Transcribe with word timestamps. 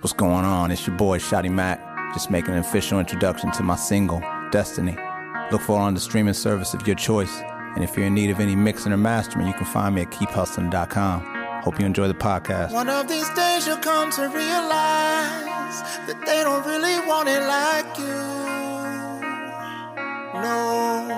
What's 0.00 0.14
going 0.14 0.46
on? 0.46 0.70
It's 0.70 0.86
your 0.86 0.96
boy 0.96 1.18
Shotty 1.18 1.52
Mac, 1.52 1.78
just 2.14 2.30
making 2.30 2.54
an 2.54 2.60
official 2.60 2.98
introduction 2.98 3.52
to 3.52 3.62
my 3.62 3.76
single, 3.76 4.22
Destiny. 4.50 4.96
Look 5.52 5.60
for 5.60 5.78
it 5.78 5.82
on 5.82 5.92
the 5.92 6.00
streaming 6.00 6.32
service 6.32 6.72
of 6.72 6.86
your 6.86 6.96
choice. 6.96 7.42
And 7.74 7.84
if 7.84 7.94
you're 7.94 8.06
in 8.06 8.14
need 8.14 8.30
of 8.30 8.40
any 8.40 8.56
mixing 8.56 8.92
or 8.92 8.96
mastering, 8.96 9.46
you 9.46 9.52
can 9.52 9.66
find 9.66 9.94
me 9.94 10.00
at 10.00 10.10
keephustling.com. 10.10 11.60
Hope 11.62 11.78
you 11.78 11.84
enjoy 11.84 12.08
the 12.08 12.14
podcast. 12.14 12.72
One 12.72 12.88
of 12.88 13.08
these 13.08 13.28
days 13.34 13.66
you'll 13.66 13.76
come 13.76 14.10
to 14.12 14.22
realize 14.22 15.82
that 16.08 16.22
they 16.24 16.42
don't 16.44 16.64
really 16.64 17.06
want 17.06 17.28
it 17.28 17.42
like 17.42 17.98
you. 17.98 18.40
No. 20.40 21.08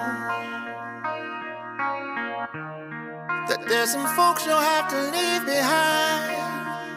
That 3.46 3.64
there's 3.68 3.90
some 3.92 4.08
folks 4.16 4.44
you'll 4.44 4.56
have 4.56 4.88
to 4.90 4.96
leave 4.96 5.46
behind 5.46 6.51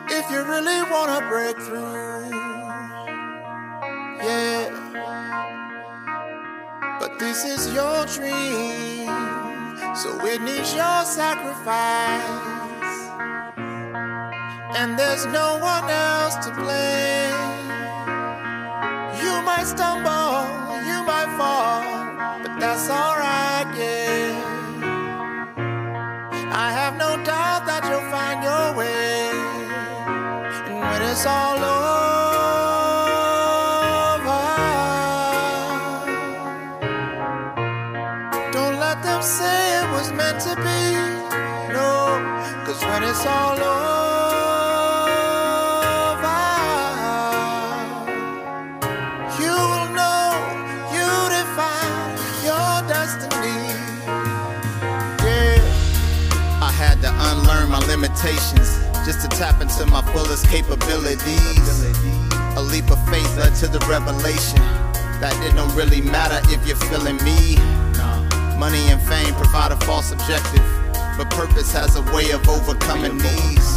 if 0.10 0.30
you 0.30 0.44
really 0.44 0.82
want 0.92 1.10
to 1.20 1.28
break 1.28 1.58
through. 1.58 2.30
Yeah. 4.24 4.70
But 7.00 7.20
this 7.20 7.44
is 7.44 7.74
your 7.74 8.06
dream, 8.06 9.08
so 9.96 10.26
it 10.26 10.42
needs 10.42 10.74
your 10.74 11.04
sacrifice. 11.06 12.46
And 14.78 14.98
there's 14.98 15.26
no 15.28 15.58
one 15.60 15.90
else 15.90 16.36
to 16.46 16.52
blame. 16.54 17.34
You 19.22 19.42
might 19.44 19.66
stumble, 19.66 20.45
it's 31.18 31.26
all 31.26 31.56
over, 31.56 31.64
don't 38.52 38.78
let 38.82 39.02
them 39.02 39.22
say 39.22 39.80
it 39.80 39.90
was 39.92 40.12
meant 40.12 40.42
to 40.42 40.54
be. 40.58 40.82
No, 41.72 42.20
cause 42.66 42.84
when 42.84 43.04
it's 43.04 43.26
all 43.26 43.56
over, 43.56 43.96
you 49.40 49.56
will 49.72 49.90
know 49.96 50.28
you 50.96 51.10
define 51.38 52.18
your 52.44 52.74
destiny. 52.92 53.62
Yeah. 55.24 55.64
I 56.62 56.72
had 56.76 57.00
to 57.04 57.10
unlearn 57.30 57.70
my 57.70 57.80
limitations 57.88 58.85
just 59.06 59.22
to 59.22 59.28
tap 59.38 59.62
into 59.62 59.86
my 59.86 60.02
fullest 60.12 60.50
capabilities. 60.50 61.86
A 62.58 62.62
leap 62.62 62.90
of 62.90 62.98
faith 63.08 63.38
led 63.38 63.54
to 63.62 63.68
the 63.68 63.78
revelation 63.86 64.58
that 65.22 65.38
it 65.46 65.54
don't 65.54 65.74
really 65.76 66.02
matter 66.02 66.42
if 66.50 66.66
you're 66.66 66.82
feeling 66.90 67.18
me. 67.22 67.56
Money 68.58 68.82
and 68.90 69.00
fame 69.04 69.36
provide 69.36 69.72
a 69.72 69.78
false 69.86 70.12
objective, 70.12 70.66
but 71.18 71.30
purpose 71.30 71.72
has 71.72 71.96
a 71.96 72.02
way 72.16 72.32
of 72.32 72.42
overcoming 72.50 73.18
these. 73.20 73.70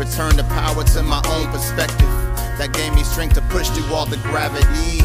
Return 0.00 0.34
the 0.36 0.46
power 0.48 0.82
to 0.82 1.02
my 1.02 1.20
own 1.28 1.46
perspective 1.52 2.08
that 2.56 2.72
gave 2.72 2.94
me 2.94 3.04
strength 3.04 3.34
to 3.34 3.42
push 3.52 3.68
through 3.68 3.92
all 3.92 4.06
the 4.06 4.16
gravity. 4.18 5.04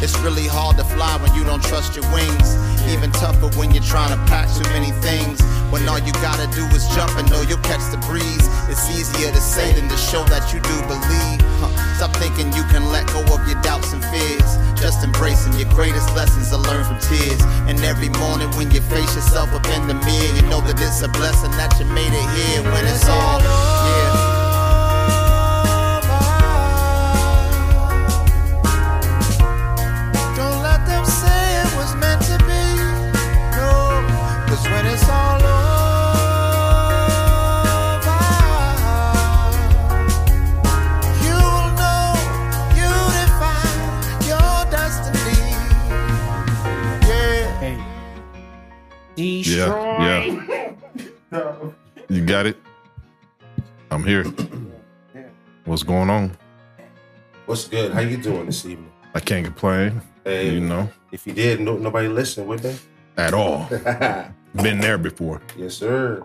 It's 0.00 0.16
really 0.20 0.46
hard 0.46 0.76
to 0.78 0.84
fly 0.84 1.18
when 1.18 1.34
you 1.34 1.42
don't 1.42 1.62
trust 1.62 1.96
your 1.96 2.06
wings. 2.14 2.54
Even 2.86 3.10
tougher 3.10 3.50
when 3.58 3.74
you're 3.74 3.82
trying 3.82 4.14
to 4.14 4.20
pack 4.30 4.46
too 4.54 4.62
many 4.70 4.94
things. 5.02 5.42
When 5.74 5.82
all 5.88 5.98
you 5.98 6.12
gotta 6.22 6.46
do 6.54 6.62
is 6.70 6.86
jump 6.94 7.18
and 7.18 7.28
know 7.30 7.42
you'll 7.42 7.66
catch 7.66 7.82
the 7.90 7.98
breeze. 8.06 8.46
It's 8.70 8.86
easier 8.94 9.34
to 9.34 9.40
say 9.42 9.74
than 9.74 9.88
to 9.90 9.98
show 9.98 10.22
that 10.30 10.54
you 10.54 10.62
do 10.62 10.76
believe. 10.86 11.42
Huh. 11.58 11.74
Stop 11.98 12.14
thinking 12.22 12.46
you 12.54 12.62
can 12.70 12.86
let 12.94 13.10
go 13.10 13.26
of 13.26 13.42
your 13.50 13.60
doubts 13.60 13.92
and 13.92 13.98
fears. 14.06 14.50
Just 14.78 15.02
embracing 15.02 15.52
your 15.58 15.68
greatest 15.74 16.14
lessons 16.14 16.54
are 16.54 16.62
learned 16.62 16.86
from 16.86 17.02
tears. 17.02 17.42
And 17.66 17.82
every 17.82 18.08
morning 18.22 18.54
when 18.54 18.70
you 18.70 18.80
face 18.80 19.12
yourself 19.18 19.50
up 19.50 19.66
in 19.74 19.88
the 19.90 19.98
mirror, 19.98 20.30
you 20.38 20.42
know 20.46 20.62
that 20.62 20.78
it's 20.78 21.02
a 21.02 21.10
blessing 21.10 21.50
that 21.58 21.74
you 21.82 21.86
made 21.90 22.14
it 22.14 22.28
here. 22.38 22.62
When 22.70 22.86
it's 22.86 23.02
all, 23.10 23.42
yeah. 23.42 24.27
Yeah, 49.18 50.40
yeah. 51.32 51.70
You 52.08 52.24
got 52.24 52.46
it. 52.46 52.56
I'm 53.90 54.04
here. 54.04 54.24
What's 55.64 55.82
going 55.82 56.08
on? 56.08 56.36
What's 57.46 57.66
good? 57.66 57.92
How 57.92 58.00
you 58.00 58.16
doing 58.16 58.46
this 58.46 58.64
evening? 58.64 58.92
I 59.14 59.20
can't 59.20 59.44
complain. 59.44 60.00
Hey, 60.24 60.54
You 60.54 60.60
know, 60.60 60.88
if 61.10 61.26
you 61.26 61.32
did, 61.32 61.60
no, 61.60 61.76
nobody 61.76 62.06
listened, 62.08 62.46
would 62.48 62.60
they? 62.60 62.76
at 63.16 63.34
all. 63.34 63.66
Been 64.62 64.78
there 64.80 64.98
before. 64.98 65.42
yes, 65.56 65.74
sir. 65.74 66.22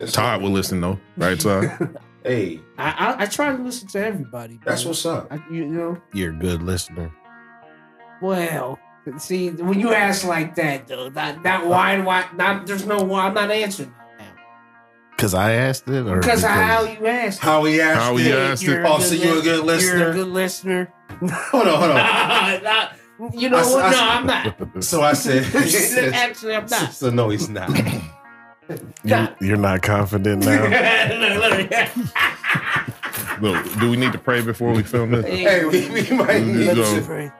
Yes, 0.00 0.10
sir. 0.10 0.20
Todd 0.22 0.40
will 0.42 0.50
listen 0.50 0.80
though, 0.80 0.98
right, 1.16 1.38
Todd? 1.38 1.98
Hey, 2.22 2.60
I, 2.76 2.90
I 3.18 3.22
I 3.22 3.26
try 3.26 3.56
to 3.56 3.62
listen 3.62 3.88
to 3.88 3.98
everybody. 4.04 4.58
bro. 4.58 4.70
that's 4.70 4.84
what's 4.84 5.06
up. 5.06 5.28
I, 5.32 5.40
you 5.50 5.64
know. 5.64 5.96
You're 6.12 6.32
a 6.32 6.36
good 6.36 6.62
listener. 6.62 7.10
Well, 8.20 8.78
see, 9.18 9.50
when 9.50 9.80
you 9.80 9.92
ask 9.94 10.24
like 10.24 10.54
that, 10.56 10.86
though, 10.88 11.08
that 11.10 11.42
that 11.42 11.66
why 11.66 12.00
why 12.00 12.26
not? 12.36 12.66
There's 12.66 12.86
no 12.86 13.02
why. 13.02 13.26
I'm 13.26 13.34
not 13.34 13.50
answering 13.50 13.94
that 14.18 14.36
Because 15.16 15.34
I 15.34 15.52
asked 15.52 15.88
it, 15.88 16.06
or 16.06 16.20
because 16.20 16.44
of 16.44 16.50
how 16.50 16.82
you 16.84 17.06
asked. 17.06 17.40
How 17.40 17.64
he 17.64 17.80
asked 17.80 18.00
How 18.00 18.16
he 18.16 18.28
it. 18.28 18.34
asked 18.38 18.62
You're 18.62 18.80
it. 18.82 18.86
Oh, 18.88 18.98
so 19.00 19.14
you 19.14 19.38
a 19.38 19.42
good 19.42 19.64
lis- 19.64 19.82
You're 19.84 19.96
a 19.96 19.98
listener? 19.98 20.12
good 20.12 20.28
listener. 20.28 20.92
Hold 21.50 21.66
on, 21.68 21.78
hold 21.78 21.90
on. 21.90 22.62
Not- 22.62 22.92
you 23.34 23.50
know 23.50 23.58
I 23.58 23.60
s- 23.60 23.72
what? 23.72 23.84
I 23.84 23.90
No, 23.90 24.00
I'm 24.00 24.26
not. 24.26 24.82
So 24.84 25.02
I 25.02 25.12
said, 25.12 25.44
Actually, 26.14 26.54
I'm 26.54 26.66
not. 26.66 26.92
So 26.94 27.10
no, 27.10 27.28
he's 27.28 27.48
not. 27.50 27.68
you're, 29.04 29.36
you're 29.40 29.56
not 29.58 29.82
confident 29.82 30.44
now. 30.44 30.62
Look, 33.40 33.80
do 33.80 33.90
we 33.90 33.96
need 33.96 34.12
to 34.12 34.18
pray 34.18 34.40
before 34.42 34.72
we 34.72 34.82
film 34.82 35.10
this? 35.10 35.24
hey, 35.26 35.64
we, 35.64 35.88
we 35.90 36.10
might 36.16 36.42
need 36.44 36.66
Let 36.66 36.76
Go. 36.76 36.82
us 36.82 36.94
to. 36.94 37.02
pray. 37.02 37.30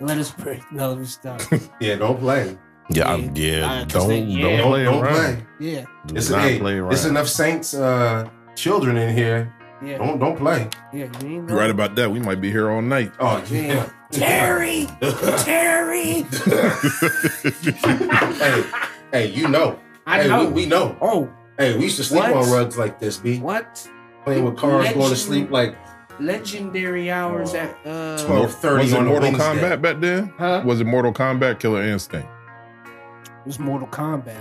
Let 0.00 0.18
us 0.18 0.30
pray. 0.30 0.62
No, 0.70 0.90
let 0.90 0.98
me 0.98 1.04
stop. 1.06 1.40
Yeah, 1.80 1.96
don't 1.96 2.18
play. 2.20 2.56
yeah, 2.90 3.12
I'm, 3.12 3.34
yeah. 3.36 3.84
'cause 3.84 3.92
don't 4.04 4.08
they- 4.08 4.20
yeah. 4.22 4.42
don't 4.42 4.58
Don't, 4.58 4.70
play 4.70 4.84
don't 4.84 5.02
around. 5.04 5.14
play. 5.14 5.46
Yeah, 5.60 5.84
Do 6.06 6.14
It's, 6.16 6.30
not 6.30 6.42
hey, 6.42 6.58
play 6.58 6.78
around. 6.78 6.92
it's 6.92 7.04
enough 7.04 7.28
saints, 7.28 7.74
uh, 7.74 8.28
children 8.54 8.96
in 8.96 9.14
here. 9.16 9.52
yeah, 9.84 9.98
Don't 9.98 10.18
don't 10.18 10.36
play. 10.36 10.68
yeah. 10.92 11.06
You 11.22 11.28
ain't 11.28 11.48
You're 11.48 11.58
right 11.58 11.70
about 11.70 11.94
that. 11.96 12.10
We 12.10 12.20
might 12.20 12.40
be 12.40 12.50
here 12.50 12.70
all 12.70 12.80
night. 12.82 13.12
Oh 13.20 13.42
Yeah. 13.50 13.60
yeah. 13.60 13.88
Terry, 14.10 14.86
Terry. 15.44 16.24
hey, 17.82 18.64
hey, 19.12 19.26
you 19.26 19.48
know. 19.48 19.78
I 20.06 20.22
hey, 20.22 20.28
know. 20.28 20.44
We, 20.46 20.52
we 20.64 20.66
know. 20.66 20.96
Oh, 21.00 21.28
Hey, 21.58 21.76
we 21.76 21.84
used 21.84 21.96
to 21.96 22.04
sleep 22.04 22.22
What? 22.22 22.32
on 22.34 22.50
rugs 22.52 22.78
like 22.78 23.00
this, 23.00 23.16
B. 23.18 23.38
what? 23.40 23.86
Playing 24.24 24.44
with 24.44 24.56
cars, 24.56 24.84
going 24.84 24.92
to 24.94 24.98
Legend- 25.00 25.18
sleep 25.18 25.50
like 25.50 25.76
Legendary 26.20 27.10
hours 27.10 27.54
at 27.54 27.70
uh. 27.86 28.18
12:30 28.26 28.78
Was 28.78 28.92
it 28.92 28.98
on 28.98 29.06
Mortal 29.06 29.30
Wednesday. 29.30 29.44
Kombat 29.44 29.82
back 29.82 30.00
then? 30.00 30.32
Huh? 30.38 30.62
Was 30.64 30.80
it 30.80 30.86
Mortal 30.86 31.12
Kombat 31.12 31.60
Killer 31.60 31.82
Instinct? 31.82 32.28
It 32.84 33.46
was 33.46 33.58
Mortal 33.58 33.88
Kombat. 33.88 34.36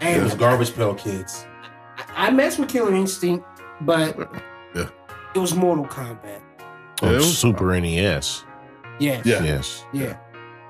It 0.00 0.22
was 0.22 0.34
garbage 0.34 0.74
pail 0.74 0.94
kids. 0.94 1.46
I 2.16 2.30
messed 2.30 2.58
with 2.58 2.68
Killer 2.68 2.94
Instinct, 2.94 3.44
but 3.82 4.16
Yeah. 4.74 4.88
it 5.34 5.38
was 5.38 5.54
Mortal 5.54 5.86
Kombat. 5.86 6.40
Oh, 7.02 7.06
Yeah, 7.06 7.12
it 7.12 7.16
was- 7.16 7.38
Super 7.38 7.72
NES. 7.80 8.44
Yeah, 8.98 9.20
Yeah. 9.24 9.42
Yes. 9.42 9.84
yeah. 9.92 10.16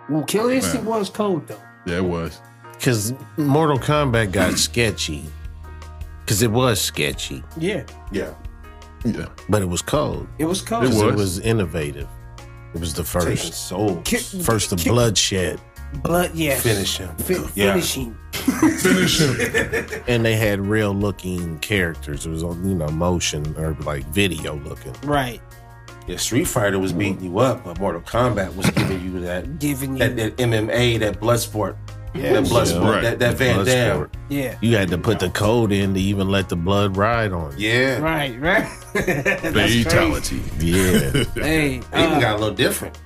Well, 0.08 0.22
Killer 0.24 0.52
Instinct 0.52 0.86
was 0.86 1.10
cold 1.10 1.46
though. 1.48 1.56
Yeah, 1.86 1.96
it 1.96 2.04
was. 2.04 2.40
Because 2.72 3.14
Mortal 3.36 3.78
Kombat 3.78 4.32
got 4.32 4.58
sketchy. 4.58 5.24
Because 6.20 6.42
it 6.42 6.50
was 6.50 6.80
sketchy, 6.80 7.42
Yeah, 7.56 7.82
Yeah. 8.12 8.30
Yeah. 9.04 9.26
but 9.48 9.62
it 9.62 9.68
was 9.68 9.82
cold. 9.82 10.26
it 10.38 10.44
was 10.44 10.60
cold. 10.62 10.84
It 10.84 10.88
'Cause 10.90 11.02
was. 11.02 11.12
It 11.12 11.16
was 11.16 11.38
innovative. 11.40 12.08
It 12.74 12.80
was 12.80 12.94
the 12.94 13.02
Taking 13.04 13.36
first. 13.36 13.54
souls. 13.68 14.00
Ki- 14.04 14.16
First 14.42 14.70
the 14.70 14.76
ki- 14.76 14.90
bloodshed. 14.90 15.60
blood. 16.02 16.30
Yeah, 16.34 16.54
Finish 16.58 16.96
him. 16.98 17.14
Fi- 17.18 17.34
Yeah. 17.54 17.72
finishing. 17.72 18.16
Finish 18.32 19.18
him. 19.20 20.02
And 20.08 20.24
they 20.24 20.36
had 20.36 20.60
real 20.60 20.94
looking 20.94 21.58
characters. 21.58 22.24
It 22.26 22.30
was 22.30 22.42
on, 22.42 22.66
you 22.66 22.74
know, 22.74 22.88
motion 22.88 23.54
or 23.58 23.76
like 23.84 24.06
video 24.06 24.56
looking. 24.56 24.94
Right, 25.04 25.40
Yeah, 26.06 26.16
Street 26.16 26.46
Fighter 26.48 26.78
was 26.78 26.92
beating 26.92 27.22
you 27.22 27.38
up, 27.38 27.64
but 27.64 27.78
Mortal 27.78 28.00
Kombat 28.00 28.54
was 28.56 28.68
giving 28.70 29.00
you 29.02 29.20
that 29.20 29.58
giving 29.58 29.92
you 29.92 29.98
that, 29.98 30.16
that 30.16 30.36
MMA, 30.38 30.98
that 31.00 31.20
blood 31.20 31.40
sport. 31.40 31.76
That 32.14 32.44
blood 32.48 32.66
Yeah. 32.68 32.74
sport, 32.74 32.84
Right. 32.94 33.02
that, 33.02 33.18
that 33.20 33.34
Van 33.36 33.54
Blood 33.54 33.66
Dam. 33.66 34.10
Yeah. 34.28 34.54
You 34.60 34.76
had 34.76 34.88
to 34.88 34.98
put 34.98 35.18
the 35.18 35.30
code 35.30 35.72
in 35.72 35.94
to 35.94 36.00
even 36.00 36.28
let 36.28 36.48
the 36.48 36.56
blood 36.56 36.96
ride 36.96 37.32
on. 37.32 37.58
you. 37.58 37.68
Yeah. 37.70 37.98
Right, 37.98 38.38
right. 38.40 38.68
That's 38.94 39.40
crazy. 39.52 39.82
Fatality. 39.84 40.42
Yeah. 40.58 40.98
Hey, 41.34 41.78
They 41.90 42.04
even 42.04 42.12
uh, 42.16 42.20
got 42.20 42.34
a 42.36 42.38
little 42.38 42.54
different. 42.54 42.98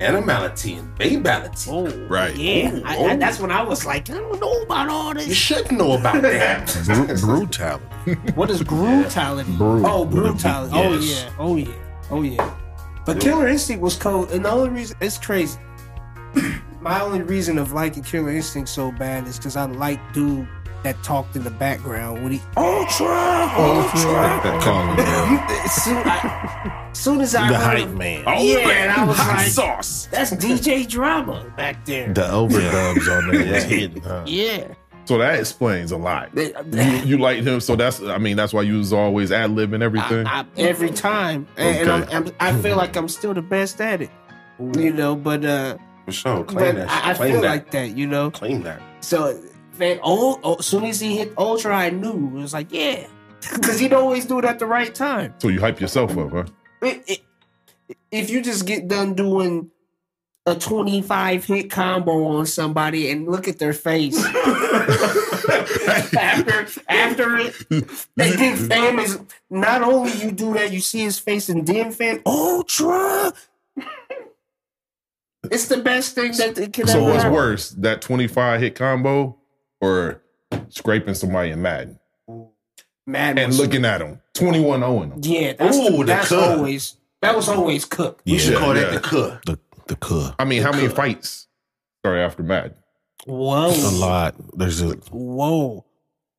Animality 0.00 0.74
and 0.74 0.98
babality. 0.98 1.68
oh, 1.70 2.06
Right. 2.08 2.34
Yeah, 2.36 2.80
I, 2.84 2.96
I, 3.04 3.16
that's 3.16 3.38
when 3.38 3.52
I 3.52 3.62
was 3.62 3.86
like, 3.86 4.10
I 4.10 4.14
don't 4.14 4.40
know 4.40 4.62
about 4.62 4.88
all 4.88 5.14
this. 5.14 5.28
You 5.28 5.34
should 5.34 5.70
know 5.70 5.92
about 5.92 6.20
that. 6.22 6.66
Bru- 6.84 7.16
brutality. 7.18 7.84
What 8.34 8.50
is 8.50 8.62
brutality? 8.64 9.52
Bru- 9.56 9.86
oh, 9.86 10.02
with 10.02 10.12
a 10.12 10.14
B, 10.16 10.20
brutality. 10.20 10.72
Oh 10.76 10.92
yes. 10.94 11.22
yeah. 11.24 11.30
Oh 11.38 11.56
yeah. 11.56 11.74
Oh 12.10 12.22
yeah. 12.22 12.54
But 13.06 13.20
Killer 13.20 13.46
Instinct 13.46 13.82
was 13.82 13.96
cold, 13.96 14.30
and 14.32 14.44
the 14.44 14.50
only 14.50 14.70
reason 14.70 14.96
it's 15.00 15.16
crazy. 15.16 15.58
My 16.84 17.00
only 17.00 17.22
reason 17.22 17.56
of 17.56 17.72
liking 17.72 18.02
Killer 18.02 18.28
Instinct 18.30 18.68
so 18.68 18.92
bad 18.92 19.26
is 19.26 19.38
because 19.38 19.56
I 19.56 19.64
like 19.64 19.98
dude 20.12 20.46
that 20.82 21.02
talked 21.02 21.34
in 21.34 21.42
the 21.42 21.50
background 21.50 22.22
when 22.22 22.32
he 22.32 22.42
Ultra, 22.58 23.06
Ultra. 23.56 24.60
Call 24.60 24.88
him 24.88 24.96
that. 24.98 25.62
As 25.64 25.82
soon, 25.82 25.96
I, 25.96 26.88
as 26.90 26.98
soon 26.98 27.20
as 27.22 27.34
I 27.34 27.48
the 27.48 27.54
heard 27.56 27.78
hype 27.78 27.88
him- 27.88 27.96
man. 27.96 28.24
yeah, 28.26 28.58
and 28.68 28.92
I 28.92 29.04
was 29.06 29.18
like, 29.18 29.46
sauce. 29.46 30.08
that's 30.10 30.32
DJ 30.32 30.86
Drama 30.86 31.50
back 31.56 31.86
there. 31.86 32.12
The 32.12 32.20
overdubs 32.20 33.08
on 33.18 33.30
there 33.32 33.54
was 33.54 33.64
hidden. 33.64 34.02
Huh? 34.02 34.24
yeah. 34.26 34.74
So 35.06 35.16
that 35.16 35.38
explains 35.40 35.90
a 35.90 35.96
lot. 35.96 36.36
You, 36.36 36.52
you 37.04 37.18
like 37.18 37.42
him, 37.42 37.60
so 37.60 37.76
that's 37.76 38.02
I 38.02 38.18
mean 38.18 38.36
that's 38.36 38.52
why 38.52 38.60
you 38.62 38.76
was 38.76 38.92
always 38.92 39.32
ad 39.32 39.52
lib 39.52 39.72
and 39.72 39.82
everything. 39.82 40.26
I, 40.26 40.40
I, 40.40 40.46
every 40.58 40.90
time, 40.90 41.46
and, 41.56 41.88
and 41.88 41.90
I'm, 41.90 42.26
I'm, 42.26 42.32
I 42.40 42.60
feel 42.60 42.76
like 42.76 42.94
I'm 42.94 43.08
still 43.08 43.32
the 43.32 43.42
best 43.42 43.80
at 43.80 44.02
it, 44.02 44.10
you 44.58 44.92
know. 44.92 45.14
But 45.14 45.44
uh, 45.46 45.76
For 46.04 46.12
sure. 46.12 46.44
Claim 46.44 46.74
but 46.76 46.86
that. 46.86 46.90
I, 47.06 47.10
I. 47.10 47.14
Claim 47.14 47.32
feel 47.32 47.40
that. 47.42 47.48
like 47.48 47.70
that, 47.72 47.96
you 47.96 48.06
know. 48.06 48.30
Claim 48.30 48.62
that. 48.62 48.80
So, 49.00 49.40
man, 49.78 49.98
oh, 50.02 50.38
oh, 50.42 50.56
as 50.56 50.66
soon 50.66 50.84
as 50.84 51.00
he 51.00 51.16
hit 51.16 51.32
Ultra, 51.38 51.74
I 51.76 51.90
knew 51.90 52.12
it 52.36 52.40
was 52.42 52.52
like, 52.52 52.68
yeah, 52.70 53.06
because 53.54 53.78
he'd 53.78 53.92
always 53.92 54.24
do 54.26 54.38
it 54.38 54.44
at 54.44 54.58
the 54.58 54.66
right 54.66 54.94
time. 54.94 55.34
so 55.38 55.48
you 55.48 55.60
hype 55.60 55.80
yourself 55.80 56.16
up, 56.16 56.30
huh? 56.30 56.44
It- 56.82 57.02
it- 57.06 57.20
if 58.10 58.30
you 58.30 58.40
just 58.42 58.64
get 58.64 58.86
done 58.88 59.14
doing 59.14 59.70
a 60.46 60.54
25 60.54 61.44
hit 61.44 61.70
combo 61.70 62.24
on 62.28 62.46
somebody 62.46 63.10
and 63.10 63.26
look 63.28 63.46
at 63.48 63.58
their 63.58 63.72
face 63.72 64.16
after 66.16 66.66
after 66.88 67.36
it, 67.38 67.54
and 67.70 67.84
then 68.16 68.56
fam 68.56 68.98
is 68.98 69.18
not 69.50 69.82
only 69.82 70.12
you 70.12 70.30
do 70.32 70.54
that, 70.54 70.72
you 70.72 70.80
see 70.80 71.00
his 71.00 71.18
face 71.18 71.48
and 71.48 71.66
then 71.66 71.90
fam 71.92 72.20
ultra. 72.24 73.32
It's 75.50 75.68
the 75.68 75.78
best 75.78 76.14
thing 76.14 76.32
that 76.38 76.58
it 76.58 76.72
can 76.72 76.86
So 76.86 76.98
ever 76.98 77.04
what's 77.04 77.16
happen. 77.22 77.32
worse, 77.32 77.70
that 77.70 78.00
25 78.02 78.60
hit 78.60 78.74
combo 78.74 79.36
or 79.80 80.22
scraping 80.68 81.14
somebody 81.14 81.50
in 81.50 81.60
Madden 81.62 81.98
Mad 83.06 83.38
and 83.38 83.48
was- 83.48 83.58
looking 83.58 83.84
at 83.84 83.98
them, 83.98 84.20
21 84.34 84.80
0 84.80 85.00
them. 85.00 85.20
Yeah, 85.22 85.52
that's, 85.52 85.76
Ooh, 85.76 85.98
the 85.98 86.04
that's 86.04 86.28
cut. 86.28 86.56
always 86.58 86.96
that 87.22 87.34
was 87.36 87.48
always 87.48 87.84
cooked. 87.84 88.22
We 88.26 88.38
should 88.38 88.54
Yeah, 88.54 88.58
call 88.60 88.74
that 88.74 88.92
the 88.92 89.00
cuh. 89.00 89.38
The 89.46 89.58
the 89.86 89.96
cuh. 89.96 90.34
I 90.38 90.44
mean, 90.44 90.62
how 90.62 90.72
many 90.72 90.88
fights 90.88 91.46
Sorry, 92.04 92.20
after 92.20 92.42
Madden? 92.42 92.74
Whoa, 93.26 93.68
A 93.70 93.90
lot. 93.98 94.34
There's 94.58 94.82
a 94.82 94.90
whoa. 95.10 95.84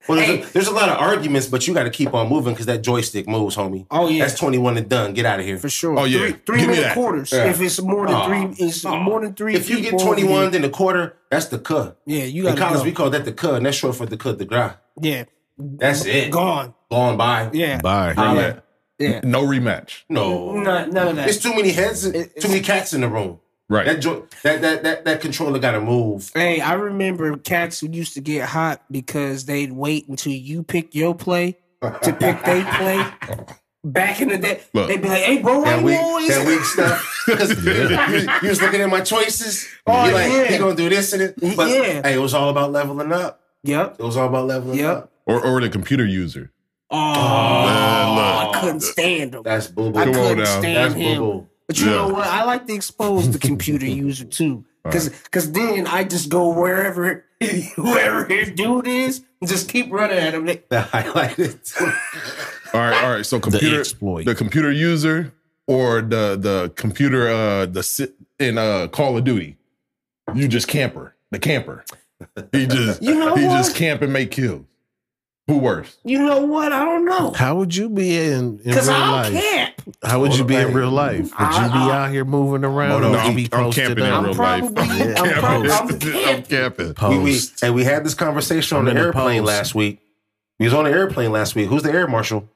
Well, 0.07 0.18
there's, 0.18 0.28
Hey. 0.30 0.42
a, 0.44 0.46
there's 0.54 0.68
a 0.68 0.72
lot 0.74 0.90
of 0.90 0.98
arguments, 1.00 1.48
but 1.48 1.66
you 1.68 1.74
got 1.74 1.84
to 1.84 1.90
keep 1.90 2.13
on 2.13 2.30
moving 2.30 2.54
because 2.54 2.68
that 2.68 2.84
joystick 2.84 3.28
moves, 3.28 3.56
homie. 3.56 3.88
Oh 3.90 4.07
yeah, 4.07 4.25
That's 4.25 4.40
21 4.40 4.78
and 4.78 4.88
done. 4.90 5.13
Get 5.13 5.25
out 5.25 5.40
of 5.40 5.46
here. 5.46 5.57
for 5.57 5.69
sure. 5.69 5.98
Oh, 6.00 6.04
yeah. 6.06 6.19
three, 6.19 6.31
three 6.46 6.57
Give 6.60 6.68
me 6.68 6.74
minute 6.75 6.84
that. 6.90 6.94
quarters. 6.96 7.31
Yeah. 7.31 7.46
If 7.50 7.60
it's 7.62 7.81
more 7.81 8.06
than 8.07 8.16
Oh. 8.16 8.28
three, 8.28 8.66
it's 8.68 8.86
Oh. 8.86 8.98
more 8.98 9.22
than 9.22 9.34
three. 9.34 9.56
If 9.56 9.69
you 9.69 9.81
get 9.81 10.00
21 10.00 10.52
then 10.52 10.63
in 10.63 10.69
a 10.69 10.72
quarter, 10.72 11.18
that's 11.31 11.48
the 11.48 11.60
cut. 11.60 12.00
yeah, 12.06 12.24
you 12.25 12.48
In 12.48 12.56
college, 12.56 12.80
to 12.81 12.86
we 12.86 12.92
call 12.92 13.10
that 13.10 13.25
the 13.25 13.31
cut, 13.34 13.56
and 13.56 13.66
that's 13.66 13.78
short 13.78 13.96
for 13.96 14.06
the 14.06 14.18
cut, 14.18 14.38
the 14.38 14.46
gras. 14.46 14.74
Yeah, 15.02 15.24
That's 15.57 16.06
it. 16.06 16.31
gone. 16.31 16.74
Gone 16.92 17.18
by. 17.18 17.50
Yeah, 17.54 17.80
bye. 17.81 18.13
Holla. 18.13 18.62
yeah. 19.00 19.22
No 19.24 19.42
rematch. 19.44 20.04
No. 20.10 20.54
None, 20.54 20.92
none 20.92 21.08
of 21.10 21.16
that. 21.16 21.28
It's 21.30 21.40
too 21.40 21.54
many 21.56 21.72
heads, 21.72 22.06
It- 22.06 22.40
too 22.40 22.48
many 22.50 22.62
cats 22.62 22.94
in 22.94 23.01
the 23.01 23.10
room. 23.10 23.40
Right. 23.67 23.85
That 23.88 24.00
jo- 24.00 24.27
that 24.44 24.62
that 24.62 24.83
that, 24.83 25.06
that 25.06 25.21
controller 25.21 25.57
got 25.59 25.71
to 25.71 25.81
move. 25.81 26.29
Hey, 26.35 26.62
I 26.62 26.73
remember 26.73 27.35
cats 27.38 27.79
who 27.79 27.89
used 27.89 28.13
to 28.13 28.21
get 28.21 28.47
hot 28.50 28.83
because 28.91 29.45
they'd 29.45 29.71
wait 29.71 30.07
until 30.07 30.33
you 30.33 30.62
pick 30.63 30.94
your 30.94 31.15
play 31.15 31.57
to 31.81 32.13
pick 32.13 32.44
they 32.44 32.63
play. 32.63 33.06
Back 33.83 34.19
in 34.19 34.29
the 34.29 34.39
day, 34.39 34.62
Look. 34.73 34.88
they'd 34.88 35.00
be 35.00 35.07
like, 35.07 35.21
"Hey, 35.21 35.41
bro, 35.44 35.63
That 35.63 35.83
weak, 35.83 36.00
always 36.00 36.27
that 36.29 36.47
weak 36.47 36.59
stuff. 36.63 37.12
Because 37.27 37.63
you, 37.65 38.29
you 38.44 38.50
was 38.50 38.59
looking 38.62 38.81
at 38.81 38.89
my 38.89 39.01
choices. 39.01 39.67
Oh, 39.85 40.06
you 40.07 40.13
like, 40.13 40.31
yeah. 40.31 40.45
he 40.45 40.57
gonna 40.57 40.75
do 40.75 40.89
this 40.89 41.13
and 41.13 41.21
it. 41.21 41.35
But 41.56 41.69
Yeah. 41.69 42.01
hey, 42.03 42.15
it 42.15 42.19
was 42.19 42.33
all 42.33 42.50
about 42.50 42.71
leveling 42.71 43.12
up. 43.12 43.41
Yep, 43.63 43.97
It 44.00 44.03
was 44.03 44.17
all 44.17 44.27
about 44.27 44.45
leveling 44.47 44.79
Yep. 44.79 44.95
up. 44.95 45.12
Or, 45.27 45.39
or 45.44 45.62
the 45.62 45.69
computer 45.69 46.06
user. 46.06 46.51
Oh, 46.91 46.97
Man, 46.97 48.47
I 48.56 48.59
couldn't 48.59 48.81
stand 48.81 49.33
him. 49.35 49.44
That's 49.44 49.67
boo 49.67 49.88
I 49.89 49.91
boo. 49.91 49.94
Come 49.94 50.07
on 50.09 50.13
couldn't 50.29 50.45
stand 50.47 50.77
That's 50.77 50.94
him. 50.95 51.17
boo 51.19 51.31
boo. 51.41 51.47
But 51.67 51.79
you 51.79 51.88
Yeah. 51.88 51.91
know 51.95 52.07
what? 52.09 52.27
I 52.27 52.44
like 52.44 52.67
to 52.67 52.73
expose 52.73 53.31
the 53.31 53.39
computer 53.39 53.85
user 54.06 54.25
too, 54.25 54.65
because 54.83 55.09
because 55.09 55.51
then 55.51 55.88
I 55.88 56.03
just 56.03 56.29
go 56.29 56.50
wherever 56.50 57.25
whoever 57.75 58.25
his 58.25 58.51
dude 58.51 58.88
is, 58.88 59.23
and 59.41 59.50
just 59.50 59.67
keep 59.69 59.91
running 59.91 60.17
at 60.17 60.33
him. 60.33 60.45
They- 60.45 60.62
The 60.69 60.81
highlighted. 60.81 61.59
All 62.73 62.81
right, 62.81 63.03
all 63.03 63.12
right. 63.12 63.25
So 63.25 63.39
computer 63.39 63.69
the, 63.75 63.79
exploit. 63.79 64.25
the 64.25 64.35
computer 64.35 64.71
user 64.71 65.33
or 65.67 66.01
the 66.01 66.35
the 66.39 66.71
computer 66.75 67.29
uh 67.29 67.65
the 67.65 67.81
sit 67.83 68.13
in 68.39 68.57
uh 68.57 68.88
Call 68.88 69.17
of 69.17 69.23
Duty. 69.23 69.57
You 70.33 70.47
just 70.47 70.67
camper. 70.67 71.15
The 71.31 71.39
camper. 71.39 71.83
He 72.51 72.65
just 72.67 73.01
You 73.01 73.15
know 73.15 73.35
he 73.35 73.45
what? 73.45 73.57
just 73.57 73.75
camp 73.75 74.01
and 74.01 74.12
make 74.13 74.31
kills. 74.31 74.65
Who 75.47 75.59
worse? 75.59 75.95
You 76.03 76.25
know 76.25 76.39
what? 76.42 76.71
I 76.74 76.83
don't 76.83 77.06
know. 77.06 77.31
How 77.33 77.56
would 77.56 77.75
you 77.75 77.88
be 77.88 78.18
in, 78.18 78.24
in 78.33 78.57
real 78.57 78.63
Because 78.63 78.89
I 78.89 79.12
life? 79.12 79.33
can't. 79.33 79.74
How 80.03 80.19
would 80.19 80.36
you 80.36 80.44
be 80.44 80.56
in 80.56 80.74
real 80.74 80.89
life? 80.89 81.19
Would 81.19 81.30
you 81.30 81.36
be 81.36 81.39
I- 81.39 82.06
out 82.06 82.12
here 82.12 82.25
moving 82.25 82.63
around? 82.65 83.03
Or 83.03 83.12
no, 83.12 83.18
I'm, 83.19 83.36
be 83.36 83.44
I'm 83.53 83.65
posted 83.65 83.86
camping 83.86 84.06
in 84.06 84.12
up? 84.12 84.18
I'm 84.19 84.25
real 84.25 84.33
probably- 84.36 84.69
life. 84.69 85.18
I'm 85.19 85.45
I'm 85.45 85.71
I'm 85.71 86.00
camping. 86.00 86.94
camping. 86.95 87.09
we, 87.19 87.24
we, 87.24 87.31
Post. 87.33 87.62
hey, 87.62 87.69
we 87.69 87.83
had 87.83 88.03
this 88.03 88.15
conversation 88.15 88.77
on 88.77 88.88
I'm 88.88 88.95
the 88.95 89.00
airplane 89.01 89.42
post. 89.44 89.47
last 89.47 89.75
week. 89.75 90.00
We 90.59 90.65
was 90.65 90.74
on 90.74 90.86
the 90.86 90.92
airplane 90.92 91.31
last 91.31 91.53
week. 91.53 91.68
Who's 91.69 91.83
the 91.83 91.91
air 91.91 92.07
marshal? 92.07 92.50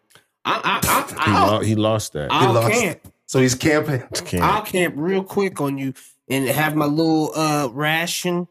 I, 0.46 0.60
I, 0.64 1.26
He, 1.26 1.32
lo- 1.32 1.60
he 1.60 1.76
lost 1.76 2.14
that. 2.14 2.30
I'll 2.32 2.54
lost. 2.54 2.72
camp. 2.74 3.00
So 3.28 3.40
he's 3.40 3.54
camping. 3.54 4.02
Can't. 4.26 4.44
I'll 4.44 4.64
camp 4.64 4.96
real 4.98 5.24
quick 5.24 5.62
on 5.62 5.78
you 5.78 5.94
and 6.28 6.48
have 6.48 6.76
my 6.76 6.86
little 6.86 7.32
uh 7.36 7.68
ration. 7.72 8.48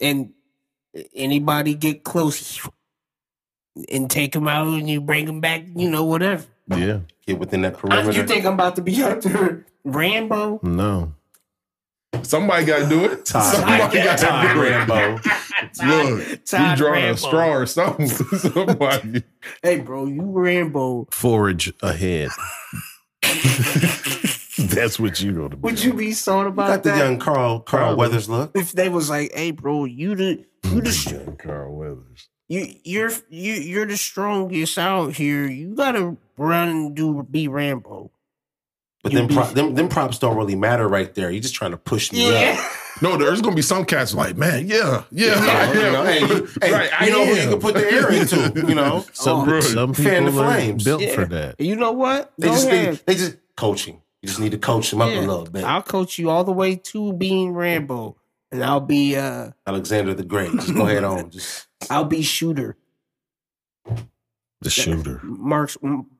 And 0.00 0.34
anybody 1.14 1.74
get 1.74 2.04
close 2.04 2.68
and 3.90 4.10
take 4.10 4.32
them 4.32 4.48
out 4.48 4.66
and 4.68 4.88
you 4.88 5.00
bring 5.00 5.26
them 5.26 5.40
back, 5.40 5.64
you 5.74 5.90
know, 5.90 6.04
whatever. 6.04 6.44
yeah. 6.68 7.00
Get 7.26 7.38
within 7.38 7.62
that 7.62 7.74
I, 7.74 7.78
perimeter. 7.80 8.12
you 8.12 8.26
think 8.26 8.44
I'm 8.46 8.54
about 8.54 8.76
to 8.76 8.82
be 8.82 9.02
out 9.02 9.22
there 9.22 9.66
Rambo? 9.84 10.60
No. 10.62 11.12
Somebody 12.22 12.64
got 12.64 12.78
to 12.84 12.88
do 12.88 13.04
it. 13.04 13.24
Todd. 13.26 13.54
Somebody 13.54 13.98
got 13.98 14.18
to 14.18 14.54
do 14.54 14.62
it. 14.62 14.70
Rambo. 14.70 15.20
Look, 16.24 16.44
Todd 16.44 16.70
you 16.70 16.76
drawing 16.76 17.02
Rambo. 17.04 17.12
a 17.14 17.16
straw 17.16 17.48
or 17.52 17.66
something. 17.66 18.06
Somebody. 18.38 19.24
Hey, 19.62 19.80
bro, 19.80 20.06
you 20.06 20.22
Rambo. 20.22 21.08
Forage 21.10 21.72
ahead. 21.82 22.30
That's 24.58 24.98
what 24.98 25.20
you 25.20 25.32
know 25.32 25.48
to 25.48 25.56
be. 25.56 25.60
Would 25.62 25.82
you 25.84 25.92
be 25.92 26.12
thought 26.12 26.46
about 26.46 26.68
Got 26.68 26.82
the 26.84 26.96
young 26.96 27.18
Carl 27.18 27.60
Carl 27.60 27.94
Probably. 27.94 27.96
Weathers 27.98 28.28
look. 28.28 28.52
if 28.54 28.72
they 28.72 28.88
was 28.88 29.10
like, 29.10 29.32
"Hey, 29.34 29.50
bro, 29.50 29.84
you 29.84 30.14
the 30.14 30.44
you 30.64 30.80
the 30.80 31.10
Young 31.10 31.36
Carl 31.36 31.74
Weathers. 31.76 32.28
You 32.48 32.74
you're 32.84 33.10
you 33.28 33.54
you're 33.54 33.86
the 33.86 33.96
strongest 33.96 34.78
out 34.78 35.14
here. 35.14 35.46
You 35.46 35.74
gotta 35.74 36.16
run 36.36 36.68
and 36.68 36.94
do 36.94 37.22
be 37.30 37.48
Rambo." 37.48 38.10
But 39.02 39.12
You 39.12 39.18
them, 39.20 39.28
be- 39.28 39.34
pro- 39.34 39.46
them 39.46 39.74
them 39.74 39.88
props 39.88 40.18
don't 40.18 40.36
really 40.36 40.56
matter 40.56 40.88
right 40.88 41.14
there. 41.14 41.30
You're 41.30 41.42
just 41.42 41.54
trying 41.54 41.70
to 41.72 41.76
push 41.76 42.12
me 42.12 42.28
up. 42.52 42.58
No, 43.02 43.16
there's 43.18 43.42
gonna 43.42 43.54
be 43.54 43.62
some 43.62 43.84
cats 43.84 44.14
like, 44.14 44.36
man, 44.38 44.66
yeah, 44.68 45.04
yeah, 45.12 45.44
Yeah, 45.44 45.72
you 45.72 45.80
know, 45.92 46.04
hey, 46.04 46.20
you- 46.20 46.48
hey, 46.62 46.72
right. 46.72 46.90
I 46.98 47.06
you 47.06 47.12
know 47.12 47.26
who 47.26 47.34
you 47.34 47.48
can 47.50 47.60
put 47.60 47.74
the 47.74 47.84
air 47.92 48.10
into, 48.10 48.66
you 48.66 48.74
know? 48.74 49.04
Some, 49.12 49.46
Oh, 49.48 49.60
some 49.60 49.92
people 49.92 50.10
Fan 50.12 50.24
the 50.24 50.32
flames. 50.32 50.82
built 50.84 51.02
Yeah. 51.02 51.14
for 51.14 51.26
that. 51.26 51.60
You 51.60 51.76
know 51.76 51.92
what? 51.92 52.32
They 52.38 52.46
Go 52.48 52.54
just 52.54 52.66
ahead. 52.68 52.90
need, 52.92 53.00
they 53.06 53.14
just 53.16 53.36
coaching. 53.54 54.00
You 54.22 54.28
just 54.28 54.40
need 54.40 54.52
to 54.52 54.58
coach 54.58 54.90
them 54.90 55.02
up 55.02 55.10
Yeah. 55.10 55.20
a 55.20 55.26
little 55.26 55.44
bit. 55.44 55.62
I'll 55.62 55.82
coach 55.82 56.18
you 56.18 56.30
all 56.30 56.42
the 56.42 56.52
way 56.52 56.76
to 56.76 57.12
being 57.12 57.52
Rambo, 57.52 58.16
and 58.52 58.64
I'll 58.64 58.80
be 58.80 59.16
uh 59.16 59.50
Alexander 59.66 60.14
the 60.14 60.24
Great. 60.24 60.52
Just 60.52 60.74
go 60.74 60.86
ahead 60.86 61.04
on. 61.04 61.30
Just 61.30 61.66
I'll 61.90 62.04
be 62.04 62.22
shooter. 62.22 62.76
The 64.62 64.70
shooter. 64.70 65.20
Mark 65.22 65.70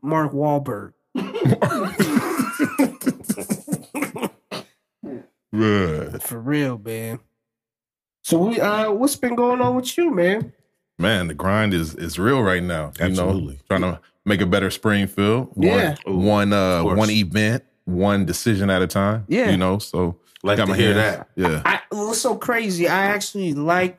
Mark 0.03 0.33
Wahlberg. 0.33 0.93
Yeah. 5.53 6.19
For 6.19 6.39
real, 6.39 6.79
man. 6.79 7.21
So 8.23 8.39
we 8.39 8.61
uh 8.61 8.91
what's 8.91 9.17
been 9.17 9.37
going 9.37 9.61
on 9.61 9.77
with 9.77 9.97
you, 9.97 10.11
man? 10.11 10.53
Man, 10.99 11.29
the 11.29 11.35
grind 11.35 11.73
is 11.73 11.95
is 11.95 12.19
real 12.19 12.43
right 12.43 12.63
now. 12.63 12.93
You 12.99 13.07
Absolutely. 13.07 13.55
know, 13.55 13.61
trying 13.69 13.83
to 13.83 14.01
make 14.25 14.41
a 14.41 14.47
better 14.47 14.71
Springfield. 14.71 15.51
One, 15.55 15.67
Yeah. 15.67 15.97
one 16.07 16.53
uh 16.53 16.83
one 16.85 17.11
event, 17.11 17.65
one 17.85 18.27
decision 18.27 18.71
at 18.71 18.83
a 18.83 18.87
time. 18.87 19.25
Yeah. 19.29 19.51
You 19.51 19.57
know, 19.57 19.79
so 19.79 20.19
Like 20.47 20.57
Got 20.59 20.67
to 20.69 20.75
hear 20.75 20.95
that. 20.95 21.29
Yeah. 21.37 21.63
I 21.65 21.81
what's 21.91 22.21
so 22.21 22.37
crazy. 22.37 22.89
I 22.89 23.07
actually 23.07 23.53
like 23.55 23.99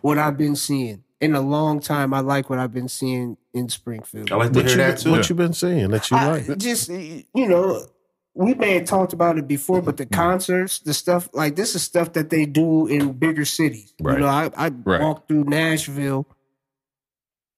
what 0.00 0.18
I've 0.18 0.36
been 0.36 0.56
seeing 0.56 1.04
in 1.20 1.34
a 1.34 1.40
long 1.40 1.80
time. 1.80 2.12
I 2.12 2.20
like 2.20 2.50
what 2.50 2.58
I've 2.58 2.72
been 2.72 2.88
seeing 2.88 3.36
in 3.54 3.68
Springfield. 3.68 4.30
I 4.32 4.36
like 4.36 4.52
to 4.52 4.58
What 4.58 4.66
hear 4.66 4.76
you, 4.76 4.84
that 4.84 4.98
too. 4.98 5.10
what 5.12 5.28
you 5.28 5.34
been 5.34 5.52
seeing 5.54 5.90
that 5.90 6.10
you 6.10 6.16
I- 6.16 6.28
like? 6.46 6.58
just 6.58 6.88
you 6.90 7.24
know, 7.34 7.86
we 8.34 8.52
may 8.54 8.74
have 8.74 8.84
talked 8.84 9.12
about 9.14 9.38
it 9.38 9.48
before, 9.48 9.80
but 9.80 9.96
the 9.96 10.04
mm. 10.04 10.12
concerts, 10.12 10.80
the 10.80 10.92
stuff 10.92 11.28
like 11.32 11.56
this 11.56 11.74
is 11.74 11.82
stuff 11.82 12.12
that 12.12 12.28
they 12.28 12.44
do 12.44 12.86
in 12.86 13.12
bigger 13.14 13.44
cities. 13.46 13.94
Right. 14.00 14.14
You 14.14 14.20
know, 14.20 14.26
I, 14.26 14.50
I 14.56 14.68
Right. 14.84 15.00
walked 15.00 15.28
through 15.28 15.44
Nashville, 15.44 16.26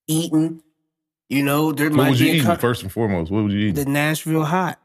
eating. 0.06 0.62
You 1.28 1.42
know, 1.42 1.72
there 1.72 1.88
What 1.90 1.96
might 1.96 2.10
was 2.10 2.20
be 2.20 2.26
you 2.26 2.32
eating 2.34 2.46
con- 2.46 2.58
first 2.58 2.82
and 2.82 2.90
foremost? 2.92 3.30
What 3.30 3.42
would 3.42 3.52
you 3.52 3.68
eat? 3.68 3.74
the? 3.74 3.84
Nashville 3.84 4.44
hot, 4.44 4.78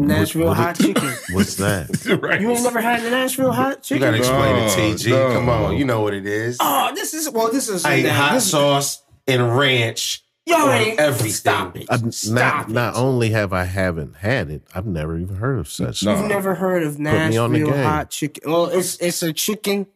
Nashville 0.00 0.48
what 0.48 0.56
hot 0.56 0.80
it- 0.80 0.82
chicken. 0.86 1.12
What's 1.32 1.56
that? 1.56 2.18
right. 2.22 2.40
You 2.40 2.50
ain't 2.50 2.62
never 2.62 2.80
had 2.80 3.02
the 3.02 3.10
Nashville 3.10 3.52
hot 3.52 3.82
chicken. 3.82 4.02
You 4.02 4.06
gotta 4.06 4.16
explain 4.18 4.56
No, 4.56 4.64
it, 4.66 4.96
TG. 4.96 5.10
no. 5.10 5.32
Come 5.34 5.48
on, 5.48 5.76
you 5.76 5.84
know 5.84 6.00
what 6.00 6.14
it 6.14 6.26
is. 6.26 6.56
Oh, 6.60 6.92
this 6.94 7.14
is 7.14 7.28
well. 7.30 7.50
This 7.52 7.68
is 7.68 7.84
I 7.84 8.00
hot 8.08 8.34
this, 8.34 8.50
sauce 8.50 9.02
and 9.26 9.56
ranch. 9.56 10.22
Yo, 10.44 10.56
on 10.56 10.70
ain't 10.70 10.98
everything. 10.98 11.30
Stop 11.32 11.76
it. 11.76 11.86
I've, 11.88 12.12
Stop 12.12 12.32
not, 12.34 12.68
it. 12.68 12.72
not 12.72 12.96
only 12.96 13.30
have 13.30 13.52
I 13.52 13.62
haven't 13.64 14.16
had 14.16 14.50
it, 14.50 14.62
I've 14.74 14.86
never 14.86 15.16
even 15.16 15.36
heard 15.36 15.60
of 15.60 15.68
such. 15.68 16.02
No. 16.02 16.16
You've 16.18 16.26
never 16.28 16.56
heard 16.56 16.82
of 16.82 16.98
me 16.98 17.08
on 17.36 17.52
the 17.52 17.58
Nashville 17.60 17.82
hot 17.84 18.10
chicken? 18.10 18.50
Well, 18.50 18.66
it's 18.66 18.96
it's 18.96 19.22
a 19.22 19.32
chicken. 19.32 19.86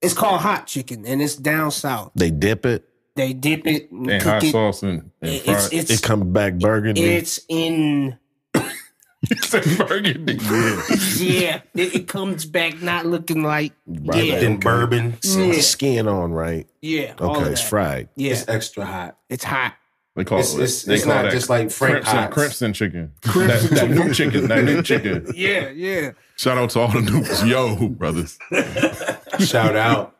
It's 0.00 0.14
called 0.14 0.40
hot 0.40 0.66
chicken, 0.66 1.06
and 1.06 1.22
it's 1.22 1.36
down 1.36 1.70
south. 1.70 2.10
They 2.16 2.32
dip 2.32 2.66
it, 2.66 2.88
They 3.14 3.32
dip 3.32 3.64
it 3.68 3.92
and 3.92 4.10
And 4.10 4.20
cook 4.20 4.32
hot 4.32 4.42
it. 4.44 4.50
sauce 4.50 4.82
and, 4.82 5.10
and 5.20 5.30
It's 5.30 5.72
it's 5.72 5.90
it 5.92 6.02
comes 6.02 6.24
back 6.24 6.54
burgundy. 6.54 7.00
it's 7.04 7.38
in 7.48 8.18
burgundy. 9.78 10.34
Yeah. 10.42 10.82
yeah. 11.18 11.60
It, 11.74 11.94
it 11.94 12.08
comes 12.08 12.44
back 12.44 12.82
not 12.82 13.06
looking 13.06 13.42
like 13.42 13.72
Right. 13.86 14.24
yeah 14.24 14.40
Then 14.40 14.58
bourbon. 14.58 15.14
Yeah. 15.22 15.52
skin 15.60 16.08
on, 16.08 16.32
right? 16.32 16.66
yeah. 16.80 17.14
Okay, 17.20 17.42
of 17.42 17.48
it's 17.48 17.60
fried. 17.62 18.08
Yeah, 18.16 18.32
It's 18.32 18.48
extra 18.48 18.84
hot. 18.84 19.16
it's 19.28 19.44
hot. 19.44 19.74
They 20.14 20.24
call 20.24 20.40
It's- 20.40 20.52
it. 20.54 20.56
it's- 20.58 20.82
they 20.82 20.94
it's 20.96 21.04
call 21.04 21.14
not 21.14 21.22
that 21.22 21.30
just 21.32 21.48
like 21.48 21.70
Frank 21.70 22.04
crimson, 22.04 22.30
crimson 22.32 22.72
chicken. 22.74 23.12
That, 23.22 23.68
that 23.72 23.90
new 23.90 24.12
chicken. 24.12 24.48
That 24.48 24.64
new 24.64 24.82
chicken. 24.82 25.26
Yeah, 25.34 25.70
yeah. 25.70 26.10
Shout 26.36 26.58
out 26.58 26.70
to 26.70 26.80
all 26.80 26.88
the 26.88 26.98
noobs. 26.98 27.48
Yo, 27.48 27.88
brothers. 27.88 28.38
Shout 29.48 29.76
out. 29.76 30.16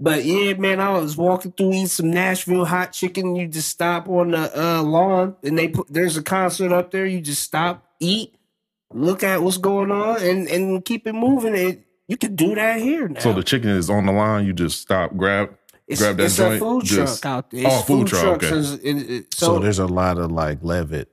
But 0.00 0.24
yeah, 0.24 0.54
man, 0.54 0.80
I 0.80 0.90
was 0.92 1.16
walking 1.16 1.52
through 1.52 1.70
eating 1.70 1.86
some 1.88 2.10
Nashville 2.10 2.64
hot 2.64 2.92
chicken. 2.92 3.34
You 3.36 3.48
just 3.48 3.68
stop 3.68 4.08
on 4.08 4.30
the 4.30 4.50
uh, 4.60 4.82
lawn, 4.82 5.36
and 5.42 5.58
they 5.58 5.68
put 5.68 5.92
there's 5.92 6.16
a 6.16 6.22
concert 6.22 6.72
up 6.72 6.90
there. 6.92 7.04
You 7.06 7.20
just 7.20 7.42
stop, 7.42 7.84
eat, 7.98 8.34
look 8.92 9.22
at 9.22 9.42
what's 9.42 9.58
going 9.58 9.90
on, 9.90 10.22
and 10.22 10.48
and 10.48 10.84
keep 10.84 11.06
it 11.06 11.14
moving. 11.14 11.54
It 11.54 11.84
you 12.08 12.16
can 12.16 12.34
do 12.36 12.54
that 12.54 12.80
here 12.80 13.08
now. 13.08 13.20
So 13.20 13.32
the 13.32 13.42
chicken 13.42 13.70
is 13.70 13.90
on 13.90 14.06
the 14.06 14.12
line. 14.12 14.46
You 14.46 14.52
just 14.54 14.80
stop, 14.80 15.14
grab, 15.16 15.54
it's, 15.86 16.00
grab 16.00 16.16
that 16.16 16.24
it's 16.24 16.36
joint. 16.36 16.54
a 16.54 16.58
food 16.58 16.84
just, 16.84 17.22
truck 17.22 17.32
out 17.32 17.50
there. 17.50 17.64
Oh, 17.66 17.76
It's 17.78 17.86
food 17.86 18.06
truck, 18.06 18.22
trucks 18.40 18.44
okay. 18.46 18.56
is- 18.56 18.72
it- 18.74 19.10
it- 19.10 19.34
So, 19.34 19.46
so 19.46 19.58
there's 19.58 19.78
a 19.78 19.86
lot 19.86 20.16
of 20.18 20.32
like 20.32 20.58
Levitt 20.62 21.10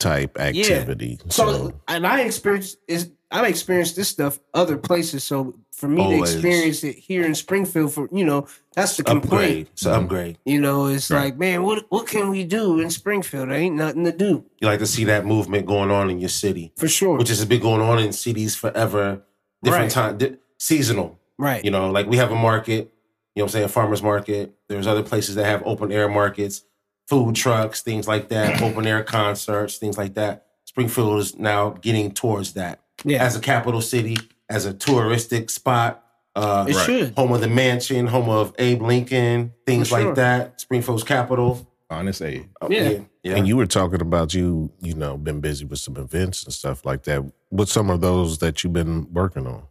type 0.00 0.38
activity. 0.40 1.18
So, 1.28 1.52
So, 1.68 1.80
and 1.86 2.06
I 2.06 2.20
experienced 2.22 2.78
is 2.88 3.10
I've 3.30 3.46
experienced 3.48 3.96
this 3.96 4.08
stuff 4.08 4.38
other 4.54 4.78
places. 4.78 5.22
So 5.24 5.54
for 5.72 5.86
me 5.88 6.02
Always. 6.02 6.30
to 6.30 6.36
experience 6.38 6.82
it 6.82 6.96
here 6.96 7.24
in 7.24 7.34
Springfield, 7.34 7.92
for 7.92 8.08
you 8.10 8.24
know, 8.24 8.46
that's 8.74 8.96
the 8.96 9.04
complaint. 9.04 9.32
Upgrade. 9.32 9.68
It's 9.72 9.84
an 9.84 9.92
mm-hmm. 9.92 10.02
upgrade. 10.04 10.38
You 10.46 10.60
know, 10.60 10.86
it's 10.86 11.10
Right. 11.10 11.24
like, 11.24 11.38
man, 11.38 11.62
what 11.62 11.84
what 11.90 12.06
can 12.06 12.30
we 12.30 12.44
do 12.44 12.80
in 12.80 12.90
Springfield? 12.90 13.48
There 13.50 13.56
ain't 13.56 13.76
nothing 13.76 14.04
to 14.04 14.12
do 14.12 14.44
You 14.60 14.68
like 14.68 14.78
to 14.80 14.86
see 14.86 15.04
that 15.04 15.26
movement 15.26 15.66
going 15.66 15.90
on 15.90 16.08
in 16.10 16.18
your 16.20 16.30
city, 16.30 16.72
for 16.76 16.88
sure. 16.88 17.18
which 17.18 17.28
has 17.28 17.44
been 17.44 17.60
going 17.60 17.80
on 17.82 17.98
in 17.98 18.12
cities 18.12 18.56
forever. 18.56 19.22
Different 19.62 19.84
Right. 19.84 19.90
time, 19.92 20.18
di- 20.18 20.36
seasonal. 20.58 21.18
right. 21.38 21.64
You 21.64 21.70
know, 21.70 21.90
like 21.90 22.06
we 22.06 22.16
have 22.16 22.30
a 22.32 22.36
market, 22.36 22.92
you 23.34 23.40
know 23.40 23.44
what 23.44 23.44
I'm 23.44 23.48
saying, 23.50 23.68
farmer's 23.68 24.02
market. 24.02 24.54
There's 24.68 24.86
other 24.86 25.02
places 25.02 25.34
that 25.34 25.44
have 25.44 25.62
open 25.66 25.92
air 25.92 26.08
markets, 26.08 26.62
food 27.08 27.34
trucks, 27.36 27.82
things 27.82 28.08
like 28.08 28.28
that, 28.30 28.60
open 28.62 28.86
air 28.86 29.02
concerts, 29.04 29.76
things 29.76 29.98
like 29.98 30.14
that. 30.14 30.46
Springfield 30.64 31.18
is 31.20 31.38
now 31.38 31.70
getting 31.70 32.10
towards 32.12 32.52
that. 32.54 32.80
Yeah, 33.04 33.24
As 33.24 33.36
a 33.36 33.40
capital 33.40 33.80
city, 33.80 34.16
as 34.48 34.66
a 34.66 34.74
touristic 34.74 35.50
spot, 35.50 36.04
uh, 36.34 36.66
it 36.68 36.74
Right. 36.76 36.86
should. 36.86 37.14
home 37.16 37.32
of 37.32 37.40
the 37.40 37.48
mansion, 37.48 38.06
home 38.06 38.28
of 38.28 38.54
Abe 38.58 38.82
Lincoln, 38.82 39.52
things 39.66 39.88
sure. 39.88 40.04
like 40.06 40.14
that. 40.16 40.60
Springfield's 40.60 41.04
capital. 41.04 41.66
Honest 41.90 42.20
Abe. 42.22 42.44
Uh, 42.60 42.68
Yeah. 42.70 42.90
yeah. 43.22 43.36
and 43.36 43.48
you 43.48 43.56
were 43.56 43.66
talking 43.66 44.00
about 44.00 44.34
you, 44.34 44.70
you 44.80 44.94
know, 44.94 45.16
been 45.16 45.40
busy 45.40 45.64
with 45.64 45.78
some 45.78 45.96
events 45.96 46.44
and 46.44 46.52
stuff 46.52 46.84
like 46.84 47.04
that. 47.04 47.22
What's 47.48 47.72
some 47.72 47.88
of 47.90 48.00
those 48.00 48.38
that 48.38 48.62
you've 48.62 48.72
been 48.74 49.12
working 49.12 49.46
on? 49.46 49.62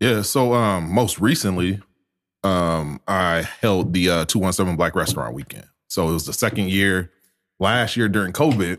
Yeah. 0.00 0.22
So 0.22 0.52
um 0.54 0.92
most 0.92 1.18
recently, 1.20 1.80
um, 2.44 3.00
I 3.08 3.48
held 3.60 3.92
the 3.94 4.10
uh 4.10 4.24
217 4.26 4.76
Black 4.76 4.94
Restaurant 4.94 5.34
Weekend. 5.34 5.64
So 5.88 6.08
it 6.08 6.12
was 6.12 6.26
the 6.26 6.32
second 6.32 6.68
year. 6.70 7.10
Last 7.60 7.96
year 7.96 8.08
during 8.08 8.32
COVID, 8.32 8.78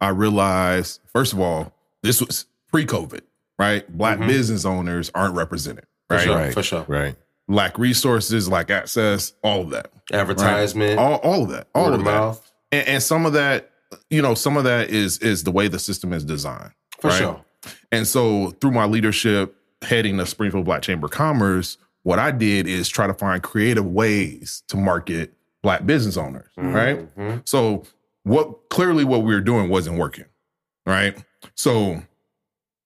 I 0.00 0.08
realized, 0.08 1.00
first 1.12 1.32
of 1.32 1.40
all, 1.40 1.72
this 2.02 2.20
was 2.20 2.46
pre-COVID, 2.70 3.20
right? 3.58 3.86
Black 3.96 4.18
Mhm. 4.18 4.26
business 4.26 4.64
owners 4.64 5.10
aren't 5.14 5.34
represented, 5.34 5.84
For 6.08 6.16
right? 6.16 6.24
sure. 6.24 6.36
Right. 6.36 6.54
For 6.54 6.62
sure. 6.62 6.84
Right. 6.88 7.16
Lack 7.48 7.78
resources, 7.78 8.48
lack 8.48 8.70
access, 8.70 9.32
all 9.42 9.62
of 9.62 9.70
that. 9.70 9.90
Advertisement, 10.12 10.98
All, 10.98 11.16
all 11.16 11.42
of 11.44 11.50
that. 11.50 11.68
All 11.74 11.84
word 11.86 11.94
of 11.94 12.00
of 12.00 12.04
that. 12.06 12.40
And, 12.72 12.88
and 12.88 13.02
some 13.02 13.26
of 13.26 13.34
that, 13.34 13.70
you 14.10 14.22
know, 14.22 14.34
some 14.34 14.56
of 14.56 14.64
that 14.64 14.90
is 14.90 15.18
is 15.18 15.44
the 15.44 15.50
way 15.52 15.68
the 15.68 15.78
system 15.78 16.12
is 16.12 16.24
designed. 16.24 16.72
For 17.00 17.08
right? 17.08 17.18
sure. 17.18 17.44
And 17.92 18.06
so 18.06 18.50
through 18.60 18.72
my 18.72 18.84
leadership 18.86 19.54
heading 19.82 20.16
the 20.16 20.26
Springfield 20.26 20.64
Black 20.64 20.82
Chamber 20.82 21.06
of 21.06 21.10
Commerce, 21.12 21.76
what 22.02 22.18
I 22.18 22.30
did 22.30 22.66
is 22.66 22.88
try 22.88 23.06
to 23.06 23.14
find 23.14 23.42
creative 23.42 23.86
ways 23.86 24.62
to 24.68 24.76
market 24.76 25.32
black 25.62 25.86
business 25.86 26.16
owners, 26.16 26.48
right? 26.56 27.14
Mhm. 27.16 27.46
So 27.48 27.84
what 28.24 28.68
clearly 28.70 29.04
what 29.04 29.22
we 29.22 29.34
were 29.34 29.40
doing 29.40 29.68
wasn't 29.70 29.98
working, 29.98 30.24
right? 30.86 31.16
So 31.54 32.02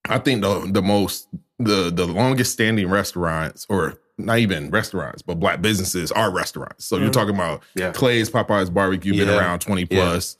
I 0.07 0.19
think 0.19 0.41
the 0.41 0.69
the 0.71 0.81
most 0.81 1.27
the 1.59 1.89
the 1.93 2.05
longest 2.07 2.53
standing 2.53 2.89
restaurants 2.89 3.65
or 3.69 3.99
not 4.17 4.39
even 4.39 4.69
restaurants, 4.69 5.21
but 5.21 5.35
black 5.39 5.61
businesses 5.61 6.11
are 6.11 6.29
restaurants. 6.31 6.85
So 6.85 6.97
you're 6.97 7.09
Mhm. 7.09 7.13
talking 7.13 7.35
about 7.35 7.63
Yeah. 7.75 7.91
Clay's 7.91 8.29
Popeyes 8.29 8.73
Barbecue, 8.73 9.13
been 9.15 9.29
around 9.29 9.59
20 9.59 9.81
Yeah. 9.89 10.03
plus. 10.09 10.37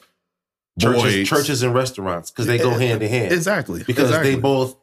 Churches, 0.80 1.28
churches 1.28 1.62
and 1.64 1.74
restaurants 1.74 2.32
because 2.32 2.46
they 2.46 2.58
go 2.58 2.70
hand 2.72 3.02
in 3.04 3.10
hand. 3.10 3.34
Exactly. 3.34 3.84
because 3.86 4.06
exactly. 4.10 4.36
they 4.36 4.40
both 4.40 4.78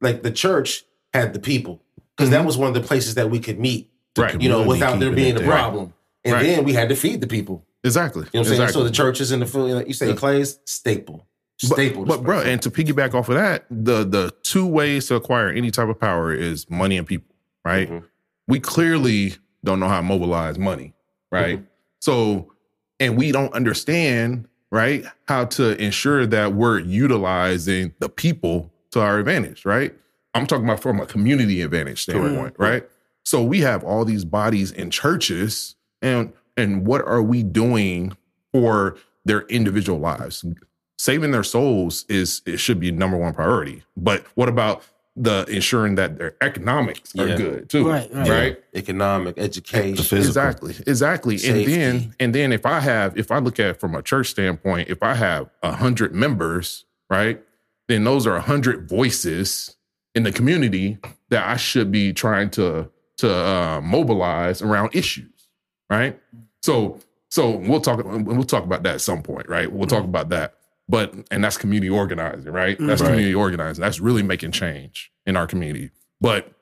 like 0.00 0.22
the 0.22 0.30
church 0.30 0.84
had 1.12 1.34
the 1.34 1.38
people 1.38 1.82
because 2.16 2.30
that 2.30 2.44
was 2.46 2.56
one 2.56 2.68
of 2.68 2.74
the 2.74 2.80
places 2.80 3.14
that 3.16 3.30
we 3.30 3.38
could 3.38 3.58
meet 3.60 3.90
right. 4.16 4.40
you 4.40 4.48
know 4.48 4.62
without 4.62 4.98
there 5.00 5.10
being 5.12 5.36
a 5.36 5.40
problem 5.40 5.92
and 6.24 6.32
Right. 6.34 6.42
then 6.46 6.64
we 6.64 6.72
had 6.72 6.88
to 6.88 6.96
feed 6.96 7.20
the 7.20 7.26
people 7.26 7.62
Exactly. 7.84 8.22
you 8.32 8.40
know 8.40 8.40
what 8.40 8.48
i'm 8.52 8.56
saying 8.56 8.68
so 8.70 8.82
the 8.84 8.90
churches 8.90 9.30
and 9.32 9.42
the 9.42 9.46
food 9.46 9.70
like 9.72 9.86
you 9.86 9.92
say 9.94 10.08
Yeah. 10.08 10.14
clay's 10.14 10.58
staple 10.64 11.26
staple 11.56 12.04
but 12.04 12.22
bro, 12.22 12.40
and 12.40 12.60
to 12.62 12.70
piggyback 12.70 13.14
off 13.14 13.28
of 13.28 13.36
that, 13.36 13.64
the 13.70 14.04
the 14.04 14.32
two 14.42 14.66
ways 14.66 15.06
to 15.08 15.14
acquire 15.14 15.48
any 15.48 15.70
type 15.70 15.88
of 15.88 15.98
power 15.98 16.32
is 16.32 16.68
money 16.68 16.96
and 16.98 17.06
people, 17.06 17.34
right? 17.64 17.88
Mhm. 17.90 18.04
We 18.48 18.60
clearly 18.60 19.34
don't 19.64 19.80
know 19.80 19.88
how 19.88 19.98
to 19.98 20.02
mobilize 20.02 20.58
money, 20.58 20.94
right? 21.32 21.58
Mm-hmm. 21.58 21.66
So, 22.00 22.52
and 23.00 23.16
we 23.16 23.32
don't 23.32 23.52
understand, 23.54 24.46
right, 24.70 25.04
how 25.26 25.46
to 25.46 25.80
ensure 25.82 26.26
that 26.26 26.52
we're 26.52 26.80
utilizing 26.80 27.94
the 28.00 28.08
people 28.10 28.70
to 28.90 29.00
our 29.00 29.18
advantage, 29.18 29.64
right? 29.64 29.94
I'm 30.34 30.46
talking 30.46 30.64
about 30.64 30.80
from 30.80 31.00
a 31.00 31.06
community 31.06 31.62
advantage 31.62 32.02
standpoint, 32.02 32.56
right? 32.58 32.86
So 33.24 33.42
we 33.42 33.60
have 33.60 33.82
all 33.84 34.04
these 34.04 34.24
bodies 34.24 34.70
in 34.72 34.90
churches, 34.90 35.76
and 36.02 36.32
and 36.56 36.86
what 36.86 37.06
are 37.06 37.22
we 37.22 37.42
doing 37.42 38.16
for 38.52 38.96
their 39.24 39.42
individual 39.46 39.98
lives? 39.98 40.44
Saving 40.98 41.32
their 41.32 41.42
souls 41.42 42.04
is 42.08 42.40
it 42.46 42.58
should 42.58 42.78
be 42.80 42.90
number 42.92 43.16
one 43.16 43.34
priority. 43.34 43.82
But 43.96 44.24
what 44.36 44.48
about 44.48 44.84
the 45.16 45.44
ensuring 45.48 45.94
that 45.94 46.18
their 46.18 46.34
economics 46.40 47.14
are 47.16 47.28
Yeah. 47.28 47.36
good 47.36 47.68
too? 47.68 47.88
Right, 47.88 48.12
right. 48.12 48.28
right? 48.28 48.64
economic 48.74 49.38
education 49.38 49.96
physical. 49.96 50.18
Exactly. 50.18 50.74
Exactly. 50.86 51.38
Safety. 51.38 51.74
And 51.74 52.00
then 52.00 52.14
and 52.20 52.34
then 52.34 52.52
if 52.52 52.66
I 52.66 52.80
have 52.80 53.16
if 53.16 53.30
I 53.30 53.38
look 53.38 53.60
at 53.60 53.66
it 53.66 53.80
from 53.80 53.94
a 53.94 54.02
church 54.02 54.28
standpoint, 54.28 54.88
if 54.88 55.02
I 55.02 55.14
have 55.14 55.50
a 55.62 55.72
hundred 55.72 56.14
members, 56.14 56.84
right, 57.10 57.40
then 57.88 58.04
those 58.04 58.26
are 58.26 58.36
a 58.36 58.40
hundred 58.40 58.88
voices 58.88 59.76
in 60.14 60.22
the 60.22 60.32
community 60.32 60.98
that 61.30 61.46
I 61.48 61.56
should 61.56 61.90
be 61.92 62.12
trying 62.12 62.50
to 62.50 62.90
to 63.18 63.32
uh, 63.32 63.80
mobilize 63.80 64.62
around 64.62 64.94
issues, 64.94 65.48
right? 65.90 66.18
So 66.62 66.98
so 67.30 67.50
we'll 67.50 67.80
talk 67.80 68.00
we'll 68.04 68.44
talk 68.44 68.64
about 68.64 68.82
that 68.84 68.94
at 68.96 69.00
some 69.00 69.22
point, 69.22 69.48
right? 69.48 69.70
We'll 69.70 69.86
talk 69.88 70.04
about 70.04 70.28
that. 70.30 70.54
But 70.88 71.14
and 71.30 71.42
that's 71.42 71.56
community 71.56 71.88
organizing, 71.90 72.52
right? 72.52 72.76
That's 72.78 73.00
Right. 73.00 73.08
community 73.08 73.34
organizing. 73.34 73.80
That's 73.82 74.00
really 74.00 74.22
making 74.22 74.52
change 74.52 75.10
in 75.26 75.36
our 75.36 75.46
community. 75.46 75.90
But 76.20 76.52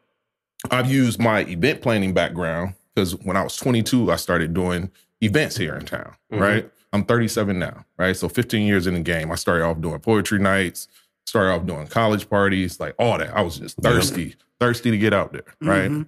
I've 0.71 0.91
used 0.91 1.21
my 1.21 1.41
event 1.41 1.83
planning 1.83 2.15
background 2.15 2.75
because 2.95 3.17
when 3.17 3.37
I 3.37 3.43
was 3.43 3.57
22, 3.57 4.13
I 4.13 4.17
started 4.17 4.55
doing 4.55 4.91
events 5.21 5.57
here 5.57 5.75
in 5.75 5.85
town, 5.87 6.15
Mhm. 6.33 6.41
right? 6.41 6.71
I'm 6.93 7.05
37 7.05 7.59
now, 7.59 7.85
right? 7.99 8.17
So 8.17 8.29
15 8.29 8.67
years 8.67 8.87
in 8.87 8.95
the 8.95 9.01
game. 9.01 9.33
I 9.33 9.35
started 9.35 9.65
off 9.65 9.81
doing 9.81 9.99
poetry 10.01 10.39
nights, 10.39 10.89
Started 11.25 11.53
off 11.53 11.67
doing 11.67 11.87
college 11.87 12.29
parties, 12.29 12.81
like 12.81 12.95
all 12.99 13.17
that. 13.17 13.35
I 13.35 13.43
was 13.43 13.57
just 13.59 13.77
thirsty, 13.81 14.35
thirsty 14.59 14.91
to 14.91 14.99
get 14.99 15.15
out 15.15 15.33
there, 15.33 15.45
right? 15.63 15.89
Mhm. 15.89 16.07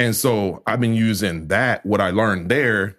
And 0.00 0.16
so 0.16 0.64
I've 0.66 0.80
been 0.80 0.94
using 0.94 1.46
that, 1.46 1.86
what 1.86 2.00
I 2.00 2.10
learned 2.10 2.50
there, 2.50 2.96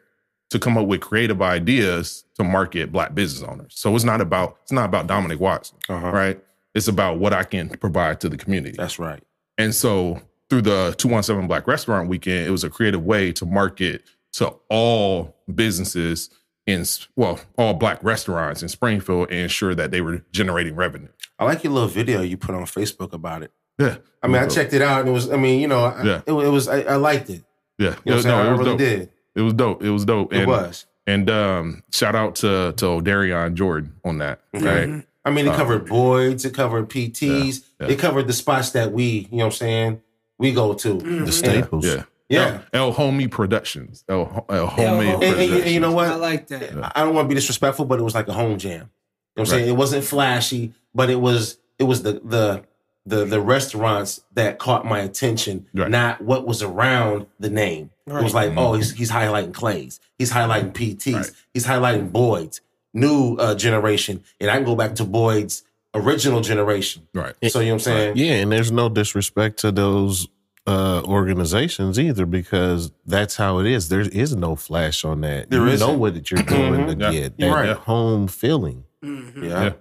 to 0.49 0.59
come 0.59 0.77
up 0.77 0.87
with 0.87 1.01
creative 1.01 1.41
ideas 1.41 2.23
to 2.35 2.43
market 2.43 2.91
black 2.91 3.13
business 3.13 3.47
owners. 3.47 3.73
So 3.75 3.95
it's 3.95 4.03
not 4.05 4.21
about 4.21 4.57
it's 4.63 4.71
not 4.71 4.85
about 4.85 5.07
Dominic 5.07 5.39
Watson, 5.39 5.77
Uh-huh. 5.89 6.11
right? 6.11 6.43
It's 6.75 6.87
about 6.87 7.17
what 7.19 7.33
I 7.33 7.43
can 7.43 7.69
provide 7.69 8.19
to 8.21 8.29
the 8.29 8.37
community. 8.37 8.75
That's 8.77 8.99
right. 8.99 9.21
And 9.57 9.73
so 9.75 10.21
through 10.49 10.61
the 10.63 10.95
217 10.97 11.47
Black 11.47 11.67
Restaurant 11.67 12.09
Weekend, 12.09 12.47
it 12.47 12.51
was 12.51 12.63
a 12.63 12.69
creative 12.69 13.03
way 13.03 13.31
to 13.33 13.45
market 13.45 14.03
to 14.33 14.53
all 14.69 15.35
businesses 15.53 16.29
in, 16.67 16.85
well, 17.15 17.39
all 17.57 17.73
black 17.73 18.03
restaurants 18.03 18.61
in 18.61 18.69
Springfield 18.69 19.29
and 19.31 19.39
ensure 19.39 19.73
that 19.75 19.89
they 19.91 20.01
were 20.01 20.23
generating 20.31 20.75
revenue. 20.75 21.07
I 21.39 21.45
like 21.45 21.63
your 21.63 21.73
little 21.73 21.89
video 21.89 22.21
you 22.21 22.37
put 22.37 22.53
on 22.53 22.63
Facebook 22.65 23.13
about 23.13 23.41
it. 23.43 23.51
Yeah. 23.79 23.97
I 24.21 24.27
mean, 24.27 24.37
I 24.37 24.47
checked 24.47 24.73
it 24.73 24.81
out 24.81 24.99
and 25.01 25.09
it 25.09 25.11
was. 25.13 25.31
I 25.31 25.37
mean, 25.37 25.59
you 25.59 25.67
know, 25.67 25.85
I, 25.85 26.03
Yeah. 26.03 26.21
it, 26.27 26.33
it 26.33 26.49
was. 26.49 26.67
I, 26.67 26.81
I 26.81 26.95
liked 26.97 27.29
it. 27.29 27.43
Yeah. 27.77 27.87
You 27.87 27.89
know 27.89 27.95
what 28.03 28.15
I'm 28.17 28.21
saying? 28.21 28.35
no, 28.35 28.41
I 28.43 28.47
it 28.47 28.51
was 28.51 28.59
really 28.59 28.71
dope. 28.71 28.77
did. 28.79 29.09
It 29.39 29.43
was 29.43 29.53
dope. 29.53 29.81
It 29.83 29.89
was 29.89 30.05
dope. 30.05 30.33
It 30.33 30.39
and, 30.39 30.47
was. 30.47 30.85
And 31.07 31.29
um, 31.29 31.83
shout 31.91 32.15
out 32.15 32.35
to 32.35 32.73
to 32.77 32.85
Darion 33.01 33.53
Jordan 33.55 33.93
on 34.03 34.17
that. 34.19 34.41
Right. 34.53 35.03
I 35.25 35.31
mean, 35.31 35.47
it 35.47 35.49
Uh, 35.49 35.55
covered 35.55 35.87
Boyd's, 35.87 36.45
it 36.45 36.53
covered 36.53 36.89
PTs, 36.89 37.63
yeah. 37.79 37.87
it 37.87 37.99
covered 37.99 38.27
the 38.27 38.33
spots 38.33 38.71
that 38.71 38.91
we, 38.93 39.27
you 39.31 39.37
know 39.37 39.45
what 39.45 39.45
I'm 39.45 39.51
saying, 39.51 40.01
we 40.37 40.53
go 40.53 40.73
to. 40.73 40.93
The 41.25 41.31
staples. 41.31 41.85
Yeah. 41.85 42.03
Yeah. 42.29 42.61
El, 42.73 42.87
El 42.89 42.93
Homie 42.93 43.29
Productions. 43.29 44.03
El, 44.07 44.45
El 44.49 44.67
Homie 44.67 44.75
Homie. 44.75 45.13
And, 45.15 45.23
and- 45.23 45.35
Productions. 45.35 45.61
and 45.63 45.71
you 45.71 45.79
know 45.79 45.91
what? 45.91 46.07
I 46.07 46.15
like 46.15 46.47
that. 46.47 46.97
I 46.97 47.03
don't 47.03 47.15
want 47.15 47.25
to 47.25 47.29
be 47.29 47.35
disrespectful, 47.35 47.85
but 47.85 47.99
it 47.99 48.03
was 48.03 48.13
like 48.15 48.27
a 48.27 48.33
home 48.33 48.57
jam. 48.59 48.71
You 48.71 48.77
know 48.79 48.87
what 49.35 49.41
I'm 49.41 49.45
saying? 49.47 49.69
It 49.69 49.75
wasn't 49.75 50.03
flashy, 50.03 50.73
but 50.93 51.09
it 51.09 51.19
was 51.19 51.57
it 51.79 51.83
was 51.83 52.03
the 52.03 52.21
the 52.23 52.63
the 53.09 53.25
the 53.25 53.41
restaurants 53.41 54.21
that 54.33 54.59
caught 54.59 54.85
my 54.85 54.99
attention, 54.99 55.65
Right. 55.73 55.89
not 55.89 56.21
what 56.21 56.45
was 56.47 56.61
around 56.63 57.25
the 57.39 57.49
name. 57.49 57.89
It 58.07 58.23
was 58.23 58.33
like, 58.33 58.53
oh, 58.57 58.73
he's 58.73 58.91
he's 58.93 59.11
highlighting 59.11 59.53
Clays, 59.53 59.99
he's 60.17 60.31
highlighting 60.31 60.71
PTs, 60.73 61.13
Right. 61.15 61.31
he's 61.53 61.65
highlighting 61.65 62.11
Boyd's 62.11 62.61
new 62.93 63.35
uh, 63.35 63.53
generation, 63.55 64.23
and 64.39 64.49
I 64.49 64.55
can 64.55 64.65
go 64.65 64.75
back 64.75 64.95
to 64.95 65.03
Boyd's 65.05 65.63
original 65.93 66.41
generation. 66.41 67.07
Right. 67.13 67.35
So 67.49 67.59
you 67.59 67.65
know 67.67 67.73
what 67.73 67.75
I'm 67.75 67.79
saying? 67.79 68.17
Yeah, 68.17 68.33
and 68.41 68.51
there's 68.51 68.71
no 68.71 68.89
disrespect 68.89 69.59
to 69.59 69.71
those 69.71 70.27
uh, 70.67 71.01
organizations 71.05 71.99
either 71.99 72.25
because 72.27 72.91
that's 73.05 73.35
how 73.37 73.59
it 73.59 73.65
is. 73.65 73.89
There 73.89 74.01
is 74.01 74.35
no 74.35 74.55
flash 74.55 75.03
on 75.03 75.21
that. 75.21 75.49
There 75.49 75.61
you 75.61 75.65
know 75.67 75.71
isn't. 75.73 75.99
what 75.99 76.29
you're 76.31 76.43
doing 76.43 76.85
to 76.87 76.95
Yeah. 77.05 77.11
get 77.11 77.37
that 77.39 77.51
right. 77.51 77.75
home 77.77 78.27
feeling. 78.27 78.83
Mhm. 79.03 79.43
Yeah. 79.43 79.63
Yeah. 79.63 79.73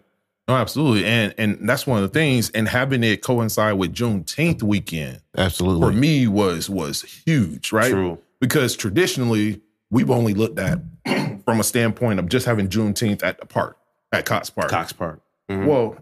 No, 0.49 0.55
absolutely. 0.57 1.05
And 1.05 1.35
and 1.37 1.69
that's 1.69 1.87
one 1.87 2.03
of 2.03 2.11
the 2.11 2.19
things. 2.19 2.49
And 2.51 2.67
having 2.67 3.05
it 3.05 3.23
coincide 3.23 3.75
with 3.75 3.95
Juneteenth 3.95 4.63
weekend 4.63 5.21
absolutely, 5.37 5.87
for 5.87 5.93
me 5.93 6.27
was 6.27 6.71
was 6.71 7.03
huge, 7.03 7.71
right? 7.71 7.91
True. 7.91 8.19
Because 8.41 8.75
traditionally 8.75 9.61
we've 9.91 10.11
only 10.11 10.33
looked 10.35 10.59
at 10.59 10.81
from 11.45 11.61
a 11.61 11.65
standpoint 11.65 12.19
of 12.19 12.29
just 12.29 12.47
having 12.47 12.69
Juneteenth 12.69 13.23
at 13.23 13.39
the 13.39 13.47
park, 13.47 13.77
at 14.13 14.25
Cox 14.25 14.49
Park. 14.49 14.71
Cox 14.71 14.93
Park. 14.93 15.21
Mhm. 15.51 15.67
Well, 15.67 15.97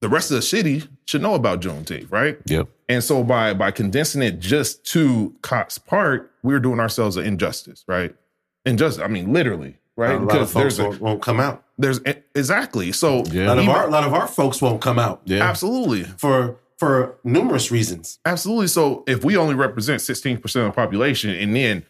the 0.00 0.08
rest 0.08 0.30
of 0.30 0.36
the 0.36 0.42
city 0.42 0.84
should 1.06 1.22
know 1.22 1.34
about 1.34 1.60
Juneteenth, 1.60 2.10
right? 2.12 2.38
Yep. 2.46 2.68
And 2.88 3.02
so 3.02 3.24
by 3.24 3.52
by 3.54 3.72
condensing 3.72 4.22
it 4.22 4.38
just 4.38 4.84
to 4.92 5.34
Cox 5.42 5.78
Park, 5.78 6.30
we're 6.44 6.60
doing 6.60 6.78
ourselves 6.78 7.16
an 7.16 7.24
injustice, 7.24 7.84
right? 7.88 8.14
Injustice. 8.64 9.02
I 9.02 9.08
mean, 9.08 9.32
literally, 9.32 9.76
right? 9.96 10.14
a 10.20 10.24
lot 10.24 10.40
of 10.40 10.50
folks 10.50 10.76
there's 10.76 10.78
a, 10.78 10.84
won't, 10.84 11.00
won't 11.00 11.22
come 11.22 11.40
out. 11.40 11.64
there's 11.78 12.00
exactly 12.34 12.92
so. 12.92 13.24
Yeah. 13.30 13.46
A 13.46 13.54
lot 13.54 13.58
of 13.58 13.68
our 13.68 13.86
a 13.86 13.90
lot 13.90 14.04
of 14.04 14.14
our 14.14 14.26
folks 14.28 14.60
won't 14.62 14.80
come 14.80 14.98
out 14.98 15.22
Yeah. 15.24 15.42
absolutely, 15.48 16.04
for 16.04 16.56
for 16.78 17.16
numerous 17.22 17.70
reasons. 17.70 18.18
absolutely. 18.24 18.66
So 18.66 19.04
if 19.06 19.24
we 19.24 19.36
only 19.36 19.54
represent 19.54 20.00
16 20.00 20.38
percent 20.38 20.66
of 20.66 20.72
the 20.72 20.76
population, 20.76 21.30
and 21.30 21.54
then 21.54 21.84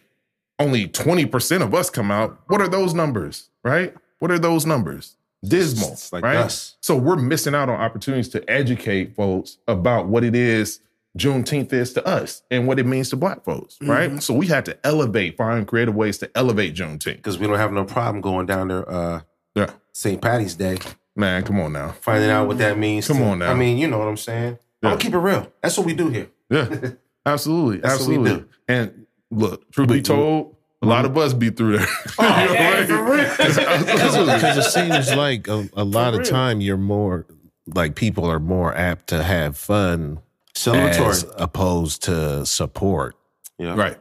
only 0.59 0.87
20 0.87 1.25
percent 1.25 1.63
of 1.63 1.73
us 1.73 1.89
come 1.89 2.11
out, 2.11 2.37
what 2.47 2.61
are 2.61 2.67
those 2.67 2.93
numbers, 2.93 3.49
right? 3.63 3.93
What 4.19 4.31
are 4.31 4.39
those 4.39 4.65
numbers? 4.65 5.15
Dismal, 5.45 5.97
like 6.13 6.23
right? 6.23 6.37
us. 6.37 6.77
So 6.79 6.95
we're 6.95 7.17
missing 7.17 7.53
out 7.53 7.67
on 7.67 7.75
opportunities 7.81 8.29
to 8.29 8.49
educate 8.49 9.13
folks 9.15 9.57
about 9.67 10.07
what 10.07 10.23
it 10.23 10.35
is 10.35 10.79
Juneteenth 11.17 11.71
is 11.73 11.93
to 11.93 12.05
us 12.07 12.41
and 12.49 12.67
what 12.67 12.79
it 12.79 12.85
means 12.85 13.09
to 13.11 13.15
Black 13.15 13.43
folks, 13.43 13.77
right? 13.81 14.21
So 14.21 14.33
we 14.33 14.47
had 14.47 14.65
to 14.65 14.77
elevate, 14.85 15.37
find 15.37 15.67
creative 15.67 15.93
ways 15.95 16.17
to 16.19 16.31
elevate 16.35 16.73
Juneteenth. 16.75 17.17
because 17.17 17.37
we 17.37 17.45
don't 17.47 17.57
have 17.57 17.71
no 17.71 17.85
problem 17.85 18.21
going 18.21 18.45
down 18.47 18.69
there 18.69 18.89
uh 18.89 19.21
Yeah, 19.55 19.71
St. 19.91 20.19
Patty's 20.21 20.55
Day, 20.55 20.77
man, 21.15 21.43
come 21.43 21.59
on 21.59 21.73
now. 21.73 21.89
finding 22.01 22.29
out 22.31 22.47
what 22.47 22.57
that 22.57 22.77
means. 22.79 23.07
Come 23.07 23.17
to- 23.17 23.23
on 23.25 23.39
now. 23.39 23.51
I 23.51 23.53
mean, 23.53 23.77
you 23.77 23.87
know 23.87 23.99
what 23.99 24.07
I'm 24.07 24.17
saying. 24.17 24.57
Yeah. 24.81 24.89
I'm 24.89 24.93
gonna 24.93 25.01
keep 25.01 25.13
it 25.13 25.19
real. 25.19 25.51
That's 25.61 25.77
what 25.77 25.85
we 25.85 25.93
do 25.93 26.09
here. 26.09 26.29
Yeah, 26.49 26.67
absolutely, 27.25 27.77
That's 27.77 27.99
what 28.01 28.09
we 28.09 28.15
absolutely. 28.17 28.31
do. 28.41 28.47
And 28.67 29.05
look, 29.29 29.71
truth 29.71 29.89
be 29.89 30.01
told, 30.01 30.55
a 30.81 30.85
lot 30.87 31.05
of 31.05 31.17
us 31.17 31.33
be 31.33 31.49
through 31.51 31.77
there. 31.77 31.87
yeah, 32.19 32.85
for 32.87 33.03
real. 33.03 33.29
Because 33.29 34.57
it 34.57 34.71
seems 34.71 35.15
like 35.15 35.47
a, 35.47 35.69
a 35.73 35.83
lot 35.83 36.13
of 36.15 36.27
time 36.27 36.59
you're 36.59 36.75
more 36.75 37.25
like 37.67 37.95
people 37.95 38.25
are 38.25 38.39
more 38.39 38.75
apt 38.75 39.07
to 39.07 39.23
have 39.23 39.55
fun 39.57 40.19
Celebratory. 40.55 41.09
as 41.09 41.25
opposed 41.37 42.03
to 42.03 42.45
support. 42.45 43.15
yeah. 43.57 43.75
Right. 43.75 43.97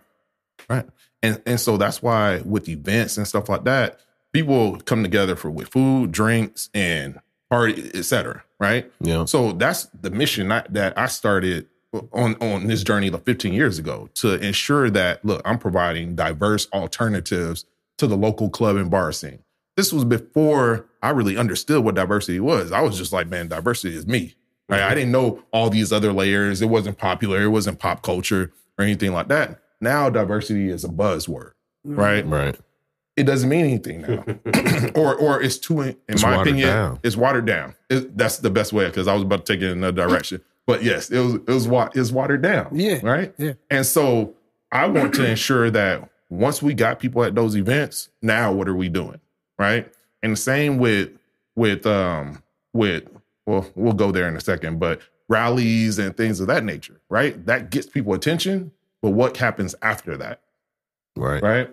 Right. 0.69 0.87
And 1.23 1.41
and 1.47 1.61
so 1.61 1.77
that's 1.77 2.03
why 2.03 2.41
with 2.45 2.69
events 2.69 3.17
and 3.17 3.27
stuff 3.27 3.49
like 3.49 3.65
that, 3.65 4.01
people 4.33 4.79
come 4.81 5.03
together 5.03 5.37
for 5.37 5.51
with 5.51 5.69
food, 5.69 6.13
drinks, 6.13 6.69
and 6.75 7.21
party, 7.51 7.91
et 7.95 8.05
cetera. 8.05 8.43
Right. 8.59 8.91
Yeah. 9.01 9.25
So 9.25 9.53
that's 9.53 9.85
the 10.01 10.11
mission 10.11 10.51
I, 10.53 10.65
that 10.71 10.97
I 10.99 11.07
started 11.07 11.67
on 12.13 12.37
on 12.37 12.67
this 12.69 12.83
journey 12.83 13.11
like 13.11 13.25
15 13.25 13.53
years 13.53 13.79
ago 13.79 14.09
to 14.15 14.35
ensure 14.35 14.89
that 14.91 15.25
look, 15.25 15.43
I'm 15.45 15.59
providing 15.59 16.15
diverse 16.15 16.67
alternatives 16.73 17.65
to 17.99 18.07
the 18.07 18.17
local 18.17 18.49
club 18.51 18.77
and 18.77 18.91
bar 18.91 19.13
scene. 19.13 19.41
This 19.77 19.93
was 19.93 20.05
before 20.05 20.87
I 21.03 21.11
really 21.11 21.37
understood 21.37 21.85
what 21.85 21.95
diversity 21.95 22.41
was. 22.41 22.73
I 22.73 22.81
was 22.83 22.99
just 22.99 23.13
like, 23.13 23.29
man, 23.29 23.49
diversity 23.49 23.97
is 23.97 24.07
me. 24.07 24.35
Right? 24.69 24.81
I 24.83 24.95
didn't 24.95 25.13
know 25.13 25.43
all 25.53 25.69
these 25.71 25.93
other 25.93 26.13
layers. 26.13 26.63
It 26.63 26.67
wasn't 26.67 26.97
popular. 26.99 27.43
It 27.43 27.49
wasn't 27.49 27.79
pop 27.79 28.03
culture 28.03 28.53
or 28.79 28.85
anything 28.85 29.13
like 29.13 29.29
that. 29.29 29.61
Now 29.81 30.09
diversity 30.09 30.69
is 30.69 30.85
a 30.85 30.89
buzzword, 30.89 31.53
right? 31.85 32.27
right. 32.27 32.59
It 33.17 33.25
doesn't 33.25 33.49
mean 33.51 33.67
anything 33.67 34.01
now, 34.03 34.25
or 34.95 35.15
or 35.17 35.43
it's 35.43 35.59
too. 35.59 35.81
In 35.83 35.97
It's 36.09 36.23
my 36.23 36.41
opinion, 36.41 36.69
down. 36.69 37.01
it's 37.03 37.17
watered 37.17 37.45
down. 37.45 37.75
It, 37.91 38.17
that's 38.17 38.39
the 38.39 38.49
best 38.49 38.73
way 38.73 38.87
because 38.87 39.07
I 39.09 39.13
was 39.15 39.23
about 39.23 39.45
to 39.45 39.53
take 39.53 39.61
it 39.63 39.67
in 39.71 39.79
another 39.79 40.07
direction. 40.09 40.41
But 40.67 40.83
yes, 40.83 41.11
it 41.11 41.19
was 41.19 41.35
it 41.35 41.49
was 41.49 41.69
wa- 41.69 41.91
it's 41.95 42.11
watered 42.13 42.41
down. 42.41 42.69
Yeah, 42.73 43.01
right. 43.03 43.35
yeah. 43.37 43.53
And 43.71 43.85
so 43.85 44.35
I 44.71 44.87
want 44.87 45.13
to 45.17 45.29
ensure 45.29 45.71
that 45.73 46.09
once 46.31 46.63
we 46.63 46.73
got 46.73 47.01
people 47.01 47.23
at 47.25 47.35
those 47.35 47.55
events, 47.57 48.09
now 48.23 48.53
what 48.53 48.67
are 48.69 48.75
we 48.77 48.89
doing, 48.89 49.21
right? 49.59 49.93
And 50.23 50.33
the 50.33 50.37
same 50.37 50.79
with 50.79 51.11
with 51.57 51.85
um 51.85 52.43
with 52.73 53.05
well 53.47 53.67
we'll 53.75 53.93
go 53.93 54.11
there 54.13 54.29
in 54.29 54.37
a 54.37 54.41
second, 54.41 54.79
but 54.79 55.01
rallies 55.29 55.99
and 55.99 56.17
things 56.17 56.41
of 56.41 56.47
that 56.49 56.65
nature, 56.65 57.01
right? 57.09 57.45
That 57.47 57.71
gets 57.71 57.87
people 57.87 58.15
attention. 58.15 58.73
But 59.01 59.11
what 59.11 59.37
happens 59.37 59.75
after 59.83 60.17
that? 60.19 60.41
Right. 61.17 61.43
right? 61.43 61.71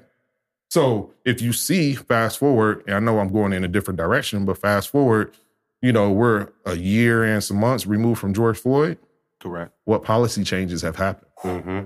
So 0.70 1.14
if 1.26 1.42
you 1.42 1.54
see 1.54 1.94
fast 1.94 2.38
forward, 2.38 2.84
and 2.88 2.96
I 2.96 3.00
know 3.00 3.20
I'm 3.20 3.32
going 3.32 3.54
in 3.54 3.64
a 3.64 3.68
different 3.68 3.98
direction, 3.98 4.46
but 4.46 4.58
fast 4.58 4.90
forward, 4.90 5.36
you 5.82 5.92
know, 5.92 6.12
we're 6.12 6.50
a 6.66 6.76
year 6.76 7.24
and 7.24 7.44
some 7.44 7.58
months 7.58 7.86
removed 7.86 8.20
from 8.20 8.34
George 8.34 8.58
Floyd. 8.58 8.98
Correct. 9.40 9.72
What 9.86 10.04
policy 10.04 10.44
changes 10.44 10.82
have 10.82 10.96
happened, 10.96 11.32
hmm 11.38 11.80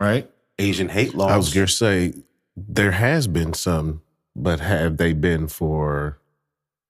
right? 0.00 0.30
Asian 0.58 0.88
hate 0.88 1.14
laws. 1.14 1.30
I 1.30 1.36
was 1.36 1.54
going 1.54 1.66
to 1.66 1.72
say 1.72 2.14
there 2.56 2.92
has 2.92 3.26
been 3.26 3.54
some, 3.54 4.02
but 4.34 4.60
have 4.60 4.96
they 4.96 5.12
been 5.12 5.48
for 5.48 6.18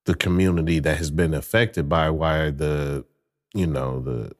the 0.07 0.15
community 0.15 0.79
that 0.79 0.97
has 0.97 1.11
been 1.11 1.33
affected 1.33 1.87
by 1.87 2.09
why 2.09 2.49
the, 2.49 3.05
you 3.53 3.67
know, 3.67 3.99
the 3.99 4.31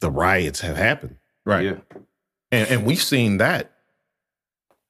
the 0.00 0.10
riots 0.10 0.60
have 0.60 0.76
happened? 0.76 1.16
Right. 1.44 1.64
Yeah. 1.66 1.76
And 2.50 2.68
and 2.70 2.86
we've 2.86 3.02
seen 3.02 3.36
that 3.38 3.72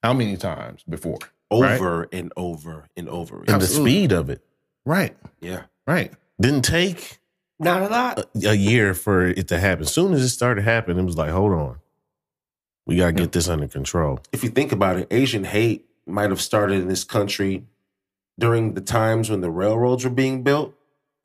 how 0.03 0.13
many 0.13 0.37
times 0.37 0.85
before? 0.89 1.19
right? 1.53 1.75
Over 1.75 2.09
and 2.13 2.33
over 2.37 2.87
and 2.97 3.09
over. 3.09 3.45
And 3.49 3.61
the 3.61 3.67
speed 3.67 4.13
of 4.13 4.31
it 4.31 4.43
Right. 4.85 5.17
Yeah. 5.41 5.63
Right. 5.87 6.13
didn't 6.41 6.63
take 6.65 7.19
Not 7.59 7.83
a 7.83 7.89
lot. 7.89 8.19
a, 8.45 8.51
a 8.51 8.55
year 8.55 8.95
for 8.95 9.27
it 9.27 9.49
to 9.49 9.59
happen. 9.59 9.83
As 9.83 9.93
soon 9.93 10.13
as 10.13 10.23
it 10.23 10.29
started 10.29 10.63
happening, 10.63 10.99
it 10.99 11.05
was 11.05 11.17
like, 11.17 11.31
hold 11.31 11.53
on, 11.53 11.79
we 12.87 12.97
got 12.97 13.07
to 13.07 13.13
get 13.13 13.33
this 13.33 13.49
under 13.49 13.67
control. 13.69 14.21
If 14.33 14.45
you 14.45 14.51
think 14.51 14.71
about 14.73 14.99
it, 14.99 15.09
Asian 15.11 15.45
hate 15.45 15.87
might 16.07 16.31
have 16.31 16.41
started 16.41 16.81
in 16.81 16.89
this 16.89 17.03
country 17.03 17.65
during 18.39 18.75
the 18.75 18.81
times 18.81 19.31
when 19.31 19.41
the 19.41 19.51
railroads 19.51 20.05
were 20.05 20.11
being 20.11 20.43
built. 20.43 20.75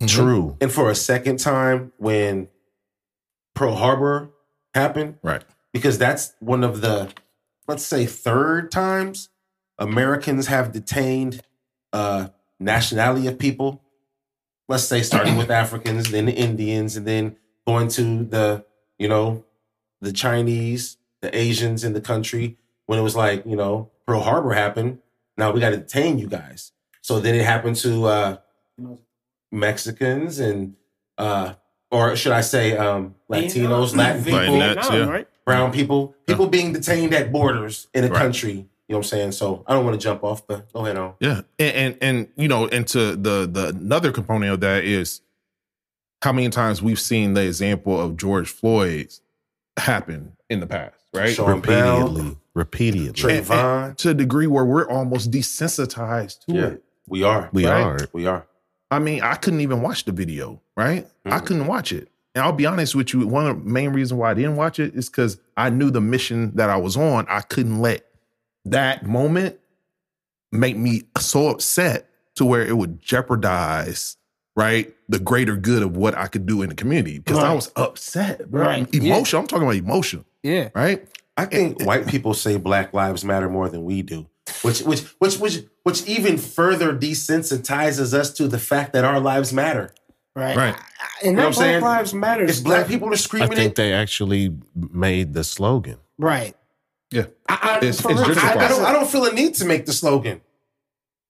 True. 0.08 0.58
And 0.62 0.72
for 0.72 0.90
a 0.90 0.96
second 0.96 1.38
time 1.38 1.92
when 1.98 2.48
Pearl 3.54 3.76
Harbor 3.76 4.32
happened, 4.74 5.16
Right. 5.22 5.44
because 5.74 5.98
that's 5.98 6.34
one 6.40 6.64
of 6.64 6.82
the, 6.82 7.12
let's 7.68 7.86
say, 7.86 8.06
third 8.06 8.72
times 8.72 9.30
Americans 9.78 10.48
have 10.48 10.72
detained 10.72 11.42
uh, 11.94 12.30
nationality 12.60 13.28
of 13.28 13.38
people. 13.38 13.82
let's 14.70 14.84
say 14.86 15.02
starting 15.02 15.36
with 15.36 15.52
Africans, 15.52 16.12
then 16.12 16.26
the 16.28 16.34
Indians, 16.34 16.96
and 16.96 17.06
then 17.06 17.36
going 17.68 17.90
to 17.90 18.24
the, 18.24 18.64
you 18.98 19.08
know, 19.10 19.44
the 20.00 20.14
Chinese, 20.14 20.96
the 21.22 21.36
Asians 21.38 21.84
in 21.84 21.92
the 21.92 22.00
country. 22.00 22.58
When 22.86 22.98
it 22.98 23.02
was 23.02 23.16
like, 23.16 23.46
you 23.46 23.58
know, 23.58 23.92
Pearl 24.08 24.22
Harbor 24.22 24.54
happened, 24.54 25.00
now 25.38 25.52
we 25.52 25.60
got 25.60 25.72
to 25.72 25.78
detain 25.78 26.20
you 26.20 26.28
guys. 26.28 26.72
So 27.02 27.20
then 27.20 27.36
it 27.36 27.44
happened 27.46 27.76
to 27.78 28.06
uh, 28.06 28.38
Mexicans 29.52 30.40
and, 30.40 30.76
uh, 31.18 31.54
or 31.92 32.16
should 32.16 32.32
I 32.32 32.42
say, 32.42 32.78
um, 32.78 33.16
Latinos, 33.30 33.96
Latin 33.98 34.24
people, 34.24 34.40
Latinx, 34.40 34.90
yeah. 34.92 35.10
right? 35.10 35.28
brown 35.46 35.72
people, 35.72 36.16
people 36.28 36.48
being 36.48 36.72
detained 36.74 37.14
at 37.14 37.32
borders 37.32 37.88
in 37.94 38.04
a 38.06 38.08
Right. 38.08 38.18
country. 38.18 38.52
You 38.88 38.96
know 38.96 39.00
what 39.00 39.06
I'm 39.06 39.10
saying? 39.10 39.32
So 39.34 39.64
I 39.68 39.74
don't 39.74 39.86
want 39.86 40.00
to 40.00 40.04
jump 40.04 40.24
off, 40.24 40.46
but 40.46 40.72
go 40.74 40.86
ahead 40.86 40.98
on. 40.98 41.14
Yeah, 41.22 41.42
and, 41.58 41.76
and 41.76 41.98
and 42.02 42.28
you 42.36 42.50
know, 42.50 42.68
and 42.68 42.86
to 42.90 43.16
the 43.16 43.48
the 43.50 43.68
another 43.70 44.12
component 44.12 44.52
of 44.52 44.60
that 44.62 44.84
is 44.84 45.22
how 46.22 46.34
many 46.34 46.50
times 46.50 46.82
we've 46.82 47.00
seen 47.00 47.34
the 47.34 47.46
example 47.46 48.00
of 48.00 48.18
George 48.18 48.50
Floyd's 48.50 49.22
happen 49.78 50.34
in 50.50 50.60
the 50.60 50.68
past, 50.68 50.98
right? 51.14 51.34
Sean 51.34 51.62
Bell, 51.62 52.02
repeatedly, 52.10 52.38
repeatedly. 52.54 53.14
Trayvon. 53.14 53.96
To 53.98 54.10
a 54.10 54.14
degree 54.14 54.48
where 54.48 54.66
we're 54.66 54.90
almost 54.90 55.32
desensitized 55.32 56.46
to 56.48 56.54
Yeah, 56.54 56.66
it. 56.68 56.84
We 57.12 57.24
are. 57.24 57.50
we 57.54 57.68
right? 57.68 57.82
are. 57.84 58.00
We 58.14 58.26
are. 58.26 58.48
I 58.90 58.98
mean, 59.00 59.22
I 59.22 59.36
couldn't 59.36 59.62
even 59.62 59.82
watch 59.82 60.06
the 60.06 60.12
video, 60.12 60.60
right? 60.76 61.08
I 61.26 61.40
Mhm. 61.40 61.46
couldn't 61.46 61.68
watch 61.68 61.94
it. 61.94 62.08
And 62.34 62.44
I'll 62.44 62.52
be 62.54 62.66
honest 62.66 62.96
with 62.96 63.14
you, 63.14 63.28
one 63.28 63.46
of 63.48 63.64
the 63.64 63.70
main 63.70 63.92
reasons 63.92 64.18
why 64.20 64.32
I 64.32 64.34
didn't 64.34 64.56
watch 64.56 64.80
it 64.80 64.96
is 64.96 65.10
because 65.10 65.38
I 65.58 65.70
knew 65.70 65.92
the 65.92 66.02
mission 66.02 66.52
that 66.56 66.70
I 66.70 66.78
was 66.78 66.96
on. 66.98 67.26
I 67.30 67.42
couldn't 67.42 67.80
let 67.82 68.06
that 68.66 69.06
moment 69.06 69.58
make 70.52 70.78
me 70.78 71.04
so 71.20 71.50
upset 71.50 72.08
to 72.36 72.46
where 72.46 72.66
it 72.66 72.76
would 72.78 73.02
jeopardize, 73.02 74.18
right, 74.56 74.94
the 75.10 75.20
greater 75.20 75.56
good 75.56 75.84
of 75.84 75.96
what 75.98 76.18
I 76.18 76.28
could 76.28 76.46
do 76.46 76.62
in 76.62 76.70
the 76.70 76.76
community. 76.76 77.20
Because 77.20 77.40
I 77.40 77.54
was 77.54 77.72
upset, 77.76 78.50
bro. 78.50 78.62
Right. 78.66 78.96
Emotion. 78.96 79.40
I'm 79.40 79.48
talking 79.48 79.64
about 79.64 79.76
emotion, 79.76 80.26
Yeah. 80.44 80.70
right? 80.74 81.06
I 81.38 81.46
think 81.46 81.84
white 81.84 82.08
people 82.08 82.34
say 82.34 82.58
Black 82.58 82.94
Lives 82.94 83.24
Matter 83.26 83.50
more 83.50 83.68
than 83.70 83.84
we 83.84 84.02
do, 84.02 84.28
which 84.62 84.82
which 84.82 85.02
which 85.20 85.38
which 85.40 85.60
which 85.84 86.08
even 86.08 86.38
further 86.38 86.96
desensitizes 86.96 88.14
us 88.14 88.34
to 88.34 88.48
the 88.48 88.60
fact 88.60 88.94
that 88.94 89.04
our 89.04 89.20
lives 89.20 89.54
matter. 89.54 89.94
Right. 90.36 90.56
Right. 90.56 90.76
And 91.24 91.36
know 91.36 91.42
that 91.44 91.48
what 91.48 91.48
I'm 91.48 91.54
saying? 91.54 91.80
Black 91.82 91.98
Lives 91.98 92.14
Matter. 92.14 92.44
If 92.46 92.64
black 92.64 92.88
people 92.88 93.12
are 93.12 93.18
screaming. 93.18 93.44
I 93.44 93.48
screaming 93.48 93.64
think 93.64 93.72
it, 93.72 93.76
they 93.76 93.94
actually 93.94 94.56
made 94.76 95.34
the 95.34 95.44
slogan. 95.44 95.98
Right. 96.18 96.56
Yeah. 97.12 97.26
I, 97.50 97.60
I, 97.62 97.78
It's- 97.78 98.00
it's 98.00 98.06
real. 98.06 98.40
I, 98.40 98.54
I 98.66 98.68
don't 98.70 98.82
I 98.86 98.94
don't 98.94 99.10
feel 99.10 99.26
a 99.26 99.34
need 99.34 99.56
to 99.56 99.66
make 99.66 99.86
the 99.86 99.94
slogan. 99.94 100.42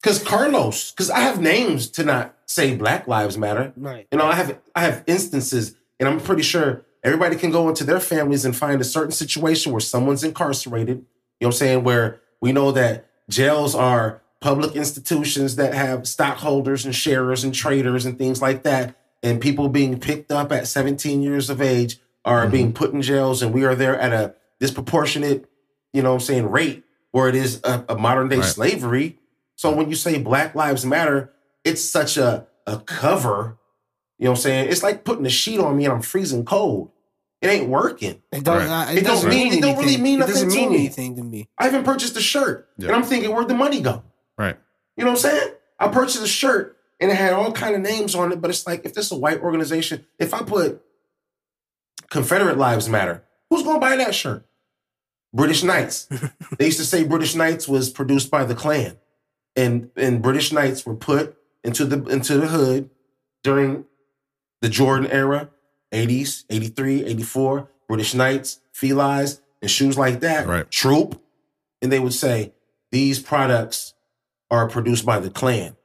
Cause 0.04 0.24
Carlos, 0.24 0.91
because 0.91 1.10
I 1.12 1.19
have 1.19 1.39
names 1.41 1.88
to 1.91 2.04
not 2.04 2.36
say 2.47 2.76
Black 2.76 3.08
Lives 3.08 3.38
Matter. 3.38 3.71
Right. 3.76 4.08
You 4.12 4.17
know, 4.17 4.26
I 4.26 4.36
have 4.36 4.60
I 4.76 4.82
have 4.82 5.04
instances, 5.08 5.76
and 6.00 6.08
I'm 6.10 6.19
pretty 6.19 6.41
sure 6.43 6.86
everybody 7.04 7.36
can 7.36 7.52
go 7.52 7.69
into 7.69 7.84
their 7.84 8.00
families 8.00 8.45
and 8.45 8.56
find 8.56 8.82
a 8.82 8.84
certain 8.84 9.12
situation 9.12 9.71
where 9.71 9.82
someone's 9.82 10.24
incarcerated. 10.24 10.97
You 10.97 11.04
know 11.04 11.06
what 11.39 11.47
I'm 11.47 11.52
saying? 11.54 11.84
Where 11.84 12.21
we 12.41 12.51
know 12.51 12.71
that 12.71 13.08
jails 13.30 13.75
are 13.75 14.21
public 14.41 14.75
institutions 14.75 15.56
that 15.56 15.73
have 15.73 16.08
stockholders 16.08 16.84
and 16.84 16.95
sharers 16.95 17.43
and 17.43 17.54
traders 17.54 18.06
and 18.06 18.17
things 18.17 18.41
like 18.41 18.63
that. 18.63 18.95
And 19.23 19.39
people 19.39 19.69
being 19.69 19.99
picked 19.99 20.32
up 20.32 20.51
at 20.51 20.67
17 20.67 21.21
years 21.21 21.49
of 21.49 21.62
age 21.62 21.99
are 22.25 22.43
mm-hmm. 22.43 22.51
being 22.51 22.73
put 22.73 22.91
in 22.91 23.01
jails, 23.01 23.41
and 23.41 23.54
we 23.54 23.63
are 23.63 23.75
there 23.75 23.99
at 23.99 24.12
a 24.12 24.36
disproportionate, 24.60 25.49
you 25.93 26.01
know 26.01 26.10
what 26.10 26.15
I'm 26.15 26.21
saying, 26.21 26.49
rate 26.49 26.84
where 27.12 27.27
it 27.27 27.36
is 27.36 27.62
a, 27.63 27.86
a 27.89 27.97
modern 27.97 28.30
day 28.30 28.38
Right. 28.38 28.45
slavery. 28.45 29.19
So 29.56 29.71
when 29.75 29.89
you 29.89 29.95
say 29.95 30.17
Black 30.17 30.56
Lives 30.56 30.86
Matter, 30.86 31.32
it's 31.63 31.84
such 31.84 32.17
a, 32.17 32.47
a 32.65 32.80
cover. 32.80 33.58
You 34.17 34.25
know 34.25 34.32
what 34.32 34.39
I'm 34.39 34.41
saying? 34.43 34.69
It's 34.69 34.84
like 34.84 35.04
putting 35.04 35.25
a 35.25 35.30
sheet 35.30 35.60
on 35.60 35.77
me 35.77 35.86
and 35.86 35.93
I'm 35.93 36.01
freezing 36.01 36.45
cold. 36.45 36.91
It 37.41 37.47
ain't 37.47 37.69
working. 37.69 38.21
It 38.32 38.43
don't, 38.43 38.58
Right. 38.58 38.88
uh, 38.89 38.91
It 38.91 38.99
it, 38.99 39.04
don't 39.04 39.15
doesn't 39.15 39.30
mean- 39.30 39.49
mean, 39.49 39.54
it 39.58 39.62
don't 39.62 39.77
really 39.80 39.97
mean 39.97 40.21
It 40.21 40.27
doesn't 40.27 40.47
nothing 40.49 40.49
to 40.49 40.56
mean 40.62 40.69
me. 40.71 40.75
anything 40.86 41.15
to 41.15 41.23
me. 41.23 41.49
I 41.58 41.67
even 41.67 41.84
purchased 41.84 42.15
a 42.15 42.21
shirt 42.21 42.69
Yeah. 42.77 42.88
and 42.88 42.95
I'm 42.95 43.04
thinking, 43.04 43.34
where'd 43.34 43.47
the 43.47 43.56
money 43.56 43.82
go? 43.82 44.04
Right. 44.38 44.58
You 44.95 45.04
know 45.06 45.12
what 45.12 45.25
I'm 45.25 45.32
saying? 45.32 45.54
I 45.80 45.88
purchased 45.88 46.23
a 46.23 46.27
shirt 46.27 46.77
and 46.99 47.10
it 47.10 47.15
had 47.17 47.34
all 47.34 47.51
kind 47.51 47.73
of 47.75 47.82
names 47.82 48.13
on 48.13 48.32
it, 48.32 48.39
but 48.41 48.51
it's 48.51 48.67
like 48.67 48.86
if 48.86 48.93
this 48.93 49.08
is 49.08 49.12
a 49.12 49.17
white 49.17 49.41
organization, 49.41 50.06
if 50.19 50.34
I 50.36 50.43
put 50.43 50.82
Confederate 52.10 52.58
Lives 52.58 52.89
Matter, 52.89 53.23
who's 53.49 53.63
gonna 53.63 53.80
buy 53.80 53.95
that 53.95 54.13
shirt? 54.13 54.45
British 55.34 55.63
Knights. 55.63 56.08
they 56.60 56.65
used 56.65 56.77
to 56.80 56.86
say 56.86 57.04
British 57.04 57.36
Knights 57.36 57.67
was 57.67 57.89
produced 57.89 58.30
by 58.30 58.43
the 58.43 58.56
Klan. 58.56 58.97
And 59.56 59.89
and 59.95 60.21
British 60.21 60.51
Knights 60.51 60.86
were 60.86 60.95
put 60.95 61.38
into 61.63 61.86
the 61.86 62.04
into 62.06 62.38
the 62.38 62.47
hood 62.47 62.89
during 63.43 63.86
the 64.62 64.69
Jordan 64.69 65.10
era, 65.10 65.49
80s, 65.91 66.45
83, 66.49 67.06
84, 67.06 67.69
British 67.88 68.13
Knights, 68.13 68.60
felines, 68.71 69.41
and 69.62 69.69
shoes 69.69 69.97
like 69.97 70.21
that. 70.21 70.47
Right. 70.47 70.69
Troop. 70.71 71.21
And 71.82 71.91
they 71.91 71.99
would 71.99 72.13
say, 72.13 72.54
these 72.91 73.19
products 73.19 73.93
are 74.49 74.67
produced 74.67 75.06
by 75.06 75.19
the 75.19 75.30
Klan. 75.30 75.75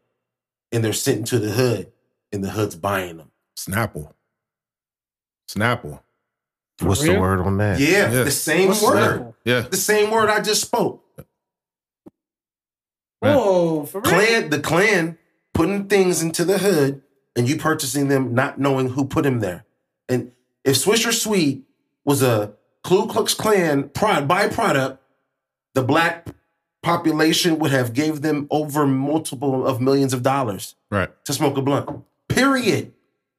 And 0.72 0.84
they're 0.84 0.92
sent 0.92 1.18
into 1.18 1.38
the 1.38 1.52
hood, 1.52 1.92
and 2.32 2.42
the 2.44 2.50
hood's 2.50 2.74
buying 2.74 3.16
them. 3.18 3.30
Snapple. 3.56 4.12
Snapple. 5.48 6.00
What's 6.80 7.02
the 7.02 7.18
word 7.18 7.40
on 7.40 7.58
that? 7.58 7.78
Yeah, 7.80 8.10
Yeah. 8.12 8.24
the 8.24 8.30
same 8.30 8.68
What's 8.68 8.82
word. 8.82 9.20
Snapple? 9.20 9.34
Yeah. 9.44 9.60
The 9.62 9.76
same 9.76 10.10
word 10.10 10.28
I 10.28 10.40
just 10.40 10.60
spoke. 10.62 11.02
Whoa, 13.20 13.86
for 13.86 14.00
real? 14.00 14.10
Klan, 14.10 14.50
the 14.50 14.60
Klan 14.60 15.18
putting 15.54 15.88
things 15.88 16.22
into 16.22 16.44
the 16.44 16.58
hood 16.58 17.02
and 17.34 17.48
you 17.48 17.56
purchasing 17.56 18.08
them 18.08 18.34
not 18.34 18.58
knowing 18.58 18.90
who 18.90 19.06
put 19.06 19.22
them 19.24 19.40
there. 19.40 19.64
And 20.08 20.32
if 20.64 20.76
Swisher 20.76 21.12
Sweet 21.12 21.64
was 22.04 22.22
a 22.22 22.52
Ku 22.84 23.06
Klux 23.06 23.34
Klan 23.34 23.88
prod 23.90 24.28
byproduct, 24.28 24.98
the 25.74 25.82
black 25.82 26.26
population 26.82 27.58
would 27.58 27.72
have 27.72 27.92
gave 27.92 28.22
them 28.22 28.46
over 28.50 28.86
multiple 28.86 29.66
of 29.66 29.80
millions 29.80 30.12
of 30.14 30.22
dollars 30.22 30.76
Right. 30.90 31.10
to 31.24 31.32
smoke 31.32 31.56
a 31.56 31.62
blunt. 31.62 32.04
Period. 32.28 32.92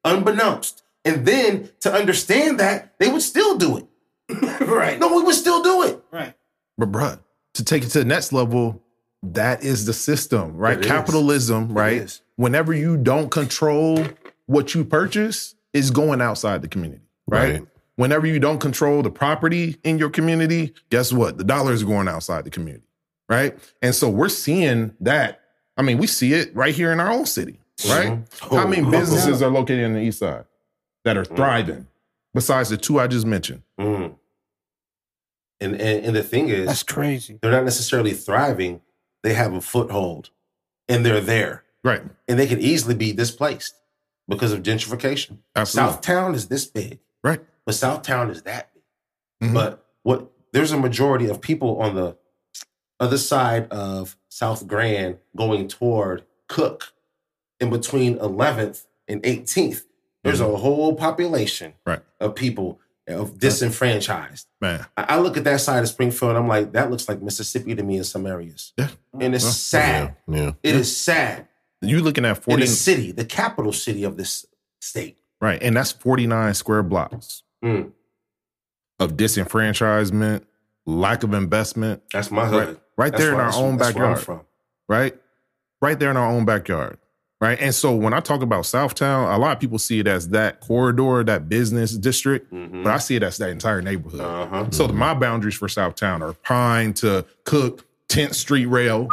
Unbeknownst. 0.04 0.84
And 1.06 1.26
then 1.26 1.70
to 1.82 1.92
understand 1.94 2.60
that, 2.60 2.94
they 3.00 3.10
would 3.10 3.22
still 3.22 3.58
do 3.58 3.78
it. 3.78 3.86
right. 4.62 5.00
No, 5.00 5.16
we 5.16 5.24
would 5.24 5.36
still 5.36 5.64
do 5.64 5.84
it. 5.84 6.04
Right. 6.12 6.34
But 6.78 6.92
bruh, 6.92 7.20
to 7.54 7.64
take 7.64 7.84
it 7.84 7.90
to 7.90 8.00
the 8.00 8.06
next 8.06 8.34
level, 8.34 8.84
that 9.24 9.64
is 9.64 9.86
the 9.86 9.94
system, 9.94 10.58
right? 10.58 10.78
It 10.78 10.82
is. 10.82 10.88
Capitalism, 10.88 11.72
right? 11.74 12.20
Whenever 12.36 12.74
you 12.74 12.98
don't 12.98 13.32
control 13.32 14.06
what 14.46 14.76
you 14.76 14.84
purchase, 14.84 15.56
is 15.74 15.92
going 15.92 16.22
outside 16.22 16.62
the 16.62 16.68
community, 16.68 17.04
right? 17.28 17.54
Right. 17.54 17.68
Whenever 17.96 18.28
you 18.28 18.40
don't 18.40 18.60
control 18.60 19.02
the 19.02 19.10
property 19.10 19.78
in 19.84 19.98
your 19.98 20.10
community, 20.10 20.74
guess 20.92 21.12
what? 21.12 21.38
The 21.38 21.44
dollar 21.44 21.74
is 21.74 21.84
going 21.84 22.08
outside 22.08 22.44
the 22.46 22.50
community, 22.52 22.86
right? 23.28 23.58
And 23.82 23.94
so 23.96 24.10
we're 24.10 24.30
seeing 24.30 24.94
that. 25.02 25.42
I 25.78 25.82
mean, 25.82 25.98
we 25.98 26.06
see 26.08 26.34
it 26.34 26.56
right 26.56 26.74
here 26.76 26.92
in 26.92 27.00
our 27.00 27.10
own 27.12 27.26
city, 27.26 27.60
right? 27.90 28.10
Mhm. 28.10 28.56
How 28.56 28.68
many 28.68 28.84
Oh, 28.86 28.92
businesses 28.92 29.42
are 29.42 29.50
located 29.50 29.80
in 29.80 29.94
the 29.94 30.00
east 30.02 30.20
side 30.20 30.46
that 31.06 31.18
are 31.18 31.26
thriving 31.26 31.88
besides 32.36 32.70
the 32.70 32.78
two 32.78 33.00
I 33.00 33.08
just 33.08 33.26
mentioned? 33.26 33.64
Mm. 33.80 34.16
And, 35.60 35.74
and 35.82 36.06
and 36.06 36.16
the 36.16 36.24
thing 36.24 36.50
is, 36.50 36.68
That's 36.68 36.84
crazy. 36.84 37.40
they're 37.42 37.52
not 37.52 37.64
necessarily 37.64 38.14
thriving. 38.14 38.82
They 39.24 39.34
have 39.34 39.54
a 39.54 39.62
foothold, 39.62 40.30
and 40.88 41.04
they're 41.06 41.20
there, 41.20 41.64
Right. 41.84 42.04
and 42.28 42.38
they 42.38 42.46
can 42.46 42.60
easily 42.60 42.94
be 42.94 43.12
displaced 43.12 43.74
because 44.28 44.52
of 44.52 44.64
gentrification. 44.64 45.38
Absolutely. 45.56 45.94
Southtown 45.96 46.36
is 46.36 46.48
this 46.48 46.66
big, 46.66 47.00
Right. 47.24 47.42
but 47.66 47.76
Southtown 47.76 48.30
is 48.30 48.44
that 48.44 48.72
big. 48.74 49.50
Mhm. 49.50 49.54
But 49.54 49.86
what 50.04 50.32
there's 50.54 50.72
a 50.72 50.78
majority 50.80 51.30
of 51.30 51.42
people 51.42 51.80
on 51.82 51.96
the 51.96 52.18
other 53.00 53.18
side 53.18 53.68
of 53.72 54.18
South 54.30 54.66
Grand 54.68 55.18
going 55.36 55.68
toward 55.68 56.24
Cook, 56.48 56.94
in 57.60 57.70
between 57.70 58.18
11th 58.20 58.86
and 59.08 59.22
18th. 59.24 59.86
There's 60.24 60.40
a 60.42 60.58
whole 60.58 60.96
population 60.96 61.72
Mm-hmm. 61.72 61.90
Right. 61.90 62.02
of 62.20 62.36
people 62.36 62.80
of 63.08 63.40
disenfranchised. 63.40 64.48
Man. 64.60 64.86
I 64.98 65.18
look 65.20 65.38
at 65.38 65.44
that 65.46 65.62
side 65.62 65.82
of 65.82 65.88
Springfield 65.90 66.32
and 66.32 66.40
I'm 66.40 66.48
like, 66.48 66.74
that 66.74 66.90
looks 66.92 67.08
like 67.08 67.22
Mississippi 67.22 67.74
to 67.76 67.82
me 67.84 67.98
in 67.98 68.04
some 68.04 68.26
areas. 68.28 68.74
Yeah. 68.78 68.90
And 69.20 69.34
it's 69.34 69.44
Well, 69.46 69.54
sad. 69.54 70.16
Yeah. 70.28 70.52
It 70.64 70.76
is 70.76 70.96
sad. 70.98 71.48
You 71.82 72.02
looking 72.02 72.26
at 72.26 72.46
In 72.48 72.60
the 72.60 72.68
city, 72.68 73.12
the 73.12 73.26
capital 73.26 73.72
city 73.74 74.04
of 74.04 74.18
this 74.18 74.46
state. 74.82 75.18
right, 75.42 75.62
and 75.62 75.76
that's 75.76 75.92
49 75.92 76.54
square 76.54 76.84
blocks 76.84 77.44
Mm, 77.64 77.92
of 79.00 79.14
disenfranchisement, 79.18 80.44
lack 80.86 81.24
of 81.24 81.34
investment, 81.34 82.02
that's 82.12 82.32
my 82.32 82.44
right, 82.44 82.68
hood. 82.68 82.80
right 82.98 83.12
That's 83.12 83.24
there 83.24 83.34
in 83.34 83.40
our 83.40 83.46
that's- 83.48 83.58
own 83.62 83.78
that's 83.78 83.96
where 83.96 84.06
I'm 84.06 84.14
backyard, 84.16 84.26
from. 84.40 84.42
right? 84.88 85.16
Right 85.82 86.00
there 86.00 86.10
in 86.12 86.18
our 86.18 86.28
own 86.28 86.46
backyard. 86.46 86.98
Right. 87.40 87.60
And 87.62 87.76
so 87.76 87.96
when 87.96 88.14
I 88.14 88.20
talk 88.20 88.42
about 88.42 88.64
Southtown, 88.64 89.32
a 89.32 89.38
lot 89.38 89.52
of 89.56 89.60
people 89.60 89.78
see 89.78 90.00
it 90.00 90.08
as 90.08 90.30
that 90.30 90.60
corridor, 90.60 91.24
that 91.24 91.48
business 91.48 91.92
district, 91.96 92.52
Mhm. 92.52 92.84
but 92.84 92.92
I 92.92 92.98
see 92.98 93.16
it 93.16 93.22
as 93.22 93.38
that 93.38 93.50
entire 93.52 93.80
neighborhood. 93.84 94.22
Uh-huh. 94.22 94.66
So 94.72 94.88
my 94.88 95.14
boundaries 95.14 95.54
for 95.54 95.68
Southtown 95.68 96.22
are 96.28 96.34
Pine 96.34 96.94
to 96.96 97.26
Cook, 97.44 97.86
10th 98.10 98.34
Street 98.34 98.66
Rail, 98.66 99.08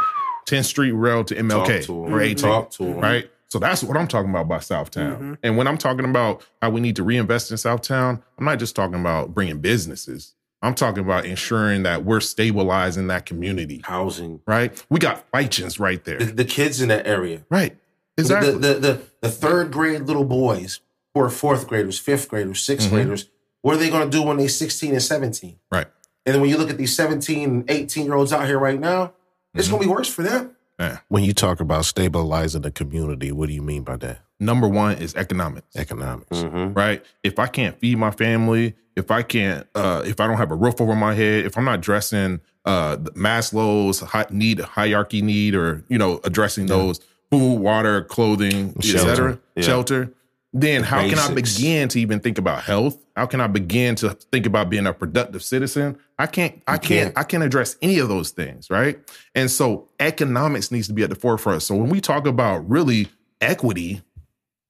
10th 0.45 0.65
Street 0.65 0.91
Rail 0.91 1.23
to 1.23 1.35
MLK, 1.35 1.85
to 1.85 1.93
or 1.93 2.21
18, 2.21 2.35
Talk 2.37 2.69
to 2.71 2.83
'em. 2.85 2.99
right? 2.99 3.29
So 3.47 3.59
that's 3.59 3.83
what 3.83 3.95
I'm 3.97 4.07
talking 4.07 4.29
about 4.29 4.47
by 4.47 4.57
Southtown. 4.57 5.19
Mhm. 5.19 5.37
And 5.43 5.57
when 5.57 5.67
I'm 5.67 5.77
talking 5.77 6.05
about 6.05 6.43
how 6.61 6.69
we 6.71 6.81
need 6.81 6.95
to 6.97 7.03
reinvest 7.03 7.51
in 7.51 7.57
Southtown, 7.57 8.21
I'm 8.37 8.45
not 8.45 8.59
just 8.59 8.75
talking 8.75 8.99
about 8.99 9.33
bringing 9.33 9.59
businesses. 9.59 10.33
I'm 10.61 10.73
talking 10.73 11.03
about 11.03 11.25
ensuring 11.25 11.83
that 11.83 12.03
we're 12.05 12.19
stabilizing 12.21 13.07
that 13.07 13.25
community, 13.25 13.81
Housing. 13.83 14.41
right? 14.47 14.83
We 14.89 14.99
got 14.99 15.29
Feitshans 15.31 15.79
right 15.79 16.03
there. 16.03 16.17
The, 16.17 16.25
the 16.25 16.45
kids 16.45 16.81
in 16.81 16.89
that 16.89 17.05
area. 17.07 17.45
right. 17.49 17.77
Exactly. 18.17 18.53
The, 18.53 18.57
the, 18.59 18.73
the, 18.79 19.01
the 19.21 19.29
third 19.29 19.71
grade 19.71 20.03
little 20.03 20.23
boys 20.23 20.79
who 21.13 21.19
are 21.21 21.29
fourth 21.29 21.67
graders, 21.67 21.99
fifth 21.99 22.29
graders, 22.29 22.61
6th 22.61 22.87
Mhm. 22.87 22.89
graders, 22.91 23.29
what 23.61 23.75
are 23.75 23.77
they 23.77 23.89
going 23.89 24.09
to 24.09 24.17
do 24.17 24.23
when 24.23 24.37
they're 24.37 24.47
16 24.49 24.91
and 24.93 25.03
17? 25.03 25.57
right. 25.71 25.87
And 26.25 26.33
then 26.33 26.41
when 26.41 26.49
you 26.49 26.57
look 26.57 26.69
at 26.71 26.77
these 26.77 26.95
17 26.95 27.43
and 27.49 27.69
18 27.69 28.05
year 28.05 28.15
olds 28.15 28.33
out 28.33 28.47
here 28.47 28.57
right 28.57 28.79
now, 28.79 29.13
it's 29.55 29.67
Mm-hmm. 29.67 29.71
going 29.71 29.81
to 29.83 29.87
be 29.87 29.91
worse 29.93 30.07
for 30.09 30.23
them. 30.23 30.51
Yeah. 30.79 30.97
When 31.07 31.23
you 31.23 31.33
talk 31.33 31.59
about 31.61 31.85
stabilizing 31.85 32.61
the 32.61 32.71
community, 32.71 33.31
what 33.31 33.47
do 33.47 33.53
you 33.55 33.61
mean 33.61 33.83
by 33.83 33.95
that? 33.97 34.19
Number 34.39 34.67
one 34.67 34.97
is 34.97 35.15
economics. 35.15 35.75
Economics. 35.77 36.37
Mm-hmm. 36.37 36.73
right? 36.73 37.03
If 37.23 37.39
I 37.39 37.47
can't 37.47 37.79
feed 37.79 37.97
my 37.97 38.11
family, 38.11 38.75
if 38.97 39.09
I 39.09 39.21
can't, 39.21 39.65
uh, 39.75 40.03
if 40.05 40.19
I 40.19 40.27
don't 40.27 40.37
have 40.37 40.51
a 40.51 40.55
roof 40.55 40.81
over 40.81 40.93
my 40.95 41.13
head, 41.13 41.45
if 41.45 41.57
I'm 41.57 41.63
not 41.65 41.75
addressing 41.79 42.41
uh, 42.65 42.97
the 42.97 43.11
Maslow's 43.11 44.01
hi- 44.01 44.25
need 44.29 44.59
hierarchy 44.59 45.21
need, 45.21 45.55
or 45.55 45.83
you 45.87 45.97
know, 45.97 46.19
addressing 46.25 46.65
those 46.65 46.99
food, 47.31 47.55
water, 47.59 48.01
clothing, 48.03 48.73
Shelter. 48.81 49.09
etc., 49.09 49.39
Yeah. 49.55 49.63
shelter, 49.63 50.13
then 50.57 50.83
how 50.83 51.01
can 51.09 51.19
I 51.19 51.33
begin 51.33 51.89
to 51.89 51.99
even 51.99 52.21
think 52.21 52.37
about 52.37 52.63
health? 52.63 52.97
How 53.17 53.25
can 53.25 53.41
I 53.41 53.47
begin 53.47 53.95
to 53.95 54.11
think 54.31 54.45
about 54.45 54.69
being 54.69 54.87
a 54.87 54.93
productive 54.93 55.43
citizen? 55.43 55.97
I 56.17 56.27
can't. 56.27 56.63
I 56.65 56.77
can't. 56.77 56.83
can't. 56.87 57.17
I 57.17 57.23
can't 57.23 57.43
address 57.43 57.75
any 57.81 57.99
of 57.99 58.07
those 58.07 58.31
things, 58.31 58.69
right? 58.69 58.97
And 59.35 59.51
so 59.51 59.89
economics 59.99 60.71
needs 60.71 60.87
to 60.87 60.93
be 60.93 61.03
at 61.03 61.09
the 61.09 61.15
forefront. 61.15 61.61
So 61.61 61.75
when 61.75 61.89
we 61.89 61.99
talk 61.99 62.25
about 62.25 62.67
really 62.69 63.09
equity, 63.41 64.01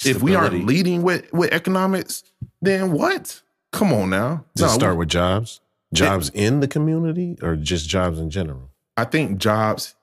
if 0.03 0.23
we 0.23 0.33
aren't 0.33 0.65
leading 0.65 1.03
with 1.03 1.31
with 1.31 1.53
economics, 1.53 2.23
then 2.63 2.91
what? 2.91 3.39
Come 3.71 3.93
on 3.93 4.09
now. 4.09 4.43
Does 4.55 4.71
No, 4.71 4.77
start 4.79 4.97
with 4.97 5.09
jobs? 5.09 5.61
Jobs 5.93 6.29
in 6.33 6.61
the 6.61 6.67
community 6.67 7.37
or 7.43 7.55
just 7.55 7.87
jobs 7.87 8.19
in 8.19 8.31
general? 8.31 8.71
I 8.97 9.03
think 9.03 9.37
jobs, 9.37 9.93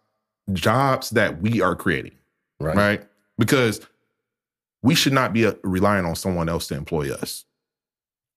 jobs 0.53 1.11
that 1.11 1.43
we 1.43 1.61
are 1.61 1.75
creating, 1.75 2.13
Right. 2.61 2.77
right? 2.77 3.03
Because 3.37 3.81
we 4.83 4.95
should 4.95 5.13
not 5.13 5.33
be 5.33 5.47
uh, 5.47 5.55
relying 5.63 6.05
on 6.05 6.17
someone 6.17 6.49
else 6.49 6.67
to 6.69 6.75
employ 6.75 7.13
us. 7.13 7.45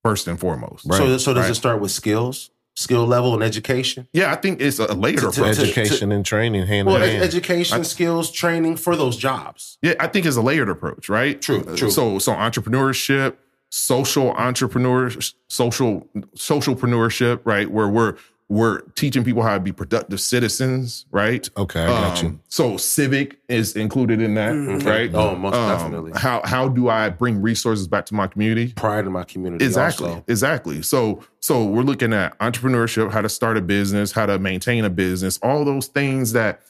First 0.03 0.27
and 0.27 0.39
foremost. 0.39 0.85
Right. 0.85 0.97
So, 0.97 1.17
so 1.17 1.33
does 1.33 1.43
right. 1.45 1.51
it 1.51 1.55
start 1.55 1.81
with 1.81 1.89
skills, 1.89 2.51
skill 2.75 3.07
level, 3.07 3.33
and 3.33 3.41
education? 3.41 4.07
Yeah, 4.13 4.31
I 4.31 4.35
think 4.35 4.61
it's 4.61 4.77
a 4.77 4.93
layered 4.93 5.19
To- 5.19 5.29
approach. 5.29 5.55
to- 5.55 5.63
Education 5.63 6.11
and 6.11 6.23
training 6.23 6.67
hand 6.67 6.87
Well, 6.87 6.97
in 7.01 7.09
hand. 7.09 7.23
education, 7.23 7.83
skills, 7.83 8.31
training 8.31 8.77
for 8.77 8.95
those 8.95 9.17
jobs. 9.17 9.79
Yeah, 9.81 9.95
I 9.99 10.05
think 10.07 10.27
it's 10.27 10.37
a 10.37 10.41
layered 10.43 10.69
approach, 10.69 11.09
right? 11.09 11.41
True, 11.41 11.65
Uh, 11.67 11.75
true. 11.75 11.89
So, 11.89 12.19
so 12.19 12.33
entrepreneurship, 12.33 13.37
social 13.71 14.31
entrepreneur, 14.33 15.09
social 15.47 16.07
socialpreneurship, 16.37 17.39
right? 17.43 17.69
Where 17.71 17.87
we're 17.87 18.15
we're 18.47 18.81
teaching 18.95 19.23
people 19.23 19.41
how 19.41 19.55
to 19.55 19.59
be 19.59 19.71
productive 19.71 20.21
citizens, 20.21 21.07
right? 21.11 21.49
okay, 21.57 21.81
I 21.83 21.87
got 21.87 22.19
Um, 22.19 22.25
you. 22.25 22.39
So 22.47 22.77
civic 22.77 23.39
is 23.49 23.75
included 23.75 24.21
in 24.21 24.35
that, 24.35 24.53
Mhm. 24.53 24.85
right? 24.85 25.09
Oh, 25.15 25.35
most 25.35 25.55
Um, 25.55 25.69
definitely. 25.91 26.11
How 26.15 26.41
how 26.45 26.67
do 26.67 26.87
I 26.87 27.09
bring 27.09 27.41
resources 27.41 27.87
back 27.87 28.05
to 28.07 28.13
my 28.13 28.27
community? 28.27 28.71
Pride 28.75 29.05
in 29.07 29.11
my 29.13 29.23
community. 29.23 29.65
Exactly, 29.65 30.09
Also. 30.09 30.23
exactly. 30.27 30.81
So 30.83 31.23
so 31.39 31.65
we're 31.65 31.81
looking 31.81 32.13
at 32.13 32.37
entrepreneurship, 32.39 33.11
how 33.11 33.21
to 33.21 33.29
start 33.29 33.57
a 33.57 33.61
business, 33.61 34.11
how 34.11 34.27
to 34.27 34.37
maintain 34.37 34.85
a 34.85 34.89
business, 34.91 35.39
all 35.41 35.65
those 35.65 35.87
things 35.87 36.33
that 36.33 36.61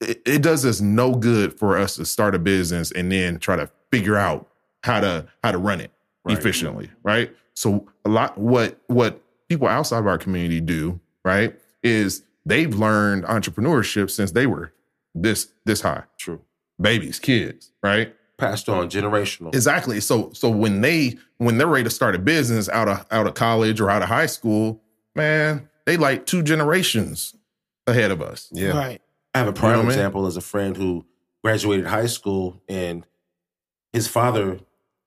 it, 0.00 0.20
it 0.26 0.42
does 0.42 0.66
us 0.66 0.82
no 0.82 1.14
good 1.14 1.58
for 1.58 1.78
us 1.78 1.96
to 1.96 2.04
start 2.04 2.34
a 2.34 2.38
business 2.38 2.90
and 2.90 3.10
then 3.10 3.38
try 3.38 3.56
to 3.56 3.70
figure 3.90 4.16
out 4.16 4.48
how 4.82 5.00
to 5.00 5.26
how 5.42 5.50
to 5.50 5.58
run 5.58 5.80
it 5.80 5.90
Right. 6.26 6.38
efficiently, 6.38 6.90
right? 7.02 7.34
So 7.54 7.86
a 8.04 8.08
lot 8.10 8.36
what 8.36 8.78
what 8.86 9.20
people 9.48 9.68
outside 9.68 9.98
of 9.98 10.06
our 10.06 10.18
community 10.18 10.60
do, 10.60 11.00
right, 11.24 11.58
is 11.82 12.22
they've 12.44 12.74
learned 12.74 13.24
entrepreneurship 13.24 14.10
since 14.10 14.32
they 14.32 14.46
were 14.46 14.72
this 15.14 15.48
this 15.64 15.80
high, 15.80 16.04
True. 16.18 16.40
babies, 16.80 17.18
kids, 17.18 17.72
right? 17.82 18.14
Passed 18.36 18.68
on, 18.68 18.90
generational. 18.90 19.54
Exactly. 19.54 20.00
So 20.00 20.32
so 20.32 20.50
when 20.50 20.80
they 20.80 21.16
when 21.38 21.58
they're 21.58 21.66
ready 21.66 21.84
to 21.84 21.90
start 21.90 22.14
a 22.14 22.18
business 22.18 22.68
out 22.68 22.88
of 22.88 23.06
out 23.10 23.26
of 23.26 23.34
college 23.34 23.80
or 23.80 23.90
out 23.90 24.02
of 24.02 24.08
high 24.08 24.26
school, 24.26 24.82
man, 25.14 25.68
they 25.86 25.96
like 25.96 26.26
two 26.26 26.42
generations 26.42 27.36
ahead 27.86 28.10
of 28.10 28.20
us. 28.20 28.48
Yeah. 28.52 28.70
Right. 28.70 29.00
I 29.34 29.38
have 29.38 29.48
a 29.48 29.52
prime 29.52 29.72
know 29.72 29.78
what 29.78 29.86
I 29.86 29.90
example 29.90 30.26
as 30.26 30.36
a 30.36 30.40
friend 30.40 30.76
who 30.76 31.06
graduated 31.42 31.86
high 31.86 32.06
school 32.06 32.62
and 32.68 33.06
his 33.92 34.08
father 34.08 34.58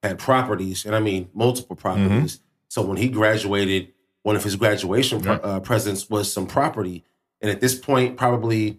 had 0.02 0.18
properties, 0.18 0.86
and 0.86 0.94
I 0.94 1.00
mean 1.00 1.28
multiple 1.34 1.76
properties. 1.76 2.36
Mm-hmm. 2.36 2.44
So 2.68 2.82
when 2.82 2.96
he 2.96 3.08
graduated, 3.08 3.92
one 4.28 4.36
of 4.36 4.44
his 4.44 4.56
graduation 4.56 5.20
Yeah. 5.24 5.32
uh, 5.42 5.58
presents 5.60 6.10
was 6.10 6.30
some 6.30 6.46
property. 6.46 7.02
And 7.40 7.50
at 7.50 7.62
this 7.62 7.74
point, 7.74 8.18
probably 8.18 8.78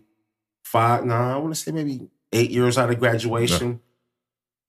five, 0.64 1.04
no, 1.04 1.16
I 1.16 1.38
want 1.38 1.56
to 1.56 1.60
say 1.60 1.72
maybe 1.72 2.08
eight 2.32 2.52
years 2.52 2.78
out 2.78 2.92
of 2.92 3.00
graduation. 3.00 3.80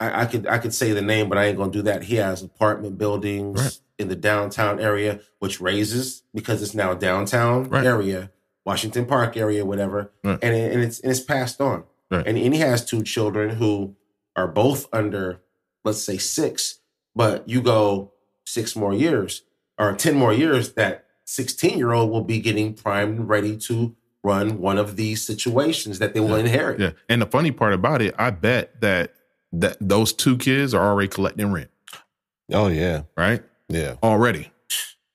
I, 0.00 0.22
I 0.22 0.24
could 0.24 0.46
I 0.46 0.56
could 0.56 0.72
say 0.72 0.92
the 0.92 1.02
name, 1.02 1.28
but 1.28 1.36
I 1.36 1.44
ain't 1.44 1.58
gonna 1.58 1.70
do 1.70 1.82
that. 1.82 2.04
He 2.04 2.16
has 2.16 2.42
apartment 2.42 2.96
buildings 2.96 3.60
Right. 3.60 3.78
in 3.98 4.08
the 4.08 4.16
downtown 4.16 4.80
area, 4.80 5.20
which 5.38 5.60
raises 5.60 6.22
because 6.32 6.62
it's 6.62 6.72
now 6.74 6.94
downtown 6.94 7.68
Right. 7.68 7.84
area, 7.84 8.30
Washington 8.64 9.04
Park 9.04 9.36
area, 9.36 9.66
whatever, 9.66 10.12
Right. 10.24 10.38
and 10.40 10.54
it, 10.56 10.72
and 10.72 10.82
it's 10.82 10.98
and 11.00 11.10
it's 11.10 11.20
passed 11.20 11.60
on. 11.60 11.84
And 12.10 12.26
and 12.38 12.54
he 12.54 12.60
has 12.60 12.86
two 12.86 13.02
children 13.02 13.50
who 13.50 13.96
are 14.34 14.48
both 14.48 14.88
under, 14.94 15.42
let's 15.84 16.02
say 16.02 16.16
six, 16.16 16.78
but 17.14 17.46
you 17.46 17.60
go 17.60 18.12
six 18.46 18.74
more 18.74 18.94
years 18.94 19.42
or 19.80 19.94
ten 19.94 20.14
more 20.14 20.32
years, 20.32 20.74
that 20.74 21.06
sixteen 21.24 21.78
year 21.78 21.92
old 21.92 22.10
will 22.10 22.24
be 22.24 22.40
getting 22.40 22.74
primed 22.74 23.18
and 23.18 23.28
ready 23.28 23.56
to 23.56 23.96
run 24.22 24.60
one 24.60 24.78
of 24.78 24.96
these 24.96 25.24
situations 25.24 25.98
that 25.98 26.12
they 26.14 26.20
will 26.20 26.34
inherit. 26.34 26.78
Yeah. 26.78 26.90
And 27.08 27.22
the 27.22 27.26
funny 27.26 27.50
part 27.50 27.72
about 27.72 28.02
it, 28.02 28.14
I 28.18 28.30
bet 28.30 28.80
that 28.82 29.14
that 29.52 29.76
those 29.80 30.12
two 30.12 30.36
kids 30.36 30.74
are 30.74 30.86
already 30.86 31.08
collecting 31.08 31.50
rent, 31.50 31.70
Oh 32.52 32.68
yeah. 32.68 33.02
right? 33.16 33.42
Yeah. 33.68 33.96
Already. 34.02 34.52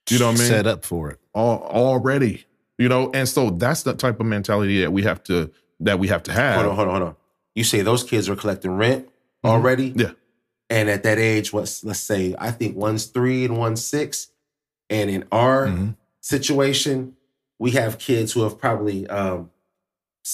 You 0.10 0.20
know 0.20 0.28
what 0.28 0.36
I 0.36 0.40
mean? 0.40 0.48
Set 0.48 0.68
up 0.68 0.86
for 0.86 1.12
it. 1.12 1.20
All, 1.34 1.60
already. 1.60 2.46
You 2.78 2.90
know, 2.90 3.12
and 3.14 3.28
so 3.28 3.52
that's 3.52 3.84
the 3.84 3.94
type 3.94 4.20
of 4.20 4.26
mentality 4.26 4.82
that 4.82 4.92
we 4.92 5.04
have 5.04 5.24
to 5.26 5.52
that 5.80 6.00
we 6.00 6.08
have 6.10 6.24
to 6.24 6.32
have. 6.32 6.56
Hold 6.56 6.68
on, 6.68 6.76
hold 6.76 6.88
on, 6.88 6.94
hold 6.96 7.10
on. 7.10 7.16
You 7.54 7.64
say 7.64 7.82
those 7.82 8.04
kids 8.04 8.30
are 8.30 8.36
collecting 8.36 8.76
rent 8.76 9.08
already? 9.44 9.92
Mm-hmm. 9.92 10.00
Yeah. 10.02 10.12
And 10.70 10.90
at 10.90 11.04
that 11.04 11.20
age, 11.20 11.54
what's 11.54 11.84
let's 11.84 12.00
say 12.00 12.36
I 12.38 12.52
think 12.52 12.76
one's 12.76 13.06
three 13.06 13.46
and 13.46 13.58
one's 13.58 13.84
six. 13.84 14.28
And 14.90 15.10
in 15.10 15.26
our 15.32 15.68
Mhm. 15.68 15.96
situation, 16.22 17.14
we 17.60 17.72
have 17.72 17.98
kids 17.98 18.34
who 18.34 18.44
have 18.44 18.58
probably 18.60 19.08
um 19.08 19.50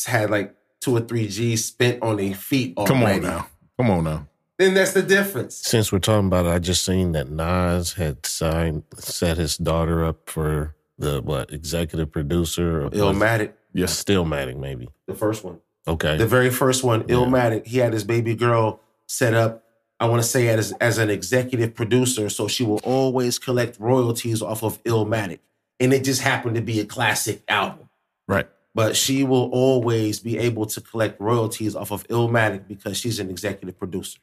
had 0.06 0.30
like 0.30 0.56
two 0.80 0.96
or 0.96 1.02
three 1.02 1.28
G's 1.28 1.66
spent 1.66 2.02
on 2.02 2.18
their 2.18 2.34
feet 2.34 2.78
already. 2.78 2.94
Come 2.94 3.04
on 3.04 3.22
now. 3.22 3.48
Come 3.78 3.90
on 3.92 4.04
now. 4.04 4.28
Then 4.58 4.74
that's 4.74 4.94
the 4.94 5.02
difference. 5.02 5.56
Since 5.58 5.92
we're 5.92 6.00
talking 6.00 6.28
about 6.28 6.46
it, 6.46 6.50
I 6.50 6.60
just 6.60 6.86
seen 6.86 7.14
that 7.14 7.30
Nas 7.30 7.94
had 7.94 8.26
signed 8.26 8.84
set 8.98 9.38
his 9.38 9.58
daughter 9.58 10.06
up 10.06 10.30
for 10.30 10.76
the 10.98 11.22
what 11.22 11.52
executive 11.52 12.12
producer 12.12 12.82
of 12.82 12.94
Illmatic, 12.94 13.54
Yeah. 13.74 13.86
Stillmatic, 13.88 14.58
maybe. 14.58 14.90
the 15.08 15.16
first 15.16 15.44
one. 15.44 15.60
Okay. 15.88 16.16
The 16.18 16.28
very 16.28 16.52
first 16.52 16.84
one, 16.84 17.02
Yeah. 17.08 17.16
Illmatic, 17.16 17.66
he 17.66 17.80
had 17.80 17.92
his 17.94 18.04
baby 18.04 18.36
girl 18.36 18.82
set 19.08 19.34
up, 19.34 19.64
I 20.02 20.06
want 20.06 20.24
to 20.24 20.28
say 20.28 20.48
as, 20.48 20.72
as 20.82 20.98
an 20.98 21.12
executive 21.12 21.76
producer, 21.76 22.28
so 22.30 22.48
she 22.48 22.64
will 22.64 22.80
always 22.84 23.38
collect 23.38 23.80
royalties 23.80 24.42
off 24.42 24.64
of 24.64 24.84
Illmatic. 24.84 25.40
And 25.80 25.94
it 25.94 26.04
just 26.04 26.22
happened 26.22 26.56
to 26.56 26.62
be 26.62 26.80
a 26.80 26.86
classic 26.86 27.44
album. 27.48 27.88
Right. 28.28 28.48
But 28.74 28.96
she 28.98 29.24
will 29.24 29.52
always 29.52 30.20
be 30.20 30.40
able 30.40 30.66
to 30.66 30.82
collect 30.82 31.22
royalties 31.22 31.76
off 31.76 31.92
of 31.92 32.08
Illmatic 32.08 32.68
because 32.68 32.98
she's 32.98 33.20
an 33.20 33.30
executive 33.30 33.78
producer. 33.78 34.18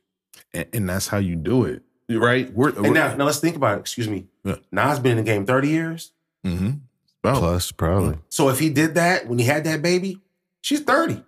And, 0.52 0.66
and 0.72 0.88
that's 0.88 1.06
how 1.06 1.18
you 1.18 1.36
do 1.36 1.64
it. 1.64 1.82
Right? 2.10 2.52
We're, 2.52 2.70
And 2.70 2.92
now, 2.92 3.14
now 3.14 3.26
let's 3.26 3.38
think 3.38 3.54
about 3.54 3.78
it. 3.78 3.80
Excuse 3.82 4.08
me. 4.08 4.26
Yeah. 4.42 4.56
Nas 4.72 4.98
been 4.98 5.12
in 5.12 5.18
the 5.18 5.22
game 5.30 5.46
30 5.46 5.68
years. 5.68 6.10
hmm 6.44 6.70
Well, 7.22 7.38
Plus, 7.38 7.70
probably. 7.70 8.18
So 8.30 8.48
if 8.48 8.58
he 8.58 8.68
did 8.68 8.96
that 8.96 9.28
when 9.28 9.38
he 9.38 9.44
had 9.44 9.62
that 9.64 9.80
baby, 9.80 10.20
she's 10.60 10.80
30. 10.80 11.22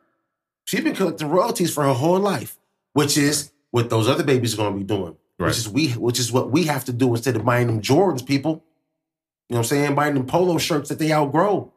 She's 0.64 0.80
been 0.80 0.96
collecting 0.96 1.28
royalties 1.28 1.72
for 1.72 1.84
her 1.84 1.92
whole 1.92 2.18
life, 2.18 2.58
which 2.94 3.16
is 3.16 3.52
what 3.70 3.90
those 3.90 4.08
other 4.08 4.24
babies 4.24 4.54
are 4.54 4.58
going 4.58 4.72
to 4.72 4.78
be 4.78 4.84
doing. 4.84 5.16
Right. 5.38 5.46
Which 5.48 5.58
is 5.58 5.68
we, 5.68 5.90
which 5.92 6.18
is 6.18 6.30
what 6.32 6.50
we 6.50 6.64
have 6.64 6.84
to 6.86 6.92
do 6.92 7.10
instead 7.14 7.36
of 7.36 7.44
buying 7.44 7.66
them 7.68 7.80
Jordans, 7.80 8.24
people. 8.26 8.64
You 9.48 9.54
know 9.54 9.58
what 9.58 9.58
I'm 9.58 9.64
saying? 9.64 9.94
Buying 9.94 10.14
them 10.14 10.26
polo 10.26 10.58
shirts 10.58 10.88
that 10.90 10.98
they 10.98 11.12
outgrow. 11.12 11.72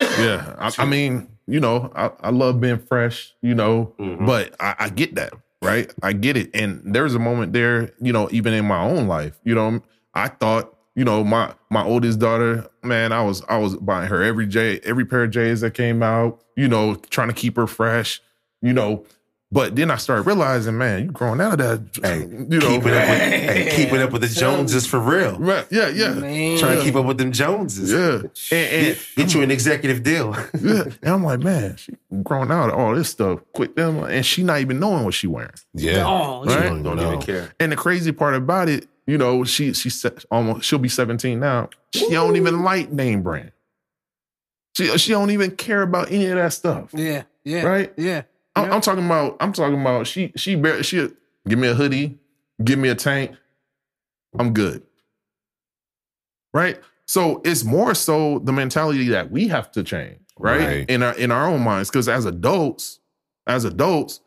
yeah. 0.00 0.54
I, 0.58 0.72
I 0.78 0.84
mean, 0.84 1.28
you 1.46 1.60
know, 1.60 1.90
I, 1.94 2.10
I 2.20 2.30
love 2.30 2.60
being 2.60 2.78
fresh, 2.78 3.34
you 3.42 3.54
know, 3.54 3.94
Mhm. 3.98 4.26
but 4.26 4.54
I, 4.60 4.74
I 4.78 4.88
get 4.90 5.14
that, 5.16 5.32
right? 5.62 5.92
I 6.02 6.12
get 6.12 6.36
it. 6.36 6.50
And 6.54 6.82
there's 6.84 7.14
a 7.14 7.18
moment 7.18 7.52
there, 7.52 7.90
you 8.00 8.12
know, 8.12 8.28
even 8.30 8.54
in 8.54 8.64
my 8.66 8.82
own 8.82 9.06
life, 9.08 9.38
you 9.44 9.54
know, 9.54 9.82
I 10.14 10.28
thought, 10.28 10.74
you 10.94 11.04
know, 11.04 11.22
my 11.24 11.54
my 11.70 11.84
oldest 11.84 12.18
daughter, 12.18 12.66
man, 12.82 13.12
I 13.12 13.22
was 13.22 13.42
I 13.48 13.58
was 13.58 13.76
buying 13.76 14.08
her 14.08 14.22
every 14.22 14.46
J, 14.46 14.80
every 14.84 15.04
pair 15.04 15.24
of 15.24 15.30
J's 15.30 15.60
that 15.60 15.74
came 15.74 16.02
out, 16.02 16.40
you 16.56 16.66
know, 16.68 16.96
trying 16.96 17.28
to 17.28 17.34
keep 17.34 17.56
her 17.56 17.66
fresh, 17.66 18.20
you 18.62 18.72
know. 18.72 19.04
But 19.50 19.76
then 19.76 19.90
I 19.90 19.96
started 19.96 20.26
realizing, 20.26 20.76
man, 20.76 21.04
you 21.04 21.10
growing 21.10 21.40
out 21.40 21.58
of 21.58 21.58
that. 21.58 22.02
Hey, 22.06 22.20
you 22.20 22.58
know, 22.58 22.68
keeping 22.68 22.92
up 22.92 23.08
with, 23.08 23.18
hey, 23.20 23.72
keeping 23.74 24.02
up 24.02 24.12
with 24.12 24.20
the 24.20 24.28
Joneses 24.28 24.86
for 24.86 25.00
real. 25.00 25.38
Right, 25.38 25.66
yeah, 25.70 25.88
yeah, 25.88 26.12
Man. 26.12 26.58
Trying 26.58 26.76
to 26.76 26.84
keep 26.84 26.94
up 26.96 27.06
with 27.06 27.16
them 27.16 27.32
Joneses. 27.32 27.90
yeah. 27.90 28.28
And, 28.56 28.86
and, 28.88 28.98
Get 29.16 29.32
you 29.32 29.40
an 29.40 29.50
executive 29.50 30.02
deal. 30.02 30.34
yeah. 30.60 30.82
And 31.02 31.14
I'm 31.14 31.24
like, 31.24 31.40
man, 31.40 31.76
she 31.76 31.92
growing 32.22 32.50
out 32.50 32.68
of 32.68 32.74
all 32.78 32.94
this 32.94 33.08
stuff 33.08 33.40
Quit 33.54 33.74
Them 33.74 34.02
and 34.04 34.24
she 34.26 34.42
not 34.42 34.60
even 34.60 34.80
knowing 34.80 35.04
what 35.04 35.14
she 35.14 35.26
wearing. 35.26 35.50
Yeah. 35.72 36.04
Oh, 36.06 36.44
Right? 36.44 36.64
Don't 36.64 36.82
Don't 36.82 36.98
even 37.00 37.20
care. 37.22 37.50
And 37.58 37.72
the 37.72 37.76
crazy 37.76 38.12
part 38.12 38.34
about 38.34 38.68
it, 38.68 38.86
you 39.06 39.16
know, 39.16 39.44
she 39.44 39.72
she 39.72 39.88
se- 39.88 40.26
almost 40.30 40.64
she'll 40.66 40.78
be 40.78 40.90
17 40.90 41.40
now. 41.40 41.70
She 41.94 42.10
don't 42.10 42.36
even 42.36 42.62
like 42.64 42.92
name 42.92 43.22
brand. 43.22 43.52
She 44.76 44.96
she 44.98 45.12
don't 45.12 45.30
even 45.30 45.52
care 45.52 45.80
about 45.80 46.12
any 46.12 46.26
of 46.26 46.36
that 46.36 46.52
stuff. 46.52 46.90
yeah, 46.92 47.22
yeah, 47.44 47.62
Right? 47.62 47.92
yeah. 47.96 48.22
I'm, 48.64 48.72
I'm 48.74 48.80
talking 48.80 49.04
about. 49.04 49.36
I'm 49.40 49.52
talking 49.52 49.80
about. 49.80 50.06
She 50.06 50.32
she 50.36 50.54
bar- 50.54 50.82
she 50.82 51.08
give 51.46 51.58
me 51.58 51.68
a 51.68 51.74
hoodie, 51.74 52.18
give 52.62 52.78
me 52.78 52.88
a 52.88 52.94
tank. 52.94 53.36
I'm 54.38 54.52
good. 54.52 54.82
Right. 56.52 56.80
So 57.06 57.40
it's 57.44 57.64
more 57.64 57.94
so 57.94 58.40
the 58.40 58.52
mentality 58.52 59.08
that 59.08 59.30
we 59.30 59.48
have 59.48 59.72
to 59.72 59.82
change, 59.82 60.20
right? 60.38 60.60
Right. 60.60 60.90
In 60.90 61.02
our 61.02 61.14
in 61.14 61.30
our 61.30 61.46
own 61.46 61.62
minds, 61.62 61.90
because 61.90 62.08
as 62.08 62.24
adults, 62.24 63.00
as 63.46 63.64
adults, 63.64 64.20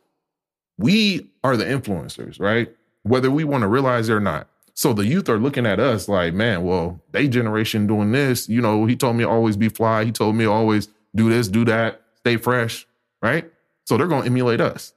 we 0.78 1.32
are 1.44 1.56
the 1.56 1.66
influencers, 1.66 2.40
right? 2.40 2.74
Whether 3.04 3.30
we 3.30 3.44
want 3.44 3.62
to 3.62 3.68
realize 3.68 4.10
it 4.10 4.14
or 4.14 4.20
not. 4.20 4.48
So 4.74 4.94
the 4.94 5.06
youth 5.06 5.30
are 5.30 5.38
looking 5.38 5.66
at 5.66 5.80
us 5.80 6.08
like, 6.08 6.34
man, 6.34 6.64
well, 6.64 7.02
they 7.12 7.28
generation 7.28 7.88
doing 7.88 8.12
this. 8.12 8.50
You 8.50 8.62
know, 8.62 8.86
he 8.86 8.96
told 8.96 9.16
me 9.16 9.24
always 9.24 9.58
be 9.58 9.70
fly. 9.70 10.06
He 10.06 10.12
told 10.12 10.36
me 10.36 10.46
always 10.46 10.88
do 11.16 11.30
this, 11.30 11.48
do 11.48 11.66
that, 11.66 12.02
stay 12.20 12.38
fresh, 12.38 12.88
right? 13.22 13.52
So 13.86 13.98
they're 13.98 14.08
going 14.08 14.22
to 14.22 14.28
emulate 14.28 14.62
us, 14.62 14.94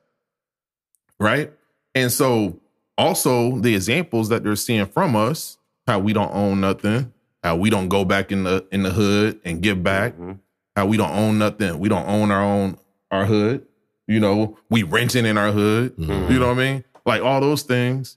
right? 1.19 1.53
And 1.95 2.11
so 2.13 2.61
also 2.99 3.59
the 3.59 3.75
examples 3.75 4.29
that 4.29 4.45
they're 4.45 4.57
seeing 4.57 4.87
from 4.87 5.17
us, 5.17 5.59
how 5.87 5.99
we 5.99 6.13
don't 6.13 6.33
own 6.35 6.61
nothing, 6.61 7.13
how 7.43 7.57
we 7.57 7.71
don't 7.71 7.89
go 7.89 8.05
back 8.05 8.31
in 8.33 8.45
the 8.45 8.67
in 8.73 8.83
the 8.83 8.91
hood 8.91 9.41
and 9.45 9.61
give 9.63 9.83
back, 9.83 10.17
Mhm. 10.17 10.39
how 10.77 10.87
we 10.87 10.97
don't 10.97 11.11
own 11.13 11.39
nothing, 11.39 11.79
we 11.79 11.89
don't 11.89 12.07
own 12.09 12.31
our 12.31 12.43
own 12.43 12.79
our 13.11 13.27
hood. 13.27 13.67
You 14.07 14.21
know, 14.21 14.59
we 14.71 14.83
renting 14.83 15.25
in 15.27 15.39
our 15.39 15.51
hood. 15.53 15.97
Mhm. 15.97 16.31
You 16.31 16.39
know 16.39 16.49
what 16.49 16.59
I 16.59 16.73
mean? 16.73 16.85
Like 17.07 17.23
all 17.23 17.41
those 17.41 17.63
things. 17.63 18.17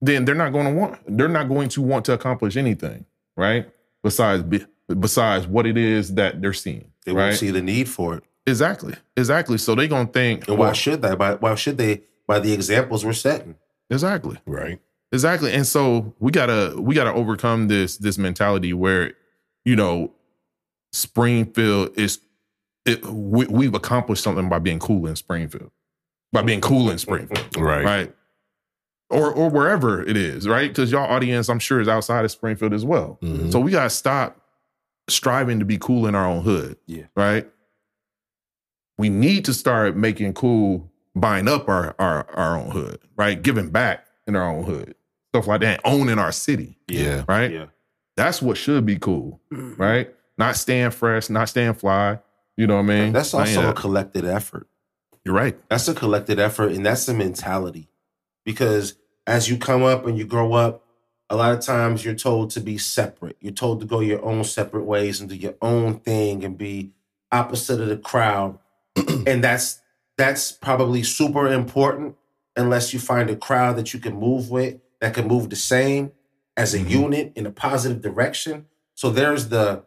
Then 0.00 0.24
they're 0.24 0.34
not 0.34 0.52
going 0.52 0.66
to 0.66 0.72
want. 0.72 0.98
They're 1.16 1.28
not 1.28 1.48
going 1.48 1.68
to 1.70 1.82
want 1.82 2.04
to 2.06 2.12
accomplish 2.12 2.56
anything, 2.56 3.06
right? 3.36 3.68
Besides, 4.02 4.42
be, 4.42 4.64
besides 5.00 5.46
what 5.46 5.66
it 5.66 5.78
is 5.78 6.14
that 6.14 6.42
they're 6.42 6.52
seeing, 6.52 6.90
They 7.06 7.12
right? 7.12 7.26
won't 7.28 7.36
see 7.38 7.50
the 7.50 7.62
need 7.62 7.88
for 7.88 8.16
it. 8.16 8.24
Exactly, 8.46 8.94
exactly. 9.16 9.56
So 9.58 9.74
they 9.74 9.88
gonna 9.88 10.06
think, 10.08 10.48
And 10.48 10.58
why 10.58 10.66
well, 10.66 10.74
should 10.74 11.00
they? 11.02 11.14
By, 11.14 11.34
why 11.36 11.54
should 11.54 11.78
they? 11.78 12.02
By 12.26 12.40
the 12.40 12.52
examples 12.52 13.04
we're 13.04 13.12
setting. 13.14 13.54
exactly, 13.90 14.38
Right. 14.46 14.80
exactly. 15.12 15.52
And 15.52 15.66
so 15.66 16.14
we 16.18 16.30
gotta 16.32 16.74
we 16.78 16.94
gotta 16.94 17.12
overcome 17.12 17.68
this 17.68 17.96
this 17.98 18.18
mentality 18.18 18.72
where, 18.72 19.12
you 19.64 19.76
know, 19.76 20.12
Springfield 20.92 21.90
is 21.98 22.20
it, 22.86 23.04
we, 23.06 23.46
we've 23.46 23.74
accomplished 23.74 24.22
something 24.22 24.48
by 24.48 24.58
being 24.58 24.78
cool 24.78 25.06
in 25.06 25.16
Springfield, 25.16 25.70
by 26.32 26.42
being 26.42 26.60
cool 26.60 26.90
in 26.90 26.98
Springfield, 26.98 27.46
Right. 27.56 27.84
right? 27.84 28.14
Or 29.10 29.30
or 29.32 29.48
wherever 29.50 30.02
it 30.02 30.16
is, 30.16 30.46
right? 30.48 30.68
Because 30.70 30.90
y'all 30.92 31.10
audience, 31.10 31.48
I'm 31.48 31.58
sure, 31.58 31.80
is 31.80 31.88
outside 31.88 32.24
of 32.24 32.30
Springfield 32.30 32.72
as 32.74 32.84
well. 32.84 33.18
Mhm. 33.22 33.52
So 33.52 33.60
we 33.60 33.70
gotta 33.70 33.90
stop 33.90 34.38
striving 35.08 35.58
to 35.60 35.64
be 35.64 35.78
cool 35.78 36.06
in 36.06 36.14
our 36.14 36.26
own 36.26 36.42
hood. 36.42 36.76
Yeah. 36.86 37.04
Right. 37.16 37.48
We 38.98 39.08
need 39.08 39.44
to 39.46 39.54
start 39.54 39.96
making 39.96 40.34
cool, 40.34 40.90
buying 41.16 41.48
up 41.48 41.68
our 41.68 41.94
our 41.98 42.30
our 42.30 42.58
own 42.58 42.70
hood, 42.70 42.98
right? 43.16 43.40
Giving 43.40 43.70
back 43.70 44.06
in 44.26 44.36
our 44.36 44.48
own 44.48 44.64
hood. 44.64 44.94
Stuff 45.30 45.46
like 45.48 45.60
that. 45.62 45.80
Owning 45.84 46.18
our 46.18 46.32
city. 46.32 46.78
Yeah. 46.88 47.24
Right. 47.26 47.50
Yeah. 47.50 47.66
That's 48.16 48.40
what 48.40 48.56
should 48.56 48.86
be 48.86 48.98
cool. 48.98 49.40
Mm-hmm. 49.52 49.82
Right. 49.82 50.14
Not 50.38 50.56
staying 50.56 50.90
fresh, 50.90 51.28
not 51.28 51.48
staying 51.48 51.74
fly. 51.74 52.20
You 52.56 52.66
know 52.66 52.76
what 52.76 52.82
I 52.82 52.86
mean? 52.86 53.12
That's 53.12 53.34
also 53.34 53.62
yeah, 53.62 53.70
a 53.70 53.72
collected 53.72 54.24
effort. 54.24 54.68
you're 55.24 55.34
right. 55.34 55.56
That's 55.68 55.88
a 55.88 55.94
collected 55.94 56.38
effort, 56.38 56.72
and 56.72 56.86
that's 56.86 57.06
the 57.06 57.14
mentality. 57.14 57.88
Because 58.44 58.94
as 59.26 59.48
you 59.48 59.56
come 59.56 59.82
up 59.82 60.06
and 60.06 60.16
you 60.16 60.24
grow 60.24 60.52
up, 60.52 60.84
a 61.30 61.36
lot 61.36 61.52
of 61.52 61.60
times 61.60 62.04
you're 62.04 62.14
told 62.14 62.50
to 62.50 62.60
be 62.60 62.78
separate. 62.78 63.36
You're 63.40 63.52
told 63.52 63.80
to 63.80 63.86
go 63.86 64.00
your 64.00 64.24
own 64.24 64.44
separate 64.44 64.84
ways 64.84 65.20
and 65.20 65.28
do 65.28 65.34
your 65.34 65.54
own 65.62 65.98
thing 66.00 66.44
and 66.44 66.56
be 66.56 66.92
opposite 67.32 67.80
of 67.80 67.88
the 67.88 67.96
crowd. 67.96 68.58
and 69.26 69.42
that's 69.42 69.80
that's 70.16 70.52
probably 70.52 71.02
super 71.02 71.48
important 71.52 72.14
unless 72.56 72.92
you 72.94 73.00
find 73.00 73.28
a 73.30 73.36
crowd 73.36 73.76
that 73.76 73.92
you 73.92 73.98
can 74.00 74.14
move 74.14 74.50
with 74.50 74.76
that 75.00 75.12
can 75.14 75.26
move 75.26 75.50
the 75.50 75.56
same 75.56 76.12
as 76.56 76.72
a 76.74 76.78
Mhm. 76.78 76.88
unit 76.90 77.32
in 77.34 77.46
a 77.46 77.50
positive 77.50 78.00
direction. 78.00 78.66
So 78.94 79.10
there's 79.10 79.48
the, 79.48 79.82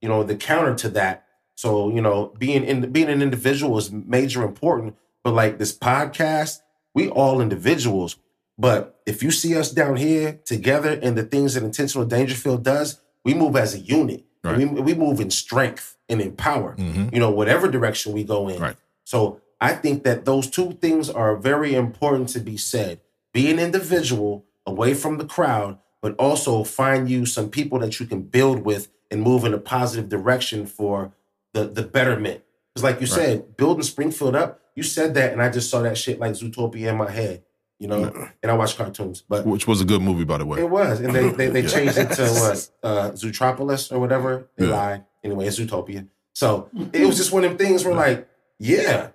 you 0.00 0.08
know, 0.08 0.24
the 0.24 0.34
counter 0.34 0.74
to 0.74 0.88
that. 0.90 1.24
So 1.54 1.88
you 1.90 2.00
know, 2.00 2.32
being 2.38 2.64
in 2.64 2.90
being 2.90 3.08
an 3.08 3.22
individual 3.22 3.78
is 3.78 3.92
major 3.92 4.42
important. 4.42 4.96
But 5.22 5.34
like 5.34 5.58
this 5.58 5.76
podcast, 5.76 6.60
we 6.94 7.08
all 7.08 7.40
individuals. 7.40 8.16
But 8.58 9.00
if 9.06 9.22
you 9.22 9.30
see 9.30 9.56
us 9.56 9.70
down 9.70 9.96
here 9.96 10.40
together 10.44 10.98
and 11.02 11.16
the 11.16 11.22
things 11.22 11.54
that 11.54 11.62
Intentional 11.62 12.06
Dangerfield 12.06 12.62
does, 12.64 13.00
we 13.24 13.34
move 13.34 13.54
as 13.56 13.74
a 13.74 13.78
unit. 13.78 14.24
Right. 14.42 14.56
We, 14.58 14.64
we 14.66 14.94
move 14.94 15.20
in 15.20 15.30
strength 15.30 15.96
and 16.10 16.20
in 16.20 16.32
power. 16.32 16.74
Mhm. 16.78 17.12
You 17.12 17.20
know, 17.20 17.30
whatever 17.30 17.68
direction 17.68 18.12
we 18.12 18.24
go 18.24 18.48
in. 18.48 18.60
Right. 18.60 18.76
So 19.04 19.40
I 19.60 19.72
think 19.74 20.04
that 20.04 20.24
those 20.24 20.48
two 20.48 20.72
things 20.80 21.08
are 21.10 21.36
very 21.36 21.74
important 21.74 22.28
to 22.30 22.40
be 22.40 22.56
said. 22.56 23.00
Be 23.32 23.50
an 23.50 23.58
individual 23.58 24.44
away 24.66 24.94
from 24.94 25.18
the 25.18 25.24
crowd, 25.24 25.78
but 26.02 26.14
also 26.18 26.64
find 26.64 27.08
you 27.08 27.26
some 27.26 27.48
people 27.48 27.78
that 27.80 28.00
you 28.00 28.06
can 28.06 28.22
build 28.22 28.64
with 28.64 28.88
and 29.10 29.22
move 29.22 29.44
in 29.44 29.54
a 29.54 29.58
positive 29.58 30.08
direction 30.08 30.66
for 30.66 31.12
the 31.52 31.64
the 31.64 31.82
betterment. 31.82 32.42
Because 32.74 32.84
like 32.84 33.00
you 33.00 33.06
Right. 33.06 33.16
said, 33.26 33.56
building 33.56 33.82
Springfield 33.82 34.36
up, 34.36 34.60
you 34.76 34.82
said 34.82 35.14
that, 35.14 35.32
and 35.32 35.42
I 35.42 35.48
just 35.50 35.68
saw 35.70 35.82
that 35.82 35.98
shit 35.98 36.20
like 36.20 36.32
Zootopia 36.32 36.88
in 36.90 36.96
my 36.96 37.10
head, 37.10 37.42
you 37.80 37.88
know. 37.88 38.12
And 38.42 38.50
I 38.50 38.54
watch 38.54 38.76
cartoons, 38.76 39.24
but 39.28 39.44
Which 39.44 39.66
was 39.66 39.80
a 39.80 39.84
good 39.84 40.00
movie, 40.00 40.24
by 40.24 40.38
the 40.38 40.46
way. 40.46 40.60
it 40.60 40.70
was, 40.70 41.00
and 41.00 41.12
they 41.14 41.28
they, 41.30 41.48
they 41.48 41.62
Yeah. 41.66 41.68
changed 41.68 41.98
it 41.98 42.10
to 42.12 42.22
what 42.40 42.70
uh, 42.82 43.10
Zootropolis 43.10 43.90
or 43.92 43.98
whatever. 43.98 44.48
They 44.56 44.66
Yeah. 44.68 44.72
lied 44.76 45.04
anyway. 45.24 45.46
It's 45.46 45.58
Zootopia. 45.58 46.06
So 46.32 46.68
it 46.92 47.06
was 47.06 47.16
just 47.16 47.32
one 47.32 47.44
of 47.44 47.50
them 47.50 47.58
things 47.58 47.84
where 47.84 47.94
like, 47.94 48.28
yeah, 48.58 49.08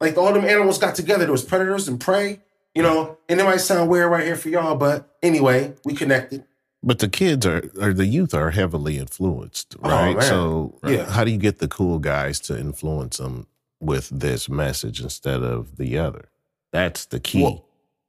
like 0.00 0.16
all 0.16 0.32
them 0.32 0.44
animals 0.44 0.78
got 0.78 0.94
together. 0.94 1.24
There 1.24 1.32
was 1.32 1.44
predators 1.44 1.88
and 1.88 2.00
prey, 2.00 2.40
you 2.74 2.82
know. 2.82 3.18
And 3.28 3.40
it 3.40 3.44
might 3.44 3.58
sound 3.58 3.88
weird 3.90 4.10
right 4.10 4.24
here 4.24 4.36
for 4.36 4.48
y'all, 4.48 4.76
but 4.76 5.16
anyway, 5.22 5.74
we 5.84 5.94
connected. 5.94 6.44
But 6.82 7.00
the 7.00 7.08
kids 7.08 7.44
are, 7.46 7.68
or 7.80 7.92
the 7.92 8.06
youth 8.06 8.32
are 8.32 8.50
heavily 8.52 8.98
influenced, 8.98 9.74
Oh, 9.82 9.88
right? 9.90 10.16
man. 10.16 10.22
so, 10.22 10.78
Yeah. 10.86 10.98
Uh, 10.98 11.10
how 11.10 11.24
do 11.24 11.30
you 11.32 11.38
get 11.38 11.58
the 11.58 11.66
cool 11.68 11.98
guys 11.98 12.38
to 12.40 12.56
influence 12.58 13.16
them 13.16 13.48
with 13.80 14.08
this 14.10 14.48
message 14.48 15.00
instead 15.00 15.42
of 15.42 15.78
the 15.78 15.98
other? 15.98 16.28
That's 16.72 17.06
the 17.06 17.18
key. 17.18 17.42
Well, 17.42 17.64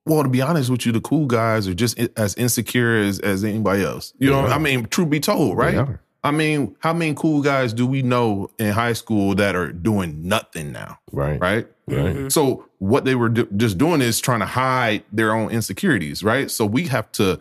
well, 0.06 0.24
to 0.24 0.30
be 0.30 0.42
honest 0.42 0.70
with 0.70 0.86
you, 0.86 0.92
the 0.92 1.02
cool 1.02 1.26
guys 1.26 1.68
are 1.68 1.74
just 1.74 1.98
as 2.18 2.36
insecure 2.36 2.98
as, 2.98 3.20
as 3.20 3.44
anybody 3.44 3.84
else. 3.84 4.14
You 4.20 4.30
know, 4.30 4.46
I 4.46 4.58
mean, 4.58 4.86
truth 4.86 5.10
be 5.10 5.20
told, 5.20 5.58
They 5.58 5.76
right? 5.76 5.98
Are. 6.28 6.34
I 6.34 6.38
mean, 6.38 6.76
how 6.80 6.94
many 6.94 7.14
cool 7.16 7.42
guys 7.42 7.74
do 7.74 7.86
we 7.88 8.02
know 8.02 8.50
in 8.60 8.72
high 8.74 8.94
school 8.94 9.36
that 9.36 9.56
are 9.56 9.72
doing 9.72 10.28
nothing 10.28 10.72
now, 10.72 11.00
Right. 11.12 11.40
right? 11.40 11.68
Right. 11.88 12.32
So 12.32 12.66
what 12.80 13.06
they 13.06 13.16
were 13.16 13.30
do- 13.30 13.48
just 13.56 13.78
doing 13.78 14.02
is 14.02 14.20
trying 14.20 14.42
to 14.42 14.46
hide 14.46 15.04
their 15.12 15.34
own 15.34 15.52
insecurities, 15.52 16.24
right? 16.24 16.52
So 16.52 16.66
we 16.66 16.84
have 16.88 17.12
to 17.14 17.40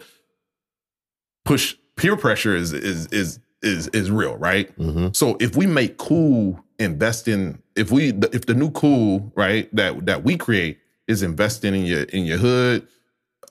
push 1.44 1.74
peer 1.96 2.16
pressure 2.16 2.54
is 2.54 2.72
is 2.72 3.06
is 3.06 3.38
is 3.62 3.88
is 3.88 4.10
real, 4.10 4.36
right? 4.36 4.70
hmm 4.76 5.08
So 5.12 5.36
if 5.40 5.56
we 5.56 5.66
make 5.66 5.96
cool 5.98 6.62
invest 6.78 7.26
in 7.26 7.60
if 7.74 7.90
we 7.90 8.08
if 8.32 8.46
the 8.46 8.54
new 8.54 8.70
cool 8.70 9.32
right 9.34 9.74
that 9.74 10.06
that 10.06 10.24
we 10.24 10.36
create 10.36 10.78
is 11.08 11.22
investing 11.22 11.74
in 11.74 11.84
your 11.86 12.02
in 12.02 12.24
your 12.24 12.38
hood, 12.38 12.86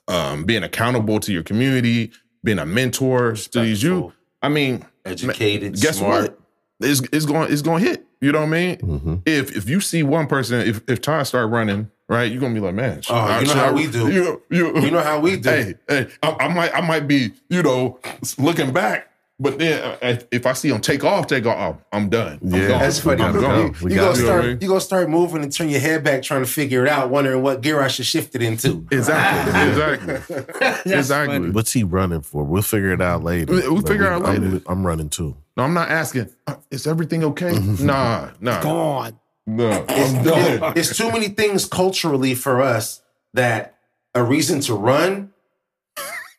um, 0.08 0.44
being 0.44 0.62
accountable 0.62 1.20
to 1.20 1.32
your 1.32 1.42
community, 1.42 2.10
being 2.44 2.58
a 2.58 2.66
mentor 2.66 3.32
to 3.34 3.60
these 3.60 3.82
you. 3.82 4.12
I 4.42 4.48
mean, 4.48 4.84
educated, 5.06 5.80
guess 5.80 5.98
smart. 5.98 6.22
what? 6.30 6.40
It's 6.80 7.00
it's 7.12 7.24
going 7.26 7.52
it's 7.52 7.62
going 7.62 7.82
to 7.82 7.88
hit. 7.90 8.06
You 8.20 8.32
know 8.32 8.40
what 8.40 8.46
I 8.48 8.50
mean? 8.50 8.78
hmm 8.80 9.14
If 9.26 9.56
if 9.56 9.68
you 9.68 9.80
see 9.80 10.02
one 10.02 10.26
person, 10.26 10.60
if 10.60 10.80
if 10.88 11.00
Ty 11.00 11.22
start 11.24 11.50
running, 11.50 11.90
right, 12.08 12.30
you're 12.30 12.40
gonna 12.40 12.54
be 12.54 12.60
like, 12.60 12.74
man. 12.74 13.00
Oh, 13.10 13.14
I- 13.14 13.40
you 13.40 13.46
know 13.46 13.52
should 13.52 13.58
how 13.60 13.68
I- 13.68 13.72
we 13.72 13.86
do. 13.86 14.10
You 14.12 14.42
you, 14.50 14.80
You 14.80 14.90
know 14.90 15.02
how 15.02 15.20
we 15.20 15.36
do. 15.36 15.48
Hey, 15.50 15.74
hey, 15.88 16.06
I, 16.22 16.36
I 16.40 16.48
might 16.48 16.74
I 16.74 16.80
might 16.80 17.06
be 17.08 17.32
you 17.48 17.62
know 17.62 17.98
looking 18.38 18.72
back, 18.72 19.10
but 19.38 19.58
then 19.58 19.82
uh, 19.82 19.96
if- 20.02 20.26
if 20.30 20.46
I 20.46 20.52
see 20.54 20.68
him 20.70 20.80
take 20.80 21.04
off, 21.04 21.26
take 21.26 21.44
off, 21.46 21.76
I'm 21.92 22.08
done. 22.08 22.38
I'm 22.42 22.50
Yeah. 22.54 22.68
gone. 22.68 22.78
That's 22.80 22.98
funny. 23.00 23.22
I'm 23.22 23.32
gotta 23.34 23.46
gone. 23.46 23.72
go. 23.72 23.88
You 23.88 23.94
got 23.96 24.02
gonna 24.02 24.16
start. 24.16 24.18
You 24.18 24.24
know 24.26 24.32
what 24.36 24.44
I 24.44 24.48
mean? 24.48 24.58
You 24.62 24.68
gonna 24.68 24.80
start 24.80 25.10
moving 25.10 25.42
and 25.42 25.52
turn 25.52 25.68
your 25.68 25.80
head 25.80 26.02
back, 26.04 26.22
trying 26.22 26.42
to 26.44 26.50
figure 26.50 26.84
it 26.84 26.88
out, 26.90 27.10
wondering 27.10 27.42
what 27.42 27.60
gear 27.60 27.80
I 27.80 27.88
should 27.88 28.06
shift 28.06 28.34
it 28.34 28.42
into. 28.42 28.86
Exactly, 28.90 29.68
exactly, 29.68 30.92
exactly. 30.92 31.50
What's 31.50 31.72
he 31.72 31.84
running 31.84 32.22
for? 32.22 32.44
We'll 32.44 32.62
figure 32.62 32.92
it 32.92 33.00
out 33.02 33.22
later. 33.24 33.52
We- 33.52 33.60
we'll 33.68 33.82
But 33.82 33.88
figure 33.90 34.06
it 34.06 34.12
out 34.12 34.24
I'm- 34.26 34.42
later. 34.52 34.62
I'm 34.66 34.86
running 34.86 35.08
too. 35.10 35.36
No, 35.56 35.62
I'm 35.64 35.74
not 35.74 35.90
asking. 35.90 36.28
uh, 36.46 36.56
Is 36.70 36.86
everything 36.86 37.24
okay? 37.24 37.52
Mm-hmm. 37.52 37.86
Nah, 37.86 38.30
nah. 38.40 38.62
Gone. 38.62 39.18
No, 39.46 39.84
I'm 39.88 40.24
done. 40.24 40.72
It's 40.76 40.96
too 40.96 41.10
many 41.12 41.28
things 41.28 41.66
culturally 41.66 42.34
for 42.34 42.60
us 42.60 43.00
that 43.34 43.74
a 44.14 44.22
reason 44.24 44.60
to 44.62 44.74
run. 44.74 45.30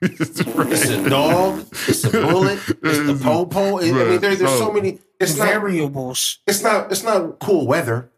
It's 0.01 0.39
a 0.89 1.09
dog. 1.09 1.65
It's 1.87 2.03
a 2.03 2.09
bullet. 2.11 2.59
It's 2.67 2.79
the 3.07 3.19
popo. 3.21 3.79
I 3.79 3.83
mean, 3.91 4.19
there, 4.21 4.35
there's 4.35 4.57
so 4.57 4.71
many. 4.71 4.99
It's 5.19 5.37
not. 5.37 5.47
variables. 5.47 6.39
It's 6.45 6.61
not. 6.61 6.91
It's 6.91 7.03
not 7.03 7.39
cool 7.39 7.65
weather. 7.65 8.11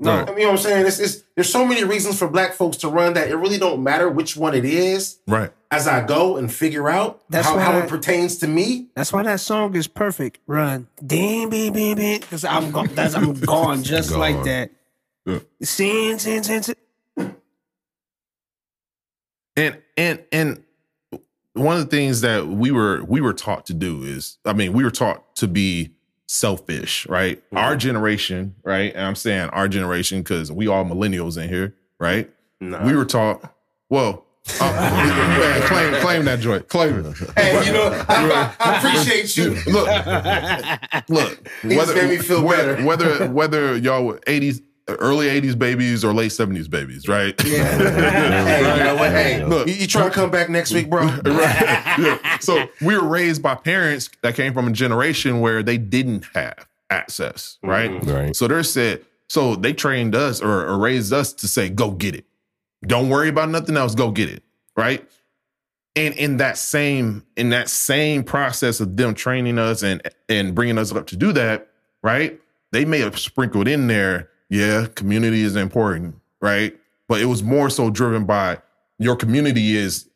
No. 0.00 0.12
I 0.12 0.26
mean, 0.26 0.36
you 0.38 0.42
know 0.44 0.50
what 0.50 0.50
I'm 0.52 0.58
saying? 0.58 0.86
It's, 0.86 0.98
it's 1.00 1.22
there's 1.34 1.50
so 1.50 1.66
many 1.66 1.82
reasons 1.82 2.18
for 2.18 2.28
black 2.28 2.52
folks 2.52 2.76
to 2.78 2.88
run 2.88 3.14
that 3.14 3.28
it 3.28 3.34
really 3.36 3.58
don't 3.58 3.82
matter 3.82 4.08
which 4.08 4.36
one 4.36 4.54
it 4.54 4.64
is. 4.64 5.18
Right. 5.26 5.50
As 5.70 5.88
I 5.88 6.04
go 6.06 6.36
and 6.36 6.52
figure 6.52 6.88
out 6.88 7.20
That's 7.28 7.46
how, 7.48 7.58
how 7.58 7.72
I- 7.72 7.82
it 7.82 7.88
pertains 7.88 8.36
to 8.38 8.46
me. 8.46 8.88
That's 8.94 9.12
why 9.12 9.22
that 9.24 9.40
song 9.40 9.74
is 9.74 9.88
perfect. 9.88 10.38
Run, 10.46 10.86
damn, 11.04 11.48
bam, 11.50 11.72
bam, 11.72 11.96
bam. 11.96 12.20
Because 12.20 12.44
I'm 12.44 12.70
go- 12.70 12.86
that's 12.86 13.14
I'm 13.14 13.32
gone 13.40 13.82
just 13.82 14.12
like 14.12 14.44
that. 14.44 14.70
Yeah. 15.26 15.40
Sin, 15.62 16.18
sin, 16.20 16.44
sin, 16.44 16.62
sin. 16.62 16.76
and 19.56 19.78
and 19.96 20.22
and 20.30 20.64
one 21.58 21.76
of 21.76 21.82
the 21.88 21.96
things 21.96 22.20
that 22.22 22.46
we 22.46 22.70
were 22.70 23.02
we 23.04 23.20
were 23.20 23.32
taught 23.34 23.66
to 23.66 23.74
do 23.74 24.02
is 24.02 24.38
i 24.44 24.52
mean 24.52 24.72
we 24.72 24.82
were 24.84 24.90
taught 24.90 25.34
to 25.36 25.46
be 25.48 25.90
selfish 26.26 27.06
right 27.08 27.42
our 27.52 27.76
generation 27.76 28.54
right 28.62 28.94
and 28.94 29.04
i'm 29.04 29.14
saying 29.14 29.48
our 29.50 29.66
generation 29.68 30.18
because 30.20 30.52
we 30.52 30.66
all 30.68 30.84
millennials 30.84 31.40
in 31.42 31.48
here 31.48 31.74
right 31.98 32.30
Nah. 32.60 32.84
we 32.84 32.94
were 32.94 33.04
taught 33.04 33.54
well 33.88 34.24
uh, 34.60 35.62
claim 35.68 36.00
claim 36.00 36.24
that 36.24 36.40
joy 36.40 36.58
claim 36.60 37.04
it 37.04 37.16
Hey, 37.36 37.66
you 37.66 37.72
know, 37.72 38.04
I, 38.08 38.54
I 38.60 38.76
appreciate 38.78 39.36
you. 39.36 39.50
look 39.70 39.88
look 41.08 41.48
He 41.62 41.74
just 41.74 41.94
made 41.94 42.10
me 42.10 42.16
feel 42.18 42.42
whether, 42.42 42.74
better. 42.76 42.84
whether 42.84 43.28
whether 43.30 43.76
y'all 43.76 44.04
were 44.06 44.18
80s 44.20 44.62
early 44.88 45.26
80s 45.26 45.58
babies 45.58 46.04
or 46.04 46.12
late 46.14 46.30
70s 46.30 46.68
babies 46.68 47.08
right 47.08 47.38
Hey, 48.48 48.76
you 48.78 48.84
know 48.84 48.94
what? 48.96 49.10
Hey, 49.10 49.44
Look. 49.44 49.68
you, 49.68 49.74
you 49.74 49.86
trying 49.86 50.08
to 50.08 50.14
come 50.14 50.30
back 50.30 50.48
next 50.48 50.72
week, 50.72 50.88
bro? 50.88 51.06
right. 51.06 51.98
Yeah. 51.98 52.38
So 52.38 52.68
we 52.80 52.96
were 52.96 53.06
raised 53.06 53.42
by 53.42 53.54
parents 53.54 54.10
that 54.22 54.34
came 54.34 54.54
from 54.54 54.68
a 54.68 54.72
generation 54.72 55.40
where 55.40 55.62
they 55.62 55.78
didn't 55.78 56.26
have 56.34 56.66
access, 56.90 57.58
right? 57.62 57.90
Mm-hmm. 57.90 58.10
Right. 58.10 58.36
So 58.36 58.48
they're 58.48 58.62
said, 58.62 59.04
so 59.28 59.54
they 59.56 59.72
trained 59.72 60.14
us 60.14 60.40
or, 60.40 60.66
or 60.66 60.78
raised 60.78 61.12
us 61.12 61.32
to 61.34 61.48
say, 61.48 61.68
go 61.68 61.90
get 61.90 62.14
it. 62.14 62.24
Don't 62.86 63.08
worry 63.08 63.28
about 63.28 63.50
nothing 63.50 63.76
else, 63.76 63.94
go 63.94 64.10
get 64.10 64.28
it. 64.28 64.42
Right. 64.76 65.06
And 65.96 66.14
in 66.14 66.36
that 66.36 66.56
same, 66.56 67.24
in 67.36 67.50
that 67.50 67.68
same 67.68 68.22
process 68.22 68.80
of 68.80 68.96
them 68.96 69.14
training 69.14 69.58
us 69.58 69.82
and 69.82 70.00
and 70.28 70.54
bringing 70.54 70.78
us 70.78 70.92
up 70.92 71.08
to 71.08 71.16
do 71.16 71.32
that, 71.32 71.68
right? 72.02 72.40
They 72.70 72.84
may 72.84 73.00
have 73.00 73.18
sprinkled 73.18 73.66
in 73.66 73.88
there, 73.88 74.30
yeah, 74.48 74.86
community 74.94 75.42
is 75.42 75.56
important, 75.56 76.16
right? 76.40 76.78
But 77.06 77.20
it 77.20 77.26
was 77.26 77.42
more 77.42 77.70
so 77.70 77.90
driven 77.90 78.24
by 78.24 78.60
your 78.98 79.16
community 79.16 79.76
is 79.76 80.08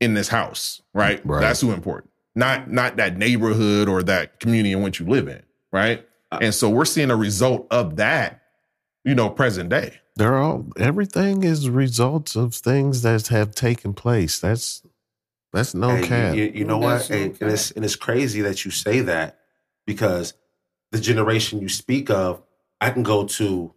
in 0.00 0.14
this 0.14 0.28
house, 0.28 0.82
right? 0.92 1.24
Right. 1.24 1.40
That's 1.40 1.60
who 1.60 1.72
important. 1.72 2.10
Not 2.34 2.70
not 2.70 2.96
that 2.96 3.16
neighborhood 3.16 3.88
or 3.88 4.02
that 4.02 4.40
community 4.40 4.72
in 4.72 4.82
which 4.82 5.00
you 5.00 5.06
live 5.06 5.28
in, 5.28 5.42
right? 5.72 6.06
Uh, 6.32 6.38
and 6.42 6.54
so 6.54 6.68
we're 6.68 6.84
seeing 6.84 7.10
a 7.10 7.16
result 7.16 7.66
of 7.70 7.96
that, 7.96 8.42
you 9.04 9.14
know, 9.14 9.30
present 9.30 9.70
day. 9.70 10.00
They're 10.16 10.36
all 10.36 10.66
everything 10.78 11.44
is 11.44 11.68
results 11.68 12.36
of 12.36 12.54
things 12.54 13.02
that 13.02 13.28
have 13.28 13.54
taken 13.54 13.94
place. 13.94 14.40
That's 14.40 14.82
that's 15.52 15.74
no 15.74 15.96
Hey, 15.96 16.06
cap. 16.06 16.36
You, 16.36 16.52
you 16.54 16.64
know 16.64 16.78
what? 16.78 16.96
That's 16.96 17.08
Hey, 17.08 17.28
no 17.28 17.34
and 17.40 17.50
it's 17.52 17.70
and 17.70 17.84
it's 17.84 17.96
crazy 17.96 18.40
that 18.42 18.64
you 18.64 18.70
say 18.70 19.00
that 19.00 19.38
because 19.86 20.34
the 20.90 21.00
generation 21.00 21.60
you 21.60 21.68
speak 21.68 22.10
of, 22.10 22.42
I 22.80 22.90
can 22.90 23.02
go 23.02 23.26
to 23.26 23.73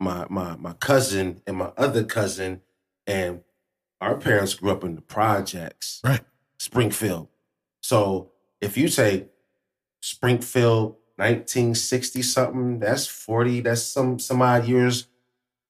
my 0.00 0.26
my 0.28 0.56
my 0.56 0.72
cousin 0.74 1.40
and 1.46 1.56
my 1.56 1.72
other 1.76 2.04
cousin, 2.04 2.60
and 3.06 3.42
our 4.00 4.16
parents 4.16 4.54
grew 4.54 4.70
up 4.70 4.84
in 4.84 4.94
the 4.96 5.00
projects, 5.00 6.00
Right. 6.04 6.20
Springfield. 6.58 7.28
So 7.80 8.30
if 8.60 8.76
you 8.76 8.88
say 8.88 9.26
Springfield, 10.00 10.96
1960 11.16 12.22
something, 12.22 12.78
that's 12.80 13.06
40, 13.06 13.60
that's 13.60 13.82
some 13.82 14.18
some 14.18 14.42
odd 14.42 14.66
years. 14.66 15.06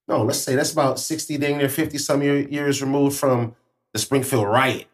No, 0.09 0.22
let's 0.22 0.39
say 0.41 0.55
that's 0.55 0.72
about 0.72 0.99
60, 0.99 1.39
dang 1.39 1.59
near 1.59 1.68
50 1.68 1.97
some 1.99 2.22
year, 2.22 2.39
years 2.49 2.83
removed 2.83 3.18
from 3.18 3.55
the 3.93 3.99
Springfield 3.99 4.47
riot 4.47 4.87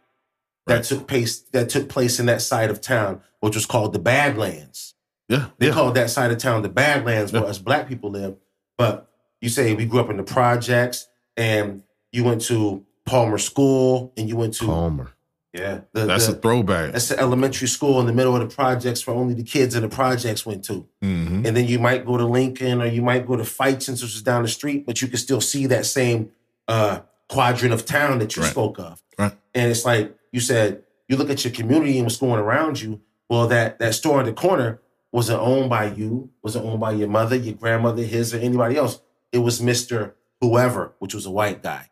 that 0.66 0.74
Right. 0.76 0.84
took 0.84 1.06
place 1.08 1.38
that 1.52 1.68
took 1.68 1.88
place 1.88 2.20
in 2.20 2.26
that 2.26 2.42
side 2.42 2.70
of 2.70 2.80
town, 2.80 3.22
which 3.40 3.54
was 3.54 3.66
called 3.66 3.92
the 3.92 3.98
Badlands. 3.98 4.94
Yeah. 5.28 5.50
They 5.58 5.68
Yeah. 5.68 5.72
called 5.72 5.94
that 5.94 6.10
side 6.10 6.30
of 6.30 6.38
town 6.38 6.62
the 6.62 6.68
Badlands 6.68 7.32
where 7.32 7.42
Yeah. 7.42 7.48
us 7.48 7.58
black 7.58 7.88
people 7.88 8.10
live. 8.10 8.36
But 8.76 9.09
you 9.40 9.48
say 9.48 9.74
we 9.74 9.84
grew 9.86 10.00
up 10.00 10.10
in 10.10 10.16
the 10.16 10.22
projects 10.22 11.06
and 11.36 11.82
you 12.12 12.24
went 12.24 12.42
to 12.42 12.84
Palmer 13.06 13.38
School 13.38 14.12
and 14.16 14.28
you 14.28 14.36
went 14.36 14.54
to 14.54 14.66
Palmer. 14.66 15.10
yeah 15.52 15.80
the, 15.92 16.04
That's 16.06 16.26
the, 16.26 16.32
a 16.32 16.36
throwback. 16.36 16.92
that's 16.92 17.08
the 17.08 17.18
elementary 17.18 17.68
school 17.68 18.00
in 18.00 18.06
the 18.06 18.12
middle 18.12 18.36
of 18.36 18.40
the 18.48 18.54
projects 18.54 19.06
where 19.06 19.16
only 19.16 19.34
the 19.34 19.42
kids 19.42 19.74
in 19.74 19.82
the 19.82 19.88
projects 19.88 20.44
went 20.46 20.64
to. 20.66 20.86
Mhm. 21.02 21.46
And 21.46 21.56
then 21.56 21.66
you 21.66 21.78
might 21.78 22.04
go 22.04 22.16
to 22.16 22.26
Lincoln 22.26 22.80
or 22.82 22.86
you 22.86 23.02
might 23.02 23.26
go 23.26 23.36
to 23.36 23.42
Feitshans 23.44 24.02
which 24.02 24.14
is 24.14 24.22
down 24.22 24.42
the 24.42 24.48
street, 24.48 24.86
but 24.86 25.00
you 25.02 25.08
can 25.08 25.16
still 25.18 25.40
see 25.40 25.66
that 25.66 25.86
same 25.86 26.30
uh, 26.68 27.00
quadrant 27.28 27.72
of 27.74 27.84
town 27.86 28.18
that 28.20 28.36
you 28.36 28.42
Right. 28.42 28.50
spoke 28.50 28.78
of. 28.78 29.02
Right. 29.18 29.32
And 29.54 29.70
it's 29.70 29.84
like 29.84 30.14
you 30.32 30.40
said, 30.40 30.82
you 31.08 31.16
look 31.16 31.30
at 31.30 31.44
your 31.44 31.52
community 31.52 31.96
and 31.98 32.06
what's 32.06 32.16
going 32.18 32.38
around 32.38 32.80
you. 32.80 33.00
Well, 33.28 33.48
that 33.48 33.78
that 33.80 33.94
store 33.94 34.20
in 34.20 34.26
the 34.26 34.32
corner 34.32 34.80
wasn't 35.12 35.40
owned 35.40 35.68
by 35.70 35.86
you, 35.86 36.30
wasn't 36.42 36.64
owned 36.66 36.78
by 36.80 36.92
your 36.92 37.08
mother, 37.08 37.34
your 37.34 37.54
grandmother, 37.54 38.02
his, 38.04 38.32
or 38.34 38.38
anybody 38.38 38.76
else. 38.76 39.00
It 39.32 39.38
was 39.38 39.60
Mr. 39.60 40.12
Whoever, 40.40 40.94
which 40.98 41.14
was 41.14 41.26
a 41.26 41.30
white 41.30 41.62
guy. 41.62 41.90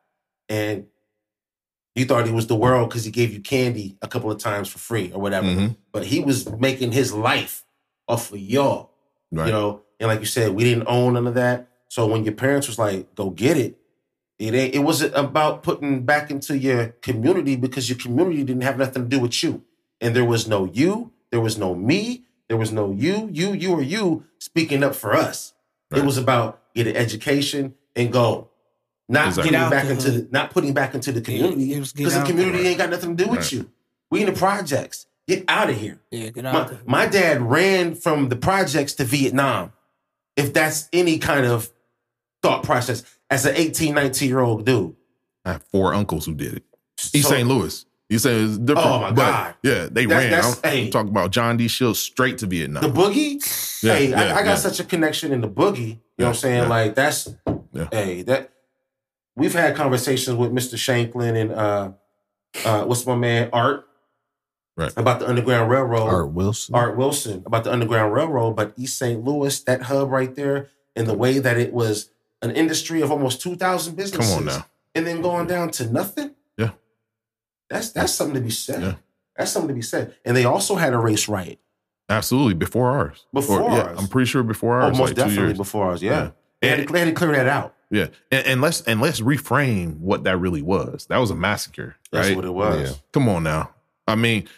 And 0.48 0.86
you 1.94 2.04
thought 2.04 2.26
he 2.26 2.32
was 2.32 2.46
the 2.46 2.56
world 2.56 2.88
because 2.88 3.04
he 3.04 3.10
gave 3.10 3.32
you 3.32 3.40
candy 3.40 3.96
a 4.02 4.08
couple 4.08 4.30
of 4.30 4.38
times 4.38 4.68
for 4.68 4.78
free 4.78 5.10
or 5.12 5.20
whatever. 5.20 5.46
Mhm. 5.46 5.76
But 5.92 6.06
he 6.06 6.20
was 6.20 6.48
making 6.50 6.92
his 6.92 7.12
life 7.12 7.64
off 8.06 8.32
of 8.32 8.38
y'all. 8.38 8.90
Right. 9.30 9.46
You 9.46 9.52
know, 9.52 9.82
and 10.00 10.08
like 10.08 10.20
you 10.20 10.26
said, 10.26 10.54
we 10.54 10.64
didn't 10.64 10.86
own 10.86 11.14
none 11.14 11.26
of 11.26 11.34
that. 11.34 11.68
So 11.88 12.06
when 12.06 12.24
your 12.24 12.34
parents 12.34 12.66
was 12.68 12.78
like, 12.78 13.14
"Go 13.14 13.30
get 13.30 13.56
it," 13.56 13.78
it 14.38 14.54
ain't. 14.54 14.74
It 14.74 14.80
wasn't 14.80 15.14
about 15.14 15.62
putting 15.62 16.04
back 16.04 16.30
into 16.30 16.56
your 16.56 16.88
community 17.02 17.56
because 17.56 17.88
your 17.88 17.98
community 17.98 18.44
didn't 18.44 18.62
have 18.62 18.78
nothing 18.78 19.02
to 19.02 19.08
do 19.08 19.20
with 19.20 19.42
you, 19.42 19.62
and 20.00 20.14
there 20.14 20.24
was 20.24 20.46
no 20.46 20.66
you, 20.66 21.12
there 21.30 21.40
was 21.40 21.58
no 21.58 21.74
me, 21.74 22.24
there 22.48 22.56
was 22.56 22.72
no 22.72 22.92
you, 22.92 23.28
you, 23.32 23.52
you, 23.52 23.72
or 23.72 23.82
you 23.82 24.24
speaking 24.38 24.82
up 24.82 24.94
for 24.94 25.14
us. 25.14 25.52
Right. 25.90 26.02
It 26.02 26.06
was 26.06 26.16
about 26.16 26.62
get 26.84 26.86
an 26.86 26.96
education 26.96 27.74
and 27.96 28.12
go, 28.12 28.48
not 29.08 29.28
Exactly. 29.28 29.50
getting 29.52 29.68
Get 29.68 29.70
back 29.70 29.90
into 29.90 30.10
the, 30.10 30.28
not 30.30 30.50
putting 30.50 30.72
back 30.74 30.94
into 30.94 31.12
the 31.12 31.20
community 31.20 31.74
it 31.74 31.78
was 31.80 31.92
get 31.92 32.04
because 32.04 32.14
the 32.20 32.24
community 32.26 32.66
ain't 32.66 32.78
got 32.78 32.90
nothing 32.90 33.16
to 33.16 33.24
do 33.24 33.30
with 33.30 33.40
Right. 33.40 33.52
you. 33.52 33.70
We 34.10 34.20
in 34.20 34.26
the 34.26 34.32
projects. 34.32 35.06
Get 35.26 35.44
out 35.48 35.68
of 35.68 35.76
here. 35.76 36.00
Yeah, 36.10 36.30
get 36.30 36.46
out 36.46 36.54
My, 36.54 36.64
there. 36.68 36.78
my 36.86 37.06
dad 37.06 37.42
ran 37.42 37.94
from 37.94 38.28
the 38.30 38.36
projects 38.36 38.94
to 38.94 39.04
Vietnam. 39.04 39.72
If 40.36 40.54
that's 40.54 40.88
any 40.92 41.18
kind 41.18 41.44
of 41.44 41.70
thought 42.42 42.62
process 42.62 43.02
as 43.28 43.44
an 43.44 43.54
18, 43.56 43.94
19 43.94 44.28
year 44.28 44.40
old 44.40 44.64
dude. 44.64 44.94
I 45.44 45.52
have 45.52 45.62
four 45.64 45.92
uncles 45.92 46.24
who 46.26 46.34
did 46.34 46.54
it. 46.54 46.62
East 47.12 47.24
So- 47.28 47.34
St. 47.34 47.46
Louis. 47.48 47.84
You 48.10 48.18
say 48.18 48.40
it's 48.40 48.56
different. 48.56 48.88
Oh, 48.88 49.00
my 49.00 49.10
but 49.10 49.16
God. 49.30 49.54
Yeah, 49.62 49.88
they 49.90 50.06
That's- 50.06 50.08
ran. 50.22 50.30
that's- 50.30 50.60
I'm, 50.64 50.70
hey. 50.70 50.84
I'm 50.86 50.90
talking 50.90 51.10
about 51.10 51.30
John 51.30 51.58
D. 51.58 51.68
Shields 51.68 51.98
straight 51.98 52.38
to 52.38 52.46
Vietnam. 52.46 52.82
The 52.82 52.88
boogie, 52.88 53.82
Yeah, 53.82 53.94
hey, 53.96 54.08
yeah, 54.10 54.20
I, 54.20 54.24
I 54.38 54.42
got 54.42 54.46
yeah. 54.46 54.54
such 54.56 54.80
a 54.80 54.84
connection 54.84 55.30
in 55.32 55.42
the 55.42 55.48
boogie. 55.48 55.98
You 56.18 56.24
know 56.24 56.30
what 56.30 56.36
I'm 56.36 56.40
saying? 56.40 56.62
yeah. 56.64 56.68
Like 56.68 56.94
that's 56.94 57.34
Yeah. 57.72 57.88
hey, 57.92 58.22
that 58.22 58.52
we've 59.36 59.52
had 59.54 59.76
conversations 59.76 60.36
with 60.36 60.50
Mr. 60.52 60.76
Shanklin 60.76 61.36
and 61.36 61.52
uh 61.52 61.92
uh 62.64 62.84
what's 62.84 63.06
my 63.06 63.14
man 63.16 63.50
Art 63.52 63.84
Right. 64.76 64.92
about 64.96 65.18
the 65.18 65.28
Underground 65.28 65.70
Railroad. 65.70 66.08
Art 66.08 66.30
Wilson. 66.32 66.74
Art 66.74 66.96
Wilson 66.96 67.42
about 67.46 67.64
the 67.64 67.72
Underground 67.72 68.12
Railroad, 68.12 68.54
but 68.54 68.74
East 68.76 68.96
St. 68.96 69.24
Louis, 69.24 69.58
that 69.64 69.82
hub 69.82 70.08
right 70.10 70.32
there, 70.36 70.68
and 70.94 71.04
the 71.08 71.14
way 71.14 71.40
that 71.40 71.58
it 71.58 71.72
was 71.72 72.10
an 72.42 72.52
industry 72.52 73.00
of 73.02 73.10
almost 73.10 73.40
two 73.40 73.56
thousand 73.56 73.96
businesses. 73.96 74.30
Come 74.34 74.38
on 74.40 74.44
now. 74.46 74.66
and 74.94 75.04
then 75.06 75.20
going 75.20 75.48
down 75.48 75.70
to 75.72 75.90
nothing. 75.90 76.30
Yeah. 76.56 76.70
that's 77.68 77.90
that's 77.90 78.12
something 78.12 78.34
to 78.36 78.40
be 78.40 78.50
said. 78.50 78.82
Yeah. 78.82 78.94
That's 79.36 79.50
something 79.52 79.68
to 79.68 79.74
be 79.74 79.82
said. 79.82 80.14
And 80.24 80.36
they 80.36 80.44
also 80.44 80.74
had 80.76 80.92
a 80.94 80.98
race 80.98 81.28
riot. 81.28 81.58
Absolutely. 82.08 82.54
Before 82.54 82.90
ours. 82.90 83.26
Before 83.32 83.60
Or- 83.62 83.70
yeah, 83.70 83.82
ours. 83.82 83.98
I'm 84.00 84.08
pretty 84.08 84.26
sure 84.26 84.42
before 84.42 84.80
Oh, 84.80 84.86
ours. 84.86 84.98
most 84.98 85.00
like 85.00 85.08
two 85.10 85.14
definitely 85.22 85.44
years. 85.48 85.58
before 85.58 85.86
ours. 85.86 86.02
Yeah, 86.02 86.10
Yeah. 86.10 86.30
They, 86.60 86.68
had 86.68 86.86
to, 86.88 86.92
they 86.92 86.98
had 87.00 87.04
to 87.06 87.12
clear 87.12 87.32
that 87.32 87.46
out. 87.46 87.74
Yeah. 87.90 88.06
And, 88.32 88.46
and 88.46 88.60
let's 88.60 88.80
and 88.82 89.00
let's 89.00 89.20
reframe 89.20 89.98
what 89.98 90.24
that 90.24 90.38
really 90.38 90.62
was. 90.62 91.06
That 91.06 91.18
was 91.18 91.30
a 91.30 91.34
massacre. 91.34 91.96
That's 92.12 92.28
right? 92.28 92.36
what 92.36 92.44
it 92.44 92.52
was. 92.54 92.90
Yeah. 92.90 92.96
Come 93.12 93.28
on 93.28 93.42
now. 93.44 93.70
I 94.06 94.14
mean, 94.14 94.48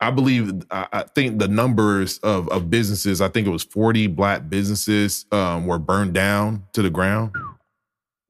I 0.00 0.10
believe 0.10 0.64
I, 0.70 0.86
I 0.92 1.02
think 1.02 1.38
the 1.38 1.48
numbers 1.48 2.18
of 2.18 2.48
of 2.48 2.68
businesses, 2.70 3.20
I 3.20 3.28
think 3.28 3.46
it 3.46 3.50
was 3.50 3.64
40 3.64 4.08
black 4.08 4.48
businesses 4.50 5.24
um 5.32 5.66
were 5.66 5.78
burned 5.78 6.12
down 6.14 6.64
to 6.72 6.82
the 6.82 6.90
ground. 6.90 7.32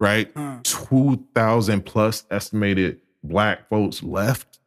Right? 0.01 0.31
Hmm. 0.37 0.59
2,000 0.63 1.85
plus 1.85 2.25
estimated 2.31 3.01
black 3.25 3.69
folks 3.69 4.03
left 4.03 4.59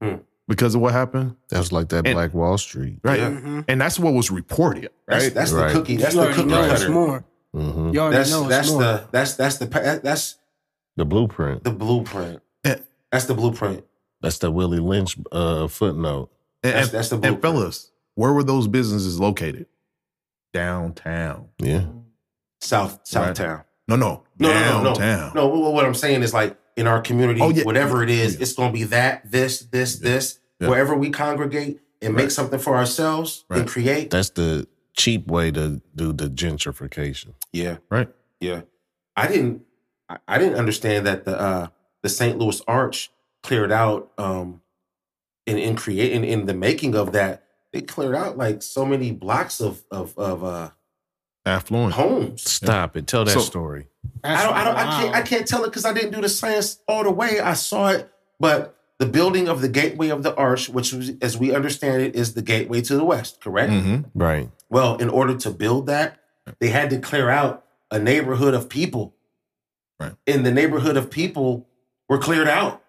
Hmm. 0.00 0.16
Because 0.48 0.74
of 0.74 0.80
what 0.80 0.92
happened. 0.92 1.36
That 1.50 1.58
was 1.58 1.70
like 1.72 1.90
that 1.90 2.06
And- 2.06 2.14
Black 2.14 2.34
Wall 2.34 2.58
Street. 2.58 2.98
Right. 3.04 3.20
Yeah. 3.20 3.30
Mhm. 3.30 3.64
And 3.68 3.80
that's 3.80 3.98
what 3.98 4.14
was 4.14 4.30
reported. 4.30 4.90
That's 5.06 5.24
Right. 5.26 5.34
that's 5.34 5.52
Right. 5.52 5.72
the 5.72 5.78
cookie. 5.78 5.96
That's 5.96 6.14
You 6.14 6.22
the 6.22 6.32
cookie 6.32 6.48
know 6.48 6.62
it's 6.64 6.80
cutter. 6.82 6.90
more. 6.92 7.24
hmm 7.52 7.90
You 7.92 8.00
already 8.00 8.16
That's 8.16 8.30
know 8.30 8.40
it's 8.42 8.48
that's 8.48 8.70
more. 8.70 8.82
the 8.82 9.04
that's 9.12 9.34
that's 9.34 9.56
the 9.58 9.66
that's 10.02 10.36
The 10.96 11.04
blueprint. 11.04 11.62
the 11.64 11.70
blueprint. 11.70 12.42
And- 12.64 12.82
That's 13.12 13.24
the 13.26 13.34
blueprint. 13.34 13.84
That's 14.20 14.38
the 14.38 14.50
Willie 14.50 14.80
Lynch 14.80 15.16
uh, 15.32 15.68
footnote. 15.68 16.30
And, 16.64 16.72
That's- 16.72 16.90
that's 16.90 17.08
the 17.10 17.20
and 17.20 17.40
fellas, 17.40 17.90
where 18.16 18.32
were 18.32 18.42
those 18.42 18.66
businesses 18.66 19.20
located? 19.20 19.66
Downtown. 20.52 21.48
Yeah. 21.58 21.84
South 22.60 22.98
Right. 23.14 23.34
Southtown. 23.36 23.64
No, 23.86 23.96
no, 23.96 24.24
No, 24.38 24.48
no, 24.52 24.60
no, 24.60 24.82
no. 24.82 24.94
downtown. 24.94 25.32
No, 25.34 25.46
what, 25.48 25.72
what 25.72 25.84
I'm 25.86 25.94
saying 25.94 26.22
is 26.22 26.34
like 26.34 26.56
in 26.78 26.86
our 26.86 27.00
community, 27.02 27.40
Oh, 27.42 27.50
yeah. 27.50 27.64
whatever 27.64 28.02
it 28.02 28.10
is, 28.10 28.34
Yeah. 28.36 28.42
it's 28.42 28.54
going 28.54 28.70
to 28.72 28.78
be 28.78 28.84
that, 28.84 29.30
this, 29.30 29.60
this, 29.60 29.96
this. 29.98 30.38
Yeah. 30.60 30.68
Wherever 30.68 30.94
we 30.96 31.10
congregate 31.10 31.80
and 32.00 32.14
make 32.14 32.30
something 32.30 32.58
for 32.58 32.76
ourselves 32.76 33.44
Right. 33.48 33.60
and 33.60 33.68
create. 33.68 34.10
That's 34.10 34.30
the 34.30 34.66
cheap 34.96 35.26
way 35.28 35.50
to 35.52 35.80
do 35.94 36.12
the 36.12 36.28
gentrification. 36.28 37.34
yeah, 37.52 37.78
Right. 37.90 38.08
yeah. 38.40 38.62
I 39.16 39.26
didn't, 39.28 39.62
I, 40.08 40.18
I 40.26 40.38
didn't 40.38 40.56
understand 40.56 41.06
that 41.06 41.24
the 41.24 41.38
uh 41.38 41.66
the 42.02 42.08
St. 42.08 42.38
Louis 42.38 42.62
Arch 42.68 43.10
cleared 43.42 43.72
out 43.72 44.10
um 44.18 44.62
in 45.46 45.58
in 45.58 45.74
creating 45.76 46.24
in 46.24 46.46
the 46.46 46.54
making 46.54 46.94
of 46.94 47.12
that. 47.12 47.42
They 47.72 47.80
cleared 47.82 48.14
out 48.14 48.38
like 48.38 48.62
so 48.62 48.86
many 48.86 49.10
blocks 49.12 49.60
of 49.60 49.82
of 49.90 50.16
of 50.16 50.42
uh 50.44 50.70
Affluent. 51.48 51.94
homes. 51.94 52.48
Stop 52.50 52.96
it. 52.96 53.06
Tell 53.06 53.24
that 53.24 53.32
So- 53.32 53.40
story. 53.40 53.88
I 54.24 54.42
don't, 54.44 54.52
I 54.54 54.64
don't, 54.64 54.76
I 54.76 54.84
can't, 55.02 55.14
I 55.16 55.22
can't 55.22 55.46
tell 55.46 55.62
it 55.64 55.68
because 55.68 55.84
I 55.84 55.92
didn't 55.92 56.12
do 56.12 56.20
the 56.20 56.28
science 56.28 56.80
all 56.88 57.04
the 57.04 57.10
way. 57.10 57.38
I 57.40 57.54
saw 57.54 57.88
it, 57.90 58.10
but 58.40 58.76
the 58.98 59.06
building 59.06 59.48
of 59.48 59.60
the 59.60 59.68
gateway 59.68 60.08
of 60.08 60.24
the 60.24 60.34
arch, 60.34 60.68
which 60.68 60.92
was, 60.92 61.12
as 61.22 61.38
we 61.38 61.54
understand 61.54 62.02
it, 62.02 62.16
is 62.16 62.34
the 62.34 62.42
gateway 62.42 62.80
to 62.82 62.96
the 62.96 63.04
west. 63.04 63.40
Correct. 63.40 63.70
hmm 63.72 63.98
Right. 64.14 64.50
Well, 64.70 64.96
in 64.96 65.08
order 65.08 65.36
to 65.36 65.50
build 65.50 65.86
that, 65.86 66.18
they 66.58 66.68
had 66.68 66.90
to 66.90 66.98
clear 66.98 67.30
out 67.30 67.64
a 67.92 67.98
neighborhood 68.00 68.54
of 68.54 68.68
people. 68.68 69.14
Right. 70.00 70.14
And 70.26 70.44
the 70.44 70.50
neighborhood 70.52 70.96
of 70.96 71.10
people 71.10 71.68
were 72.08 72.18
cleared 72.18 72.48
out 72.48 72.82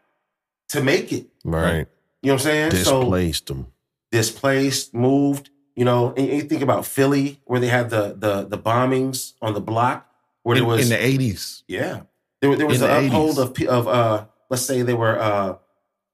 to 0.69 0.81
make 0.81 1.11
it. 1.13 1.27
Right. 1.45 1.87
You 2.23 2.27
know 2.29 2.33
what 2.33 2.41
I'm 2.41 2.71
saying? 2.71 2.71
So 2.83 3.01
Displaced 3.01 3.45
them. 3.47 3.67
displaced, 4.11 4.93
moved. 4.95 5.51
You 5.79 5.85
know, 5.85 6.13
and 6.17 6.27
you 6.27 6.41
think 6.41 6.61
about 6.61 6.85
Philly, 6.85 7.39
where 7.45 7.61
they 7.61 7.69
had 7.69 7.89
the 7.89 8.13
the 8.17 8.43
the 8.43 8.57
bombings 8.57 9.33
on 9.41 9.53
the 9.53 9.61
block, 9.61 10.05
where 10.43 10.57
In, 10.57 10.63
there 10.63 10.67
was 10.69 10.81
in 10.83 10.89
the 10.89 11.01
eighties. 11.09 11.63
yeah. 11.69 12.01
There, 12.41 12.53
there 12.57 12.67
was 12.67 12.81
In 12.81 12.87
the 12.87 12.93
an 12.97 13.05
uphold 13.07 13.37
80s. 13.37 13.61
of 13.69 13.69
of 13.77 13.87
uh 13.87 14.25
let's 14.49 14.63
say 14.65 14.81
they 14.81 14.93
were 14.93 15.17
uh 15.17 15.55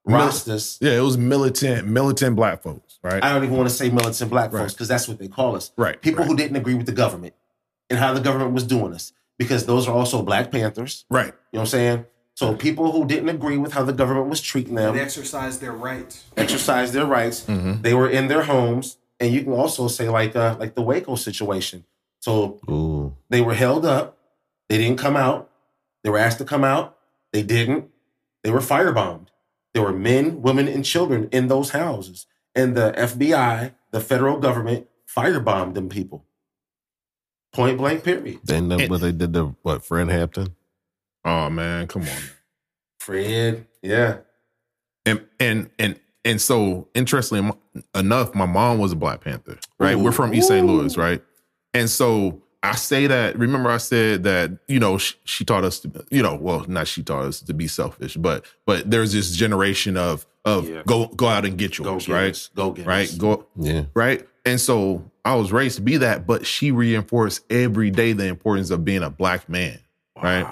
Mil- 0.06 0.18
Rastas. 0.20 0.78
Yeah, 0.80 0.92
it 0.92 1.00
was 1.00 1.18
militant, 1.18 1.88
militant 1.88 2.36
black 2.36 2.62
folks, 2.62 3.00
right? 3.02 3.22
I 3.24 3.32
don't 3.34 3.42
even 3.42 3.56
want 3.56 3.68
to 3.68 3.74
say 3.74 3.90
militant 3.90 4.30
black 4.30 4.52
folks 4.52 4.72
because 4.72 4.86
that's 4.86 5.08
what 5.08 5.18
they 5.18 5.26
call 5.26 5.56
us. 5.56 5.72
right. 5.76 6.00
People 6.00 6.20
right, 6.20 6.28
who 6.28 6.36
didn't 6.36 6.56
agree 6.56 6.74
with 6.76 6.86
the 6.86 6.92
government 7.04 7.34
and 7.90 7.98
how 7.98 8.14
the 8.14 8.20
government 8.20 8.52
was 8.52 8.62
doing 8.64 8.92
us. 8.94 9.12
Because 9.36 9.66
those 9.66 9.88
are 9.88 9.92
also 9.94 10.22
Black 10.22 10.52
Panthers. 10.52 11.04
right. 11.10 11.26
You 11.50 11.56
know 11.58 11.60
what 11.60 11.60
I'm 11.62 11.66
saying? 11.66 12.06
So 12.34 12.54
people 12.54 12.92
who 12.92 13.04
didn't 13.04 13.28
agree 13.30 13.56
with 13.58 13.72
how 13.72 13.82
the 13.82 13.92
government 13.92 14.28
was 14.28 14.40
treating 14.40 14.76
them 14.76 14.94
They 14.94 15.00
exercise 15.00 15.58
their 15.58 15.72
right. 15.72 16.10
exercised 16.36 16.92
their 16.92 17.04
rights. 17.06 17.44
Mhm. 17.48 17.82
They 17.82 17.94
were 17.94 18.08
in 18.08 18.28
their 18.28 18.44
homes. 18.44 18.96
And 19.18 19.32
you 19.32 19.42
can 19.42 19.52
also 19.52 19.88
say 19.88 20.08
like 20.08 20.36
uh 20.36 20.56
like 20.58 20.74
the 20.74 20.82
Waco 20.82 21.14
situation. 21.14 21.84
So 22.20 22.60
Ooh. 22.68 23.16
They 23.28 23.40
were 23.40 23.54
held 23.54 23.84
up. 23.84 24.18
They 24.68 24.78
didn't 24.78 24.98
come 24.98 25.16
out. 25.16 25.50
They 26.02 26.10
were 26.10 26.18
asked 26.18 26.38
to 26.38 26.44
come 26.44 26.64
out. 26.64 26.96
They 27.32 27.42
didn't. 27.42 27.90
They 28.42 28.50
were 28.50 28.60
firebombed. 28.60 29.28
There 29.74 29.82
were 29.82 29.92
men, 29.92 30.40
women, 30.42 30.68
and 30.68 30.84
children 30.84 31.28
in 31.32 31.48
those 31.48 31.70
houses. 31.70 32.26
And 32.54 32.74
the 32.74 32.92
FBI, 32.96 33.74
the 33.90 34.00
federal 34.00 34.38
government, 34.38 34.86
firebombed 35.06 35.74
them 35.74 35.88
people. 35.88 36.24
Point 37.52 37.78
blank, 37.78 38.04
period. 38.04 38.40
They 38.44 38.60
know 38.60 38.78
what 38.86 39.00
they 39.00 39.12
did 39.12 39.32
to 39.34 39.56
what 39.62 39.84
Fred 39.84 40.08
Hampton. 40.08 40.54
Oh 41.24 41.50
man, 41.50 41.86
come 41.86 42.02
on. 42.02 42.08
Fred, 43.00 43.66
yeah. 43.82 44.18
And 45.04 45.26
and 45.38 45.70
and 45.78 46.00
and 46.26 46.38
so 46.40 46.88
interestingly 46.94 47.50
enough, 47.94 48.34
my 48.34 48.44
mom 48.46 48.78
was 48.78 48.92
a 48.92 48.96
Black 48.96 49.22
Panther, 49.22 49.58
right? 49.78 49.96
Ooh. 49.96 50.00
We're 50.00 50.12
from 50.12 50.34
East 50.34 50.48
St. 50.48 50.66
Louis, 50.66 50.94
right? 50.98 51.22
And 51.72 51.88
so 51.88 52.42
I 52.62 52.74
say 52.74 53.06
that. 53.06 53.38
Remember, 53.38 53.70
I 53.70 53.76
said 53.78 54.24
that 54.24 54.50
you 54.68 54.78
know 54.80 54.98
she, 54.98 55.14
she 55.24 55.44
taught 55.44 55.64
us 55.64 55.78
to, 55.80 56.04
you 56.10 56.22
know, 56.22 56.34
well, 56.34 56.64
not 56.68 56.86
she 56.88 57.02
taught 57.02 57.24
us 57.24 57.40
to 57.40 57.54
be 57.54 57.66
selfish, 57.68 58.16
but 58.16 58.44
but 58.66 58.90
there's 58.90 59.12
this 59.14 59.30
generation 59.34 59.96
of 59.96 60.26
of 60.44 60.68
Yeah. 60.68 60.82
go 60.86 61.06
go 61.06 61.26
out 61.28 61.44
and 61.46 61.56
get 61.56 61.76
Go 61.78 61.92
yours, 61.92 62.06
get 62.06 62.12
right? 62.12 62.30
us. 62.30 62.50
Go 62.54 62.70
get 62.72 62.86
Right? 62.86 63.08
us. 63.08 63.14
Go 63.14 63.46
Yeah. 63.56 63.84
right? 63.94 64.26
And 64.44 64.60
so 64.60 65.10
I 65.24 65.34
was 65.36 65.50
raised 65.52 65.76
to 65.76 65.82
be 65.82 65.96
that, 65.98 66.26
but 66.26 66.46
she 66.46 66.70
reinforced 66.70 67.42
every 67.50 67.90
day 67.90 68.12
the 68.12 68.26
importance 68.26 68.70
of 68.70 68.84
being 68.84 69.02
a 69.02 69.10
black 69.10 69.48
man, 69.48 69.78
right? 70.20 70.46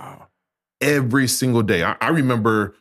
Every 0.81 1.29
single 1.29 1.63
day. 1.63 1.83
I, 1.85 1.97
I 2.01 2.09
remember 2.09 2.75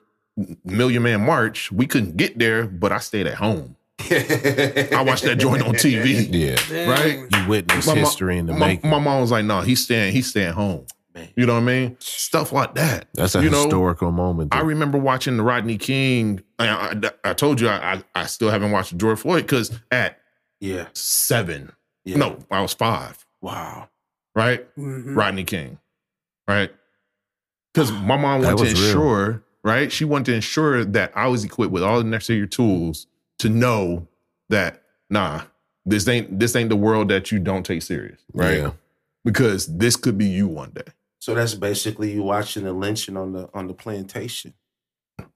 Million 0.66 1.04
Man 1.04 1.26
March. 1.26 1.72
We 1.72 1.86
couldn't 1.88 2.18
get 2.18 2.38
there, 2.40 2.66
but 2.68 2.92
I 2.92 3.00
stayed 3.00 3.28
at 3.28 3.36
home. 3.36 3.76
I 4.00 5.04
watched 5.06 5.24
that 5.24 5.36
joint 5.38 5.62
on 5.64 5.76
TV, 5.76 6.28
Yeah. 6.70 6.90
right? 6.90 7.20
You 7.32 7.48
witness 7.48 7.88
My 7.88 7.94
mo- 7.94 8.00
history 8.02 8.38
in 8.38 8.48
the 8.48 8.54
my, 8.54 8.68
making. 8.68 8.90
my 8.90 9.00
mom 9.00 9.22
was 9.22 9.32
like, 9.32 9.46
"No, 9.46 9.62
he's 9.62 9.84
staying. 9.84 10.12
He's 10.14 10.28
staying 10.28 10.54
home." 10.54 10.86
Man. 11.16 11.30
You 11.36 11.46
know 11.46 11.54
what 11.54 11.60
I 11.62 11.66
mean? 11.66 11.96
Stuff 12.00 12.52
like 12.52 12.74
that. 12.74 13.08
That's 13.14 13.36
a 13.36 13.44
you 13.44 13.52
know, 13.52 13.62
historical 13.66 14.12
moment. 14.12 14.54
I 14.56 14.62
remember 14.62 14.98
watching 14.98 15.38
the 15.38 15.44
Rodney 15.44 15.78
King. 15.78 16.42
I, 16.58 16.68
I, 16.68 17.12
I 17.30 17.34
told 17.34 17.62
you 17.62 17.68
I, 17.70 17.94
I, 17.94 18.04
I 18.16 18.26
still 18.26 18.50
haven't 18.50 18.72
watched 18.72 18.98
George 18.98 19.20
Floyd 19.20 19.44
because 19.44 19.80
at 19.92 20.18
Yeah. 20.60 20.88
seven, 20.94 21.72
yeah. 22.04 22.18
no, 22.18 22.40
I 22.50 22.62
was 22.62 22.74
five, 22.74 23.24
Wow. 23.42 23.90
right? 24.36 24.66
Mhm. 24.76 25.16
Rodney 25.16 25.44
King, 25.44 25.78
right? 26.48 26.72
Because 27.74 27.92
my 27.92 28.18
mom 28.18 28.42
That 28.42 28.56
wanted 28.56 28.58
to 28.58 28.64
was 28.72 28.82
real. 28.82 28.88
ensure, 28.90 29.44
right? 29.64 29.92
She 29.92 30.06
wanted 30.06 30.26
to 30.26 30.34
ensure 30.36 30.84
that 30.86 31.12
I 31.16 31.28
was 31.28 31.44
equipped 31.44 31.72
with 31.72 31.84
all 31.84 31.98
the 32.00 32.04
necessary 32.04 32.48
tools 32.48 33.08
to 33.40 33.50
know 33.50 34.08
that 34.50 34.82
nah, 35.10 35.42
this 35.86 36.08
ain't 36.08 36.40
this 36.40 36.56
ain't 36.56 36.70
the 36.70 36.76
world 36.76 37.10
that 37.10 37.32
you 37.32 37.40
don't 37.40 37.66
take 37.66 37.82
serious, 37.82 38.20
right? 38.34 38.58
Yeah. 38.60 38.72
Because 39.26 39.68
this 39.78 39.96
could 39.96 40.18
be 40.18 40.26
you 40.26 40.48
one 40.48 40.72
day, 40.72 40.92
So 41.20 41.34
that's 41.34 41.54
basically 41.56 42.12
you 42.14 42.24
watching 42.24 42.64
the 42.66 42.74
lynching 42.74 43.16
on 43.18 43.32
the 43.34 43.50
on 43.54 43.68
the 43.68 43.74
plantation. 43.74 44.54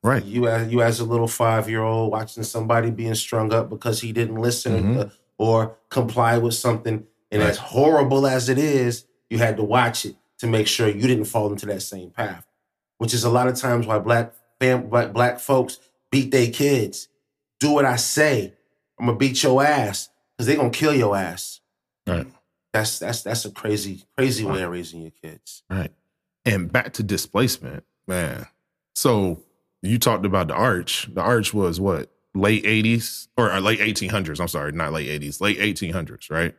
right? 0.04 0.24
You 0.24 0.48
as 0.48 0.72
you 0.72 0.82
as 0.82 1.00
a 1.00 1.06
little 1.06 1.28
five 1.28 1.70
year 1.70 1.84
old 1.84 2.12
watching 2.12 2.44
somebody 2.44 2.90
being 2.92 3.16
strung 3.16 3.54
up 3.54 3.70
because 3.70 4.02
he 4.02 4.12
didn't 4.12 4.36
listen 4.38 4.96
Mhm. 4.96 5.12
or, 5.38 5.58
or 5.68 5.78
comply 5.90 6.38
with 6.38 6.56
something, 6.56 7.06
and 7.32 7.42
Right. 7.42 7.50
as 7.52 7.58
horrible 7.58 8.26
as 8.26 8.50
it 8.50 8.58
is, 8.58 9.06
you 9.30 9.38
had 9.38 9.56
to 9.58 9.64
watch 9.64 10.06
it 10.06 10.16
to 10.40 10.48
make 10.48 10.66
sure 10.68 10.88
you 10.88 11.08
didn't 11.08 11.26
fall 11.26 11.52
into 11.52 11.66
that 11.68 11.82
same 11.82 12.10
path. 12.10 12.47
Which 12.98 13.14
is 13.14 13.24
a 13.24 13.30
lot 13.30 13.48
of 13.48 13.56
times 13.56 13.86
why 13.86 14.00
black 14.00 14.34
fam, 14.60 14.89
black, 14.89 15.14
black 15.14 15.39
folks 15.39 15.80
beat 16.12 16.32
their 16.32 16.50
kids. 16.50 17.10
Do 17.60 17.72
what 17.72 17.86
I 17.86 17.95
say. 17.95 18.54
I'm 19.00 19.06
gonna 19.06 19.18
beat 19.18 19.41
your 19.43 19.64
ass 19.64 20.10
because 20.36 20.48
they're 20.48 20.56
gonna 20.56 20.70
kill 20.70 20.93
your 20.93 21.16
ass. 21.16 21.62
Right. 22.08 22.28
That's 22.74 23.00
that's 23.00 23.24
that's 23.24 23.45
a 23.45 23.52
crazy 23.52 24.04
crazy 24.18 24.45
way 24.45 24.62
of 24.64 24.72
raising 24.72 25.02
your 25.02 25.12
kids. 25.24 25.64
Right. 25.70 25.91
And 26.45 26.72
back 26.72 26.93
to 26.93 27.04
displacement, 27.04 27.84
man. 28.08 28.48
So 28.95 29.43
you 29.82 30.00
talked 30.00 30.26
about 30.26 30.48
the 30.48 30.54
arch. 30.54 31.08
The 31.14 31.22
arch 31.22 31.54
was 31.54 31.80
what? 31.80 32.10
Late 32.34 32.64
80s 32.66 33.28
or 33.36 33.52
uh, 33.52 33.60
late 33.60 33.80
1800s. 33.80 34.39
I'm 34.39 34.48
sorry, 34.48 34.72
not 34.72 34.93
late 34.93 35.22
80s, 35.22 35.41
late 35.41 35.58
1800s, 35.60 36.30
right? 36.30 36.56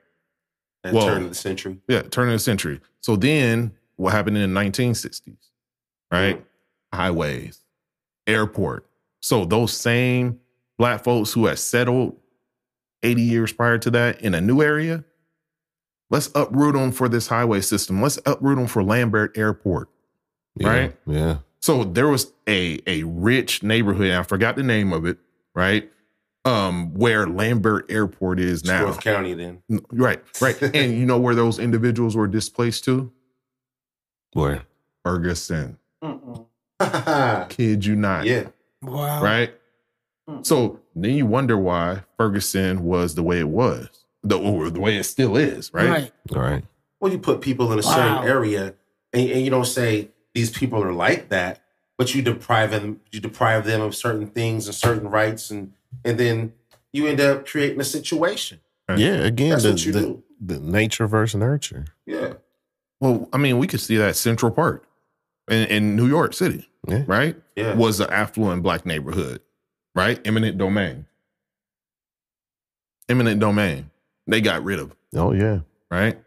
At 0.85 0.93
Whoa. 0.93 1.07
turn 1.07 1.23
of 1.23 1.29
the 1.29 1.35
century. 1.35 1.79
Yeah, 1.89 2.03
turn 2.03 2.29
of 2.29 2.33
the 2.33 2.39
century. 2.39 2.81
So 3.01 3.17
then 3.17 3.73
what 3.97 4.13
happened 4.13 4.37
in 4.37 4.53
the 4.53 4.61
1960s, 4.61 5.37
right? 6.11 6.45
Highways, 6.93 7.61
airport. 8.27 8.87
So 9.21 9.45
those 9.45 9.73
same 9.73 10.41
black 10.79 11.05
folks 11.05 11.33
who 11.33 11.47
had 11.47 11.59
settled 11.59 12.17
80 13.03 13.23
years 13.23 13.53
prior 13.53 13.79
to 13.79 13.91
that 13.91 14.21
in 14.21 14.35
a 14.35 14.41
new 14.41 14.63
area, 14.63 15.05
let's 16.11 16.31
uproot 16.35 16.75
them 16.75 16.93
for 16.93 17.09
this 17.09 17.27
highway 17.29 17.61
system. 17.61 18.01
Let's 18.01 18.19
uproot 18.27 18.57
them 18.59 18.67
for 18.67 18.83
Lambert 18.83 19.37
Airport. 19.37 19.89
Yeah. 20.57 20.69
Right? 20.69 20.97
Yeah. 21.07 21.39
So 21.61 21.85
there 21.85 22.09
was 22.09 22.33
a 22.49 22.81
a 22.87 23.03
rich 23.03 23.63
neighborhood, 23.63 24.13
I 24.13 24.23
forgot 24.23 24.57
the 24.57 24.63
name 24.63 24.93
of 24.93 25.05
it, 25.05 25.19
right? 25.55 25.91
Um, 26.45 26.95
where 26.95 27.27
Lambert 27.27 27.91
Airport 27.91 28.41
is 28.41 28.65
now. 28.65 28.83
North 28.83 29.01
County 29.01 29.35
then. 29.35 29.63
Right, 29.91 30.23
right. 30.41 30.61
and 30.75 30.97
you 30.97 31.05
know 31.05 31.19
where 31.19 31.35
those 31.35 31.59
individuals 31.59 32.17
were 32.17 32.29
displaced 32.29 32.85
to? 32.85 33.13
Where? 34.33 34.63
Ferguson. 35.05 35.79
Yeah. 36.03 37.47
Kid 37.49 37.85
you 37.85 37.97
not. 37.97 38.25
Yeah. 38.27 38.49
Wow. 38.83 39.23
Right? 39.23 39.55
So 40.43 40.81
then 40.95 41.13
you 41.15 41.27
wonder 41.27 41.57
why 41.57 42.03
Ferguson 42.17 42.85
was 42.85 43.15
the 43.15 43.23
way 43.23 43.39
it 43.41 43.49
was. 43.49 43.89
The, 44.23 44.39
or 44.39 44.69
the 44.69 44.81
way 44.81 44.97
it 44.97 45.05
still 45.05 45.37
is, 45.37 45.73
right? 45.73 45.89
Right. 45.89 46.13
All 46.35 46.43
right. 46.43 46.65
Well, 47.01 47.13
you 47.13 47.19
put 47.19 47.41
people 47.41 47.73
in 47.73 47.79
a 47.79 47.83
Wow. 47.83 47.95
certain 47.95 48.29
area 48.29 48.75
and, 49.13 49.31
and 49.31 49.43
you 49.45 49.51
don't 49.51 49.65
say 49.65 50.11
these 50.35 50.51
people 50.51 50.83
are 50.83 50.93
like 50.93 51.29
that, 51.31 51.61
but 51.97 52.15
you 52.15 52.23
deprive 52.23 52.71
them 52.73 53.01
you 53.13 53.21
deprive 53.21 53.65
them 53.65 53.81
of 53.81 53.95
certain 53.95 54.27
things 54.27 54.67
and 54.67 54.75
certain 54.75 55.09
rights 55.09 55.51
and 55.51 55.73
and 56.05 56.19
then 56.19 56.53
you 56.93 57.07
end 57.07 57.21
up 57.21 57.47
creating 57.47 57.81
a 57.81 57.85
situation. 57.85 58.61
Right. 58.89 58.99
Yeah. 58.99 59.15
Again, 59.25 59.51
That's 59.51 59.63
the, 59.63 59.71
what 59.71 59.87
you 59.87 59.93
the, 59.93 60.01
do. 60.01 60.23
the 60.41 60.61
nature 60.61 61.07
versus 61.07 61.39
nurture. 61.39 61.87
Yeah. 62.05 62.35
Well, 63.01 63.29
I 63.33 63.39
mean, 63.39 63.59
we 63.59 63.67
could 63.69 63.81
see 63.81 63.97
that 63.99 64.17
Central 64.17 64.51
Park 64.51 64.85
in, 65.51 65.67
in 65.69 65.97
New 65.97 66.07
York 66.09 66.33
City, 66.35 66.69
Yeah. 66.87 67.05
right? 67.07 67.37
Yeah. 67.57 67.75
Was 67.75 68.01
an 68.01 68.11
affluent 68.11 68.63
black 68.63 68.85
neighborhood, 68.87 69.41
right? 69.95 70.21
Eminent 70.27 70.59
domain. 70.59 71.07
Eminent 73.09 73.41
domain. 73.41 73.91
They 74.27 74.41
got 74.41 74.63
rid 74.63 74.79
of, 74.79 74.95
Oh 75.15 75.33
yeah. 75.33 75.61
right? 75.91 76.19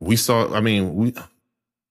We 0.00 0.14
saw, 0.16 0.54
I 0.54 0.60
mean, 0.60 0.94
we 0.94 1.14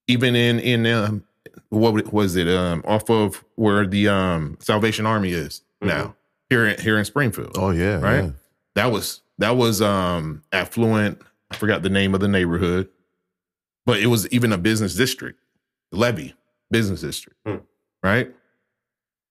even 0.08 0.36
in 0.36 0.60
in 0.60 0.86
um 0.88 1.24
what 1.70 2.14
was 2.14 2.36
it? 2.38 2.48
Um 2.48 2.82
off 2.86 3.10
of 3.10 3.44
where 3.56 3.86
the 3.86 4.08
um 4.08 4.58
Salvation 4.62 5.06
Army 5.06 5.32
is 5.32 5.62
now. 5.82 6.16
Here 6.50 6.66
in 6.66 6.80
here 6.80 6.98
in 6.98 7.04
Springfield. 7.04 7.58
Oh 7.58 7.72
yeah. 7.72 8.00
right? 8.00 8.24
yeah. 8.26 8.30
That 8.76 8.92
was 8.92 9.22
that 9.40 9.58
was 9.58 9.82
um 9.82 10.44
affluent. 10.54 11.22
I 11.52 11.58
forgot 11.58 11.82
the 11.84 11.90
name 11.90 12.14
of 12.16 12.22
the 12.22 12.28
neighborhood, 12.30 12.88
but 13.86 14.00
it 14.00 14.08
was 14.08 14.28
even 14.30 14.54
a 14.54 14.58
business 14.58 14.96
district, 14.96 15.40
Levee 15.92 16.34
Business 16.72 17.02
District, 17.02 17.38
Hmm. 17.46 17.58
right? 18.04 18.34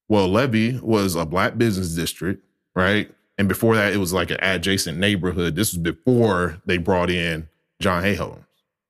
Well, 0.09 0.29
Levee 0.29 0.79
was 0.83 1.15
a 1.17 1.27
black 1.27 1.59
business 1.59 1.95
district, 1.95 2.45
right? 2.75 3.11
And 3.39 3.49
before 3.49 3.75
that, 3.75 3.93
it 3.93 3.97
was 3.99 4.13
like 4.13 4.31
an 4.31 4.39
adjacent 4.41 4.99
neighborhood. 4.99 5.57
This 5.57 5.73
was 5.73 5.79
before 5.83 6.63
they 6.65 6.79
brought 6.79 7.11
in 7.11 7.49
John 7.81 8.03
Hay 8.05 8.15
Homes, 8.15 8.45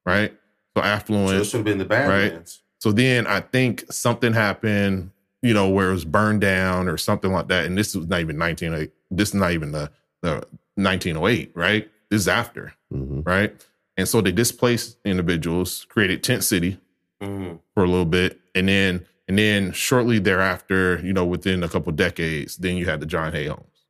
right? 0.05 0.31
So 0.77 0.83
So 0.83 0.87
affluent. 0.87 1.41
it 1.41 1.45
should 1.45 1.59
have 1.59 1.65
been 1.65 1.79
the 1.79 1.85
Right. 1.87 2.07
Badlands. 2.07 2.63
So 2.79 2.93
then 2.93 3.27
I 3.27 3.41
think 3.41 3.85
something 3.91 4.35
happened, 4.35 5.11
you 5.43 5.55
know, 5.55 5.69
where 5.71 5.89
it 5.89 5.95
was 5.95 6.05
burned 6.05 6.43
down 6.43 6.87
or 6.89 6.99
something 6.99 7.33
like 7.33 7.49
that. 7.49 7.65
And 7.65 7.77
this 7.79 7.97
was 7.97 8.07
not 8.07 8.21
even 8.21 8.39
1908. 8.39 8.93
This 9.11 9.31
is 9.31 9.35
not 9.35 9.53
even 9.53 9.73
the, 9.73 9.91
the 10.23 10.47
1908, 10.75 11.53
right? 11.55 11.91
This 12.11 12.21
is 12.21 12.29
after, 12.29 12.75
hmm 12.91 13.23
right? 13.25 13.55
And 13.97 14.07
so 14.07 14.21
they 14.21 14.31
displaced 14.33 14.99
individuals, 15.07 15.87
created 15.89 16.23
Tent 16.23 16.45
City 16.45 16.79
Mhm. 17.23 17.61
for 17.75 17.85
a 17.85 17.89
little 17.89 18.05
bit. 18.05 18.39
And 18.55 18.69
then, 18.69 19.07
and 19.29 19.39
then 19.39 19.73
shortly 19.73 20.19
thereafter, 20.19 21.01
you 21.05 21.13
know, 21.13 21.25
within 21.25 21.63
a 21.63 21.69
couple 21.69 21.93
decades, 21.93 22.57
then 22.59 22.77
you 22.77 22.85
had 22.87 23.01
the 23.01 23.07
John 23.07 23.33
Hay 23.33 23.47
homes, 23.47 23.85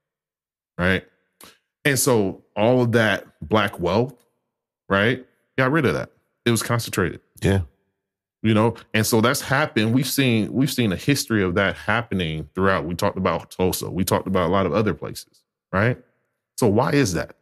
right? 0.78 1.04
And 1.84 1.98
so 1.98 2.44
all 2.56 2.82
of 2.82 2.92
that 2.92 3.26
black 3.46 3.78
wealth, 3.80 4.14
right? 4.88 5.26
Got 5.58 5.72
rid 5.72 5.86
of 5.86 5.94
that. 5.94 6.10
It 6.44 6.50
was 6.52 6.62
concentrated 6.62 7.20
Yeah. 7.42 7.62
you 8.42 8.54
know 8.54 8.76
and 8.94 9.04
so 9.04 9.20
that's 9.20 9.40
happened 9.40 9.92
we've 9.94 10.06
seen 10.06 10.52
we've 10.52 10.70
seen 10.70 10.92
a 10.92 10.96
history 10.96 11.42
of 11.42 11.54
that 11.56 11.74
happening 11.74 12.48
throughout 12.54 12.84
we 12.84 12.94
talked 12.94 13.16
about 13.18 13.50
tulsa 13.50 13.90
we 13.90 14.04
talked 14.04 14.28
about 14.28 14.46
a 14.48 14.52
lot 14.52 14.64
of 14.66 14.72
other 14.72 14.94
places 14.94 15.42
right 15.72 15.98
so 16.56 16.68
why 16.68 16.92
is 16.92 17.14
that 17.14 17.34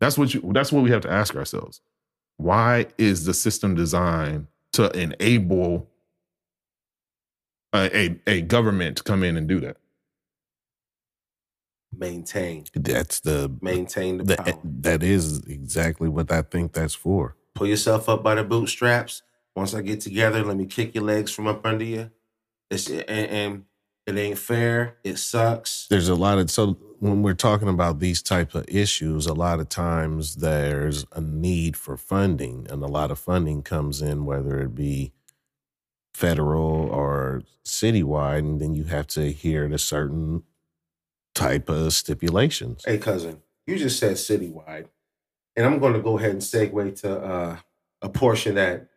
that's 0.00 0.18
what 0.18 0.34
you 0.34 0.42
that's 0.52 0.70
what 0.72 0.82
we 0.84 0.90
have 0.90 1.00
to 1.00 1.10
ask 1.10 1.34
ourselves 1.36 1.80
why 2.36 2.86
is 2.98 3.24
the 3.24 3.32
system 3.32 3.74
designed 3.74 4.46
to 4.72 4.90
enable 4.98 5.88
a, 7.72 7.96
a, 7.96 8.20
a 8.26 8.40
government 8.42 8.98
to 8.98 9.02
come 9.02 9.22
in 9.22 9.36
and 9.36 9.48
do 9.48 9.60
that 9.60 9.76
Maintain. 11.96 12.64
That's 12.74 13.20
the, 13.20 13.52
Maintain 13.60 14.18
the, 14.18 14.24
the 14.24 14.36
power. 14.36 14.58
that 14.64 15.02
is 15.02 15.44
exactly 15.46 16.08
what 16.08 16.30
I 16.30 16.42
think 16.42 16.72
that's 16.72 16.94
for. 16.94 17.36
Pull 17.54 17.66
yourself 17.66 18.08
up 18.08 18.22
by 18.22 18.36
the 18.36 18.44
bootstraps. 18.44 19.22
Once 19.56 19.74
I 19.74 19.82
get 19.82 20.00
together, 20.00 20.42
let 20.44 20.56
me 20.56 20.66
kick 20.66 20.94
your 20.94 21.04
legs 21.04 21.32
from 21.32 21.48
up 21.48 21.66
under 21.66 21.84
you. 21.84 22.10
It's, 22.70 22.88
and, 22.88 23.08
and 23.08 23.64
it 24.06 24.16
ain't 24.16 24.38
fair. 24.38 24.96
It 25.04 25.18
sucks. 25.18 25.86
There's 25.88 26.08
a 26.08 26.14
lot 26.14 26.38
of 26.38 26.50
so 26.50 26.78
when 26.98 27.22
we're 27.22 27.34
talking 27.34 27.68
about 27.68 27.98
these 27.98 28.22
type 28.22 28.54
of 28.54 28.64
issues, 28.68 29.26
a 29.26 29.34
lot 29.34 29.60
of 29.60 29.68
times 29.68 30.36
there's 30.36 31.06
a 31.12 31.20
need 31.20 31.76
for 31.76 31.96
funding, 31.96 32.66
and 32.70 32.82
a 32.82 32.86
lot 32.88 33.10
of 33.10 33.18
funding 33.18 33.62
comes 33.62 34.02
in, 34.02 34.24
whether 34.24 34.60
it 34.60 34.74
be 34.74 35.12
federal 36.12 36.90
or 36.90 37.42
citywide, 37.64 38.40
and 38.40 38.60
then 38.60 38.74
you 38.74 38.84
have 38.84 39.06
to 39.08 39.22
adhere 39.22 39.68
to 39.68 39.78
certain 39.78 40.42
type 41.34 41.68
of 41.68 41.92
stipulations. 41.92 42.82
Hey, 42.84 42.98
cousin, 42.98 43.42
you 43.66 43.78
just 43.78 43.98
said 43.98 44.16
citywide. 44.16 44.88
And 45.56 45.66
I'm 45.66 45.78
going 45.78 45.94
to 45.94 46.00
go 46.00 46.18
ahead 46.18 46.30
and 46.30 46.40
segue 46.40 47.00
to 47.00 47.20
uh, 47.20 47.56
a 48.02 48.08
portion 48.08 48.54
that 48.56 48.88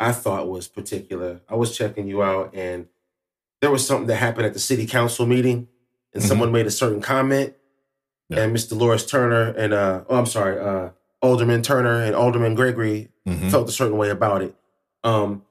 I 0.00 0.12
thought 0.12 0.48
was 0.48 0.68
particular. 0.68 1.40
I 1.48 1.54
was 1.54 1.76
checking 1.76 2.08
you 2.08 2.22
out, 2.22 2.54
and 2.54 2.88
there 3.60 3.70
was 3.70 3.86
something 3.86 4.06
that 4.06 4.16
happened 4.16 4.46
at 4.46 4.52
the 4.54 4.58
city 4.58 4.86
council 4.86 5.26
meeting, 5.26 5.68
and 6.14 6.22
Mhm. 6.22 6.26
someone 6.26 6.52
made 6.52 6.66
a 6.66 6.70
certain 6.70 7.00
comment, 7.00 7.54
Yeah. 8.28 8.40
and 8.42 8.54
Mr. 8.56 8.70
Dolores 8.70 9.06
Turner 9.06 9.52
and 9.56 9.72
uh, 9.72 10.02
oh, 10.08 10.16
I'm 10.16 10.26
sorry, 10.26 10.58
uh, 10.58 10.90
Alderman 11.22 11.62
Turner 11.62 12.02
and 12.02 12.14
Alderman 12.14 12.54
Gregory 12.54 13.08
Mhm. 13.26 13.50
felt 13.50 13.68
a 13.68 13.72
certain 13.72 13.96
way 13.96 14.10
about 14.10 14.42
it. 14.42 14.54
Um, 15.02 15.42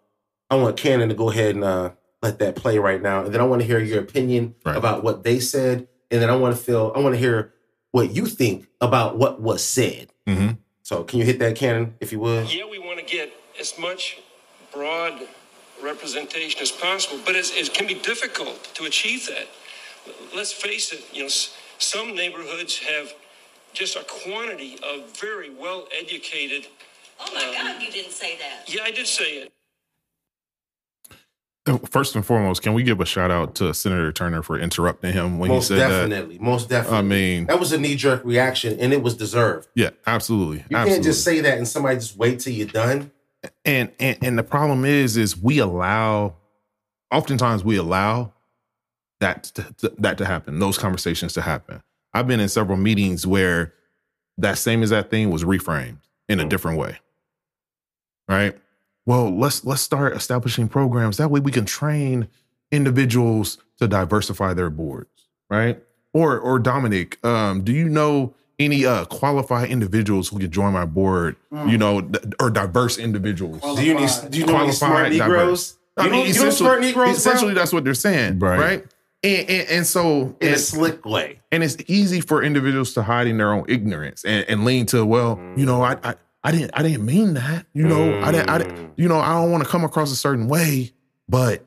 I 0.50 0.56
want 0.56 0.78
Cannon 0.78 1.10
to 1.10 1.16
go 1.16 1.30
ahead 1.30 1.56
and 1.56 1.64
uh, 1.64 1.92
let 2.22 2.40
that 2.40 2.56
play 2.56 2.78
right 2.78 3.02
now, 3.02 3.24
and 3.26 3.34
then 3.34 3.42
I 3.42 3.44
want 3.46 3.62
to 3.62 3.68
hear 3.68 3.80
your 3.80 4.00
opinion 4.00 4.56
Right. 4.66 4.76
about 4.78 5.04
what 5.04 5.24
they 5.24 5.40
said, 5.40 5.88
and 6.10 6.22
then 6.22 6.30
I 6.30 6.36
want 6.36 6.56
to 6.56 6.62
feel, 6.62 6.92
I 6.96 7.00
want 7.00 7.16
to 7.16 7.20
hear 7.20 7.54
what 7.92 8.12
you 8.12 8.26
think 8.26 8.68
about 8.80 9.18
what 9.18 9.42
was 9.42 9.64
said. 9.64 10.10
Mhm. 10.28 10.58
So, 10.84 11.04
can 11.04 11.20
you 11.20 11.26
hit 11.26 11.40
that 11.40 11.56
cannon 11.56 11.96
if 12.00 12.12
you 12.14 12.20
would? 12.20 12.52
Yeah, 12.54 12.64
we 12.70 12.80
want 12.80 13.00
to 13.00 13.06
get 13.06 13.34
as 13.60 13.78
much 13.78 14.20
broad 14.74 15.28
representation 15.84 16.62
as 16.62 16.72
possible, 16.72 17.20
but 17.26 17.36
it's, 17.36 17.52
it 17.56 17.74
can 17.74 17.88
be 17.88 17.96
difficult 17.96 18.64
to 18.76 18.86
achieve 18.86 19.28
that. 19.28 19.48
Let's 20.36 20.52
face 20.52 20.92
it, 20.94 21.04
you 21.14 21.22
know, 21.22 21.26
s- 21.28 21.56
some 21.80 22.16
neighborhoods 22.16 22.78
have 22.80 23.14
just 23.74 23.96
a 23.96 24.04
quantity 24.24 24.78
of 24.84 25.18
very 25.20 25.50
well 25.50 25.88
educated. 25.98 26.68
Oh 27.20 27.32
my 27.34 27.54
God, 27.54 27.82
you 27.82 27.92
didn't 27.92 28.12
say 28.12 28.38
that. 28.38 28.74
Yeah, 28.74 28.84
I 28.84 28.92
did 28.92 29.08
say 29.08 29.26
it. 29.42 29.54
Uh, 31.68 31.78
First 31.90 32.16
and 32.16 32.26
foremost, 32.26 32.62
can 32.62 32.74
we 32.74 32.84
give 32.84 33.02
a 33.02 33.06
shout 33.06 33.30
out 33.30 33.56
to 33.56 33.74
Senator 33.74 34.12
Turner 34.14 34.42
for 34.42 34.58
interrupting 34.58 35.12
him 35.14 35.38
when 35.38 35.50
most 35.50 35.68
he 35.68 35.76
said 35.78 35.80
that? 35.92 36.10
definitely, 36.10 36.38
most 36.40 36.70
definitely. 36.70 36.98
I 36.98 37.02
mean, 37.02 37.46
that 37.48 37.60
was 37.60 37.72
a 37.74 37.78
knee 37.78 37.96
jerk 37.96 38.24
reaction, 38.24 38.80
and 38.80 38.94
it 38.94 39.04
was 39.04 39.16
deserved. 39.18 39.68
yeah, 39.76 39.90
absolutely. 40.06 40.64
You 40.70 40.78
absolutely. 40.78 40.92
can't 40.92 41.04
just 41.04 41.24
say 41.26 41.42
that 41.42 41.58
and 41.58 41.68
somebody 41.68 41.98
just 41.98 42.16
wait 42.18 42.40
till 42.40 42.54
you're 42.54 42.68
done. 42.68 43.12
And, 43.66 43.92
and 44.00 44.18
and 44.22 44.38
the 44.38 44.44
problem 44.44 44.86
is 44.86 45.18
is 45.18 45.38
we 45.38 45.60
allow 45.60 46.36
oftentimes 47.12 47.64
we 47.64 47.78
allow 47.78 48.34
that 49.20 49.44
to, 49.44 49.94
that 49.98 50.18
to 50.18 50.26
happen 50.26 50.60
those 50.60 50.78
conversations 50.78 51.34
to 51.34 51.42
happen. 51.42 51.82
I've 52.14 52.28
been 52.28 52.40
in 52.40 52.50
several 52.50 52.78
meetings 52.78 53.28
where 53.28 53.74
that 54.38 54.58
same 54.58 54.84
as 54.84 54.90
that 54.92 55.10
thing 55.10 55.30
was 55.30 55.44
reframed 55.44 56.00
in 56.30 56.40
a 56.40 56.46
different 56.46 56.78
way. 56.78 56.98
Right? 58.28 58.58
Well 59.06 59.36
let's 59.36 59.66
let's 59.66 59.82
start 59.82 60.16
establishing 60.16 60.68
programs. 60.68 61.18
That 61.18 61.32
way 61.32 61.40
we 61.40 61.52
can 61.52 61.66
train 61.66 62.28
individuals 62.72 63.58
to 63.80 63.88
diversify 63.88 64.54
their 64.54 64.70
boards 64.70 65.18
right? 65.50 65.82
Or 66.14 66.40
or 66.40 66.60
dominic 66.60 67.24
um 67.26 67.64
do 67.64 67.72
you 67.72 67.90
know 67.90 68.34
any 68.60 68.86
uh 68.86 69.06
qualified 69.06 69.70
individuals 69.70 70.30
who 70.30 70.40
can 70.40 70.50
join 70.52 70.74
my 70.74 70.86
board 70.86 71.36
you 71.68 71.78
know 71.78 72.02
th- 72.02 72.24
or 72.40 72.50
diverse 72.50 72.98
individuals 72.98 73.62
Do 73.76 73.86
you 73.86 73.94
need? 73.94 74.10
Do 74.30 74.40
you 74.40 74.46
know 74.46 74.58
any 74.58 74.72
smart 74.72 74.94
Qualified, 74.94 75.12
Negroes? 75.12 75.78
I 75.98 76.04
You 76.06 76.10
know, 76.10 76.16
mean, 76.24 76.34
you 76.34 76.44
know 76.44 76.50
smart 76.50 76.82
Negroes, 76.82 77.18
essentially 77.18 77.54
bro? 77.54 77.62
that's 77.62 77.74
what 77.74 77.84
they're 77.84 77.94
saying, 77.94 78.40
right? 78.40 78.60
Right. 78.60 78.86
And, 79.24 79.50
and, 79.50 79.70
and 79.70 79.88
so, 79.88 80.36
in 80.40 80.54
a 80.54 80.58
slick 80.60 81.04
way. 81.06 81.40
and 81.52 81.64
it's 81.64 81.76
easy 81.88 82.22
for 82.22 82.44
individuals 82.44 82.94
to 82.94 83.02
hide 83.02 83.26
in 83.28 83.38
their 83.40 83.52
own 83.52 83.66
ignorance 83.68 84.24
and, 84.24 84.46
and 84.48 84.64
lean 84.64 84.86
to, 84.88 85.04
well, 85.06 85.40
you 85.56 85.66
know, 85.66 85.82
I, 85.82 85.98
I, 86.04 86.16
I 86.44 86.52
didn't, 86.52 86.70
I 86.76 86.84
didn't 86.84 87.04
mean 87.04 87.34
that, 87.34 87.66
you 87.74 87.88
know, 87.88 88.22
I 88.22 88.32
didn't, 88.32 88.50
I 88.50 88.60
Mm. 88.60 88.64
didn't, 88.68 88.92
you 88.96 89.08
know, 89.08 89.20
I 89.20 89.34
don't 89.42 89.52
want 89.52 89.64
to 89.64 89.70
come 89.70 89.84
across 89.84 90.12
a 90.12 90.16
certain 90.16 90.48
way, 90.48 90.92
but, 91.28 91.66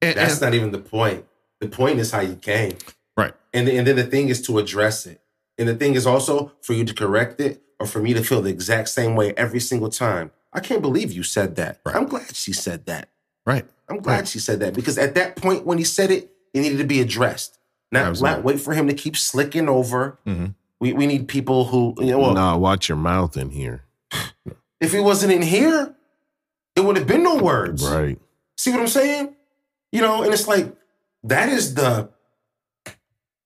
and, 0.00 0.16
That's 0.16 0.34
and- 0.34 0.42
not 0.42 0.54
even 0.54 0.70
the 0.70 0.78
point. 0.78 1.24
The 1.58 1.68
point 1.68 1.98
is 1.98 2.12
how 2.12 2.20
you 2.20 2.36
came. 2.36 2.76
right, 3.16 3.34
And, 3.52 3.68
and 3.68 3.84
then 3.84 3.96
the 3.96 4.04
thing 4.04 4.28
is 4.28 4.40
to 4.46 4.58
address 4.60 5.06
it. 5.06 5.20
And 5.58 5.68
the 5.68 5.74
thing 5.74 5.94
is 5.94 6.06
also 6.06 6.52
for 6.62 6.72
you 6.74 6.84
to 6.84 6.94
correct 6.94 7.40
it 7.40 7.62
or 7.80 7.86
for 7.86 8.00
me 8.00 8.12
to 8.14 8.22
feel 8.22 8.42
the 8.42 8.50
exact 8.50 8.88
same 8.88 9.14
way 9.16 9.32
every 9.36 9.60
single 9.60 9.88
time. 9.88 10.30
I 10.52 10.60
can't 10.60 10.82
believe 10.82 11.12
you 11.12 11.22
said 11.22 11.56
that. 11.56 11.80
Right. 11.84 11.96
I'm 11.96 12.06
glad 12.06 12.34
she 12.34 12.52
said 12.52 12.86
that. 12.86 13.08
right, 13.46 13.64
I'm 13.88 13.98
glad 13.98 14.16
Right. 14.20 14.28
she 14.28 14.38
said 14.38 14.60
that 14.60 14.74
because 14.74 14.98
at 14.98 15.14
that 15.14 15.36
point 15.36 15.64
when 15.64 15.78
he 15.78 15.84
said 15.84 16.10
it, 16.10 16.30
it 16.52 16.60
needed 16.60 16.78
to 16.78 16.84
be 16.84 17.00
addressed. 17.00 17.58
Not, 17.92 18.20
not 18.20 18.42
wait 18.42 18.60
for 18.60 18.74
him 18.74 18.88
to 18.88 18.94
keep 18.94 19.16
slicking 19.16 19.68
over. 19.68 20.18
Mhm. 20.26 20.54
We, 20.80 20.92
we 20.92 21.06
need 21.06 21.28
people 21.28 21.66
who, 21.66 21.94
you 21.98 22.10
know, 22.10 22.18
well, 22.18 22.34
nah, 22.34 22.56
watch 22.56 22.88
your 22.88 22.96
mouth 22.98 23.36
in 23.36 23.50
here. 23.50 23.84
if 24.80 24.92
he 24.92 24.98
wasn't 25.00 25.32
in 25.32 25.42
here, 25.42 25.94
it 26.74 26.80
would 26.84 26.96
have 26.96 27.06
been 27.06 27.22
no 27.22 27.36
words. 27.36 27.86
Right. 27.88 28.18
See 28.58 28.70
what 28.72 28.80
I'm 28.80 28.88
saying? 28.88 29.34
You 29.92 30.00
know, 30.02 30.22
and 30.22 30.32
it's 30.34 30.48
like 30.48 30.74
that 31.24 31.48
is 31.48 31.74
the 31.74 32.10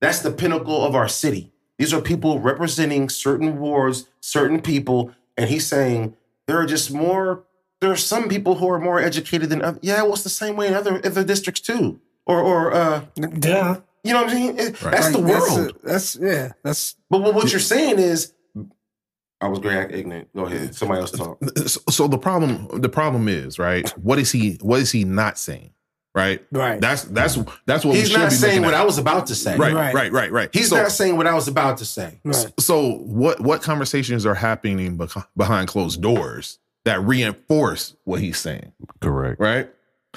that's 0.01 0.21
the 0.21 0.31
pinnacle 0.31 0.85
of 0.85 0.95
our 0.95 1.09
city. 1.09 1.50
These 1.81 1.95
are 1.95 2.03
people 2.03 2.39
representing 2.41 3.09
certain 3.09 3.59
wards, 3.59 4.07
certain 4.21 4.61
people, 4.61 5.13
and 5.39 5.49
he's 5.49 5.67
saying 5.67 6.15
there 6.47 6.59
are 6.59 6.67
just 6.67 6.93
more. 6.93 7.45
There 7.81 7.91
are 7.91 7.97
some 7.97 8.29
people 8.29 8.57
who 8.57 8.69
are 8.69 8.79
more 8.79 9.01
educated 9.01 9.49
than 9.49 9.63
other. 9.63 9.79
Yeah, 9.81 10.03
well, 10.03 10.13
it's 10.13 10.23
the 10.23 10.29
same 10.29 10.57
way 10.57 10.69
in 10.69 10.75
other 10.75 11.01
other 11.03 11.25
districts 11.25 11.63
too. 11.63 11.99
Or 12.27 12.39
or 12.43 12.75
uh, 12.75 13.07
Yeah. 13.17 13.79
you 14.05 14.13
know 14.13 14.25
what 14.25 14.31
I 14.31 14.35
mean? 14.35 14.57
saying? 14.59 14.69
It- 14.75 14.81
That's 14.81 15.11
the 15.11 15.19
Like, 15.21 15.41
world. 15.41 15.79
That's, 15.83 16.17
yeah. 16.21 16.53
That's 16.63 16.97
but 17.09 17.23
what, 17.23 17.35
what 17.35 17.51
you're 17.51 17.61
saying 17.61 17.99
is 17.99 18.35
I 19.41 19.49
was 19.49 19.61
very 19.61 19.91
ignorant. 19.99 20.29
Go 20.37 20.45
ahead. 20.45 20.75
Somebody 20.75 21.01
else 21.01 21.13
talk. 21.13 21.39
So, 21.67 21.81
so 21.89 22.09
the 22.09 22.19
problem 22.19 22.69
the 22.83 22.91
problem 22.91 23.27
is 23.27 23.59
right. 23.59 23.89
What 23.97 24.19
is 24.19 24.31
he? 24.33 24.59
What 24.61 24.81
is 24.81 24.93
he 24.93 25.05
not 25.05 25.39
saying? 25.39 25.73
Right. 26.15 26.45
Right. 26.51 26.81
That's 26.81 27.05
that's 27.05 27.39
that's 27.67 27.85
what 27.85 27.93
we 27.93 28.01
He's 28.01 28.11
should 28.11 28.19
not 28.19 28.31
be 28.31 28.35
saying 28.37 28.63
what 28.63 28.75
at. 28.75 28.81
I 28.81 28.85
was 28.85 28.99
about 28.99 29.29
to 29.29 29.35
say. 29.35 29.57
Right, 29.57 29.73
Right. 29.73 29.95
right, 29.95 30.11
right, 30.11 30.33
right. 30.33 30.51
He's 30.53 30.69
so, 30.71 30.77
not 30.77 30.91
saying 30.91 31.17
what 31.17 31.29
I 31.29 31.35
was 31.35 31.47
about 31.47 31.79
to 31.79 31.85
say. 31.85 32.21
Right. 32.25 32.53
So 32.59 32.95
what 32.99 33.39
what 33.41 33.63
conversations 33.63 34.27
are 34.27 34.35
happening 34.35 34.99
behind 35.37 35.69
closed 35.69 36.03
doors 36.03 36.59
that 36.85 37.01
reinforce 37.03 37.95
what 38.05 38.21
he's 38.21 38.39
saying, 38.39 38.73
Correct. 39.01 39.41
right? 39.41 39.71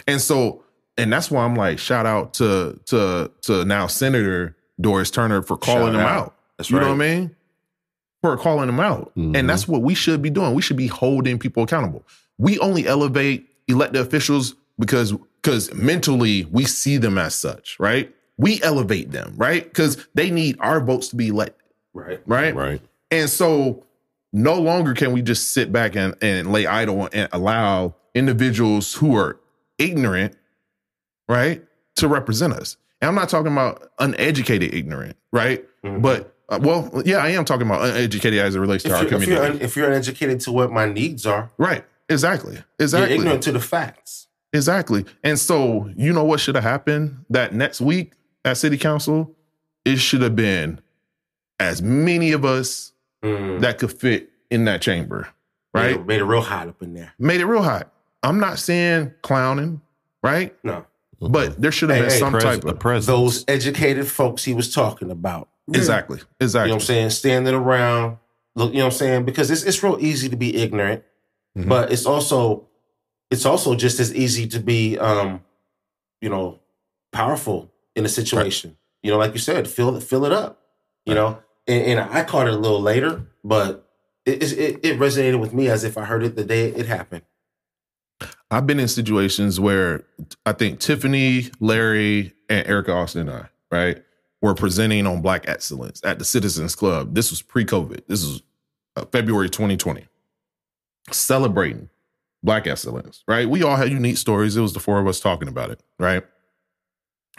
And 0.08 0.20
so 0.20 0.64
and 0.98 1.14
that's 1.14 1.30
why 1.30 1.44
I'm 1.44 1.56
like 1.56 1.78
shout 1.78 2.08
out 2.08 2.34
to 2.36 2.80
to 2.88 3.30
to 3.44 3.64
now 3.66 3.86
Senator 3.86 4.58
Doris 4.82 5.12
Turner 5.12 5.44
for 5.44 5.58
calling 5.58 5.94
Shout 5.94 5.96
him 5.96 6.00
out. 6.02 6.08
out. 6.26 6.36
That's 6.58 6.72
you 6.72 6.80
know 6.80 6.88
what 6.88 6.94
I 6.94 6.98
mean? 6.98 7.36
For 8.24 8.36
calling 8.38 8.68
him 8.70 8.80
out. 8.80 9.12
Mhm. 9.16 9.38
And 9.38 9.48
that's 9.48 9.68
what 9.68 9.84
we 9.84 9.94
should 9.94 10.24
be 10.24 10.32
doing. 10.32 10.56
We 10.56 10.62
should 10.64 10.78
be 10.78 10.88
holding 10.88 11.38
people 11.38 11.62
accountable. 11.64 12.04
We 12.39 12.58
only 12.60 12.88
elevate 12.88 13.48
elected 13.68 14.02
officials 14.02 14.56
because 14.80 15.14
because 15.42 15.74
mentally 15.74 16.46
we 16.52 16.66
see 16.66 16.98
them 16.98 17.18
as 17.18 17.36
such, 17.36 17.78
right? 17.80 18.14
We 18.38 18.62
elevate 18.64 19.12
them, 19.12 19.34
right? 19.38 19.64
Because 19.64 20.08
they 20.16 20.32
need 20.32 20.56
our 20.60 20.80
votes 20.80 21.10
to 21.10 21.16
be 21.16 21.28
elected 21.28 21.60
Right. 21.94 22.22
right? 22.26 22.56
Right. 22.56 22.82
And 23.12 23.30
so 23.30 23.86
no 24.32 24.56
longer 24.60 24.94
can 24.96 25.12
we 25.12 25.22
just 25.22 25.52
sit 25.52 25.72
back 25.72 25.96
and, 25.96 26.16
and 26.22 26.52
lay 26.52 26.66
idle 26.66 27.08
and 27.14 27.30
allow 27.32 27.94
individuals 28.16 28.94
who 28.96 29.16
are 29.16 29.40
ignorant, 29.78 30.36
right, 31.28 31.64
to 31.98 32.08
represent 32.08 32.54
us. 32.54 32.78
And 33.02 33.10
I'm 33.10 33.16
not 33.16 33.30
talking 33.30 33.52
about 33.52 33.92
uneducated 34.00 34.74
ignorant, 34.74 35.18
right? 35.32 35.64
Mhm. 35.84 36.02
But 36.02 36.34
uh, 36.50 36.60
well, 36.62 37.02
yeah, 37.06 37.18
I 37.18 37.30
am 37.30 37.46
talking 37.46 37.68
about 37.68 37.84
uneducated 37.84 38.40
as 38.40 38.56
it 38.56 38.60
relates 38.60 38.84
to 38.86 38.90
If 38.90 38.96
our 38.96 39.04
you're, 39.04 39.06
if, 39.08 39.12
community. 39.24 39.36
you're 39.46 39.54
un, 39.56 39.62
if 39.62 39.76
you're 39.76 39.88
uneducated 39.88 40.40
to 40.42 40.52
what 40.52 40.72
my 40.72 40.86
needs 40.86 41.26
are, 41.26 41.52
right. 41.58 41.86
Exactly. 42.10 42.58
Exactly. 42.80 43.12
you're 43.12 43.20
ignorant 43.22 43.44
to 43.44 43.52
the 43.52 43.60
facts. 43.60 44.28
Exactly. 44.54 45.06
And 45.24 45.38
so, 45.39 45.89
you 45.95 46.14
know 46.14 46.24
what 46.24 46.39
should 46.39 46.56
have 46.56 46.64
happened 46.64 47.26
that 47.30 47.54
next 47.54 47.82
week 47.82 48.14
at 48.45 48.58
city 48.58 48.78
council? 48.78 49.36
It 49.86 49.97
should 49.97 50.22
have 50.22 50.36
been 50.36 50.80
as 51.60 51.82
many 51.82 52.32
of 52.32 52.45
us 52.45 52.91
Mm. 53.24 53.62
that 53.62 53.78
could 53.80 53.91
fit 53.91 54.30
in 54.51 54.66
that 54.66 54.82
chamber, 54.82 55.30
Made 55.74 55.82
right? 55.82 55.91
it, 55.95 56.06
made 56.06 56.20
it 56.20 56.26
real 56.26 56.41
hot 56.41 56.68
up 56.68 56.82
in 56.84 56.93
there. 56.93 57.14
Made 57.18 57.39
it 57.39 57.45
real 57.45 57.64
hot. 57.64 57.89
I'm 58.22 58.38
not 58.39 58.60
saying 58.60 59.14
clowning, 59.22 59.80
right? 60.22 60.54
No. 60.64 60.86
But 61.22 61.62
there 61.62 61.72
should 61.72 61.89
have 61.89 61.97
Hey, 61.99 62.01
been 62.04 62.12
hey, 62.12 62.20
some 62.20 62.34
Pres- 62.34 62.43
type 62.43 62.66
of 62.66 62.80
presence. 62.80 63.06
Those 63.06 63.45
educated 63.47 64.08
folks 64.08 64.43
he 64.43 64.54
was 64.54 64.74
talking 64.74 65.10
about. 65.10 65.47
exactly, 65.74 66.20
Exactly. 66.41 66.68
You 66.68 66.72
know 66.72 66.76
what 66.76 66.82
I'm 66.84 66.86
saying? 66.88 67.10
Standing 67.12 67.54
around, 67.56 68.18
look, 68.56 68.74
you 68.74 68.80
know 68.80 68.86
what 68.88 68.93
I'm 68.93 68.97
saying? 68.97 69.24
Because 69.26 69.49
it's 69.49 69.64
it's 69.64 69.82
real 69.82 69.97
easy 70.01 70.28
to 70.28 70.36
be 70.36 70.58
ignorant, 70.58 71.01
Mhm. 71.58 71.70
but 71.70 71.93
it's 71.93 72.06
also 72.06 72.68
it's 73.34 73.46
also 73.48 73.74
just 73.76 74.00
as 74.00 74.14
easy 74.14 74.48
to 74.48 74.60
be 74.60 74.98
um, 75.00 75.44
you 76.22 76.30
know, 76.30 76.60
powerful 77.12 77.72
in 77.96 78.06
a 78.06 78.10
situation. 78.10 78.78
You 79.02 79.12
know, 79.12 79.18
like 79.18 79.34
you 79.34 79.40
said, 79.40 79.68
fill 79.68 80.00
fill 80.00 80.24
it 80.24 80.32
up. 80.32 80.62
You 81.06 81.16
know, 81.16 81.40
and, 81.68 82.00
and 82.00 82.00
I 82.00 82.24
caught 82.24 82.48
it 82.48 82.54
a 82.54 82.58
little 82.58 82.80
later, 82.80 83.28
but 83.44 83.90
it, 84.26 84.42
it 84.54 84.80
it 84.84 85.00
resonated 85.00 85.40
with 85.40 85.54
me 85.54 85.68
as 85.68 85.84
if 85.84 85.98
I 85.98 86.06
heard 86.06 86.24
it 86.24 86.38
the 86.38 86.46
day 86.46 86.70
it 86.70 86.86
happened. 86.86 87.24
I've 88.50 88.66
been 88.66 88.80
in 88.80 88.88
situations 88.88 89.60
where 89.60 90.06
I 90.46 90.54
think 90.54 90.80
Tiffany, 90.80 91.50
Larry, 91.60 92.34
and 92.48 92.66
Erica 92.68 92.94
Austin 92.94 93.28
and 93.28 93.32
I, 93.32 93.50
right, 93.70 94.04
were 94.42 94.54
presenting 94.54 95.08
on 95.08 95.22
Black 95.22 95.50
excellence 95.50 96.00
at 96.06 96.20
the 96.20 96.26
Citizens 96.26 96.76
Club. 96.76 97.16
This 97.16 97.32
was 97.32 97.42
pre-COVID. 97.42 98.06
This 98.08 98.24
was 98.24 98.44
uh, 98.96 99.06
February 99.12 99.50
2020. 99.50 100.08
Celebrating 101.12 101.90
Black 102.44 102.68
excellence, 102.68 103.24
right? 103.28 103.50
We 103.50 103.64
all 103.64 103.78
had 103.78 103.89
unique 103.89 104.18
stories. 104.18 104.58
It 104.58 104.62
was 104.62 104.74
the 104.74 104.80
four 104.80 105.00
of 105.00 105.08
us 105.08 105.20
talking 105.20 105.48
about 105.48 105.70
it, 105.70 105.82
right? 105.98 106.24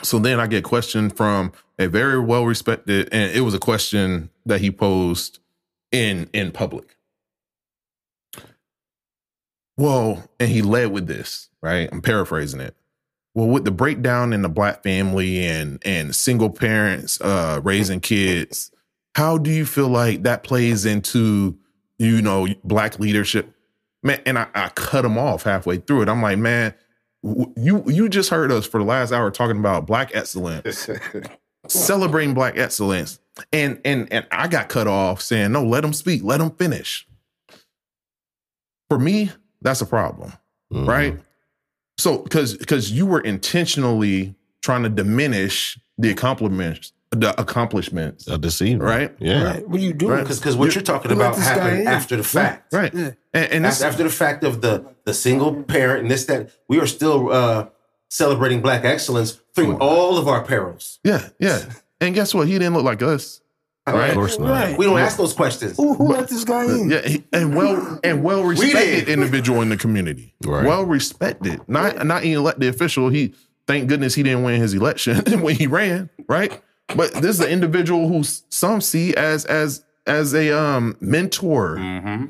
So 0.02 0.18
then 0.18 0.40
I 0.40 0.46
get 0.46 0.64
questioned 0.64 1.16
from 1.16 1.52
a 1.78 1.86
very 1.86 2.18
well 2.18 2.44
respected, 2.46 3.08
and 3.12 3.30
it 3.32 3.42
was 3.42 3.54
a 3.54 3.58
question 3.58 4.30
that 4.46 4.60
he 4.60 4.70
posed 4.70 5.38
in 5.92 6.28
in 6.32 6.50
public. 6.52 6.96
Well, 9.76 10.28
and 10.38 10.48
he 10.50 10.62
led 10.62 10.92
with 10.92 11.06
this, 11.06 11.48
right? 11.62 11.88
I'm 11.90 12.00
paraphrasing 12.00 12.60
it. 12.60 12.76
Well, 13.34 13.48
with 13.48 13.64
the 13.64 13.72
breakdown 13.72 14.32
in 14.32 14.42
the 14.42 14.48
black 14.48 14.82
family 14.82 15.44
and 15.44 15.80
and 15.84 16.14
single 16.14 16.50
parents 16.50 17.20
uh 17.20 17.60
raising 17.62 18.00
kids, 18.00 18.70
how 19.16 19.38
do 19.38 19.50
you 19.50 19.66
feel 19.66 19.88
like 19.88 20.22
that 20.22 20.44
plays 20.44 20.86
into 20.86 21.58
you 21.98 22.22
know 22.22 22.48
black 22.64 22.98
leadership? 22.98 23.52
Man, 24.04 24.20
and 24.26 24.38
I, 24.38 24.46
I 24.54 24.68
cut 24.68 25.04
him 25.04 25.18
off 25.18 25.42
halfway 25.44 25.78
through 25.78 26.02
it. 26.02 26.08
I'm 26.08 26.22
like, 26.22 26.38
man, 26.38 26.74
you 27.56 27.82
you 27.86 28.08
just 28.08 28.28
heard 28.30 28.52
us 28.52 28.66
for 28.66 28.78
the 28.78 28.84
last 28.84 29.12
hour 29.12 29.30
talking 29.30 29.58
about 29.58 29.86
black 29.86 30.10
excellence, 30.14 30.88
celebrating 31.68 32.34
black 32.34 32.58
excellence, 32.58 33.18
and 33.52 33.80
and 33.84 34.06
and 34.12 34.26
I 34.30 34.46
got 34.46 34.68
cut 34.68 34.86
off 34.86 35.22
saying, 35.22 35.52
no, 35.52 35.64
let 35.64 35.84
him 35.84 35.92
speak, 35.94 36.22
let 36.22 36.40
him 36.40 36.50
finish. 36.50 37.08
For 38.90 38.98
me, 38.98 39.30
that's 39.62 39.80
a 39.80 39.86
problem 39.86 40.34
Mhm. 40.72 40.86
right? 40.86 41.18
So 41.96 42.18
because 42.18 42.56
because 42.56 42.90
you 42.92 43.06
were 43.06 43.20
intentionally 43.20 44.34
trying 44.62 44.82
to 44.82 44.88
diminish 44.88 45.78
the 45.96 46.10
accomplishments, 46.10 46.92
the 47.14 47.38
accomplishments, 47.40 48.24
the 48.26 48.38
deceiver. 48.38 48.84
right? 48.84 49.14
Yeah. 49.18 49.42
Right. 49.42 49.68
What 49.68 49.80
are 49.80 49.82
you 49.82 49.92
doing? 49.92 50.12
Right. 50.12 50.20
Because 50.22 50.38
because 50.38 50.56
what 50.56 50.74
you're 50.74 50.82
talking 50.82 51.10
you 51.10 51.16
let 51.16 51.32
about 51.32 51.40
happened 51.42 51.88
after 51.88 52.16
the 52.16 52.24
fact. 52.24 52.72
Right. 52.72 52.92
Yeah. 52.94 53.10
And, 53.32 53.52
and 53.52 53.64
this, 53.64 53.80
after, 53.82 53.86
after 53.86 54.02
the 54.04 54.10
fact 54.10 54.44
of 54.44 54.60
the 54.60 54.84
the 55.04 55.14
single 55.14 55.62
parent 55.64 56.02
and 56.02 56.10
this 56.10 56.26
that 56.26 56.50
we 56.68 56.78
are 56.80 56.86
still 56.86 57.32
uh 57.32 57.68
celebrating 58.08 58.60
black 58.60 58.84
excellence 58.84 59.40
through 59.54 59.76
all 59.78 60.18
of 60.18 60.28
our 60.28 60.44
perils 60.44 61.00
yeah, 61.04 61.28
yeah. 61.40 61.64
And 62.00 62.14
guess 62.14 62.34
what? 62.34 62.46
He 62.46 62.54
didn't 62.54 62.74
look 62.74 62.84
like 62.84 63.02
us. 63.02 63.40
Right. 63.86 64.08
Of 64.10 64.14
course 64.14 64.38
not. 64.38 64.48
Right. 64.50 64.78
we 64.78 64.84
don't 64.86 64.98
ask 64.98 65.16
those 65.16 65.32
questions 65.34 65.76
Who, 65.76 65.94
who 65.94 66.08
let 66.08 66.28
this 66.28 66.44
guy 66.44 66.64
in? 66.64 66.90
Yeah, 66.90 67.02
he- 67.06 67.24
and 67.32 67.54
well 67.56 67.98
and 68.02 68.22
well 68.22 68.42
respected 68.44 69.06
did. 69.06 69.08
individual 69.08 69.60
in 69.62 69.68
the 69.68 69.76
community. 69.76 70.34
Right. 70.44 70.64
Well 70.66 70.84
respected. 70.84 71.60
Not 71.68 72.04
not 72.06 72.22
an 72.22 72.30
elected 72.30 72.72
official. 72.74 73.08
He 73.10 73.34
thank 73.66 73.88
goodness 73.88 74.14
he 74.14 74.22
didn't 74.22 74.42
win 74.42 74.60
his 74.60 74.74
election 74.74 75.16
when 75.42 75.54
he 75.56 75.66
ran, 75.66 76.08
right? 76.28 76.62
But 76.94 77.12
this 77.14 77.38
is 77.38 77.40
an 77.40 77.48
individual 77.50 78.08
who 78.08 78.22
some 78.24 78.80
see 78.80 79.14
as 79.14 79.44
as 79.46 79.84
as 80.06 80.34
a 80.34 80.56
um 80.56 80.96
mentor. 81.00 81.76
mm-hmm. 81.76 82.24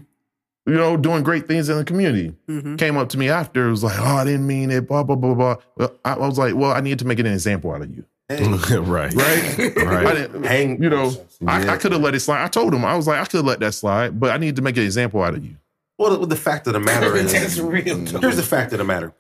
you 0.67 0.75
know, 0.75 0.97
doing 0.97 1.23
great 1.23 1.47
things 1.49 1.69
in 1.69 1.77
the 1.77 1.85
community. 1.85 2.35
Mhm. 2.49 2.79
Came 2.79 2.97
up 2.97 3.09
to 3.11 3.19
me 3.19 3.29
after, 3.29 3.69
was 3.69 3.83
like, 3.85 3.99
"Oh, 4.01 4.05
I 4.17 4.25
didn't 4.25 4.47
mean 4.47 4.71
it." 4.71 4.87
Blah 4.89 5.03
blah 5.03 5.17
blah 5.17 5.35
blah. 5.35 5.57
Well, 5.77 5.93
I, 6.05 6.13
I 6.15 6.27
was 6.27 6.39
like, 6.39 6.55
"Well, 6.55 6.73
I 6.73 6.81
need 6.81 6.99
to 7.01 7.05
make 7.05 7.19
an 7.19 7.27
example 7.27 7.73
out 7.73 7.83
of 7.83 7.91
you, 7.95 8.05
right. 8.31 9.13
right? 9.13 9.59
Right. 9.77 10.07
I 10.07 10.15
didn't, 10.15 10.45
hang 10.45 10.83
you 10.83 10.89
know, 10.89 11.13
I, 11.47 11.65
Yeah. 11.65 11.73
I 11.73 11.77
could 11.77 11.93
have 11.93 12.01
let 12.01 12.15
it 12.15 12.21
slide. 12.21 12.43
I 12.45 12.49
told 12.49 12.73
him, 12.73 12.85
I 12.85 12.97
was 12.97 13.07
like, 13.07 13.21
I 13.21 13.25
could 13.27 13.45
let 13.45 13.61
that 13.61 13.75
slide, 13.75 14.19
but 14.19 14.31
I 14.31 14.39
need 14.39 14.57
to 14.57 14.63
make 14.63 14.77
an 14.79 14.85
example 14.85 15.23
out 15.23 15.35
of 15.35 15.45
you. 15.45 15.57
well 15.99 16.17
the, 16.17 16.27
the 16.27 16.37
fact 16.37 16.67
of 16.69 16.73
the 16.73 16.81
matter 16.81 17.15
is 17.23 17.33
That's 17.33 17.59
real. 17.59 17.99
though. 17.99 18.21
here's 18.21 18.37
the 18.37 18.43
fact 18.43 18.73
of 18.73 18.79
the 18.79 18.85
matter 18.85 19.13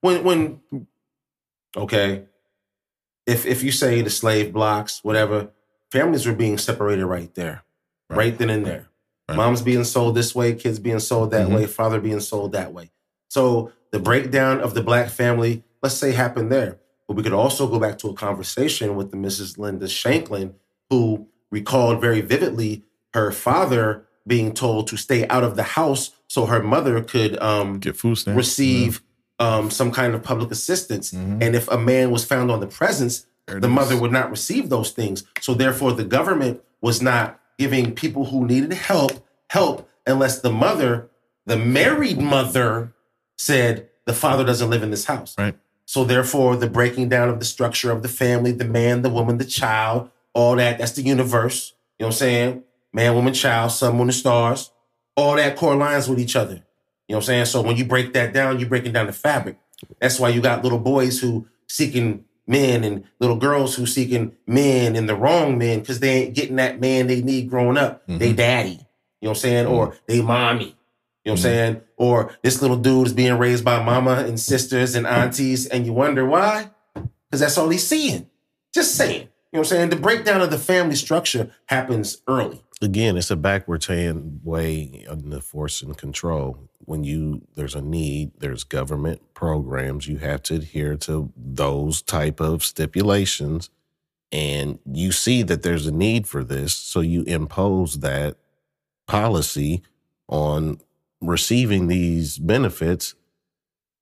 when 0.00 0.24
when 0.24 0.60
okay 1.76 2.24
if 3.26 3.46
if 3.46 3.62
you 3.62 3.72
say 3.72 4.02
the 4.02 4.10
slave 4.10 4.52
blocks 4.52 5.02
whatever 5.04 5.48
families 5.90 6.26
were 6.26 6.34
being 6.34 6.58
separated 6.58 7.04
right 7.06 7.34
there 7.34 7.62
right, 8.08 8.16
Right. 8.18 8.38
then 8.38 8.50
and 8.50 8.66
there 8.66 8.88
Right. 9.28 9.36
mom's 9.36 9.62
being 9.62 9.84
sold 9.84 10.14
this 10.16 10.34
way 10.34 10.54
kids 10.54 10.78
being 10.78 10.98
sold 11.00 11.30
that 11.30 11.48
Mhm. 11.48 11.54
way 11.54 11.66
father 11.66 12.00
being 12.00 12.20
sold 12.20 12.52
that 12.52 12.72
way 12.72 12.90
so 13.28 13.72
the 13.92 13.98
breakdown 14.00 14.60
of 14.60 14.74
the 14.74 14.82
black 14.82 15.08
family 15.10 15.62
let's 15.82 15.94
say 15.96 16.12
happened 16.12 16.50
there 16.50 16.78
but 17.06 17.16
we 17.16 17.22
could 17.22 17.32
also 17.32 17.66
go 17.68 17.78
back 17.78 17.98
to 17.98 18.08
a 18.08 18.14
conversation 18.14 18.96
with 18.96 19.10
the 19.10 19.16
mrs 19.16 19.58
linda 19.58 19.88
shanklin 19.88 20.54
who 20.90 21.26
recalled 21.50 22.00
very 22.00 22.20
vividly 22.20 22.84
her 23.14 23.30
father 23.32 24.04
being 24.26 24.52
told 24.52 24.86
to 24.88 24.96
stay 24.96 25.26
out 25.28 25.42
of 25.42 25.56
the 25.56 25.62
house 25.62 26.10
so 26.28 26.46
her 26.46 26.62
mother 26.62 27.02
could 27.02 27.40
um, 27.42 27.78
Get 27.80 27.96
food 27.96 28.16
stamps. 28.18 28.36
receive 28.36 29.02
um, 29.40 29.70
some 29.70 29.90
kind 29.90 30.14
of 30.14 30.22
public 30.22 30.50
assistance. 30.52 31.10
Mhm. 31.10 31.42
And 31.42 31.56
if 31.56 31.66
a 31.68 31.78
man 31.78 32.10
was 32.10 32.24
found 32.24 32.50
on 32.50 32.60
the 32.60 32.66
presence, 32.66 33.26
the 33.46 33.68
mother 33.68 33.96
would 33.96 34.12
not 34.12 34.30
receive 34.30 34.68
those 34.68 34.90
things. 34.90 35.24
So 35.40 35.54
therefore, 35.54 35.92
the 35.92 36.04
government 36.04 36.60
was 36.80 37.02
not 37.02 37.40
giving 37.58 37.92
people 37.92 38.26
who 38.26 38.46
needed 38.46 38.72
help 38.72 39.26
help 39.48 39.88
unless 40.06 40.40
the 40.40 40.50
mother, 40.50 41.10
the 41.46 41.56
married 41.56 42.20
mother, 42.20 42.92
said 43.36 43.88
the 44.06 44.12
father 44.12 44.44
doesn't 44.44 44.70
live 44.70 44.82
in 44.84 44.90
this 44.90 45.06
house. 45.06 45.34
Right. 45.36 45.56
So 45.84 46.04
therefore, 46.04 46.54
the 46.56 46.68
breaking 46.70 47.08
down 47.08 47.28
of 47.28 47.40
the 47.40 47.44
structure 47.44 47.90
of 47.90 48.02
the 48.02 48.08
family, 48.08 48.52
the 48.52 48.64
man, 48.64 49.02
the 49.02 49.10
woman, 49.10 49.38
the 49.38 49.44
child, 49.44 50.10
all 50.32 50.54
that, 50.56 50.78
that's 50.78 50.92
the 50.92 51.02
universe. 51.02 51.72
You 51.98 52.04
know 52.04 52.08
what 52.08 52.14
I'm 52.14 52.18
saying? 52.18 52.62
Man, 52.92 53.14
woman, 53.14 53.34
child, 53.34 53.72
sun, 53.72 53.96
moon, 53.96 54.02
and 54.02 54.14
stars. 54.14 54.70
All 55.16 55.34
that 55.34 55.56
correlines 55.56 56.08
with 56.08 56.20
each 56.20 56.36
other. 56.36 56.62
You 57.10 57.14
know 57.14 57.18
what 57.18 57.22
I'm 57.22 57.26
saying? 57.26 57.44
So 57.46 57.60
when 57.62 57.76
you 57.76 57.84
break 57.84 58.12
that 58.12 58.32
down, 58.32 58.60
you're 58.60 58.68
breaking 58.68 58.92
down 58.92 59.08
the 59.08 59.12
fabric. 59.12 59.58
That's 60.00 60.20
why 60.20 60.28
you 60.28 60.40
got 60.40 60.62
little 60.62 60.78
boys 60.78 61.18
who 61.18 61.48
seeking 61.68 62.24
men 62.46 62.84
and 62.84 63.02
little 63.18 63.34
girls 63.34 63.74
who 63.74 63.84
seeking 63.84 64.36
men 64.46 64.94
and 64.94 65.08
the 65.08 65.16
wrong 65.16 65.58
men 65.58 65.80
because 65.80 65.98
they 65.98 66.22
ain't 66.22 66.36
getting 66.36 66.54
that 66.54 66.78
man 66.78 67.08
they 67.08 67.20
need 67.20 67.50
growing 67.50 67.76
up. 67.76 68.06
They 68.06 68.28
mm-hmm. 68.28 68.36
daddy. 68.36 68.70
You 68.70 68.76
know 68.76 69.30
what 69.30 69.30
I'm 69.30 69.34
saying? 69.34 69.66
Or 69.66 69.88
mm-hmm. 69.88 69.96
they 70.06 70.22
mommy. 70.22 70.64
You 70.64 70.70
know 70.70 70.74
what 70.74 71.30
I'm 71.32 71.34
mm-hmm. 71.34 71.42
saying? 71.42 71.80
Or 71.96 72.38
this 72.44 72.62
little 72.62 72.76
dude 72.76 73.08
is 73.08 73.12
being 73.12 73.38
raised 73.38 73.64
by 73.64 73.82
mama 73.82 74.24
and 74.24 74.38
sisters 74.38 74.94
and 74.94 75.04
aunties, 75.04 75.66
and 75.66 75.84
you 75.84 75.92
wonder 75.92 76.24
why? 76.24 76.70
Because 76.94 77.40
that's 77.40 77.58
all 77.58 77.70
he's 77.70 77.84
seeing. 77.84 78.30
Just 78.72 78.94
saying. 78.94 79.22
You 79.22 79.56
know 79.56 79.58
what 79.58 79.58
I'm 79.58 79.64
saying? 79.64 79.90
The 79.90 79.96
breakdown 79.96 80.42
of 80.42 80.52
the 80.52 80.58
family 80.60 80.94
structure 80.94 81.50
happens 81.66 82.22
early. 82.28 82.62
again, 82.80 83.16
it's 83.16 83.32
a 83.32 83.36
backwards 83.36 83.86
hand 83.86 84.42
way 84.44 85.04
on 85.10 85.30
the 85.30 85.40
force 85.40 85.82
and 85.82 85.98
control. 85.98 86.69
When 86.84 87.04
you 87.04 87.42
there's 87.54 87.74
a 87.74 87.82
need, 87.82 88.32
there's 88.38 88.64
government 88.64 89.20
programs. 89.34 90.08
You 90.08 90.18
have 90.18 90.42
to 90.44 90.56
adhere 90.56 90.96
to 90.98 91.32
those 91.36 92.02
type 92.02 92.40
of 92.40 92.64
stipulations, 92.64 93.70
and 94.32 94.78
you 94.90 95.12
see 95.12 95.42
that 95.42 95.62
there's 95.62 95.86
a 95.86 95.92
need 95.92 96.26
for 96.26 96.42
this, 96.44 96.74
so 96.74 97.00
you 97.00 97.22
impose 97.24 98.00
that 98.00 98.36
policy 99.06 99.82
on 100.28 100.80
receiving 101.20 101.88
these 101.88 102.38
benefits, 102.38 103.14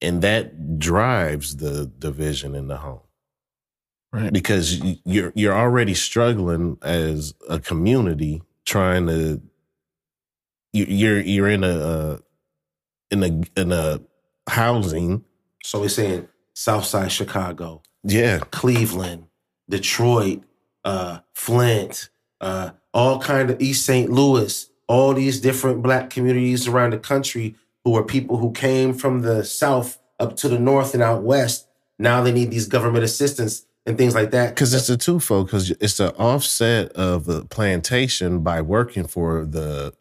and 0.01 0.23
that 0.23 0.79
drives 0.79 1.57
the 1.57 1.87
division 1.99 2.55
in 2.55 2.69
the 2.69 2.79
home 2.79 3.01
Right. 4.13 4.33
because 4.33 4.79
you're 5.05 5.33
you're 5.35 5.55
already 5.55 5.95
struggling 5.95 6.79
as 6.83 7.35
a 7.49 7.59
community 7.59 8.43
trying 8.65 9.07
to 9.09 9.43
you- 10.73 10.87
you're 10.89 11.21
you're 11.21 11.49
in 11.49 11.65
a 11.65 11.69
uh, 11.69 12.19
in 13.11 13.23
a 13.23 13.61
in 13.61 13.73
a 13.73 14.01
housing 14.49 15.25
So 15.63 15.81
we're 15.81 15.89
saying 15.89 16.29
Southside 16.55 17.13
Chicago, 17.13 17.83
yeah 18.03 18.39
Cleveland, 18.51 19.27
Detroit, 19.69 20.43
uh, 20.85 21.21
Flint, 21.35 22.11
uh, 22.41 22.71
all 22.95 23.21
kind 23.21 23.51
of 23.51 23.61
East 23.61 23.85
St. 23.85 24.11
Louis, 24.11 24.71
all 24.87 25.15
these 25.15 25.41
different 25.41 25.83
black 25.83 26.11
communities 26.11 26.67
around 26.67 26.93
the 26.93 26.99
country 26.99 27.55
who 27.85 27.97
are 27.97 28.03
people 28.03 28.39
who 28.39 28.53
came 28.53 28.93
from 28.93 29.23
the 29.23 29.45
south 29.45 29.99
up 30.19 30.37
to 30.37 30.49
the 30.49 30.59
north 30.59 30.95
and 30.95 31.03
out 31.03 31.23
west. 31.23 31.69
Now 31.99 32.23
they 32.23 32.33
need 32.33 32.51
these 32.51 32.67
government 32.67 33.05
assistance 33.05 33.65
and 33.87 33.97
things 33.97 34.15
like 34.15 34.31
that. 34.33 34.55
because 34.55 34.75
it's 34.75 34.89
a 34.89 34.97
twofold 34.97 35.47
because 35.47 35.71
it's 35.71 35.99
an 36.01 36.11
offset 36.11 36.93
of 36.93 37.25
the 37.25 37.45
plantation 37.47 38.41
by 38.41 38.61
working 38.61 39.07
for 39.07 39.45
the 39.45 39.95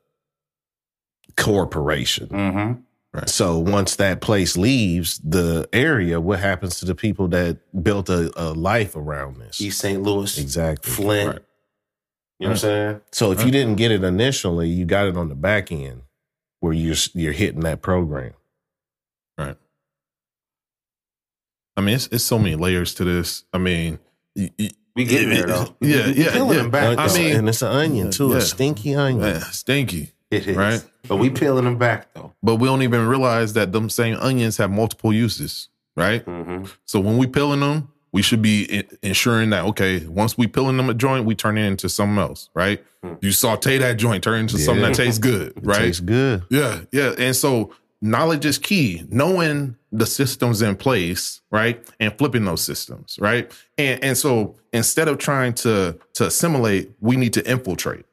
corporation. 1.38 2.28
mm-hmm. 2.28 2.82
So 3.26 3.58
once 3.58 3.96
that 3.96 4.22
place 4.22 4.56
leaves 4.58 5.20
the 5.24 5.68
area, 5.74 6.22
what 6.22 6.40
happens 6.40 6.80
to 6.80 6.86
the 6.86 6.94
people 6.94 7.28
that 7.30 7.58
built 7.84 8.10
a, 8.10 8.32
a 8.36 8.54
life 8.54 8.96
around 8.96 9.38
this? 9.38 9.60
East 9.60 9.80
St. 9.80 10.04
Louis, 10.04 10.38
Exactly. 10.38 10.92
Flint. 10.92 11.28
Right. 11.32 11.40
You 12.40 12.46
know 12.46 12.50
what 12.50 12.52
I'm 12.52 12.58
saying? 12.58 13.02
So 13.12 13.32
if 13.32 13.44
you 13.44 13.50
didn't 13.50 13.76
get 13.78 13.90
it 13.92 14.04
initially, 14.04 14.70
you 14.70 14.86
got 14.86 15.08
it 15.08 15.18
on 15.18 15.30
the 15.30 15.36
back 15.36 15.72
end 15.72 16.04
where 16.60 16.74
you're 16.74 16.96
you're 17.16 17.34
hitting 17.34 17.62
that 17.62 17.82
program. 17.82 18.34
Right. 19.40 19.58
I 21.76 21.82
mean, 21.82 21.96
it's, 21.96 22.08
it's 22.12 22.24
so 22.24 22.38
many 22.38 22.56
layers 22.56 22.94
to 22.96 23.04
this. 23.04 23.44
I 23.54 23.58
mean, 23.58 23.98
y- 24.36 24.52
y- 24.60 24.70
We 24.96 25.06
getting 25.06 25.30
there 25.30 25.48
though. 25.48 25.76
Yeah, 25.82 26.08
We 26.08 26.14
yeah, 26.24 26.52
yeah. 26.54 26.68
back. 26.68 26.98
I 27.00 27.12
mean- 27.16 27.36
and 27.38 27.50
it's 27.50 27.62
an 27.64 27.70
onion 27.70 28.12
too, 28.12 28.30
Yeah. 28.30 28.38
a 28.38 28.42
stinky 28.42 28.94
onion. 28.96 29.22
man, 29.22 29.42
stinky. 29.42 30.12
It 30.32 30.48
is. 30.48 30.58
right. 30.58 30.84
But 31.08 31.18
we 31.18 31.30
peeling 31.30 31.66
them 31.66 31.78
back 31.78 32.14
though. 32.14 32.34
But 32.44 32.56
we 32.58 32.68
don't 32.68 32.82
even 32.82 33.08
realize 33.08 33.54
that 33.54 33.72
them 33.72 33.90
same 33.90 34.18
onions 34.18 34.58
have 34.58 34.70
multiple 34.72 35.14
uses, 35.14 35.70
right? 35.96 36.26
Mm-hmm. 36.26 36.66
So 36.86 37.00
when 37.00 37.18
we 37.18 37.28
peeling 37.28 37.62
them, 37.62 37.90
we 38.12 38.22
should 38.22 38.42
be 38.42 38.84
ensuring 39.04 39.50
that 39.52 39.66
okay, 39.66 40.06
once 40.08 40.38
we 40.38 40.48
peeling 40.48 40.78
them 40.78 40.90
a 40.90 40.94
joint, 40.94 41.26
we 41.26 41.36
turn 41.36 41.58
it 41.58 41.66
into 41.66 41.88
something 41.90 42.18
else, 42.18 42.50
right? 42.54 42.84
You 43.22 43.32
saute 43.32 43.78
that 43.78 43.98
joint, 43.98 44.24
turn 44.24 44.36
it 44.36 44.40
into 44.42 44.58
something 44.58 44.84
that 44.84 44.96
tastes 44.96 45.20
good, 45.20 45.54
It 45.56 45.66
right? 45.66 45.78
tastes 45.80 46.02
good. 46.02 46.44
Yeah, 46.50 46.82
yeah. 46.92 47.14
And 47.18 47.34
so 47.36 47.74
knowledge 48.02 48.46
is 48.46 48.58
key. 48.58 49.06
Knowing 49.10 49.78
the 49.94 50.06
systems 50.06 50.62
in 50.62 50.76
place, 50.76 51.42
right? 51.52 51.82
And 52.02 52.18
flipping 52.18 52.44
those 52.44 52.62
systems, 52.62 53.18
right? 53.22 53.50
And 53.78 54.04
and 54.04 54.18
so 54.18 54.56
instead 54.74 55.08
of 55.08 55.20
trying 55.20 55.54
to 55.56 55.98
to 56.16 56.26
assimilate, 56.26 56.92
we 57.00 57.16
need 57.16 57.34
to 57.34 57.50
infiltrate, 57.50 58.06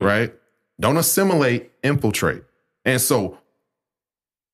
right? 0.00 0.32
Don't 0.80 0.96
assimilate, 0.96 1.70
infiltrate. 1.82 2.44
And 2.84 3.00
so 3.00 3.38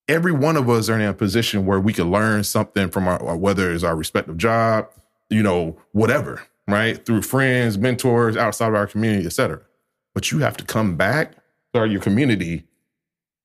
every 0.09 0.33
one 0.33 0.57
of 0.57 0.69
us 0.69 0.89
are 0.89 0.99
in 0.99 1.03
a 1.03 1.15
position 1.15 1.67
where 1.67 1.81
we 1.81 1.93
can 1.93 2.11
learn 2.11 2.45
something 2.45 2.89
from 2.91 3.09
our 3.09 3.37
whether 3.37 3.73
it's 3.73 3.85
our 3.85 3.97
respective 3.97 4.37
job, 4.37 4.89
you 5.31 5.43
know, 5.43 5.77
whatever, 5.93 6.43
right? 6.69 7.05
Through 7.05 7.23
friends, 7.23 7.79
mentors, 7.79 8.37
outside 8.37 8.69
of 8.69 8.75
our 8.75 8.87
community, 8.87 9.27
et 9.27 9.33
cetera. 9.33 9.61
But 10.15 10.31
you 10.31 10.39
have 10.41 10.57
to 10.59 10.65
come 10.65 10.97
back 10.97 11.35
to 11.75 11.87
your 11.87 12.01
community 12.01 12.65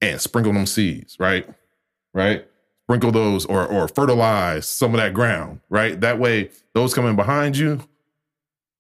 and 0.02 0.20
sprinkle 0.22 0.54
them 0.54 0.66
seeds, 0.66 1.18
right? 1.20 1.48
Right? 2.14 2.48
Sprinkle 2.86 3.12
those 3.12 3.46
or 3.46 3.66
or 3.66 3.88
fertilize 3.88 4.68
some 4.68 4.94
of 4.94 5.00
that 5.00 5.14
ground, 5.14 5.62
right? 5.70 6.00
That 6.00 6.20
way, 6.20 6.52
those 6.74 6.94
coming 6.94 7.16
behind 7.16 7.58
you 7.58 7.82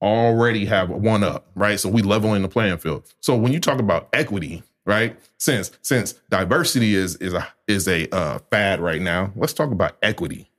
already 0.01 0.65
have 0.65 0.89
one 0.89 1.23
up, 1.23 1.47
right? 1.55 1.79
So 1.79 1.89
we 1.89 2.01
leveling 2.01 2.41
the 2.41 2.49
playing 2.49 2.77
field. 2.77 3.11
So 3.19 3.35
when 3.35 3.53
you 3.53 3.59
talk 3.59 3.79
about 3.79 4.09
equity, 4.13 4.63
right? 4.85 5.17
Since 5.37 5.71
since 5.81 6.13
diversity 6.29 6.95
is 6.95 7.15
is 7.17 7.33
a 7.33 7.47
is 7.67 7.87
a 7.87 8.09
uh, 8.15 8.39
fad 8.51 8.79
right 8.79 9.01
now, 9.01 9.31
let's 9.35 9.53
talk 9.53 9.71
about 9.71 9.97
equity, 10.01 10.49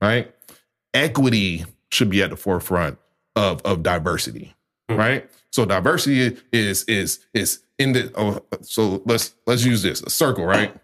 right? 0.00 0.32
Equity 0.94 1.64
should 1.90 2.10
be 2.10 2.22
at 2.22 2.30
the 2.30 2.36
forefront 2.36 2.98
of 3.36 3.62
of 3.62 3.82
diversity, 3.82 4.54
right? 4.88 5.28
So 5.50 5.64
diversity 5.64 6.36
is 6.52 6.84
is 6.84 7.26
is 7.34 7.60
in 7.78 7.92
the 7.92 8.12
oh, 8.16 8.44
so 8.60 9.02
let's 9.06 9.34
let's 9.46 9.64
use 9.64 9.82
this 9.82 10.02
a 10.02 10.10
circle, 10.10 10.44
right? 10.44 10.74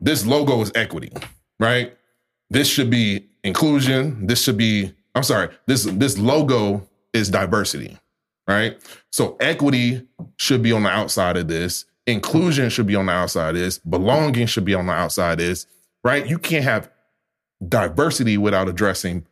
This 0.00 0.24
logo 0.24 0.60
is 0.62 0.70
equity, 0.74 1.12
right? 1.58 1.96
This 2.50 2.68
should 2.68 2.90
be 2.90 3.26
inclusion. 3.44 4.26
This 4.26 4.42
should 4.42 4.56
be 4.56 4.94
I'm 5.14 5.22
sorry. 5.22 5.48
This 5.66 5.84
this 5.84 6.18
logo 6.18 6.86
is 7.12 7.28
diversity, 7.28 7.98
right? 8.48 8.76
So 9.12 9.36
equity 9.40 10.06
should 10.36 10.62
be 10.62 10.72
on 10.72 10.82
the 10.82 10.90
outside 10.90 11.36
of 11.36 11.48
this. 11.48 11.84
Inclusion 12.06 12.70
should 12.70 12.86
be 12.86 12.96
on 12.96 13.06
the 13.06 13.12
outside 13.12 13.50
of 13.50 13.60
this. 13.60 13.78
Belonging 13.78 14.46
should 14.46 14.64
be 14.64 14.74
on 14.74 14.86
the 14.86 14.92
outside 14.92 15.32
of 15.32 15.46
this, 15.46 15.66
right? 16.04 16.26
You 16.26 16.38
can't 16.38 16.64
have 16.64 16.90
diversity 17.66 18.38
without 18.38 18.68
addressing 18.68 19.26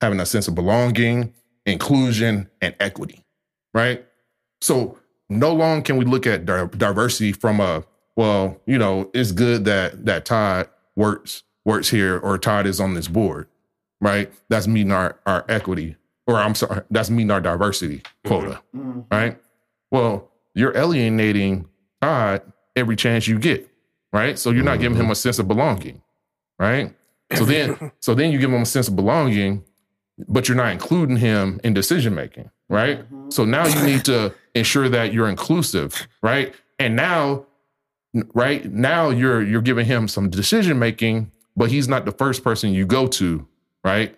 having 0.00 0.20
a 0.20 0.26
sense 0.26 0.48
of 0.48 0.54
belonging, 0.54 1.32
inclusion, 1.66 2.48
and 2.60 2.74
equity, 2.78 3.24
right? 3.72 4.04
So 4.60 4.98
no 5.28 5.52
longer 5.52 5.82
can 5.82 5.96
we 5.96 6.04
look 6.04 6.26
at 6.26 6.44
di- 6.44 6.68
diversity 6.76 7.32
from 7.32 7.60
a 7.60 7.84
well, 8.16 8.60
you 8.66 8.78
know, 8.78 9.10
it's 9.12 9.32
good 9.32 9.64
that 9.64 10.04
that 10.04 10.24
Todd 10.24 10.68
works 10.94 11.42
works 11.64 11.88
here 11.88 12.18
or 12.18 12.38
Todd 12.38 12.66
is 12.66 12.80
on 12.80 12.94
this 12.94 13.08
board, 13.08 13.48
right? 14.00 14.30
That's 14.48 14.66
meeting 14.66 14.92
our 14.92 15.18
our 15.26 15.44
equity, 15.48 15.96
or 16.26 16.36
I'm 16.36 16.54
sorry, 16.54 16.82
that's 16.90 17.10
meeting 17.10 17.30
our 17.30 17.40
diversity 17.40 17.98
mm-hmm. 17.98 18.28
quota, 18.28 18.60
mm-hmm. 18.74 19.00
right? 19.10 19.38
Well, 19.90 20.30
you're 20.54 20.76
alienating 20.76 21.68
Todd 22.00 22.42
every 22.76 22.96
chance 22.96 23.28
you 23.28 23.38
get, 23.38 23.68
right? 24.12 24.38
So 24.38 24.50
you're 24.50 24.64
not 24.64 24.80
giving 24.80 24.96
him 24.96 25.04
mm-hmm. 25.04 25.12
a 25.12 25.16
sense 25.16 25.38
of 25.38 25.48
belonging, 25.48 26.02
right? 26.58 26.94
So 27.34 27.44
then, 27.44 27.92
so 28.00 28.14
then 28.14 28.30
you 28.30 28.38
give 28.38 28.52
him 28.52 28.62
a 28.62 28.66
sense 28.66 28.88
of 28.88 28.96
belonging, 28.96 29.64
but 30.28 30.48
you're 30.48 30.56
not 30.56 30.72
including 30.72 31.16
him 31.16 31.60
in 31.64 31.74
decision 31.74 32.14
making, 32.14 32.50
right? 32.68 33.04
So 33.28 33.44
now 33.44 33.66
you 33.66 33.82
need 33.84 34.04
to 34.06 34.34
ensure 34.54 34.88
that 34.88 35.12
you're 35.12 35.28
inclusive, 35.28 36.06
right? 36.22 36.54
And 36.78 36.96
now, 36.96 37.46
right 38.32 38.64
now 38.70 39.10
you're 39.10 39.42
you're 39.42 39.62
giving 39.62 39.86
him 39.86 40.06
some 40.06 40.30
decision 40.30 40.78
making, 40.78 41.32
but 41.56 41.70
he's 41.70 41.88
not 41.88 42.04
the 42.04 42.12
first 42.12 42.44
person 42.44 42.72
you 42.72 42.86
go 42.86 43.06
to, 43.08 43.46
right? 43.82 44.16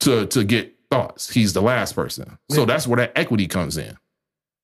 To 0.00 0.26
to 0.26 0.44
get 0.44 0.75
thoughts. 0.96 1.32
He's 1.32 1.52
the 1.52 1.62
last 1.62 1.94
person. 1.94 2.38
So 2.50 2.64
that's 2.64 2.86
where 2.86 2.96
that 2.98 3.12
equity 3.16 3.46
comes 3.46 3.76
in. 3.76 3.96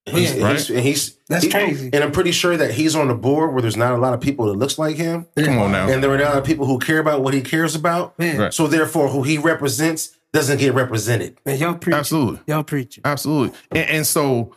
And 0.05 0.17
he's, 0.17 0.31
and 0.33 0.41
Right. 0.41 0.55
he's, 0.57 0.69
and 0.69 0.79
he's 0.79 1.15
That's 1.29 1.45
he- 1.45 1.49
crazy. 1.51 1.89
And 1.93 2.03
I'm 2.03 2.11
pretty 2.11 2.31
sure 2.33 2.57
that 2.57 2.71
he's 2.71 2.93
on 2.95 3.07
the 3.07 3.15
board 3.15 3.53
where 3.53 3.61
there's 3.61 3.77
not 3.77 3.93
a 3.93 3.97
lot 3.97 4.13
of 4.13 4.19
people 4.19 4.47
that 4.47 4.53
looks 4.57 4.77
like 4.77 4.97
him, 4.97 5.27
Come 5.37 5.57
on 5.59 5.71
now. 5.71 5.87
and 5.87 6.03
there 6.03 6.11
are 6.11 6.17
not 6.17 6.25
a 6.25 6.29
lot 6.31 6.37
of 6.39 6.43
people 6.43 6.65
who 6.65 6.77
care 6.79 6.99
about 6.99 7.21
what 7.21 7.33
he 7.33 7.41
cares 7.41 7.73
about. 7.75 8.17
Man, 8.19 8.37
Right. 8.37 8.53
So 8.53 8.67
therefore, 8.67 9.07
who 9.07 9.23
he 9.23 9.37
represents 9.37 10.17
doesn't 10.33 10.57
get 10.59 10.73
represented. 10.73 11.37
man, 11.45 11.57
y'all 11.59 11.75
preach. 11.75 11.95
Absolutely. 11.95 12.39
Y'all 12.47 12.63
preach. 12.63 12.99
Absolutely. 13.05 13.57
And, 13.71 13.89
and 13.89 14.07
so 14.07 14.53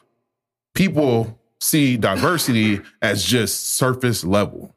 people 0.74 1.38
see 1.60 1.96
diversity 1.96 2.80
as 3.02 3.24
just 3.24 3.68
surface 3.68 4.24
level. 4.24 4.74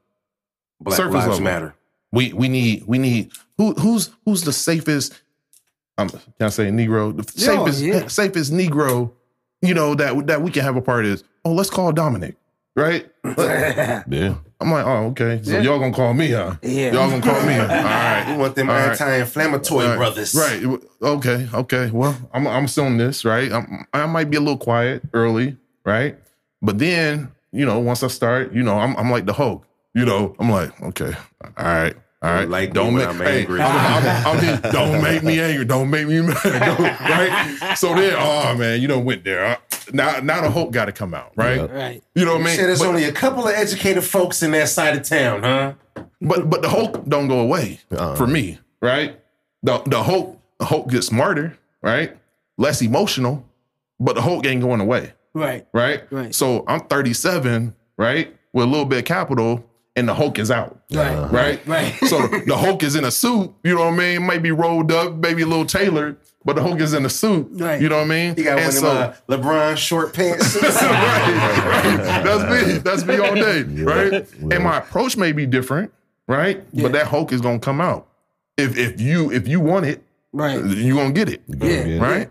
Black 0.81 0.97
Surface 0.97 1.13
lives 1.15 1.27
level. 1.27 1.41
matter. 1.43 1.75
We 2.11 2.31
we 2.33 2.47
need 2.47 2.83
we 2.87 2.97
need 2.99 3.31
who 3.57 3.73
who's 3.73 4.11
who's 4.25 4.43
the 4.43 4.53
safest 4.53 5.13
um 5.99 6.09
can 6.09 6.21
I 6.41 6.49
say 6.49 6.65
Negro? 6.69 7.15
The 7.15 7.31
Yeah, 7.35 7.45
safest 7.65 7.81
yeah. 7.83 8.07
safest 8.07 8.51
Negro, 8.53 9.11
you 9.61 9.73
know, 9.73 9.95
that 9.95 10.27
that 10.27 10.41
we 10.41 10.51
can 10.51 10.63
have 10.63 10.75
a 10.75 10.81
part 10.81 11.05
is, 11.05 11.23
oh, 11.45 11.53
let's 11.53 11.69
call 11.69 11.91
Dominic. 11.91 12.35
Right? 12.75 13.09
Yeah. 14.09 14.35
I'm 14.61 14.71
like, 14.71 14.85
oh, 14.85 15.07
okay. 15.11 15.39
So 15.43 15.51
Yeah. 15.51 15.59
y'all 15.61 15.79
gonna 15.79 15.93
call 15.93 16.13
me, 16.13 16.31
huh? 16.31 16.55
Yeah. 16.61 16.91
Y'all 16.93 17.09
gonna 17.09 17.21
call 17.21 17.41
me. 17.45 17.55
All 17.59 17.67
We 17.67 17.73
right. 17.73 18.35
want 18.37 18.55
them 18.55 18.69
All 18.69 18.75
anti-inflammatory 18.75 19.85
Right. 19.87 19.97
brothers. 19.97 20.35
Right. 20.35 20.61
Okay. 21.01 21.47
Okay. 21.53 21.89
Well, 21.91 22.15
I'm 22.33 22.45
I'm 22.47 22.67
still 22.67 22.85
on 22.85 22.97
this, 22.97 23.23
right? 23.23 23.51
I'm, 23.51 23.85
I 23.93 24.05
might 24.05 24.29
be 24.29 24.37
a 24.37 24.41
little 24.41 24.57
quiet 24.57 25.01
early, 25.13 25.55
right? 25.85 26.17
But 26.61 26.77
then 26.79 27.31
you 27.51 27.65
know, 27.65 27.79
once 27.79 28.03
I 28.03 28.07
start, 28.07 28.53
you 28.53 28.61
know, 28.63 28.77
I'm 28.77 28.95
I'm 28.97 29.09
like 29.09 29.25
the 29.25 29.33
Hulk. 29.33 29.65
You 29.95 30.05
know, 30.05 30.35
I'm 30.39 30.49
like, 30.51 30.79
okay, 30.81 31.13
all 31.57 31.65
right. 31.65 31.95
All 32.21 32.29
right, 32.33 32.49
like 32.49 32.73
don't 32.73 32.95
make 32.95 33.07
I'm 33.07 33.17
hey, 33.17 33.41
angry. 33.41 33.61
I'm, 33.61 34.03
I'm- 34.05 34.27
I'm 34.27 34.39
just- 34.45 34.73
don't 34.73 35.01
make 35.01 35.23
me 35.23 35.39
angry. 35.39 35.63
Don't 35.63 35.89
make 35.89 36.05
me 36.07 36.21
mad. 36.27 36.43
Right? 36.43 37.75
So 37.77 37.95
then, 37.95 38.13
oh 38.17 38.55
man, 38.57 38.81
you 38.81 38.87
don't 38.89 39.05
went 39.05 39.23
there. 39.23 39.45
Uh, 39.45 39.55
Now, 39.93 40.19
now 40.19 40.41
the 40.41 40.49
hope 40.49 40.71
got 40.71 40.85
to 40.85 40.91
come 40.91 41.13
out, 41.13 41.31
right? 41.37 41.69
Right. 41.71 42.03
You 42.15 42.25
know 42.25 42.33
what 42.33 42.41
I 42.41 42.45
mean? 42.45 42.55
said 42.57 42.67
there's 42.67 42.79
But- 42.79 42.89
only 42.89 43.05
a 43.05 43.11
couple 43.13 43.47
of 43.47 43.53
educated 43.55 44.03
folks 44.03 44.43
in 44.43 44.51
that 44.51 44.67
side 44.69 44.97
of 44.97 45.03
town, 45.03 45.43
huh? 45.43 45.73
But 46.21 46.49
but 46.49 46.61
the 46.61 46.69
hope 46.69 47.07
don't 47.07 47.27
go 47.29 47.39
away 47.39 47.79
for 48.17 48.27
me, 48.27 48.59
right? 48.81 49.17
The 49.63 49.79
the 49.85 50.03
hope 50.03 50.41
the 50.59 50.65
Hulk 50.65 50.89
gets 50.91 51.07
smarter, 51.07 51.57
right? 51.81 52.17
Less 52.57 52.81
emotional, 52.81 53.45
but 53.97 54.15
the 54.15 54.21
hope 54.21 54.45
ain't 54.45 54.61
going 54.61 54.81
away, 54.81 55.13
Right. 55.33 55.65
right? 55.73 56.03
Right. 56.11 56.35
So 56.35 56.65
I'm 56.67 56.81
37, 56.81 57.73
right, 57.97 58.35
with 58.51 58.65
a 58.65 58.67
little 58.67 58.85
bit 58.85 58.99
of 58.99 59.05
capital, 59.05 59.63
and 59.99 60.07
the 60.07 60.13
Hulk 60.13 60.39
is 60.39 60.49
out, 60.49 60.79
Right. 60.91 61.31
right? 61.31 61.67
Right. 61.67 61.93
So 62.07 62.25
the 62.47 62.55
Hulk 62.57 62.81
is 62.83 62.95
in 62.95 63.03
a 63.03 63.11
suit, 63.11 63.53
you 63.63 63.75
know 63.75 63.85
what 63.85 63.93
I 63.93 63.97
mean? 63.97 64.23
Might 64.25 64.41
be 64.41 64.51
rolled 64.51 64.91
up, 64.91 65.15
maybe 65.15 65.41
a 65.41 65.45
little 65.45 65.65
tailored, 65.65 66.17
but 66.45 66.55
the 66.55 66.61
Hulk 66.63 66.79
is 66.79 66.93
in 66.93 67.05
a 67.05 67.09
suit, 67.09 67.47
Right. 67.51 67.81
you 67.81 67.89
know 67.89 67.97
what 67.97 68.05
I 68.05 68.07
mean? 68.07 68.35
He 68.35 68.43
got 68.43 68.55
one 68.55 68.63
And 68.65 68.75
of 68.77 68.81
them 68.81 69.13
uh, 69.27 69.37
LeBron 69.37 69.77
short 69.77 70.13
pants. 70.13 70.55
right, 70.63 70.73
right. 70.73 72.23
That's 72.23 72.67
me. 72.67 72.77
That's 72.79 73.05
me 73.05 73.17
all 73.17 73.35
day, 73.35 73.63
right? 73.83 74.31
And 74.51 74.63
my 74.63 74.77
approach 74.77 75.17
may 75.17 75.31
be 75.31 75.45
different, 75.45 75.91
right? 76.27 76.63
But 76.73 76.93
that 76.93 77.07
Hulk 77.07 77.31
is 77.33 77.41
gonna 77.41 77.59
come 77.59 77.81
out. 77.81 78.07
If 78.57 78.77
if 78.77 78.99
you 79.01 79.31
if 79.31 79.47
you 79.47 79.59
want 79.59 79.85
it, 79.85 80.03
Right. 80.31 80.63
you're 80.63 80.95
gonna 80.97 81.11
get 81.13 81.29
it, 81.29 81.41
Yeah. 81.47 81.97
right? 81.99 82.29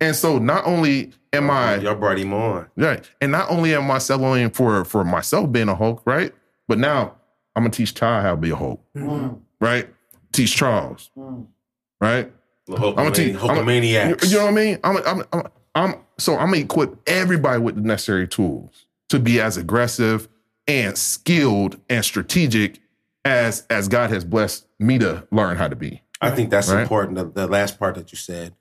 And 0.00 0.16
so 0.16 0.38
not 0.38 0.66
only 0.66 1.12
am 1.32 1.50
I 1.50 1.76
Y'all 1.76 1.94
brought 1.94 2.18
him 2.18 2.32
on. 2.32 2.66
right, 2.76 3.08
and 3.20 3.30
not 3.30 3.50
only 3.50 3.74
am 3.74 3.90
I 3.90 3.98
settling 3.98 4.50
for 4.50 4.84
for 4.84 5.04
myself 5.04 5.52
being 5.52 5.68
a 5.68 5.74
Hulk, 5.74 6.02
right? 6.06 6.32
But 6.70 6.78
now 6.78 7.16
I'm 7.56 7.64
gonna 7.64 7.70
teach 7.70 7.94
Ty 7.94 8.22
how 8.22 8.30
to 8.30 8.36
be 8.36 8.50
a 8.50 8.54
Hulk, 8.54 8.80
mm-hmm. 8.96 9.08
Mm-hmm. 9.08 9.34
right? 9.58 9.88
Teach 10.30 10.54
Charles, 10.54 11.10
mm-hmm. 11.18 11.42
right? 12.00 12.32
I'm 12.68 12.94
gonna 12.94 13.10
teach 13.10 13.34
I'm- 13.34 13.66
Hulkamaniacs. 13.66 14.30
You 14.30 14.36
know 14.36 14.44
what 14.44 14.52
I 14.52 14.54
mean? 14.54 14.78
I'm, 14.84 14.96
I'm, 14.98 15.24
I'm, 15.32 15.42
I'm 15.74 15.94
so 16.16 16.36
I'm 16.36 16.52
gonna 16.52 16.58
equip 16.58 16.96
everybody 17.08 17.60
with 17.60 17.74
the 17.74 17.80
necessary 17.80 18.28
tools 18.28 18.86
to 19.08 19.18
be 19.18 19.40
as 19.40 19.56
aggressive 19.56 20.28
and 20.68 20.96
skilled 20.96 21.80
and 21.90 22.04
strategic 22.04 22.78
as 23.24 23.66
as 23.68 23.88
God 23.88 24.10
has 24.10 24.24
blessed 24.24 24.68
me 24.78 24.96
to 25.00 25.26
learn 25.32 25.56
how 25.56 25.66
to 25.66 25.74
be. 25.74 26.02
I 26.20 26.30
think 26.30 26.50
that's 26.50 26.70
Right. 26.70 26.82
important. 26.82 27.16
The, 27.16 27.24
the 27.24 27.48
last 27.48 27.80
part 27.80 27.96
that 27.96 28.12
you 28.12 28.16
said, 28.16 28.54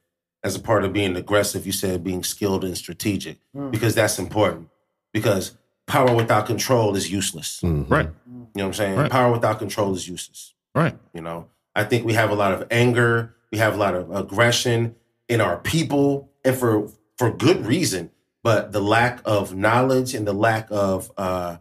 as 0.43 0.55
a 0.55 0.59
part 0.59 0.83
of 0.83 0.93
being 0.93 1.15
aggressive, 1.15 1.67
you 1.67 1.73
said 1.73 2.03
being 2.03 2.23
skilled 2.23 2.63
and 2.63 2.75
strategic, 2.75 3.37
mm. 3.55 3.69
because 3.69 3.93
that's 3.93 4.17
important. 4.17 4.69
Because 5.13 5.55
power 5.89 6.13
without 6.15 6.45
control 6.45 6.95
is 6.95 7.11
useless. 7.11 7.59
Right, 7.63 8.07
You 8.27 8.33
know 8.33 8.47
what 8.53 8.63
I'm 8.65 8.73
saying? 8.73 8.95
Right. 8.95 9.11
Power 9.11 9.31
without 9.33 9.59
control 9.59 9.93
is 9.95 10.07
useless. 10.07 10.53
right, 10.75 10.95
You 11.13 11.21
know, 11.21 11.47
I 11.75 11.83
think 11.83 12.05
we 12.05 12.13
have 12.13 12.29
a 12.29 12.35
lot 12.35 12.53
of 12.53 12.65
anger, 12.71 13.35
we 13.51 13.57
have 13.57 13.73
a 13.73 13.77
lot 13.77 13.95
of 13.95 14.09
aggression 14.15 14.95
in 15.27 15.41
our 15.41 15.57
people, 15.57 16.29
and 16.45 16.55
for 16.55 16.87
for 17.17 17.31
good 17.31 17.65
reason. 17.65 18.11
But 18.43 18.71
the 18.71 18.79
lack 18.79 19.19
of 19.25 19.53
knowledge 19.55 20.13
and 20.15 20.25
the 20.25 20.33
lack 20.33 20.67
of 20.71 21.11
uh, 21.17 21.57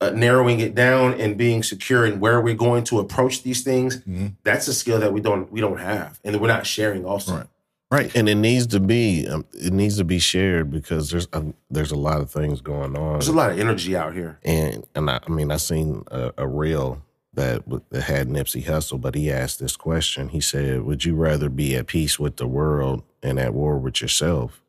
uh, 0.00 0.10
narrowing 0.10 0.60
it 0.60 0.74
down 0.74 1.20
and 1.20 1.36
being 1.36 1.62
secure 1.62 2.04
in 2.06 2.20
where 2.20 2.40
we're 2.40 2.54
going 2.54 2.84
to 2.84 2.98
approach 3.00 3.42
these 3.42 3.62
things, 3.62 3.98
Mhm. 3.98 4.36
that's 4.44 4.68
a 4.68 4.74
skill 4.74 4.98
that 5.00 5.12
we 5.12 5.20
don't 5.20 5.50
we 5.50 5.60
don't 5.60 5.78
have, 5.80 6.20
and 6.24 6.40
we're 6.40 6.46
not 6.56 6.66
sharing. 6.66 7.04
Also, 7.04 7.36
Right. 7.36 7.46
Right. 7.92 8.14
and 8.16 8.28
it 8.28 8.34
needs 8.34 8.66
to 8.68 8.80
be 8.80 9.26
um, 9.28 9.44
it 9.52 9.72
needs 9.72 9.96
to 9.98 10.04
be 10.04 10.18
shared 10.18 10.70
because 10.70 11.10
there's 11.10 11.28
um, 11.32 11.54
there's 11.70 11.92
a 11.92 11.96
lot 11.96 12.20
of 12.20 12.30
things 12.30 12.60
going 12.60 12.96
on 12.96 13.12
there's 13.14 13.28
a 13.28 13.32
lot 13.32 13.50
of 13.52 13.58
energy 13.60 13.96
out 13.96 14.14
here. 14.14 14.38
and 14.44 14.84
and 14.94 15.08
I, 15.10 15.20
I 15.26 15.30
mean 15.30 15.50
I 15.52 15.58
seen 15.58 16.02
a, 16.10 16.32
a 16.38 16.46
reel 16.48 17.02
that 17.34 17.64
w- 17.64 17.84
that 17.90 18.02
had 18.02 18.28
Nipsey 18.28 18.64
Hussle, 18.64 19.00
but 19.00 19.14
he 19.14 19.30
asked 19.30 19.58
this 19.58 19.76
question. 19.76 20.28
He 20.28 20.40
said, 20.40 20.82
"Would 20.82 21.04
you 21.04 21.14
rather 21.14 21.48
be 21.48 21.74
at 21.76 21.86
peace 21.86 22.18
with 22.18 22.36
the 22.36 22.46
world 22.46 23.04
and 23.22 23.38
at 23.38 23.54
war 23.54 23.78
with 23.78 24.02
yourself, 24.02 24.62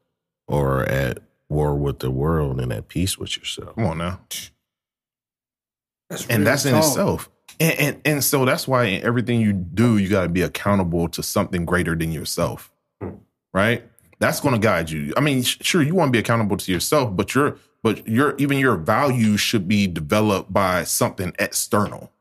or 0.48 0.84
at 0.84 1.20
war 1.50 1.76
with 1.76 2.00
the 2.00 2.12
world 2.12 2.60
and 2.62 2.72
at 2.72 2.88
peace 2.88 3.18
with 3.18 3.38
yourself?" 3.38 3.76
Come 3.76 3.86
on 3.86 3.98
now. 3.98 4.22
That's 6.10 6.26
and 6.28 6.40
real 6.40 6.46
that's 6.46 6.66
in 6.66 6.74
talk. 6.74 6.84
itself. 6.84 7.30
And, 7.60 7.80
and 7.80 8.02
and 8.06 8.24
so 8.24 8.46
that's 8.46 8.68
why 8.68 8.86
in 8.86 9.04
everything 9.04 9.42
you 9.42 9.54
do, 9.54 9.98
you 9.98 10.10
got 10.10 10.24
to 10.24 10.30
be 10.30 10.42
accountable 10.42 11.08
to 11.10 11.22
something 11.24 11.66
greater 11.66 11.96
than 11.96 12.12
yourself, 12.12 12.72
right? 13.54 13.84
That's 14.20 14.40
going 14.40 14.54
to 14.54 14.60
guide 14.60 14.90
you. 14.90 15.14
I 15.18 15.22
mean, 15.22 15.44
sure, 15.44 15.82
you 15.82 15.96
want 15.96 16.10
to 16.10 16.12
be 16.12 16.20
accountable 16.20 16.58
to 16.58 16.72
yourself, 16.72 17.16
but 17.16 17.36
your 17.36 17.58
but 17.82 18.08
your 18.08 18.36
even 18.38 18.58
your 18.58 18.78
values 18.78 19.42
should 19.42 19.68
be 19.68 19.88
developed 19.88 20.54
by 20.54 20.84
something 20.84 21.34
external, 21.40 22.12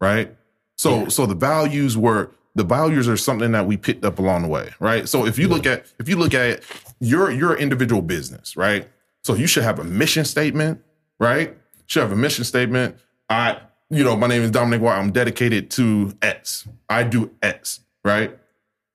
right? 0.00 0.34
So 0.76 1.08
so 1.08 1.26
the 1.26 1.34
values 1.34 1.96
were 1.96 2.32
the 2.56 2.64
values 2.64 3.08
are 3.08 3.16
something 3.16 3.52
that 3.52 3.66
we 3.66 3.76
picked 3.76 4.04
up 4.04 4.18
along 4.18 4.42
the 4.42 4.48
way, 4.48 4.72
right? 4.80 5.08
So 5.08 5.26
if 5.26 5.38
you 5.38 5.48
look 5.48 5.66
at 5.66 5.86
if 5.98 6.08
you 6.08 6.16
look 6.16 6.34
at 6.34 6.62
your 7.00 7.30
your 7.30 7.56
individual 7.56 8.02
business, 8.02 8.56
right? 8.56 8.88
So 9.22 9.34
you 9.34 9.46
should 9.46 9.62
have 9.62 9.78
a 9.78 9.84
mission 9.84 10.24
statement, 10.24 10.82
right? 11.18 11.56
Should 11.86 12.02
have 12.02 12.12
a 12.12 12.16
mission 12.16 12.44
statement. 12.44 12.96
I, 13.28 13.58
you 13.90 14.04
know, 14.04 14.16
my 14.16 14.26
name 14.26 14.42
is 14.42 14.50
Dominic 14.50 14.82
White. 14.82 14.98
I'm 14.98 15.12
dedicated 15.12 15.70
to 15.72 16.12
X. 16.20 16.68
I 16.88 17.04
do 17.04 17.30
X, 17.42 17.80
right? 18.04 18.38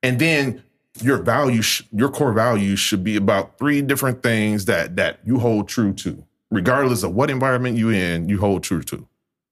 And 0.04 0.20
then 0.20 0.64
your 1.02 1.18
values, 1.18 1.82
your 1.92 2.10
core 2.10 2.34
values 2.34 2.80
should 2.80 3.04
be 3.04 3.16
about 3.16 3.58
three 3.58 3.82
different 3.82 4.24
things 4.24 4.66
that 4.66 4.96
that 4.96 5.20
you 5.26 5.40
hold 5.40 5.68
true 5.68 5.94
to, 5.94 6.24
regardless 6.52 7.04
of 7.04 7.14
what 7.14 7.30
environment 7.30 7.78
you 7.78 7.90
in, 7.90 8.28
you 8.28 8.40
hold 8.40 8.64
true 8.64 8.82
to, 8.84 9.08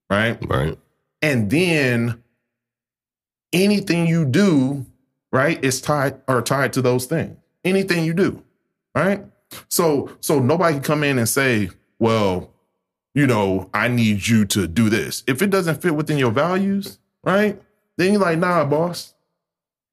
right? 0.10 0.38
Right. 0.48 0.78
And 1.22 1.50
then 1.50 2.22
anything 3.54 4.08
you 4.08 4.26
do, 4.26 4.86
right, 5.32 5.64
is 5.64 5.82
tied 5.82 6.20
or 6.28 6.42
tied 6.42 6.74
to 6.74 6.82
those 6.82 7.06
things. 7.06 7.38
Anything 7.64 8.06
you 8.06 8.14
do, 8.14 8.44
right? 8.96 9.24
So 9.70 10.12
so 10.20 10.40
nobody 10.40 10.76
can 10.76 10.84
come 10.84 11.04
in 11.04 11.18
and 11.18 11.30
say, 11.30 11.70
well, 12.00 12.54
you 13.14 13.26
know, 13.26 13.70
I 13.74 13.88
need 13.88 14.28
you 14.28 14.46
to 14.46 14.68
do 14.68 14.90
this. 14.90 15.24
If 15.28 15.42
it 15.42 15.50
doesn't 15.50 15.82
fit 15.82 15.96
within 15.96 16.18
your 16.18 16.32
values, 16.32 17.00
right? 17.24 17.60
Then 17.98 18.14
you're 18.14 18.22
like, 18.22 18.38
nah, 18.38 18.64
boss. 18.66 19.16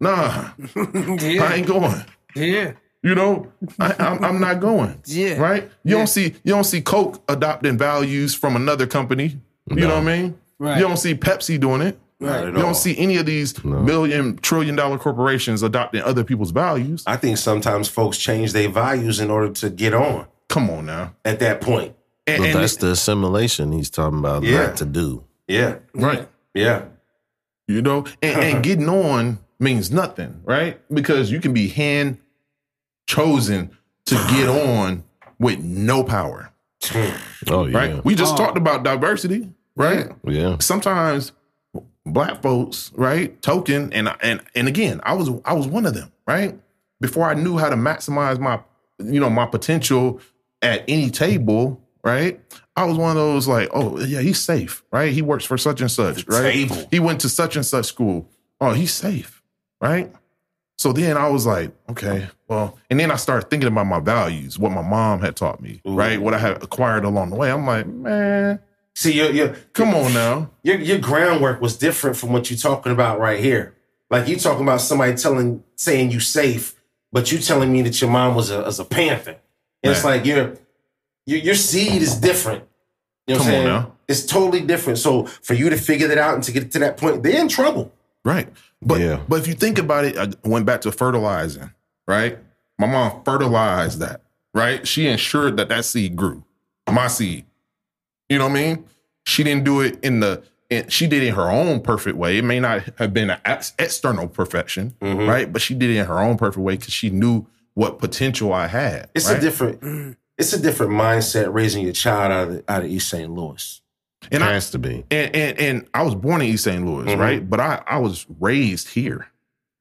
Nah, 0.05 0.51
I 0.77 1.55
ain't 1.57 1.67
going. 1.67 2.05
Yeah. 2.37 2.73
You 3.03 3.15
know, 3.15 3.53
I, 3.79 3.95
I'm, 3.99 4.25
I'm 4.25 4.41
not 4.41 4.61
going. 4.61 5.01
Yeah. 5.07 5.37
Right? 5.39 5.71
You 5.85 5.97
don't 5.97 6.07
see 6.07 6.35
you 6.45 6.53
don't 6.55 6.65
see 6.65 6.81
Coke 6.81 7.23
adopting 7.29 7.77
values 7.79 8.35
from 8.35 8.57
another 8.57 8.87
company. 8.87 9.39
You 9.71 9.77
know 9.89 9.95
what 10.01 10.09
I 10.09 10.17
mean? 10.17 10.39
Right. 10.59 10.79
You 10.79 10.87
don't 10.87 10.97
see 10.97 11.15
Pepsi 11.15 11.59
doing 11.61 11.81
it. 11.83 11.99
Not 12.21 12.41
at 12.41 12.47
You 12.47 12.53
don't 12.63 12.77
see 12.77 12.97
any 12.97 13.17
of 13.17 13.27
these 13.27 13.63
million 13.65 14.37
trillion 14.39 14.77
dollar 14.77 14.99
corporations 14.99 15.63
adopting 15.63 16.01
other 16.03 16.25
people's 16.25 16.53
values. 16.53 17.03
I 17.07 17.17
think 17.17 17.39
sometimes 17.39 17.89
folks 17.89 18.17
change 18.19 18.53
their 18.53 18.69
values 18.69 19.21
in 19.21 19.31
order 19.31 19.53
to 19.55 19.69
get 19.71 19.93
on 19.95 20.27
Come 20.49 20.71
on 20.71 20.87
now. 20.87 21.15
at 21.25 21.41
that 21.41 21.61
point. 21.61 21.95
And, 22.27 22.39
But 22.39 22.47
and- 22.51 22.59
that's 22.61 22.77
the 22.77 22.91
assimilation 22.93 23.73
he's 23.73 23.91
talking 23.91 24.19
about 24.21 24.45
Yeah. 24.45 24.67
not 24.69 24.77
to 24.79 24.85
do. 24.87 25.25
Yeah, 25.49 25.77
right. 25.95 26.27
yeah. 26.55 26.85
You 27.69 27.83
know, 27.83 28.07
and, 28.23 28.41
and 28.43 28.63
getting 28.69 28.89
on 28.89 29.39
means 29.65 29.91
nothing, 29.91 30.41
right? 30.45 30.81
Because 30.95 31.31
you 31.33 31.41
can 31.41 31.53
be 31.53 31.69
hand 31.69 32.19
chosen 33.07 33.71
to 34.07 34.15
get 34.31 34.49
on 34.49 35.03
with 35.39 35.59
no 35.61 36.05
power, 36.05 36.53
Oh 37.49 37.67
yeah. 37.67 37.77
right? 37.77 38.05
We 38.05 38.15
just 38.15 38.35
oh. 38.35 38.37
talked 38.37 38.57
about 38.57 38.85
diversity, 38.85 39.53
right? 39.77 40.13
yeah. 40.25 40.59
sometimes 40.61 41.33
black 42.07 42.43
folks, 42.43 42.93
right, 42.95 43.41
token, 43.43 43.93
and 43.93 44.15
and 44.23 44.41
and 44.55 44.69
again, 44.69 45.01
I 45.03 45.15
was 45.15 45.31
I 45.45 45.55
was 45.55 45.67
one 45.67 45.87
of 45.87 45.95
them, 45.95 46.13
right? 46.27 46.59
Before 47.01 47.29
I 47.29 47.35
knew 47.35 47.59
how 47.59 47.69
to 47.69 47.77
maximize 47.77 48.39
my, 48.39 48.61
you 48.99 49.21
know, 49.21 49.31
my 49.31 49.47
potential 49.47 50.21
at 50.63 50.85
any 50.89 51.11
table, 51.11 51.81
right? 52.03 52.41
I 52.77 52.85
was 52.85 52.97
one 52.97 53.11
of 53.11 53.17
those 53.17 53.47
like, 53.49 53.69
oh 53.73 53.99
yeah, 54.01 54.21
he's 54.21 54.41
safe, 54.41 54.85
right? 54.93 55.13
He 55.13 55.23
works 55.23 55.45
for 55.45 55.59
such 55.59 55.81
and 55.81 55.91
such, 55.91 56.27
right? 56.29 56.53
table. 56.53 56.87
He 56.91 57.01
went 57.01 57.21
to 57.23 57.29
such 57.29 57.57
and 57.57 57.67
such 57.67 57.87
school. 57.87 58.29
Oh, 58.61 58.73
he's 58.73 58.93
safe, 58.93 59.34
right? 59.85 60.11
So 60.77 60.93
then 60.93 61.17
I 61.17 61.29
was 61.29 61.47
like, 61.47 61.71
okay, 61.91 62.27
well, 62.49 62.77
and 62.91 62.99
then 62.99 63.11
I 63.13 63.17
started 63.17 63.49
thinking 63.49 63.69
about 63.69 63.87
my 63.87 64.01
values, 64.01 64.59
what 64.59 64.73
my 64.73 64.83
mom 64.83 65.21
had 65.21 65.37
taught 65.37 65.61
me, 65.63 65.81
right? 65.85 66.21
What 66.21 66.35
I 66.35 66.39
had 66.39 66.63
acquired 66.63 67.05
along 67.05 67.31
the 67.31 67.37
way. 67.37 67.51
I'm 67.51 67.65
like, 67.67 67.87
man, 67.87 68.59
See, 68.97 69.13
your 69.13 69.31
your 69.31 69.49
come 69.73 69.95
on 69.95 70.13
now. 70.15 70.51
your 70.63 70.79
your 70.81 70.99
groundwork 70.99 71.61
was 71.61 71.77
different 71.77 72.17
from 72.17 72.33
what 72.33 72.51
you're 72.51 72.59
talking 72.59 72.93
about 72.93 73.19
right 73.21 73.39
here. 73.41 73.75
Like 74.11 74.29
you 74.29 74.37
talking 74.37 74.63
about 74.63 74.81
somebody 74.81 75.15
telling 75.15 75.63
saying 75.77 76.11
you 76.13 76.21
safe, 76.21 76.75
but 77.13 77.31
you 77.33 77.39
telling 77.39 77.73
me 77.73 77.83
that 77.83 78.01
your 78.01 78.11
mom 78.11 78.35
was 78.35 78.51
a 78.51 78.63
was 78.63 78.79
a 78.81 78.85
panther. 78.85 79.37
And 79.83 79.93
it's 79.93 80.05
like 80.05 80.25
your 80.25 80.57
your 81.27 81.39
your 81.39 81.55
seed 81.55 82.03
is 82.03 82.17
different. 82.17 82.65
You 83.27 83.35
know 83.35 83.41
what 83.41 83.47
I'm 83.49 83.53
Come 83.53 83.55
on 83.55 83.61
saying? 83.63 83.67
now. 83.67 83.93
It's 84.07 84.27
totally 84.27 84.61
different. 84.61 84.99
So 84.99 85.25
for 85.27 85.55
you 85.55 85.71
to 85.71 85.77
figure 85.77 86.09
that 86.09 86.19
out 86.19 86.35
and 86.35 86.43
to 86.45 86.53
get 86.53 86.71
to 86.73 86.79
that 86.81 86.97
point, 86.97 87.23
they're 87.23 87.41
in 87.41 87.49
trouble. 87.49 87.93
Right. 88.25 88.49
But 88.85 89.01
Yeah. 89.01 89.21
but 89.29 89.41
if 89.41 89.47
you 89.49 89.55
think 89.55 89.79
about 89.79 90.05
it, 90.05 90.17
I 90.19 90.29
went 90.49 90.67
back 90.67 90.83
to 90.83 90.93
fertilizing, 90.93 91.71
right? 92.07 92.39
My 92.79 92.87
mom 92.87 93.23
fertilized 93.25 93.99
that, 94.01 94.23
right? 94.55 94.87
She 94.87 95.07
ensured 95.07 95.57
that 95.57 95.69
that 95.69 95.85
seed 95.85 96.17
grew, 96.17 96.45
my 96.91 97.07
seed. 97.07 97.45
You 98.29 98.39
know 98.39 98.45
what 98.49 98.51
I 98.59 98.63
mean? 98.63 98.85
She 99.27 99.43
didn't 99.45 99.65
do 99.65 99.81
it 99.81 99.99
in 100.03 100.21
the. 100.21 100.43
In, 100.71 100.89
she 100.89 101.07
did 101.07 101.23
it 101.23 101.29
in 101.29 101.35
her 101.35 101.51
own 101.51 101.81
perfect 101.83 102.17
way. 102.17 102.39
It 102.39 102.45
may 102.45 102.59
not 102.59 102.83
have 102.99 103.13
been 103.13 103.31
an 103.31 103.39
ex- 103.45 103.75
external 103.79 104.27
perfection, 104.29 104.95
Mhm. 105.03 105.29
right? 105.29 105.53
But 105.53 105.61
she 105.63 105.75
did 105.75 105.91
it 105.91 105.97
in 105.99 106.07
her 106.07 106.19
own 106.21 106.37
perfect 106.39 106.59
way 106.65 106.77
because 106.77 106.93
she 106.93 107.11
knew 107.11 107.47
what 107.75 107.99
potential 107.99 108.53
I 108.53 108.67
had. 108.69 109.09
It's 109.15 109.29
right? 109.29 109.37
a 109.39 109.41
different. 109.41 110.17
It's 110.39 110.53
a 110.53 110.59
different 110.61 110.93
mindset 110.93 111.53
raising 111.53 111.85
your 111.85 111.93
child 111.93 112.33
out 112.33 112.49
of 112.49 112.65
out 112.67 112.83
of 112.85 112.91
East 112.91 113.09
St. 113.09 113.31
Louis. 113.31 113.81
And 114.31 114.43
I, 114.45 114.53
Has 114.53 114.71
to 114.73 114.79
be. 114.79 115.05
and, 115.11 115.35
and 115.35 115.59
and 115.59 115.89
I 115.95 116.03
was 116.03 116.15
born 116.15 116.41
in 116.43 116.49
East 116.49 116.65
St. 116.65 116.85
Louis, 116.85 117.05
Mhm. 117.07 117.19
right? 117.19 117.49
But 117.51 117.61
I 117.61 117.83
I 117.87 117.99
was 117.99 118.27
raised 118.41 118.89
here. 118.89 119.29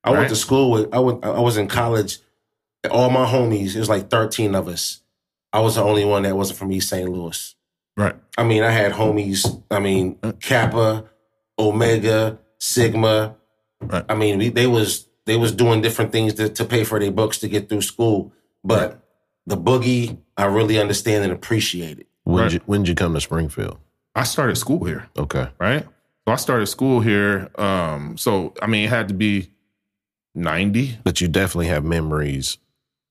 I 0.04 0.12
went 0.12 0.30
to 0.30 0.36
school 0.36 0.72
with. 0.72 0.94
I 0.94 1.00
went. 1.00 1.24
I 1.26 1.39
was 1.39 1.58
in 1.58 1.68
college. 1.68 2.20
All 2.91 3.10
my 3.10 3.26
homies. 3.26 3.76
It 3.76 3.80
was 3.80 3.89
like 3.89 4.10
thirteen 4.10 4.54
of 4.56 4.68
us. 4.68 5.02
I 5.54 5.60
was 5.62 5.76
the 5.76 5.84
only 5.84 6.04
one 6.04 6.24
that 6.24 6.36
wasn't 6.36 6.60
from 6.60 6.72
East 6.72 6.89
St. 6.89 7.10
Louis. 7.10 7.56
Right. 7.96 8.16
I 8.38 8.44
mean, 8.44 8.64
I 8.64 8.72
had 8.72 8.91
homies. 8.91 9.64
I 9.72 9.80
mean, 9.80 10.18
Kappa, 10.41 11.06
Omega, 11.58 12.39
Sigma. 12.60 13.36
Right. 13.82 14.04
I 14.10 14.16
mean, 14.16 14.39
we, 14.39 14.50
they 14.50 14.68
was 14.68 15.08
they 15.26 15.38
was 15.38 15.52
doing 15.54 15.82
different 15.82 16.12
things 16.12 16.34
to, 16.36 16.50
to 16.50 16.66
pay 16.66 16.84
for 16.84 17.00
their 17.00 17.12
books 17.12 17.38
to 17.39 17.48
get 17.48 17.70
through 17.70 17.82
school. 17.82 18.34
But 18.64 19.00
the 19.46 19.58
boogie, 19.58 20.18
I 20.38 20.46
really 20.46 20.80
understand 20.80 21.24
and 21.24 21.32
appreciate 21.34 22.00
it. 22.00 22.08
When 22.24 22.44
Right. 22.44 22.54
you, 22.54 22.60
when 22.66 22.82
did 22.84 22.89
you 22.89 22.96
come 22.96 23.14
to 23.14 23.22
Springfield? 23.22 23.78
I 24.16 24.24
started 24.24 24.55
school 24.57 24.84
here. 24.86 25.07
Okay. 25.18 25.47
right? 25.59 25.86
So 26.28 26.32
I 26.34 26.36
started 26.38 26.68
school 26.68 27.01
here. 27.01 27.49
Um, 27.57 28.18
so 28.18 28.53
I 28.61 28.68
mean, 28.68 28.86
it 28.86 28.89
had 28.89 29.07
to 29.09 29.14
be 29.14 29.49
ninety. 30.36 30.97
But 31.03 31.22
you 31.22 31.28
definitely 31.28 31.68
have 31.68 31.84
memories. 31.84 32.57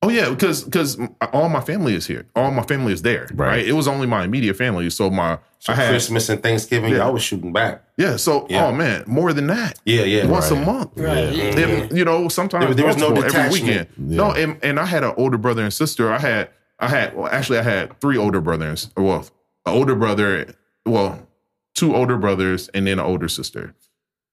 Oh 0.04 0.08
yeah, 0.08 0.30
because 0.30 0.64
because 0.64 0.98
all 1.32 1.48
my 1.48 1.60
family 1.60 1.94
is 1.94 2.06
here. 2.06 2.26
All 2.34 2.50
my 2.50 2.64
family 2.64 2.92
is 2.92 3.02
there, 3.02 3.28
Right. 3.34 3.46
right? 3.48 3.66
It 3.66 3.72
was 3.74 3.86
only 3.86 4.06
my 4.08 4.24
immediate 4.24 4.54
family. 4.56 4.90
So 4.90 5.10
my 5.10 5.38
So 5.60 5.72
I 5.72 5.76
had 5.76 5.90
Christmas 5.90 6.28
and 6.28 6.42
Thanksgiving, 6.42 6.92
Yeah. 6.92 7.06
I 7.06 7.10
was 7.10 7.22
shooting 7.22 7.52
back. 7.52 7.84
yeah. 7.96 8.16
So 8.16 8.46
Yeah. 8.50 8.66
oh 8.66 8.72
man, 8.72 9.04
more 9.06 9.32
than 9.32 9.46
that. 9.48 9.78
Yeah, 9.84 10.02
yeah. 10.02 10.26
Once 10.26 10.50
Right. 10.50 10.60
a 10.62 10.66
month. 10.66 10.90
Right. 10.96 11.56
And, 11.56 11.96
you 11.96 12.04
know, 12.04 12.26
sometimes 12.28 12.64
There- 12.66 12.74
there 12.74 12.86
was 12.86 12.96
no 12.96 13.10
multiple 13.10 13.36
every 13.40 13.60
weekend. 13.60 13.86
Yeah. 13.96 14.16
No, 14.16 14.32
and, 14.32 14.56
and 14.64 14.80
I 14.80 14.86
had 14.86 15.04
an 15.04 15.14
older 15.16 15.38
brother 15.38 15.62
and 15.62 15.72
sister. 15.72 16.12
I 16.12 16.18
had 16.18 16.48
I 16.80 16.88
had 16.88 17.14
well, 17.16 17.28
actually 17.30 17.60
I 17.60 17.62
had 17.62 18.00
three 18.00 18.16
older 18.18 18.40
brothers. 18.40 18.90
Well, 18.96 19.24
an 19.66 19.72
older 19.72 19.94
brother, 19.94 20.46
well, 20.86 21.26
two 21.74 21.94
older 21.94 22.16
brothers, 22.16 22.68
and 22.68 22.86
then 22.86 22.98
an 22.98 23.04
older 23.04 23.28
sister. 23.28 23.74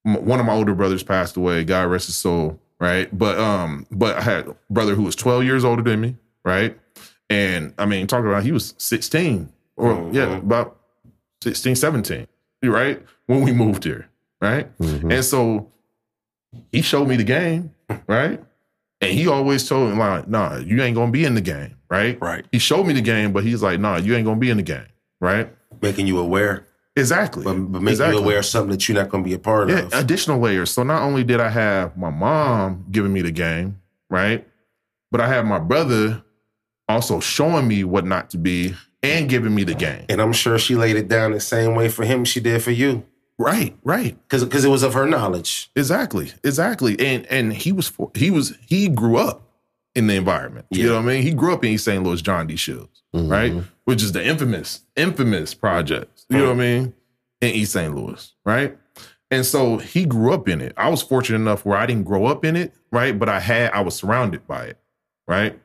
One 0.03 0.39
of 0.39 0.45
my 0.45 0.53
older 0.53 0.73
brothers 0.75 1.03
passed 1.03 1.37
away. 1.37 1.63
God 1.63 1.83
rest 1.89 2.07
his 2.07 2.15
soul. 2.15 2.59
Right, 2.79 3.09
but 3.17 3.37
um, 3.37 3.85
but 3.91 4.15
I 4.15 4.21
had 4.21 4.47
a 4.47 4.55
brother 4.69 4.95
who 4.95 5.03
was 5.03 5.15
twelve 5.15 5.43
years 5.43 5.65
older 5.65 5.81
than 5.81 5.99
me. 5.99 6.15
Right, 6.45 6.79
and 7.29 7.73
I 7.77 7.85
mean, 7.85 8.07
talking 8.07 8.27
about 8.27 8.43
he 8.43 8.53
was 8.53 8.73
sixteen 8.77 9.51
or 9.75 10.09
yeah, 10.13 10.37
about 10.37 10.77
16, 11.41 11.75
17, 11.75 12.27
right? 12.63 13.01
When 13.27 13.41
we 13.41 13.51
moved 13.53 13.83
here, 13.85 14.09
right? 14.41 14.77
Mhm. 14.77 15.13
And 15.13 15.23
so 15.25 15.71
he 16.71 16.81
showed 16.81 17.07
me 17.07 17.15
the 17.15 17.23
game, 17.23 17.71
right? 18.07 18.43
And 19.01 19.11
he 19.11 19.27
always 19.27 19.67
told 19.67 19.91
me, 19.91 19.97
like, 19.97 20.27
nah, 20.27 20.57
you 20.57 20.81
ain't 20.81 20.95
gonna 20.95 21.11
be 21.11 21.23
in 21.23 21.35
the 21.35 21.41
game, 21.41 21.75
right? 21.89 22.17
Right. 22.21 22.45
He 22.51 22.59
showed 22.59 22.85
me 22.85 22.93
the 22.93 23.01
game, 23.01 23.31
but 23.31 23.43
he's 23.43 23.63
like, 23.63 23.79
nah, 23.79 23.97
you 23.97 24.15
ain't 24.15 24.25
gonna 24.25 24.39
be 24.39 24.49
in 24.49 24.57
the 24.57 24.63
game, 24.63 24.87
right? 25.21 25.49
Making 25.81 26.07
you 26.07 26.19
aware, 26.19 26.65
Exactly. 26.95 27.43
but, 27.43 27.53
but 27.53 27.81
making 27.81 27.87
exactly. 27.89 28.17
you 28.17 28.23
aware 28.23 28.39
of 28.39 28.45
something 28.45 28.71
that 28.71 28.87
you're 28.89 28.97
not 28.97 29.09
going 29.09 29.23
to 29.23 29.27
be 29.27 29.33
a 29.33 29.39
part 29.39 29.69
Yeah, 29.69 29.79
of. 29.79 29.93
additional 29.93 30.39
layers. 30.39 30.71
So 30.71 30.83
not 30.83 31.01
only 31.01 31.23
did 31.23 31.39
I 31.39 31.49
have 31.49 31.95
my 31.97 32.09
mom 32.09 32.85
giving 32.91 33.13
me 33.13 33.21
the 33.21 33.31
game, 33.31 33.79
right? 34.09 34.45
But 35.11 35.21
I 35.21 35.27
had 35.27 35.45
my 35.45 35.59
brother 35.59 36.23
also 36.87 37.19
showing 37.19 37.67
me 37.67 37.83
what 37.83 38.05
not 38.05 38.29
to 38.31 38.37
be 38.37 38.75
and 39.01 39.29
giving 39.29 39.55
me 39.55 39.63
the 39.63 39.75
game. 39.75 40.05
And 40.09 40.21
I'm 40.21 40.33
sure 40.33 40.59
she 40.59 40.75
laid 40.75 40.95
it 40.97 41.07
down 41.07 41.31
the 41.31 41.39
same 41.39 41.73
way 41.75 41.87
for 41.89 42.03
him 42.03 42.25
she 42.25 42.39
did 42.39 42.61
for 42.63 42.71
you. 42.71 43.05
Right, 43.37 43.77
right. 43.85 44.17
Because 44.27 44.43
cuz 44.43 44.65
it 44.65 44.69
was 44.69 44.83
of 44.83 44.93
her 44.95 45.05
knowledge. 45.05 45.71
Exactly, 45.75 46.33
exactly. 46.43 46.99
And 46.99 47.25
and 47.27 47.53
he 47.53 47.71
was 47.71 47.87
for, 47.87 48.11
he 48.13 48.29
was 48.29 48.57
he 48.67 48.89
grew 48.89 49.15
up 49.15 49.43
in 49.95 50.07
the 50.07 50.15
environment. 50.15 50.65
You 50.69 50.87
know 50.87 50.95
what 50.95 51.03
I 51.03 51.05
mean? 51.05 51.21
He 51.23 51.33
grew 51.33 51.53
up 51.53 51.63
in 51.63 51.71
East 51.71 51.85
St. 51.85 52.03
Louis, 52.03 52.21
John 52.21 52.49
DeShields, 52.49 52.98
Mhm. 53.15 53.29
right? 53.31 53.53
Which 53.85 54.03
is 54.03 54.11
the 54.11 54.25
infamous, 54.25 54.81
infamous 54.95 55.53
project. 55.53 56.25
You 56.29 56.37
know 56.37 56.45
what 56.47 56.51
I 56.53 56.55
mean? 56.55 56.93
In 57.41 57.49
East 57.55 57.73
St. 57.73 57.95
Louis, 57.95 58.33
right? 58.45 58.77
And 59.31 59.45
so 59.45 59.77
he 59.77 60.05
grew 60.05 60.33
up 60.33 60.47
in 60.49 60.59
it. 60.61 60.73
I 60.77 60.89
was 60.89 61.01
fortunate 61.01 61.37
enough 61.39 61.65
where 61.65 61.77
I 61.77 61.85
didn't 61.85 62.05
grow 62.05 62.25
up 62.25 62.43
in 62.45 62.55
it, 62.55 62.73
right? 62.91 63.17
But 63.17 63.29
I 63.29 63.39
had 63.39 63.71
I 63.71 63.81
was 63.81 63.95
surrounded 63.95 64.45
by 64.47 64.65
it, 64.65 64.77
right? 65.27 65.59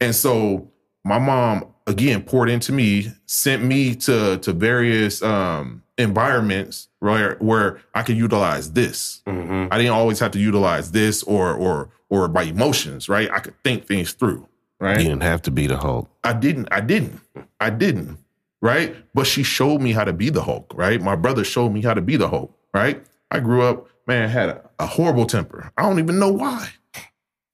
And 0.00 0.14
so 0.14 0.68
my 1.04 1.18
mom 1.18 1.66
again 1.86 2.22
poured 2.22 2.48
into 2.48 2.72
me, 2.72 3.12
sent 3.26 3.62
me 3.64 3.94
to 3.96 4.38
to 4.38 4.52
various 4.52 5.22
um 5.22 5.82
environments 5.98 6.88
where 7.00 7.36
where 7.40 7.80
I 7.94 8.02
could 8.02 8.16
utilize 8.16 8.72
this. 8.72 9.20
Mm-hmm. 9.26 9.72
I 9.72 9.78
didn't 9.78 9.92
always 9.92 10.18
have 10.20 10.32
to 10.32 10.38
utilize 10.38 10.90
this 10.92 11.22
or 11.22 11.52
or 11.54 11.90
or 12.10 12.28
by 12.28 12.42
emotions, 12.44 13.08
right? 13.08 13.30
I 13.30 13.38
could 13.40 13.54
think 13.64 13.86
things 13.86 14.12
through, 14.12 14.46
right? 14.82 14.98
You 14.98 15.08
didn't 15.08 15.22
have 15.22 15.40
to 15.42 15.50
be 15.50 15.66
the 15.66 15.78
Hulk. 15.78 16.10
I 16.24 16.32
didn't. 16.32 16.68
I 16.70 16.80
didn't. 16.80 17.20
I 17.60 17.70
didn't. 17.70 18.18
Right. 18.60 18.94
But 19.14 19.26
she 19.26 19.42
showed 19.42 19.80
me 19.80 19.92
how 19.92 20.04
to 20.04 20.12
be 20.12 20.28
the 20.28 20.42
Hulk. 20.42 20.72
Right. 20.74 21.00
My 21.00 21.16
brother 21.16 21.44
showed 21.44 21.70
me 21.70 21.82
how 21.82 21.94
to 21.94 22.02
be 22.02 22.16
the 22.16 22.28
Hulk. 22.28 22.52
Right. 22.74 23.02
I 23.30 23.40
grew 23.40 23.62
up, 23.62 23.88
man, 24.06 24.28
had 24.28 24.50
a, 24.50 24.70
a 24.78 24.86
horrible 24.86 25.26
temper. 25.26 25.72
I 25.78 25.82
don't 25.82 25.98
even 25.98 26.18
know 26.18 26.30
why. 26.30 26.68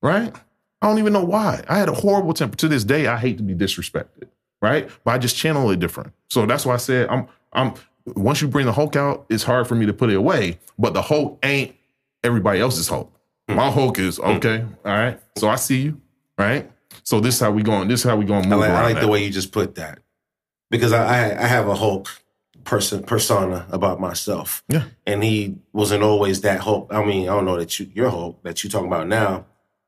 Right. 0.03 0.35
I 0.81 0.87
don't 0.87 0.99
even 0.99 1.13
know 1.13 1.25
why. 1.25 1.63
I 1.69 1.79
had 1.79 1.89
a 1.89 1.95
horrible 1.95 2.35
temper. 2.35 2.57
To 2.57 2.69
this 2.69 2.85
day, 2.85 3.07
I 3.07 3.17
hate 3.17 3.37
to 3.37 3.43
be 3.43 3.55
disrespected. 3.55 4.29
Right. 4.63 4.89
But 5.05 5.13
I 5.13 5.19
just 5.19 5.37
channel 5.37 5.71
it 5.71 5.81
different. 5.81 6.13
So 6.31 6.47
that's 6.47 6.65
why 6.67 6.75
I 6.75 6.79
said 6.79 7.09
I'm. 7.09 7.29
I'm. 7.53 7.75
Once 8.17 8.41
you 8.41 8.49
bring 8.49 8.65
the 8.65 8.73
Hulk 8.73 8.97
out, 8.97 9.27
it's 9.29 9.43
hard 9.43 9.69
for 9.69 9.75
me 9.75 9.85
to 9.85 9.93
put 9.93 10.09
it 10.09 10.17
away. 10.17 10.59
But 10.79 10.95
the 10.95 11.03
Hulk 11.03 11.39
ain't 11.43 11.77
everybody 12.25 12.59
else's 12.59 12.89
Hulk. 12.89 13.13
My 13.49 13.71
Hulk 13.71 13.99
is 13.99 14.17
hmm. 14.17 14.25
okay. 14.25 14.65
All 14.85 14.93
right. 14.93 15.21
So 15.37 15.49
I 15.49 15.57
see 15.57 15.83
you. 15.83 16.01
Right. 16.39 16.71
So 17.03 17.21
this 17.21 17.35
is 17.35 17.41
how 17.41 17.51
we 17.51 17.63
going. 17.63 17.89
This 17.89 18.01
is 18.01 18.05
how 18.05 18.17
we 18.17 18.25
going 18.25 18.43
to 18.43 18.49
I 18.49 18.51
move 18.51 18.61
like, 18.61 18.71
I 18.71 18.83
like 18.83 18.95
that. 18.97 19.01
the 19.03 19.09
way 19.09 19.25
you 19.25 19.31
just 19.31 19.53
put 19.53 19.77
that. 19.77 20.01
Because 20.71 20.93
I, 20.93 21.05
I, 21.05 21.45
I 21.45 21.47
have 21.47 21.69
a 21.69 21.75
Hulk 21.75 22.09
person 22.65 23.03
persona 23.03 23.67
about 23.71 23.99
myself. 23.99 24.63
Yeah. 24.69 24.85
And 25.07 25.25
he 25.25 25.57
wasn't 25.73 26.03
always 26.03 26.43
that 26.43 26.61
Hulk. 26.61 26.89
I 26.93 27.03
mean, 27.05 27.29
I 27.29 27.35
don't 27.35 27.47
know 27.47 27.59
that 27.59 27.79
you 27.79 27.91
your 27.95 28.11
Hulk 28.11 28.43
that 28.43 28.63
you 28.63 28.71
talking 28.71 28.89
about 28.89 29.09
now, 29.09 29.47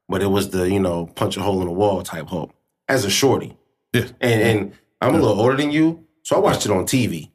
but 0.09 0.22
it 0.22 0.28
was 0.28 0.51
the, 0.51 0.70
you 0.70 0.80
know, 0.80 1.07
punch 1.07 1.36
a 1.36 1.42
hole 1.42 1.61
in 1.61 1.66
the 1.66 1.72
wall 1.72 2.03
type 2.03 2.28
Hulk. 2.28 2.53
As 2.88 3.05
a 3.05 3.11
shorty. 3.11 3.57
Yeah. 3.92 4.07
And 4.20 4.40
and 4.40 4.72
I'm 5.01 5.14
a 5.14 5.18
little 5.18 5.38
older 5.40 5.57
than 5.57 5.70
you, 5.70 6.07
so 6.22 6.36
I 6.36 6.38
watched 6.38 6.64
it 6.64 6.72
on 6.72 6.84
TV. 6.84 7.30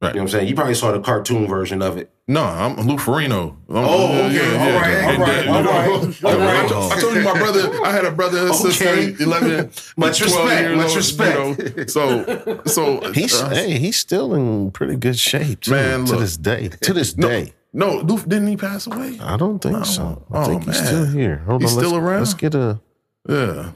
Right. 0.00 0.08
You 0.10 0.14
know 0.14 0.20
what 0.20 0.20
I'm 0.20 0.28
saying? 0.28 0.48
You 0.48 0.54
probably 0.54 0.74
saw 0.74 0.92
the 0.92 1.00
cartoon 1.00 1.46
version 1.48 1.82
of 1.82 1.96
it. 1.96 2.13
No, 2.26 2.42
I'm 2.42 2.76
Lou 2.86 2.96
Ferrigno. 2.96 3.50
I'm- 3.50 3.56
Oh, 3.68 4.06
okay. 4.24 4.56
All 4.56 4.80
right, 4.80 5.04
all 5.04 5.10
And, 5.10 5.18
right, 5.20 5.46
all 5.48 5.56
you 5.58 5.62
know, 5.64 5.70
I- 5.70 6.94
I 6.96 7.00
told 7.00 7.16
you 7.16 7.22
my 7.22 7.38
brother. 7.38 7.84
I 7.84 7.92
had 7.92 8.06
a 8.06 8.10
brother 8.12 8.46
and 8.46 8.54
sister, 8.54 8.88
Okay. 8.88 9.14
eleven, 9.22 9.70
Much 9.98 10.20
12 10.20 10.20
respect, 10.20 10.60
years 10.62 10.76
much 10.78 10.86
old, 10.86 10.96
respect. 10.96 11.36
You 11.60 11.74
know, 11.76 11.84
so, 11.86 12.62
so 12.64 13.12
He's 13.12 13.34
uh, 13.34 13.50
hey, 13.50 13.78
he's 13.78 13.98
still 13.98 14.34
in 14.34 14.70
pretty 14.70 14.96
good 14.96 15.18
shape 15.18 15.60
too, 15.60 15.72
Man, 15.72 16.06
to 16.06 16.16
this 16.16 16.38
day. 16.38 16.68
To 16.68 16.94
this 16.94 17.14
no, 17.18 17.28
day. 17.28 17.52
no, 17.74 17.98
Lou, 17.98 18.18
didn't 18.20 18.46
he 18.48 18.56
pass 18.56 18.86
away? 18.86 19.18
I 19.20 19.36
don't 19.36 19.58
think 19.58 19.76
Oh, 19.76 19.82
so. 19.82 20.22
I 20.32 20.38
oh, 20.38 20.44
think 20.46 20.64
he's 20.64 20.78
still 20.78 21.04
here. 21.04 21.42
Hold 21.46 21.60
He's 21.60 21.72
on. 21.72 21.76
let's, 21.76 21.88
still 21.88 21.98
around? 22.00 22.18
Let's 22.20 22.34
get 22.34 22.54
a 22.54 22.80
Yeah. 23.28 23.72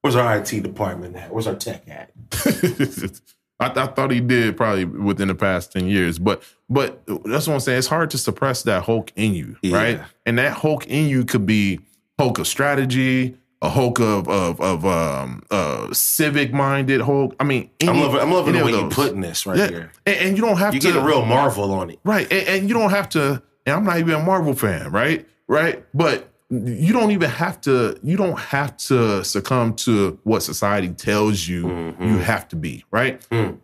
Where's 0.00 0.16
our 0.16 0.38
IT 0.38 0.60
department 0.64 1.14
at? 1.14 1.32
Where's 1.32 1.46
our 1.46 1.54
tech 1.54 1.84
at? 1.88 2.10
I, 3.62 3.82
I 3.82 3.86
thought 3.86 4.10
he 4.10 4.20
did 4.20 4.56
probably 4.56 4.84
within 4.84 5.28
the 5.28 5.34
past 5.34 5.72
10 5.72 5.86
years, 5.86 6.18
but 6.18 6.42
but 6.68 7.02
that's 7.24 7.46
what 7.46 7.54
I'm 7.54 7.60
saying. 7.60 7.78
It's 7.78 7.86
hard 7.88 8.10
to 8.10 8.18
suppress 8.18 8.62
that 8.64 8.84
Hulk 8.84 9.12
in 9.16 9.34
you, 9.34 9.56
Yeah. 9.62 9.76
right? 9.76 10.00
And 10.26 10.38
that 10.38 10.52
Hulk 10.54 10.86
in 10.86 11.08
you 11.08 11.24
could 11.24 11.44
be 11.46 11.80
Hulk 12.18 12.38
of 12.38 12.46
strategy, 12.46 13.36
a 13.60 13.68
Hulk 13.68 14.00
of 14.00 14.28
of 14.28 14.60
of 14.60 14.84
um 14.86 15.42
uh 15.50 15.92
civic 15.92 16.52
minded 16.52 17.00
Hulk. 17.02 17.34
I 17.38 17.44
mean, 17.44 17.70
I'm 17.82 18.00
loving, 18.00 18.20
I'm 18.20 18.32
loving 18.32 18.54
any 18.54 18.58
the 18.60 18.64
way 18.64 18.80
you're 18.80 18.90
putting 18.90 19.20
this 19.20 19.44
right 19.46 19.58
Yeah. 19.58 19.68
here. 19.68 19.92
And, 20.06 20.16
and 20.18 20.36
you 20.36 20.42
don't 20.42 20.56
have 20.56 20.74
You 20.74 20.80
to 20.80 20.86
get 20.92 20.96
a 20.96 21.00
real 21.04 21.24
Marvel 21.24 21.72
on 21.72 21.90
it. 21.90 21.98
right, 22.04 22.30
and, 22.32 22.48
and 22.48 22.68
you 22.68 22.74
don't 22.74 22.90
have 22.90 23.08
to. 23.10 23.42
And 23.66 23.76
I'm 23.76 23.84
not 23.84 23.98
even 23.98 24.14
a 24.14 24.22
Marvel 24.24 24.54
fan, 24.54 24.90
right? 24.90 25.26
Right, 25.46 25.84
but 25.94 26.31
you 26.52 26.92
don't 26.92 27.10
even 27.12 27.30
have 27.30 27.60
to. 27.62 27.98
You 28.02 28.16
don't 28.18 28.38
have 28.38 28.76
to 28.88 29.24
succumb 29.24 29.74
to 29.76 30.18
what 30.24 30.42
society 30.42 30.90
tells 30.90 31.48
you 31.48 31.64
Mm-hmm. 31.64 32.04
you 32.04 32.18
have 32.18 32.46
to 32.48 32.56
be, 32.56 32.84
right? 32.90 33.20
Mm. 33.30 33.58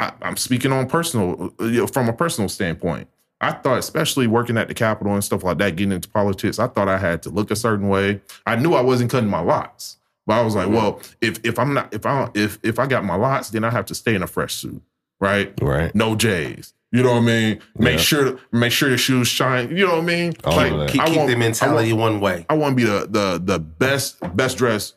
I, 0.00 0.12
I'm 0.22 0.36
speaking 0.36 0.72
on 0.72 0.88
personal, 0.88 1.52
uh, 1.60 1.64
you 1.64 1.80
know, 1.80 1.86
from 1.86 2.08
a 2.08 2.12
personal 2.12 2.48
standpoint. 2.48 3.08
I 3.40 3.52
thought, 3.52 3.78
especially 3.78 4.26
working 4.26 4.56
at 4.58 4.66
the 4.66 4.74
Capitol 4.74 5.14
and 5.14 5.22
stuff 5.22 5.44
like 5.44 5.58
that, 5.58 5.76
getting 5.76 5.92
into 5.92 6.08
politics, 6.08 6.58
I 6.58 6.66
thought 6.66 6.88
I 6.88 6.98
had 6.98 7.22
to 7.22 7.30
look 7.30 7.52
a 7.52 7.56
certain 7.56 7.88
way. 7.88 8.20
I 8.46 8.56
knew 8.56 8.74
I 8.74 8.80
wasn't 8.80 9.12
cutting 9.12 9.30
my 9.30 9.38
locs, 9.40 9.96
but 10.26 10.40
I 10.40 10.42
was 10.42 10.56
like, 10.56 10.68
well, 10.68 11.00
if 11.20 11.38
if 11.44 11.56
I'm 11.58 11.72
not, 11.72 11.94
if 11.94 12.04
I 12.04 12.28
if 12.34 12.58
if 12.64 12.80
I 12.80 12.88
got 12.88 13.04
my 13.04 13.14
locs, 13.14 13.50
then 13.50 13.62
I 13.62 13.70
have 13.70 13.86
to 13.86 13.94
stay 13.94 14.16
in 14.16 14.24
a 14.24 14.26
fresh 14.26 14.54
suit, 14.54 14.82
right? 15.20 15.52
right. 15.62 15.94
No 15.94 16.16
J's. 16.16 16.74
You 16.90 17.02
know 17.02 17.12
what 17.12 17.18
I 17.18 17.26
mean? 17.26 17.60
Make 17.76 17.92
Yeah. 17.96 17.98
sure 17.98 18.38
make 18.50 18.72
sure 18.72 18.88
your 18.88 18.96
shoes 18.98 19.28
shine. 19.28 19.76
You 19.76 19.86
know 19.86 19.96
what 19.96 20.02
I 20.04 20.06
mean? 20.06 20.32
All 20.44 20.58
of 20.58 20.78
that. 20.80 20.88
Keep, 20.90 21.02
I 21.02 21.06
keep 21.06 21.16
want- 21.18 21.30
the 21.30 21.36
mentality 21.36 21.90
I 21.90 21.92
want, 21.92 22.12
one 22.14 22.20
way. 22.20 22.46
I 22.48 22.54
want 22.54 22.72
to 22.72 22.76
be 22.76 22.84
the 22.90 23.06
the 23.10 23.40
the 23.44 23.58
best 23.58 24.16
best 24.34 24.56
dressed 24.56 24.94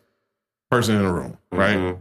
person 0.69 0.95
in 0.95 1.03
the 1.03 1.11
room, 1.11 1.37
right? 1.51 1.77
Mhm. 1.77 1.97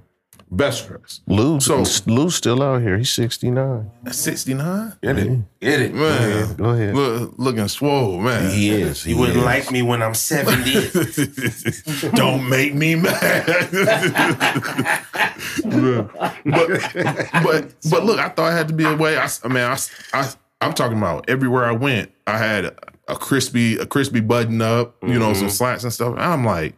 Best 0.51 0.89
dressed. 0.89 1.23
Lou, 1.27 1.61
So- 1.61 1.85
Lou's 2.07 2.35
still 2.35 2.63
out 2.63 2.83
here. 2.83 2.99
He's 2.99 3.11
69. 3.11 3.91
Sixty 4.11 4.55
nine. 4.55 4.95
Get 5.03 5.19
it. 5.19 5.61
Get 5.61 5.81
it. 5.83 5.95
Man, 5.95 6.55
Go 6.57 6.71
ahead. 6.71 6.95
Look, 6.95 7.35
looking 7.37 7.69
swole, 7.69 8.19
man. 8.19 8.51
He 8.51 8.71
is. 8.71 9.07
You 9.07 9.19
wouldn't 9.19 9.45
like 9.45 9.71
me 9.71 9.83
when 9.83 10.03
I'm 10.03 10.15
70. 10.15 10.91
Don't 12.17 12.49
make 12.49 12.75
me 12.75 12.95
mad. 12.97 13.47
but, 15.65 16.11
but 17.45 17.75
but 17.91 18.05
look, 18.05 18.19
I 18.19 18.29
thought 18.29 18.53
I 18.53 18.57
had 18.57 18.69
to 18.69 18.75
be 18.75 18.85
away. 18.85 19.17
I 19.19 19.29
mean, 19.49 19.77
I 20.13 20.31
I'm 20.61 20.73
talking 20.75 20.99
about 20.99 21.29
everywhere 21.29 21.65
I 21.65 21.73
went. 21.73 22.13
I 22.27 22.37
had 22.39 22.77
a 23.09 23.17
crispy 23.17 23.77
a 23.79 23.87
crispy 23.87 24.21
button 24.21 24.61
up, 24.61 24.97
you 25.03 25.19
know, 25.19 25.33
some 25.33 25.47
mm-hmm. 25.47 25.49
slacks 25.49 25.85
and 25.85 25.93
stuff. 25.93 26.13
And 26.13 26.23
I'm 26.23 26.45
like, 26.45 26.75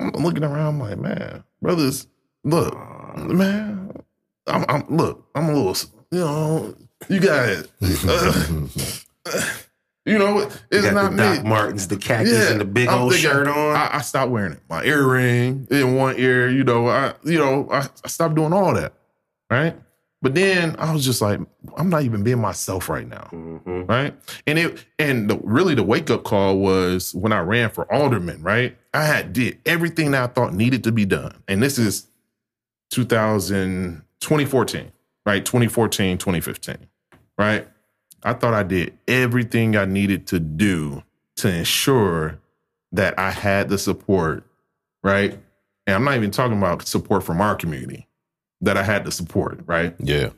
I'm 0.00 0.10
looking 0.24 0.44
around. 0.44 0.80
I'm 0.80 0.80
like, 0.80 0.98
man, 0.98 1.44
brothers, 1.60 2.06
look, 2.46 2.74
man, 3.18 3.90
I'm, 4.46 4.64
I'm 4.68 4.84
look, 4.88 5.26
I'm 5.34 5.48
a 5.48 5.52
little, 5.52 5.76
you 6.10 6.20
know, 6.20 6.74
you 7.08 7.20
got 7.20 7.48
it. 7.48 7.70
Uh, 7.82 8.66
you 10.06 10.18
know, 10.18 10.48
it's 10.70 10.86
got 10.86 10.94
not 10.94 11.16
the 11.16 11.30
me. 11.30 11.36
Doc 11.36 11.44
Martens, 11.44 11.88
the 11.88 11.96
khakis, 11.96 12.50
and 12.50 12.60
the 12.60 12.64
big 12.64 12.88
I'm 12.88 13.02
old 13.02 13.14
shirt 13.14 13.48
on. 13.48 13.76
I, 13.76 13.96
I 13.96 14.00
stopped 14.00 14.30
wearing 14.30 14.52
it. 14.52 14.60
My 14.70 14.84
earring 14.84 15.66
in 15.70 15.96
one 15.96 16.18
ear, 16.18 16.48
you 16.48 16.64
know, 16.64 16.88
I 16.88 17.14
you 17.24 17.38
know, 17.38 17.68
I, 17.70 17.88
I 18.04 18.08
stopped 18.08 18.36
doing 18.36 18.52
all 18.52 18.72
that. 18.74 18.94
Right. 19.50 19.76
But 20.22 20.34
then 20.34 20.74
I 20.78 20.92
was 20.92 21.04
just 21.04 21.20
like, 21.20 21.38
I'm 21.76 21.90
not 21.90 22.02
even 22.02 22.24
being 22.24 22.40
myself 22.40 22.88
right 22.88 23.06
now. 23.06 23.28
Mm-hmm. 23.32 23.84
Right. 23.84 24.14
And 24.46 24.58
it 24.58 24.84
and 24.98 25.28
the, 25.28 25.38
really 25.42 25.74
the 25.74 25.82
wake 25.82 26.10
up 26.10 26.24
call 26.24 26.58
was 26.58 27.14
when 27.14 27.32
I 27.32 27.40
ran 27.40 27.70
for 27.70 27.92
alderman, 27.92 28.42
right? 28.42 28.76
I 28.94 29.04
had 29.04 29.32
did 29.32 29.58
everything 29.66 30.12
that 30.12 30.22
I 30.22 30.32
thought 30.32 30.54
needed 30.54 30.84
to 30.84 30.92
be 30.92 31.04
done. 31.04 31.42
And 31.48 31.62
this 31.62 31.78
is 31.78 32.08
2000, 32.90 34.02
2014, 34.20 34.92
right? 35.24 35.44
2014, 35.44 36.18
2015, 36.18 36.76
right? 37.38 37.68
I 38.22 38.32
thought 38.32 38.54
I 38.54 38.62
did 38.62 38.96
everything 39.06 39.76
I 39.76 39.84
needed 39.84 40.26
to 40.28 40.40
do 40.40 41.02
to 41.36 41.48
ensure 41.48 42.38
that 42.92 43.18
I 43.18 43.30
had 43.30 43.68
the 43.68 43.78
support, 43.78 44.44
right? 45.02 45.32
And 45.86 45.94
I'm 45.94 46.04
not 46.04 46.16
even 46.16 46.30
talking 46.30 46.56
about 46.58 46.86
support 46.88 47.22
from 47.24 47.40
our 47.40 47.54
community, 47.54 48.08
that 48.62 48.76
I 48.76 48.82
had 48.82 49.04
the 49.04 49.12
support, 49.12 49.60
right? 49.66 49.94
Yeah. 49.98 50.30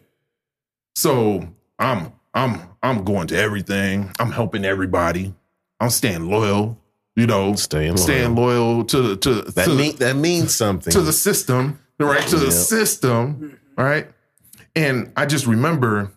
So 0.96 1.48
I'm 1.78 2.12
I'm 2.34 2.60
I'm 2.82 3.04
going 3.04 3.28
to 3.28 3.36
everything. 3.36 4.10
I'm 4.18 4.32
helping 4.32 4.64
everybody. 4.64 5.34
I'm 5.80 5.90
staying 5.90 6.28
loyal, 6.28 6.76
you 7.16 7.26
know, 7.26 7.54
Staying 7.54 7.90
loyal. 7.90 7.96
staying 7.98 8.34
loyal 8.34 8.84
to 8.86 9.16
to 9.16 9.42
That, 9.42 9.66
to, 9.66 9.74
mean, 9.74 9.96
that 9.96 10.16
means 10.16 10.54
something. 10.54 10.92
to 10.92 11.00
the 11.00 11.12
system, 11.12 11.78
right? 12.06 12.26
To 12.28 12.36
the 12.36 12.44
Yep. 12.46 12.52
system, 12.52 13.34
mm-hmm. 13.34 13.82
right? 13.82 14.08
And 14.76 15.12
I 15.16 15.26
just 15.26 15.46
remember, 15.46 16.12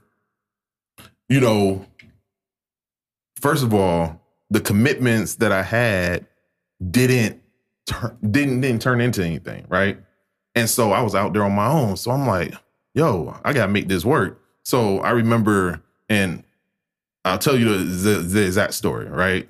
you 1.30 1.40
know, 1.40 1.86
first 3.40 3.64
of 3.64 3.74
all, 3.74 4.22
the 4.50 4.62
commitments 4.62 5.36
that 5.36 5.52
I 5.52 5.64
had 5.64 6.28
didn't 6.90 7.42
turn 7.88 8.18
didn't 8.30 8.62
didn't 8.62 8.82
turn 8.82 9.02
into 9.02 9.24
anything, 9.26 9.66
right? 9.70 9.98
And 10.56 10.70
so 10.70 10.92
I 10.92 11.02
was 11.02 11.16
out 11.16 11.34
there 11.34 11.44
on 11.44 11.54
my 11.54 11.68
own. 11.68 11.98
So 11.98 12.12
I'm 12.12 12.28
like, 12.28 12.54
yo, 12.94 13.40
I 13.44 13.54
gotta 13.54 13.72
make 13.72 13.88
this 13.88 14.04
work. 14.06 14.42
So 14.64 15.00
I 15.00 15.12
remember, 15.12 15.82
and 16.10 16.44
I'll 17.26 17.38
tell 17.40 17.58
you 17.58 17.78
the, 17.78 17.84
the, 17.84 18.20
the 18.20 18.46
exact 18.46 18.74
story, 18.74 19.08
right? 19.08 19.50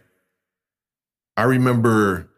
I 1.36 1.44
remember 1.44 2.30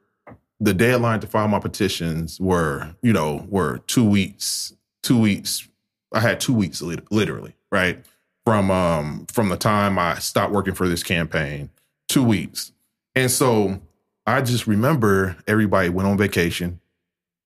the 0.59 0.73
deadline 0.73 1.19
to 1.19 1.27
file 1.27 1.47
my 1.47 1.59
petitions 1.59 2.39
were, 2.39 2.95
you 3.01 3.13
know, 3.13 3.45
were 3.49 3.79
two 3.87 4.07
weeks, 4.07 4.73
two 5.01 5.19
weeks. 5.19 5.67
I 6.13 6.19
had 6.19 6.39
two 6.39 6.53
weeks 6.53 6.81
literally, 6.81 7.55
right? 7.71 8.03
From 8.45 8.71
um 8.71 9.25
from 9.31 9.49
the 9.49 9.57
time 9.57 9.97
I 9.97 10.15
stopped 10.15 10.53
working 10.53 10.73
for 10.73 10.87
this 10.87 11.03
campaign, 11.03 11.69
two 12.07 12.23
weeks. 12.23 12.71
And 13.15 13.29
so 13.29 13.81
I 14.25 14.41
just 14.41 14.67
remember 14.67 15.35
everybody 15.47 15.89
went 15.89 16.07
on 16.07 16.17
vacation, 16.17 16.79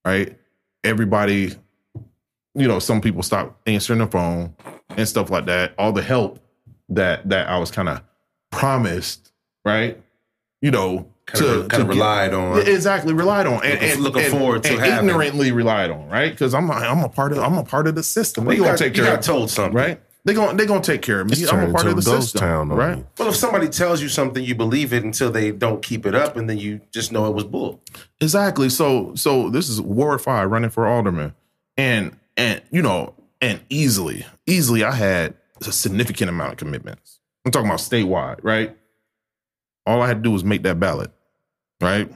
right? 0.06 0.38
Everybody, 0.84 1.56
you 2.56 2.68
know, 2.68 2.80
some 2.80 3.02
people 3.02 3.24
stopped 3.24 3.68
answering 3.68 4.00
the 4.00 4.08
phone 4.08 4.56
and 4.90 5.08
stuff 5.08 5.30
like 5.30 5.46
that. 5.46 5.74
All 5.78 5.92
the 5.92 6.04
help 6.04 6.40
that 6.90 7.28
that 7.30 7.48
I 7.50 7.58
was 7.58 7.72
kind 7.72 7.90
of 7.90 8.02
promised, 8.52 9.32
right? 9.66 10.02
You 10.62 10.72
know, 10.72 11.08
Kind 11.28 11.44
of, 11.46 11.68
kind 11.68 11.84
of 11.84 11.90
get- 11.90 11.94
relied 11.96 12.34
on. 12.34 12.60
exactly 12.62 13.14
relied 13.14 13.48
on 13.48 13.56
and, 13.64 13.74
Looking- 13.74 13.90
and 13.92 14.02
looking 14.02 14.22
and- 14.24 14.32
forward 14.32 14.64
to 14.64 14.70
and 14.72 14.80
having. 14.80 15.10
ignorantly 15.10 15.52
relied 15.52 15.92
on, 15.92 16.08
right? 16.08 16.32
Because 16.32 16.54
I'm 16.54 16.72
I'm 16.72 17.04
a 17.04 17.10
part 17.10 17.34
of 17.34 17.40
I'm 17.40 17.58
a 17.58 17.64
part 17.64 17.86
of 17.88 17.96
the 17.96 18.04
system. 18.04 18.46
Well, 18.46 18.52
They 18.52 18.58
you 18.58 18.62
gonna 18.64 18.72
got- 18.74 18.80
take 18.80 18.96
you 18.98 19.04
care 19.04 19.12
got 19.12 19.20
of 19.20 19.26
told 19.26 19.50
something. 19.52 19.74
right? 19.76 20.00
They 20.24 20.34
gonna 20.34 20.58
they 20.58 20.66
gonna 20.66 20.82
take 20.82 21.02
care 21.02 21.20
of 21.22 21.28
me. 21.28 21.34
It's 21.38 21.52
I'm 21.52 21.70
a 21.70 21.74
part 21.74 21.86
of 21.88 21.96
the 21.96 22.02
ghost 22.02 22.32
system, 22.32 22.40
town 22.42 22.70
right? 22.70 22.98
you. 22.98 23.08
Well, 23.18 23.30
if 23.30 23.36
somebody 23.36 23.68
tells 23.70 24.02
you 24.02 24.10
something, 24.10 24.44
you 24.44 24.56
believe 24.56 24.92
it 24.94 25.04
until 25.04 25.30
they 25.32 25.52
don't 25.52 25.82
keep 25.82 26.06
it 26.06 26.16
up, 26.16 26.36
and 26.38 26.50
then 26.50 26.58
you 26.58 26.80
just 26.94 27.12
know 27.12 27.26
it 27.28 27.34
was 27.34 27.44
bull. 27.46 27.82
Exactly. 28.22 28.70
So 28.70 29.14
so 29.16 29.50
this 29.50 29.68
is 29.70 29.82
Ward 29.82 30.22
Five 30.22 30.50
running 30.50 30.70
for 30.70 30.86
alderman, 30.88 31.34
and 31.78 32.18
and 32.38 32.62
you 32.72 32.82
know 32.82 33.14
and 33.42 33.60
easily 33.70 34.26
easily 34.46 34.84
I 34.84 34.92
had 34.92 35.34
a 35.62 35.72
significant 35.72 36.30
amount 36.30 36.52
of 36.54 36.58
commitments. 36.58 37.20
I'm 37.46 37.52
talking 37.52 37.68
about 37.68 37.80
statewide, 37.80 38.40
right? 38.44 38.76
All 39.86 40.02
I 40.02 40.08
had 40.08 40.18
to 40.18 40.24
do 40.24 40.32
was 40.32 40.44
make 40.44 40.64
that 40.64 40.80
ballot, 40.80 41.12
right? 41.82 42.12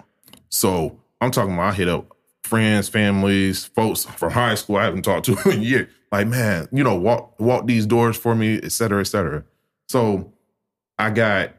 So 0.49 0.99
I'm 1.19 1.31
talking 1.31 1.53
about 1.53 1.71
I 1.71 1.73
hit 1.73 1.87
up 1.87 2.15
friends, 2.43 2.89
families, 2.89 3.65
folks 3.65 4.05
from 4.05 4.31
high 4.31 4.55
school 4.55 4.77
I 4.77 4.83
haven't 4.85 5.03
talked 5.03 5.25
to 5.27 5.37
in 5.49 5.61
years. 5.61 5.87
Like, 6.11 6.27
man, 6.27 6.67
you 6.71 6.83
know, 6.83 6.95
walk 6.95 7.39
walk 7.39 7.67
these 7.67 7.85
doors 7.85 8.17
for 8.17 8.35
me, 8.35 8.59
et 8.61 8.71
cetera, 8.71 8.99
et 9.01 9.05
cetera. 9.05 9.43
So 9.87 10.33
I 10.99 11.09
got 11.09 11.53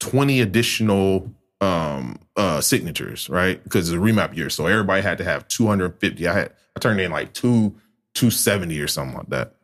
20 0.00 0.40
additional 0.40 1.32
um 1.60 2.18
uh 2.36 2.60
signatures, 2.60 3.28
right? 3.28 3.62
Because 3.62 3.88
it's 3.88 3.96
a 3.96 4.00
remap 4.00 4.36
year. 4.36 4.50
So 4.50 4.66
everybody 4.66 5.02
had 5.02 5.18
to 5.18 5.24
have 5.24 5.46
250. 5.48 6.26
I 6.28 6.32
had 6.32 6.52
I 6.76 6.80
turned 6.80 7.00
in 7.00 7.10
like 7.10 7.32
two 7.34 7.74
270 8.14 8.80
or 8.80 8.88
something 8.88 9.16
like 9.16 9.28
that. 9.30 9.54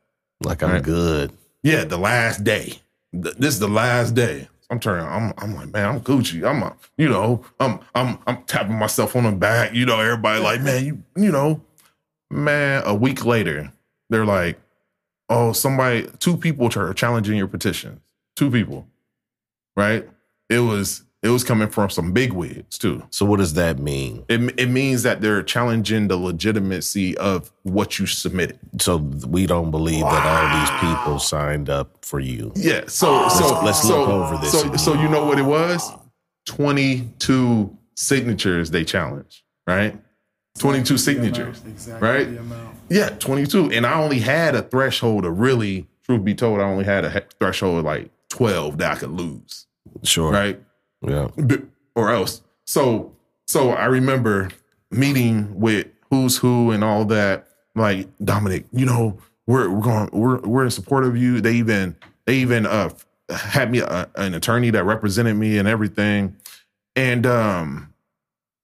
like 0.44 0.62
I'm 0.62 0.70
Right. 0.72 0.82
good. 0.82 1.32
Yeah, 1.62 1.84
the 1.84 1.98
last 1.98 2.44
day. 2.44 2.80
Th- 3.12 3.34
This 3.36 3.54
is 3.54 3.60
the 3.60 3.68
last 3.68 4.14
day. 4.14 4.48
I'm 4.70 4.80
turning. 4.80 5.06
I'm. 5.06 5.32
I'm 5.38 5.54
like, 5.54 5.72
man, 5.72 5.88
I'm 5.88 6.00
Gucci. 6.00 6.48
I'm 6.48 6.62
a. 6.62 6.74
You 6.96 7.08
know, 7.08 7.44
I'm. 7.60 7.80
I'm. 7.94 8.18
I'm 8.26 8.42
tapping 8.44 8.78
myself 8.78 9.14
on 9.16 9.24
the 9.24 9.32
back. 9.32 9.74
You 9.74 9.86
know, 9.86 10.00
everybody 10.00 10.42
like, 10.42 10.62
man, 10.62 10.84
you. 10.84 11.02
You 11.16 11.32
know, 11.32 11.62
man. 12.30 12.82
A 12.86 12.94
week 12.94 13.24
later, 13.24 13.72
they're 14.10 14.26
like, 14.26 14.58
oh, 15.28 15.52
somebody. 15.52 16.08
Two 16.18 16.36
people 16.36 16.70
are 16.76 16.94
challenging 16.94 17.36
your 17.36 17.48
petitions. 17.48 18.00
Two 18.36 18.50
people, 18.50 18.86
right? 19.76 20.08
It 20.48 20.60
was. 20.60 21.02
It 21.24 21.30
was 21.30 21.42
coming 21.42 21.68
from 21.70 21.88
some 21.88 22.12
big 22.12 22.34
wigs 22.34 22.76
too. 22.76 23.02
So 23.08 23.24
what 23.24 23.38
does 23.38 23.54
that 23.54 23.78
mean? 23.78 24.26
It, 24.28 24.60
it 24.60 24.68
means 24.68 25.04
that 25.04 25.22
they're 25.22 25.42
challenging 25.42 26.08
the 26.08 26.18
legitimacy 26.18 27.16
of 27.16 27.50
what 27.62 27.98
you 27.98 28.04
submitted. 28.04 28.58
So 28.78 28.98
we 28.98 29.46
don't 29.46 29.70
believe 29.70 30.02
that 30.02 30.26
all 30.26 30.60
these 30.60 30.94
people 30.94 31.18
signed 31.18 31.70
up 31.70 32.04
for 32.04 32.20
you. 32.20 32.52
Yeah. 32.54 32.82
So 32.88 33.26
so 33.30 33.62
let's 33.64 33.80
so, 33.80 34.00
look 34.00 34.08
over 34.10 34.36
this 34.36 34.52
So 34.52 34.76
so 34.76 34.92
you 35.00 35.08
know 35.08 35.24
what 35.24 35.38
it 35.38 35.44
was? 35.46 35.90
Twenty 36.44 37.08
two 37.18 37.74
signatures 37.96 38.70
they 38.70 38.84
challenged, 38.84 39.44
right? 39.66 39.98
Twenty 40.58 40.82
two 40.82 40.98
signatures, 40.98 41.62
Exactly 41.66 42.06
right? 42.06 42.24
the. 42.26 42.66
Yeah, 42.90 43.08
twenty 43.08 43.46
two. 43.46 43.70
And 43.72 43.86
I 43.86 43.94
only 44.00 44.18
had 44.18 44.54
a 44.54 44.60
threshold 44.60 45.24
of 45.24 45.40
really, 45.40 45.86
truth 46.04 46.22
be 46.22 46.34
told, 46.34 46.60
I 46.60 46.64
only 46.64 46.84
had 46.84 47.06
a 47.06 47.24
threshold 47.40 47.78
of 47.78 47.84
like 47.86 48.10
twelve 48.28 48.76
that 48.78 48.92
I 48.92 49.00
could 49.00 49.10
lose, 49.10 49.66
Sure. 50.02 50.30
right? 50.30 50.60
Yeah. 51.08 51.28
B- 51.46 51.62
Or 51.94 52.10
else. 52.10 52.42
So 52.66 53.12
so 53.46 53.70
I 53.70 53.86
remember 53.86 54.50
meeting 54.90 55.58
with 55.60 55.86
who's 56.10 56.36
who 56.38 56.70
and 56.70 56.82
all 56.84 57.04
that. 57.06 57.46
Like 57.76 58.06
Dominic, 58.24 58.66
you 58.72 58.86
know, 58.86 59.18
we're 59.46 59.68
we're 59.68 59.82
going 59.82 60.08
we're 60.12 60.38
we're 60.40 60.64
in 60.64 60.70
support 60.70 61.04
of 61.04 61.16
you. 61.16 61.40
They 61.40 61.54
even 61.54 61.96
they 62.24 62.36
even 62.36 62.66
uh 62.66 62.90
had 63.30 63.70
me 63.72 63.80
a, 63.80 64.08
an 64.16 64.34
attorney 64.34 64.70
that 64.70 64.84
represented 64.84 65.36
me 65.36 65.58
and 65.58 65.66
everything. 65.66 66.36
And 66.94 67.26
um 67.26 67.92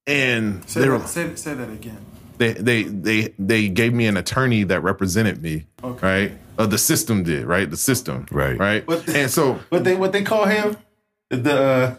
and 0.06 0.68
Say 0.68 0.80
they 0.82 0.88
were 0.88 0.98
that, 0.98 1.08
say, 1.08 1.34
say 1.34 1.54
that 1.54 1.68
again. 1.70 1.98
they 2.38 2.52
they 2.52 2.82
they 2.84 3.34
they 3.38 3.68
gave 3.68 3.92
me 3.92 4.06
an 4.06 4.16
attorney 4.16 4.62
that 4.64 4.80
represented 4.82 5.42
me, 5.42 5.66
Okay. 5.82 6.06
right? 6.06 6.32
Uh, 6.58 6.66
the 6.66 6.78
system 6.78 7.22
did, 7.24 7.44
right? 7.46 7.68
The 7.70 7.76
system, 7.76 8.26
Right. 8.30 8.58
right? 8.58 8.86
What 8.86 9.06
the- 9.06 9.18
and 9.18 9.30
so 9.30 9.54
What 9.70 9.82
they 9.84 9.96
what 9.96 10.12
they 10.12 10.22
call 10.22 10.44
him? 10.46 10.76
The 11.30 11.60
uh, 11.60 11.94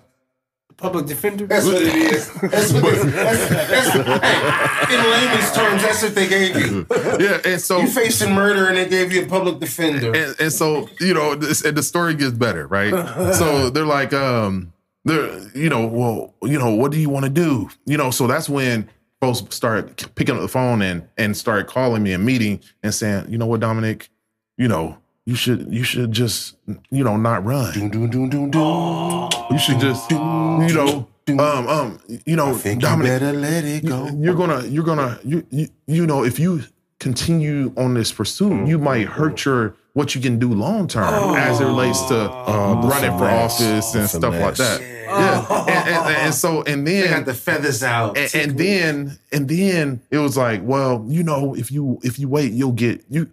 Public 0.81 1.05
defender. 1.05 1.45
that's 1.45 1.65
what 1.65 1.75
it 1.81 1.95
is. 1.95 2.33
That's 2.33 2.73
what 2.73 2.81
they, 2.83 2.91
that's, 3.11 3.49
that's, 3.49 3.89
hey, 3.93 4.95
in 4.95 5.11
layman's 5.11 5.51
terms, 5.51 5.81
that's 5.83 6.01
what 6.03 6.15
they 6.15 6.27
gave 6.27 6.55
you. 6.57 6.87
yeah, 7.19 7.39
and 7.45 7.61
so 7.61 7.79
You 7.79 7.87
facing 7.87 8.33
murder, 8.33 8.67
and 8.67 8.75
they 8.77 8.89
gave 8.89 9.13
you 9.13 9.23
a 9.23 9.27
public 9.27 9.59
defender. 9.59 10.07
and, 10.15 10.35
and 10.39 10.51
so 10.51 10.89
you 10.99 11.13
know 11.13 11.35
this, 11.35 11.63
and 11.63 11.77
the 11.77 11.83
story 11.83 12.15
gets 12.15 12.31
better 12.33 12.65
right 12.67 12.91
so 13.35 13.69
they're 13.69 13.85
like 13.85 14.11
um 14.13 14.73
they're 15.05 15.39
you 15.55 15.69
know 15.69 15.85
well 15.87 16.33
you 16.41 16.57
know 16.57 16.71
what 16.73 16.91
do 16.91 16.99
you 16.99 17.09
want 17.09 17.25
to 17.25 17.29
do 17.31 17.69
you 17.85 17.97
know 17.97 18.09
so 18.11 18.25
that's 18.27 18.49
when 18.49 18.89
folks 19.21 19.43
start 19.55 20.03
picking 20.15 20.35
up 20.35 20.41
the 20.41 20.47
phone 20.47 20.81
and 20.81 21.07
and 21.17 21.37
start 21.37 21.67
calling 21.67 22.01
me 22.03 22.11
and 22.11 22.25
meeting 22.25 22.59
and 22.83 22.93
saying, 22.93 23.25
you 23.29 23.37
know 23.37 23.45
what, 23.45 23.59
Dominic, 23.59 24.09
you 24.57 24.67
know, 24.67 24.97
you 25.25 25.35
should 25.35 25.71
you 25.71 25.83
should 25.83 26.11
just 26.11 26.55
you 26.89 27.03
know 27.03 27.17
not 27.17 27.45
run. 27.45 27.73
You 27.75 29.59
should 29.59 29.79
just 29.79 30.09
you 30.11 30.17
know 30.17 31.07
um 31.27 31.67
um 31.67 31.99
you 32.25 32.35
know 32.35 32.57
Dominic 32.57 33.21
you 33.21 33.31
let 33.33 33.63
it 33.63 33.85
go. 33.85 34.07
You, 34.07 34.31
are 34.31 34.35
gonna 34.35 34.65
you're 34.67 34.83
gonna 34.83 35.19
you 35.23 35.45
you, 35.49 35.67
you 35.87 36.07
know 36.07 36.23
if 36.23 36.39
you 36.39 36.63
continue 36.99 37.73
on 37.77 37.95
this 37.95 38.11
pursuit 38.11 38.67
you 38.67 38.77
might 38.77 39.07
hurt 39.07 39.43
your 39.45 39.75
what 39.93 40.15
you 40.15 40.21
can 40.21 40.39
do 40.39 40.53
long 40.53 40.87
term 40.87 41.35
as 41.35 41.59
it 41.59 41.65
relates 41.65 42.01
to 42.03 42.13
the 42.13 42.81
running 42.83 43.17
for 43.17 43.25
office 43.25 43.93
and 43.95 44.07
stuff 44.09 44.33
like 44.33 44.55
that. 44.55 44.81
Yeah. 44.81 45.45
And, 45.67 45.89
and, 45.89 46.15
and 46.15 46.33
so 46.33 46.63
and 46.63 46.87
They 46.87 47.01
then 47.01 47.11
got 47.11 47.25
the 47.25 47.33
feathers 47.33 47.83
out. 47.83 48.17
and, 48.17 48.33
and 48.33 48.57
then 48.57 49.19
and 49.31 49.49
then 49.49 50.01
it 50.09 50.19
was 50.19 50.37
like 50.37 50.61
well 50.63 51.05
you 51.07 51.23
know 51.23 51.53
if 51.53 51.71
you 51.71 51.99
if 52.03 52.17
you 52.17 52.29
wait 52.29 52.53
you'll 52.53 52.71
get 52.71 53.03
you 53.09 53.29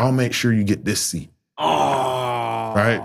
i'll 0.00 0.12
make 0.12 0.32
sure 0.32 0.52
you 0.52 0.64
get 0.64 0.84
this 0.84 1.00
seat 1.00 1.30
right 1.58 3.00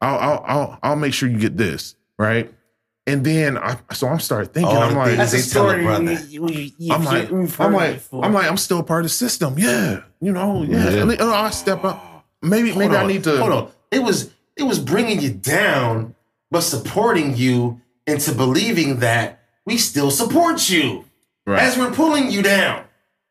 I'll, 0.00 0.18
I'll 0.18 0.44
i'll 0.46 0.78
i'll 0.82 0.96
make 0.96 1.12
sure 1.14 1.28
you 1.28 1.38
get 1.38 1.56
this 1.56 1.94
right 2.18 2.52
and 3.06 3.24
then 3.24 3.56
i 3.58 3.76
so 3.92 4.08
i'm 4.08 4.20
start 4.20 4.52
thinking 4.54 4.74
All 4.76 4.82
i'm 4.82 4.92
the 4.92 4.98
like 4.98 5.16
things 5.16 5.32
they 5.32 5.52
tell 5.52 5.70
a 5.70 5.82
brother. 5.82 6.18
I'm 6.90 7.04
like, 7.04 7.30
I'm 7.60 7.72
like, 7.72 8.02
I'm 8.12 8.32
like, 8.32 8.46
I'm 8.50 8.56
still 8.56 8.82
part 8.82 9.00
of 9.00 9.04
the 9.06 9.08
system. 9.10 9.54
Yeah, 9.58 10.02
you 10.20 10.32
know, 10.32 10.62
yeah. 10.62 10.90
Yeah. 10.90 11.02
I, 11.02 11.04
mean, 11.04 11.16
oh, 11.20 11.32
I 11.32 11.50
step 11.50 11.84
up. 11.84 12.26
Maybe, 12.42 12.68
Hold 12.70 12.78
maybe 12.80 12.96
I 12.96 13.06
need 13.06 13.24
to. 13.24 13.38
hold 13.38 13.52
on. 13.52 13.70
It 13.90 14.00
was 14.00 14.30
it 14.56 14.64
was 14.64 14.78
bringing 14.78 15.20
you 15.20 15.30
down, 15.30 16.14
but 16.50 16.60
supporting 16.60 17.36
you 17.36 17.80
into 18.06 18.32
believing 18.34 19.00
that 19.00 19.40
we 19.64 19.78
still 19.78 20.10
support 20.10 20.68
you 20.68 21.04
Right. 21.46 21.62
as 21.62 21.78
we're 21.78 21.92
pulling 21.92 22.30
you 22.30 22.42
down. 22.42 22.84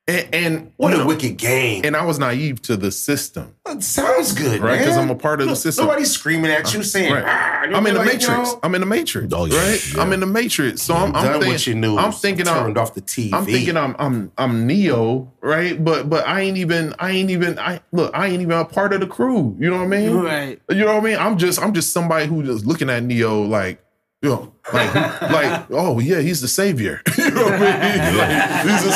And, 0.10 0.28
and 0.34 0.72
What 0.78 0.94
a 0.94 1.00
know, 1.00 1.06
wicked 1.08 1.36
game! 1.38 1.82
And 1.84 1.96
I 1.96 2.06
was 2.06 2.18
naive 2.18 2.62
to 2.64 2.78
the 2.78 2.92
system, 2.92 3.54
It 3.68 3.84
sounds 3.84 4.32
good, 4.32 4.62
right? 4.62 4.80
Because. 4.80 4.96
I'm 4.96 5.10
a 5.10 5.16
part 5.16 5.42
of 5.42 5.50
the 5.50 5.56
system. 5.56 5.86
Nobody's 5.86 6.12
screaming 6.12 6.50
at 6.50 6.74
you 6.74 6.82
saying, 6.82 7.12
Right. 7.12 7.24
"Ah," 7.28 7.62
I'm 7.64 7.86
in 7.86 7.94
the 7.94 8.00
like, 8.00 8.14
matrix. 8.14 8.52
yo, 8.52 8.60
I'm 8.64 8.74
in 8.76 8.82
the 8.82 8.88
matrix. 8.88 9.34
Oh, 9.34 9.46
yeah, 9.46 9.58
right? 9.58 9.94
yeah. 9.94 10.02
I'm 10.02 10.14
in 10.14 10.22
the 10.22 10.26
matrix. 10.26 10.82
So 10.82 10.94
I'm, 10.96 11.14
I'm 11.14 11.24
done 11.26 11.34
thinking. 11.34 11.50
what 11.52 11.68
you 11.68 11.76
knew. 11.76 11.98
I'm 11.98 12.14
thinking. 12.14 12.48
I'm, 12.48 12.64
turned 12.64 12.78
off 12.78 12.94
the 12.94 13.02
TV. 13.02 13.34
I'm 13.34 13.46
thinking 13.46 13.76
I'm 13.76 13.96
I'm 14.00 14.32
I'm 14.38 14.66
Neo, 14.66 15.34
right? 15.42 15.84
But 15.84 16.10
but 16.10 16.26
I 16.26 16.40
ain't 16.42 16.58
even 16.58 16.96
I 17.00 17.12
ain't 17.12 17.30
even 17.30 17.60
I 17.60 17.82
look 17.92 18.12
I 18.16 18.28
ain't 18.28 18.42
even 18.42 18.58
a 18.58 18.64
part 18.64 18.94
of 18.94 19.02
the 19.02 19.08
crew. 19.08 19.58
You 19.60 19.70
know 19.70 19.78
what 19.78 19.84
I 19.84 19.88
mean? 19.88 20.16
Right. 20.16 20.62
You 20.70 20.86
know 20.86 20.96
what 20.96 21.04
I 21.04 21.06
mean? 21.06 21.18
I'm 21.18 21.38
just 21.38 21.62
I'm 21.62 21.74
just 21.74 21.92
somebody 21.92 22.28
who 22.28 22.44
just 22.44 22.66
looking 22.66 22.90
at 22.90 23.04
Neo 23.04 23.42
like. 23.44 23.84
You 24.24 24.30
know, 24.30 24.54
like, 24.74 24.94
like, 25.22 25.68
oh 25.70 26.00
yeah, 26.00 26.22
he's 26.22 26.42
the 26.42 26.48
savior. 26.48 27.02
you 27.20 27.30
know 27.30 27.44
what 27.44 27.54
I 27.54 27.60
mean? 27.60 28.18
Like, 28.18 28.66
he's 28.66 28.84
the 28.84 28.92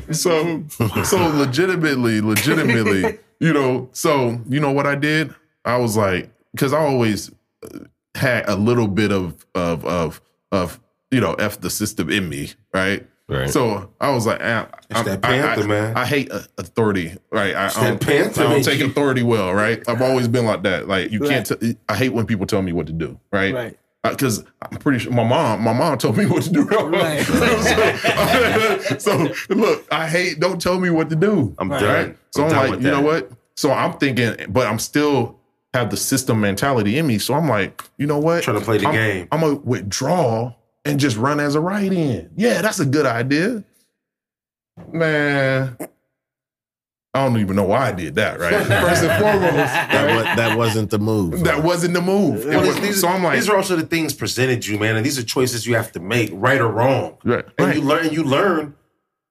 savior. 0.00 0.14
So, 0.14 0.64
so 1.04 1.18
legitimately, 1.36 2.22
legitimately, 2.22 3.18
you 3.40 3.52
know. 3.52 3.90
So, 3.92 4.40
you 4.48 4.60
know 4.60 4.72
what 4.72 4.86
I 4.86 4.94
did? 4.94 5.34
I 5.66 5.76
was 5.76 5.96
like, 5.96 6.30
because 6.52 6.72
I 6.72 6.78
always 6.78 7.30
uh, 7.64 7.80
had 8.14 8.48
a 8.48 8.56
little 8.56 8.88
bit 8.88 9.12
of 9.12 9.44
of 9.54 9.84
of 9.84 10.22
of 10.50 10.80
you 11.10 11.20
know 11.20 11.34
f 11.34 11.60
the 11.60 11.68
system 11.70 12.08
in 12.08 12.28
me, 12.28 12.52
right? 12.72 13.06
Right. 13.28 13.48
So 13.50 13.90
I 14.00 14.10
was 14.10 14.26
like, 14.26 14.40
ah, 14.42 14.68
It's 14.90 14.98
I'm- 14.98 15.04
that 15.06 15.24
I- 15.24 15.28
Panther, 15.28 15.62
I, 15.64 15.66
man. 15.66 15.96
I 15.96 16.04
hate 16.06 16.30
uh, 16.30 16.40
authority, 16.58 17.16
right? 17.30 17.54
I, 17.54 17.66
I 17.66 17.68
that 17.68 17.80
don't, 17.80 18.00
Panther 18.00 18.40
I 18.42 18.52
don't 18.52 18.62
take 18.62 18.80
authority 18.80 19.22
well, 19.22 19.52
right? 19.54 19.82
I've 19.88 20.02
always 20.02 20.28
been 20.28 20.44
like 20.46 20.62
that. 20.64 20.88
Like 20.88 21.10
you 21.10 21.20
can't. 21.20 21.48
Right. 21.50 21.60
T- 21.60 21.76
I 21.88 21.96
hate 21.96 22.12
when 22.14 22.26
people 22.26 22.46
tell 22.46 22.62
me 22.62 22.72
what 22.72 22.86
to 22.86 22.92
do, 22.92 23.18
right? 23.32 23.54
Right. 23.54 23.78
Uh, 24.04 24.10
because 24.10 24.44
I'm 24.60 24.76
pretty 24.78 24.98
sure 24.98 25.12
my 25.12 25.24
mom, 25.24 25.62
my 25.62 25.72
mom 25.72 25.96
told 25.98 26.18
me 26.18 26.26
what 26.30 26.42
to 26.44 26.50
do. 26.50 26.64
Right. 26.68 27.22
so, 27.24 28.98
so, 28.98 29.34
look, 29.54 29.86
I 29.90 30.06
hate. 30.06 30.38
Don't 30.40 30.60
tell 30.60 30.78
me 30.78 30.90
what 30.90 31.08
to 31.10 31.16
do. 31.16 31.54
I'm 31.58 31.70
Right. 31.70 31.80
done. 31.80 32.18
So 32.30 32.42
I'm 32.42 32.46
I'm, 32.48 32.50
done 32.54 32.60
like, 32.62 32.70
with 32.72 32.84
you 32.84 32.90
know 32.90 33.00
what? 33.00 33.30
So 33.56 33.72
I'm 33.72 33.94
thinking, 33.94 34.34
but 34.50 34.66
I'm 34.66 34.78
still 34.78 35.40
have 35.72 35.90
the 35.90 35.96
system 35.96 36.40
mentality 36.40 36.98
in 36.98 37.06
me. 37.06 37.18
So 37.18 37.34
I'm 37.34 37.48
like, 37.48 37.82
you 37.98 38.06
know 38.06 38.18
what? 38.18 38.42
Trying 38.44 38.58
to 38.58 38.64
play 38.64 38.78
the 38.78 38.86
I'm, 38.88 38.92
game. 38.94 39.28
I'm 39.32 39.40
gonna 39.40 39.54
withdraw 39.56 40.54
and 40.84 41.00
just 41.00 41.16
run 41.16 41.40
as 41.40 41.54
a 41.54 41.60
write-in. 41.60 42.30
Yeah, 42.36 42.60
that's 42.62 42.80
a 42.80 42.84
good 42.86 43.06
idea. 43.06 43.64
Man, 44.92 45.76
I 47.14 47.24
don't 47.24 47.38
even 47.38 47.54
know 47.54 47.64
why 47.64 47.88
I 47.88 47.92
did 47.92 48.16
that. 48.16 48.40
Right. 48.40 48.52
First 48.66 49.04
and 49.04 49.22
foremost, 49.22 49.54
That, 49.54 50.24
right? 50.26 50.36
that 50.36 50.58
wasn't 50.58 50.90
the 50.90 50.98
move. 50.98 51.44
that 51.44 51.62
wasn't 51.62 51.94
the 51.94 52.02
move. 52.02 52.40
It 52.44 52.48
Well, 52.48 52.66
was- 52.66 52.80
these, 52.80 53.00
so 53.00 53.06
I'm 53.08 53.22
like, 53.22 53.36
these 53.36 53.48
are 53.48 53.56
also 53.56 53.76
the 53.76 53.86
things 53.86 54.12
presented 54.14 54.66
you, 54.66 54.78
man, 54.78 54.96
and 54.96 55.06
these 55.06 55.18
are 55.18 55.22
choices 55.22 55.64
you 55.66 55.76
have 55.76 55.92
to 55.92 56.00
make, 56.00 56.30
right 56.32 56.60
or 56.60 56.68
wrong. 56.68 57.16
right, 57.24 57.44
And 57.58 57.66
right. 57.68 57.76
you 57.76 57.82
learn. 57.82 58.12
You 58.12 58.24
learn 58.24 58.74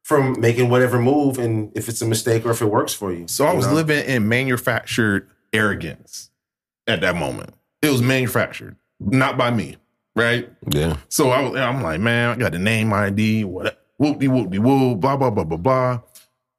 from 0.03 0.39
making 0.39 0.69
whatever 0.69 0.99
move, 0.99 1.37
and 1.37 1.71
if 1.75 1.87
it's 1.89 2.01
a 2.01 2.05
mistake 2.05 2.45
or 2.45 2.51
if 2.51 2.61
it 2.61 2.65
works 2.67 2.93
for 2.93 3.11
you. 3.13 3.25
So 3.27 3.45
I 3.45 3.53
was 3.53 3.67
know? 3.67 3.73
living 3.73 4.03
in 4.05 4.27
manufactured 4.29 5.29
arrogance 5.53 6.29
at 6.87 7.01
that 7.01 7.15
moment. 7.15 7.51
It 7.81 7.89
was 7.89 8.01
manufactured, 8.01 8.75
not 8.99 9.37
by 9.37 9.51
me, 9.51 9.75
right? 10.15 10.49
yeah. 10.69 10.97
So 11.09 11.31
I 11.31 11.41
was, 11.41 11.55
I'm 11.59 11.81
like, 11.83 11.99
man, 11.99 12.29
I 12.29 12.35
got 12.37 12.51
the 12.53 12.59
name 12.59 12.91
ID, 12.93 13.43
what, 13.43 13.81
whoop 13.97 14.19
de 14.19 14.27
whoop 14.29 14.49
de 14.51 14.59
woo, 14.59 14.95
blah 14.95 15.15
blah 15.17 15.29
blah 15.29 15.43
blah 15.43 15.57
blah. 15.57 16.01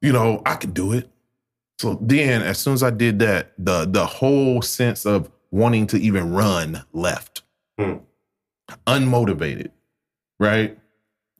You 0.01 0.11
know, 0.13 0.41
I 0.45 0.55
could 0.55 0.73
do 0.75 0.93
it. 0.93 1.09
So 1.79 1.97
then, 2.01 2.41
as 2.41 2.57
soon 2.57 2.73
as 2.73 2.83
I 2.83 2.89
did 2.89 3.19
that, 3.19 3.51
the 3.57 3.85
the 3.85 4.05
whole 4.05 4.61
sense 4.61 5.05
of 5.05 5.29
wanting 5.51 5.87
to 5.87 5.97
even 5.97 6.31
run 6.33 6.83
left, 6.93 7.43
Hmm. 7.79 7.97
unmotivated, 8.87 9.69
right? 10.39 10.77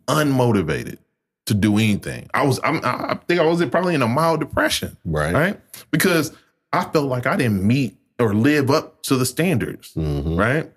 Unmotivated 0.08 0.98
to 1.46 1.54
do 1.54 1.74
anything. 1.78 2.30
I 2.34 2.46
was, 2.46 2.60
I'm, 2.64 2.80
I 2.84 3.18
think 3.28 3.40
I 3.40 3.46
was 3.46 3.64
probably 3.66 3.94
in 3.94 4.02
a 4.02 4.08
mild 4.08 4.40
depression 4.40 4.98
Right. 5.06 5.34
right? 5.34 5.60
Because 5.92 6.32
I 6.74 6.84
felt 6.86 7.08
like 7.08 7.28
I 7.28 7.36
didn't 7.38 7.64
meet 7.64 7.96
or 8.20 8.34
live 8.34 8.72
up 8.72 9.04
to 9.04 9.16
the 9.18 9.26
standards, 9.26 9.94
Mhm. 9.94 10.38
right? 10.38 10.72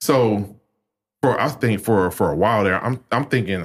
So 0.00 0.56
for 1.22 1.40
I 1.40 1.48
think 1.48 1.80
for 1.82 2.10
for 2.10 2.30
a 2.30 2.36
while 2.36 2.64
there, 2.64 2.82
I'm 2.84 3.00
I'm 3.10 3.24
thinking 3.26 3.64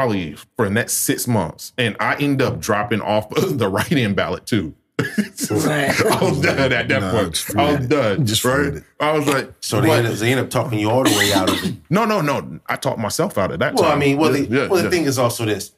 probably 0.00 0.34
for 0.56 0.64
the 0.64 0.70
next 0.70 0.94
six 0.94 1.28
months, 1.28 1.72
and 1.76 1.94
I 2.00 2.14
end 2.16 2.40
up 2.40 2.58
dropping 2.60 3.00
off 3.02 3.28
the 3.36 3.68
write-in 3.68 4.14
ballot 4.14 4.46
too. 4.46 4.74
I 5.00 6.18
was 6.20 6.40
done 6.42 6.58
at 6.58 6.88
that 6.88 6.88
No, 6.88 7.10
point. 7.10 7.34
just 7.34 7.56
I 7.56 7.76
was 7.76 7.86
done. 7.86 8.26
Just 8.26 8.44
right? 8.44 8.66
it. 8.74 8.84
I 9.00 9.12
was 9.16 9.26
like, 9.26 9.50
So 9.60 9.80
they 9.80 9.90
end, 9.90 10.06
up, 10.06 10.14
they 10.14 10.30
end 10.30 10.40
up 10.40 10.50
talking 10.50 10.78
you 10.78 10.90
all 10.90 11.04
the 11.04 11.10
way 11.18 11.32
out 11.32 11.48
of 11.50 11.64
it. 11.64 11.74
no, 11.88 12.04
no, 12.04 12.20
no. 12.20 12.60
I 12.66 12.76
talked 12.76 12.98
myself 12.98 13.38
out 13.38 13.50
of 13.50 13.58
that. 13.60 13.74
Well, 13.74 13.90
I 13.90 13.96
mean, 13.96 14.18
well, 14.18 14.32
the, 14.32 14.40
Yeah, 14.42 14.66
well, 14.68 14.76
the 14.78 14.84
yeah. 14.84 14.90
thing 14.90 15.04
is 15.04 15.18
also 15.18 15.44
this. 15.46 15.72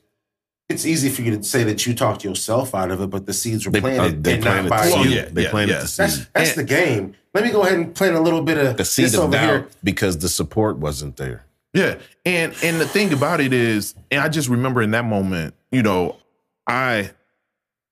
It's 0.68 0.84
easy 0.86 1.08
for 1.10 1.22
you 1.22 1.36
to 1.36 1.42
say 1.44 1.62
that 1.64 1.86
you 1.86 1.94
talked 1.94 2.24
yourself 2.24 2.74
out 2.74 2.90
of 2.90 3.00
it, 3.00 3.10
but 3.10 3.26
the 3.26 3.32
seeds 3.32 3.64
were 3.66 3.72
They, 3.72 3.80
planted 3.80 4.18
uh, 4.18 4.20
they 4.22 4.34
and 4.34 4.44
not 4.44 4.50
planted 4.52 4.70
by 4.70 4.86
the 4.86 4.92
Well, 4.92 5.06
you. 5.06 5.10
yeah, 5.16 5.28
they 5.30 5.42
yeah, 5.44 5.50
planted 5.50 5.72
yeah. 5.74 5.80
the 5.82 5.86
seed. 5.88 6.04
That's 6.06 6.26
that's 6.34 6.54
the 6.54 6.64
game. 6.64 7.14
Let 7.34 7.44
me 7.44 7.50
go 7.50 7.62
ahead 7.62 7.74
and 7.78 7.94
plant 7.94 8.16
a 8.16 8.20
little 8.20 8.42
bit 8.42 8.58
of 8.58 8.76
the 8.76 8.84
seed 8.84 9.06
this 9.06 9.14
of 9.14 9.20
over 9.24 9.32
doubt 9.32 9.48
here. 9.50 9.68
because 9.84 10.18
the 10.18 10.28
support 10.28 10.78
wasn't 10.78 11.16
there. 11.16 11.44
Yeah. 11.74 11.98
And 12.24 12.54
and 12.62 12.80
the 12.80 12.86
thing 12.86 13.12
about 13.12 13.40
it 13.40 13.52
is, 13.52 13.94
and 14.10 14.20
I 14.20 14.28
just 14.28 14.48
remember 14.48 14.82
in 14.82 14.90
that 14.92 15.04
moment, 15.04 15.54
you 15.70 15.82
know, 15.82 16.16
I 16.66 17.10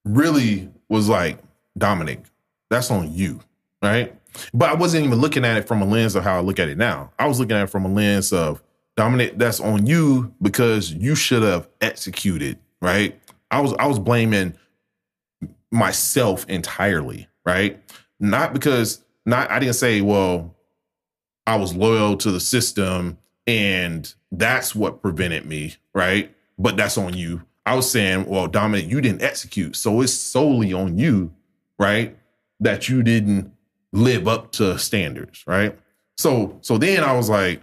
really 0.05 0.70
was 0.89 1.09
like, 1.09 1.39
Dominic, 1.78 2.20
that's 2.69 2.90
on 2.90 3.12
you. 3.12 3.40
Right. 3.82 4.15
But 4.52 4.70
I 4.70 4.74
wasn't 4.74 5.07
even 5.07 5.19
looking 5.19 5.44
at 5.44 5.57
it 5.57 5.66
from 5.66 5.82
a 5.82 5.86
lens 5.86 6.15
of 6.15 6.23
how 6.23 6.36
I 6.36 6.40
look 6.40 6.59
at 6.59 6.69
it 6.69 6.78
now. 6.78 7.11
I 7.19 7.27
was 7.27 7.40
looking 7.40 7.57
at 7.57 7.65
it 7.65 7.70
from 7.70 7.85
a 7.85 7.89
lens 7.89 8.32
of 8.32 8.62
Dominic, 8.97 9.39
that's 9.39 9.61
on 9.61 9.86
you 9.86 10.35
because 10.43 10.93
you 10.93 11.15
should 11.15 11.43
have 11.43 11.69
executed. 11.81 12.59
Right. 12.82 13.19
I 13.51 13.61
was 13.61 13.73
I 13.78 13.86
was 13.86 13.98
blaming 13.98 14.55
myself 15.70 16.44
entirely, 16.48 17.28
right? 17.47 17.81
Not 18.19 18.52
because 18.52 19.02
not 19.24 19.51
I 19.51 19.59
didn't 19.59 19.74
say, 19.74 20.02
well, 20.02 20.55
I 21.47 21.57
was 21.57 21.74
loyal 21.74 22.16
to 22.19 22.31
the 22.31 22.40
system 22.40 23.19
and 23.47 24.12
that's 24.33 24.75
what 24.75 25.03
prevented 25.03 25.47
me, 25.47 25.77
right? 25.95 26.35
But 26.59 26.77
that's 26.77 26.99
on 26.99 27.15
you. 27.15 27.43
I 27.67 27.75
was 27.75 27.91
saying, 27.91 28.27
well, 28.27 28.47
Dominic, 28.47 28.89
you 28.89 29.01
didn't 29.01 29.23
execute. 29.23 29.77
So 29.77 30.01
it's 30.01 30.12
solely 30.12 30.73
on 30.73 30.99
you, 30.99 31.33
right? 31.79 32.17
That 32.61 32.89
you 32.89 33.03
didn't 33.03 33.53
live 33.93 34.29
up 34.29 34.53
to 34.53 34.79
standards, 34.79 35.45
right? 35.47 35.79
So 36.17 36.59
so 36.61 36.79
then 36.79 37.03
I 37.03 37.12
was 37.12 37.29
like, 37.29 37.61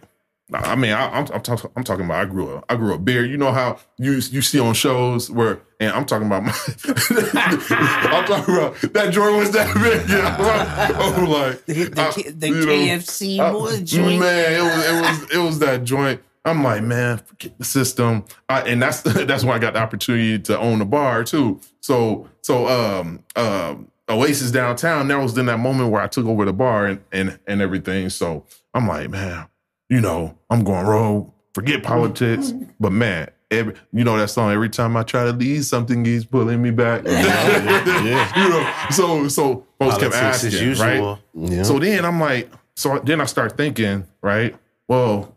I 0.53 0.76
mean, 0.76 0.91
I, 0.94 1.07
I'm 1.10 1.28
I'm, 1.34 1.41
talk, 1.41 1.72
I'm 1.76 1.84
talking 1.84 2.06
about 2.06 2.22
I 2.22 2.26
grew 2.26 2.56
up 2.56 2.65
I 2.69 2.76
grew 2.78 2.94
up 2.94 3.03
big. 3.03 3.30
You 3.30 3.38
know 3.38 3.52
how 3.52 3.80
you 3.98 4.14
you 4.14 4.41
see 4.41 4.60
on 4.60 4.74
shows 4.74 5.30
where, 5.30 5.60
and 5.80 5.91
I'm 5.91 6.06
talking 6.06 6.26
about 6.28 6.44
my, 6.44 6.52
I'm 6.88 8.26
talking 8.26 8.56
about 8.56 8.76
that 8.94 9.10
joint 9.11 9.36
was 9.38 9.52
that 9.52 9.74
big. 9.76 10.10
You 10.10 10.18
know? 10.18 11.18
I'm 11.18 11.30
like 11.30 11.65
The, 11.65 11.84
the, 11.90 12.02
I- 12.02 12.32
the 12.32 12.49
know, 12.49 12.65
KFC 12.65 13.40
I- 13.40 13.82
joint. 13.84 14.19
Man, 14.19 14.53
it 14.53 14.61
was 14.64 14.86
it 14.86 15.02
was 15.02 15.32
it 15.34 15.38
was 15.38 15.60
that 15.60 15.84
joint. 15.84 16.22
I'm 16.45 16.64
like, 16.64 16.82
man, 16.82 17.18
forget 17.18 17.57
the 17.57 17.65
system. 17.65 18.24
I, 18.48 18.61
and 18.61 18.82
that's 18.82 19.02
that's 19.02 19.44
when 19.44 19.53
I 19.56 19.60
got 19.60 19.74
the 19.74 19.80
opportunity 19.80 20.40
to 20.40 20.57
own 20.57 20.80
a 20.82 20.86
bar 20.86 21.24
too. 21.26 21.60
So 21.82 22.30
so 22.41 22.68
um 22.69 23.24
um 23.36 23.91
Oasis 24.10 24.52
downtown, 24.52 25.10
that 25.10 25.19
was 25.22 25.38
in 25.38 25.48
that 25.48 25.57
moment 25.57 25.91
where 25.91 26.02
I 26.02 26.07
took 26.07 26.26
over 26.26 26.45
the 26.45 26.53
bar 26.53 26.86
and 26.86 27.02
and, 27.11 27.38
and 27.48 27.61
everything. 27.61 28.10
So 28.10 28.45
I'm 28.74 28.88
like, 28.88 29.10
man, 29.10 29.48
you 29.89 30.01
know, 30.01 30.38
I'm 30.49 30.64
going 30.64 30.85
rogue, 30.85 31.31
forget 31.53 31.77
mm-hmm. 31.77 31.88
politics. 31.88 32.53
But 32.80 32.91
man, 32.91 33.30
every 33.51 33.76
you 33.91 34.03
know 34.03 34.18
that 34.18 34.30
song. 34.30 34.51
Every 34.51 34.69
time 34.69 34.97
I 34.97 35.03
try 35.03 35.26
to 35.26 35.31
leave, 35.31 35.65
something 35.65 36.03
keeps 36.03 36.26
pulling 36.26 36.61
me 36.61 36.72
back. 36.72 37.03
yeah. 37.05 38.38
you 38.43 38.49
know, 38.49 38.73
so 38.91 39.27
so 39.27 39.65
folks 39.80 39.97
kept 39.97 40.15
asking, 40.15 40.53
as 40.53 40.61
usual. 40.61 40.85
right? 40.85 41.51
Yeah. 41.51 41.64
So 41.64 41.80
then 41.80 42.05
I'm 42.05 42.19
like, 42.19 42.51
so 42.76 42.99
then 42.99 43.22
I 43.22 43.26
start 43.26 43.57
thinking, 43.57 44.05
right? 44.22 44.55
Well, 44.88 45.35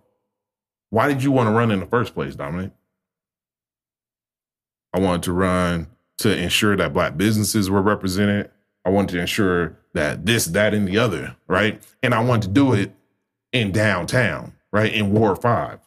why 0.90 1.08
did 1.08 1.22
you 1.22 1.32
want 1.32 1.48
to 1.48 1.52
run 1.52 1.70
in 1.70 1.80
the 1.80 1.86
first 1.86 2.14
place, 2.14 2.34
Dominic? 2.34 2.72
I 4.92 4.98
wanted 4.98 5.22
to 5.24 5.32
run 5.32 5.86
to 6.18 6.36
ensure 6.36 6.76
that 6.76 6.92
black 6.92 7.16
businesses 7.16 7.70
were 7.70 7.82
represented. 7.82 8.50
I 8.84 8.90
wanted 8.90 9.14
to 9.14 9.20
ensure 9.20 9.78
that 9.94 10.26
this, 10.26 10.46
that, 10.46 10.74
and 10.74 10.86
the 10.86 10.98
other, 10.98 11.36
right? 11.46 11.80
And 12.02 12.14
I 12.14 12.20
wanted 12.20 12.42
to 12.42 12.48
do 12.48 12.72
it 12.72 12.92
in 13.52 13.72
downtown, 13.72 14.52
right? 14.72 14.92
In 14.92 15.12
Ward 15.12 15.40
5, 15.42 15.78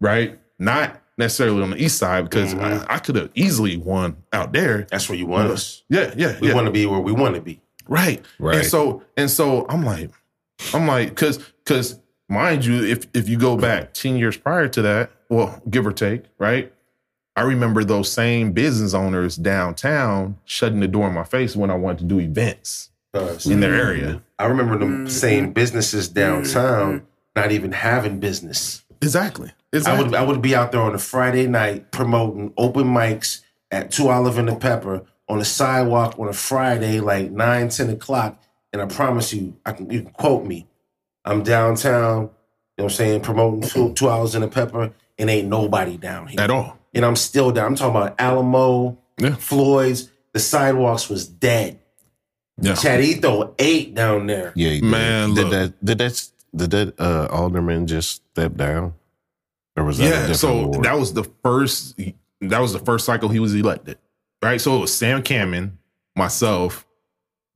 right? 0.00 0.38
Not 0.58 1.00
necessarily 1.18 1.62
on 1.62 1.70
the 1.70 1.82
east 1.82 1.98
side 1.98 2.24
because 2.24 2.54
Mhm. 2.54 2.86
I, 2.88 2.94
I 2.94 2.98
could 2.98 3.16
have 3.16 3.30
easily 3.34 3.76
won 3.76 4.16
out 4.32 4.52
there. 4.52 4.86
That's 4.90 5.08
where 5.08 5.18
you 5.18 5.26
want 5.26 5.50
us. 5.50 5.82
Yeah, 5.88 6.12
yeah, 6.16 6.38
We 6.40 6.48
yeah. 6.48 6.54
want 6.54 6.66
to 6.66 6.70
be 6.72 6.86
where 6.86 7.00
we 7.00 7.12
want 7.12 7.34
to 7.34 7.40
be. 7.40 7.60
Right. 7.88 8.24
Right. 8.38 8.56
And 8.58 8.66
so 8.66 9.02
and 9.16 9.30
so 9.30 9.66
I'm 9.68 9.84
like, 9.84 10.10
I'm 10.72 10.86
like, 10.86 11.14
cause 11.16 11.38
cause 11.66 11.98
mind 12.28 12.64
you, 12.64 12.82
if 12.84 13.06
if 13.12 13.28
you 13.28 13.36
go 13.36 13.56
back 13.56 13.92
10 13.92 14.16
years 14.16 14.36
prior 14.36 14.68
to 14.68 14.82
that, 14.82 15.10
well, 15.28 15.60
give 15.68 15.86
or 15.86 15.92
take, 15.92 16.24
right? 16.38 16.72
I 17.34 17.42
remember 17.42 17.82
those 17.82 18.10
same 18.12 18.52
business 18.52 18.94
owners 18.94 19.36
downtown 19.36 20.38
shutting 20.44 20.80
the 20.80 20.88
door 20.88 21.08
in 21.08 21.14
my 21.14 21.24
face 21.24 21.56
when 21.56 21.70
I 21.70 21.74
wanted 21.74 21.98
to 22.00 22.04
do 22.04 22.20
events 22.20 22.90
Cause 23.14 23.46
in 23.46 23.60
their 23.60 23.74
area. 23.74 24.22
I 24.38 24.46
remember 24.46 24.78
them 24.78 25.06
Mhm. 25.06 25.10
same 25.10 25.52
businesses 25.52 26.08
downtown 26.08 27.02
not 27.36 27.52
even 27.52 27.72
having 27.72 28.18
business. 28.20 28.82
Exactly. 29.00 29.52
I 29.86 29.98
would 30.00 30.14
I 30.14 30.22
would 30.22 30.42
be 30.42 30.54
out 30.54 30.72
there 30.72 30.80
on 30.80 30.94
a 30.94 30.98
Friday 30.98 31.46
night 31.46 31.90
promoting 31.92 32.52
open 32.56 32.84
mics 32.84 33.40
at 33.70 33.90
Two 33.90 34.08
Olive 34.08 34.38
and 34.38 34.48
the 34.48 34.54
Pepper 34.56 35.02
on 35.28 35.38
the 35.38 35.44
sidewalk 35.44 36.18
on 36.18 36.28
a 36.28 36.32
Friday, 36.32 37.00
like 37.00 37.30
9, 37.30 37.68
10 37.68 37.90
o'clock. 37.90 38.38
And 38.72 38.80
I 38.82 38.86
promise 38.86 39.32
you, 39.32 39.54
I 39.66 39.72
can 39.72 39.90
you 39.90 40.02
can 40.02 40.12
quote 40.12 40.44
me. 40.46 40.66
I'm 41.24 41.42
downtown, 41.42 42.22
you 42.22 42.24
know 42.24 42.30
what 42.76 42.84
I'm 42.84 42.90
saying, 42.90 43.20
promoting 43.20 43.62
two, 43.62 43.92
two 43.94 44.08
hours 44.08 44.34
in 44.34 44.40
the 44.42 44.48
pepper, 44.48 44.92
and 45.18 45.30
ain't 45.30 45.48
nobody 45.48 45.96
down 45.96 46.26
here. 46.28 46.40
At 46.40 46.50
all. 46.50 46.78
And 46.94 47.04
I'm 47.04 47.16
still 47.16 47.50
down. 47.50 47.66
I'm 47.66 47.74
talking 47.76 47.96
about 47.96 48.14
Alamo, 48.18 48.98
Yeah. 49.18 49.34
Floyd's. 49.36 50.10
The 50.34 50.40
sidewalks 50.40 51.08
was 51.10 51.26
dead. 51.26 51.78
Yeah. 52.60 52.72
Chadito 52.72 53.54
ate 53.58 53.94
down 53.94 54.26
there. 54.26 54.52
Yeah, 54.54 54.70
he 54.70 54.80
did. 54.80 54.84
Man, 54.90 55.34
did 55.34 55.42
look. 55.44 55.50
that 55.52 55.84
did 55.84 55.98
that 55.98 56.28
did 56.54 56.70
that 56.70 57.00
uh, 57.00 57.28
alderman 57.30 57.86
just 57.86 58.22
step 58.32 58.54
down, 58.56 58.94
or 59.76 59.84
was 59.84 59.98
that 59.98 60.04
a 60.04 60.08
Yeah. 60.08 60.16
different 60.20 60.36
So 60.36 60.66
ward? 60.66 60.84
that 60.84 60.98
was 60.98 61.14
the 61.14 61.24
first 61.42 61.98
that 62.42 62.60
was 62.60 62.72
the 62.72 62.78
first 62.80 63.06
cycle 63.06 63.28
he 63.28 63.38
was 63.40 63.54
elected. 63.54 63.98
Right. 64.42 64.60
So 64.60 64.76
it 64.76 64.80
was 64.80 64.92
Sam 64.92 65.22
Cahnman, 65.22 65.72
myself. 66.16 66.86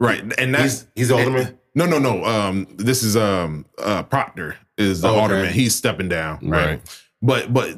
Right. 0.01 0.23
And 0.39 0.55
that's 0.55 0.83
He's 0.83 0.87
he's 0.95 1.11
alderman. 1.11 1.59
No, 1.75 1.85
no, 1.85 1.99
no. 1.99 2.25
Um, 2.25 2.67
this 2.77 3.03
is 3.03 3.17
um 3.17 3.67
uh 3.79 4.03
Proctor 4.05 4.57
is 4.79 5.03
the 5.03 5.09
Okay. 5.09 5.19
alderman. 5.21 5.53
He's 5.53 5.75
stepping 5.75 6.09
down, 6.09 6.39
right? 6.43 6.67
Right. 6.67 7.03
But 7.23 7.53
but 7.53 7.77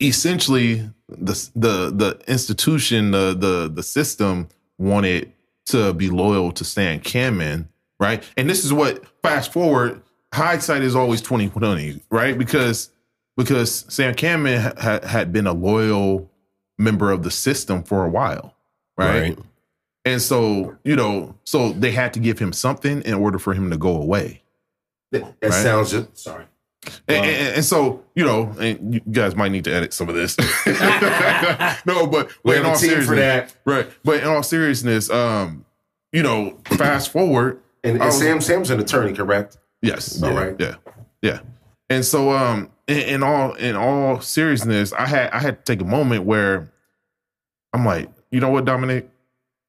essentially 0.00 0.88
the 1.08 1.50
the 1.54 1.90
the 1.94 2.20
institution, 2.28 3.10
the 3.10 3.34
the 3.38 3.70
the 3.72 3.82
system 3.82 4.48
wanted 4.78 5.32
to 5.66 5.92
be 5.92 6.10
loyal 6.10 6.52
to 6.52 6.64
Stan 6.64 7.00
Cameron, 7.00 7.68
right? 8.00 8.22
And 8.36 8.48
this 8.48 8.64
is 8.64 8.72
what 8.72 9.04
fast 9.22 9.52
forward, 9.52 10.02
hindsight 10.32 10.82
is 10.82 10.94
always 10.96 11.20
2020, 11.20 12.00
right? 12.10 12.36
Because 12.36 12.90
because 13.36 13.84
Sam 13.88 14.14
Cahnman 14.14 14.60
ha- 14.60 14.72
ha- 15.00 15.06
had 15.06 15.32
been 15.32 15.46
a 15.46 15.52
loyal 15.52 16.30
member 16.78 17.10
of 17.10 17.22
the 17.22 17.30
system 17.30 17.82
for 17.82 18.04
a 18.04 18.08
while, 18.08 18.54
right? 18.96 19.20
right. 19.20 19.38
And 20.06 20.22
so, 20.22 20.76
you 20.84 20.94
know, 20.96 21.34
so 21.44 21.72
they 21.72 21.90
had 21.90 22.14
to 22.14 22.20
give 22.20 22.38
him 22.38 22.52
something 22.52 23.02
in 23.02 23.14
order 23.14 23.38
for 23.38 23.52
him 23.54 23.70
to 23.70 23.76
go 23.76 24.00
away. 24.00 24.42
That, 25.12 25.22
that 25.40 25.50
Right. 25.50 25.62
sounds 25.62 25.90
just 25.90 26.16
sorry. 26.18 26.44
And, 27.08 27.18
Wow. 27.18 27.24
and, 27.24 27.54
and 27.56 27.64
so, 27.64 28.02
you 28.14 28.24
know, 28.24 28.52
and 28.58 28.94
you 28.94 29.00
guys 29.10 29.34
might 29.36 29.50
need 29.52 29.64
to 29.64 29.72
edit 29.74 29.92
some 29.92 30.08
of 30.08 30.14
this. 30.14 30.36
no, 31.86 32.06
but, 32.06 32.30
We 32.44 32.56
in 32.56 32.64
all 32.64 32.74
seriousness, 32.76 33.18
that. 33.18 33.54
right? 33.64 33.88
But 34.04 34.22
in 34.22 34.28
all 34.28 34.42
seriousness, 34.42 35.10
um, 35.10 35.64
you 36.12 36.22
know, 36.22 36.58
fast 36.64 37.12
forward, 37.12 37.60
And, 37.84 37.96
and 37.96 38.04
was- 38.04 38.18
Sam 38.18 38.40
Sam's 38.40 38.70
an 38.70 38.80
attorney, 38.80 39.12
correct? 39.14 39.58
yes, 39.82 40.22
All 40.22 40.30
yeah, 40.32 40.38
right. 40.40 40.56
yeah, 40.58 40.74
yeah. 41.22 41.38
And 41.90 42.04
so, 42.04 42.32
um, 42.32 42.70
in, 42.88 42.98
in 43.00 43.22
all 43.22 43.54
in 43.54 43.76
all 43.76 44.20
seriousness, 44.20 44.92
I 44.92 45.06
had 45.06 45.30
I 45.30 45.38
had 45.40 45.64
to 45.64 45.72
take 45.72 45.80
a 45.82 45.88
moment 45.88 46.24
where 46.24 46.72
I'm 47.72 47.84
like, 47.84 48.08
you 48.30 48.40
know 48.40 48.48
what, 48.50 48.64
Dominic, 48.64 49.08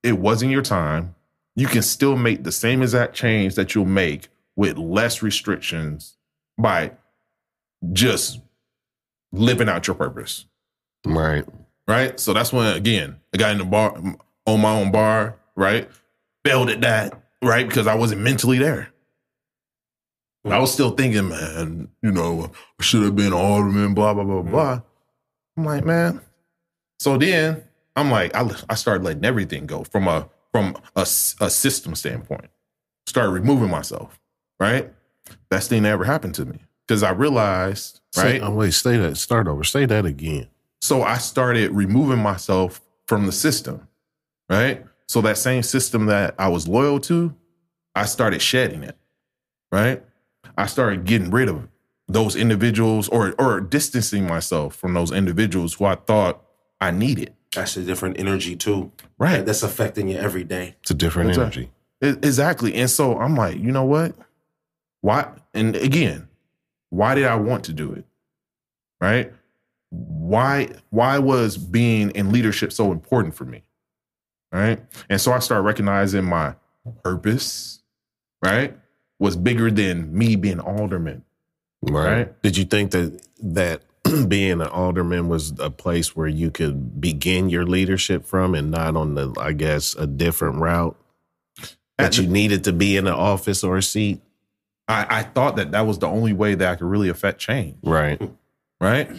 it 0.04 0.14
wasn't 0.18 0.52
your 0.52 0.62
time. 0.64 1.14
You 1.56 1.68
can 1.68 1.82
still 1.82 2.16
make 2.16 2.44
the 2.44 2.52
same 2.52 2.82
exact 2.82 3.16
change 3.16 3.56
that 3.56 3.74
you'll 3.76 3.86
make 3.86 4.30
with 4.56 4.78
less 4.78 5.22
restrictions 5.24 6.16
by 6.58 6.92
just 7.94 8.40
living 9.32 9.70
out 9.70 9.88
your 9.88 9.96
purpose. 9.96 10.46
Right. 11.06 11.46
Right. 11.88 12.20
So 12.20 12.34
that's 12.34 12.52
when 12.52 12.76
again, 12.76 13.18
I 13.34 13.38
got 13.38 13.52
in 13.52 13.58
the 13.60 13.66
bar 13.66 13.96
on 14.46 14.62
my 14.62 14.72
own 14.72 14.92
bar, 14.92 15.38
right? 15.56 15.90
Failed 16.46 16.70
at 16.70 16.82
that, 16.82 17.22
right? 17.42 17.68
Because 17.68 17.88
I 17.88 17.96
wasn't 17.96 18.22
mentally 18.22 18.58
there. 18.58 18.90
I 20.46 20.60
was 20.60 20.72
still 20.72 20.92
thinking, 20.92 21.28
man, 21.28 21.90
you 22.02 22.12
know, 22.12 22.52
I 22.80 22.84
should 22.84 23.04
have 23.04 23.16
been 23.16 23.28
an 23.28 23.34
alderman, 23.34 23.94
blah, 23.94 24.14
blah, 24.14 24.24
blah, 24.24 24.42
blah. 24.42 24.82
I'm 25.58 25.66
like, 25.66 25.84
man. 25.84 26.22
So 27.00 27.18
then 27.18 27.64
I'm 27.96 28.12
like, 28.12 28.36
I, 28.36 28.50
I 28.70 28.76
started 28.76 29.04
letting 29.04 29.26
everything 29.26 29.66
go 29.66 29.84
from 29.84 30.08
a 30.08 30.30
from 30.52 30.78
a, 30.96 31.02
a 31.02 31.50
system 31.50 31.96
standpoint. 31.96 32.50
Started 33.08 33.32
removing 33.32 33.70
myself, 33.70 34.20
right? 34.60 34.92
Best 35.50 35.70
thing 35.70 35.84
that 35.84 35.90
ever 35.90 36.06
happened 36.06 36.36
to 36.36 36.46
me. 36.46 36.60
Because 36.88 37.04
I 37.04 37.12
realized, 37.12 38.00
Say- 38.14 38.40
right? 38.40 38.42
oh, 38.44 38.52
wait. 38.52 38.74
Say 38.74 38.98
that. 38.98 39.18
Start 39.18 39.48
over. 39.48 39.64
Say 39.64 39.86
that 39.86 40.06
again. 40.06 40.48
So 40.82 41.04
I 41.04 41.18
started 41.18 41.72
removing 41.72 42.20
myself 42.20 42.82
from 43.08 43.26
the 43.26 43.32
system, 43.32 43.88
right? 44.50 44.86
So 45.08 45.22
that 45.22 45.38
same 45.38 45.64
system 45.64 46.06
that 46.08 46.36
I 46.38 46.48
was 46.50 46.68
loyal 46.68 47.00
to, 47.02 47.34
I 47.96 48.06
started 48.06 48.42
shedding 48.42 48.84
it, 48.84 48.98
right? 49.72 50.04
I 50.58 50.66
started 50.68 51.06
getting 51.06 51.32
rid 51.32 51.50
of 51.50 51.68
those 52.08 52.36
individuals 52.36 53.10
or 53.10 53.34
or 53.40 53.60
distancing 53.60 54.26
myself 54.28 54.76
from 54.76 54.94
those 54.94 55.12
individuals 55.12 55.74
who 55.74 55.86
I 55.86 55.96
thought 55.96 56.42
I 56.80 56.92
needed. 56.92 57.34
That's 57.54 57.76
a 57.76 57.82
different 57.82 58.20
energy 58.20 58.56
too. 58.56 58.92
Right. 59.18 59.46
That's 59.46 59.64
affecting 59.64 60.08
you 60.10 60.18
every 60.18 60.44
day. 60.44 60.76
It's 60.82 60.92
a 60.92 60.94
different 60.94 61.30
That's 61.30 61.38
right. 61.58 61.70
energy. 62.02 62.18
Exactly. 62.26 62.76
And 62.76 62.90
so 62.90 63.18
I'm 63.20 63.36
like, 63.36 63.58
you 63.58 63.72
know 63.72 63.84
what? 63.86 64.14
Why? 65.02 65.32
And 65.54 65.76
again, 65.76 66.27
why 66.90 67.16
did 67.16 67.26
I 67.26 67.36
want 67.36 67.66
to 67.66 67.74
do 67.74 67.94
it? 67.94 68.06
Right? 69.02 69.34
Why 69.90 70.70
why 70.90 71.20
was 71.20 71.58
being 71.58 72.12
in 72.12 72.32
leadership 72.32 72.74
so 72.74 72.92
important 72.92 73.36
for 73.36 73.46
me? 73.46 73.64
Right? 74.52 74.80
And 75.10 75.20
so 75.20 75.34
I 75.34 75.40
started 75.40 75.64
recognizing 75.64 76.24
my 76.26 76.56
purpose, 77.04 77.82
right? 78.44 78.78
Was 79.20 79.36
bigger 79.36 79.72
than 79.72 80.18
me 80.18 80.36
being 80.36 80.60
alderman. 80.60 81.24
Right. 81.82 82.18
Right. 82.18 82.42
Did 82.42 82.58
you 82.58 82.66
think 82.66 82.92
that 82.92 83.22
that 83.42 83.84
being 84.28 84.62
an 84.62 84.68
alderman 84.68 85.28
was 85.28 85.54
a 85.60 85.70
place 85.70 86.16
where 86.16 86.28
you 86.28 86.52
could 86.52 87.00
begin 87.00 87.50
your 87.50 87.66
leadership 87.66 88.26
from 88.26 88.56
and 88.56 88.72
not 88.72 88.96
on 88.96 89.16
the, 89.16 89.34
I 89.40 89.54
guess, 89.54 89.96
a 89.96 90.08
different 90.08 90.58
route 90.58 90.98
At 91.60 91.72
that 91.98 92.18
you 92.18 92.28
needed 92.28 92.64
to 92.66 92.74
be 92.74 92.98
in 92.98 93.08
an 93.08 93.14
office 93.14 93.64
or 93.64 93.78
a 93.78 93.84
seat? 93.84 94.22
I, 94.88 95.20
I 95.20 95.24
thought 95.24 95.56
that 95.58 95.72
that 95.72 95.82
was 95.82 96.00
the 96.00 96.08
only 96.08 96.34
way 96.34 96.56
that 96.56 96.68
I 96.72 96.76
could 96.76 96.88
really 96.88 97.10
affect 97.10 97.40
change. 97.40 97.78
Right. 97.84 98.22
right? 98.80 99.10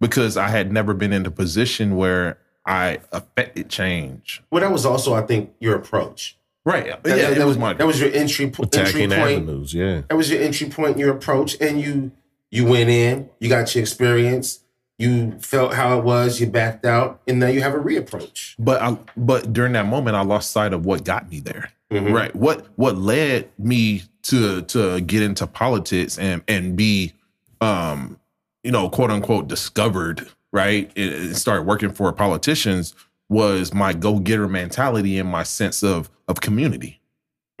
Because 0.00 0.36
I 0.36 0.48
had 0.48 0.72
never 0.72 0.94
been 0.94 1.12
in 1.12 1.26
a 1.26 1.30
position 1.30 1.96
where 1.96 2.38
I 2.64 3.00
affected 3.12 3.68
change. 3.68 4.42
Well, 4.50 4.62
that 4.62 4.72
was 4.72 4.86
also, 4.86 5.14
I 5.14 5.22
think, 5.22 5.52
your 5.60 5.76
approach. 5.76 6.38
Right. 6.64 6.86
That, 7.02 7.16
yeah, 7.16 7.16
that, 7.16 7.32
it 7.32 7.38
that 7.38 7.46
was 7.46 7.56
my 7.58 7.72
that 7.72 7.86
was 7.86 8.00
your 8.00 8.12
entry, 8.12 8.50
po- 8.50 8.64
entry 8.74 9.02
point. 9.08 9.12
avenues. 9.14 9.72
Yeah. 9.72 10.02
That 10.08 10.16
was 10.16 10.30
your 10.30 10.42
entry 10.42 10.68
point, 10.68 10.98
your 10.98 11.10
approach, 11.10 11.56
and 11.60 11.80
you 11.80 12.12
you 12.50 12.66
went 12.66 12.90
in, 12.90 13.30
you 13.38 13.48
got 13.48 13.74
your 13.74 13.80
experience, 13.80 14.60
you 14.98 15.38
felt 15.38 15.72
how 15.72 15.98
it 15.98 16.04
was, 16.04 16.38
you 16.38 16.46
backed 16.46 16.84
out, 16.84 17.22
and 17.26 17.40
now 17.40 17.46
you 17.46 17.62
have 17.62 17.72
a 17.74 17.78
reapproach. 17.78 18.56
but 18.58 18.82
I 18.82 18.98
but 19.16 19.52
during 19.54 19.72
that 19.72 19.86
moment 19.86 20.16
I 20.16 20.22
lost 20.22 20.50
sight 20.50 20.74
of 20.74 20.84
what 20.84 21.02
got 21.04 21.30
me 21.30 21.40
there. 21.40 21.72
Mhm. 21.90 22.12
Right. 22.12 22.36
What 22.36 22.66
what 22.76 22.98
led 22.98 23.48
me 23.58 24.02
to 24.22 24.62
to 24.62 25.00
get 25.00 25.22
into 25.22 25.46
politics 25.46 26.18
and 26.18 26.42
and 26.48 26.76
be 26.76 27.12
um 27.60 28.18
you 28.62 28.70
know 28.70 28.88
quote 28.88 29.10
unquote 29.10 29.48
discovered, 29.48 30.28
right? 30.52 30.90
And 30.96 31.36
start 31.36 31.64
working 31.66 31.90
for 31.90 32.12
politicians 32.12 32.94
was 33.28 33.72
my 33.72 33.92
go-getter 33.92 34.48
mentality 34.48 35.18
and 35.18 35.28
my 35.28 35.42
sense 35.44 35.82
of 35.82 36.10
of 36.28 36.40
community. 36.40 37.00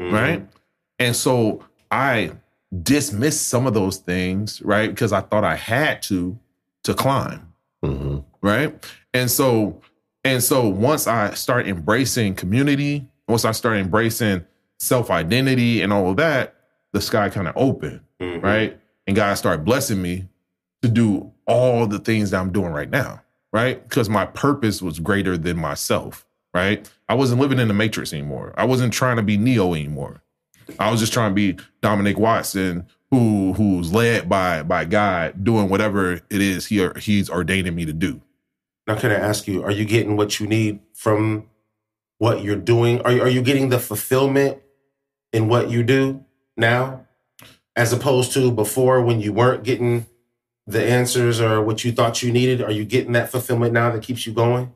Mhm. 0.00 0.12
right? 0.12 0.48
And 0.98 1.14
so 1.14 1.64
I 1.90 2.32
dismissed 2.82 3.48
some 3.48 3.66
of 3.66 3.74
those 3.74 3.98
things, 3.98 4.62
right? 4.62 4.88
Because 4.90 5.12
I 5.12 5.20
thought 5.20 5.44
I 5.44 5.56
had 5.56 6.02
to 6.04 6.38
to 6.84 6.94
climb, 6.94 7.52
hmm 7.82 8.18
right? 8.42 8.74
And 9.12 9.30
so, 9.30 9.80
and 10.24 10.42
so 10.42 10.66
once 10.66 11.06
I 11.06 11.34
start 11.34 11.66
embracing 11.66 12.34
community, 12.34 13.06
once 13.28 13.44
I 13.44 13.52
start 13.52 13.76
embracing 13.76 14.46
self 14.80 15.10
identity 15.10 15.82
and 15.82 15.92
all 15.92 16.10
of 16.10 16.16
that, 16.16 16.54
the 16.92 17.00
sky 17.00 17.28
kind 17.28 17.46
of 17.46 17.54
opened, 17.56 18.00
Mhm. 18.20 18.42
right? 18.42 18.78
And 19.06 19.14
God 19.14 19.34
started 19.34 19.64
blessing 19.64 20.02
me 20.02 20.26
to 20.82 20.88
do 20.88 21.30
all 21.46 21.86
the 21.86 21.98
things 21.98 22.30
that 22.30 22.40
I'm 22.40 22.50
doing 22.50 22.72
right 22.72 22.90
now, 22.90 23.20
right? 23.52 23.82
Because 23.88 24.08
my 24.08 24.24
purpose 24.26 24.80
was 24.82 24.98
greater 24.98 25.36
than 25.36 25.58
myself, 25.58 26.26
right? 26.54 26.88
I 27.08 27.14
wasn't 27.14 27.40
living 27.40 27.58
in 27.58 27.68
the 27.68 27.74
matrix 27.74 28.12
anymore. 28.12 28.54
I 28.56 28.64
wasn't 28.64 28.92
trying 28.92 29.16
to 29.16 29.22
be 29.22 29.36
Neo 29.36 29.74
anymore. 29.74 30.22
I 30.78 30.90
was 30.90 31.00
just 31.00 31.12
trying 31.12 31.30
to 31.30 31.34
be 31.34 31.56
Dominic 31.82 32.18
Watson, 32.18 32.86
who 33.10 33.52
who's 33.54 33.92
led 33.92 34.28
by 34.28 34.62
by 34.62 34.84
God, 34.84 35.44
doing 35.44 35.68
whatever 35.68 36.12
it 36.14 36.22
is 36.30 36.66
he 36.66 36.82
or 36.82 36.96
he's 36.98 37.28
ordaining 37.28 37.74
me 37.74 37.84
to 37.84 37.92
do. 37.92 38.20
Now, 38.86 38.94
can 38.94 39.10
I 39.10 39.16
ask 39.16 39.46
you, 39.48 39.62
are 39.64 39.70
you 39.72 39.84
getting 39.84 40.16
what 40.16 40.38
you 40.40 40.46
need 40.46 40.78
from 40.94 41.46
what 42.18 42.42
you're 42.44 42.56
doing? 42.56 43.00
Are 43.02 43.12
you, 43.12 43.22
are 43.22 43.28
you 43.28 43.42
getting 43.42 43.68
the 43.68 43.78
fulfillment 43.80 44.58
in 45.32 45.48
what 45.48 45.70
you 45.70 45.82
do 45.82 46.24
now, 46.56 47.06
as 47.76 47.92
opposed 47.92 48.32
to 48.32 48.50
before 48.50 49.00
when 49.02 49.20
you 49.20 49.32
weren't 49.32 49.62
getting 49.64 50.06
the 50.66 50.84
answers 50.84 51.40
or 51.40 51.62
what 51.62 51.84
you 51.84 51.92
thought 51.92 52.22
you 52.22 52.32
needed? 52.32 52.62
Are 52.62 52.70
you 52.72 52.84
getting 52.84 53.12
that 53.12 53.30
fulfillment 53.30 53.72
now 53.72 53.90
that 53.92 54.02
keeps 54.02 54.26
you 54.26 54.32
going? 54.32 54.72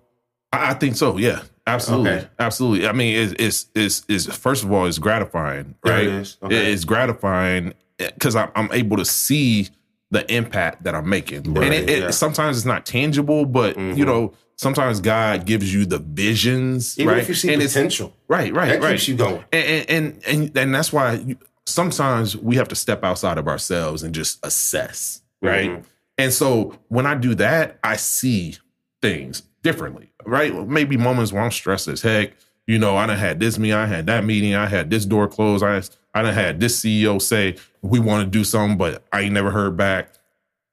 I, 0.53 0.75
think 0.75 0.95
so. 0.97 1.17
Yeah, 1.17 1.43
absolutely, 1.67 2.11
Okay. 2.13 2.29
absolutely. 2.39 2.87
I 2.87 2.93
mean, 2.93 3.17
it's 3.17 3.35
it's 3.39 3.67
it's, 3.75 4.05
it's 4.29 4.37
first 4.37 4.63
of 4.63 4.71
all, 4.73 4.87
it's 4.87 4.99
gratifying, 4.99 5.75
right? 5.85 6.05
it 6.05 6.13
is. 6.13 6.37
Okay. 6.43 6.73
It's 6.73 6.85
gratifying 6.85 7.75
because 7.99 8.37
I'm, 8.37 8.51
I'm 8.55 8.69
able 8.73 8.97
to 8.99 9.05
see 9.05 9.69
the 10.13 10.33
impact 10.33 10.85
that 10.85 10.95
I'm 10.95 11.09
making, 11.09 11.55
Right, 11.55 11.65
and 11.65 11.75
it, 11.75 11.91
it, 11.91 11.99
yeah. 12.03 12.11
sometimes 12.11 12.57
it's 12.57 12.67
not 12.67 12.87
tangible, 12.87 13.47
but 13.47 13.77
Mhm. 13.77 13.97
you 13.97 14.05
know, 14.05 14.33
sometimes 14.57 15.01
God 15.01 15.47
gives 15.47 15.73
you 15.73 15.85
the 15.87 15.99
visions, 15.99 16.99
Even 16.99 17.15
right? 17.15 17.23
if 17.23 17.29
you 17.29 17.35
see 17.35 17.53
and 17.53 17.63
it's 17.63 17.73
potential, 17.75 18.15
right, 18.29 18.53
right, 18.53 18.69
that 18.69 18.83
right. 18.83 18.91
keeps 18.93 19.09
you 19.09 19.17
going. 19.17 19.45
and 19.53 19.89
and 19.91 20.23
and 20.27 20.57
and, 20.57 20.75
that's 20.75 20.93
why 20.93 21.15
you, 21.15 21.37
sometimes 21.67 22.37
we 22.37 22.57
have 22.57 22.69
to 22.69 22.75
step 22.75 23.05
outside 23.05 23.39
of 23.39 23.49
ourselves 23.49 24.03
and 24.03 24.15
just 24.15 24.45
assess, 24.45 25.23
right? 25.43 25.71
Mhm. 25.71 25.85
And 26.19 26.33
so 26.33 26.79
when 26.89 27.07
I 27.07 27.15
do 27.17 27.35
that, 27.37 27.79
I 27.83 27.97
see 27.97 28.57
things 29.03 29.43
differently, 29.63 30.13
right? 30.25 30.55
Maybe 30.69 30.97
moments 30.97 31.33
where 31.33 31.43
I'm 31.43 31.51
stressed 31.51 31.89
as 31.89 32.03
heck. 32.03 32.33
You 32.67 32.79
know, 32.79 32.97
I 32.97 33.07
done 33.07 33.19
had 33.19 33.41
this 33.41 33.59
meeting, 33.59 33.77
I 33.77 33.87
had 33.87 34.07
that 34.07 34.25
meeting, 34.25 34.55
I 34.55 34.67
had 34.67 34.89
this 34.91 35.05
door 35.05 35.29
closed, 35.29 35.65
I 35.65 35.83
I 36.15 36.23
done 36.23 36.33
had 36.35 36.61
this 36.61 36.81
CEO 36.81 37.21
say 37.21 37.57
we 37.83 37.99
want 37.99 38.25
to 38.25 38.31
do 38.31 38.45
something, 38.45 38.79
but 38.79 39.03
I 39.13 39.23
ain't 39.23 39.33
never 39.35 39.51
heard 39.51 39.77
back. 39.77 40.11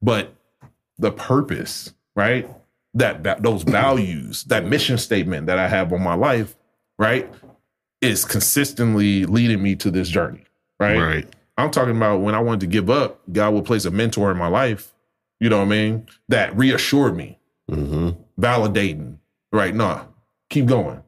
But 0.02 0.34
the 1.00 1.12
purpose, 1.12 1.94
right? 2.16 2.48
That, 2.94 3.24
that 3.24 3.42
those 3.42 3.64
values, 3.64 4.44
that 4.46 4.66
mission 4.66 4.98
statement 4.98 5.48
that 5.48 5.58
I 5.58 5.68
have 5.68 5.94
on 5.94 6.02
my 6.02 6.14
life, 6.16 6.56
right, 7.00 7.32
is 8.02 8.26
consistently 8.26 9.26
leading 9.26 9.64
me 9.64 9.76
to 9.78 9.90
this 9.92 10.10
journey, 10.10 10.44
right? 10.80 10.98
Right. 11.00 11.36
I'm 11.58 11.72
talking 11.72 11.96
about 11.96 12.22
when 12.22 12.36
I 12.36 12.40
wanted 12.40 12.62
to 12.62 12.68
give 12.68 12.90
up, 12.90 13.22
God 13.32 13.54
will 13.54 13.62
place 13.62 13.86
a 13.86 13.92
mentor 13.92 14.30
in 14.32 14.38
my 14.38 14.48
life, 14.48 14.94
you 15.40 15.48
know 15.50 15.58
what 15.60 15.66
I 15.66 15.70
mean, 15.70 16.08
that 16.30 16.56
reassured 16.58 17.16
me, 17.16 17.38
Mm-hmm. 17.70 18.10
validating, 18.42 19.18
right? 19.54 19.74
No, 19.74 20.06
keep 20.50 20.66
going. 20.66 21.02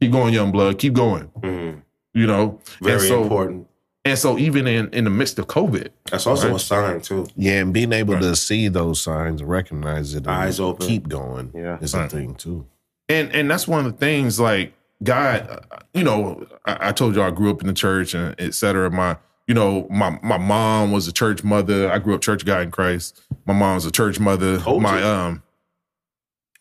Keep 0.00 0.10
going, 0.10 0.34
young 0.34 0.50
blood. 0.50 0.78
Keep 0.78 0.94
going. 0.94 1.28
Mhm. 1.40 1.82
You 2.14 2.26
know? 2.26 2.60
Very 2.82 3.06
so, 3.06 3.22
important. 3.22 3.68
And 4.06 4.18
so 4.18 4.36
even 4.38 4.66
in, 4.66 4.90
in 4.90 5.04
the 5.04 5.10
midst 5.10 5.38
of 5.38 5.46
COVID, 5.46 5.88
That's 6.10 6.26
also 6.26 6.48
Right. 6.48 6.56
a 6.56 6.58
sign 6.58 7.00
too. 7.00 7.26
Yeah, 7.36 7.60
and 7.60 7.72
being 7.72 7.92
able 7.92 8.14
Right. 8.14 8.22
to 8.22 8.36
see 8.36 8.68
those 8.68 9.00
signs, 9.00 9.42
recognize 9.42 10.12
it, 10.14 10.18
and 10.18 10.28
Eyes 10.28 10.60
open. 10.60 10.86
keep 10.86 11.08
going, 11.08 11.50
Yeah. 11.54 11.78
is 11.80 11.94
a 11.94 12.06
thing 12.08 12.34
too. 12.34 12.66
and 13.08 13.30
and 13.32 13.50
that's 13.50 13.66
one 13.68 13.84
of 13.84 13.92
the 13.92 13.98
things 13.98 14.40
like 14.40 14.72
god 15.02 15.66
you 15.92 16.02
know 16.02 16.46
I, 16.64 16.88
I 16.88 16.92
told 16.92 17.14
you 17.14 17.22
i 17.22 17.30
grew 17.30 17.50
up 17.50 17.60
in 17.60 17.66
the 17.66 17.74
church 17.74 18.14
and 18.14 18.34
et 18.38 18.54
cetera 18.54 18.90
my 18.90 19.18
you 19.46 19.52
know 19.52 19.86
my 19.90 20.18
my 20.22 20.38
mom 20.38 20.90
was 20.90 21.06
a 21.06 21.12
church 21.12 21.44
mother 21.44 21.90
i 21.92 21.98
grew 21.98 22.14
up 22.14 22.22
church 22.22 22.46
guy 22.46 22.62
in 22.62 22.70
christ 22.70 23.20
my 23.44 23.52
mom 23.52 23.74
was 23.74 23.84
a 23.84 23.90
church 23.90 24.18
mother 24.18 24.58
Told 24.58 24.80
my 24.82 25.00
you. 25.00 25.04
um 25.06 25.42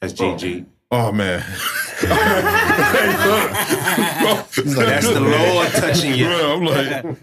That's 0.01 0.11
GG. 0.13 0.65
Oh 0.93 1.11
man 1.11 1.43
That's 4.43 5.07
the 5.07 5.19
Lord 5.21 5.67
touching 5.71 6.15
you. 6.15 6.25
Bro, 6.25 6.53
I'm 6.53 6.65
like, 6.65 7.05
I'm 7.05 7.13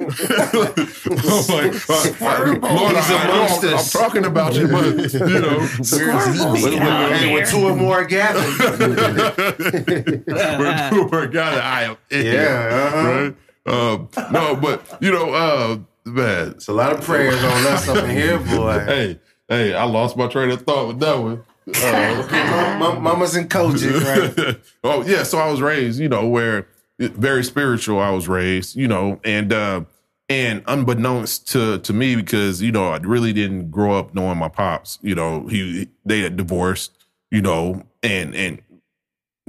like, 1.48 2.62
Lord, 2.62 2.96
He's 2.96 3.10
I, 3.10 3.12
I 3.12 3.26
know 3.26 3.32
amongst 3.34 3.64
I'm, 3.64 3.74
I'm 3.76 3.84
talking 3.84 4.24
about 4.24 4.54
you, 4.54 4.66
but 4.68 5.12
you 5.12 5.40
know, 5.40 5.58
When- 5.60 6.62
when- 6.62 7.12
Hey, 7.12 7.32
when 7.34 7.46
two 7.46 7.58
or 7.66 7.74
more 7.76 8.04
gathered. 8.04 8.58
We're 10.26 10.90
two 10.90 11.00
or 11.02 11.08
more 11.10 11.26
gathered, 11.26 11.62
I 11.62 11.82
am 11.82 11.96
in 12.10 12.26
Yeah, 12.26 12.90
uh-huh. 12.94 13.08
right? 13.08 13.34
Um, 13.66 14.08
no, 14.32 14.56
but 14.56 14.82
you 15.00 15.10
know, 15.12 15.32
uh, 15.34 15.78
man, 16.06 16.48
It's 16.52 16.68
a 16.68 16.72
lot 16.72 16.92
of 16.92 17.02
prayers 17.02 17.42
on 17.42 17.66
us 17.66 17.86
up 17.88 18.04
in 18.04 18.10
here, 18.10 18.38
boy. 18.38 18.78
hey, 18.80 19.20
hey, 19.48 19.74
I 19.74 19.84
lost 19.84 20.16
my 20.16 20.26
train 20.26 20.50
of 20.50 20.62
thought 20.62 20.88
with 20.88 21.00
that 21.00 21.18
one. 21.18 21.44
Uh, 21.76 22.76
Mama- 22.78 23.00
Mamas 23.00 23.34
and 23.36 23.48
coaches, 23.48 24.02
right? 24.02 24.56
oh 24.84 25.04
yeah, 25.04 25.22
so 25.22 25.38
I 25.38 25.50
was 25.50 25.60
raised, 25.60 26.00
you 26.00 26.08
know, 26.08 26.26
where 26.26 26.66
very 26.98 27.44
spiritual. 27.44 27.98
I 27.98 28.10
was 28.10 28.28
raised, 28.28 28.76
you 28.76 28.88
know, 28.88 29.20
and 29.24 29.52
uh, 29.52 29.82
and 30.28 30.62
unbeknownst 30.66 31.48
to 31.52 31.78
to 31.78 31.92
me, 31.92 32.16
because 32.16 32.60
you 32.62 32.72
know 32.72 32.90
I 32.90 32.98
really 32.98 33.32
didn't 33.32 33.70
grow 33.70 33.98
up 33.98 34.14
knowing 34.14 34.38
my 34.38 34.48
pops. 34.48 34.98
You 35.02 35.14
know, 35.14 35.46
he 35.46 35.88
they 36.04 36.20
had 36.20 36.36
divorced, 36.36 36.92
you 37.30 37.42
know, 37.42 37.84
and 38.02 38.34
and 38.34 38.62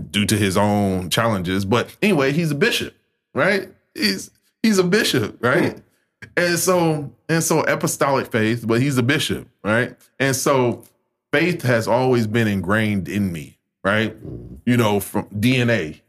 due 0.10 0.26
to 0.26 0.38
his 0.38 0.58
own 0.58 1.10
challenges. 1.10 1.66
But 1.66 1.96
anyway, 2.02 2.32
he's 2.32 2.52
a 2.52 2.56
bishop, 2.56 2.96
right? 3.34 3.70
He's 3.94 4.32
he's 4.64 4.78
a 4.78 4.84
bishop, 4.84 5.38
right? 5.42 5.82
And 6.38 6.58
so 6.58 7.12
and 7.30 7.44
so 7.44 7.62
apostolic 7.62 8.32
faith, 8.32 8.66
but 8.66 8.82
he's 8.82 8.98
a 8.98 9.04
bishop, 9.04 9.48
right? 9.64 9.96
And 10.20 10.36
so 10.36 10.84
faith 11.32 11.62
has 11.64 11.88
always 11.88 12.28
been 12.28 12.48
ingrained 12.48 13.08
in 13.08 13.32
me, 13.32 13.58
right? 13.84 14.16
You 14.66 14.78
know, 14.78 15.00
from 15.00 15.26
DNA, 15.30 16.02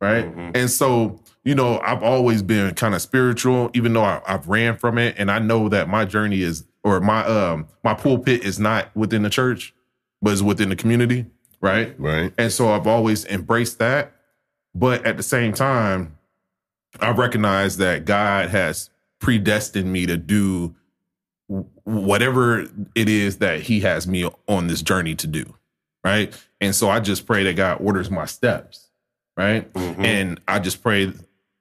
right? 0.00 0.24
And 0.54 0.70
so, 0.70 1.20
you 1.44 1.54
know, 1.54 1.80
I've 1.80 2.02
always 2.02 2.42
been 2.42 2.74
kind 2.74 2.94
of 2.94 3.02
spiritual, 3.02 3.70
even 3.74 3.92
though 3.92 4.04
I, 4.04 4.20
I've 4.26 4.48
ran 4.48 4.76
from 4.76 4.98
it, 4.98 5.14
and 5.18 5.30
I 5.30 5.38
know 5.38 5.68
that 5.68 5.88
my 5.88 6.04
journey 6.04 6.42
is, 6.42 6.64
or 6.84 7.00
my 7.00 7.24
um 7.24 7.66
my 7.82 7.94
pulpit 7.94 8.44
is 8.44 8.58
not 8.58 8.94
within 8.94 9.22
the 9.22 9.30
church, 9.30 9.74
but 10.22 10.32
is 10.32 10.42
within 10.42 10.68
the 10.68 10.76
community, 10.76 11.26
right? 11.60 11.98
Right. 11.98 12.32
And 12.38 12.52
so 12.52 12.68
I've 12.68 12.86
always 12.86 13.24
embraced 13.26 13.78
that. 13.78 14.12
But 14.74 15.06
at 15.06 15.16
the 15.16 15.22
same 15.22 15.52
time, 15.52 16.18
I 17.00 17.10
recognize 17.10 17.78
that 17.78 18.04
God 18.04 18.50
has 18.50 18.90
predestined 19.20 19.92
me 19.92 20.06
to 20.06 20.16
do 20.16 20.74
whatever 21.48 22.60
it 22.94 23.08
is 23.08 23.38
that 23.38 23.60
He 23.60 23.80
has 23.80 24.06
me 24.06 24.28
on 24.48 24.66
this 24.66 24.82
journey 24.82 25.14
to 25.16 25.26
do. 25.26 25.54
Right. 26.04 26.36
And 26.60 26.74
so 26.74 26.88
I 26.88 27.00
just 27.00 27.26
pray 27.26 27.44
that 27.44 27.54
God 27.54 27.78
orders 27.80 28.10
my 28.10 28.26
steps. 28.26 28.90
Right. 29.36 29.70
Mhm. 29.74 30.04
And 30.04 30.40
I 30.48 30.58
just 30.58 30.82
pray, 30.82 31.12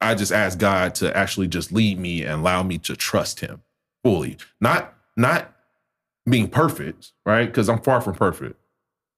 I 0.01 0.15
just 0.15 0.31
ask 0.31 0.57
God 0.57 0.95
to 0.95 1.15
actually 1.15 1.47
just 1.47 1.71
lead 1.71 1.99
me 1.99 2.23
and 2.23 2.41
allow 2.41 2.63
me 2.63 2.77
to 2.79 2.95
trust 2.95 3.39
Him 3.41 3.61
fully. 4.03 4.37
Not, 4.61 4.93
not 5.17 5.51
being 6.29 6.47
perfect, 6.47 7.11
right? 7.25 7.45
Because 7.45 7.69
I'm 7.69 7.81
far 7.81 8.01
from 8.01 8.15
perfect. 8.15 8.59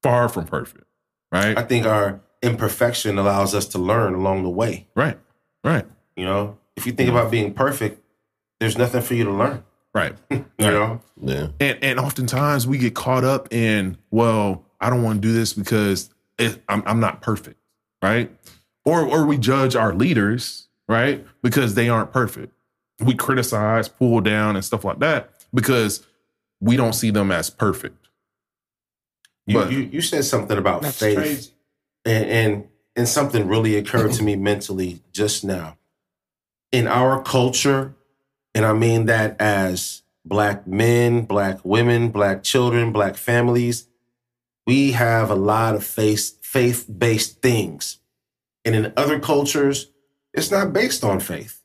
Far 0.02 0.28
from 0.30 0.46
perfect. 0.46 0.86
Right. 1.32 1.58
I 1.58 1.64
think 1.64 1.86
our 1.86 2.22
imperfection 2.42 3.18
allows 3.18 3.54
us 3.54 3.68
to 3.70 3.78
learn 3.78 4.14
along 4.14 4.44
the 4.44 4.50
way. 4.50 4.88
Right. 4.96 5.18
Right. 5.64 5.86
You 6.16 6.26
know, 6.26 6.58
if 6.76 6.86
you 6.86 6.94
think 6.94 7.10
about 7.10 7.32
being 7.32 7.54
perfect, 7.54 8.02
there's 8.60 8.78
nothing 8.78 9.02
for 9.02 9.14
you 9.14 9.24
to 9.26 9.32
learn. 9.32 9.64
Right. 9.98 10.16
You 10.60 10.72
know, 10.72 11.02
Yeah. 11.22 11.48
And 11.60 11.78
and 11.84 12.00
oftentimes 12.00 12.66
we 12.68 12.78
get 12.80 12.96
caught 12.96 13.24
up 13.24 13.54
in, 13.54 13.98
well, 14.12 14.66
I 14.82 14.90
don't 14.90 15.04
want 15.04 15.22
to 15.22 15.28
do 15.28 15.34
this 15.34 15.54
because 15.54 16.10
it, 16.40 16.62
I'm 16.68 16.82
I'm 16.86 17.00
not 17.00 17.22
perfect, 17.22 17.60
right? 18.02 18.32
Or 18.86 19.02
or 19.06 19.26
we 19.26 19.38
judge 19.38 19.76
our 19.76 19.94
leaders, 19.94 20.68
right, 20.88 21.26
because 21.44 21.76
they 21.76 21.90
aren't 21.90 22.12
perfect. 22.12 22.54
We 23.00 23.14
criticize, 23.14 23.88
pull 23.88 24.22
down, 24.22 24.56
and 24.56 24.66
stuff 24.66 24.84
like 24.84 24.98
that 25.00 25.30
because 25.54 26.06
we 26.60 26.76
don't 26.76 26.94
see 26.94 27.12
them 27.12 27.32
as 27.32 27.50
perfect. 27.52 28.08
you, 29.46 29.54
But- 29.60 29.72
you, 29.72 29.80
you 29.80 30.02
said 30.02 30.26
something 30.26 30.58
about 30.58 30.82
That's 30.82 30.98
faith, 31.00 31.18
crazy. 31.18 31.52
and, 32.06 32.26
and 32.26 32.68
and 32.96 33.08
something 33.08 33.48
really 33.48 33.76
occurred 33.76 34.12
to 34.14 34.24
me 34.24 34.36
mentally 34.36 35.02
just 35.12 35.44
now. 35.46 35.78
In 36.72 36.88
our 36.88 37.22
culture, 37.22 37.94
and 38.58 38.66
I 38.66 38.74
mean 38.74 39.06
that 39.06 39.40
as 39.40 40.02
black 40.26 40.66
men, 40.66 41.26
black 41.26 41.60
women, 41.64 42.10
black 42.10 42.42
children, 42.42 42.92
black 42.92 43.16
families, 43.16 43.88
we 44.66 44.94
have 44.94 45.30
a 45.30 45.36
lot 45.36 45.76
of 45.76 45.86
faith 45.86 46.40
faith 46.42 46.90
based 46.90 47.40
things, 47.44 48.00
and 48.66 48.74
in 48.74 48.92
other 48.98 49.20
cultures, 49.20 49.92
it's 50.34 50.50
not 50.50 50.74
based 50.74 51.04
on 51.04 51.20
faith. 51.20 51.62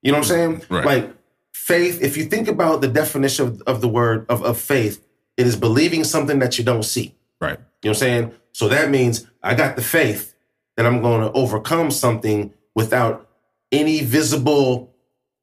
You 0.00 0.12
know 0.12 0.18
what 0.18 0.18
I'm 0.18 0.28
saying? 0.28 0.62
Right. 0.68 0.84
Like 0.84 1.12
faith. 1.52 2.00
If 2.00 2.16
you 2.16 2.24
think 2.24 2.46
about 2.46 2.82
the 2.82 2.88
definition 2.88 3.48
of, 3.48 3.62
of 3.62 3.80
the 3.80 3.88
word 3.88 4.26
of, 4.28 4.44
of 4.44 4.58
faith, 4.58 5.04
it 5.36 5.44
is 5.44 5.56
believing 5.56 6.04
something 6.04 6.38
that 6.38 6.56
you 6.56 6.62
don't 6.62 6.84
see. 6.84 7.16
Right. 7.40 7.58
You 7.82 7.88
know 7.88 7.90
what 7.90 7.90
I'm 7.90 7.94
saying? 7.94 8.32
So 8.52 8.68
that 8.68 8.90
means 8.90 9.26
I 9.42 9.54
got 9.56 9.74
the 9.74 9.82
faith 9.82 10.34
that 10.76 10.86
I'm 10.86 11.02
going 11.02 11.22
to 11.22 11.32
overcome 11.32 11.90
something 11.90 12.54
without 12.76 13.28
any 13.72 14.02
visible 14.02 14.89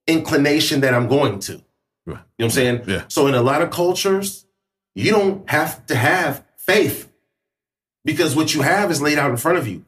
inclination 0.08 0.82
that 0.82 0.94
I'm 0.94 1.08
going 1.08 1.40
to. 1.42 1.54
You 1.54 2.14
know 2.14 2.20
what 2.38 2.46
I'm 2.46 2.50
saying? 2.52 2.84
Yeah. 2.88 3.04
So 3.10 3.28
in 3.28 3.36
a 3.36 3.42
lot 3.42 3.62
of 3.62 3.70
cultures, 3.70 4.46
you 4.96 5.12
don't 5.12 5.50
have 5.50 5.86
to 5.88 5.96
have 5.96 6.44
faith 6.56 7.12
because 8.06 8.36
what 8.36 8.54
you 8.56 8.62
have 8.62 8.90
is 8.92 9.02
laid 9.02 9.18
out 9.20 9.30
in 9.30 9.38
front 9.38 9.58
of 9.58 9.68
you. 9.68 9.84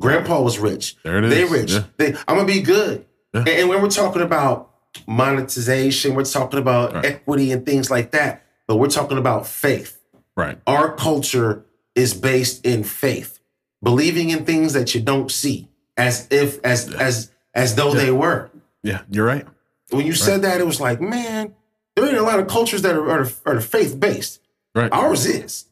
Grandpa 0.00 0.40
was 0.42 0.58
rich. 0.58 0.96
There 1.04 1.18
it 1.18 1.24
is. 1.24 1.30
They 1.34 1.44
rich. 1.44 1.70
Yeah. 1.72 1.84
They, 1.98 2.06
I'm 2.26 2.36
gonna 2.36 2.44
be 2.46 2.60
good. 2.62 3.06
Yeah. 3.32 3.40
And, 3.40 3.48
and 3.48 3.68
when 3.68 3.80
we're 3.80 3.88
talking 3.90 4.22
about 4.22 4.70
monetization, 5.06 6.14
we're 6.14 6.24
talking 6.24 6.58
about 6.58 6.94
Right. 6.94 7.04
equity 7.04 7.52
and 7.52 7.64
things 7.64 7.90
like 7.90 8.10
that. 8.10 8.44
But 8.66 8.76
we're 8.76 8.88
talking 8.88 9.18
about 9.18 9.46
faith. 9.46 10.00
Right. 10.36 10.58
Our 10.66 10.94
culture 10.96 11.64
is 11.94 12.14
based 12.14 12.64
in 12.66 12.84
faith, 12.84 13.38
believing 13.82 14.30
in 14.30 14.44
things 14.44 14.72
that 14.72 14.94
you 14.94 15.00
don't 15.00 15.30
see, 15.30 15.68
as 15.96 16.26
if 16.30 16.58
as 16.64 16.92
as 16.94 17.30
as 17.54 17.74
though 17.76 17.92
they 17.94 18.10
were. 18.10 18.50
Yeah. 18.82 19.02
You're 19.10 19.26
right. 19.26 19.46
When 19.90 20.06
you 20.06 20.14
said 20.14 20.42
that, 20.42 20.60
it 20.60 20.66
was 20.66 20.80
like, 20.80 21.00
man, 21.00 21.54
there 21.96 22.06
ain't 22.06 22.16
a 22.16 22.22
lot 22.22 22.40
of 22.40 22.46
cultures 22.48 22.82
that 22.82 22.94
are 22.96 23.08
are, 23.10 23.28
are 23.46 23.60
faith 23.60 23.98
based. 24.00 24.40
Right. 24.74 24.90
Ours 24.92 25.26
is, 25.26 25.66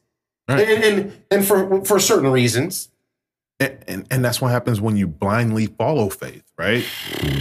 Right. 0.47 0.67
and, 0.67 0.83
and 0.83 1.13
and 1.31 1.45
for 1.45 1.83
for 1.85 1.99
certain 1.99 2.31
reasons. 2.31 2.89
and, 3.59 3.77
and 3.87 4.07
and 4.11 4.23
that's 4.25 4.39
what 4.39 4.51
happens 4.51 4.79
when 4.79 4.95
you 4.95 5.07
blindly 5.07 5.65
follow 5.67 6.09
faith, 6.09 6.43
right? 6.57 6.85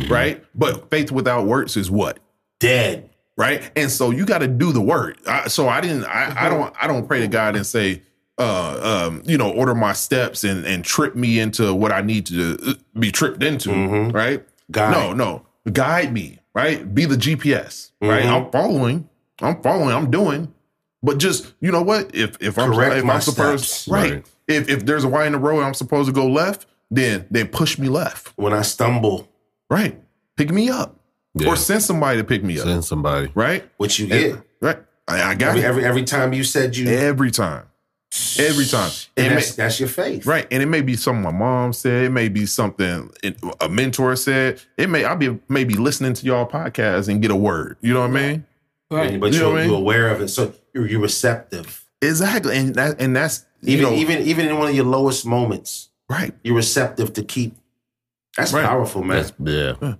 Right. 0.08 0.42
But 0.54 0.90
faith 0.90 1.12
without 1.12 1.44
works 1.46 1.76
is 1.76 1.90
what? 1.90 2.18
Dead. 2.60 3.10
Right. 3.36 3.70
And 3.76 3.90
so 3.90 4.10
you 4.10 4.24
got 4.26 4.38
to 4.38 4.48
do 4.48 4.72
the 4.72 4.80
work. 4.82 5.16
I, 5.26 5.48
so 5.48 5.68
I 5.68 5.80
didn't. 5.80 6.04
I, 6.04 6.46
I 6.46 6.48
don't. 6.48 6.74
I 6.80 6.86
don't 6.86 7.06
pray 7.06 7.20
to 7.20 7.28
God 7.28 7.56
and 7.56 7.66
say, 7.66 8.02
uh, 8.38 9.06
um, 9.08 9.22
you 9.26 9.36
know, 9.38 9.50
order 9.50 9.74
my 9.74 9.92
steps 9.92 10.44
and 10.44 10.64
and 10.66 10.82
trip 10.84 11.14
me 11.14 11.38
into 11.40 11.74
what 11.74 11.92
I 11.92 12.00
need 12.02 12.26
to 12.26 12.58
uh, 12.66 12.74
be 12.98 13.10
tripped 13.12 13.42
into. 13.42 13.68
Mhm. 13.70 14.12
Right. 14.14 14.44
Guide. 14.70 14.92
No, 14.92 15.12
no. 15.12 15.46
Guide 15.72 16.12
me. 16.12 16.38
Right. 16.54 16.94
Be 16.94 17.04
the 17.04 17.16
GPS. 17.16 17.90
Right. 18.00 18.24
Mhm. 18.24 18.46
I'm 18.46 18.50
following. 18.50 19.08
I'm 19.40 19.62
following. 19.62 19.94
I'm 19.94 20.10
doing. 20.10 20.52
But 21.02 21.18
just 21.18 21.52
you 21.60 21.70
know 21.72 21.82
what? 21.82 22.14
If 22.14 22.36
if 22.40 22.58
I'm 22.58 22.72
Correct 22.72 22.96
if 22.96 23.04
my 23.04 23.14
I'm 23.14 23.20
supposed 23.20 23.64
steps. 23.64 23.88
right. 23.88 24.12
Right. 24.12 24.26
If 24.48 24.68
if 24.68 24.84
there's 24.86 25.04
a 25.04 25.08
Y 25.08 25.24
in 25.26 25.32
the 25.32 25.38
road, 25.38 25.62
I'm 25.62 25.74
supposed 25.74 26.08
to 26.08 26.12
go 26.12 26.26
left. 26.26 26.66
Then 26.90 27.26
then 27.30 27.48
push 27.48 27.78
me 27.78 27.88
left. 27.88 28.32
When 28.36 28.52
I 28.52 28.62
stumble, 28.62 29.28
Right. 29.70 30.00
Pick 30.36 30.50
me 30.50 30.68
up. 30.70 30.96
Yeah. 31.34 31.48
Or 31.48 31.56
send 31.56 31.82
somebody 31.82 32.18
to 32.18 32.24
pick 32.24 32.42
me 32.42 32.58
up. 32.58 32.64
Send 32.66 32.84
somebody. 32.84 33.30
Right. 33.34 33.64
what 33.76 33.96
you 33.98 34.06
get 34.08 34.30
And- 34.32 34.42
right. 34.60 34.78
I, 35.06 35.30
I 35.30 35.34
got 35.34 35.50
every, 35.50 35.60
it 35.60 35.64
every 35.64 35.84
every 35.84 36.02
time 36.04 36.32
you 36.32 36.42
said 36.44 36.76
you, 36.76 36.88
every 36.88 37.30
time. 37.30 37.64
Every 38.38 38.64
time. 38.66 38.90
and 39.16 39.26
It 39.26 39.28
may- 39.28 39.34
that's, 39.36 39.54
that's 39.54 39.80
your 39.80 39.88
faith, 39.88 40.26
Right. 40.26 40.46
And 40.50 40.62
it 40.62 40.66
may 40.66 40.80
be 40.80 40.96
something 40.96 41.22
my 41.22 41.30
mom 41.30 41.72
said. 41.72 42.04
It 42.06 42.10
may 42.10 42.28
be 42.28 42.44
something 42.46 43.10
a 43.60 43.68
mentor 43.68 44.16
said. 44.16 44.60
It 44.76 44.88
may 44.90 45.04
I'll 45.04 45.16
be 45.16 45.38
maybe 45.48 45.74
listening 45.74 46.14
to 46.14 46.26
y'all 46.26 46.48
podcast 46.48 47.08
and 47.08 47.22
get 47.22 47.30
a 47.30 47.36
word. 47.36 47.76
You 47.82 47.94
know 47.94 48.00
what 48.00 48.10
I 48.10 48.12
mean? 48.12 48.46
Right. 48.90 49.20
But 49.20 49.32
you 49.32 49.40
you're, 49.40 49.52
I 49.56 49.60
mean? 49.60 49.70
you're 49.70 49.78
aware 49.78 50.08
of 50.08 50.20
it, 50.20 50.28
so 50.28 50.52
you're, 50.74 50.88
you're 50.88 51.00
receptive. 51.00 51.84
Exactly. 52.02 52.56
And 52.56 52.74
that 52.74 53.00
and 53.00 53.14
that's 53.14 53.46
you 53.62 53.74
Even 53.78 53.84
know, 53.84 53.94
even 53.94 54.22
even 54.22 54.48
in 54.48 54.58
one 54.58 54.68
of 54.68 54.74
your 54.74 54.86
lowest 54.86 55.24
moments, 55.24 55.90
right. 56.08 56.34
you're 56.42 56.56
receptive 56.56 57.12
to 57.12 57.22
keep. 57.22 57.54
That's 58.36 58.52
Right. 58.52 58.64
powerful, 58.64 59.02
man. 59.04 59.18
That's, 59.18 59.32
yeah. 59.80 59.94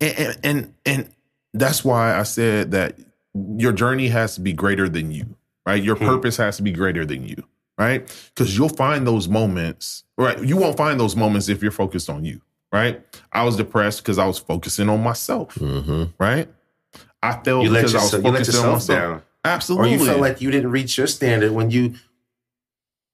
And, 0.00 0.18
and 0.18 0.38
and 0.44 0.74
and 0.84 1.08
that's 1.54 1.84
why 1.84 2.16
I 2.16 2.22
said 2.22 2.70
that 2.72 2.96
your 3.34 3.72
journey 3.72 4.08
has 4.08 4.34
to 4.36 4.40
be 4.40 4.52
greater 4.52 4.88
than 4.88 5.10
you, 5.10 5.34
right? 5.66 5.82
Your 5.82 5.96
Hmm. 5.96 6.04
purpose 6.06 6.36
has 6.36 6.56
to 6.58 6.62
be 6.62 6.70
greater 6.72 7.04
than 7.06 7.26
you, 7.26 7.42
right? 7.78 8.06
Because 8.34 8.56
you'll 8.56 8.68
find 8.68 9.06
those 9.06 9.28
moments, 9.28 10.04
right? 10.16 10.42
You 10.42 10.56
won't 10.56 10.76
find 10.76 10.98
those 10.98 11.16
moments 11.16 11.48
if 11.48 11.62
you're 11.62 11.70
focused 11.72 12.08
on 12.10 12.24
you, 12.24 12.40
right? 12.72 13.02
I 13.32 13.44
was 13.44 13.56
depressed 13.56 14.02
because 14.02 14.18
I 14.18 14.26
was 14.26 14.38
focusing 14.38 14.88
on 14.88 15.02
myself, 15.02 15.54
hmm 15.54 16.04
right? 16.18 16.48
I 17.22 17.32
felt 17.42 17.64
you 17.64 17.70
let 17.70 17.80
because 17.80 17.94
I 17.94 17.98
was 17.98 18.12
yourself, 18.12 18.24
you 18.24 18.30
let 18.30 18.38
focusing 18.40 18.64
on 18.64 18.72
yourself 18.72 18.88
myself. 18.88 19.10
down, 19.10 19.22
Absolutely. 19.44 19.88
or 19.88 19.92
you 19.98 20.04
felt 20.06 20.20
like 20.20 20.40
you 20.40 20.50
didn't 20.50 20.70
reach 20.70 20.96
your 20.98 21.06
standard 21.06 21.52
when 21.52 21.70
you. 21.70 21.94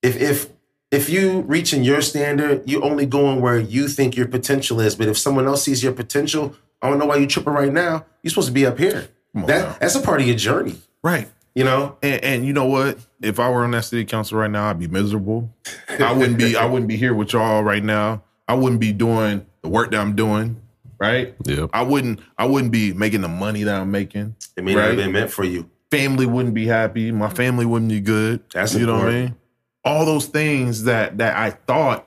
If 0.02 0.20
if 0.20 0.48
if 0.90 1.08
you 1.08 1.40
reaching 1.42 1.84
your 1.84 2.02
standard, 2.02 2.68
you 2.68 2.82
only 2.82 3.06
going 3.06 3.40
where 3.40 3.58
you 3.58 3.88
think 3.88 4.16
your 4.16 4.26
potential 4.28 4.80
is. 4.80 4.94
But 4.94 5.08
if 5.08 5.16
someone 5.16 5.46
else 5.46 5.62
sees 5.62 5.82
your 5.82 5.92
potential, 5.92 6.54
I 6.82 6.88
don't 6.90 6.98
know 6.98 7.06
why 7.06 7.16
you 7.16 7.26
tripping 7.26 7.52
right 7.54 7.72
now. 7.72 8.04
You're 8.22 8.30
supposed 8.30 8.48
to 8.48 8.52
be 8.52 8.66
up 8.66 8.78
here. 8.78 9.08
Come 9.32 9.44
on 9.44 9.48
now. 9.48 9.62
That 9.70 9.80
that's 9.80 9.94
a 9.94 10.00
part 10.00 10.20
of 10.20 10.26
your 10.26 10.36
journey. 10.36 10.76
right. 11.02 11.28
You 11.54 11.64
know, 11.64 11.98
And, 12.02 12.24
and 12.24 12.46
you 12.46 12.52
know 12.54 12.64
what? 12.64 12.98
If 13.20 13.38
I 13.38 13.50
were 13.50 13.64
on 13.64 13.72
that 13.72 13.84
city 13.84 14.04
council 14.06 14.38
right 14.38 14.50
now, 14.50 14.70
I'd 14.70 14.78
be 14.78 14.88
miserable. 14.88 15.54
I 15.88 16.12
wouldn't 16.12 16.38
be. 16.38 16.56
I 16.56 16.64
wouldn't 16.64 16.88
be 16.88 16.96
here 16.96 17.12
with 17.14 17.32
y'all 17.34 17.62
right 17.62 17.84
now. 17.84 18.22
I 18.48 18.54
wouldn't 18.54 18.80
be 18.80 18.92
doing 18.92 19.44
the 19.62 19.68
work 19.68 19.90
that 19.90 20.00
I'm 20.00 20.16
doing. 20.16 20.60
Right. 20.98 21.34
Yeah. 21.44 21.66
I 21.72 21.82
wouldn't. 21.82 22.20
I 22.38 22.46
wouldn't 22.46 22.72
be 22.72 22.92
making 22.94 23.20
the 23.20 23.28
money 23.28 23.64
that 23.64 23.80
I'm 23.80 23.90
making. 23.90 24.34
it 24.56 24.64
may 24.64 24.74
not 24.74 24.88
have 24.88 24.96
been 24.96 25.12
meant 25.12 25.30
for 25.30 25.44
you. 25.44 25.68
Family 25.90 26.24
wouldn't 26.24 26.54
be 26.54 26.66
happy. 26.66 27.12
My 27.12 27.28
family 27.28 27.66
wouldn't 27.66 27.90
be 27.90 28.00
good. 28.00 28.42
That's 28.54 28.74
you 28.74 28.86
know 28.86 28.94
what 28.98 29.08
I 29.08 29.12
mean. 29.12 29.36
All 29.84 30.06
those 30.06 30.26
things 30.26 30.84
that 30.84 31.18
that 31.18 31.36
I 31.36 31.50
thought, 31.50 32.06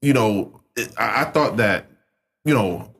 you 0.00 0.12
know, 0.12 0.60
I, 0.96 1.22
I 1.22 1.24
thought 1.24 1.56
that, 1.56 1.86
you 2.44 2.54
know, 2.54 2.94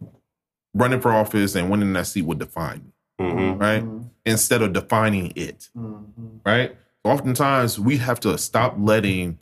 running 0.75 1.01
for 1.01 1.13
office 1.13 1.55
and 1.55 1.71
winning 1.71 1.93
that 1.93 2.07
seat 2.09 2.23
would 2.23 2.39
define 2.41 2.93
me 3.19 3.25
Mhm. 3.27 3.61
right? 3.61 3.85
Instead 4.29 4.63
of 4.63 4.73
defining 4.73 5.33
it, 5.35 5.69
mm-hmm. 5.77 6.39
right? 6.45 6.77
Oftentimes 7.05 7.79
we 7.79 7.97
have 7.97 8.21
to 8.21 8.37
stop 8.39 8.75
letting 8.79 9.39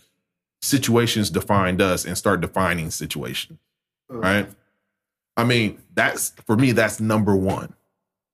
situations 0.62 1.30
define 1.30 1.80
us 1.80 2.04
and 2.04 2.16
start 2.16 2.40
defining 2.40 2.90
situations, 2.90 3.58
right? 4.08 4.48
I 5.36 5.44
mean, 5.44 5.78
that's 5.94 6.30
for 6.46 6.56
me, 6.56 6.72
that's 6.72 7.00
number 7.00 7.34
one, 7.36 7.74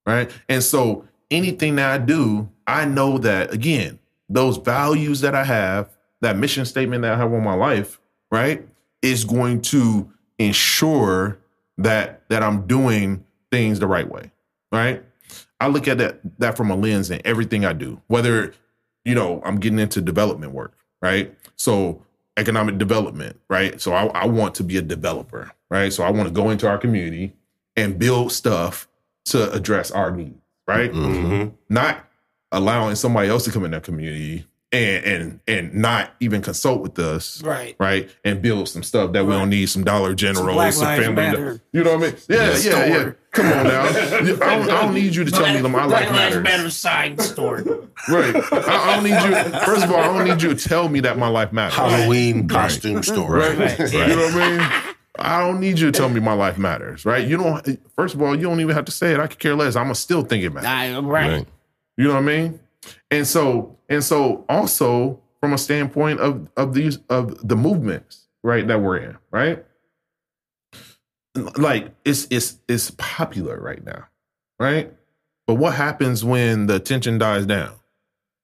right? 0.06 0.30
And 0.48 0.62
so 0.62 1.06
anything 1.30 1.76
that 1.76 1.90
I 1.90 2.04
do, 2.04 2.48
I 2.66 2.84
know 2.84 3.18
that 3.18 3.52
again, 3.52 3.98
those 4.28 4.56
values 4.56 5.20
that 5.22 5.34
I 5.34 5.44
have, 5.44 5.88
that 6.20 6.36
mission 6.36 6.64
statement 6.64 7.02
that 7.02 7.12
I 7.12 7.16
have 7.16 7.32
on 7.32 7.42
my 7.42 7.54
life, 7.54 8.00
right, 8.30 8.66
is 9.02 9.24
going 9.24 9.62
to 9.62 10.10
ensure 10.38 11.38
that 11.78 12.22
that 12.28 12.42
I'm 12.42 12.66
doing 12.66 13.24
things 13.50 13.80
the 13.80 13.86
right 13.86 14.08
way, 14.08 14.30
right? 14.70 15.04
I 15.62 15.68
look 15.68 15.86
at 15.88 15.98
that 15.98 16.20
that 16.38 16.56
from 16.56 16.70
a 16.70 16.76
lens 16.76 17.10
in 17.10 17.20
everything 17.24 17.64
I 17.64 17.72
do, 17.72 18.00
whether 18.08 18.52
you 19.04 19.14
know 19.14 19.40
I'm 19.44 19.58
getting 19.60 19.78
into 19.78 20.00
development 20.00 20.52
work, 20.52 20.76
right? 21.00 21.34
So 21.56 22.02
economic 22.36 22.78
development, 22.78 23.38
right? 23.48 23.80
So 23.80 23.92
I, 23.92 24.06
I 24.06 24.26
want 24.26 24.54
to 24.56 24.64
be 24.64 24.76
a 24.76 24.82
developer, 24.82 25.52
right? 25.70 25.92
So 25.92 26.02
I 26.02 26.10
want 26.10 26.28
to 26.28 26.34
go 26.34 26.50
into 26.50 26.66
our 26.68 26.78
community 26.78 27.34
and 27.76 27.98
build 27.98 28.32
stuff 28.32 28.88
to 29.26 29.52
address 29.52 29.90
our 29.90 30.10
needs, 30.10 30.38
right? 30.66 30.92
Mhm. 30.92 31.52
Not 31.68 32.04
allowing 32.50 32.96
somebody 32.96 33.28
else 33.28 33.44
to 33.44 33.50
come 33.52 33.64
in 33.64 33.70
that 33.70 33.82
community 33.84 34.46
and 34.72 35.04
and 35.04 35.40
and 35.46 35.74
not 35.74 36.10
even 36.20 36.40
consult 36.42 36.80
with 36.80 36.98
us, 36.98 37.42
Right. 37.42 37.76
right? 37.78 38.08
And 38.24 38.40
build 38.40 38.68
some 38.68 38.82
stuff 38.82 39.12
that 39.12 39.24
we 39.26 39.32
don't 39.32 39.50
need, 39.50 39.66
some 39.68 39.84
Dollar 39.84 40.14
General, 40.14 40.54
Black 40.54 40.72
some, 40.72 40.86
family. 40.86 41.12
Matter. 41.14 41.60
You 41.72 41.84
know 41.84 41.98
what 41.98 42.08
I 42.08 42.12
mean? 42.12 42.16
Yeah, 42.28 42.50
yeah, 42.50 42.54
Store. 42.54 42.86
yeah. 42.86 43.10
Come 43.32 43.46
on 43.46 43.64
now. 43.64 43.82
I 43.86 44.20
don't, 44.24 44.42
I 44.70 44.82
don't 44.82 44.94
need 44.94 45.14
you 45.14 45.24
to 45.24 45.30
tell 45.30 45.52
me 45.54 45.60
that 45.60 45.68
my 45.68 45.84
life 45.84 46.10
matters. 46.10 46.76
sign 46.76 47.18
store. 47.18 47.62
Right. 48.08 48.34
I, 48.34 48.58
I 48.90 48.94
don't 48.96 49.04
need 49.04 49.10
you. 49.22 49.60
First 49.60 49.84
of 49.84 49.90
all, 49.92 49.98
I 50.00 50.06
don't 50.06 50.28
need 50.28 50.42
you 50.42 50.54
to 50.54 50.68
tell 50.68 50.88
me 50.88 51.00
that 51.00 51.16
my 51.18 51.28
life 51.28 51.52
matters. 51.52 51.74
Halloween 51.76 52.46
costume 52.48 53.02
store. 53.02 53.36
Right. 53.36 53.58
Right. 53.58 53.92
You 53.92 53.98
know 54.16 54.16
what 54.16 54.34
I 54.34 54.50
mean? 54.58 54.82
I 55.18 55.40
don't 55.40 55.60
need 55.60 55.78
you 55.78 55.90
to 55.90 55.96
tell 55.98 56.08
me 56.08 56.20
my 56.20 56.32
life 56.32 56.58
matters. 56.58 57.04
Right. 57.06 57.26
You 57.26 57.36
don't. 57.38 57.78
First 57.96 58.14
of 58.14 58.22
all, 58.22 58.34
you 58.34 58.42
don't 58.42 58.60
even 58.60 58.74
have 58.74 58.86
to 58.86 58.92
say 58.92 59.12
it. 59.14 59.20
I 59.20 59.26
could 59.26 59.38
care 59.38 59.54
less. 59.54 59.76
I'm 59.76 59.84
gonna 59.84 59.94
still 59.94 60.22
think 60.22 60.42
it 60.44 60.50
matters. 60.50 60.68
I, 60.68 60.98
right. 60.98 61.30
Right. 61.32 61.46
You 61.96 62.04
know 62.08 62.14
what 62.14 62.20
I 62.20 62.22
mean? 62.22 62.60
And 63.10 63.26
so 63.26 63.78
and 63.88 64.02
so 64.02 64.44
also 64.48 65.20
from 65.40 65.52
a 65.52 65.58
standpoint 65.58 66.20
of 66.20 66.48
of 66.56 66.74
these 66.74 66.98
of 67.08 67.46
the 67.46 67.56
movements, 67.56 68.28
right, 68.42 68.66
that 68.66 68.80
we're 68.80 68.98
in, 68.98 69.18
right? 69.30 69.64
Like 71.34 71.94
it's 72.04 72.26
it's 72.30 72.58
it's 72.68 72.90
popular 72.92 73.58
right 73.60 73.84
now, 73.84 74.06
right? 74.58 74.92
But 75.46 75.54
what 75.54 75.74
happens 75.74 76.24
when 76.24 76.66
the 76.66 76.76
attention 76.76 77.18
dies 77.18 77.46
down? 77.46 77.74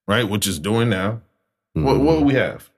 Right? 0.07 0.27
Which 0.27 0.47
is 0.47 0.59
doing 0.59 0.89
now. 0.89 1.21
What 1.73 1.99
what 1.99 2.19
do 2.19 2.25
we 2.25 2.33
mm-hmm. 2.33 2.51
have? 2.51 2.69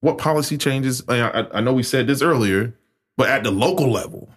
What 0.00 0.18
policy 0.18 0.58
changes? 0.58 1.02
I, 1.08 1.20
I, 1.20 1.58
I 1.58 1.60
know 1.60 1.72
we 1.72 1.84
said 1.84 2.08
this 2.08 2.22
earlier, 2.22 2.74
but 3.16 3.28
at 3.28 3.44
the 3.44 3.52
local 3.52 3.90
level, 3.90 4.28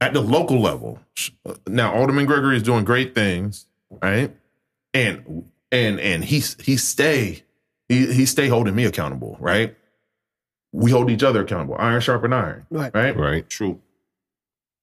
at 0.00 0.12
the 0.12 0.20
local 0.20 0.60
level, 0.60 1.00
uh, 1.44 1.54
now 1.66 1.92
Alderman 1.92 2.26
Gregory 2.26 2.56
is 2.56 2.62
doing 2.62 2.84
great 2.84 3.14
things, 3.14 3.66
right? 4.02 4.34
And 4.94 5.50
and 5.72 5.98
and 6.00 6.24
he 6.24 6.38
he 6.62 6.76
stay 6.76 7.42
he 7.88 8.12
he 8.12 8.24
stay 8.26 8.48
holding 8.48 8.74
me 8.74 8.84
accountable, 8.84 9.36
right? 9.40 9.76
We 10.72 10.90
hold 10.90 11.10
each 11.10 11.22
other 11.22 11.42
accountable, 11.42 11.76
iron 11.78 12.00
sharpen 12.00 12.32
iron, 12.32 12.66
Right. 12.70 12.92
right? 12.94 13.16
Right. 13.16 13.48
True. 13.48 13.80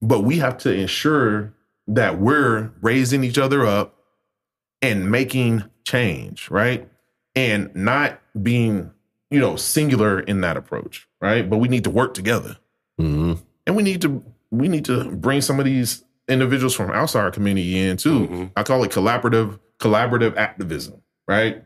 but 0.02 0.22
we 0.24 0.38
have 0.40 0.58
to 0.58 0.74
ensure 0.74 1.54
that 1.88 2.20
we're 2.20 2.72
raising 2.82 3.24
each 3.24 3.38
other 3.38 3.66
up 3.68 3.96
and 4.82 5.12
making 5.12 5.64
change, 5.86 6.50
right? 6.50 6.90
And 7.36 7.70
not 7.76 8.20
being, 8.42 8.92
you 9.30 9.40
know, 9.40 9.56
singular 9.56 10.20
in 10.22 10.42
that 10.42 10.58
approach, 10.58 11.08
right? 11.22 11.48
But 11.48 11.58
we 11.60 11.68
need 11.68 11.84
to 11.84 11.90
work 11.92 12.14
together. 12.16 12.58
hmm 12.98 13.34
And 13.68 13.76
we 13.76 13.84
need 13.84 14.02
to 14.02 14.24
we 14.50 14.68
need 14.68 14.86
to 14.86 15.06
bring 15.16 15.40
some 15.42 15.60
of 15.60 15.66
these 15.66 16.04
individuals 16.28 16.74
from 16.74 16.90
outside 16.92 17.22
our 17.22 17.32
community 17.32 17.78
in 17.78 17.96
too. 17.98 18.28
Mhm. 18.28 18.52
I 18.56 18.64
call 18.64 18.84
it 18.84 18.92
collaborative 18.92 19.60
collaborative 19.82 20.38
activism, 20.38 21.02
right? 21.28 21.64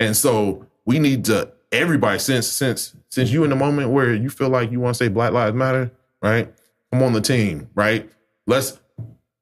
And 0.00 0.16
so 0.16 0.66
we 0.84 0.98
need 0.98 1.24
to 1.26 1.52
everybody 1.72 2.18
since 2.18 2.46
since 2.46 2.94
since 3.08 3.30
you 3.30 3.44
in 3.44 3.50
the 3.50 3.56
moment 3.56 3.90
where 3.90 4.12
you 4.14 4.28
feel 4.30 4.48
like 4.50 4.70
you 4.70 4.80
want 4.80 4.96
to 4.96 5.04
say 5.04 5.08
Black 5.08 5.32
Lives 5.32 5.54
Matter, 5.56 5.90
right? 6.22 6.52
I'm 6.92 7.02
on 7.02 7.12
the 7.12 7.20
team, 7.20 7.68
right? 7.74 8.10
Let's 8.46 8.78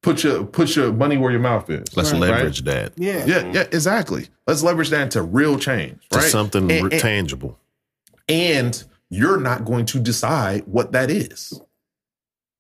put 0.02 0.22
your 0.24 0.44
put 0.44 0.76
your 0.76 0.92
money 0.92 1.16
where 1.16 1.30
your 1.30 1.40
mouth 1.40 1.68
is. 1.70 1.96
Let's 1.96 2.12
right? 2.12 2.20
leverage 2.20 2.62
that 2.62 2.92
Yeah. 2.96 3.24
Yeah, 3.26 3.50
yeah, 3.52 3.62
exactly. 3.72 4.28
Let's 4.46 4.62
leverage 4.62 4.90
that 4.90 5.02
into 5.02 5.22
real 5.22 5.58
change, 5.58 6.08
to 6.10 6.18
right? 6.18 6.30
something 6.30 6.70
And- 6.70 6.84
re- 6.86 6.92
and- 6.92 7.00
tangible. 7.00 7.58
and 8.28 8.82
you're 9.10 9.38
not 9.40 9.64
going 9.64 9.84
to 9.86 9.98
decide 10.00 10.62
what 10.66 10.92
that 10.92 11.10
is, 11.10 11.60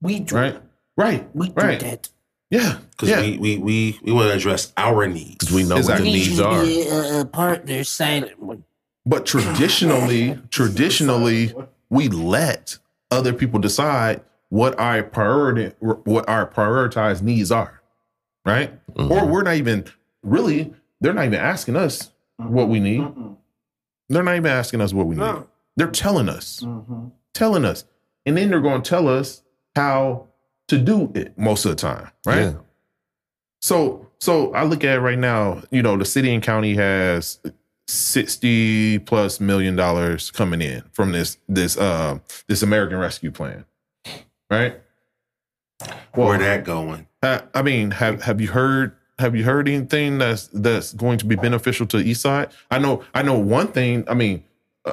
We 0.02 0.20
do. 0.20 0.34
right? 0.34 0.62
Right, 0.96 1.34
We 1.34 1.48
do 1.48 1.54
right. 1.54 1.80
that. 1.80 2.10
Yeah, 2.52 2.76
Because 2.90 3.08
yeah. 3.08 3.20
we, 3.22 3.38
we 3.38 3.56
we 3.56 3.98
we 4.02 4.12
want 4.12 4.28
to 4.28 4.34
address 4.34 4.74
our 4.76 5.06
needs. 5.06 5.36
Because 5.38 5.54
we 5.54 5.62
know 5.62 5.76
what 5.76 5.86
the 5.86 6.04
needs 6.04 6.38
are. 6.38 6.62
Usually 6.62 6.86
A, 6.86 7.20
a 7.22 7.24
partner 7.24 7.82
silent. 7.82 8.62
But 9.06 9.24
traditionally, 9.24 10.38
traditionally, 10.50 11.54
we 11.88 12.08
let 12.10 12.76
other 13.10 13.32
people 13.32 13.58
decide 13.58 14.20
what 14.50 14.78
our 14.78 15.02
priority, 15.02 15.74
what 15.80 16.28
our 16.28 16.46
prioritized 16.46 17.22
needs 17.22 17.50
are, 17.50 17.80
right? 18.44 18.70
Or 18.96 19.04
mm-hmm. 19.04 19.30
we're 19.30 19.42
not 19.44 19.56
even 19.56 19.86
really. 20.22 20.74
They're 21.00 21.14
not 21.14 21.24
even 21.24 21.40
asking 21.40 21.76
us 21.76 22.10
what 22.36 22.68
we 22.68 22.80
need. 22.80 23.00
They're 24.10 24.22
not 24.22 24.36
even 24.36 24.52
asking 24.52 24.82
us 24.82 24.92
what 24.92 25.06
we 25.06 25.16
need. 25.16 25.22
No. 25.22 25.48
They're 25.76 25.90
telling 25.90 26.28
us, 26.28 26.60
mm-hmm. 26.60 27.08
telling 27.32 27.64
us, 27.64 27.86
and 28.26 28.36
then 28.36 28.50
they're 28.50 28.60
going 28.60 28.82
to 28.82 28.88
tell 28.88 29.08
us 29.08 29.42
how 29.74 30.28
to 30.72 30.78
do 30.78 31.12
it 31.14 31.36
most 31.36 31.66
of 31.66 31.70
the 31.70 31.76
time, 31.76 32.10
right? 32.24 32.40
Yeah. 32.40 32.54
So 33.60 34.08
so 34.20 34.52
I 34.54 34.64
look 34.64 34.84
at 34.84 34.96
it 34.96 35.00
right 35.00 35.18
now, 35.18 35.62
you 35.70 35.82
know, 35.82 35.96
the 35.98 36.06
city 36.06 36.32
and 36.32 36.42
county 36.42 36.74
has 36.74 37.38
60 37.88 39.00
plus 39.00 39.38
million 39.38 39.76
dollars 39.76 40.30
coming 40.30 40.62
in 40.62 40.82
from 40.92 41.12
this 41.12 41.36
this 41.46 41.76
uh 41.76 42.18
this 42.48 42.62
American 42.62 42.98
Rescue 42.98 43.30
Plan. 43.30 43.66
Right? 44.50 44.80
Where 46.14 46.38
that 46.38 46.64
going? 46.64 47.06
I, 47.22 47.42
I 47.54 47.62
mean, 47.62 47.90
have 47.90 48.22
have 48.22 48.40
you 48.40 48.48
heard 48.48 48.96
have 49.18 49.36
you 49.36 49.44
heard 49.44 49.68
anything 49.68 50.18
that's 50.18 50.46
that's 50.48 50.94
going 50.94 51.18
to 51.18 51.26
be 51.26 51.36
beneficial 51.36 51.86
to 51.88 51.98
East 51.98 52.22
Side? 52.22 52.50
I 52.70 52.78
know 52.78 53.04
I 53.14 53.22
know 53.22 53.38
one 53.38 53.68
thing. 53.68 54.04
I 54.08 54.14
mean, 54.14 54.42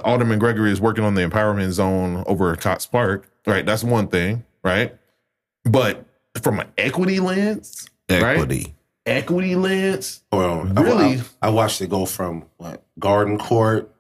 Alderman 0.03 0.39
Gregory 0.39 0.72
is 0.72 0.81
working 0.81 1.06
on 1.06 1.15
the 1.15 1.22
empowerment 1.22 1.72
zone 1.72 2.23
over 2.27 2.51
at 2.51 2.60
Cox 2.60 2.85
Park. 2.85 3.30
Right, 3.45 3.65
that's 3.65 3.84
one 3.84 4.07
thing. 4.07 4.43
Right, 4.64 4.98
but 5.71 6.05
from 6.41 6.59
an 6.59 6.67
equity 6.77 7.19
lens, 7.19 7.89
right? 8.09 8.21
Equity. 8.37 8.75
equity 9.05 9.55
lens, 9.55 10.21
Well, 10.31 10.71
I- 10.77 10.81
Really? 10.81 11.21
I, 11.41 11.47
I 11.47 11.49
watched 11.49 11.81
it 11.81 11.89
go 11.89 12.05
from 12.05 12.45
what 12.57 12.83
Garden 12.99 13.37
Court 13.37 13.93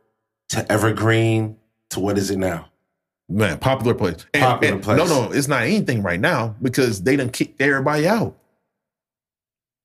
to 0.49 0.71
Evergreen 0.71 1.57
to 1.91 1.99
what 1.99 2.17
is 2.17 2.29
it 2.31 2.37
now? 2.37 2.65
man, 3.31 3.59
popular 3.59 3.93
place. 3.93 4.25
And- 4.33 4.41
Popular 4.43 4.73
and- 4.75 4.83
place. 4.83 4.97
No, 4.97 5.05
no, 5.05 5.31
it's 5.31 5.47
not 5.47 5.61
anything 5.63 6.01
right 6.01 6.19
now 6.19 6.55
because 6.61 7.03
they 7.03 7.15
done 7.15 7.29
kicked 7.29 7.61
everybody 7.61 8.07
out. 8.07 8.35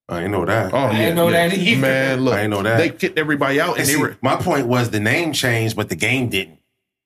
I 0.09 0.16
didn't 0.20 0.32
know 0.32 0.44
that. 0.44 0.73
Oh, 0.74 0.77
I 0.78 0.93
yeah, 0.93 0.98
didn't 0.98 1.16
know 1.16 1.28
yeah. 1.28 1.48
that 1.48 1.56
either. 1.59 1.81
Man, 1.81 2.20
look, 2.24 2.35
I 2.35 2.36
didn't 2.39 2.51
know 2.51 2.62
that. 2.62 2.77
They 2.78 2.90
kicked 2.90 3.19
everybody 3.19 3.61
out, 3.61 3.78
and, 3.78 3.81
And 3.81 3.89
they 3.89 3.97
were. 3.97 4.16
my 4.20 4.36
point 4.36 4.66
was 4.66 4.90
the 4.90 5.01
name 5.01 5.32
changed, 5.32 5.77
but 5.77 5.89
the 5.89 5.94
game 5.97 6.28
didn't. 6.28 6.59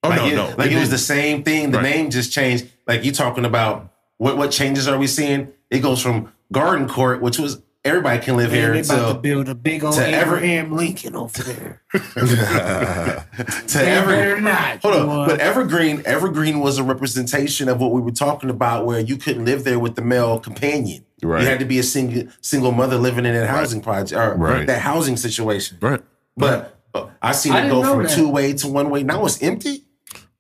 Oh 0.03 0.09
like 0.11 0.19
no, 0.21 0.27
it, 0.27 0.35
no, 0.37 0.45
like 0.57 0.71
they 0.71 0.77
it 0.77 0.81
was 0.81 0.91
the 0.91 0.99
same 0.99 1.43
thing. 1.45 1.71
The 1.73 1.79
Right. 1.79 1.91
name 1.97 2.11
just 2.11 2.33
changed. 2.33 2.67
Like 2.87 3.05
you 3.05 3.11
talking 3.13 3.45
about 3.45 3.93
what 4.19 4.37
what 4.37 4.51
changes 4.51 4.87
are 4.87 4.99
we 4.99 5.07
seeing? 5.07 5.49
It 5.71 5.81
goes 5.81 6.01
from 6.03 6.33
Garden 6.53 6.89
Court, 6.89 7.21
which 7.23 7.39
was 7.39 7.63
everybody 7.85 8.21
can 8.23 8.37
live 8.37 8.51
Man, 8.51 8.59
here, 8.61 8.73
they 8.75 8.81
about 8.81 9.09
to 9.09 9.15
to 9.15 9.19
build 9.21 9.49
a 9.49 9.55
big 9.55 9.83
old 9.85 9.95
to 9.95 10.07
ever- 10.07 10.37
Abraham 10.37 10.73
Lincoln 10.77 11.17
over 11.17 11.43
there. 11.43 11.83
to 11.93 13.79
They 13.79 13.87
Ever- 13.87 14.41
not. 14.41 14.83
Hold 14.83 14.95
on, 14.97 15.29
but 15.29 15.41
Evergreen, 15.41 16.03
Evergreen 16.05 16.61
was 16.61 16.79
a 16.79 16.83
representation 16.85 17.69
of 17.69 17.81
what 17.81 17.93
we 17.93 18.01
were 18.01 18.11
talking 18.11 18.51
about, 18.51 18.85
where 18.87 19.01
you 19.01 19.17
couldn't 19.17 19.45
live 19.45 19.65
there 19.65 19.79
with 19.79 19.95
the 19.95 20.03
male 20.03 20.39
companion. 20.39 21.05
Right. 21.23 21.43
You 21.43 21.49
had 21.49 21.59
to 21.61 21.65
be 21.65 21.79
a 21.79 21.83
single 21.83 22.25
single 22.41 22.73
mother 22.73 22.97
living 22.97 23.25
in 23.27 23.35
that 23.35 23.49
housing 23.49 23.81
project 23.81 24.13
or 24.19 24.35
Right. 24.37 24.67
that 24.67 24.81
housing 24.81 25.17
situation. 25.17 25.79
Right. 25.81 26.01
But 26.37 26.77
I 27.23 27.33
seen 27.33 27.55
it 27.55 27.63
didn't 27.63 27.83
go 27.83 27.95
from 27.95 28.07
two 28.09 28.29
way 28.29 28.53
to 28.55 28.69
one 28.69 28.91
way. 28.91 29.03
Now 29.03 29.25
it's 29.25 29.43
empty. 29.43 29.85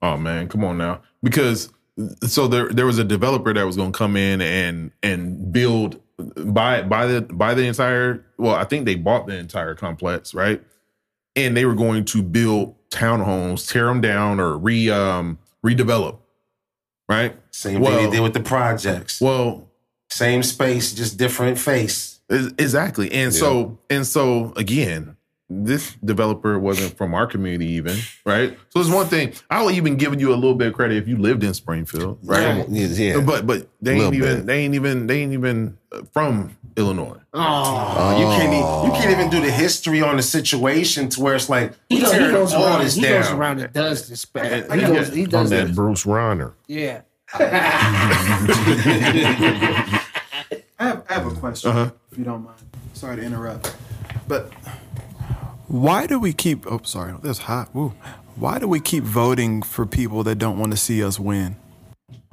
Oh 0.03 0.17
man, 0.17 0.49
come 0.49 0.65
on 0.65 0.79
now. 0.79 1.03
Because 1.23 1.71
so 2.23 2.47
there 2.49 2.69
there 2.69 2.87
was 2.87 2.99
a 2.99 3.05
developer 3.05 3.53
that 3.53 3.65
was 3.65 3.77
going 3.77 3.93
to 3.93 3.97
come 3.99 4.17
in 4.17 4.41
and 4.41 4.93
and 5.03 5.53
build 5.53 6.01
buy 6.37 6.83
buy 6.83 7.07
the 7.07 7.23
buy 7.23 7.55
the 7.55 7.65
entire 7.67 8.25
well, 8.39 8.55
I 8.55 8.65
think 8.65 8.85
they 8.87 8.95
bought 8.95 9.27
the 9.27 9.37
entire 9.37 9.75
complex, 9.75 10.33
right? 10.35 10.63
And 11.37 11.57
they 11.57 11.65
were 11.65 11.75
going 11.75 12.05
to 12.07 12.23
build 12.23 12.75
townhomes, 12.91 13.71
tear 13.71 13.87
them 13.87 14.01
down 14.01 14.41
or 14.41 14.57
re 14.57 14.91
um 14.91 15.39
redevelop. 15.65 16.19
Right? 17.09 17.37
Same 17.51 17.81
Well- 17.81 17.97
thing 17.99 18.11
they 18.11 18.17
did 18.17 18.23
with 18.23 18.35
the 18.35 18.41
projects. 18.41 19.21
Well, 19.21 19.69
Same 20.11 20.43
space, 20.43 20.93
just 20.95 21.19
different 21.19 21.59
face. 21.59 22.21
Exactly. 22.31 23.11
And 23.13 23.33
so 23.35 23.79
and 23.91 24.07
so 24.07 24.53
again, 24.57 25.17
this 25.51 25.95
developer 26.05 26.59
wasn't 26.59 26.95
from 26.99 27.15
our 27.15 27.27
community 27.27 27.67
even, 27.73 27.97
right? 28.27 28.57
So 28.71 28.81
it's 28.81 28.91
one 28.91 29.07
thing. 29.07 29.33
I'll 29.51 29.71
even 29.71 29.97
give 29.97 30.19
you 30.21 30.33
a 30.33 30.37
little 30.37 30.55
bit 30.55 30.69
of 30.69 30.75
credit 30.75 30.99
if 30.99 31.09
you 31.09 31.17
lived 31.17 31.43
in 31.43 31.55
Springfield, 31.55 32.19
right? 32.23 32.69
Yeah. 32.69 32.87
yeah. 32.89 33.21
But 33.21 33.47
but 33.47 33.67
they 33.81 33.99
ain't 34.01 34.15
even 34.15 34.37
bit. 34.39 34.47
they 34.47 34.59
ain't 34.61 34.75
even 34.75 35.07
they 35.07 35.23
ain't 35.23 35.33
even 35.33 35.79
uh, 35.91 36.03
from 36.13 36.55
Illinois. 36.77 37.17
Oh, 37.33 38.19
you 38.21 38.27
can't 38.27 38.53
e- 38.53 38.87
you 38.87 38.93
can't 39.01 39.11
even 39.19 39.31
do 39.31 39.41
the 39.41 39.51
history 39.51 40.03
on 40.03 40.17
the 40.17 40.23
situation 40.23 41.09
to 41.11 41.21
where 41.23 41.35
it's 41.35 41.49
like 41.49 41.73
he, 41.89 41.97
we 41.97 42.03
goes, 42.03 42.13
he 42.13 42.19
goes 42.19 42.53
all 42.53 42.65
around. 42.67 42.85
this 42.85 42.95
He 42.95 43.03
goes 43.03 43.31
around 43.31 43.61
and 43.61 43.73
does 43.73 44.07
this. 44.09 44.25
Bad. 44.27 44.67
Yeah, 44.69 44.75
He, 44.75 44.81
yeah. 44.83 44.87
goes, 44.89 45.15
he 45.15 45.25
does 45.25 45.49
that 45.51 45.69
that. 45.69 45.75
Bruce 45.75 46.05
Rauner. 46.05 46.53
Yeah. 46.67 47.01
I 47.35 47.45
have, 50.79 51.05
I 51.09 51.15
have 51.15 51.27
a 51.27 51.31
question, 51.35 51.71
Uh-huh. 51.71 51.91
if 52.13 52.19
you 52.19 52.25
don't 52.25 52.45
mind. 52.45 52.59
Sorry 52.95 53.17
to 53.17 53.23
interrupt, 53.23 53.75
but 54.27 54.53
why 55.69 56.07
do 56.07 56.19
we 56.19 56.33
keep? 56.33 56.67
Oh, 56.71 56.81
sorry, 56.83 57.15
that's 57.23 57.39
hot. 57.39 57.75
Woo. 57.75 57.95
Why 58.37 58.59
do 58.59 58.69
we 58.69 58.81
keep 58.81 59.05
voting 59.05 59.63
for 59.63 59.85
people 59.87 60.23
that 60.25 60.37
don't 60.37 60.59
want 60.59 60.73
to 60.73 60.79
see 60.79 61.03
us 61.03 61.19
win? 61.19 61.57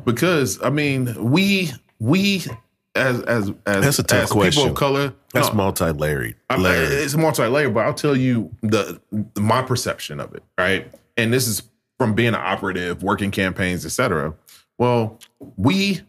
Because 0.03 0.62
I 0.62 0.70
mean, 0.70 1.32
we 1.32 1.72
we 1.99 2.44
as 2.95 3.22
as 3.22 3.52
as, 3.66 3.84
That's 3.84 3.99
a 3.99 4.03
tough 4.03 4.36
as 4.36 4.56
people 4.56 4.70
of 4.72 4.76
color. 4.76 5.14
That's 5.34 5.49
no, 5.49 5.56
multi-layered. 5.56 6.36
I'm- 6.49 6.62
layered. 6.62 6.91
it's 6.91 7.16
multi-layered, 7.16 7.74
but 7.74 7.86
I'll 7.86 7.94
tell 7.94 8.16
you 8.16 8.52
the 8.62 9.02
my 9.38 9.62
perception 9.62 10.20
of 10.20 10.34
it, 10.36 10.44
right? 10.57 10.88
And 11.18 11.34
this 11.34 11.48
is 11.48 11.64
from 11.98 12.14
being 12.14 12.30
an 12.30 12.36
operative, 12.36 13.03
working 13.03 13.32
campaigns, 13.32 13.86
etc. 13.86 14.34
Well, 14.78 15.20
we 15.57 16.02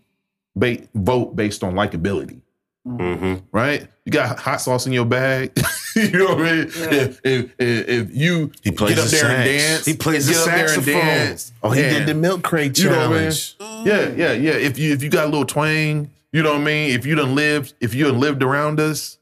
ba- 0.54 0.86
vote 0.94 1.36
based 1.36 1.62
on 1.64 1.74
likability, 1.74 2.40
Mm-hmm. 2.86 3.44
right? 3.50 3.88
You 4.04 4.12
got 4.12 4.38
hot 4.38 4.60
sauce 4.60 4.86
in 4.86 4.92
your 4.92 5.04
bag. 5.04 5.50
you 5.96 6.10
know 6.12 6.26
what 6.36 6.38
I 6.38 6.52
mean? 6.52 6.60
If, 6.68 7.20
if, 7.24 7.54
if, 7.58 7.88
if 7.88 8.14
you 8.16 8.52
He 8.62 8.70
plays 8.70 8.94
get 8.94 9.04
up 9.04 9.10
the 9.10 9.16
there 9.16 9.26
and 9.30 9.44
dance, 9.44 9.84
He 9.86 9.94
plays 9.94 10.26
the 10.26 10.32
get 10.34 10.40
up 10.42 10.46
there 10.46 10.58
and 10.60 10.68
saxophone. 10.70 10.92
dance. 11.00 11.52
oh, 11.62 11.70
he 11.70 11.82
did 11.82 12.06
the 12.06 12.14
milk 12.14 12.42
crate 12.42 12.78
you 12.78 12.90
know 12.90 13.08
what 13.10 13.18
I 13.18 13.22
mean? 13.24 13.32
challenge. 13.32 13.56
Yeah, 13.86 14.08
yeah, 14.10 14.32
yeah. 14.32 14.52
If 14.52 14.78
you 14.78 14.92
if 14.92 15.02
you 15.02 15.08
got 15.10 15.24
a 15.24 15.28
little 15.28 15.44
twang, 15.46 16.10
you 16.32 16.42
know 16.42 16.52
what 16.52 16.60
I 16.60 16.64
mean. 16.64 16.90
If 16.94 17.04
you 17.06 17.14
done 17.16 17.34
lived, 17.34 17.74
if 17.80 17.94
you 17.94 18.04
done 18.04 18.20
lived 18.20 18.42
around 18.44 18.78
us, 18.78 19.18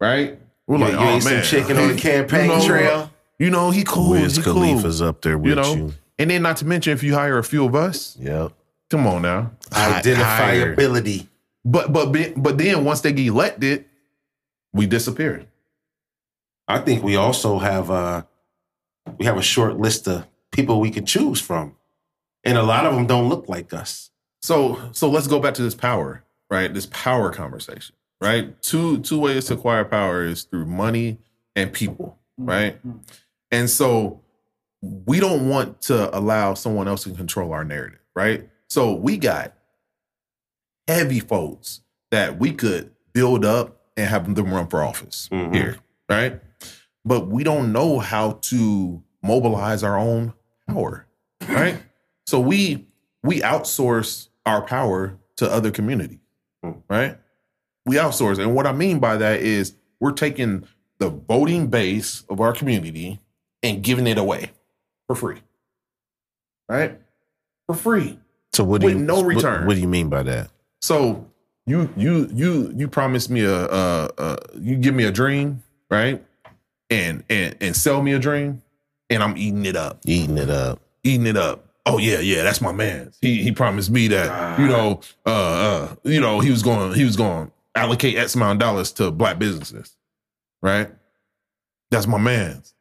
right? 0.00 0.38
We're 0.68 0.76
You- 0.78 0.84
like, 0.84 0.92
you 0.92 0.98
oh 1.00 1.16
ate 1.16 1.22
some 1.24 1.32
man, 1.34 1.44
chicken 1.44 1.76
on 1.78 1.88
the 1.88 1.94
campaign 1.98 2.50
you 2.50 2.56
know, 2.56 2.66
trail? 2.66 3.10
You 3.40 3.50
know, 3.50 3.70
he 3.70 3.82
cool. 3.82 4.10
Wiz 4.10 4.36
he 4.36 4.42
cool. 4.42 4.54
Khalifa's 4.54 5.02
up 5.02 5.22
there 5.22 5.36
with 5.38 5.48
you 5.48 5.54
know, 5.56 5.74
you. 5.74 5.94
and 6.20 6.30
then 6.30 6.42
not 6.42 6.58
to 6.58 6.64
mention 6.66 6.92
if 6.92 7.02
you 7.02 7.14
hire 7.14 7.38
a 7.38 7.42
few 7.44 7.64
of 7.64 7.74
us, 7.74 8.16
Yep. 8.20 8.52
come 8.90 9.06
on 9.08 9.22
now. 9.22 9.50
Identifiability. 9.72 11.26
But 11.64 11.92
but 11.92 12.12
but 12.36 12.58
then 12.58 12.84
once 12.84 13.00
they 13.00 13.12
get 13.12 13.26
elected, 13.26 13.84
we 14.72 14.86
disappear. 14.86 15.46
I 16.68 16.78
think 16.78 17.02
we 17.02 17.16
also 17.16 17.58
have 17.58 17.90
uh 17.90 18.22
we 19.18 19.24
have 19.26 19.36
a 19.36 19.42
short 19.42 19.78
list 19.78 20.08
of 20.08 20.26
people 20.50 20.80
we 20.80 20.90
can 20.90 21.06
choose 21.06 21.40
from. 21.40 21.76
And 22.44 22.58
a 22.58 22.62
lot 22.62 22.86
of 22.86 22.94
them 22.94 23.06
don't 23.06 23.28
look 23.28 23.48
like 23.48 23.72
us. 23.72 24.10
So 24.40 24.90
so 24.92 25.08
let's 25.08 25.28
go 25.28 25.38
back 25.38 25.54
to 25.54 25.62
this 25.62 25.74
power, 25.74 26.24
right? 26.50 26.72
This 26.72 26.86
power 26.86 27.32
conversation, 27.32 27.94
right? 28.20 28.60
Two 28.62 28.98
two 29.00 29.20
ways 29.20 29.46
to 29.46 29.54
acquire 29.54 29.84
power 29.84 30.24
is 30.24 30.42
through 30.44 30.66
money 30.66 31.18
and 31.54 31.72
people, 31.72 32.18
right? 32.36 32.80
And 33.52 33.70
so 33.70 34.20
we 34.80 35.20
don't 35.20 35.48
want 35.48 35.80
to 35.82 36.16
allow 36.16 36.54
someone 36.54 36.88
else 36.88 37.04
to 37.04 37.12
control 37.12 37.52
our 37.52 37.64
narrative, 37.64 38.00
right? 38.16 38.48
So 38.68 38.94
we 38.94 39.16
got 39.16 39.54
heavy 40.88 41.20
folks 41.20 41.80
that 42.10 42.38
we 42.38 42.52
could 42.52 42.92
build 43.12 43.44
up 43.44 43.80
and 43.96 44.08
have 44.08 44.34
them 44.34 44.52
run 44.52 44.66
for 44.66 44.82
office 44.82 45.28
Mhm. 45.30 45.54
here, 45.54 45.76
right? 46.08 46.40
but 47.04 47.26
we 47.26 47.42
don't 47.42 47.72
know 47.72 47.98
how 47.98 48.32
to 48.42 49.02
mobilize 49.24 49.82
our 49.82 49.98
own 49.98 50.32
power, 50.68 51.04
right? 51.48 51.82
so 52.26 52.38
we 52.38 52.86
we 53.24 53.40
outsource 53.40 54.28
our 54.46 54.62
power 54.62 55.18
to 55.36 55.50
other 55.50 55.70
communities, 55.72 56.18
right? 56.88 57.18
We 57.86 57.96
outsource, 57.96 58.38
and 58.38 58.54
what 58.54 58.66
I 58.68 58.72
mean 58.72 58.98
by 59.00 59.16
that 59.16 59.40
is 59.40 59.74
we're 60.00 60.12
taking 60.12 60.64
the 60.98 61.08
voting 61.10 61.66
base 61.68 62.22
of 62.28 62.40
our 62.40 62.52
community 62.52 63.20
and 63.64 63.82
giving 63.82 64.06
it 64.06 64.18
away 64.18 64.52
for 65.08 65.16
free, 65.16 65.40
right? 66.68 67.00
For 67.66 67.74
free. 67.74 68.18
So 68.52 68.62
what 68.64 68.80
do 68.80 68.86
With 68.88 68.96
you 68.98 69.02
no 69.02 69.16
what- 69.16 69.26
return. 69.26 69.66
What, 69.66 69.74
do 69.74 69.80
you 69.80 69.88
mean 69.88 70.08
by 70.08 70.22
that? 70.24 70.50
So 70.82 71.26
you 71.66 71.88
you 71.96 72.28
you 72.34 72.72
you 72.76 72.88
promise 72.88 73.30
me 73.30 73.42
a, 73.44 73.66
a, 73.66 74.10
a 74.18 74.38
you 74.58 74.76
give 74.76 74.94
me 74.94 75.04
a 75.04 75.12
dream, 75.12 75.62
right? 75.90 76.22
And 76.90 77.24
and 77.30 77.56
and 77.60 77.74
sell 77.76 78.02
me 78.02 78.12
a 78.12 78.18
dream, 78.18 78.62
and 79.08 79.22
I'm 79.22 79.36
eating 79.36 79.64
it 79.64 79.76
up, 79.76 80.00
Eating 80.04 80.36
it 80.38 80.50
up. 80.50 80.80
eating 81.04 81.26
it 81.26 81.36
up. 81.36 81.64
Oh 81.86 81.98
yeah, 81.98 82.18
yeah, 82.18 82.42
that's 82.42 82.60
my 82.60 82.72
man. 82.72 83.12
He 83.20 83.42
he 83.42 83.52
promised 83.52 83.90
me 83.90 84.08
that 84.08 84.58
you 84.58 84.66
know 84.66 85.00
uh 85.26 85.30
uh 85.30 85.94
you 86.04 86.20
know 86.20 86.40
he 86.40 86.50
was 86.50 86.62
going 86.62 86.94
he 86.94 87.04
was 87.04 87.16
going 87.16 87.46
to 87.46 87.52
allocate 87.74 88.16
X 88.16 88.34
amount 88.34 88.56
of 88.56 88.66
dollars 88.66 88.92
to 88.92 89.10
black 89.10 89.38
businesses, 89.38 89.96
right? 90.62 90.90
That's 91.90 92.06
my 92.06 92.18
man's, 92.18 92.74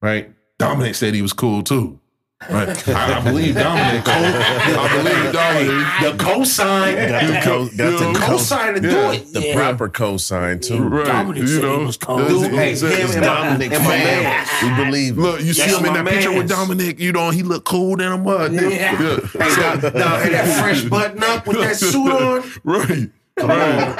right? 0.00 0.32
Dominic 0.58 0.94
said 0.94 1.14
he 1.14 1.22
was 1.22 1.32
cool 1.32 1.62
too. 1.62 2.00
Right. 2.48 2.88
I, 2.88 3.18
I 3.18 3.24
believe 3.24 3.56
Dominic. 3.56 4.02
I 4.06 4.88
believe 5.02 5.32
Dominic. 5.32 6.18
The 6.18 6.24
cosign, 6.24 7.08
Got 7.08 7.26
the 7.26 7.40
co- 7.42 7.66
got 7.76 7.92
You 7.92 7.98
the 8.12 8.18
co- 8.20 8.36
cosign 8.36 8.74
to 8.76 8.80
do 8.80 9.10
it. 9.10 9.32
the 9.32 9.40
Yeah. 9.40 9.54
proper 9.56 9.88
cosign 9.88 10.62
too. 10.64 10.78
Right. 10.84 11.04
Dominic 11.04 11.42
you 11.42 11.46
said 11.48 11.64
he 11.64 11.68
know, 11.68 11.84
was 11.84 11.96
cold. 11.96 12.28
Dude, 12.28 12.52
hey, 12.52 12.74
he 12.76 12.76
him 12.86 12.92
It's 13.06 13.14
and 13.16 13.20
my- 13.26 13.26
Dominic's 13.26 13.74
and 13.76 13.88
man. 13.88 14.22
man. 14.22 14.78
We 14.78 14.84
believe. 14.84 15.18
it. 15.18 15.20
Look, 15.20 15.40
you 15.42 15.52
see 15.52 15.62
him 15.62 15.84
in 15.84 15.92
my 15.92 16.02
that 16.02 16.06
picture 16.12 16.32
with. 16.32 16.48
Dominic. 16.48 17.00
You 17.00 17.10
know, 17.10 17.30
he 17.30 17.42
look 17.42 17.64
cool 17.64 17.96
than 17.96 18.12
a 18.12 18.18
mud. 18.18 18.52
Yeah. 18.52 18.60
Hey, 18.96 19.16
now, 19.38 19.74
now, 19.90 20.18
hey, 20.20 20.30
that 20.30 20.60
fresh 20.60 20.84
button 20.84 21.22
up 21.24 21.44
with 21.44 21.58
that 21.58 21.74
suit 21.76 22.12
on. 22.12 22.44
right. 22.62 23.10
Come 23.36 23.50
on. 23.50 23.96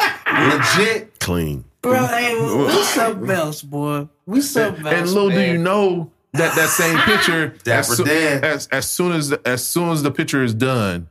Legit. 0.51 1.19
clean. 1.19 1.65
Bro, 1.83 2.07
hey, 2.07 2.35
we 2.41 2.83
something 2.85 3.31
else, 3.31 3.63
boy. 3.63 4.09
We 4.27 4.41
something 4.43 4.87
else. 4.87 4.95
And 4.95 5.11
little 5.11 5.31
do 5.31 5.41
you 5.41 5.59
know 5.59 6.13
that 6.39 6.57
that 6.57 6.69
same 6.71 6.99
picture, 7.01 7.49
Dapper 7.65 7.79
as, 7.81 7.97
soo- 7.97 8.05
Dan. 8.05 8.45
as 8.45 8.67
as 8.69 8.89
soon 8.91 9.13
as 9.13 9.33
as 9.33 9.67
soon 9.67 9.91
as 9.91 10.03
the 10.03 10.11
picture 10.11 10.43
is 10.43 10.55
done, 10.55 11.09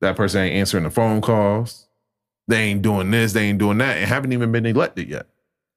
that 0.00 0.16
person 0.16 0.42
ain't 0.42 0.54
answering 0.56 0.84
the 0.84 0.90
phone 0.90 1.20
calls. 1.20 1.88
They 2.48 2.58
ain't 2.58 2.82
doing 2.82 3.10
this. 3.10 3.32
They 3.32 3.44
ain't 3.44 3.58
doing 3.58 3.78
that, 3.78 3.96
and 3.96 4.06
haven't 4.06 4.32
even 4.32 4.52
been 4.52 4.66
elected 4.66 5.08
yet. 5.08 5.26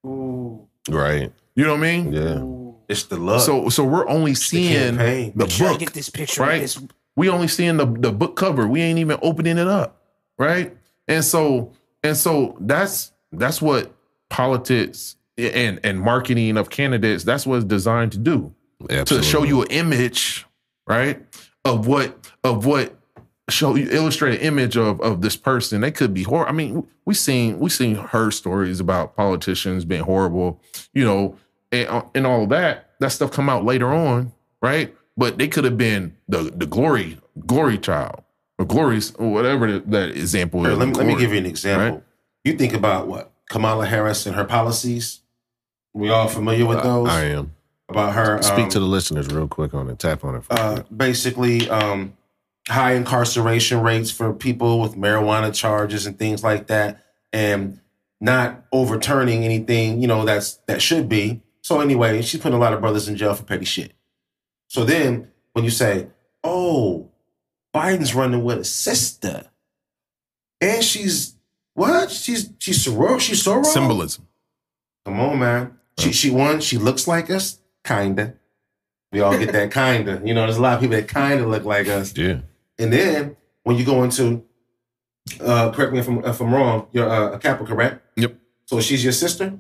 Ooh. 0.06 0.68
Right. 0.90 1.32
You 1.56 1.64
know 1.66 1.72
what 1.72 1.80
I 1.80 1.98
mean? 1.98 2.14
Yeah. 2.14 2.44
It's 2.88 3.04
the 3.04 3.18
love. 3.18 3.42
So 3.42 3.70
so 3.70 3.84
we're 3.84 4.08
only 4.08 4.34
seeing 4.36 4.96
campaign. 4.98 5.34
the 5.36 5.46
Make 5.46 5.52
sure 5.52 5.68
I 5.68 5.72
book. 5.72 5.80
get 5.80 5.94
this 5.94 6.10
picture 6.10 6.42
right? 6.42 6.50
right? 6.50 6.62
this 6.62 6.80
we 7.16 7.30
only 7.30 7.48
seeing 7.48 7.78
the 7.78 7.86
the 7.86 8.12
book 8.12 8.36
cover. 8.36 8.68
We 8.68 8.82
ain't 8.82 9.00
even 9.00 9.18
opening 9.22 9.58
it 9.58 9.68
up, 9.68 10.02
right? 10.38 10.76
And 11.08 11.24
so 11.24 11.72
and 12.04 12.16
so 12.16 12.56
that's 12.62 13.12
that's 13.32 13.62
what 13.62 13.92
politics 14.30 15.16
and 15.38 15.80
and 15.84 16.00
marketing 16.00 16.56
of 16.58 16.70
candidates. 16.70 17.24
That's 17.24 17.46
what 17.46 17.58
it's 17.58 17.66
designed 17.66 18.12
to 18.14 18.18
do 18.20 18.54
Absolutely. 18.90 19.18
to 19.18 19.24
show 19.24 19.44
you 19.44 19.62
an 19.64 19.68
image, 19.70 20.46
right? 20.88 21.22
Of 21.66 21.88
what 21.88 22.32
of 22.44 22.66
what 22.66 22.96
show 23.50 23.76
you 23.76 23.88
illustrate 23.90 24.36
an 24.36 24.42
image 24.42 24.78
of 24.78 25.02
of 25.02 25.22
this 25.22 25.36
person. 25.36 25.82
They 25.82 25.92
could 25.92 26.14
be 26.14 26.24
horrible. 26.24 26.50
I 26.50 26.56
mean, 26.56 26.88
we 27.06 27.14
seen 27.14 27.60
we 27.60 27.70
seen 27.70 27.96
her 27.96 28.32
stories 28.32 28.80
about 28.80 29.16
politicians 29.16 29.86
being 29.86 30.04
horrible, 30.04 30.62
you 30.94 31.04
know, 31.04 31.38
and 31.72 31.88
uh, 31.90 32.04
and 32.16 32.26
all 32.26 32.44
of 32.44 32.50
that. 32.50 32.92
That 33.00 33.12
stuff 33.12 33.32
come 33.32 33.50
out 33.50 33.66
later 33.66 33.94
on, 33.94 34.34
right? 34.62 34.96
But 35.18 35.38
they 35.38 35.48
could 35.48 35.64
have 35.64 35.78
been 35.78 36.16
the 36.28 36.44
the 36.56 36.66
glory 36.66 37.18
glory 37.46 37.78
child 37.78 38.24
or 38.58 38.66
glories 38.66 39.14
or 39.16 39.32
whatever 39.32 39.80
that 39.80 40.10
example 40.10 40.66
is. 40.66 40.78
let, 40.78 40.88
me, 40.88 40.94
let 40.94 41.06
me 41.06 41.16
give 41.16 41.32
you 41.32 41.38
an 41.38 41.46
example. 41.46 41.96
right? 41.98 42.04
You 42.44 42.54
think 42.54 42.74
about 42.74 43.08
what 43.08 43.32
Kamala 43.50 43.86
Harris 43.86 44.26
and 44.26 44.36
her 44.36 44.46
policies. 44.46 45.22
We 45.94 46.10
all 46.10 46.28
familiar 46.28 46.66
with 46.66 46.84
those. 46.84 47.10
I 47.10 47.26
am. 47.26 47.56
About 47.90 48.14
her. 48.14 48.42
Speak 48.42 48.66
um, 48.66 48.70
to 48.70 48.80
the 48.80 48.86
listeners 48.86 49.28
real 49.28 49.48
quick 49.48 49.74
on 49.74 49.90
it. 49.90 49.98
Tap 49.98 50.24
on 50.24 50.36
it. 50.36 50.44
For 50.46 50.54
uh, 50.54 50.84
basically 50.96 51.70
um, 51.70 52.16
high 52.68 52.94
incarceration 52.94 53.82
rates 53.82 54.12
for 54.12 54.34
people 54.34 54.80
with 54.80 54.96
marijuana 54.96 55.54
charges 55.54 56.06
and 56.06 56.18
things 56.18 56.44
like 56.44 56.68
that, 56.68 57.04
and 57.34 57.80
not 58.22 58.66
overturning 58.72 59.44
anything 59.44 60.02
you 60.02 60.08
know 60.08 60.24
that's 60.24 60.56
that 60.68 60.82
should 60.82 61.10
be. 61.10 61.42
So 61.62 61.82
anyway, 61.82 62.22
she's 62.22 62.40
putting 62.40 62.58
a 62.58 62.62
lot 62.62 62.74
of 62.74 62.82
brothers 62.82 63.08
in 63.08 63.16
jail 63.18 63.34
for 63.34 63.44
petty 63.44 63.66
shit. 63.66 63.94
So 64.68 64.86
then 64.86 65.32
when 65.54 65.66
you 65.66 65.72
say, 65.72 66.10
"Oh, 66.44 67.10
Biden's 67.74 68.14
running 68.14 68.44
with 68.44 68.60
a 68.60 68.64
sister," 68.64 69.50
and 70.62 70.84
she's 70.84 71.36
what? 71.74 72.12
She's 72.12 72.52
she's 72.60 72.86
soror, 72.86 73.20
she's 73.20 73.44
soror. 73.44 73.66
Symbolism. 73.66 74.28
Come 75.06 75.20
on, 75.20 75.40
man. 75.40 75.80
She 75.98 76.12
she 76.12 76.30
won. 76.30 76.62
She 76.62 76.78
looks 76.78 77.08
like 77.08 77.30
us, 77.30 77.60
kinda. 77.90 78.34
We 79.12 79.22
all 79.22 79.38
get 79.38 79.52
that 79.54 79.72
kinda. 79.74 80.22
You 80.24 80.34
know, 80.34 80.44
there's 80.44 80.58
a 80.58 80.62
lot 80.62 80.76
of 80.76 80.82
people 80.82 80.96
that 80.98 81.08
kinda 81.08 81.46
look 81.48 81.66
like 81.66 81.88
us. 81.88 82.16
yeah. 82.16 82.40
And 82.78 82.94
then 82.94 83.36
when 83.64 83.76
you 83.78 83.84
go 83.86 84.04
into, 84.04 84.44
uh, 85.42 85.72
correct 85.72 85.92
me 85.94 86.00
if 86.00 86.08
I'm, 86.08 86.24
if 86.24 86.40
I'm 86.40 86.54
wrong, 86.54 86.88
you're 86.92 87.10
uh, 87.10 87.32
a 87.34 87.40
Kappa, 87.40 87.66
correct? 87.66 88.02
Yep. 88.16 88.36
So 88.66 88.80
she's 88.82 89.04
your 89.04 89.14
sister. 89.14 89.54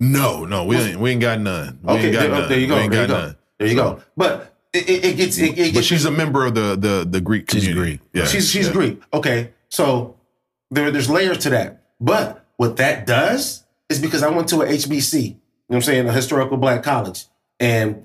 No, 0.00 0.44
no, 0.44 0.64
we 0.64 0.76
ain't 0.76 0.98
we 0.98 1.10
ain't 1.10 1.20
got 1.20 1.38
none. 1.40 1.78
We 1.82 1.92
Okay, 1.94 2.04
ain't 2.06 2.12
got 2.14 2.20
there, 2.20 2.30
none. 2.30 2.48
there 2.48 2.58
you 2.58 2.66
go. 2.66 2.74
We 2.76 2.80
ain't 2.82 2.92
There 2.92 3.02
you 3.02 3.08
go. 3.08 3.14
none. 3.20 3.36
There 3.58 3.68
you 3.68 3.74
go. 3.76 4.02
But 4.16 4.54
it, 4.72 4.88
it, 4.88 5.04
it 5.04 5.16
gets. 5.16 5.38
It, 5.38 5.50
it 5.50 5.56
But 5.56 5.72
gets 5.74 5.86
she's 5.86 6.04
a 6.04 6.10
member 6.10 6.44
of 6.46 6.54
the 6.54 6.76
the 6.76 7.06
the 7.08 7.20
Greek 7.20 7.46
community. 7.46 7.72
She's. 7.72 7.78
Greek. 7.82 8.00
Yeah, 8.14 8.24
She's 8.26 8.48
she's 8.50 8.66
yeah. 8.68 8.72
Greek. 8.72 9.02
Okay, 9.12 9.50
so 9.68 10.16
there 10.70 10.90
there's 10.90 11.08
layers 11.10 11.38
to 11.38 11.50
that. 11.50 11.82
But 12.00 12.44
what 12.56 12.76
that 12.78 13.06
does 13.06 13.64
is 13.88 14.00
because 14.00 14.22
I 14.24 14.30
went 14.30 14.48
to 14.48 14.62
a 14.62 14.66
HBC, 14.66 15.12
you 15.22 15.28
know 15.30 15.36
what 15.66 15.76
I'm 15.76 15.82
saying, 15.82 16.08
a 16.08 16.12
historical 16.12 16.56
black 16.56 16.82
college, 16.82 17.26
and 17.62 18.04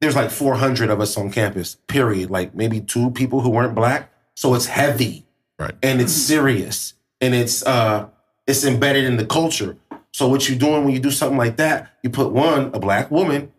there's 0.00 0.16
like 0.16 0.30
400 0.30 0.90
of 0.90 1.00
us 1.00 1.16
on 1.16 1.30
campus. 1.30 1.76
Period. 1.86 2.30
Like 2.30 2.54
maybe 2.54 2.80
two 2.80 3.10
people 3.12 3.40
who 3.40 3.50
weren't 3.50 3.74
black. 3.74 4.10
So 4.34 4.54
it's 4.54 4.66
heavy, 4.66 5.24
Right. 5.58 5.74
and 5.82 6.00
it's 6.00 6.12
serious, 6.12 6.94
and 7.20 7.34
it's 7.34 7.64
uh 7.64 8.08
it's 8.48 8.64
embedded 8.64 9.04
in 9.04 9.16
the 9.16 9.24
culture. 9.26 9.76
So 10.12 10.26
what 10.28 10.48
you're 10.48 10.58
doing 10.58 10.84
when 10.84 10.92
you 10.92 10.98
do 11.00 11.10
something 11.12 11.38
like 11.38 11.56
that, 11.58 11.92
you 12.02 12.10
put 12.10 12.32
one 12.32 12.70
a 12.74 12.80
black 12.80 13.10
woman, 13.12 13.52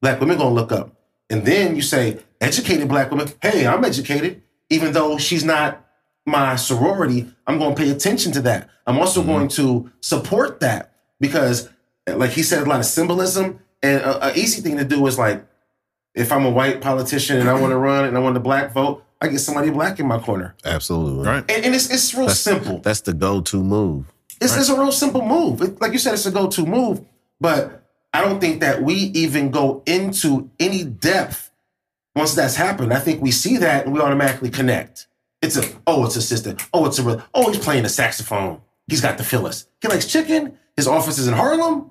black 0.00 0.20
women 0.20 0.38
gonna 0.38 0.54
look 0.54 0.70
up, 0.70 0.92
and 1.28 1.44
then 1.44 1.74
you 1.74 1.82
say 1.82 2.18
educated 2.40 2.88
black 2.88 3.10
woman. 3.10 3.26
Hey, 3.42 3.66
I'm 3.66 3.84
educated, 3.84 4.42
even 4.70 4.92
though 4.92 5.18
she's 5.18 5.44
not 5.44 5.84
my 6.26 6.54
sorority. 6.56 7.28
I'm 7.46 7.58
going 7.58 7.74
to 7.74 7.82
pay 7.82 7.90
attention 7.90 8.30
to 8.32 8.40
that. 8.42 8.68
I'm 8.86 8.98
also 8.98 9.22
going 9.22 9.48
to 9.48 9.90
support 10.00 10.60
that 10.60 10.92
because, 11.18 11.68
like 12.06 12.30
he 12.30 12.42
said, 12.42 12.62
a 12.64 12.70
lot 12.70 12.78
of 12.78 12.86
symbolism. 12.86 13.58
And 13.82 14.02
an 14.02 14.36
easy 14.36 14.60
thing 14.62 14.76
to 14.76 14.84
do 14.84 15.06
is 15.06 15.18
like, 15.18 15.44
if 16.14 16.32
I'm 16.32 16.44
a 16.44 16.50
white 16.50 16.80
politician 16.80 17.38
and 17.38 17.48
I 17.48 17.54
want 17.54 17.70
to 17.72 17.76
run 17.76 18.04
and 18.04 18.16
I 18.16 18.20
want 18.20 18.34
the 18.34 18.40
black 18.40 18.72
vote, 18.72 19.04
I 19.22 19.28
get 19.28 19.38
somebody 19.40 19.70
black 19.70 20.00
in 20.00 20.06
my 20.06 20.18
corner. 20.18 20.54
Absolutely. 20.64 21.26
Right. 21.26 21.44
And, 21.50 21.64
and 21.66 21.74
it's 21.74 21.90
it's 21.90 22.14
real 22.14 22.28
simple. 22.30 22.78
That's 22.78 23.02
the 23.02 23.12
go-to 23.12 23.62
move. 23.62 24.06
It's, 24.40 24.56
it's 24.56 24.70
a 24.70 24.78
real 24.78 24.92
simple 24.92 25.24
move. 25.24 25.60
It- 25.60 25.80
like 25.80 25.92
you 25.92 25.98
said, 25.98 26.14
it's 26.14 26.26
a 26.26 26.30
go-to 26.30 26.64
move. 26.64 27.04
But 27.40 27.86
I 28.12 28.22
don't 28.22 28.40
think 28.40 28.60
that 28.60 28.82
we 28.82 28.94
even 28.94 29.50
go 29.50 29.82
into 29.86 30.50
any 30.58 30.84
depth 30.84 31.50
once 32.16 32.34
that's 32.34 32.56
happened. 32.56 32.92
I 32.92 32.98
think 32.98 33.22
we 33.22 33.30
see 33.30 33.56
that 33.58 33.84
and 33.84 33.94
we 33.94 34.00
automatically 34.00 34.50
connect. 34.50 35.06
It's 35.42 35.56
a 35.56 35.64
oh, 35.86 36.04
it's 36.04 36.16
a 36.16 36.22
sister. 36.22 36.56
Oh, 36.74 36.86
it's 36.86 36.98
a 36.98 37.02
real. 37.02 37.22
Oh, 37.34 37.50
he's 37.50 37.62
playing 37.62 37.84
the 37.84 37.88
saxophone. 37.88 38.60
He's 38.88 39.00
got 39.00 39.16
the 39.16 39.24
Phyllis. 39.24 39.66
He 39.80 39.88
likes 39.88 40.06
chicken. 40.06 40.58
His 40.76 40.86
office 40.88 41.18
is 41.18 41.28
in 41.28 41.34
Harlem. 41.34 41.90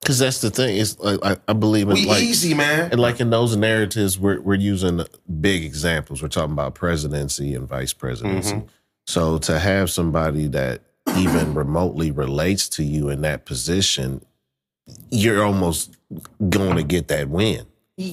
Because 0.00 0.18
that's 0.18 0.40
the 0.40 0.50
thing. 0.50 0.76
It's 0.78 0.98
like 0.98 1.18
I, 1.22 1.36
I 1.46 1.52
believe 1.52 1.88
in 1.88 1.94
We 1.94 2.06
like 2.06 2.22
easy, 2.22 2.54
man. 2.54 2.90
and 2.90 3.00
like 3.00 3.20
in 3.20 3.30
those 3.30 3.54
narratives, 3.56 4.18
we're 4.18 4.40
we're 4.40 4.54
using 4.54 5.02
big 5.40 5.62
examples. 5.62 6.22
We're 6.22 6.28
talking 6.28 6.52
about 6.52 6.74
presidency 6.74 7.54
and 7.54 7.68
vice 7.68 7.92
presidency. 7.92 8.54
Mm-hmm. 8.54 8.66
So 9.06 9.38
to 9.38 9.58
have 9.58 9.90
somebody 9.90 10.46
that 10.48 10.82
even 11.16 11.54
remotely 11.54 12.10
relates 12.10 12.68
to 12.70 12.84
you 12.84 13.08
in 13.08 13.20
that 13.22 13.44
position, 13.44 14.24
you're 15.10 15.44
almost 15.44 15.96
going 16.48 16.76
to 16.76 16.82
get 16.82 17.08
that 17.08 17.28
win 17.28 17.66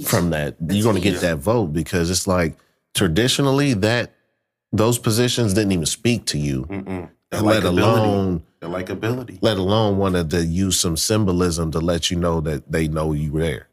from 0.05 0.31
that. 0.31 0.55
You're 0.59 0.83
going 0.83 0.95
to 0.95 1.01
get 1.01 1.21
that 1.21 1.37
vote 1.37 1.67
because 1.67 2.09
it's 2.09 2.27
like 2.27 2.57
traditionally 2.93 3.73
that 3.75 4.13
those 4.71 4.97
positions 4.99 5.53
didn't 5.53 5.71
even 5.71 5.85
speak 5.85 6.25
to 6.25 6.37
you. 6.37 7.09
Let 7.31 7.63
alone 7.63 8.43
The 8.59 8.67
likability. 8.67 9.37
let 9.41 9.57
alone 9.57 9.97
wanted 9.97 10.31
to 10.31 10.43
use 10.43 10.79
some 10.79 10.97
symbolism 10.97 11.71
to 11.71 11.79
let 11.79 12.09
you 12.09 12.17
know 12.17 12.41
that 12.41 12.71
they 12.71 12.87
know 12.87 13.13
you 13.13 13.31
were 13.31 13.41
there. 13.41 13.67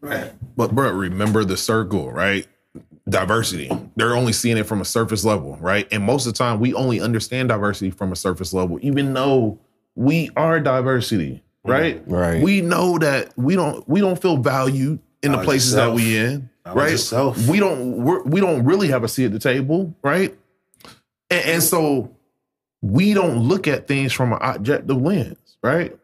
Right. 0.00 0.32
But 0.56 0.74
bro, 0.74 0.92
remember 0.92 1.44
the 1.44 1.56
circle, 1.56 2.12
right? 2.12 2.46
Diversity. 3.08 3.70
They're 3.96 4.14
only 4.14 4.32
seeing 4.32 4.58
it 4.58 4.64
from 4.64 4.80
a 4.80 4.84
surface 4.84 5.24
level, 5.24 5.56
right? 5.56 5.88
And 5.90 6.04
most 6.04 6.26
of 6.26 6.34
the 6.34 6.38
time, 6.38 6.60
we 6.60 6.74
only 6.74 7.00
understand 7.00 7.48
diversity 7.48 7.90
from 7.90 8.12
a 8.12 8.16
surface 8.16 8.52
level, 8.52 8.78
even 8.82 9.12
though 9.14 9.58
we 9.96 10.30
are 10.36 10.60
diversity, 10.60 11.42
right? 11.64 12.02
Right. 12.06 12.42
We 12.42 12.60
know 12.60 12.98
that 12.98 13.36
we 13.36 13.56
don't 13.56 13.88
we 13.88 14.00
don't 14.00 14.20
feel 14.20 14.36
valued 14.36 15.00
in 15.22 15.32
the 15.32 15.38
places 15.38 15.72
yourself. 15.72 15.96
that 15.96 15.96
we 15.96 16.16
in, 16.16 16.50
Knowledge 16.64 16.78
right? 16.78 16.90
yourself. 16.92 17.48
We 17.48 17.58
don't 17.58 17.96
we're, 18.04 18.22
we 18.22 18.40
don't 18.40 18.64
really 18.64 18.88
have 18.88 19.02
a 19.02 19.08
seat 19.08 19.24
at 19.26 19.32
the 19.32 19.38
table, 19.40 19.94
right? 20.02 20.36
And, 21.30 21.44
and 21.46 21.62
so 21.62 22.14
we 22.82 23.14
don't 23.14 23.38
look 23.38 23.68
at 23.68 23.86
things 23.86 24.12
from 24.12 24.32
an 24.32 24.38
objective 24.42 24.96
lens, 25.00 25.56
right? 25.62 25.96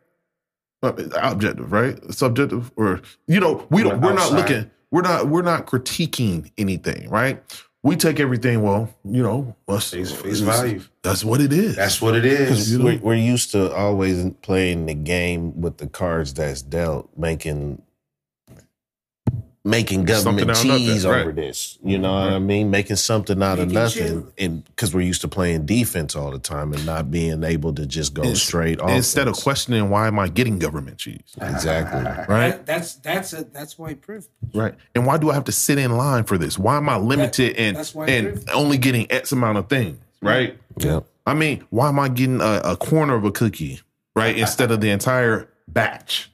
Objective, 0.82 1.72
right? 1.72 1.98
Subjective, 2.12 2.70
or 2.76 3.00
you 3.26 3.40
know, 3.40 3.66
we 3.70 3.82
don't. 3.82 4.00
We're 4.00 4.08
We're 4.10 4.14
not 4.14 4.32
looking. 4.32 4.70
We're 4.90 5.02
not. 5.02 5.28
We're 5.28 5.42
not 5.42 5.66
critiquing 5.66 6.52
anything, 6.58 7.08
right? 7.08 7.42
We 7.82 7.96
take 7.96 8.20
everything. 8.20 8.62
Well, 8.62 8.92
you 9.04 9.22
know, 9.22 9.56
what's 9.64 9.90
Face- 9.90 10.12
face 10.12 10.40
value. 10.40 10.82
That's 11.02 11.24
what 11.24 11.40
it 11.40 11.52
is. 11.52 11.76
That's 11.76 12.02
what 12.02 12.14
it 12.14 12.24
is. 12.24 12.72
You 12.72 12.78
know? 12.78 12.84
We're, 12.84 12.98
we're 12.98 13.14
used 13.14 13.52
to 13.52 13.72
always 13.74 14.28
playing 14.42 14.86
the 14.86 14.94
game 14.94 15.60
with 15.60 15.78
the 15.78 15.86
cards 15.86 16.34
that's 16.34 16.62
dealt, 16.62 17.08
making 17.16 17.82
making 19.66 20.04
government 20.04 20.48
out 20.48 20.58
of 20.58 20.64
nothing, 20.64 20.86
cheese 20.86 21.04
right. 21.04 21.22
over 21.22 21.32
this. 21.32 21.76
You 21.82 21.98
know 21.98 22.12
what 22.12 22.32
I 22.32 22.38
mean? 22.38 22.70
Making 22.70 22.96
something 22.96 23.42
out 23.42 23.58
of 23.58 23.70
nothing, 23.70 24.24
shit. 24.24 24.32
and 24.38 24.64
because 24.64 24.94
we're 24.94 25.00
used 25.00 25.22
to 25.22 25.28
playing 25.28 25.66
defense 25.66 26.14
all 26.14 26.30
the 26.30 26.38
time 26.38 26.72
and 26.72 26.86
not 26.86 27.10
being 27.10 27.42
able 27.42 27.74
to 27.74 27.84
just 27.84 28.14
go 28.14 28.22
Ins- 28.22 28.42
straight 28.42 28.80
off. 28.80 28.90
instead 28.90 29.26
of 29.26 29.34
questioning 29.34 29.90
why 29.90 30.06
am 30.06 30.18
I 30.18 30.28
getting 30.28 30.58
government 30.58 30.98
cheese, 30.98 31.20
exactly. 31.40 32.00
right? 32.34 32.50
That- 32.50 32.66
that's 32.66 32.94
that's 32.94 33.32
a 33.32 33.44
that's 33.44 33.76
white 33.78 34.00
privilege. 34.00 34.30
Right. 34.54 34.74
And 34.94 35.04
why 35.04 35.18
do 35.18 35.30
I 35.30 35.34
have 35.34 35.44
to 35.44 35.52
sit 35.52 35.78
in 35.78 35.96
line 35.96 36.24
for 36.24 36.38
this? 36.38 36.58
Why 36.58 36.76
am 36.76 36.88
I 36.88 36.96
limited 36.96 37.56
and 37.56 37.76
and 37.76 37.86
privilege. 37.92 38.44
only 38.54 38.78
getting 38.78 39.10
X 39.10 39.32
amount 39.32 39.58
of 39.58 39.68
things? 39.68 39.98
Right. 40.22 40.58
Yep. 40.78 41.06
I 41.26 41.34
mean, 41.34 41.64
why 41.70 41.88
am 41.88 41.98
I 41.98 42.08
getting 42.08 42.40
a, 42.40 42.60
a 42.64 42.76
corner 42.76 43.14
of 43.16 43.24
a 43.24 43.32
cookie, 43.32 43.80
right, 44.14 44.38
instead 44.38 44.70
of 44.70 44.80
the 44.80 44.90
entire 44.90 45.48
batch? 45.66 46.30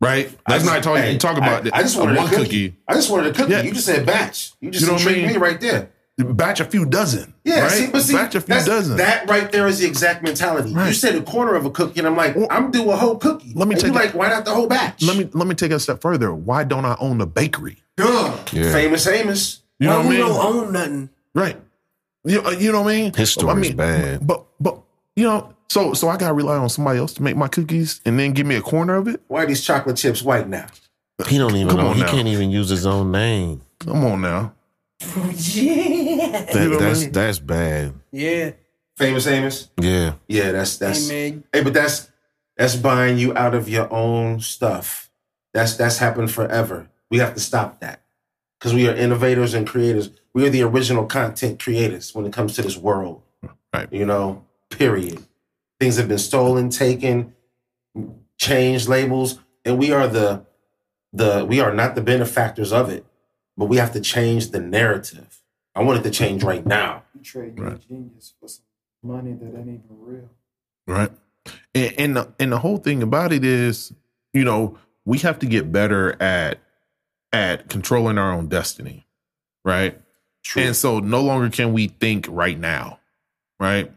Right. 0.00 0.30
Let's 0.48 0.64
not 0.64 0.74
just- 0.76 0.84
talk. 0.84 0.98
hey, 0.98 1.16
talk 1.16 1.36
about 1.38 1.66
I, 1.72 1.78
I 1.78 1.82
just 1.82 1.96
a 1.96 2.00
wanted 2.00 2.16
one 2.18 2.26
a 2.26 2.30
cookie. 2.30 2.42
cookie. 2.70 2.76
I 2.86 2.94
just 2.94 3.10
wanted 3.10 3.28
a 3.28 3.32
cookie. 3.32 3.52
Yeah. 3.52 3.62
You 3.62 3.72
just 3.72 3.86
said 3.86 4.04
batch. 4.04 4.52
You 4.60 4.70
just 4.70 4.82
You 4.82 4.88
know 4.88 4.94
what 4.94 5.06
I 5.06 5.12
mean? 5.12 5.26
me 5.28 5.36
right 5.36 5.60
there. 5.60 5.90
Batch 6.18 6.60
a 6.60 6.64
few 6.64 6.86
dozen. 6.86 7.34
Yeah, 7.44 7.60
Right. 7.60 7.70
see, 7.72 7.86
but 7.88 8.00
see, 8.02 8.14
batch 8.14 8.34
a 8.34 8.40
few 8.40 8.54
dozen. 8.64 8.96
that 8.96 9.28
right 9.28 9.52
there 9.52 9.66
is 9.66 9.80
the 9.80 9.86
exact 9.86 10.22
mentality. 10.22 10.70
You 10.70 10.76
Right. 10.76 10.94
said 10.94 11.14
a 11.14 11.20
quarter 11.20 11.54
of 11.54 11.66
a 11.66 11.70
cookie, 11.70 11.98
and 12.00 12.06
I'm 12.08 12.16
like, 12.16 12.34
I'm 12.50 12.70
do 12.70 12.90
a 12.90 12.96
whole 12.96 13.16
cookie. 13.18 13.52
Let 13.54 13.68
me 13.68 13.74
and 13.74 13.80
take 13.82 13.92
you 13.92 13.98
it- 13.98 14.02
like, 14.02 14.14
why 14.14 14.28
not 14.30 14.46
the 14.46 14.52
whole 14.52 14.66
batch? 14.66 15.02
let 15.02 15.16
me 15.18 15.28
let 15.34 15.46
me 15.46 15.54
take 15.54 15.72
it 15.72 15.74
a 15.74 15.80
step 15.80 16.00
further. 16.00 16.34
Why 16.34 16.64
don't 16.64 16.86
I 16.86 16.96
own 17.00 17.18
the 17.18 17.26
bakery? 17.26 17.82
Duh. 17.98 18.34
Yeah. 18.52 18.72
Famous 18.72 19.06
Amos. 19.06 19.60
You 19.78 19.88
know 19.88 19.96
what 19.98 20.06
I 20.06 20.08
we 20.08 20.16
mean? 20.16 20.26
don't 20.26 20.44
own 20.56 20.72
nothing. 20.72 21.10
Right. 21.34 21.60
You, 22.24 22.40
uh, 22.42 22.50
you 22.52 22.72
know 22.72 22.80
what 22.80 22.94
I 22.94 22.96
mean? 22.96 23.12
His 23.14 23.30
story's 23.32 23.50
I 23.56 23.60
mean, 23.60 23.76
bad. 23.76 24.26
But 24.26 24.46
but 24.58 24.78
you 25.16 25.24
know, 25.24 25.52
so 25.68 25.92
so 25.94 26.08
I 26.08 26.16
gotta 26.16 26.34
rely 26.34 26.56
on 26.56 26.68
somebody 26.68 26.98
else 26.98 27.12
to 27.14 27.22
make 27.22 27.36
my 27.36 27.48
cookies 27.48 28.00
and 28.04 28.18
then 28.18 28.32
give 28.32 28.46
me 28.46 28.54
a 28.56 28.62
corner 28.62 28.94
of 28.94 29.08
it. 29.08 29.20
Why 29.28 29.42
are 29.42 29.46
these 29.46 29.64
chocolate 29.64 29.96
chips 29.96 30.22
white 30.22 30.48
now? 30.48 30.66
He 31.26 31.38
don't 31.38 31.54
even 31.56 31.68
Come 31.68 31.78
know. 31.78 31.86
on 31.88 31.94
He 31.96 32.02
now. 32.02 32.10
can't 32.10 32.28
even 32.28 32.50
use 32.50 32.68
his 32.68 32.86
own 32.86 33.10
name. 33.10 33.62
Come 33.80 34.04
on 34.04 34.20
now. 34.20 34.52
That, 35.00 36.52
know 36.54 36.70
what 36.70 36.82
I 36.82 36.84
that's 36.86 37.00
mean? 37.02 37.12
that's 37.12 37.38
bad. 37.38 37.94
Yeah. 38.12 38.52
Famous 38.96 39.26
Amos. 39.26 39.68
Yeah. 39.80 40.14
Yeah, 40.26 40.52
that's 40.52 40.78
that's. 40.78 41.08
Hey, 41.08 41.30
man. 41.32 41.44
Hey, 41.52 41.62
but 41.62 41.74
that's 41.74 42.10
that's 42.56 42.76
buying 42.76 43.18
you 43.18 43.36
out 43.36 43.54
of 43.54 43.68
your 43.68 43.92
own 43.92 44.40
stuff. 44.40 45.10
That's 45.52 45.76
that's 45.76 45.98
happened 45.98 46.30
forever. 46.30 46.88
We 47.10 47.18
have 47.18 47.34
to 47.34 47.40
stop 47.40 47.80
that 47.80 48.02
because 48.58 48.72
we 48.74 48.88
are 48.88 48.94
innovators 48.94 49.52
and 49.54 49.66
creators. 49.66 50.10
We 50.32 50.46
are 50.46 50.50
the 50.50 50.62
original 50.62 51.04
content 51.06 51.62
creators 51.62 52.14
when 52.14 52.24
it 52.26 52.32
comes 52.32 52.54
to 52.56 52.62
this 52.62 52.76
world. 52.76 53.22
Right. 53.74 53.92
You 53.92 54.06
know. 54.06 54.44
Period. 54.70 55.24
Things 55.78 55.96
have 55.96 56.08
been 56.08 56.18
stolen, 56.18 56.70
taken, 56.70 57.34
changed 58.38 58.88
labels, 58.88 59.38
and 59.64 59.78
we 59.78 59.92
are 59.92 60.08
the 60.08 60.46
the 61.12 61.44
we 61.44 61.60
are 61.60 61.72
not 61.72 61.94
the 61.94 62.00
benefactors 62.00 62.72
of 62.72 62.90
it, 62.90 63.04
but 63.56 63.66
we 63.66 63.76
have 63.76 63.92
to 63.92 64.00
change 64.00 64.50
the 64.50 64.60
narrative. 64.60 65.42
I 65.74 65.82
want 65.82 66.00
it 66.00 66.02
to 66.04 66.10
change 66.10 66.42
right 66.42 66.64
now. 66.64 67.02
You 67.14 67.22
trade 67.22 67.58
your 67.58 67.74
genius 67.74 68.34
for 68.40 68.48
some 68.48 68.64
money 69.02 69.32
that 69.32 69.46
ain't 69.46 69.68
even 69.68 69.82
real. 69.90 70.30
Right. 70.86 71.10
And 71.74 71.94
and 71.98 72.16
the, 72.16 72.32
and 72.38 72.52
the 72.52 72.58
whole 72.58 72.78
thing 72.78 73.02
about 73.02 73.32
it 73.32 73.44
is, 73.44 73.92
you 74.32 74.44
know, 74.44 74.78
we 75.04 75.18
have 75.18 75.38
to 75.40 75.46
get 75.46 75.70
better 75.72 76.20
at 76.20 76.58
at 77.32 77.68
controlling 77.68 78.18
our 78.18 78.32
own 78.32 78.48
destiny. 78.48 79.06
Right. 79.64 80.00
And 80.56 80.76
so 80.76 81.00
no 81.00 81.22
longer 81.22 81.50
can 81.50 81.72
we 81.72 81.88
think 81.88 82.26
right 82.30 82.58
now. 82.58 83.00
Right. 83.58 83.92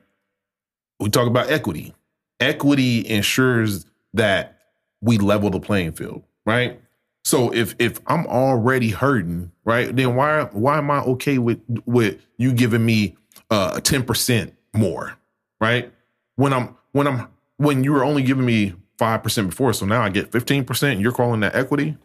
We 1.00 1.10
talk 1.10 1.28
about 1.28 1.50
equity. 1.50 1.94
Equity 2.40 3.08
ensures 3.08 3.86
that 4.14 4.60
we 5.02 5.18
level 5.18 5.50
the 5.50 5.60
playing 5.60 5.94
field. 5.94 6.24
Right. 6.46 6.82
So 7.24 7.54
if 7.54 7.76
if 7.80 8.00
I'm 8.08 8.26
already 8.28 8.90
hurting, 8.90 9.52
right, 9.66 9.94
then 9.96 10.16
why 10.16 10.44
why 10.52 10.78
am 10.78 10.90
I 10.90 11.02
okay 11.02 11.38
with 11.38 11.60
with 11.86 12.26
you 12.38 12.54
giving 12.54 12.86
me 12.86 13.18
uh 13.52 13.80
ten 13.82 14.04
percent 14.04 14.54
more, 14.74 15.18
right? 15.60 15.92
When 16.36 16.54
I'm 16.54 16.76
when 16.94 17.08
I'm 17.08 17.28
when 17.58 17.84
you 17.84 17.92
were 17.94 18.04
only 18.04 18.24
giving 18.24 18.46
me 18.46 18.74
five 18.98 19.22
percent 19.22 19.50
before, 19.50 19.74
so 19.74 19.86
now 19.86 20.02
I 20.02 20.10
get 20.10 20.32
fifteen 20.32 20.64
percent. 20.64 21.02
You're 21.02 21.12
calling 21.12 21.42
that 21.42 21.56
equity? 21.56 21.98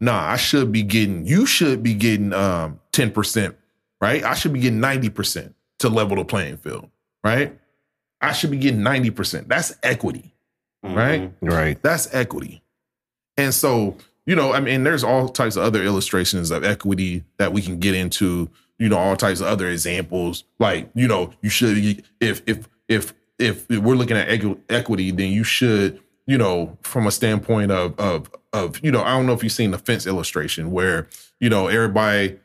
Nah, 0.00 0.30
I 0.30 0.36
should 0.36 0.72
be 0.72 0.82
getting. 0.82 1.26
You 1.26 1.46
should 1.46 1.82
be 1.82 1.94
getting 1.94 2.32
um 2.32 2.80
ten 2.92 3.10
percent, 3.10 3.56
right? 4.00 4.24
I 4.24 4.34
should 4.34 4.52
be 4.52 4.60
getting 4.60 4.80
ninety 4.80 5.10
percent 5.10 5.54
to 5.78 5.90
level 5.90 6.16
the 6.16 6.24
playing 6.24 6.56
field, 6.56 6.88
right? 7.22 7.58
I 8.22 8.32
should 8.32 8.50
be 8.50 8.58
getting 8.58 8.82
ninety 8.82 9.10
percent. 9.10 9.48
That's 9.48 9.74
equity, 9.82 10.32
mm-hmm. 10.84 10.94
right? 10.94 11.32
Right. 11.42 11.82
That's 11.82 12.14
equity. 12.14 12.62
And 13.36 13.52
so, 13.52 13.96
you 14.26 14.36
know, 14.36 14.52
I 14.52 14.60
mean, 14.60 14.84
there's 14.84 15.02
all 15.02 15.28
types 15.28 15.56
of 15.56 15.64
other 15.64 15.82
illustrations 15.82 16.50
of 16.50 16.64
equity 16.64 17.24
that 17.38 17.52
we 17.52 17.60
can 17.62 17.78
get 17.78 17.94
into, 17.94 18.48
you 18.78 18.88
know, 18.88 18.98
all 18.98 19.16
types 19.16 19.40
of 19.40 19.46
other 19.46 19.68
examples. 19.68 20.44
Like, 20.58 20.90
you 20.94 21.08
know, 21.08 21.32
you 21.42 21.50
should, 21.50 22.04
if, 22.20 22.42
if, 22.46 22.68
if, 22.88 23.14
if 23.38 23.68
we're 23.68 23.96
looking 23.96 24.16
at 24.16 24.28
equity, 24.68 25.10
then 25.10 25.32
you 25.32 25.44
should, 25.44 26.00
you 26.26 26.38
know, 26.38 26.76
from 26.82 27.06
a 27.06 27.10
standpoint 27.10 27.72
of, 27.72 27.98
of, 27.98 28.30
of, 28.52 28.78
you 28.84 28.92
know, 28.92 29.02
I 29.02 29.16
don't 29.16 29.26
know 29.26 29.32
if 29.32 29.42
you've 29.42 29.50
seen 29.50 29.70
the 29.72 29.78
fence 29.78 30.06
illustration 30.06 30.70
where, 30.70 31.08
you 31.40 31.48
know, 31.48 31.66
everybody 31.66 32.38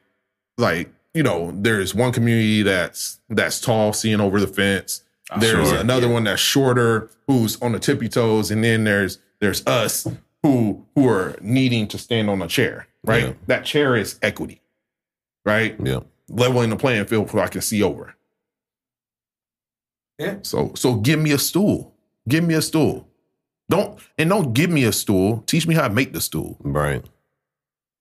like, 0.58 0.90
you 1.14 1.22
know, 1.22 1.52
there's 1.54 1.94
one 1.94 2.12
community 2.12 2.64
that's, 2.64 3.20
that's 3.30 3.60
tall, 3.60 3.92
seeing 3.94 4.22
over 4.22 4.40
the 4.40 4.48
fence. 4.48 5.04
There's 5.40 5.70
Sure. 5.70 5.78
another 5.80 6.08
one 6.08 6.24
that's 6.24 6.42
shorter, 6.42 7.10
who's 7.28 7.62
on 7.62 7.74
the 7.74 7.80
tippy 7.80 8.08
toes, 8.10 8.50
and 8.52 8.64
then 8.64 8.84
there's 8.86 9.20
there's 9.40 9.66
us 9.68 10.08
who 10.44 10.86
who 10.96 11.08
are 11.10 11.36
needing 11.42 11.88
to 11.90 11.98
stand 11.98 12.30
on 12.30 12.42
a 12.42 12.48
chair. 12.48 12.88
Right, 13.04 13.24
Yeah. 13.24 13.34
that 13.48 13.66
chair 13.66 13.96
is 13.96 14.18
equity. 14.22 14.62
Right, 15.46 15.76
Yeah. 15.84 16.00
leveling 16.30 16.70
the 16.70 16.76
playing 16.78 17.06
field 17.06 17.30
so 17.30 17.40
I 17.40 17.48
can 17.48 17.62
see 17.62 17.84
over. 17.84 18.16
Yeah. 20.20 20.38
So 20.44 20.72
so 20.76 20.96
give 20.96 21.20
me 21.20 21.32
a 21.32 21.38
stool. 21.38 21.94
Give 22.28 22.44
me 22.44 22.54
a 22.56 22.62
stool. 22.62 23.08
Don't 23.70 24.00
and 24.18 24.30
don't 24.30 24.54
give 24.54 24.70
me 24.70 24.84
a 24.86 24.92
stool. 24.92 25.44
Teach 25.46 25.68
me 25.68 25.76
how 25.76 25.88
to 25.88 25.94
make 25.94 26.14
the 26.14 26.22
stool. 26.22 26.58
Right. 26.62 27.06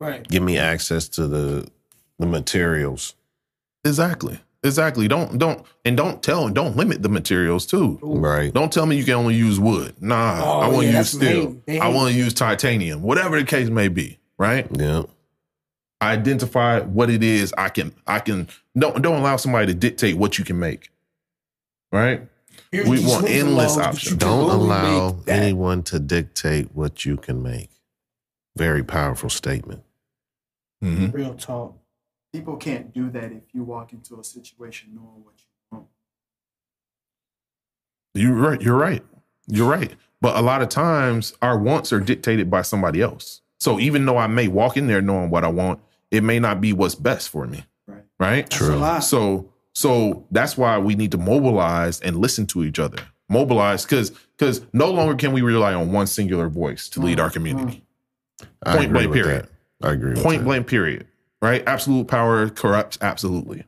Right. 0.00 0.26
Give 0.28 0.42
me 0.42 0.58
access 0.58 1.08
to 1.10 1.26
the 1.26 1.68
the 2.18 2.26
materials. 2.26 3.14
Exactly. 3.84 4.40
Exactly. 4.66 5.08
Don't 5.08 5.38
don't 5.38 5.64
and 5.84 5.96
don't 5.96 6.22
tell 6.22 6.46
and 6.46 6.54
don't 6.54 6.76
limit 6.76 7.02
the 7.02 7.08
materials 7.08 7.64
too. 7.66 7.98
Right. 8.02 8.52
Don't 8.52 8.72
tell 8.72 8.84
me 8.86 8.96
you 8.96 9.04
can 9.04 9.14
only 9.14 9.34
use 9.34 9.58
wood. 9.58 9.94
Nah, 10.00 10.40
Oh, 10.44 10.60
I 10.60 10.68
want 10.68 10.86
to 10.86 10.92
yeah, 10.92 10.98
use 10.98 11.12
that's 11.12 11.12
they 11.12 11.26
steel. 11.32 11.50
hate. 11.50 11.66
They 11.66 11.80
I 11.80 11.88
want 11.88 12.10
to 12.12 12.16
use 12.18 12.34
titanium. 12.34 13.02
Whatever 13.02 13.38
the 13.38 13.46
case 13.46 13.68
may 13.70 13.88
be, 13.88 14.18
right? 14.38 14.66
Yeah. 14.70 15.04
Identify 16.02 16.80
what 16.80 17.08
it 17.08 17.22
is 17.22 17.54
I 17.56 17.70
can 17.70 17.94
I 18.06 18.18
can 18.18 18.48
don't 18.76 19.00
don't 19.00 19.18
allow 19.20 19.36
somebody 19.36 19.66
to 19.68 19.74
dictate 19.74 20.16
what 20.18 20.38
you 20.38 20.44
can 20.44 20.58
make. 20.58 20.90
Right? 21.90 22.22
Here's 22.70 22.88
We 22.88 22.98
want 23.06 23.28
endless 23.28 23.78
options. 23.78 24.04
you 24.04 24.10
can 24.10 24.28
Don't 24.28 24.50
allow 24.50 25.16
anyone 25.26 25.82
to 25.84 25.98
dictate 25.98 26.74
what 26.74 27.04
you 27.06 27.16
can 27.16 27.42
make. 27.42 27.70
Very 28.56 28.82
powerful 28.82 29.30
statement. 29.30 29.82
Mhm. 30.84 31.12
Real 31.14 31.34
talk. 31.34 31.74
People 32.36 32.56
can't 32.56 32.92
do 32.92 33.08
that 33.10 33.32
if 33.32 33.44
you 33.54 33.64
walk 33.64 33.94
into 33.94 34.20
a 34.20 34.24
situation 34.24 34.90
knowing 34.94 35.24
what 35.24 35.34
you 35.38 35.46
want. 35.72 35.86
You're 38.14 38.34
right. 38.34 38.60
You're 38.60 38.76
right. 38.76 39.02
You're 39.46 39.70
right. 39.70 39.94
But 40.20 40.36
a 40.36 40.42
lot 40.42 40.60
of 40.60 40.68
times 40.68 41.32
our 41.40 41.58
wants 41.58 41.94
are 41.94 42.00
dictated 42.00 42.50
by 42.50 42.60
somebody 42.60 43.00
else. 43.00 43.40
So 43.58 43.80
even 43.80 44.04
though 44.04 44.18
I 44.18 44.26
may 44.26 44.48
walk 44.48 44.76
in 44.76 44.86
there 44.86 45.00
knowing 45.00 45.30
what 45.30 45.44
I 45.44 45.48
want, 45.48 45.80
it 46.10 46.22
may 46.22 46.38
not 46.38 46.60
be 46.60 46.74
what's 46.74 46.94
best 46.94 47.30
for 47.30 47.46
me. 47.46 47.64
Right. 47.86 48.04
Right? 48.20 48.50
That's 48.50 48.60
a 48.60 48.76
lie. 48.76 48.98
So 49.00 49.50
so 49.74 50.26
that's 50.30 50.58
why 50.58 50.76
we 50.76 50.94
need 50.94 51.12
to 51.12 51.18
mobilize 51.18 52.00
and 52.02 52.18
listen 52.18 52.46
to 52.48 52.64
each 52.64 52.78
other. 52.78 52.98
Mobilize 53.30 53.86
because 53.86 54.10
because 54.36 54.60
no 54.74 54.90
longer 54.90 55.14
can 55.14 55.32
we 55.32 55.40
rely 55.40 55.72
on 55.72 55.90
one 55.90 56.06
singular 56.06 56.50
voice 56.50 56.90
to 56.90 57.00
lead 57.00 57.16
mm, 57.16 57.22
our 57.22 57.30
community. 57.30 57.82
Mm. 58.42 58.46
I 58.66 58.76
Point 58.76 58.92
blank 58.92 59.12
period. 59.14 59.48
that. 59.80 59.86
I 59.88 59.92
agree 59.92 60.22
Point 60.22 60.44
blank 60.44 60.66
period. 60.66 61.06
Right? 61.42 61.62
Absolute 61.66 62.08
power 62.08 62.48
corrupts 62.48 62.98
absolutely. 63.00 63.64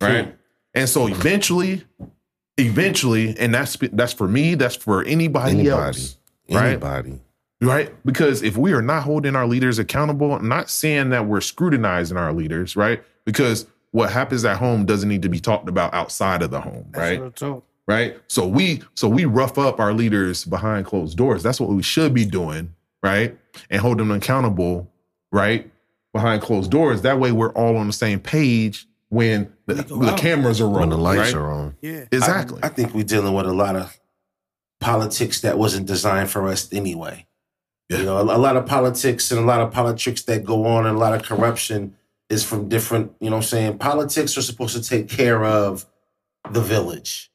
Right? 0.00 0.34
And 0.74 0.88
so 0.88 1.06
eventually, 1.06 1.84
eventually, 2.56 3.36
and 3.38 3.54
that's 3.54 3.76
that's 3.92 4.12
for 4.12 4.28
me, 4.28 4.54
that's 4.54 4.76
for 4.76 5.04
anybody, 5.04 5.52
Anybody. 5.52 5.70
else. 5.70 6.16
Right. 6.50 6.66
Anybody. 6.70 7.20
right? 7.60 7.94
Because 8.04 8.42
if 8.42 8.56
we 8.56 8.72
are 8.72 8.82
not 8.82 9.04
holding 9.04 9.36
our 9.36 9.46
leaders 9.46 9.78
accountable, 9.78 10.34
I'm 10.34 10.48
not 10.48 10.68
saying 10.68 11.10
that 11.10 11.26
we're 11.26 11.40
scrutinizing 11.40 12.16
our 12.16 12.32
leaders, 12.32 12.76
right? 12.76 13.02
Because 13.24 13.66
what 13.92 14.10
happens 14.10 14.44
at 14.44 14.58
home 14.58 14.84
doesn't 14.84 15.08
need 15.08 15.22
to 15.22 15.28
be 15.28 15.40
talked 15.40 15.68
about 15.68 15.94
outside 15.94 16.42
of 16.42 16.50
the 16.50 16.60
home, 16.60 16.86
right? 16.94 17.20
Real. 17.40 17.64
Right? 17.86 18.18
So 18.28 18.46
we 18.46 18.82
so 18.94 19.08
we 19.08 19.24
rough 19.26 19.58
up 19.58 19.78
our 19.78 19.92
leaders 19.92 20.44
behind 20.44 20.86
closed 20.86 21.16
doors. 21.16 21.42
That's 21.42 21.60
what 21.60 21.70
we 21.70 21.82
should 21.82 22.12
be 22.14 22.24
doing, 22.24 22.74
right? 23.02 23.38
And 23.70 23.80
hold 23.80 23.98
them 23.98 24.10
accountable, 24.10 24.90
right? 25.30 25.70
Behind 26.14 26.40
closed 26.40 26.70
doors. 26.70 27.02
That 27.02 27.18
way 27.18 27.32
we're 27.32 27.52
all 27.52 27.76
on 27.76 27.86
the 27.88 27.92
same 27.92 28.20
page 28.20 28.86
when 29.10 29.52
the, 29.66 29.74
the 29.74 30.14
cameras 30.16 30.60
are 30.60 30.66
on, 30.66 30.72
When 30.72 30.88
the 30.88 30.96
lights 30.96 31.34
right? 31.34 31.34
are 31.34 31.50
on. 31.50 31.76
Yeah. 31.82 32.04
Exactly. 32.10 32.60
I, 32.62 32.66
I 32.66 32.70
think 32.70 32.94
we're 32.94 33.04
dealing 33.04 33.34
with 33.34 33.46
a 33.46 33.52
lot 33.52 33.76
of 33.76 33.98
politics 34.80 35.40
that 35.42 35.58
wasn't 35.58 35.86
designed 35.86 36.30
for 36.30 36.48
us 36.48 36.72
anyway. 36.72 37.26
Yeah. 37.88 37.98
You 37.98 38.04
know, 38.04 38.16
a, 38.18 38.22
a 38.22 38.38
lot 38.38 38.56
of 38.56 38.64
politics 38.64 39.30
and 39.30 39.40
a 39.40 39.44
lot 39.44 39.60
of 39.60 39.72
politics 39.72 40.22
that 40.22 40.44
go 40.44 40.64
on 40.66 40.86
and 40.86 40.96
a 40.96 40.98
lot 40.98 41.14
of 41.14 41.22
corruption 41.22 41.96
is 42.30 42.44
from 42.44 42.68
different, 42.68 43.12
you 43.20 43.28
know 43.28 43.36
what 43.36 43.42
I'm 43.44 43.48
saying? 43.48 43.78
Politics 43.78 44.38
are 44.38 44.42
supposed 44.42 44.74
to 44.76 44.82
take 44.88 45.08
care 45.08 45.44
of 45.44 45.84
the 46.50 46.60
village 46.60 47.30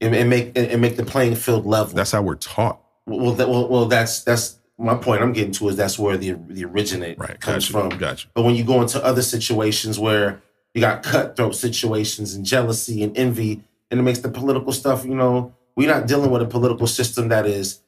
and, 0.00 0.14
and 0.14 0.30
make 0.30 0.56
and, 0.56 0.68
and 0.68 0.80
make 0.80 0.96
the 0.96 1.04
playing 1.04 1.34
field 1.34 1.66
level. 1.66 1.94
That's 1.94 2.12
how 2.12 2.22
we're 2.22 2.36
taught. 2.36 2.80
well, 3.06 3.32
that, 3.32 3.48
well, 3.48 3.68
well, 3.68 3.86
that's 3.86 4.22
that's 4.22 4.58
my 4.80 4.94
point. 4.96 5.22
I'm 5.22 5.32
getting 5.32 5.52
to 5.52 5.68
is 5.68 5.76
that's 5.76 5.98
where 5.98 6.16
the 6.16 6.32
the 6.48 6.64
originate 6.64 7.18
Right. 7.18 7.38
comes 7.40 7.68
Gotcha. 7.70 7.90
from. 7.90 7.98
Gotcha. 7.98 8.28
But 8.34 8.42
when 8.44 8.54
you 8.54 8.64
go 8.64 8.80
into 8.82 9.02
other 9.04 9.22
situations 9.22 9.98
where 9.98 10.42
you 10.74 10.80
got 10.80 11.02
cutthroat 11.02 11.54
situations 11.54 12.34
and 12.34 12.44
jealousy 12.44 13.02
and 13.02 13.16
envy, 13.16 13.62
and 13.90 14.00
it 14.00 14.02
makes 14.02 14.20
the 14.20 14.28
political 14.30 14.72
stuff, 14.72 15.04
you 15.04 15.14
know, 15.14 15.54
we're 15.76 15.88
not 15.88 16.06
dealing 16.06 16.30
with 16.30 16.42
a 16.42 16.46
political 16.46 16.86
system 16.86 17.28
that 17.28 17.46
is 17.46 17.80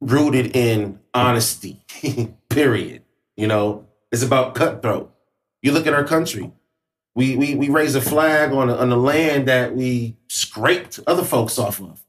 rooted 0.00 0.54
in 0.56 0.98
honesty, 1.14 1.82
period. 2.48 3.02
You 3.36 3.46
know, 3.46 3.86
it's 4.12 4.22
about 4.22 4.54
cutthroat. 4.54 5.12
You 5.62 5.72
look 5.72 5.86
at 5.86 5.94
our 5.94 6.04
country. 6.04 6.52
We 7.14 7.34
we 7.36 7.54
we 7.54 7.68
raise 7.70 7.94
a 7.94 8.00
flag 8.00 8.52
on 8.52 8.68
a, 8.68 8.76
on 8.76 8.90
the 8.90 8.96
land 8.96 9.48
that 9.48 9.74
we 9.74 10.16
scraped 10.28 11.00
other 11.06 11.24
folks 11.24 11.58
off 11.58 11.80
of. 11.80 12.02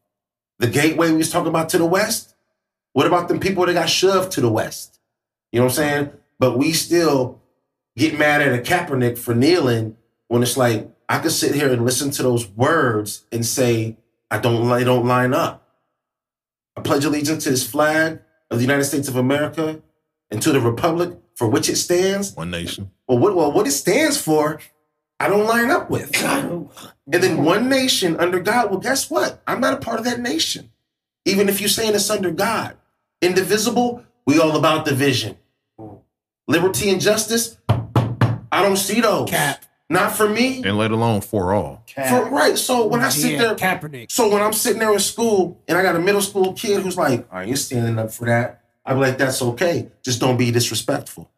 The 0.59 0.67
gateway 0.67 1.11
we 1.11 1.17
was 1.17 1.31
talking 1.31 1.47
about 1.49 1.69
to 1.69 1.77
the 1.77 1.85
west. 1.85 2.35
What 2.97 3.05
about 3.05 3.27
them 3.27 3.39
people 3.39 3.63
that 3.63 3.73
got 3.73 3.91
shoved 3.91 4.31
to 4.31 4.41
the 4.41 4.49
west? 4.49 4.99
You 5.51 5.59
know 5.59 5.65
what 5.65 5.73
I'm 5.73 5.75
saying? 5.75 6.11
But 6.39 6.57
we 6.57 6.73
still 6.73 7.39
get 7.95 8.17
mad 8.17 8.41
at 8.41 8.57
a 8.57 8.59
Kaepernick 8.59 9.19
for 9.19 9.35
kneeling 9.35 9.97
when 10.29 10.41
it's 10.41 10.57
like 10.57 10.89
I 11.07 11.19
could 11.19 11.31
sit 11.31 11.53
here 11.53 11.71
and 11.71 11.85
listen 11.85 12.09
to 12.09 12.23
those 12.23 12.49
words 12.49 13.23
and 13.31 13.45
say 13.45 13.97
I 14.31 14.39
don't 14.39 14.67
they 14.67 14.83
don't 14.83 15.05
line 15.05 15.35
up. 15.35 15.77
I 16.75 16.81
pledge 16.81 17.05
allegiance 17.05 17.43
to 17.43 17.51
this 17.51 17.69
flag 17.69 18.19
of 18.49 18.57
the 18.57 18.63
United 18.63 18.85
States 18.85 19.07
of 19.07 19.15
America 19.15 19.79
and 20.31 20.41
to 20.41 20.51
the 20.51 20.59
republic 20.59 21.19
for 21.35 21.47
which 21.47 21.69
it 21.69 21.75
stands. 21.75 22.33
One 22.33 22.49
nation. 22.49 22.89
Well, 23.07 23.19
what 23.19 23.35
well 23.35 23.51
what 23.51 23.67
it 23.67 23.73
stands 23.73 24.19
for, 24.19 24.59
I 25.19 25.27
don't 25.27 25.45
line 25.45 25.69
up 25.69 25.91
with. 25.91 26.19
And 26.23 27.23
then 27.23 27.43
one 27.43 27.69
nation 27.69 28.19
under 28.19 28.39
God. 28.39 28.71
Well, 28.71 28.79
guess 28.79 29.07
what? 29.07 29.43
I'm 29.45 29.61
not 29.61 29.75
a 29.75 29.77
part 29.77 29.99
of 29.99 30.05
that 30.05 30.19
nation. 30.19 30.71
Even 31.25 31.47
if 31.47 31.61
you're 31.61 31.69
saying 31.69 31.93
it's 31.93 32.09
under 32.09 32.31
God. 32.31 32.75
Indivisible, 33.21 34.03
we 34.25 34.39
all 34.39 34.57
about 34.57 34.85
division. 34.85 35.37
Liberty 36.47 36.89
and 36.89 37.01
justice, 37.01 37.57
I 37.69 38.61
don't 38.63 38.77
see 38.77 39.01
those. 39.01 39.29
Cap. 39.29 39.63
Not 39.89 40.11
for 40.13 40.27
me. 40.27 40.63
And 40.63 40.77
let 40.77 40.91
alone 40.91 41.21
for 41.21 41.53
all. 41.53 41.83
For, 41.95 42.29
right. 42.29 42.57
So 42.57 42.87
when 42.87 43.01
I 43.01 43.09
sit 43.09 43.33
Yeah, 43.33 43.39
there, 43.39 43.55
Kaepernick. 43.55 44.11
so 44.11 44.29
when 44.29 44.41
I'm 44.41 44.51
sitting 44.53 44.79
there 44.79 44.91
in 44.91 44.99
school 44.99 45.61
and 45.67 45.77
I 45.77 45.81
got 45.81 45.95
a 45.95 45.99
middle 45.99 46.21
school 46.21 46.53
kid 46.53 46.81
who's 46.81 46.97
like, 46.97 47.25
I 47.31 47.43
ain't 47.43 47.57
standing 47.57 47.97
up 47.97 48.11
for 48.11 48.25
that. 48.25 48.61
I'd 48.85 48.95
be 48.95 48.99
like, 48.99 49.17
that's 49.17 49.41
okay. 49.41 49.89
Just 50.03 50.19
don't 50.19 50.37
be 50.37 50.51
disrespectful. 50.51 51.29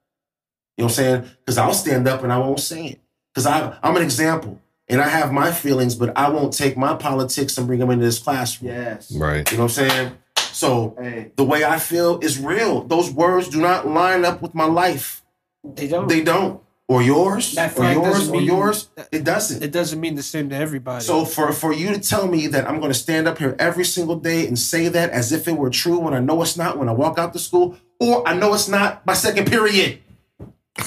You 0.78 0.84
know 0.84 0.86
what 0.86 0.92
I'm 0.92 0.96
saying? 0.96 1.30
Because 1.46 1.58
I'll 1.60 1.74
stand 1.74 2.08
up 2.08 2.24
and 2.24 2.32
I 2.34 2.38
won't 2.40 2.60
say 2.60 2.86
it. 2.88 3.00
Because 3.34 3.46
I'm 3.46 3.96
an 3.96 4.02
example 4.02 4.60
and 4.88 5.00
I 5.00 5.08
have 5.10 5.32
my 5.32 5.52
feelings, 5.52 5.94
but 5.94 6.18
I 6.18 6.30
won't 6.30 6.52
take 6.54 6.76
my 6.76 6.96
politics 6.96 7.56
and 7.58 7.68
bring 7.68 7.80
them 7.80 7.92
into 7.92 8.06
this 8.06 8.18
classroom. 8.18 8.72
Yes. 8.72 9.12
Right. 9.12 9.50
You 9.52 9.58
know 9.58 9.66
what 9.66 9.78
I'm 9.80 9.88
saying? 9.90 10.12
So 10.54 10.96
Hey. 11.00 11.32
the 11.36 11.44
way 11.44 11.64
I 11.64 11.80
feel 11.80 12.20
is 12.20 12.40
real. 12.40 12.84
Those 12.84 13.12
words 13.12 13.48
do 13.50 13.60
not 13.62 13.88
line 13.88 14.26
up 14.26 14.42
with 14.42 14.54
my 14.56 14.66
life. 14.66 15.24
They 15.64 15.88
don't. 15.88 16.08
They 16.08 16.22
don't. 16.24 16.62
Or 16.88 17.04
yours. 17.04 17.54
That 17.54 17.78
Or 17.78 17.92
yours. 17.92 18.30
Or 18.30 18.32
mean- 18.34 18.44
yours. 18.46 18.90
It 19.12 19.24
doesn't. 19.24 19.62
it 19.62 19.72
doesn't 19.72 20.00
mean 20.00 20.16
the 20.16 20.24
same 20.24 20.50
to 20.50 20.56
everybody. 20.56 21.04
So 21.06 21.24
for 21.24 21.52
for 21.52 21.72
you 21.72 21.94
to 21.94 22.00
tell 22.00 22.28
me 22.28 22.48
that 22.48 22.68
I'm 22.68 22.80
going 22.80 22.92
to 22.92 22.98
stand 22.98 23.28
up 23.28 23.38
here 23.38 23.56
every 23.60 23.86
single 23.86 24.16
day 24.16 24.48
and 24.48 24.58
say 24.58 24.88
that 24.88 25.12
as 25.12 25.32
if 25.32 25.48
it 25.48 25.56
were 25.56 25.70
true 25.70 26.00
when 26.00 26.14
I 26.16 26.20
know 26.20 26.42
it's 26.42 26.58
not 26.58 26.78
when 26.80 26.90
I 26.90 26.94
walk 26.94 27.20
out 27.20 27.34
the 27.34 27.40
school 27.40 27.78
or 28.00 28.28
I 28.28 28.34
know 28.34 28.54
it's 28.56 28.68
not 28.68 29.06
my 29.06 29.14
second 29.14 29.46
period. 29.46 30.00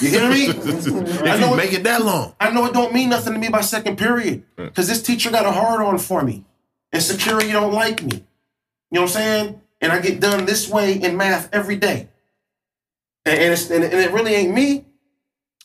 You 0.01 0.09
hear 0.09 0.29
me? 0.29 0.45
if 0.49 1.39
you 1.39 1.55
make 1.55 1.71
it 1.71 1.83
that 1.83 2.03
long. 2.03 2.33
I 2.39 2.49
know 2.51 2.65
it 2.65 2.73
don't 2.73 2.93
mean 2.93 3.09
nothing 3.09 3.31
to 3.33 3.39
me 3.39 3.47
by 3.49 3.61
second 3.61 3.97
period 3.97 4.43
because 4.57 4.87
this 4.89 5.01
teacher 5.01 5.31
got 5.31 5.45
a 5.45 5.51
hard 5.51 5.81
on 5.81 5.99
for 5.99 6.21
me 6.23 6.43
and 6.91 7.01
security 7.01 7.51
don't 7.53 7.71
like 7.73 8.03
me. 8.03 8.25
You 8.93 8.99
know 8.99 9.05
what 9.05 9.15
I'm 9.15 9.23
saying? 9.23 9.61
And 9.81 9.91
I 9.91 9.99
get 9.99 10.19
done 10.19 10.45
this 10.45 10.69
way 10.69 10.93
in 10.93 11.17
math 11.17 11.49
every 11.51 11.77
day. 11.77 12.09
And, 13.25 13.39
and, 13.39 13.71
and, 13.71 13.83
and 13.85 13.93
it 13.93 14.11
really 14.11 14.35
ain't 14.35 14.53
me. 14.53 14.85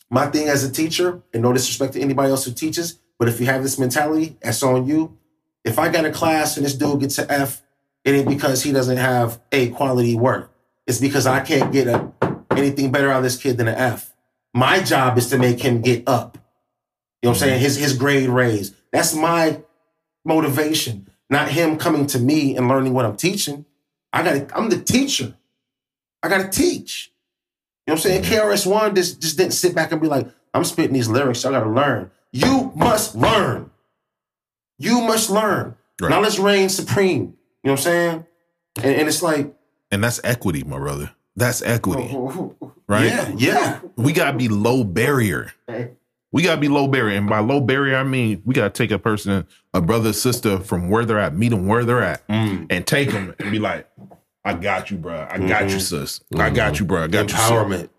My 0.09 0.25
thing 0.25 0.49
as 0.49 0.63
a 0.63 0.71
teacher, 0.71 1.21
and 1.31 1.43
no 1.43 1.53
disrespect 1.53 1.93
to 1.93 2.01
anybody 2.01 2.31
else 2.31 2.45
who 2.45 2.51
teaches, 2.51 2.99
but 3.19 3.29
if 3.29 3.39
you 3.39 3.45
have 3.45 3.61
this 3.61 3.77
mentality, 3.77 4.35
that's 4.41 4.63
on 4.63 4.87
you. 4.87 5.15
If 5.63 5.77
I 5.77 5.89
got 5.89 6.05
a 6.05 6.11
class 6.11 6.57
and 6.57 6.65
this 6.65 6.73
dude 6.73 7.01
gets 7.01 7.19
an 7.19 7.29
F, 7.29 7.61
it 8.03 8.15
ain't 8.15 8.27
because 8.27 8.63
he 8.63 8.71
doesn't 8.71 8.97
have 8.97 9.39
A 9.51 9.69
quality 9.69 10.15
work. 10.15 10.51
It's 10.87 10.99
because 10.99 11.27
I 11.27 11.41
can't 11.41 11.71
get 11.71 11.87
a, 11.87 12.11
anything 12.57 12.91
better 12.91 13.11
out 13.11 13.17
of 13.17 13.23
this 13.23 13.37
kid 13.37 13.57
than 13.57 13.67
an 13.67 13.75
F. 13.75 14.11
My 14.55 14.81
job 14.81 15.19
is 15.19 15.29
to 15.29 15.37
make 15.37 15.61
him 15.61 15.81
get 15.81 16.07
up. 16.07 16.39
You 17.21 17.27
know 17.27 17.29
what 17.29 17.43
I'm 17.43 17.49
saying? 17.49 17.59
His 17.59 17.75
his 17.75 17.95
grade 17.95 18.29
raised. 18.29 18.73
That's 18.91 19.13
my 19.13 19.61
motivation, 20.25 21.09
not 21.29 21.49
him 21.49 21.77
coming 21.77 22.07
to 22.07 22.19
me 22.19 22.55
and 22.55 22.67
learning 22.67 22.93
what 22.93 23.05
I'm 23.05 23.17
teaching. 23.17 23.65
I 24.11 24.23
got 24.23 24.51
I'm 24.55 24.69
the 24.69 24.81
teacher. 24.81 25.35
I 26.23 26.29
gotta 26.29 26.49
teach. 26.49 27.11
You 27.85 27.91
know 27.91 27.95
what 27.95 28.05
I'm 28.05 28.23
saying? 28.23 28.23
KRS 28.23 28.69
One 28.69 28.95
just, 28.95 29.21
just 29.21 29.37
didn't 29.37 29.53
sit 29.53 29.73
back 29.73 29.91
and 29.91 30.01
be 30.01 30.07
like, 30.07 30.27
I'm 30.53 30.63
spitting 30.63 30.93
these 30.93 31.07
lyrics, 31.07 31.39
so 31.39 31.49
I 31.49 31.53
gotta 31.53 31.69
learn. 31.69 32.11
You 32.31 32.71
must 32.75 33.15
learn. 33.15 33.71
You 34.77 35.01
must 35.01 35.29
learn. 35.29 35.75
Right. 35.99 36.09
Knowledge 36.09 36.39
reigns 36.39 36.75
supreme. 36.75 37.21
You 37.63 37.67
know 37.67 37.71
what 37.71 37.71
I'm 37.71 37.77
saying? 37.77 38.25
And, 38.77 38.95
and 38.95 39.07
it's 39.07 39.21
like, 39.21 39.53
And 39.91 40.03
that's 40.03 40.19
equity, 40.23 40.63
my 40.63 40.77
brother. 40.77 41.11
That's 41.35 41.61
equity, 41.61 42.09
oh, 42.11 42.31
oh, 42.31 42.55
oh, 42.61 42.73
right? 42.87 43.05
yeah, 43.05 43.31
yeah. 43.37 43.79
We 43.95 44.11
gotta 44.13 44.37
be 44.37 44.49
low 44.49 44.83
barrier. 44.83 45.53
We 46.31 46.43
gotta 46.43 46.61
be 46.61 46.67
low 46.67 46.87
barrier, 46.87 47.17
and 47.17 47.27
by 47.27 47.39
low 47.39 47.59
barrier, 47.59 47.95
I 47.97 48.03
mean 48.03 48.41
we 48.45 48.53
gotta 48.53 48.69
take 48.69 48.91
a 48.91 48.99
person, 48.99 49.47
a 49.73 49.81
brother, 49.81 50.13
sister, 50.13 50.59
from 50.59 50.89
where 50.89 51.03
they're 51.05 51.19
at, 51.19 51.35
meet 51.35 51.49
them 51.49 51.65
where 51.67 51.83
they're 51.83 52.03
at, 52.03 52.27
mm. 52.27 52.67
and 52.69 52.85
take 52.85 53.11
them 53.11 53.33
and 53.39 53.51
be 53.51 53.57
like, 53.57 53.87
"I 54.45 54.53
got 54.53 54.91
you, 54.91 54.97
bro. 54.97 55.13
Mm-hmm. 55.13 55.33
Mm-hmm. 55.33 55.43
I 55.45 55.47
got 55.47 55.69
you, 55.71 55.79
sis. 55.79 56.21
I 56.37 56.49
got 56.51 56.79
you, 56.79 56.85
bro. 56.85 57.03
I 57.03 57.07
got 57.07 57.29
you." 57.31 57.35
Empowerment. 57.35 57.89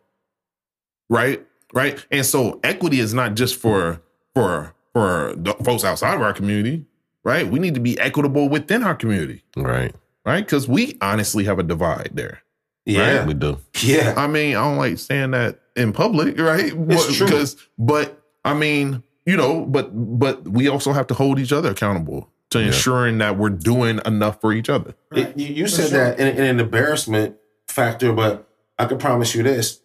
right 1.09 1.45
right 1.73 2.05
and 2.11 2.25
so 2.27 2.61
equity 2.63 3.01
is 3.01 3.15
not 3.15 3.35
just 3.35 3.57
for 3.57 4.01
for 4.35 4.75
for 4.93 5.35
the 5.37 5.55
folks 5.65 5.85
outside 5.85 6.15
of 6.15 6.21
our 6.23 6.33
community 6.33 6.85
right 7.25 7.47
we 7.49 7.59
need 7.59 7.75
to 7.75 7.81
be 7.81 7.99
equitable 7.99 8.49
within 8.49 8.83
our 8.83 8.95
community 8.95 9.43
Right. 9.57 9.95
right 10.25 10.45
because 10.45 10.69
we 10.69 10.97
honestly 11.01 11.45
have 11.45 11.59
a 11.59 11.63
divide 11.63 12.11
there 12.15 12.43
Yeah. 12.87 13.25
We 13.27 13.35
do. 13.35 13.59
Yeah. 13.83 14.15
i 14.17 14.27
mean 14.27 14.57
i 14.57 14.61
don't 14.65 14.79
like 14.79 14.99
saying 14.99 15.33
that 15.33 15.61
in 15.77 15.93
public 15.93 16.39
right 16.39 16.73
It's 16.73 16.77
But- 17.07 17.15
true. 17.15 17.27
because 17.27 17.57
but 17.79 18.20
i 18.45 18.55
mean 18.55 19.03
you 19.27 19.37
know 19.37 19.65
but 19.67 19.91
but 19.93 20.47
we 20.49 20.69
also 20.69 20.93
have 20.93 21.07
to 21.07 21.15
hold 21.15 21.39
each 21.39 21.53
other 21.53 21.71
accountable 21.71 22.29
to 22.51 22.59
ensuring 22.59 23.19
that 23.19 23.39
we're 23.39 23.49
doing 23.49 24.01
enough 24.05 24.41
for 24.41 24.53
each 24.53 24.69
other. 24.69 24.95
It- 25.13 25.39
you, 25.39 25.47
you 25.47 25.69
said 25.69 25.91
that 25.91 26.19
in, 26.19 26.27
in 26.27 26.43
an 26.43 26.61
embarrassment 26.61 27.37
factor, 27.69 28.13
but 28.13 28.49
I 28.77 28.87
can 28.87 28.99
promise 28.99 29.35
you 29.37 29.45
this: 29.45 29.81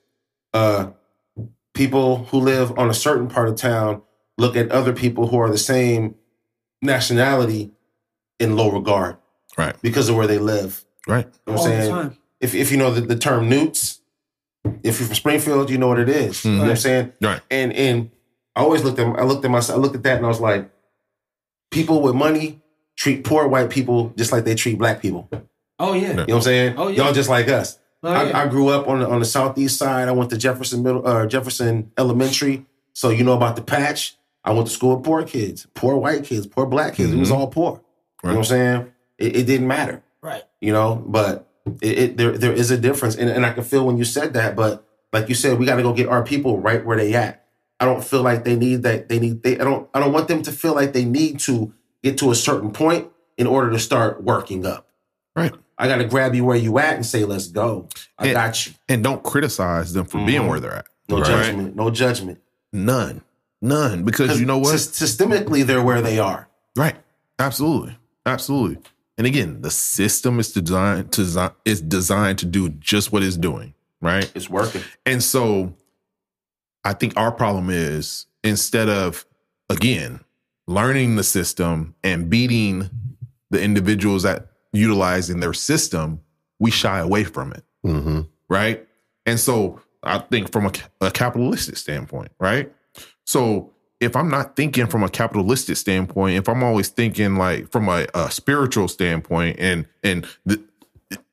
uh, 0.54 0.90
people 1.74 2.26
who 2.26 2.40
live 2.40 2.78
on 2.78 2.90
a 2.90 2.94
certain 2.94 3.28
part 3.28 3.50
of 3.50 3.56
town 3.56 4.02
look 4.38 4.56
at 4.56 4.72
other 4.72 4.94
people 4.94 5.28
who 5.28 5.38
are 5.38 5.50
the 5.50 5.60
same 5.60 6.16
nationality 6.82 7.72
in 8.40 8.56
low 8.56 8.72
regard 8.72 9.18
right. 9.58 9.76
because 9.82 10.10
of 10.10 10.16
where 10.16 10.28
they 10.28 10.40
live. 10.40 10.84
right. 11.08 11.28
You 11.48 11.54
know 11.54 11.60
what 11.62 11.72
I'm 11.72 11.82
saying? 11.82 12.18
If 12.42 12.56
if 12.56 12.72
you 12.72 12.78
know 12.78 12.92
the, 12.92 13.02
the 13.02 13.16
term 13.16 13.48
newts, 13.48 14.02
if 14.84 15.00
you're 15.00 15.08
from 15.08 15.16
Springfield, 15.16 15.70
you 15.70 15.78
know 15.78 15.88
what 15.88 16.00
it 16.00 16.10
is. 16.10 16.44
You 16.44 16.54
know 16.54 16.62
what 16.62 16.70
I'm 16.72 16.76
saying? 16.78 17.14
right. 17.22 17.42
And 17.52 17.72
and 17.74 18.10
I 18.56 18.62
always 18.62 18.84
looked 18.84 19.00
at 19.00 19.08
I 19.20 19.24
looked 19.24 19.44
at 19.46 19.52
myself, 19.52 19.78
I 19.78 19.82
looked 19.82 19.96
at 19.96 20.04
that 20.04 20.18
and 20.18 20.26
I 20.26 20.30
was 20.30 20.40
like, 20.40 20.70
people 21.72 22.02
with 22.02 22.16
money 22.16 22.62
treat 22.96 23.24
poor 23.24 23.48
white 23.48 23.70
people 23.70 24.14
just 24.18 24.32
like 24.32 24.46
they 24.46 24.56
treat 24.56 24.78
black 24.78 25.02
people. 25.02 25.30
Oh 25.80 25.94
yeah. 25.94 26.02
You 26.10 26.14
know 26.14 26.22
what 26.24 26.30
I'm 26.36 26.42
saying? 26.42 26.76
Oh, 26.78 26.88
yeah. 26.88 27.04
Y'all 27.04 27.14
just 27.14 27.30
like 27.30 27.50
us. 27.50 27.78
Oh, 28.04 28.12
I, 28.12 28.24
yeah. 28.30 28.40
I 28.44 28.48
grew 28.48 28.70
up 28.70 28.88
on 28.88 29.00
the, 29.00 29.10
on 29.10 29.20
the 29.20 29.26
southeast 29.26 29.78
side. 29.78 30.08
I 30.08 30.12
went 30.12 30.30
to 30.30 30.38
Jefferson 30.38 30.84
Middle, 30.84 31.06
uh, 31.06 31.26
Jefferson 31.26 31.92
Elementary. 31.98 32.66
So 32.94 33.10
you 33.10 33.24
know 33.24 33.34
about 33.34 33.56
the 33.58 33.62
patch. 33.62 34.16
I 34.44 34.52
went 34.54 34.68
to 34.68 34.74
school 34.74 34.96
with 34.96 35.04
poor 35.04 35.24
kids, 35.24 35.68
poor 35.74 35.98
white 35.98 36.24
kids, 36.24 36.46
poor 36.48 36.66
black 36.68 36.94
kids. 36.96 37.12
It 37.12 37.18
was 37.18 37.32
all 37.32 37.48
poor. 37.48 37.82
You 38.24 38.30
know 38.30 38.36
what 38.36 38.40
I'm 38.40 38.44
saying? 38.46 38.92
It, 39.18 39.36
it 39.38 39.44
didn't 39.48 39.68
matter, 39.68 40.04
Right. 40.22 40.44
you 40.62 40.72
know. 40.72 40.96
But 41.06 41.50
it, 41.82 41.98
it 42.00 42.18
there 42.18 42.38
there 42.38 42.54
is 42.54 42.70
a 42.72 42.78
difference, 42.78 43.16
and, 43.16 43.30
and 43.30 43.46
I 43.46 43.54
can 43.54 43.64
feel 43.64 43.86
when 43.86 43.98
you 43.98 44.04
said 44.06 44.34
that. 44.34 44.56
But 44.56 44.86
like 45.12 45.28
you 45.30 45.36
said, 45.36 45.58
we 45.58 45.66
got 45.66 45.76
to 45.78 45.82
go 45.84 45.94
get 45.94 46.08
our 46.08 46.24
people 46.24 46.60
right 46.60 46.86
where 46.86 46.96
they 46.96 47.14
at. 47.16 47.45
I 47.80 47.86
don't 47.86 48.04
feel 48.04 48.22
like 48.24 48.44
they 48.46 48.56
need 48.56 48.84
that. 48.84 49.10
They 49.10 49.20
need. 49.20 49.44
They. 49.44 49.56
I 49.60 49.64
don't. 49.64 49.90
I 49.94 50.00
don't 50.00 50.14
want 50.14 50.28
them 50.28 50.42
to 50.44 50.52
feel 50.52 50.74
like 50.74 50.94
they 50.94 51.06
need 51.06 51.40
to 51.42 51.74
get 52.04 52.18
to 52.20 52.32
a 52.32 52.36
certain 52.36 52.72
point 52.72 53.10
in 53.38 53.48
order 53.48 53.70
to 53.72 53.80
start 53.80 54.24
working 54.24 54.66
up. 54.66 54.88
Right. 55.36 55.54
I 55.78 55.88
got 55.90 55.98
to 55.98 56.06
grab 56.06 56.34
you 56.36 56.46
where 56.46 56.56
you 56.56 56.78
at 56.80 56.96
and 56.96 57.06
say, 57.06 57.26
"Let's 57.26 57.48
go." 57.48 57.90
I 58.18 58.28
And- 58.28 58.34
got 58.34 58.66
you. 58.66 58.74
And 58.88 59.04
don't 59.04 59.22
criticize 59.24 59.92
them 59.94 60.06
for 60.06 60.26
being 60.26 60.44
Mhm. 60.44 60.48
where 60.50 60.60
they're 60.62 60.74
at. 60.76 60.86
No 61.10 61.18
Right? 61.18 61.26
judgment. 61.26 61.76
No 61.76 61.90
judgment. 61.90 62.40
None. 62.72 63.22
None. 63.62 64.04
Because 64.04 64.40
you 64.40 64.46
know 64.46 64.58
what? 64.58 64.76
Sys- 64.76 65.18
Systemically, 65.18 65.66
they're 65.66 65.84
where 65.84 66.02
they 66.02 66.18
are. 66.18 66.48
Right. 66.78 66.96
Absolutely. 67.40 67.98
Absolutely. 68.26 68.78
And 69.18 69.28
again, 69.28 69.62
the 69.62 69.72
system 69.72 70.40
is 70.40 70.52
designed 70.54 71.12
to 71.14 71.22
design 71.24 71.52
is 71.66 71.82
designed 71.82 72.38
to 72.40 72.46
do 72.46 72.70
just 72.70 73.12
what 73.12 73.22
it's 73.24 73.38
doing. 73.38 73.74
Right. 74.02 74.32
It's 74.36 74.50
working. 74.50 74.82
And 75.06 75.22
so 75.24 75.74
I 76.86 76.94
think 76.94 77.18
our 77.18 77.32
problem 77.32 77.70
is 77.70 78.28
instead 78.44 78.88
of 78.88 79.26
again 79.70 80.22
learning 80.68 81.16
the 81.16 81.24
system 81.24 81.96
and 82.04 82.30
beating 82.30 82.90
the 83.50 83.62
individuals 83.62 84.24
that 84.24 84.48
utilizing 84.74 85.40
their 85.40 85.54
system, 85.54 86.22
we 86.60 86.72
shy 86.72 87.00
away 87.00 87.24
from 87.24 87.52
it. 87.52 87.64
Mm-hmm. 87.86 88.22
right? 88.50 88.88
And 89.28 89.40
so 89.40 89.80
I 90.02 90.20
think 90.20 90.52
from 90.52 90.66
a, 90.66 90.72
a 91.02 91.12
capitalistic 91.12 91.78
standpoint, 91.78 92.32
right? 92.40 92.74
So 93.26 93.72
if 94.00 94.16
I'm 94.16 94.30
not 94.30 94.56
thinking 94.56 94.88
from 94.88 95.04
a 95.04 95.10
capitalistic 95.10 95.78
standpoint, 95.78 96.38
if 96.38 96.50
I'm 96.50 96.64
always 96.64 96.90
thinking 96.90 97.36
like 97.36 97.72
from 97.72 97.90
a, 97.90 98.08
a 98.14 98.30
spiritual 98.32 98.88
standpoint, 98.88 99.58
and 99.60 99.88
and 100.04 100.28
the, 100.46 100.64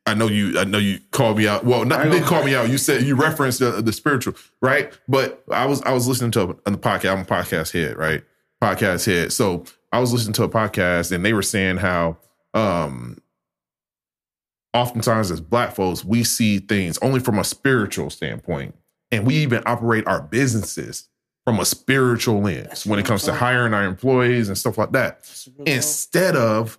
I 0.04 0.14
know 0.14 0.26
you, 0.26 0.58
I 0.58 0.64
know 0.64 0.78
you 0.78 0.98
called 1.12 1.38
me 1.38 1.46
out. 1.46 1.64
Well, 1.64 1.84
not 1.84 2.02
didn't 2.02 2.24
call 2.24 2.44
me 2.44 2.54
out. 2.54 2.68
You 2.68 2.78
said 2.78 3.02
you 3.02 3.14
referenced 3.14 3.60
the, 3.60 3.82
the 3.82 3.92
spiritual, 3.92 4.34
right? 4.60 4.92
But 5.08 5.44
I 5.50 5.66
was 5.66 5.80
I 5.82 5.92
was 5.92 6.08
listening 6.08 6.32
to 6.32 6.40
a, 6.40 6.46
on 6.66 6.72
the 6.72 6.78
podcast. 6.78 7.12
I'm 7.12 7.20
a 7.20 7.24
podcast 7.24 7.72
head, 7.72 7.96
right? 7.96 8.24
Podcast 8.60 9.06
head. 9.06 9.32
So 9.32 9.64
I 9.92 10.00
was 10.00 10.12
listening 10.12 10.32
to 10.34 10.42
a 10.44 10.48
podcast, 10.48 11.12
and 11.12 11.24
they 11.24 11.32
were 11.32 11.42
saying 11.42 11.76
how 11.76 12.18
um 12.52 13.18
oftentimes 14.74 15.30
as 15.30 15.40
black 15.40 15.74
folks, 15.74 16.04
we 16.04 16.24
see 16.24 16.58
things 16.58 16.98
only 16.98 17.20
from 17.20 17.38
a 17.38 17.44
spiritual 17.44 18.10
standpoint. 18.10 18.74
And 19.10 19.26
we 19.26 19.36
even 19.36 19.62
operate 19.66 20.06
our 20.06 20.22
businesses 20.22 21.08
from 21.44 21.60
a 21.60 21.64
spiritual 21.64 22.40
lens 22.40 22.86
when 22.86 22.98
it 22.98 23.04
comes 23.04 23.24
to 23.24 23.34
hiring 23.34 23.74
our 23.74 23.84
employees 23.84 24.48
and 24.48 24.56
stuff 24.56 24.78
like 24.78 24.92
that, 24.92 25.28
instead 25.66 26.34
of 26.36 26.78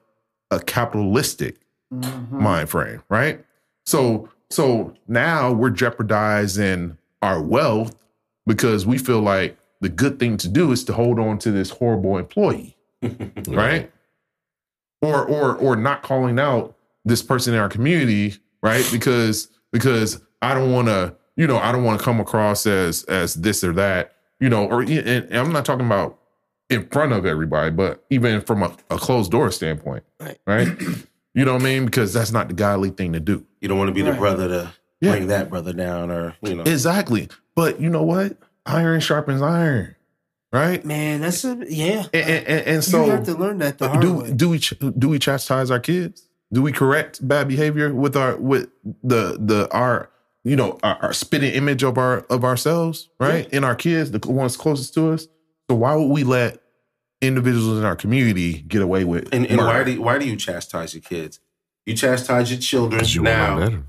a 0.50 0.60
capitalistic 0.60 1.63
Mm-hmm. 2.02 2.44
mind 2.44 2.70
frame, 2.70 3.04
right? 3.10 3.44
So 3.86 4.30
so 4.50 4.94
now 5.08 5.52
we're 5.52 5.70
jeopardizing 5.72 6.98
our 7.22 7.42
wealth 7.42 7.96
because 8.46 8.86
we 8.86 8.98
feel 8.98 9.22
like 9.22 9.58
the 9.82 9.90
good 9.90 10.20
thing 10.20 10.38
to 10.38 10.48
do 10.48 10.72
is 10.72 10.84
to 10.86 10.94
hold 10.94 11.20
on 11.20 11.38
to 11.40 11.52
this 11.52 11.70
horrible 11.70 12.18
employee, 12.18 12.76
right? 13.48 13.92
Or 15.02 15.26
or 15.26 15.56
or 15.58 15.76
not 15.76 16.04
calling 16.04 16.40
out 16.40 16.76
this 17.04 17.22
person 17.22 17.54
in 17.54 17.60
our 17.60 17.68
community, 17.70 18.36
right? 18.62 18.88
Because 18.92 19.50
because 19.72 20.22
I 20.42 20.54
don't 20.54 20.72
want 20.72 20.88
to, 20.88 21.16
you 21.36 21.48
know, 21.48 21.58
I 21.58 21.72
don't 21.72 21.84
want 21.84 22.00
to 22.00 22.06
come 22.06 22.20
across 22.22 22.66
as 22.66 23.04
as 23.06 23.34
this 23.36 23.64
or 23.64 23.74
that, 23.74 24.14
you 24.40 24.50
know, 24.50 24.66
or 24.68 24.82
and, 24.82 24.92
and 24.92 25.36
I'm 25.36 25.52
not 25.52 25.66
talking 25.66 25.86
about 25.86 26.20
in 26.70 26.88
front 26.88 27.12
of 27.12 27.26
everybody, 27.26 27.70
but 27.72 28.04
even 28.10 28.40
from 28.42 28.64
a, 28.64 28.76
a 28.90 28.98
closed 28.98 29.32
door 29.32 29.52
standpoint, 29.52 30.04
Right. 30.20 30.38
right? 30.48 30.68
you 31.34 31.46
know 31.46 31.54
what 31.54 31.62
I 31.62 31.66
mean? 31.66 31.86
Because 31.86 32.14
that's 32.14 32.32
not 32.32 32.48
the 32.48 32.54
godly 32.54 32.90
thing 32.92 33.14
to 33.14 33.20
do. 33.20 33.46
You 33.62 33.68
don't 33.68 33.78
want 33.78 33.90
to 33.90 33.94
be 33.94 34.02
the 34.02 34.14
brother 34.14 34.48
to 34.48 34.74
Yeah. 35.02 35.12
bring 35.12 35.28
that 35.28 35.50
brother 35.50 35.74
down, 35.74 36.12
or 36.12 36.36
you 36.42 36.56
know. 36.56 36.64
Exactly. 36.64 37.30
But 37.56 37.80
you 37.82 37.90
know 37.90 38.04
what? 38.04 38.38
Iron 38.66 39.00
sharpens 39.02 39.42
iron, 39.42 39.96
right? 40.52 40.84
Man, 40.86 41.22
that's 41.22 41.44
a 41.44 41.58
yeah. 41.68 42.06
And, 42.14 42.30
and, 42.30 42.48
and- 42.48 42.68
and 42.68 42.84
so 42.84 43.06
you 43.06 43.12
have 43.12 43.26
to 43.26 43.34
learn 43.34 43.58
that 43.60 43.78
the 43.78 43.90
hard 43.90 44.02
do 44.02 44.14
way. 44.14 44.32
do 44.34 44.50
we 44.50 44.60
do 44.60 45.10
we 45.10 45.20
chastise 45.20 45.70
our 45.70 45.80
kids? 45.80 46.28
Do 46.54 46.62
we 46.62 46.72
correct 46.72 47.28
bad 47.28 47.48
behavior 47.48 47.94
with 47.94 48.16
our 48.16 48.38
with 48.38 48.70
the 49.04 49.38
the 49.40 49.68
our 49.72 50.10
you 50.46 50.56
know 50.56 50.78
our, 50.84 50.96
our 51.02 51.14
spitting 51.14 51.54
image 51.54 51.84
of 51.84 51.98
our 51.98 52.20
of 52.30 52.44
ourselves, 52.46 53.10
right? 53.20 53.50
In 53.52 53.64
our 53.64 53.76
kids, 53.76 54.12
the 54.12 54.20
ones 54.30 54.56
closest 54.56 54.94
to 54.94 55.12
us. 55.12 55.28
So 55.70 55.76
why 55.76 55.96
would 55.96 56.08
we 56.10 56.24
let 56.24 56.62
individuals 57.28 57.80
in 57.80 57.86
our 57.86 57.96
community 57.96 58.62
get 58.62 58.82
away 58.82 59.04
with? 59.04 59.34
And, 59.34 59.46
and 59.48 59.58
why 59.58 59.84
do 59.84 59.94
you, 59.94 60.02
why 60.02 60.18
do 60.18 60.26
you 60.26 60.36
chastise 60.36 60.94
your 60.94 61.02
kids? 61.02 61.40
You 61.86 61.96
chastise 61.96 62.52
your 62.52 62.60
children 62.60 63.04
you 63.06 63.22
now. 63.22 63.60
better. 63.60 63.84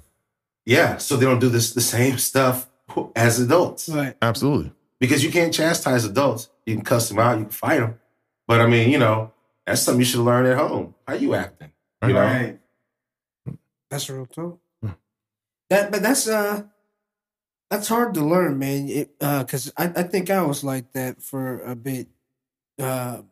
Yeah, 0.66 0.97
so 0.97 1.16
they 1.16 1.27
don't 1.27 1.39
do 1.39 1.48
this 1.48 1.74
the 1.74 1.81
same 1.81 2.19
stuff 2.19 2.69
as 3.15 3.39
adults. 3.39 3.89
Right. 3.89 4.16
Absolutely. 4.23 4.73
Because 4.98 5.23
you 5.23 5.31
can't 5.31 5.52
chastise 5.52 6.05
adults. 6.05 6.48
You 6.66 6.74
can 6.74 6.85
cuss 6.85 7.09
them 7.09 7.19
out, 7.19 7.39
you 7.39 7.44
can 7.44 7.52
fight 7.52 7.81
them. 7.81 8.01
But 8.47 8.61
I 8.61 8.66
mean, 8.66 8.90
you 8.90 8.98
know, 8.98 9.32
that's 9.66 9.82
something 9.82 10.01
you 10.01 10.06
should 10.06 10.20
learn 10.20 10.47
at 10.47 10.56
home. 10.56 10.94
How 11.06 11.15
you 11.15 11.35
acting? 11.35 11.73
You 12.02 12.12
know? 12.12 12.20
Right. 12.20 12.59
That's 13.90 14.09
real 14.11 14.27
talk. 14.27 14.59
That, 15.70 15.90
but 15.90 16.02
that's 16.02 16.28
uh, 16.28 16.65
that's 17.70 17.89
hard 17.89 18.15
to 18.15 18.24
learn, 18.24 18.59
man. 18.59 18.89
It, 18.89 19.15
uh, 19.20 19.44
cause 19.44 19.73
I, 19.77 19.85
I 19.97 20.02
think 20.02 20.31
I 20.31 20.43
was 20.43 20.62
like 20.62 20.93
that 20.93 21.23
for 21.23 21.61
a 21.62 21.74
bit. 21.74 22.09
Uh, 22.79 23.23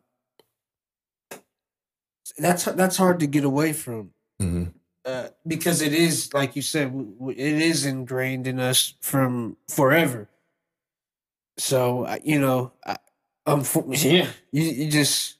that's 2.37 2.65
that's 2.65 2.97
hard 2.97 3.19
to 3.19 3.27
get 3.27 3.43
away 3.43 3.73
from. 3.73 4.11
hmm 4.39 4.65
uh, 5.05 5.27
because 5.45 5.81
it 5.81 5.93
is 5.93 6.33
like 6.33 6.55
you 6.55 6.61
said, 6.61 6.93
it 7.27 7.37
is 7.37 7.85
ingrained 7.85 8.47
in 8.47 8.59
us 8.59 8.93
from 9.01 9.57
forever. 9.67 10.29
So 11.57 12.07
you 12.23 12.39
know, 12.39 12.71
I, 12.85 12.97
um, 13.45 13.63
yeah, 13.89 14.29
you, 14.51 14.63
you 14.63 14.89
just 14.91 15.37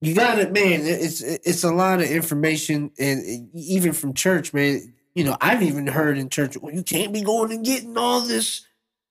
you 0.00 0.14
got 0.14 0.38
it, 0.38 0.52
man. 0.52 0.80
It's 0.84 1.22
it's 1.22 1.64
a 1.64 1.72
lot 1.72 2.00
of 2.00 2.10
information, 2.10 2.90
and 2.98 3.48
even 3.54 3.92
from 3.92 4.14
church, 4.14 4.52
man. 4.52 4.94
You 5.14 5.24
know, 5.24 5.36
I've 5.40 5.62
even 5.62 5.88
heard 5.88 6.18
in 6.18 6.28
church, 6.28 6.56
well, 6.56 6.72
you 6.72 6.84
can't 6.84 7.12
be 7.12 7.22
going 7.22 7.50
and 7.50 7.64
getting 7.64 7.98
all 7.98 8.20
this 8.20 8.64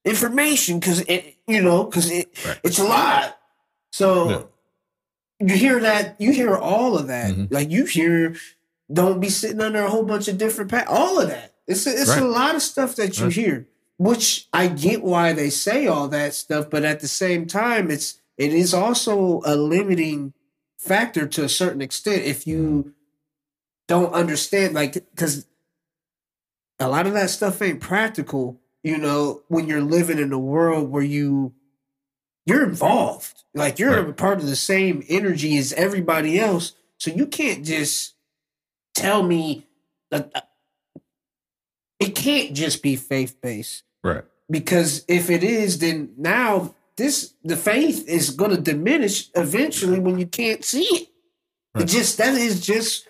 information 0.04 0.80
because 0.80 1.00
it, 1.00 1.36
you 1.50 1.62
know, 1.62 1.84
because 1.84 2.10
it 2.10 2.28
Right. 2.46 2.60
it's 2.62 2.78
a 2.78 2.84
lot. 2.84 3.38
So 3.92 4.28
Yeah. 4.30 4.42
you 5.48 5.54
hear 5.56 5.80
that, 5.80 6.16
you 6.20 6.32
hear 6.32 6.56
all 6.56 6.96
of 6.98 7.08
that. 7.08 7.32
Mhm. 7.34 7.48
Like 7.52 7.70
you 7.70 7.84
hear, 7.84 8.36
don't 8.92 9.20
be 9.20 9.28
sitting 9.30 9.60
under 9.60 9.80
a 9.84 9.90
whole 9.90 10.04
bunch 10.04 10.28
of 10.28 10.38
different 10.38 10.70
pa- 10.70 10.84
all 10.88 11.18
of 11.20 11.28
that. 11.28 11.54
It's 11.66 11.86
a, 11.86 11.90
it's 11.90 12.08
Right. 12.10 12.22
a 12.22 12.26
lot 12.26 12.54
of 12.54 12.62
stuff 12.62 12.96
that 12.96 13.18
you 13.18 13.24
Right. 13.26 13.32
hear, 13.34 13.68
which 13.98 14.48
I 14.52 14.66
get 14.68 15.02
why 15.02 15.32
they 15.32 15.50
say 15.50 15.86
all 15.86 16.08
that 16.08 16.34
stuff, 16.34 16.68
but 16.70 16.84
at 16.84 17.00
the 17.00 17.08
same 17.08 17.46
time, 17.46 17.90
it's 17.90 18.16
it 18.36 18.54
is 18.54 18.72
also 18.72 19.42
a 19.44 19.54
limiting 19.54 20.32
factor 20.78 21.26
to 21.26 21.44
a 21.44 21.48
certain 21.48 21.82
extent 21.82 22.22
if 22.22 22.46
you 22.46 22.94
don't 23.86 24.14
understand, 24.14 24.72
like 24.74 24.94
because 24.94 25.44
a 26.78 26.88
lot 26.88 27.06
of 27.06 27.12
that 27.12 27.28
stuff 27.30 27.60
ain't 27.60 27.80
practical. 27.80 28.59
You 28.82 28.96
know, 28.96 29.42
when 29.48 29.66
you're 29.66 29.82
living 29.82 30.18
in 30.18 30.32
a 30.32 30.38
world 30.38 30.90
where 30.90 31.02
you 31.02 31.52
you're 32.46 32.64
involved. 32.64 33.44
Like 33.54 33.78
you're 33.78 33.96
a 33.98 34.02
Right. 34.04 34.16
part 34.16 34.38
of 34.40 34.46
the 34.46 34.56
same 34.56 35.04
energy 35.08 35.56
as 35.58 35.72
everybody 35.74 36.38
else. 36.40 36.72
So 36.98 37.10
you 37.10 37.26
can't 37.26 37.64
just 37.64 38.14
tell 38.94 39.22
me 39.22 39.66
that 40.10 40.30
uh, 40.34 40.40
it 41.98 42.14
can't 42.14 42.54
just 42.54 42.82
be 42.82 42.96
faith 42.96 43.40
based. 43.40 43.84
Right. 44.02 44.24
Because 44.50 45.04
if 45.06 45.30
it 45.30 45.44
is, 45.44 45.78
then 45.78 46.12
now 46.16 46.74
this 46.96 47.34
the 47.44 47.56
faith 47.56 48.08
is 48.08 48.30
gonna 48.30 48.56
diminish 48.60 49.28
eventually 49.34 50.00
when 50.00 50.18
you 50.18 50.26
can't 50.26 50.64
see 50.64 50.84
it. 50.84 51.08
It 51.78 51.86
just 51.86 52.18
that 52.18 52.34
is 52.34 52.60
just 52.60 53.06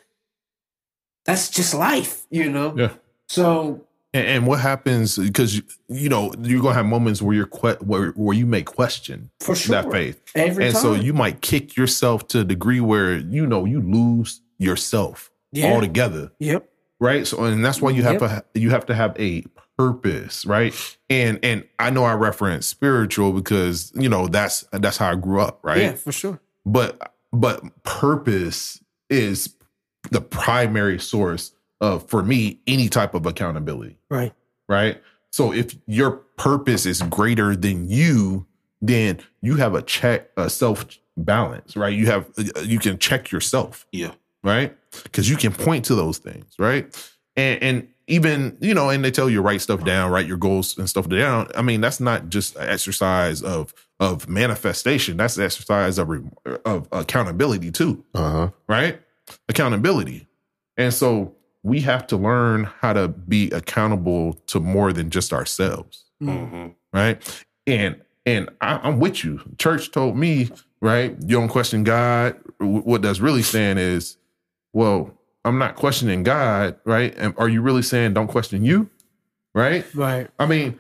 that's 1.24 1.48
just 1.48 1.72
life, 1.74 2.26
you 2.30 2.50
know? 2.50 2.74
Yeah. 2.76 2.94
So 3.28 3.86
And, 4.12 4.26
and 4.26 4.46
what 4.46 4.58
happens 4.60 5.16
because 5.16 5.62
you, 5.88 6.08
know 6.08 6.32
you're 6.40 6.60
gonna 6.60 6.74
have 6.74 6.86
moments 6.86 7.22
where 7.22 7.34
you're 7.36 7.46
que- 7.46 7.76
where 7.80 8.10
where 8.12 8.36
you 8.36 8.44
may 8.46 8.62
question 8.62 9.30
for 9.40 9.54
sure. 9.54 9.80
that 9.82 9.90
faith, 9.92 10.20
Every 10.34 10.64
and 10.66 10.74
time. 10.74 10.82
so 10.82 10.94
you 10.94 11.12
might 11.12 11.40
kick 11.42 11.76
yourself 11.76 12.26
to 12.28 12.40
a 12.40 12.44
degree 12.44 12.80
where 12.80 13.16
you 13.18 13.46
know 13.46 13.64
you 13.66 13.80
lose 13.80 14.40
yourself 14.58 15.30
Yeah. 15.52 15.72
altogether, 15.72 16.32
Yep. 16.40 16.68
right? 16.98 17.24
So 17.26 17.44
and 17.44 17.64
that's 17.64 17.80
why 17.80 17.90
you 17.90 18.02
have 18.02 18.14
Yep. 18.14 18.20
to 18.22 18.28
ha- 18.28 18.42
you 18.54 18.70
have 18.70 18.86
to 18.86 18.94
have 18.94 19.14
a 19.18 19.44
purpose, 19.78 20.44
right? 20.44 20.74
And 21.08 21.38
and 21.44 21.64
I 21.78 21.90
know 21.90 22.02
I 22.04 22.14
reference 22.14 22.66
spiritual 22.66 23.32
because 23.32 23.92
you 23.94 24.08
know 24.08 24.26
that's 24.26 24.64
that's 24.72 24.96
how 24.96 25.12
I 25.12 25.14
grew 25.14 25.40
up, 25.40 25.60
right? 25.62 25.78
Yeah, 25.82 25.92
for 25.92 26.10
sure. 26.12 26.40
but 26.66 27.14
but 27.32 27.62
purpose 27.84 28.82
is 29.08 29.54
the 30.10 30.20
primary 30.20 30.98
source 30.98 31.52
of 31.80 32.08
for 32.08 32.22
me 32.22 32.60
any 32.66 32.88
type 32.88 33.14
of 33.14 33.26
accountability 33.26 33.96
Right. 34.10 34.32
right 34.68 35.00
so 35.32 35.52
if 35.52 35.76
your 35.86 36.10
purpose 36.36 36.86
is 36.86 37.02
greater 37.02 37.54
than 37.56 37.88
you 37.88 38.46
then 38.82 39.20
you 39.42 39.56
have 39.56 39.74
a 39.74 39.82
check 39.82 40.30
a 40.36 40.48
self 40.50 40.86
balance 41.16 41.76
right 41.76 41.92
you 41.94 42.06
have 42.06 42.26
you 42.64 42.78
can 42.78 42.98
check 42.98 43.30
yourself 43.30 43.86
Yeah. 43.92 44.12
right? 44.42 44.76
Because 45.04 45.28
you 45.30 45.36
can 45.36 45.52
point 45.52 45.84
to 45.86 45.94
those 45.94 46.18
things, 46.18 46.54
right? 46.58 46.84
And 47.36 47.62
and 47.62 47.88
even 48.08 48.56
you 48.60 48.74
know, 48.74 48.88
and 48.90 49.04
they 49.04 49.10
tell 49.12 49.30
you 49.30 49.40
write 49.40 49.60
stuff 49.60 49.84
down, 49.84 50.10
write 50.10 50.26
your 50.26 50.36
goals 50.38 50.76
and 50.78 50.88
stuff 50.88 51.08
down. 51.08 51.46
I 51.54 51.62
mean, 51.62 51.80
that's 51.80 52.00
not 52.00 52.28
just 52.28 52.56
an 52.56 52.68
exercise 52.68 53.40
of 53.42 53.72
of 54.00 54.28
manifestation. 54.28 55.16
That's 55.18 55.36
an 55.36 55.44
exercise 55.44 55.96
of 55.98 56.08
re- 56.08 56.22
of 56.64 56.88
accountability 56.90 57.70
too, 57.70 58.02
Uh-huh. 58.14 58.50
right? 58.68 59.00
Accountability, 59.48 60.26
and 60.76 60.92
so 60.92 61.34
we 61.62 61.80
have 61.80 62.06
to 62.06 62.16
learn 62.16 62.64
how 62.80 62.92
to 62.92 63.08
be 63.08 63.50
accountable 63.50 64.34
to 64.46 64.60
more 64.60 64.92
than 64.92 65.10
just 65.10 65.32
ourselves 65.32 66.04
mm-hmm. 66.22 66.68
right? 66.92 67.44
And 67.66 68.00
and 68.26 68.50
I, 68.60 68.80
I'm 68.82 69.00
with 69.00 69.24
you. 69.24 69.40
Church 69.58 69.90
told 69.90 70.16
me, 70.16 70.50
right? 70.80 71.16
You 71.20 71.36
don't 71.36 71.48
question 71.48 71.84
God. 71.84 72.36
What 72.58 73.02
that's 73.02 73.20
really 73.20 73.42
saying 73.42 73.78
is, 73.78 74.16
well, 74.72 75.10
I'm 75.44 75.58
not 75.58 75.76
questioning 75.76 76.22
God, 76.22 76.76
right? 76.84 77.14
And 77.16 77.34
are 77.38 77.48
you 77.48 77.62
really 77.62 77.82
saying 77.82 78.14
don't 78.14 78.28
question 78.28 78.64
you, 78.64 78.90
right? 79.54 79.84
Right. 79.94 80.28
I 80.38 80.46
mean, 80.46 80.78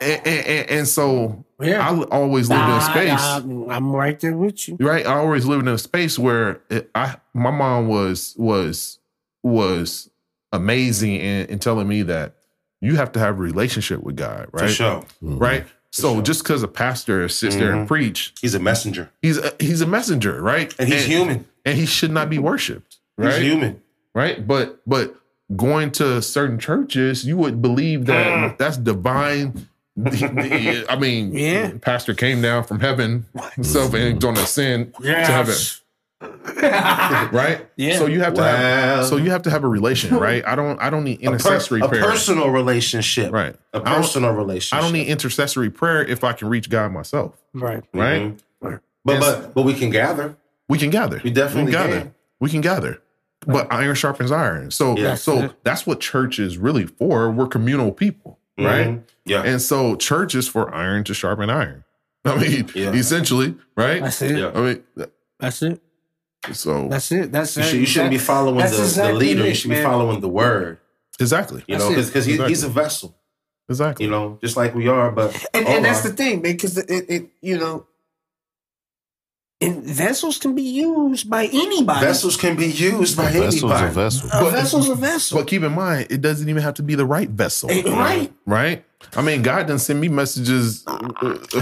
and, 0.00 0.26
and, 0.26 0.70
and 0.70 0.88
so 0.88 1.44
Yeah. 1.60 1.86
I 1.86 2.02
always 2.04 2.48
lived 2.48 2.62
in 2.62 2.70
a 2.70 2.80
space 2.80 3.44
nah, 3.44 3.74
I'm 3.74 3.90
right 3.94 4.18
there 4.18 4.36
with 4.36 4.66
you. 4.68 4.76
right 4.80 5.04
i 5.06 5.14
always 5.14 5.44
lived 5.44 5.62
in 5.62 5.68
a 5.68 5.76
space 5.76 6.18
where 6.18 6.62
it, 6.70 6.88
i 6.94 7.16
my 7.34 7.50
mom 7.50 7.88
was 7.88 8.34
was 8.38 8.98
was 9.42 10.08
amazing 10.52 11.14
in, 11.14 11.46
in 11.46 11.58
telling 11.58 11.86
me 11.88 12.02
that 12.02 12.34
you 12.80 12.96
have 12.96 13.12
to 13.12 13.18
have 13.18 13.38
a 13.38 13.42
relationship 13.42 14.02
with 14.02 14.16
god 14.16 14.46
mm-hmm. 14.48 14.56
right 14.58 14.68
For 14.68 14.74
sure. 14.74 15.04
right 15.20 15.66
so 15.90 16.20
just 16.20 16.42
because 16.42 16.62
a 16.62 16.68
pastor 16.68 17.28
sits 17.28 17.56
there 17.56 17.72
and 17.72 17.84
Mhm. 17.84 17.88
preach 17.88 18.34
He's 18.40 18.54
a 18.54 18.58
messenger. 18.58 19.10
he's 19.22 19.38
a, 19.38 19.52
he's 19.58 19.80
a 19.80 19.86
messenger 19.86 20.40
right 20.42 20.74
And 20.78 20.88
he's 20.88 21.04
human. 21.06 21.46
and 21.64 21.76
he 21.78 21.86
should 21.86 22.10
not 22.10 22.28
be 22.30 22.38
worshipped 22.38 22.98
right 23.16 23.32
He's 23.40 23.50
human. 23.52 23.82
right 24.14 24.46
but 24.46 24.80
but 24.86 25.14
going 25.56 25.90
to 25.92 26.20
certain 26.22 26.58
churches 26.58 27.24
you 27.24 27.36
would 27.38 27.60
believe 27.62 28.04
that 28.06 28.26
mm. 28.26 28.58
that's 28.58 28.76
divine 28.76 29.66
I 30.06 30.96
mean, 31.00 31.32
Yeah. 31.36 31.72
pastor 31.80 32.14
came 32.14 32.40
down 32.40 32.62
from 32.64 32.78
heaven 32.80 33.26
himself 33.54 33.94
and 33.94 34.04
mm-hmm. 34.04 34.18
going 34.18 34.34
to 34.36 34.42
ascend 34.42 34.94
to 34.94 35.08
heaven 35.12 35.46
Yes. 35.52 35.80
right? 37.32 37.66
Yeah. 37.76 37.96
So 37.98 38.06
you 38.06 38.20
have 38.20 38.34
to 38.34 38.40
Wow. 38.40 38.56
have 38.56 39.06
so 39.06 39.16
you 39.16 39.30
have 39.30 39.42
to 39.42 39.50
have 39.50 39.64
a 39.64 39.68
relation, 39.68 40.16
right? 40.16 40.44
I 40.46 40.54
don't 40.56 40.80
I 40.80 40.90
don't 40.90 41.04
need 41.04 41.20
A, 41.22 41.24
per- 41.24 41.26
intercessory 41.34 41.80
a 41.80 41.88
prayer. 41.88 42.02
personal 42.02 42.50
relationship. 42.50 43.32
Right. 43.32 43.54
A 43.72 43.78
I 43.78 43.80
don't- 43.80 44.02
personal 44.02 44.32
relationship. 44.32 44.78
I 44.78 44.82
don't 44.82 44.92
need 44.92 45.06
intercessory 45.08 45.70
prayer 45.70 46.04
if 46.04 46.24
I 46.24 46.32
can 46.32 46.48
reach 46.48 46.68
God 46.70 46.92
myself, 46.92 47.34
Right. 47.54 47.82
right? 47.94 48.36
Mhm. 48.62 48.80
But 49.04 49.20
but 49.20 49.54
but 49.54 49.62
we 49.62 49.74
can 49.74 49.90
gather. 49.90 50.36
We 50.68 50.78
can 50.78 50.90
gather. 50.90 51.20
We 51.22 51.30
definitely 51.30 51.72
can 51.72 51.82
gather. 51.86 52.00
can. 52.00 52.14
We 52.40 52.50
can 52.50 52.60
gather. 52.60 53.00
But 53.46 53.72
iron 53.72 53.94
sharpens 53.94 54.32
iron. 54.32 54.70
So 54.72 54.96
Yeah. 54.98 55.14
so 55.14 55.54
that's 55.62 55.86
what 55.86 56.00
church 56.00 56.38
is 56.38 56.58
really 56.58 56.86
for. 56.86 57.30
We're 57.30 57.46
communal 57.46 57.92
people, 57.92 58.38
right? 58.58 58.88
Mhm. 58.88 59.02
Yeah. 59.24 59.42
And 59.42 59.62
so 59.62 59.94
church 59.96 60.34
is 60.34 60.48
for 60.48 60.74
iron 60.74 61.04
to 61.04 61.14
sharpen 61.14 61.48
iron. 61.48 61.84
I 62.24 62.36
mean, 62.36 62.68
Yeah. 62.74 62.92
essentially, 62.92 63.54
right? 63.76 64.02
That's 64.02 64.20
it. 64.20 64.36
Yeah. 64.38 64.50
I 64.54 64.60
mean, 64.60 64.82
That's 65.40 65.62
it. 65.62 65.80
So 66.54 66.88
That's 66.88 67.10
it. 67.12 67.32
That's 67.32 67.56
you, 67.56 67.62
should, 67.62 67.80
you 67.80 67.86
shouldn't 67.86 68.10
be 68.10 68.18
following 68.18 68.56
the, 68.56 68.62
that's 68.62 68.76
the 68.76 68.82
exactly 68.84 69.18
leader. 69.18 69.44
You 69.44 69.50
it, 69.50 69.54
should 69.54 69.70
be 69.70 69.82
following 69.82 70.20
the 70.20 70.28
word. 70.28 70.78
exactly, 71.20 71.64
You 71.66 71.76
That's 71.76 71.90
know, 71.90 71.98
it. 71.98 72.06
because 72.06 72.24
he's, 72.26 72.40
he's 72.46 72.62
a 72.62 72.68
vessel. 72.68 73.16
exactly. 73.68 74.04
You 74.04 74.10
know, 74.10 74.38
just 74.40 74.56
like 74.56 74.74
we 74.74 74.86
are. 74.88 75.10
But 75.10 75.34
And, 75.52 75.66
and 75.66 75.84
that's 75.84 76.02
the 76.02 76.10
thing, 76.10 76.42
man, 76.42 76.52
because 76.52 76.78
it, 76.78 76.90
it, 76.90 77.28
you 77.42 77.58
know, 77.58 77.86
and 79.60 79.82
vessels 79.82 80.38
can 80.38 80.54
be 80.54 80.62
used 80.62 81.28
by 81.28 81.46
anybody. 81.46 82.00
vessels 82.06 82.36
can 82.36 82.54
be 82.56 82.66
used 82.66 83.16
by 83.16 83.30
Vessel's 83.32 83.54
anybody. 83.62 83.86
a 83.86 83.90
vessel. 83.90 84.30
a 84.32 84.50
vessel's 84.50 84.88
a 84.88 84.94
vessel. 84.94 85.38
But 85.38 85.48
keep 85.48 85.62
in 85.62 85.72
mind, 85.72 86.06
it 86.10 86.20
doesn't 86.20 86.48
even 86.48 86.62
have 86.62 86.74
to 86.74 86.82
be 86.82 86.94
the 86.94 87.04
right 87.06 87.28
vessel. 87.28 87.70
Eh, 87.70 87.82
right. 87.90 88.32
Right? 88.46 88.84
I 89.16 89.22
mean, 89.22 89.42
God 89.42 89.66
didn't 89.66 89.80
send 89.80 90.00
me 90.00 90.08
messages 90.08 90.84
uh, 90.86 90.98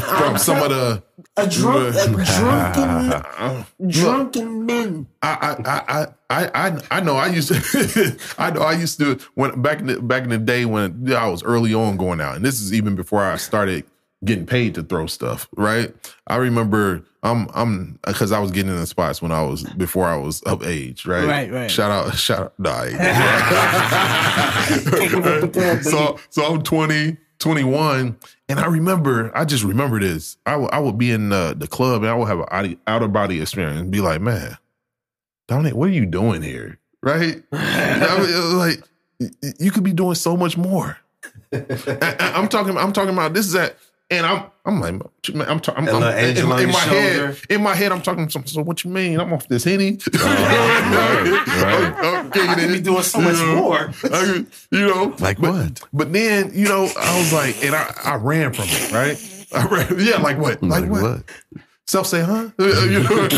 from 0.00 0.38
some 0.38 0.62
of 0.62 0.70
the. 0.70 1.02
A 1.38 1.46
drunk, 1.46 1.94
a 1.94 2.06
drunken, 2.08 3.12
Uh, 3.12 3.64
drunken 3.88 4.64
men. 4.66 5.06
I, 5.22 5.56
I, 5.64 5.70
I, 5.70 6.06
I, 6.30 6.50
I, 6.68 6.80
I 6.90 7.00
know. 7.00 7.16
I 7.16 7.26
used 7.26 7.48
to. 7.48 8.18
I 8.38 8.50
know. 8.50 8.62
I 8.62 8.72
used 8.72 8.98
to 9.00 9.18
when 9.34 9.60
back 9.60 9.80
in 9.80 9.86
the, 9.86 10.00
back 10.00 10.22
in 10.22 10.30
the 10.30 10.38
day 10.38 10.64
when 10.64 11.12
I 11.12 11.28
was 11.28 11.42
early 11.42 11.74
on 11.74 11.98
going 11.98 12.20
out, 12.22 12.36
and 12.36 12.44
this 12.44 12.60
is 12.60 12.72
even 12.72 12.94
before 12.96 13.22
I 13.22 13.36
started 13.36 13.84
getting 14.24 14.46
paid 14.46 14.74
to 14.76 14.82
throw 14.82 15.06
stuff. 15.06 15.48
Right? 15.56 15.94
I 16.26 16.36
remember. 16.36 17.02
I'm. 17.22 17.48
I'm 17.54 17.98
because 18.06 18.30
I 18.30 18.38
was 18.38 18.50
getting 18.52 18.70
in 18.70 18.78
the 18.78 18.86
spots 18.86 19.20
when 19.20 19.32
I 19.32 19.42
was 19.42 19.64
before 19.64 20.06
I 20.06 20.16
was 20.16 20.42
of 20.42 20.62
age. 20.62 21.06
Right. 21.06 21.26
Right, 21.26 21.50
right. 21.50 21.70
Shout 21.70 21.90
out. 21.90 22.14
Shout 22.16 22.40
out. 22.40 22.58
Nah, 22.60 22.82
Taking 24.90 25.24
up 25.24 25.40
the 25.40 25.48
club, 25.52 25.82
so 25.82 26.18
so 26.30 26.44
I'm 26.44 26.62
20, 26.62 27.16
21, 27.38 28.16
and 28.48 28.58
I 28.60 28.66
remember, 28.66 29.36
I 29.36 29.44
just 29.44 29.64
remember 29.64 29.98
this. 30.00 30.36
I 30.46 30.56
would 30.56 30.70
I 30.72 30.78
would 30.78 30.98
be 30.98 31.10
in 31.10 31.28
the, 31.30 31.54
the 31.56 31.66
club 31.66 32.02
and 32.02 32.10
I 32.10 32.14
would 32.14 32.28
have 32.28 32.44
an 32.50 32.78
out 32.86 33.02
of 33.02 33.12
body 33.12 33.40
experience 33.40 33.80
and 33.80 33.90
be 33.90 34.00
like, 34.00 34.20
man, 34.20 34.56
Dominic, 35.48 35.74
what 35.74 35.88
are 35.88 35.92
you 35.92 36.06
doing 36.06 36.42
here? 36.42 36.78
Right? 37.02 37.42
I 37.52 38.18
mean, 38.20 38.58
like 38.58 38.82
you 39.58 39.70
could 39.70 39.84
be 39.84 39.92
doing 39.92 40.14
so 40.14 40.36
much 40.36 40.56
more. 40.56 40.96
I, 41.52 42.16
I- 42.20 42.32
I'm 42.36 42.48
talking. 42.48 42.76
I'm 42.76 42.92
talking 42.92 43.12
about 43.14 43.34
this 43.34 43.46
is 43.46 43.52
that, 43.52 43.76
and 44.10 44.26
I'm. 44.26 44.44
I'm 44.64 44.80
like, 44.80 44.94
I'm 45.48 45.60
talking. 45.60 45.84
That 45.84 45.94
little 45.94 46.08
in, 46.08 46.18
angel 46.18 46.52
on 46.52 46.58
in 46.60 46.68
your 46.68 46.72
my 46.72 46.80
head. 46.80 47.38
In 47.50 47.62
my 47.62 47.74
head, 47.76 47.92
I'm 47.92 48.02
talking. 48.02 48.28
So, 48.28 48.42
so 48.44 48.62
what 48.62 48.82
you 48.82 48.90
mean? 48.90 49.20
I'm 49.20 49.32
off 49.32 49.46
this 49.48 49.62
henny. 49.64 49.98
Oh, 50.18 51.62
right. 51.62 51.94
I'm 52.04 52.30
kicking 52.30 52.48
I 52.50 52.54
could 52.54 52.72
be 52.72 52.80
doing 52.80 53.02
so 53.02 53.20
much 53.20 53.36
You 53.38 53.46
know? 53.46 53.54
more. 53.56 53.90
I 54.04 54.44
you 54.70 54.86
know, 54.86 55.14
Like 55.20 55.38
but, 55.38 55.52
what? 55.52 55.80
But 55.92 56.12
then, 56.12 56.50
you 56.54 56.68
know, 56.68 56.88
I 56.98 57.18
was 57.18 57.32
like, 57.32 57.64
and 57.64 57.74
I, 57.74 57.92
I 58.04 58.14
ran 58.16 58.52
from 58.52 58.64
it, 58.68 58.92
right? 58.92 59.46
I 59.54 59.66
ran, 59.66 59.96
yeah, 60.04 60.16
like 60.18 60.38
what? 60.38 60.62
Like, 60.62 60.82
Like 60.82 60.90
what? 60.90 61.02
what? 61.02 61.22
Self 61.86 62.06
say, 62.08 62.20
huh? 62.20 62.50
You 62.58 63.02
know? 63.04 63.28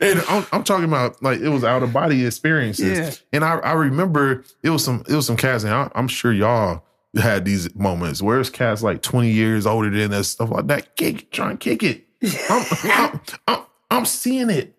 and 0.00 0.22
I'm, 0.28 0.46
I'm 0.52 0.64
talking 0.64 0.84
about 0.84 1.22
like 1.22 1.40
it 1.40 1.48
was 1.48 1.64
out 1.64 1.82
of 1.82 1.92
body 1.92 2.26
experiences. 2.26 2.98
Yeah. 2.98 3.12
And 3.32 3.44
I, 3.44 3.58
I 3.60 3.72
remember 3.72 4.44
it 4.62 4.70
was 4.70 4.84
some 4.84 5.02
it 5.08 5.14
was 5.14 5.26
some 5.26 5.36
cats, 5.36 5.64
and 5.64 5.72
I, 5.72 5.90
I'm 5.94 6.08
sure 6.08 6.32
y'all 6.32 6.82
had 7.16 7.44
these 7.44 7.74
moments 7.74 8.22
where 8.22 8.40
it's 8.40 8.50
cats 8.50 8.82
like 8.82 9.02
20 9.02 9.30
years 9.30 9.66
older 9.66 9.90
than 9.90 10.12
us, 10.12 10.28
stuff 10.28 10.50
like 10.50 10.66
that. 10.68 10.96
Kick, 10.96 11.30
try 11.30 11.50
and 11.50 11.60
kick 11.60 11.82
it. 11.82 12.06
I'm, 12.48 12.64
I'm, 12.84 13.20
I'm, 13.48 13.62
I'm 13.90 14.04
seeing 14.06 14.50
it 14.50 14.74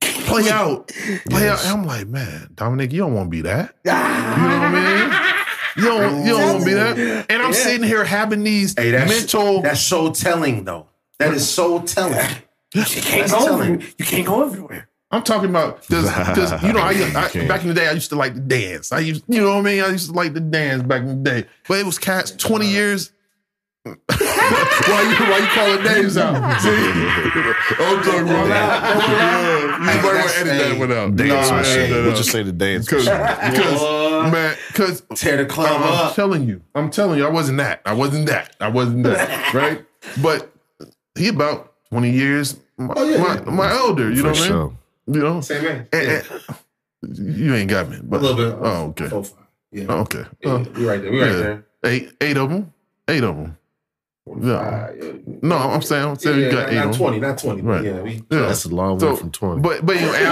play 0.00 0.50
out, 0.50 0.88
play 1.28 1.48
out. 1.48 1.62
And 1.64 1.72
I'm 1.72 1.84
like, 1.84 2.06
man, 2.08 2.50
Dominic, 2.54 2.92
you 2.92 2.98
don't 2.98 3.14
want 3.14 3.26
to 3.26 3.30
be 3.30 3.42
that. 3.42 3.74
Ah. 3.86 4.36
You 4.36 4.48
know 4.48 4.58
what 4.58 4.64
I 4.64 4.72
mean? 4.72 5.34
You 5.76 5.84
don't, 5.84 6.26
you 6.26 6.32
don't 6.32 6.44
want 6.44 6.60
to 6.60 6.64
be 6.64 6.74
that. 6.74 7.26
And 7.30 7.42
I'm 7.42 7.52
sitting 7.52 7.86
here 7.86 8.04
having 8.04 8.42
these 8.42 8.74
Hey, 8.76 8.90
that's 8.90 9.10
mental. 9.10 9.62
That's 9.62 9.80
so 9.80 10.10
telling, 10.10 10.64
though. 10.64 10.88
That 11.18 11.34
is 11.34 11.48
so 11.48 11.80
telling. 11.80 12.18
You 12.74 12.84
can't 12.84 13.26
That's 13.26 13.32
go 13.32 13.46
telling. 13.46 13.80
You 13.80 14.04
can't 14.04 14.26
go 14.26 14.44
everywhere. 14.44 14.90
I'm 15.10 15.22
talking 15.22 15.48
about 15.48 15.80
because 15.88 16.62
you 16.62 16.72
know 16.72 16.80
I, 16.80 16.90
I 17.34 17.46
back 17.46 17.62
in 17.62 17.68
the 17.68 17.74
day 17.74 17.88
I 17.88 17.92
used 17.92 18.10
to 18.10 18.16
like 18.16 18.34
to 18.34 18.40
dance. 18.40 18.92
I 18.92 19.00
used 19.00 19.24
you 19.28 19.40
know 19.40 19.56
what 19.56 19.60
I 19.60 19.62
mean. 19.62 19.82
I 19.82 19.88
used 19.88 20.10
to 20.10 20.12
like 20.12 20.34
to 20.34 20.40
dance 20.40 20.82
back 20.82 21.00
in 21.00 21.08
the 21.08 21.30
day, 21.30 21.48
but 21.66 21.78
it 21.78 21.86
was 21.86 21.98
cats 21.98 22.30
twenty 22.32 22.66
uh-huh. 22.66 22.74
years. 22.74 23.12
why 23.84 23.94
you 23.96 25.16
why 25.30 25.38
you 25.40 25.46
calling 25.54 25.82
names 25.82 26.18
out? 26.18 26.34
See, 26.60 26.68
I'm 26.68 28.02
talking 28.02 28.28
about 28.28 28.48
that. 28.48 29.78
You 29.78 29.84
might 29.86 30.04
want 30.04 30.30
to 30.30 30.38
edit 30.40 30.58
that 30.58 30.78
one 30.78 30.92
out. 30.92 31.16
Dance 31.16 31.50
Nah, 31.50 31.56
machine. 31.56 31.78
edit 31.78 31.90
that 31.90 32.02
We'll 32.04 32.16
just 32.16 32.30
say 32.30 32.42
the 32.42 32.52
dance 32.52 32.84
Because, 32.84 33.06
machine. 33.06 33.50
because, 33.52 34.32
man, 34.32 34.56
because 34.66 35.02
Tear 35.14 35.38
the 35.38 35.46
club 35.46 35.80
I'm 35.80 36.06
up. 36.08 36.14
telling 36.14 36.46
you, 36.46 36.60
I'm 36.74 36.90
telling 36.90 37.18
you, 37.18 37.26
I 37.26 37.30
wasn't 37.30 37.58
that. 37.58 37.80
I 37.86 37.94
wasn't 37.94 38.26
that. 38.26 38.54
I 38.60 38.68
wasn't 38.68 39.04
that. 39.04 39.54
right? 39.54 39.86
But 40.22 40.52
he 41.16 41.28
about 41.28 41.72
20 41.88 42.10
years 42.10 42.58
my, 42.76 42.94
oh, 42.96 43.18
my, 43.18 43.50
my 43.50 43.70
elder. 43.70 44.10
You 44.10 44.22
know 44.22 44.30
what 44.30 44.40
I 44.40 44.46
sure. 44.46 44.76
Mean? 45.08 45.14
You 45.14 45.22
know, 45.28 45.40
Same 45.40 45.64
man. 45.64 45.88
And- 45.92 46.06
Yeah. 46.08 46.22
and- 46.38 46.56
you 47.38 47.54
ain't 47.54 47.70
got 47.70 47.88
me, 47.88 47.98
but 48.02 48.20
a 48.20 48.24
little 48.24 48.36
bit. 48.36 48.58
Oh, 48.60 48.86
okay. 48.88 49.08
Four, 49.08 49.24
five. 49.24 49.38
Yeah. 49.70 49.84
Oh, 49.88 49.98
okay. 50.00 50.24
Yeah, 50.42 50.50
Uh, 50.52 50.64
we 50.76 50.86
right 50.86 51.00
there. 51.02 51.12
We 51.12 51.20
right 51.20 51.30
yeah. 51.30 51.36
there. 51.36 51.64
Eight, 51.84 52.10
eight 52.20 52.36
of 52.36 52.50
them. 52.50 52.72
Eight 53.06 53.22
of 53.22 53.36
them. 53.36 53.56
Yeah. 54.42 54.58
Five, 54.88 54.96
yeah. 54.98 55.12
No, 55.42 55.56
I'm 55.56 55.80
saying, 55.80 56.04
I'm 56.04 56.16
saying 56.18 56.38
yeah, 56.40 56.44
you 56.46 56.50
got 56.52 56.60
not, 56.64 56.68
eight 56.72 56.74
not 56.74 56.84
of 56.86 56.90
them. 56.92 56.98
20, 57.00 57.20
not 57.20 57.38
20. 57.38 57.62
but 57.62 57.68
Right. 57.70 57.84
Yeah, 57.84 58.00
we, 58.02 58.10
Yeah. 58.30 58.40
That's 58.40 58.64
a 58.64 58.68
long 58.68 58.98
So, 59.00 59.10
way 59.10 59.16
from 59.16 59.30
20. 59.30 59.60
But 59.62 59.86
but 59.86 59.94
you 59.94 60.02
know, 60.06 60.14
and 60.14 60.26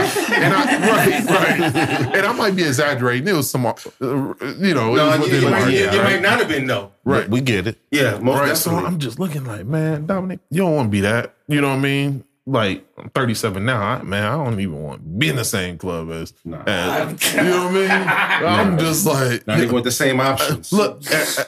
I, 0.54 0.74
and 0.74 0.84
I 0.84 0.88
right 0.90 1.24
right, 1.24 2.14
and 2.16 2.26
I 2.26 2.32
might 2.32 2.56
be 2.56 2.62
exaggerating. 2.64 3.26
It 3.28 3.32
was 3.32 3.48
some, 3.48 3.64
uh, 3.64 3.72
you 4.00 4.74
know, 4.74 4.92
it 4.92 4.96
No, 4.96 5.06
was 5.06 5.16
you, 5.18 5.22
within 5.22 5.42
you, 5.42 5.48
might, 5.48 5.50
margin, 5.60 5.72
you, 5.72 5.78
you 5.78 5.86
right? 5.86 6.02
might 6.02 6.22
not 6.22 6.38
have 6.40 6.48
been, 6.48 6.66
though. 6.66 6.90
right. 7.04 7.28
we 7.30 7.40
get 7.40 7.66
it. 7.68 7.78
Yeah, 7.90 8.18
most 8.18 8.38
right. 8.40 8.56
So. 8.56 8.72
I'm 8.72 8.98
just 8.98 9.18
looking 9.20 9.44
like, 9.44 9.64
man, 9.64 10.04
Dominic, 10.04 10.40
you 10.50 10.58
don't 10.62 10.74
want 10.74 10.86
to 10.88 10.90
be 10.90 11.00
that. 11.02 11.34
You 11.48 11.60
know 11.62 11.68
what 11.68 11.76
I 11.76 11.80
mean? 11.80 12.24
Like 12.48 12.86
I'm 12.96 13.10
37 13.10 13.64
now, 13.64 13.82
I, 13.82 14.02
man. 14.02 14.22
I 14.24 14.36
don't 14.44 14.60
even 14.60 14.80
want 14.80 15.02
to 15.02 15.08
be 15.08 15.28
in 15.28 15.34
the 15.36 15.44
same 15.44 15.78
club 15.78 16.10
as, 16.10 16.32
as 16.66 17.34
you 17.34 17.42
know 17.42 17.66
what 17.66 17.90
I 17.90 18.40
mean. 18.40 18.46
I'm 18.48 18.78
just 18.78 19.04
like, 19.04 19.44
Not 19.48 19.58
even 19.58 19.74
with 19.74 19.82
the 19.84 19.90
same 19.90 20.20
options. 20.20 20.72
look, 20.72 21.02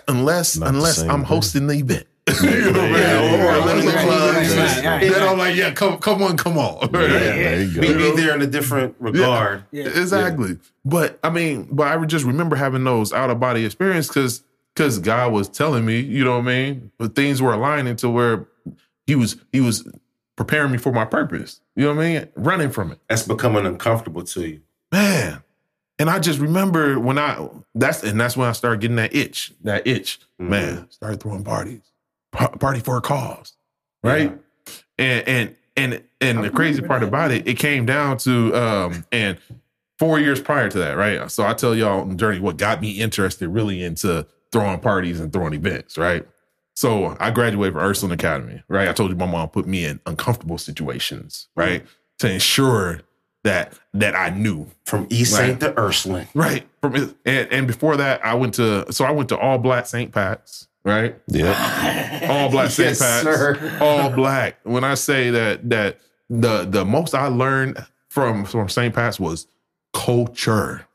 unless 0.08 0.56
Not 0.56 0.70
unless 0.70 0.98
I'm 1.00 1.08
thing. 1.20 1.22
hosting 1.24 1.66
the 1.68 1.74
event. 1.74 2.06
you 2.42 2.50
know 2.50 2.72
what 2.72 2.76
I 2.80 2.82
mean? 2.82 2.92
Yeah, 2.94 3.46
or 3.46 3.60
Unless 3.60 3.66
one 3.66 3.78
of 3.78 3.84
the 3.84 3.98
I'm 3.98 4.06
clubs. 4.06 4.34
hosting- 4.34 4.58
Right, 4.58 4.84
Right. 4.84 5.10
Then 5.12 5.28
I'm 5.28 5.38
like, 5.38 5.54
yeah, 5.56 5.70
come, 5.72 5.98
come 5.98 6.22
on, 6.22 6.36
come 6.36 6.58
on. 6.58 6.90
Yeah, 6.92 6.98
there 7.08 7.62
you 7.62 7.74
go. 7.74 7.80
Be, 7.80 7.88
be 7.94 8.16
there 8.20 8.34
in 8.34 8.42
a 8.42 8.46
different 8.46 8.96
regard. 8.98 9.64
Yeah. 9.70 9.84
Exactly. 9.84 10.58
But 10.84 11.18
I 11.22 11.30
mean, 11.30 11.68
but 11.70 11.86
I 11.86 11.96
would 11.96 12.08
just 12.10 12.24
remember 12.24 12.56
having 12.56 12.82
those 12.84 13.12
out 13.12 13.30
of 13.30 13.38
body 13.38 13.64
experience 13.64 14.08
because 14.08 14.42
because 14.74 14.98
God 14.98 15.32
was 15.32 15.48
telling 15.48 15.86
me, 15.86 16.00
you 16.00 16.24
know 16.24 16.32
what 16.32 16.40
I 16.48 16.48
mean? 16.48 16.90
But 16.98 17.14
things 17.14 17.40
were 17.40 17.52
aligning 17.52 17.94
to 17.96 18.10
where 18.10 18.46
he 19.06 19.14
was 19.14 19.36
he 19.52 19.60
was 19.60 19.88
preparing 20.38 20.70
me 20.70 20.78
for 20.78 20.92
my 20.92 21.04
purpose. 21.04 21.60
You 21.74 21.86
know 21.86 21.94
what 21.94 22.04
I 22.04 22.08
mean? 22.08 22.28
Running 22.36 22.70
from 22.70 22.92
it. 22.92 23.00
That's 23.08 23.24
becoming 23.24 23.66
uncomfortable 23.66 24.22
to 24.22 24.48
you. 24.48 24.60
Man. 24.92 25.42
And 25.98 26.08
I 26.08 26.20
just 26.20 26.38
remember 26.38 27.00
when 27.00 27.18
I 27.18 27.48
that's 27.74 28.04
and 28.04 28.20
that's 28.20 28.36
when 28.36 28.48
I 28.48 28.52
started 28.52 28.80
getting 28.80 28.96
that 28.96 29.12
itch. 29.12 29.52
That 29.64 29.84
itch. 29.84 30.20
Man, 30.38 30.88
started 30.90 31.20
throwing 31.20 31.42
parties. 31.42 31.90
Party 32.30 32.78
for 32.78 32.96
a 32.96 33.00
cause. 33.00 33.54
Right? 34.04 34.38
And 34.96 35.28
and 35.28 35.56
and 35.76 36.02
and 36.20 36.44
the 36.44 36.50
crazy 36.50 36.82
part 36.82 37.02
about 37.02 37.32
it, 37.32 37.48
it 37.48 37.58
came 37.58 37.84
down 37.84 38.18
to 38.18 38.54
um 38.54 39.04
and 39.10 39.38
four 39.98 40.20
years 40.20 40.40
prior 40.40 40.68
to 40.68 40.78
that, 40.78 40.96
right? 40.96 41.28
So 41.32 41.44
I 41.44 41.52
tell 41.52 41.74
y'all 41.74 42.02
on 42.02 42.10
the 42.10 42.14
journey 42.14 42.38
what 42.38 42.58
got 42.58 42.80
me 42.80 42.92
interested 42.92 43.48
really 43.48 43.82
into 43.82 44.24
throwing 44.52 44.78
parties 44.78 45.18
and 45.18 45.32
throwing 45.32 45.52
events, 45.52 45.98
right? 45.98 46.24
So 46.78 47.16
I 47.18 47.32
graduated 47.32 47.74
from 47.74 47.82
Ursuline 47.82 48.12
Academy, 48.12 48.62
right? 48.68 48.86
I 48.88 48.92
told 48.92 49.10
you 49.10 49.16
my 49.16 49.26
mom 49.26 49.48
put 49.48 49.66
me 49.66 49.84
in 49.84 49.98
uncomfortable 50.06 50.58
situations, 50.58 51.48
right? 51.56 51.84
To 52.20 52.30
ensure 52.30 53.00
that 53.42 53.76
that 53.94 54.14
I 54.14 54.30
knew. 54.30 54.68
From 54.84 55.08
East 55.10 55.32
Right. 55.32 55.46
Saint 55.46 55.60
to 55.62 55.76
Ursuline. 55.76 56.28
Right. 56.34 56.68
From 56.80 56.94
and, 56.94 57.52
and 57.52 57.66
before 57.66 57.96
that, 57.96 58.24
I 58.24 58.34
went 58.34 58.54
to 58.54 58.92
so 58.92 59.04
I 59.04 59.10
went 59.10 59.28
to 59.30 59.36
all 59.36 59.58
black 59.58 59.86
St. 59.86 60.12
Pat's, 60.12 60.68
right? 60.84 61.18
Yep. 61.26 61.56
All 62.30 62.48
black 62.48 62.70
St. 62.70 62.90
Yes, 62.90 63.00
Pat's. 63.00 63.24
sir. 63.24 63.78
All 63.80 64.10
black. 64.10 64.60
When 64.62 64.84
I 64.84 64.94
say 64.94 65.30
that 65.30 65.68
that 65.70 65.98
the 66.30 66.64
the 66.64 66.84
most 66.84 67.12
I 67.12 67.26
learned 67.26 67.84
from 68.08 68.44
from 68.44 68.68
St. 68.68 68.94
Pat's 68.94 69.18
was 69.18 69.48
culture. 69.92 70.86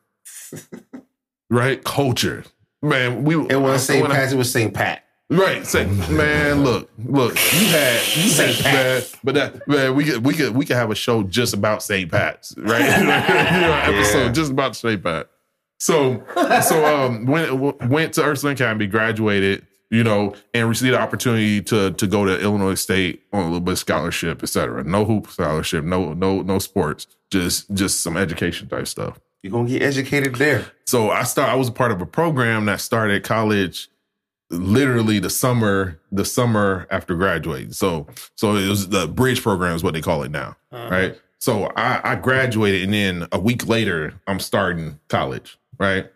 right? 1.49 1.83
Culture. 1.83 2.45
Man, 2.81 3.25
we 3.25 3.35
It 3.49 3.59
was 3.59 3.85
St. 3.85 4.01
when 4.01 4.13
I- 4.13 4.15
Pat's, 4.15 4.31
it 4.31 4.37
was 4.37 4.49
St. 4.49 4.73
Pat. 4.73 5.03
Right, 5.37 5.65
say, 5.65 5.85
man, 6.11 6.63
look, 6.63 6.89
look, 7.03 7.33
you 7.33 7.67
had 7.69 7.99
St. 8.01 8.63
man, 8.63 9.01
but 9.23 9.33
that 9.35 9.67
man, 9.67 9.95
we 9.95 10.03
could 10.05 10.23
we 10.25 10.33
could 10.33 10.55
we 10.55 10.65
could 10.65 10.75
have 10.75 10.91
a 10.91 10.95
show 10.95 11.23
just 11.23 11.53
about 11.53 11.81
St. 11.81 12.11
Pat's, 12.11 12.53
right? 12.57 12.81
you 12.99 13.05
know, 13.05 13.73
episode 13.97 14.25
Yeah. 14.25 14.31
just 14.31 14.51
about 14.51 14.75
St. 14.75 15.01
Pat. 15.03 15.29
So, 15.79 16.23
so 16.61 16.85
um, 16.85 17.25
went 17.25 17.81
went 17.89 18.13
to 18.13 18.23
Ursuline 18.23 18.53
Academy, 18.55 18.85
graduated, 18.87 19.65
you 19.89 20.03
know, 20.03 20.35
and 20.53 20.69
received 20.69 20.93
the 20.93 20.99
opportunity 20.99 21.61
to 21.63 21.91
to 21.91 22.07
go 22.07 22.25
to 22.25 22.39
Illinois 22.39 22.75
State 22.75 23.23
on 23.33 23.41
a 23.41 23.45
little 23.45 23.59
bit 23.59 23.71
of 23.73 23.79
scholarship, 23.79 24.43
et 24.43 24.49
cetera. 24.49 24.83
No 24.83 25.03
hoop 25.03 25.27
scholarship, 25.29 25.83
no 25.83 26.13
no 26.13 26.41
no 26.41 26.59
sports, 26.59 27.07
just 27.31 27.73
just 27.73 28.01
some 28.01 28.17
education 28.17 28.67
type 28.69 28.87
stuff. 28.87 29.19
You're 29.41 29.51
gonna 29.51 29.67
get 29.67 29.81
educated 29.81 30.35
there. 30.35 30.67
So 30.85 31.09
I 31.09 31.23
start. 31.23 31.49
I 31.49 31.55
was 31.55 31.67
a 31.69 31.73
part 31.73 31.91
of 31.91 32.01
a 32.01 32.05
program 32.05 32.65
that 32.65 32.79
started 32.79 33.23
college, 33.23 33.89
literally 34.49 35.19
the 35.19 35.29
summer, 35.29 35.99
the 36.11 36.25
summer 36.25 36.87
after 36.91 37.15
graduating. 37.15 37.73
So, 37.73 38.07
so 38.35 38.55
it 38.55 38.67
was 38.67 38.89
the 38.89 39.07
bridge 39.07 39.41
program 39.41 39.75
is 39.75 39.83
what 39.83 39.93
they 39.93 40.01
call 40.01 40.23
it 40.23 40.31
now, 40.31 40.55
uh-huh. 40.71 40.89
right? 40.89 41.21
So 41.39 41.65
I, 41.75 42.11
I 42.11 42.15
graduated, 42.15 42.83
and 42.83 42.93
then 42.93 43.27
a 43.31 43.39
week 43.39 43.67
later, 43.67 44.13
I'm 44.27 44.39
starting 44.39 44.99
college, 45.09 45.57
right? 45.77 46.09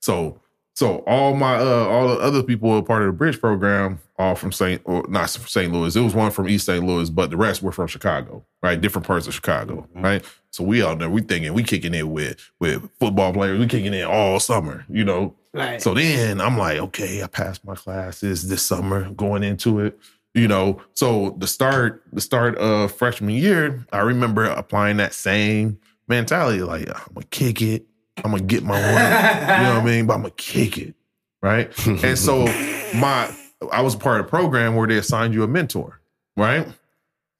So, 0.00 0.40
so 0.78 0.98
all 1.08 1.34
my 1.34 1.56
uh 1.56 1.86
all 1.86 2.06
the 2.06 2.20
other 2.20 2.40
people 2.40 2.70
were 2.70 2.80
part 2.80 3.02
of 3.02 3.06
the 3.06 3.12
bridge 3.12 3.40
program, 3.40 3.98
all 4.16 4.36
from 4.36 4.52
St. 4.52 4.80
or 4.84 5.04
not 5.08 5.28
from 5.28 5.48
St. 5.48 5.72
Louis. 5.72 5.96
It 5.96 6.00
was 6.02 6.14
one 6.14 6.30
from 6.30 6.48
East 6.48 6.66
St. 6.66 6.86
Louis, 6.86 7.10
but 7.10 7.30
the 7.30 7.36
rest 7.36 7.64
were 7.64 7.72
from 7.72 7.88
Chicago, 7.88 8.44
right? 8.62 8.80
Different 8.80 9.04
parts 9.04 9.26
of 9.26 9.34
Chicago, 9.34 9.88
right? 9.96 10.24
So 10.52 10.62
we 10.62 10.80
out 10.84 11.00
there, 11.00 11.10
we 11.10 11.22
thinking 11.22 11.52
we 11.52 11.64
kicking 11.64 11.94
it 11.94 12.06
with 12.06 12.48
with 12.60 12.88
football 13.00 13.32
players, 13.32 13.58
we 13.58 13.66
kicking 13.66 13.92
it 13.92 14.04
all 14.04 14.38
summer, 14.38 14.86
you 14.88 15.02
know. 15.02 15.34
Right. 15.52 15.82
So 15.82 15.94
then 15.94 16.40
I'm 16.40 16.56
like, 16.56 16.78
okay, 16.78 17.24
I 17.24 17.26
passed 17.26 17.64
my 17.64 17.74
classes 17.74 18.48
this 18.48 18.62
summer, 18.62 19.10
going 19.10 19.42
into 19.42 19.80
it, 19.80 19.98
you 20.32 20.46
know. 20.46 20.80
So 20.94 21.34
the 21.38 21.48
start, 21.48 22.04
the 22.12 22.20
start 22.20 22.56
of 22.58 22.92
freshman 22.92 23.34
year, 23.34 23.84
I 23.92 23.98
remember 24.02 24.44
applying 24.44 24.98
that 24.98 25.12
same 25.12 25.80
mentality, 26.06 26.62
like 26.62 26.88
I'm 26.88 27.14
gonna 27.14 27.26
kick 27.30 27.62
it, 27.62 27.87
I'm 28.24 28.30
gonna 28.32 28.42
get 28.42 28.62
my 28.64 28.74
one, 28.80 28.90
you 28.90 29.64
know 29.64 29.74
what 29.74 29.82
I 29.82 29.84
mean? 29.84 30.06
But 30.06 30.14
I'm 30.14 30.22
gonna 30.22 30.34
kick 30.36 30.78
it, 30.78 30.94
right? 31.42 31.70
and 31.86 32.18
so 32.18 32.44
my, 32.94 33.30
I 33.72 33.80
was 33.82 33.94
part 33.96 34.20
of 34.20 34.26
a 34.26 34.28
program 34.28 34.74
where 34.74 34.86
they 34.86 34.98
assigned 34.98 35.34
you 35.34 35.42
a 35.42 35.48
mentor, 35.48 36.00
right? 36.36 36.66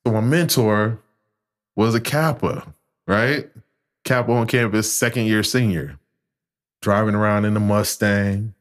So 0.07 0.13
my 0.13 0.21
mentor 0.21 0.99
was 1.77 1.95
a 1.95 2.01
Kappa, 2.01 2.67
right? 3.07 3.49
Kappa 4.05 4.33
on 4.33 4.47
campus, 4.47 4.93
second 4.93 5.27
year 5.27 5.43
senior, 5.43 5.99
driving 6.81 7.15
around 7.15 7.45
in 7.45 7.57
a 7.57 7.61
Mustang, 7.61 8.55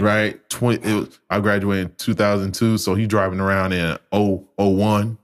right? 0.00 0.48
20, 0.48 0.88
it 0.88 0.94
was, 0.94 1.20
I 1.28 1.40
graduated 1.40 1.86
in 1.86 1.94
2002, 1.96 2.78
so 2.78 2.94
he 2.94 3.06
driving 3.06 3.40
around 3.40 3.72
in 3.72 3.98
001 4.12 5.18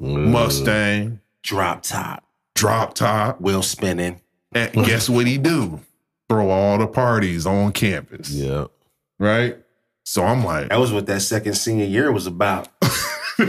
Mustang, 0.00 1.20
Drop 1.42 1.82
top. 1.82 2.24
drop 2.54 2.94
top. 2.94 3.40
Wheel 3.40 3.62
spinning. 3.62 4.20
And 4.54 4.72
guess 4.84 5.08
what 5.08 5.26
he 5.26 5.38
do? 5.38 5.80
Throw 6.28 6.48
all 6.50 6.78
the 6.78 6.86
parties 6.86 7.44
on 7.46 7.72
campus, 7.72 8.30
Yep. 8.30 8.70
right? 9.18 9.58
So 10.04 10.24
I'm 10.24 10.44
like, 10.44 10.68
That 10.68 10.78
was 10.78 10.92
what 10.92 11.06
that 11.06 11.20
second 11.22 11.54
senior 11.54 11.84
year 11.86 12.10
was 12.12 12.26
about. 12.26 12.68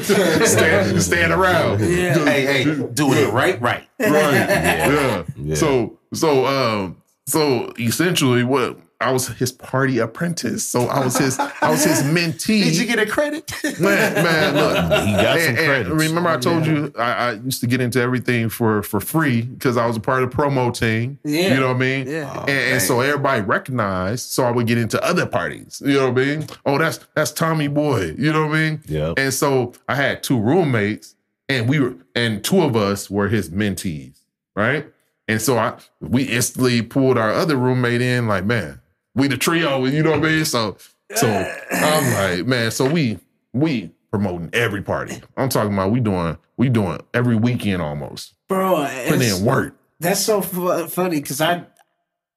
stand, 0.02 1.02
stand 1.02 1.32
around. 1.32 1.80
hey, 1.80 2.64
hey, 2.64 2.64
doing 2.94 3.18
it 3.20 3.32
right, 3.32 3.60
right. 3.62 3.88
right. 4.00 4.10
Yeah. 4.10 5.24
Yeah. 5.38 5.56
So 5.56 6.00
so 6.14 6.46
um 6.46 6.98
so 7.28 7.72
essentially 7.80 8.44
what 8.44 8.80
I 9.06 9.12
was 9.12 9.28
his 9.28 9.52
party 9.52 10.00
apprentice. 10.00 10.66
So 10.66 10.88
I 10.88 11.04
was 11.04 11.18
his 11.18 11.38
I 11.40 11.70
was 11.70 11.84
his 11.84 12.02
mentee. 12.18 12.64
Did 12.64 12.76
you 12.78 12.86
get 12.86 13.00
a 13.00 13.06
credit? 13.06 13.52
man, 13.80 14.14
man, 14.14 14.56
look, 14.56 14.76
He 15.06 15.12
got 15.14 15.40
some 15.40 15.50
And- 15.50 15.58
and 15.58 15.58
credits. 15.58 15.90
remember, 15.90 16.30
I 16.30 16.38
told 16.38 16.66
you 16.66 16.92
I, 16.98 17.12
I 17.12 17.32
used 17.34 17.62
to 17.62 17.68
get 17.68 17.82
into 17.82 18.02
everything 18.02 18.50
for 18.50 18.82
for 18.84 19.00
free 19.00 19.44
because 19.44 19.78
I 19.78 19.86
was 19.86 19.98
a 19.98 20.00
part 20.00 20.24
of 20.24 20.32
the 20.32 20.36
promo 20.36 20.74
team. 20.78 21.20
Yeah. 21.24 21.54
you 21.54 21.60
know 21.60 21.68
what 21.68 21.76
I 21.78 21.80
mean. 21.80 22.08
Yeah. 22.08 22.32
Oh, 22.36 22.40
and, 22.42 22.50
and 22.74 22.82
so 22.82 23.00
everybody 23.02 23.42
recognized. 23.42 24.30
So 24.30 24.44
I 24.44 24.52
would 24.52 24.68
get 24.68 24.78
into 24.78 25.02
other 25.04 25.26
parties. 25.26 25.82
You 25.86 25.94
know 25.94 26.10
what 26.12 26.22
I 26.22 26.26
mean? 26.26 26.48
Oh, 26.66 26.78
that's 26.78 27.00
that's 27.16 27.32
Tommy 27.32 27.68
Boy. 27.68 28.16
You 28.18 28.32
know 28.34 28.48
what 28.48 28.56
I 28.58 28.60
mean? 28.70 28.82
Yep. 28.88 29.14
And 29.20 29.34
so 29.34 29.74
I 29.88 29.96
had 29.96 30.24
two 30.24 30.40
roommates, 30.40 31.16
and 31.50 31.70
we 31.70 31.80
were, 31.80 31.96
and 32.16 32.44
two 32.44 32.62
of 32.62 32.76
us 32.76 33.10
were 33.10 33.28
his 33.28 33.50
mentees, 33.50 34.20
right? 34.56 34.88
And 35.28 35.42
so 35.42 35.58
I, 35.58 35.74
we 36.02 36.24
instantly 36.24 36.84
pulled 36.84 37.18
our 37.18 37.32
other 37.32 37.56
roommate 37.58 38.00
in, 38.02 38.28
like, 38.28 38.46
man, 38.46 38.80
we 39.16 39.28
the 39.28 39.38
trio, 39.38 39.86
you 39.86 40.04
know 40.04 40.12
what 40.12 40.20
I 40.20 40.24
mean? 40.24 40.46
So, 40.46 40.78
so 41.16 41.28
I'm 41.72 42.14
like, 42.38 42.46
man, 42.46 42.72
so 42.72 42.88
we 42.90 43.20
we 43.54 43.92
promoting 44.12 44.50
every 44.54 44.82
party. 44.82 45.22
I'm 45.38 45.50
talking 45.50 45.74
about 45.74 45.92
we 45.92 46.00
doing 46.00 46.38
we 46.58 46.70
doing 46.70 47.00
every 47.14 47.36
weekend 47.36 47.82
almost, 47.82 48.34
Bro, 48.48 48.88
putting 49.08 49.22
in 49.30 49.44
work. 49.46 49.76
that's 50.00 50.20
so 50.22 50.42
fu- 50.42 50.88
funny 50.88 51.20
because 51.22 51.42
I, 51.42 51.66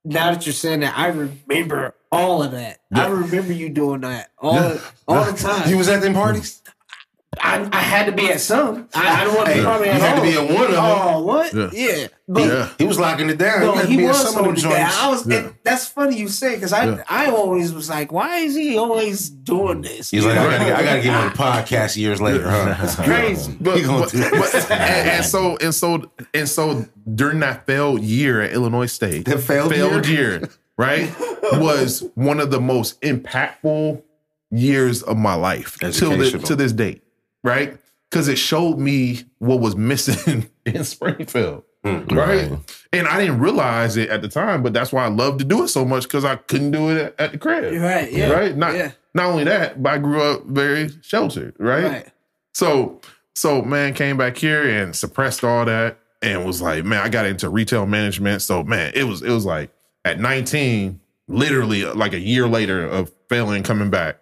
now 0.04 0.32
that 0.32 0.46
you're 0.46 0.52
saying 0.52 0.80
that, 0.80 0.96
I 0.98 1.08
remember 1.08 1.94
all 2.10 2.42
of 2.42 2.52
that. 2.52 2.80
I 2.94 3.06
remember 3.08 3.52
you 3.52 3.68
doing 3.68 4.00
that 4.00 4.30
all, 4.38 4.78
all 5.06 5.24
the 5.24 5.36
time. 5.38 5.68
You 5.68 5.76
was 5.78 5.88
at 5.88 6.00
them 6.00 6.14
parties? 6.14 6.62
I, 7.40 7.68
I 7.72 7.80
had 7.80 8.06
to 8.06 8.12
be 8.12 8.30
at 8.30 8.40
some. 8.40 8.88
I, 8.94 9.22
I 9.22 9.24
don't 9.24 9.34
want 9.34 9.46
to 9.48 9.52
Hey, 9.54 9.60
be 9.60 9.64
probably 9.64 9.86
you 9.86 9.92
at 9.92 10.00
had 10.00 10.16
to 10.16 10.22
be 10.22 10.32
at 10.32 10.54
one 10.54 10.64
of 10.66 10.70
them. 10.72 10.84
Oh, 10.84 11.22
what? 11.24 11.54
Yeah. 11.54 11.70
Yeah. 11.72 12.06
But 12.30 12.44
Yeah. 12.46 12.70
He 12.78 12.84
was 12.84 12.98
locking 12.98 13.30
it 13.30 13.38
down. 13.38 13.60
no, 13.60 13.72
you 13.72 13.78
had 13.78 13.82
to 13.86 13.88
he 13.90 13.96
be 13.96 14.04
at 14.04 14.08
was 14.08 14.18
some 14.18 14.28
of 14.28 14.34
them 14.34 14.44
holding 14.44 14.64
it 14.64 14.68
down. 14.68 14.80
joints. 14.90 14.98
I 15.02 15.08
was. 15.08 15.26
Yeah. 15.26 15.48
that's 15.64 15.86
funny 15.88 16.16
you 16.18 16.28
say 16.28 16.54
because 16.54 16.72
I 16.72 16.86
Yeah. 16.86 17.04
I 17.08 17.30
always 17.30 17.72
was 17.72 17.88
like, 17.88 18.12
why 18.12 18.38
is 18.38 18.54
he 18.54 18.76
always 18.76 19.28
doing 19.30 19.80
this? 19.82 20.10
He's 20.10 20.22
You 20.24 20.28
like, 20.30 20.38
I 20.38 20.44
gotta, 20.50 20.64
get- 20.64 20.76
I 20.78 20.82
gotta 20.84 21.02
get 21.02 21.14
on 21.14 21.28
the 21.30 21.34
podcast 21.38 21.96
years 21.96 22.20
later, 22.20 22.48
huh? 22.48 22.76
It's 22.80 22.94
crazy. 23.10 23.56
But, 23.60 23.78
He 23.78 23.86
but- 23.86 24.12
but- 24.12 24.70
and, 24.70 25.08
and 25.10 25.24
so 25.24 25.56
and 25.58 25.74
so 25.74 26.10
and 26.34 26.48
so 26.48 26.84
during 27.14 27.40
that 27.40 27.66
failed 27.66 28.02
year 28.02 28.42
at 28.42 28.52
Illinois 28.52 28.86
State, 28.86 29.24
That 29.24 29.38
failed 29.40 30.06
year, 30.06 30.48
right, 30.76 31.10
was 31.54 32.04
one 32.14 32.40
of 32.40 32.50
the 32.50 32.60
most 32.60 33.00
impactful 33.00 34.02
years 34.50 35.02
of 35.02 35.16
my 35.16 35.34
life 35.34 35.76
till 35.92 36.16
the, 36.16 36.30
to 36.44 36.56
this 36.56 36.72
date, 36.72 37.02
right? 37.48 37.78
Because 38.10 38.28
it 38.28 38.36
showed 38.36 38.78
me 38.78 39.24
what 39.38 39.60
was 39.60 39.76
missing 39.76 40.48
in 40.66 40.84
Springfield. 40.84 41.64
Mm-hmm. 41.84 42.16
Right? 42.16 42.50
Right. 42.50 42.82
and 42.92 43.06
I 43.06 43.20
didn't 43.20 43.38
realize 43.38 43.96
it 43.96 44.08
at 44.10 44.20
the 44.20 44.28
time, 44.28 44.62
but 44.62 44.72
that's 44.72 44.92
why 44.92 45.04
I 45.04 45.08
love 45.08 45.38
to 45.38 45.44
do 45.44 45.62
it 45.62 45.68
so 45.68 45.84
much 45.84 46.04
because 46.04 46.24
I 46.24 46.36
couldn't 46.36 46.72
do 46.72 46.90
it 46.90 46.98
at, 46.98 47.20
at 47.20 47.32
the 47.32 47.38
crib. 47.38 47.80
Right, 47.80 48.12
yeah, 48.12 48.30
right. 48.30 48.56
Not 48.56 48.74
yeah. 48.74 48.92
not 49.14 49.26
only 49.26 49.44
that, 49.44 49.80
but 49.80 49.92
I 49.92 49.98
grew 49.98 50.20
up 50.20 50.44
very 50.46 50.90
sheltered. 51.02 51.54
Right. 51.58 51.84
Right. 51.84 52.08
So, 52.52 53.00
so 53.36 53.62
man 53.62 53.94
came 53.94 54.16
back 54.16 54.36
here 54.36 54.68
and 54.68 54.94
suppressed 54.94 55.44
all 55.44 55.64
that 55.66 55.98
and 56.22 56.44
was 56.44 56.60
like, 56.60 56.84
man, 56.84 57.00
I 57.00 57.08
got 57.08 57.26
into 57.26 57.48
retail 57.48 57.86
management. 57.86 58.42
So, 58.42 58.64
man, 58.64 58.92
it 58.94 59.04
was 59.04 59.22
it 59.22 59.30
was 59.30 59.44
like 59.44 59.70
at 60.04 60.18
19, 60.18 61.00
literally 61.28 61.84
uh, 61.84 61.94
like 61.94 62.12
a 62.12 62.18
year 62.18 62.48
later 62.48 62.84
of 62.86 63.12
failing 63.28 63.56
and 63.56 63.64
coming 63.64 63.90
back, 63.90 64.18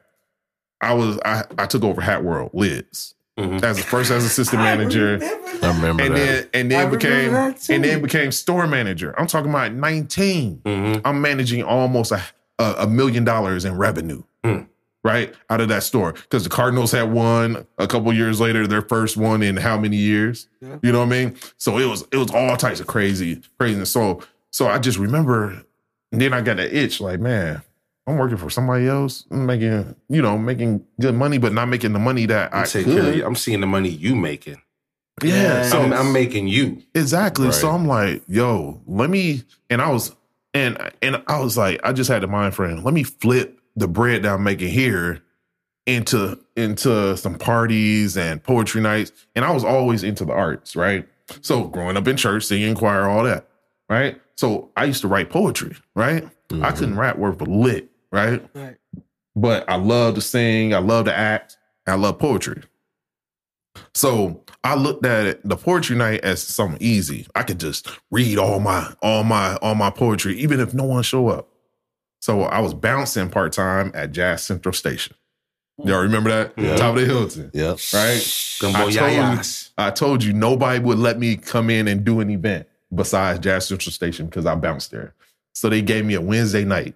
I 0.81 0.95
was 0.95 1.19
I 1.25 1.45
I 1.59 1.67
took 1.67 1.85
over 1.85 2.01
Hat 2.01 2.25
World 2.25 2.51
lids. 2.53 3.15
As 3.37 3.83
first 3.85 4.11
as 4.11 4.25
assistant 4.25 4.63
manager. 4.63 5.19
I 5.63 5.69
remember 5.75 6.03
and 6.03 6.15
that. 6.17 6.17
then 6.17 6.49
and 6.55 6.71
then 6.71 6.87
I 6.87 6.91
became 6.91 7.35
and 7.35 7.85
then 7.85 8.03
became 8.03 8.33
store 8.33 8.67
manager. 8.67 9.15
I'm 9.19 9.27
talking 9.27 9.51
about 9.51 9.73
19. 9.73 10.59
Mhm. 10.65 11.01
I'm 11.05 11.21
managing 11.21 11.63
almost 11.63 12.13
a, 12.13 12.23
a, 12.59 12.75
a 12.81 12.87
million 12.87 13.25
dollars 13.25 13.65
in 13.65 13.77
revenue. 13.77 14.23
Mm. 14.45 14.69
Right 15.05 15.33
out 15.51 15.61
of 15.61 15.69
that 15.69 15.85
store, 15.85 16.15
because 16.15 16.43
the 16.43 16.51
Cardinals 16.51 16.91
had 16.91 17.13
won 17.13 17.65
a 17.79 17.87
couple 17.87 18.13
years 18.13 18.41
later, 18.41 18.67
their 18.67 18.83
first 18.83 19.17
one 19.17 19.41
in 19.41 19.57
how 19.57 19.79
many 19.79 19.97
years? 19.97 20.49
Yeah. 20.61 20.79
You 20.83 20.91
know 20.91 20.99
what 20.99 21.07
I 21.07 21.11
mean? 21.11 21.37
So 21.59 21.79
it 21.79 21.85
was 21.87 22.03
it 22.11 22.17
was 22.17 22.33
all 22.33 22.57
types 22.57 22.81
of 22.81 22.89
crazy, 22.89 23.41
craziness. 23.57 23.89
So 23.91 24.23
so 24.51 24.67
I 24.67 24.79
just 24.81 24.99
remember, 24.99 25.63
and 26.11 26.21
then 26.21 26.33
I 26.33 26.41
got 26.41 26.57
that 26.57 26.77
itch, 26.77 27.01
like 27.01 27.21
man, 27.21 27.63
I'm 28.07 28.19
working 28.19 28.37
for 28.37 28.51
somebody 28.51 28.87
else, 28.87 29.25
making 29.31 29.97
you 30.09 30.23
know 30.23 30.39
making 30.39 30.85
good 31.01 31.15
money, 31.15 31.39
but 31.39 31.53
not 31.53 31.67
making 31.67 31.93
the 31.93 31.99
money 31.99 32.27
that 32.27 32.55
I 32.55 32.61
I'm, 32.61 32.67
take 32.67 32.87
care 32.87 32.99
of 32.99 33.05
could. 33.07 33.17
you. 33.17 33.27
I'm 33.27 33.35
seeing 33.35 33.61
the 33.61 33.67
money 33.67 33.89
you 33.89 34.15
making. 34.15 34.63
Yeah, 35.25 35.63
so 35.63 35.81
I'm, 35.81 35.93
I'm 35.93 36.13
making 36.13 36.49
you. 36.49 36.83
Exactly. 36.95 37.51
So 37.51 37.71
I'm 37.71 37.87
like, 37.87 38.23
yo, 38.29 38.83
let 38.87 39.09
me 39.09 39.43
and 39.71 39.81
I 39.81 39.91
was 39.91 40.15
and 40.53 40.79
and 41.03 41.23
I 41.27 41.41
was 41.41 41.57
like, 41.57 41.81
I 41.85 41.93
just 41.93 42.11
had 42.11 42.23
the 42.23 42.27
mind 42.27 42.55
frame, 42.55 42.83
let 42.85 42.95
me 42.95 43.03
flip 43.03 43.59
the 43.77 43.89
bread 43.89 44.23
that 44.23 44.35
I'm 44.35 44.45
making 44.45 44.69
here 44.69 45.23
into 45.87 46.39
into 46.57 47.17
some 47.17 47.37
parties 47.37 48.17
and 48.17 48.43
poetry 48.43 48.81
nights. 48.81 49.13
And 49.35 49.45
I 49.45 49.53
was 49.53 49.65
always 49.65 50.03
into 50.03 50.25
the 50.25 50.33
arts, 50.33 50.77
right? 50.77 51.09
So 51.41 51.65
growing 51.65 51.97
up 51.97 52.07
in 52.07 52.17
church, 52.17 52.45
singing 52.45 52.75
choir, 52.75 53.09
all 53.09 53.25
that, 53.25 53.49
right? 53.89 54.21
So 54.37 54.71
I 54.77 54.85
used 54.85 55.01
to 55.03 55.09
write 55.09 55.31
poetry, 55.31 55.77
right? 55.95 56.25
I 56.25 56.55
mm-hmm. 56.55 56.77
couldn't 56.77 56.99
rap 56.99 57.19
worth 57.19 57.41
a 57.41 57.45
lit, 57.45 57.91
right? 58.13 58.43
Right. 58.55 58.77
But 59.35 59.69
I 59.69 59.77
love 59.77 60.15
to 60.15 60.21
sing, 60.21 60.75
I 60.75 60.79
love 60.79 61.05
to 61.07 61.15
act, 61.17 61.57
I 61.87 61.95
love 61.95 62.19
poetry. 62.19 62.63
So 63.95 64.43
I 64.65 64.75
looked 64.75 65.05
at 65.05 65.27
it, 65.27 65.41
the 65.49 65.57
poetry 65.57 65.97
night 65.97 66.21
as 66.23 66.43
something 66.43 66.79
easy. 66.81 67.27
I 67.35 67.43
could 67.43 67.61
just 67.61 67.89
read 68.11 68.39
all 68.39 68.61
my 68.61 68.93
all 69.03 69.23
my 69.25 69.57
all 69.57 69.75
my 69.75 69.91
poetry, 69.91 70.37
even 70.39 70.61
if 70.61 70.75
no 70.75 70.85
one 70.85 71.03
show 71.03 71.29
up. 71.29 71.49
So 72.21 72.43
I 72.43 72.61
was 72.61 72.75
bouncing 72.75 73.31
part 73.31 73.53
time 73.53 73.93
at 73.95 74.13
Jazz 74.13 74.43
Central 74.43 74.73
Station. 74.73 75.15
Y'all 75.85 76.01
remember 76.01 76.31
that? 76.31 76.55
Yeah. 76.57 76.77
Top 76.77 76.95
of 76.97 77.03
the 77.03 77.07
Hilton, 77.07 77.51
Yep. 77.53 77.79
right? 77.93 78.57
Gumbo 78.61 78.79
I 78.79 78.83
told, 78.83 78.93
you, 78.95 79.01
yayas. 79.01 79.71
I 79.77 79.91
told 79.91 80.25
you 80.25 80.33
nobody 80.33 80.79
would 80.79 80.99
let 80.99 81.19
me 81.19 81.37
come 81.37 81.69
in 81.69 81.87
and 81.87 82.03
do 82.03 82.21
an 82.21 82.31
event 82.31 82.67
besides 82.95 83.41
Jazz 83.41 83.69
Central 83.69 83.93
Station 83.93 84.25
because 84.27 84.47
I 84.47 84.55
bounced 84.55 84.91
there. 84.91 85.13
So 85.53 85.69
they 85.69 85.83
gave 85.83 86.07
me 86.07 86.15
a 86.15 86.21
Wednesday 86.21 86.65
night. 86.65 86.95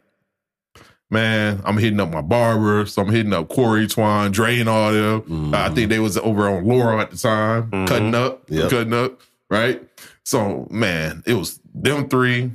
Man, 1.13 1.61
I'm 1.65 1.77
hitting 1.77 1.99
up 1.99 2.11
my 2.11 2.21
barber. 2.23 2.87
So 2.87 3.03
I'm 3.03 3.11
hitting 3.11 3.33
up 3.33 3.49
Corey, 3.49 3.87
Twan, 3.89 4.31
Dre, 4.31 4.61
and 4.61 4.69
all 4.69 4.93
them. 4.93 5.53
I 5.55 5.69
think 5.71 5.89
they 5.89 5.99
was 5.99 6.17
over 6.17 6.49
on 6.49 6.65
Laurel 6.65 7.01
at 7.01 7.11
the 7.11 7.17
time, 7.17 7.71
Mhm. 7.71 7.89
cutting 7.89 8.15
up, 8.15 8.45
Yep. 8.49 8.71
cutting 8.71 8.95
up, 8.95 9.21
right? 9.51 9.83
So 10.25 10.69
man, 10.71 11.23
it 11.27 11.35
was 11.35 11.59
them 11.75 12.09
three, 12.09 12.53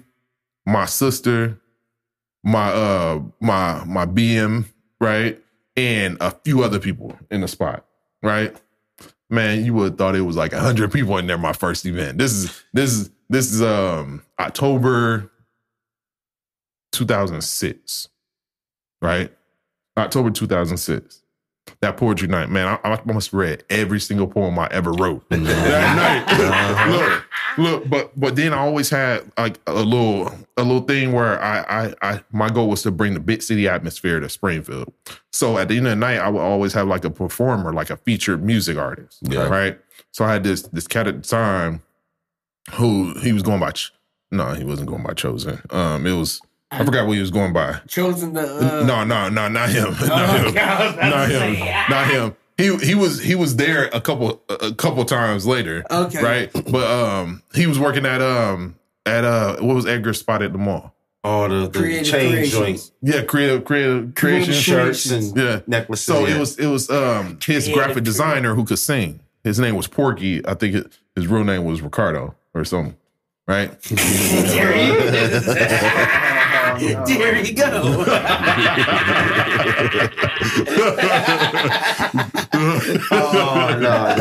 my 0.66 0.86
sister, 0.86 1.60
my 2.44 2.70
uh 2.72 3.20
my 3.42 3.84
my 3.86 4.06
BM, 4.06 4.66
right? 5.02 5.38
And 5.76 6.16
a 6.22 6.32
few 6.32 6.64
other 6.64 6.80
people 6.80 7.18
in 7.30 7.42
the 7.42 7.50
spot, 7.50 7.86
right? 8.24 8.56
Man, 9.30 9.66
you 9.66 9.74
would 9.74 9.84
have 9.92 9.98
thought 9.98 10.16
it 10.16 10.22
was 10.22 10.38
like 10.38 10.54
hundred 10.54 10.94
people 10.94 11.18
in 11.18 11.28
there. 11.28 11.38
My 11.38 11.52
first 11.54 11.86
event. 11.86 12.18
This 12.20 12.32
is 12.32 12.64
this 12.74 12.94
is 12.94 13.10
this 13.30 13.52
is 13.52 13.62
um 13.62 14.22
October 14.40 15.30
2006, 16.94 18.08
right? 19.06 19.32
October 19.98 20.30
2006. 20.32 21.22
That 21.82 21.98
poetry 21.98 22.28
night, 22.28 22.50
man, 22.50 22.80
I, 22.84 22.92
I 22.94 23.02
must 23.12 23.34
read 23.34 23.64
every 23.72 24.00
single 24.00 24.28
poem 24.28 24.58
I 24.60 24.68
ever 24.72 24.92
wrote 24.92 25.28
that 25.30 25.40
night. 25.40 26.90
look, 26.92 27.26
look, 27.58 27.90
but 27.90 28.20
but 28.20 28.36
then 28.36 28.54
I 28.54 28.58
always 28.58 28.90
had 28.90 29.24
like 29.36 29.60
a 29.66 29.74
little 29.74 30.28
a 30.58 30.64
little 30.64 30.82
thing 30.82 31.12
where 31.12 31.42
I 31.42 31.62
I 31.88 31.94
I 32.04 32.24
my 32.32 32.50
goal 32.50 32.70
was 32.70 32.84
to 32.84 32.92
bring 32.92 33.16
the 33.16 33.20
big 33.20 33.42
city 33.42 33.68
atmosphere 33.68 34.20
to 34.20 34.30
Springfield. 34.30 34.94
So 35.34 35.58
at 35.58 35.68
the 35.70 35.78
end 35.78 35.88
of 35.88 35.92
the 35.92 35.96
night, 35.96 36.20
I 36.20 36.30
would 36.30 36.40
always 36.42 36.74
have 36.74 36.88
like 36.88 37.04
a 37.04 37.10
performer, 37.10 37.74
like 37.74 37.90
a 37.90 37.98
featured 37.98 38.44
music 38.44 38.78
artist, 38.78 39.18
Yeah. 39.24 39.48
right? 39.48 39.80
So 40.12 40.24
I 40.24 40.34
had 40.34 40.44
this 40.44 40.64
this 40.64 40.86
cat 40.88 41.08
at 41.08 41.24
the 41.24 41.28
time 41.28 41.82
who 42.74 43.18
he 43.22 43.34
was 43.34 43.42
going 43.42 43.60
by. 43.60 43.72
Ch- 43.72 43.92
No, 44.32 44.54
he 44.54 44.64
wasn't 44.64 44.88
going 44.90 45.02
by 45.04 45.14
Chosen. 45.14 45.62
Um, 45.72 46.06
it 46.06 46.14
was 46.14 46.42
I 46.72 46.84
forgot 46.84 47.06
what 47.08 47.14
he 47.14 47.22
was 47.22 47.32
going 47.32 47.54
by. 47.54 47.80
Chosen 47.88 48.34
the. 48.34 48.42
Uh, 48.42 48.84
no, 48.86 49.04
no, 49.04 49.30
no, 49.30 49.48
not 49.48 49.70
him. 49.70 49.94
not 50.08 50.40
him. 50.40 50.48
okay, 50.48 50.60
I 50.60 50.86
was 50.86 50.94
about 50.96 51.10
Not 51.10 51.30
him. 51.30 51.56
say. 51.56 51.86
Not 51.90 52.08
him. 52.08 52.36
He 52.58 52.76
he 52.78 52.96
was 52.96 53.22
he 53.22 53.36
was 53.36 53.56
there 53.58 53.90
a 53.94 54.00
couple 54.02 54.42
a 54.50 54.74
couple 54.74 55.04
times 55.06 55.46
later. 55.46 55.84
Okay. 55.92 56.22
Right? 56.24 56.52
But 56.54 56.90
um 56.90 57.44
he 57.54 57.68
was 57.68 57.78
working 57.80 58.06
at 58.06 58.22
um 58.22 58.76
at 59.06 59.24
uh 59.26 59.58
what 59.58 59.76
was 59.76 59.86
Edgar's 59.86 60.20
spot 60.20 60.42
at 60.42 60.52
the 60.54 60.58
mall? 60.58 60.94
All 61.24 61.50
the, 61.50 61.68
the 61.68 61.80
Creative 61.80 62.08
chain 62.08 62.46
joints, 62.46 62.92
Yeah, 63.02 63.24
creative 63.24 63.66
creative 63.66 64.16
creation 64.16 64.54
shirts 64.54 65.00
shirts. 65.08 65.12
and 65.12 65.38
Yeah. 65.38 65.60
necklaces. 65.68 66.06
So 66.06 66.26
yeah. 66.26 66.36
it 66.36 66.40
was 66.40 66.58
it 66.58 66.68
was 66.68 66.90
um 66.90 67.38
his 67.46 67.66
Creative 67.66 67.74
graphic 67.74 68.04
designer 68.06 68.56
who 68.56 68.64
could 68.64 68.80
sing. 68.80 69.20
His 69.44 69.60
name 69.60 69.76
was 69.76 69.88
Porky. 69.88 70.46
I 70.48 70.54
think 70.56 70.76
it, 70.76 70.98
his 71.16 71.28
real 71.28 71.44
name 71.44 71.64
was 71.66 71.82
Ricardo 71.82 72.36
or 72.54 72.64
something. 72.66 72.96
Right? 73.48 73.70
There 76.80 77.08
you, 77.08 77.18
there 77.18 77.46
you 77.46 77.54
go. 77.54 78.06
oh 83.12 83.78
no, 83.80 83.80
no, 83.80 84.16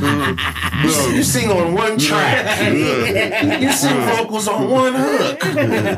no. 0.00 0.36
You, 0.82 1.16
you 1.16 1.22
sing 1.22 1.50
on 1.50 1.74
one 1.74 1.98
track. 1.98 2.72
you 3.60 3.72
sing 3.72 3.96
vocals 4.00 4.48
on 4.48 4.70
one 4.70 4.94
hook. 4.94 5.42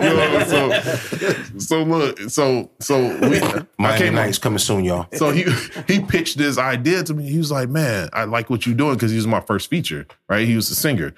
Yeah, 0.04 0.44
so, 0.44 1.58
so 1.58 1.82
look, 1.82 2.18
so 2.30 2.70
so 2.80 2.98
we, 3.28 3.40
I 3.40 3.66
Miami 3.78 3.98
came 3.98 4.14
Nights 4.14 4.38
coming 4.38 4.58
soon, 4.58 4.84
y'all. 4.84 5.06
So 5.14 5.30
he 5.30 5.44
he 5.86 6.00
pitched 6.00 6.38
this 6.38 6.58
idea 6.58 7.02
to 7.04 7.14
me. 7.14 7.28
He 7.28 7.38
was 7.38 7.50
like, 7.50 7.68
"Man, 7.68 8.08
I 8.12 8.24
like 8.24 8.50
what 8.50 8.66
you're 8.66 8.74
doing 8.74 8.94
because 8.94 9.10
he 9.10 9.16
was 9.16 9.26
my 9.26 9.40
first 9.40 9.70
feature, 9.70 10.06
right? 10.28 10.46
He 10.46 10.56
was 10.56 10.70
a 10.70 10.74
singer. 10.74 11.14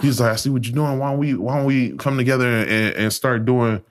He 0.00 0.08
was 0.08 0.20
like, 0.20 0.32
I 0.32 0.36
see 0.36 0.50
what 0.50 0.64
you're 0.66 0.74
doing. 0.74 0.98
Why 0.98 1.10
don't 1.10 1.18
we 1.18 1.34
why 1.34 1.56
don't 1.56 1.64
we 1.66 1.92
come 1.96 2.16
together 2.18 2.46
and, 2.46 2.94
and 2.96 3.12
start 3.12 3.44
doing 3.44 3.82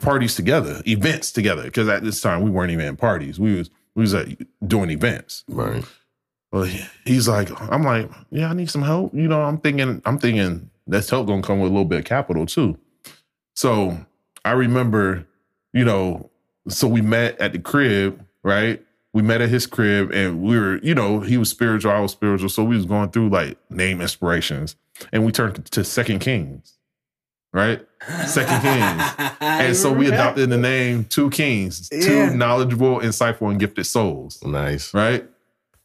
parties 0.00 0.34
together, 0.34 0.82
events 0.86 1.32
together? 1.32 1.64
Because 1.64 1.88
at 1.88 2.02
this 2.02 2.20
time 2.20 2.42
we 2.42 2.50
weren't 2.50 2.72
even 2.72 2.86
in 2.86 2.96
parties. 2.96 3.38
We 3.38 3.56
was 3.56 3.70
we 3.94 4.02
was 4.02 4.14
uh, 4.14 4.26
doing 4.66 4.90
events. 4.90 5.44
Right. 5.48 5.84
Well, 6.52 6.68
he's 7.04 7.28
like, 7.28 7.50
I'm 7.70 7.82
like, 7.82 8.10
yeah, 8.30 8.50
I 8.50 8.54
need 8.54 8.70
some 8.70 8.82
help. 8.82 9.14
You 9.14 9.28
know, 9.28 9.42
I'm 9.42 9.58
thinking, 9.58 10.00
I'm 10.04 10.18
thinking 10.18 10.70
that's 10.86 11.10
help 11.10 11.26
gonna 11.26 11.42
come 11.42 11.60
with 11.60 11.70
a 11.70 11.74
little 11.74 11.88
bit 11.88 11.98
of 12.00 12.04
capital 12.04 12.46
too. 12.46 12.78
So 13.54 13.98
I 14.44 14.52
remember, 14.52 15.26
you 15.72 15.84
know, 15.84 16.30
so 16.68 16.86
we 16.86 17.00
met 17.00 17.38
at 17.40 17.52
the 17.52 17.58
crib, 17.58 18.24
right? 18.42 18.82
We 19.12 19.22
met 19.22 19.40
at 19.40 19.48
his 19.48 19.66
crib 19.66 20.12
and 20.12 20.42
we 20.42 20.58
were, 20.58 20.78
you 20.82 20.94
know, 20.94 21.20
he 21.20 21.36
was 21.36 21.48
spiritual, 21.48 21.90
I 21.90 22.00
was 22.00 22.12
spiritual. 22.12 22.48
So 22.48 22.62
we 22.62 22.76
was 22.76 22.86
going 22.86 23.10
through 23.10 23.30
like 23.30 23.58
name 23.70 24.00
inspirations 24.00 24.76
and 25.12 25.24
we 25.24 25.32
turned 25.32 25.64
to 25.64 25.84
Second 25.84 26.20
Kings, 26.20 26.75
right? 27.52 27.80
Second 28.26 28.60
Kings. 28.62 29.02
And 29.40 29.76
so 29.76 29.92
we 29.92 30.06
adopted 30.08 30.50
the 30.50 30.56
name 30.58 31.04
Two 31.04 31.30
Kings, 31.30 31.88
Yeah. 31.92 32.00
two 32.00 32.36
knowledgeable, 32.36 33.00
insightful, 33.00 33.50
and 33.50 33.58
gifted 33.60 33.86
souls, 33.86 34.42
Nice. 34.44 34.92
right? 34.94 35.24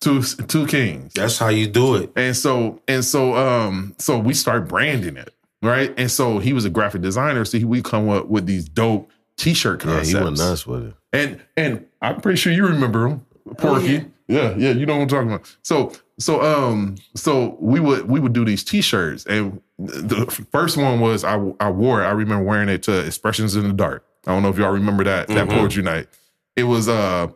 Two 0.01 0.23
two 0.23 0.65
kings. 0.65 1.13
That's 1.13 1.37
how 1.37 1.49
you 1.49 1.67
do 1.67 1.95
it. 1.95 2.11
And 2.15 2.35
so 2.35 2.81
and 2.87 3.05
so 3.05 3.35
um 3.35 3.93
so 3.99 4.17
we 4.17 4.33
start 4.33 4.67
branding 4.67 5.15
it, 5.15 5.31
right? 5.61 5.93
And 5.95 6.09
so 6.09 6.39
he 6.39 6.53
was 6.53 6.65
a 6.65 6.71
graphic 6.71 7.01
designer, 7.01 7.45
so 7.45 7.59
he, 7.59 7.65
we 7.65 7.81
come 7.83 8.09
up 8.09 8.27
with 8.27 8.47
these 8.47 8.67
dope 8.67 9.11
t-shirt 9.37 9.83
Yeah, 9.85 9.91
concepts. 9.93 10.09
he 10.09 10.15
went 10.23 10.37
nuts 10.39 10.65
with 10.65 10.87
it. 10.87 10.93
And 11.13 11.39
and 11.55 11.85
I'm 12.01 12.19
pretty 12.19 12.37
sure 12.37 12.51
you 12.51 12.65
remember 12.65 13.07
him, 13.07 13.25
Porky. 13.59 14.05
yeah. 14.27 14.55
yeah, 14.57 14.71
you 14.71 14.87
know 14.87 14.95
what 14.95 15.03
I'm 15.03 15.07
talking 15.07 15.31
about. 15.33 15.55
So 15.61 15.93
so 16.21 16.41
um 16.41 16.95
so 17.15 17.57
we 17.59 17.79
would 17.79 18.07
we 18.09 18.19
would 18.19 18.33
do 18.33 18.45
these 18.45 18.63
t-shirts, 18.63 19.25
and 19.25 19.59
the 19.79 20.25
first 20.51 20.77
one 20.77 20.99
was 20.99 21.23
I 21.23 21.33
I 21.59 21.69
wore 21.69 22.01
it. 22.01 22.05
I 22.05 22.11
remember 22.11 22.43
wearing 22.45 22.69
it 22.69 22.83
to 22.83 23.05
Expressions 23.05 23.55
in 23.55 23.63
the 23.67 23.73
Dark. 23.73 24.05
I 24.27 24.31
don't 24.33 24.43
know 24.43 24.49
if 24.49 24.57
y'all 24.57 24.71
remember 24.71 25.03
that 25.03 25.27
that 25.29 25.47
Mhm. 25.47 25.51
poetry 25.57 25.83
night. 25.83 26.07
It 26.55 26.63
was 26.65 26.87
uh 26.87 27.27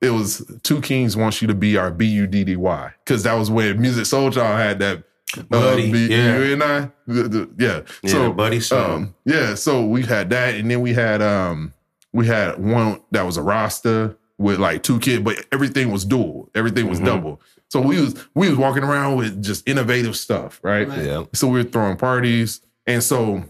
it 0.00 0.10
was 0.10 0.44
Two 0.62 0.80
Kings 0.80 1.16
wants 1.16 1.40
you 1.40 1.48
to 1.48 1.54
be 1.54 1.76
our 1.76 1.90
B 1.90 2.06
U 2.06 2.26
D 2.26 2.44
D 2.44 2.56
Y 2.56 2.92
because 3.04 3.22
that 3.22 3.34
was 3.34 3.50
when 3.50 3.78
Musiq 3.78 4.02
Soulchild 4.02 4.56
had 4.58 4.78
that. 4.80 5.02
Uh, 5.36 5.42
Buddy, 5.48 5.90
B- 5.90 6.06
yeah. 6.14 6.38
you 6.38 6.52
and 6.52 6.62
I, 6.62 6.90
The- 7.08 7.22
the- 7.28 7.50
yeah. 7.58 7.80
Yeah, 8.04 8.10
so 8.10 8.32
buddy 8.32 8.60
um, 8.70 9.14
yeah, 9.24 9.54
so 9.56 9.84
we 9.84 10.02
had 10.02 10.30
that, 10.30 10.54
and 10.54 10.70
then 10.70 10.80
we 10.80 10.92
had 10.92 11.20
um 11.22 11.72
we 12.12 12.26
had 12.28 12.62
one 12.62 13.00
that 13.10 13.26
was 13.26 13.36
a 13.36 13.42
Rasta 13.42 14.14
with 14.38 14.60
like 14.60 14.84
two 14.84 15.00
kids, 15.00 15.24
but 15.24 15.44
everything 15.50 15.90
was 15.90 16.04
dual, 16.04 16.50
everything 16.54 16.88
was 16.88 17.00
Mhm. 17.00 17.06
double. 17.06 17.40
So 17.74 17.80
we 17.80 18.00
was 18.00 18.14
we 18.36 18.48
was 18.48 18.56
walking 18.56 18.84
around 18.84 19.16
with 19.16 19.42
just 19.42 19.68
innovative 19.68 20.16
stuff, 20.16 20.60
right? 20.62 20.86
Right. 20.86 21.06
Yeah. 21.06 21.24
So 21.32 21.48
we 21.48 21.58
were 21.58 21.68
throwing 21.68 21.96
parties, 21.96 22.60
and 22.86 23.02
so 23.02 23.42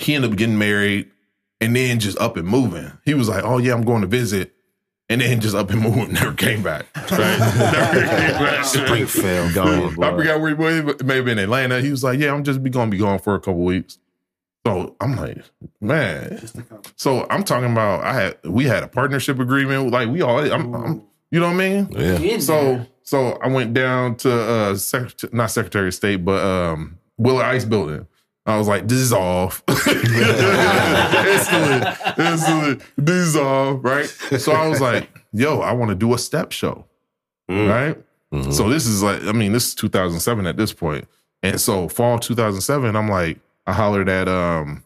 he 0.00 0.14
ended 0.14 0.30
up 0.30 0.38
getting 0.38 0.56
married, 0.56 1.10
and 1.60 1.76
then 1.76 2.00
just 2.00 2.18
up 2.18 2.38
and 2.38 2.48
moving. 2.48 2.90
He 3.04 3.12
was 3.12 3.28
like, 3.28 3.44
"Oh 3.44 3.58
yeah, 3.58 3.74
I'm 3.74 3.84
going 3.84 4.00
to 4.00 4.06
visit," 4.06 4.54
and 5.10 5.20
then 5.20 5.42
just 5.42 5.54
up 5.54 5.68
and 5.68 5.82
moved, 5.82 6.10
never 6.10 6.32
came 6.32 6.62
back. 6.62 6.86
Right? 6.96 7.10
never 7.38 8.00
came 8.00 8.44
back. 8.46 8.64
Springfield. 8.64 9.52
Gone. 9.52 10.02
I 10.02 10.16
forgot 10.16 10.40
where 10.40 10.48
he 10.48 10.54
was. 10.54 11.02
Maybe 11.04 11.30
in 11.30 11.38
Atlanta. 11.38 11.82
He 11.82 11.90
was 11.90 12.02
like, 12.02 12.18
"Yeah, 12.18 12.32
I'm 12.32 12.44
just 12.44 12.62
be 12.62 12.70
gonna 12.70 12.90
be 12.90 12.96
gone 12.96 13.18
for 13.18 13.34
a 13.34 13.40
couple 13.40 13.62
weeks." 13.62 13.98
So 14.66 14.96
I'm 15.02 15.16
like, 15.16 15.36
man. 15.82 16.48
So 16.96 17.26
I'm 17.28 17.44
talking 17.44 17.70
about 17.70 18.04
I 18.04 18.14
had 18.14 18.38
we 18.44 18.64
had 18.64 18.82
a 18.84 18.88
partnership 18.88 19.38
agreement. 19.38 19.90
Like 19.90 20.08
we 20.08 20.22
all, 20.22 20.38
I'm, 20.50 20.74
I'm 20.74 21.02
you 21.30 21.40
know 21.40 21.48
what 21.48 21.60
I 21.60 21.68
mean? 21.68 21.88
Yeah. 21.90 22.38
So 22.38 22.86
so 23.04 23.38
I 23.42 23.48
went 23.48 23.74
down 23.74 24.16
to 24.16 24.32
uh 24.32 24.76
not 25.32 25.50
Secretary 25.50 25.88
of 25.88 25.94
State, 25.94 26.24
but 26.24 26.44
um 26.44 26.98
Willard 27.16 27.46
Ice 27.46 27.64
Building. 27.64 28.06
I 28.46 28.58
was 28.58 28.68
like, 28.68 28.86
dissolve. 28.86 29.62
instantly, 29.68 30.22
instantly, 32.18 32.84
dissolve, 33.02 33.82
right? 33.82 34.06
So 34.06 34.52
I 34.52 34.68
was 34.68 34.82
like, 34.82 35.08
yo, 35.32 35.60
I 35.60 35.72
want 35.72 35.88
to 35.90 35.94
do 35.94 36.12
a 36.12 36.18
step 36.18 36.52
show. 36.52 36.84
Right? 37.70 37.96
So 38.52 38.68
this 38.68 38.86
is 38.86 39.02
like, 39.02 39.22
I 39.24 39.32
mean, 39.32 39.52
this 39.52 39.68
is 39.68 39.74
2007 39.76 40.46
at 40.46 40.56
this 40.56 40.72
point. 40.72 41.06
And 41.42 41.60
so 41.60 41.88
fall 41.88 42.18
2007, 42.18 42.96
I'm 42.96 43.08
like, 43.08 43.38
I 43.66 43.72
hollered 43.72 44.08
at 44.08 44.28
um 44.28 44.82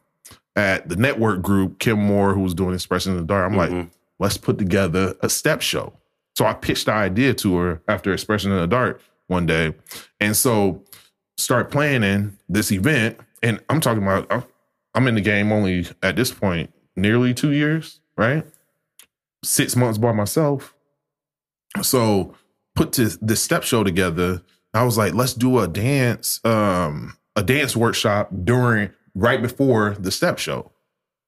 at 0.54 0.88
the 0.88 0.96
network 0.96 1.40
group, 1.42 1.78
Kim 1.78 1.98
Moore, 1.98 2.34
who 2.34 2.40
was 2.40 2.52
doing 2.54 2.74
Expression 2.74 3.12
in 3.12 3.18
the 3.18 3.24
Dark. 3.24 3.50
I'm 3.50 3.56
like, 3.56 3.70
let's 4.18 4.36
put 4.36 4.58
together 4.58 5.14
a 5.20 5.28
step 5.28 5.62
show. 5.62 5.94
So 6.38 6.46
I 6.46 6.54
pitched 6.54 6.86
the 6.86 6.92
idea 6.92 7.34
to 7.34 7.56
her 7.56 7.82
after 7.88 8.12
Expression 8.12 8.52
in 8.52 8.58
the 8.60 8.68
Dark 8.68 9.00
one 9.26 9.44
day. 9.44 9.74
And 10.20 10.36
so 10.36 10.84
start 11.36 11.68
planning 11.68 12.38
this 12.48 12.70
event. 12.70 13.18
And 13.42 13.58
I'm 13.68 13.80
talking 13.80 14.04
about, 14.04 14.30
I'm- 14.30 15.08
in 15.08 15.16
the 15.16 15.20
game 15.20 15.50
only 15.50 15.88
at 16.00 16.14
this 16.14 16.30
point, 16.30 16.72
nearly 16.94 17.34
two 17.34 17.50
years, 17.50 18.00
right? 18.16 18.46
Six 19.44 19.74
months 19.74 19.98
by 19.98 20.12
myself. 20.12 20.76
So 21.82 22.36
put 22.76 22.92
this, 22.92 23.18
this 23.20 23.42
step 23.42 23.64
show 23.64 23.82
together. 23.82 24.40
I 24.74 24.84
was 24.84 24.96
like, 24.96 25.14
let's 25.14 25.34
do 25.34 25.58
a 25.58 25.66
dance, 25.66 26.40
um, 26.44 27.16
a 27.34 27.42
dance 27.42 27.76
workshop 27.76 28.30
during 28.44 28.90
right 29.12 29.42
before 29.42 29.96
the 29.98 30.12
step 30.12 30.38
show. 30.38 30.70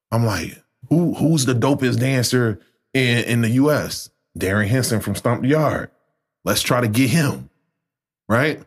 I'm 0.09 0.25
like, 0.25 0.63
who 0.87 1.15
who's 1.15 1.45
the 1.45 1.53
dopest 1.53 1.99
dancer 1.99 2.61
in, 2.93 3.25
in 3.25 3.41
the 3.41 3.49
US? 3.49 4.09
Darrin 4.37 4.67
Henson 4.67 4.99
from 4.99 5.15
Stomp 5.15 5.41
the 5.41 5.49
Yard. 5.49 5.91
Let's 6.43 6.61
try 6.61 6.81
to 6.81 6.87
get 6.87 7.09
him. 7.09 7.49
Right? 8.27 8.61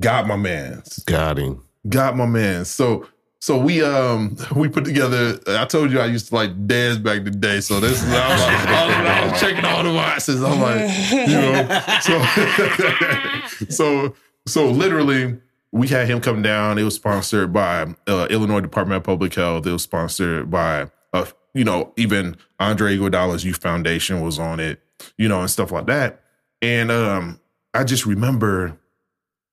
Got 0.00 0.26
my 0.26 0.36
man's. 0.36 0.98
Got 1.04 1.38
him. 1.38 1.62
Got 1.88 2.16
my 2.16 2.26
man. 2.26 2.64
So 2.64 3.06
so 3.44 3.58
we 3.58 3.82
um 3.82 4.38
we 4.56 4.68
put 4.68 4.86
together. 4.86 5.38
I 5.46 5.66
told 5.66 5.92
you 5.92 6.00
I 6.00 6.06
used 6.06 6.28
to 6.28 6.34
like 6.34 6.66
dance 6.66 6.96
back 6.96 7.18
in 7.18 7.24
the 7.24 7.30
day. 7.30 7.60
So 7.60 7.78
this 7.78 8.02
is 8.02 8.08
I 8.10 8.28
was, 8.30 8.40
I 8.40 9.28
was 9.30 9.40
checking 9.40 9.64
all 9.66 9.82
the 9.84 9.90
boxes. 9.90 10.42
I'm 10.42 10.60
like, 10.60 10.88
you 11.10 11.36
know, 11.36 11.68
so 12.00 13.68
so 13.68 14.14
so 14.46 14.70
literally 14.70 15.38
we 15.72 15.88
had 15.88 16.08
him 16.08 16.22
come 16.22 16.40
down. 16.40 16.78
It 16.78 16.84
was 16.84 16.94
sponsored 16.94 17.52
by 17.52 17.94
uh, 18.06 18.28
Illinois 18.30 18.60
Department 18.60 18.98
of 18.98 19.02
Public 19.04 19.34
Health. 19.34 19.66
It 19.66 19.72
was 19.72 19.82
sponsored 19.82 20.50
by 20.50 20.90
uh, 21.12 21.26
you 21.52 21.64
know 21.64 21.92
even 21.98 22.38
Andre 22.58 22.96
Iguodala's 22.96 23.44
Youth 23.44 23.60
Foundation 23.60 24.22
was 24.22 24.38
on 24.38 24.58
it. 24.58 24.80
You 25.18 25.28
know 25.28 25.40
and 25.40 25.50
stuff 25.50 25.72
like 25.72 25.86
that. 25.86 26.20
And 26.62 26.90
um 26.90 27.40
I 27.72 27.84
just 27.84 28.06
remember 28.06 28.78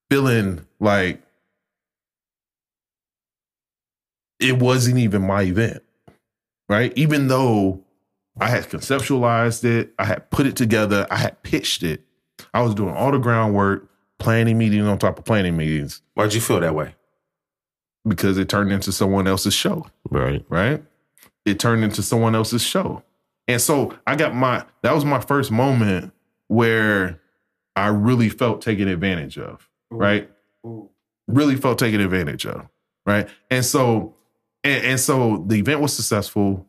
feeling 0.10 0.66
like 0.80 1.22
it 4.40 4.58
wasn't 4.60 4.98
even 4.98 5.22
my 5.22 5.44
event, 5.44 5.84
right? 6.70 6.94
Even 6.96 7.28
though 7.28 7.84
I 8.40 8.48
had 8.50 8.66
conceptualized 8.70 9.64
it, 9.64 9.94
I 10.00 10.06
had 10.06 10.30
put 10.32 10.46
it 10.46 10.56
together, 10.56 11.06
I 11.12 11.18
had 11.18 11.42
pitched 11.44 11.84
it, 11.84 12.04
I 12.54 12.62
was 12.62 12.74
doing 12.74 12.96
all 12.96 13.12
the 13.12 13.20
groundwork, 13.20 13.90
planning 14.20 14.58
meetings 14.58 14.86
on 14.88 14.98
top 15.00 15.18
of 15.20 15.26
planning 15.26 15.58
meetings 15.58 16.02
Why'd 16.14 16.34
you 16.34 16.42
feel 16.42 16.60
that 16.60 16.76
way? 16.76 16.96
because 18.08 18.38
it 18.40 18.50
turned 18.50 18.72
into 18.72 18.92
someone 18.92 19.28
else's 19.28 19.54
show, 19.54 19.86
Right. 20.10 20.44
right? 20.50 20.84
It 21.46 21.60
turned 21.60 21.84
into 21.84 22.02
someone 22.04 22.34
else's 22.36 22.62
show. 22.64 23.04
And 23.52 23.62
so 23.62 23.98
I 24.08 24.16
got 24.16 24.34
my, 24.34 24.66
that 24.82 24.96
was 24.96 25.04
my 25.04 25.20
first 25.20 25.52
moment 25.52 26.14
where 26.48 27.20
I 27.76 27.88
really 27.88 28.30
felt 28.30 28.62
taken 28.62 28.88
advantage 28.88 29.38
of, 29.38 29.70
right? 29.90 30.30
Really 31.28 31.56
felt 31.58 31.78
taken 31.78 32.00
advantage 32.00 32.46
of, 32.46 32.68
right? 33.06 33.28
And 33.50 33.66
so, 33.66 34.16
and, 34.64 34.86
and 34.86 35.00
so 35.00 35.44
the 35.48 35.56
event 35.56 35.82
was 35.82 35.94
successful. 35.94 36.66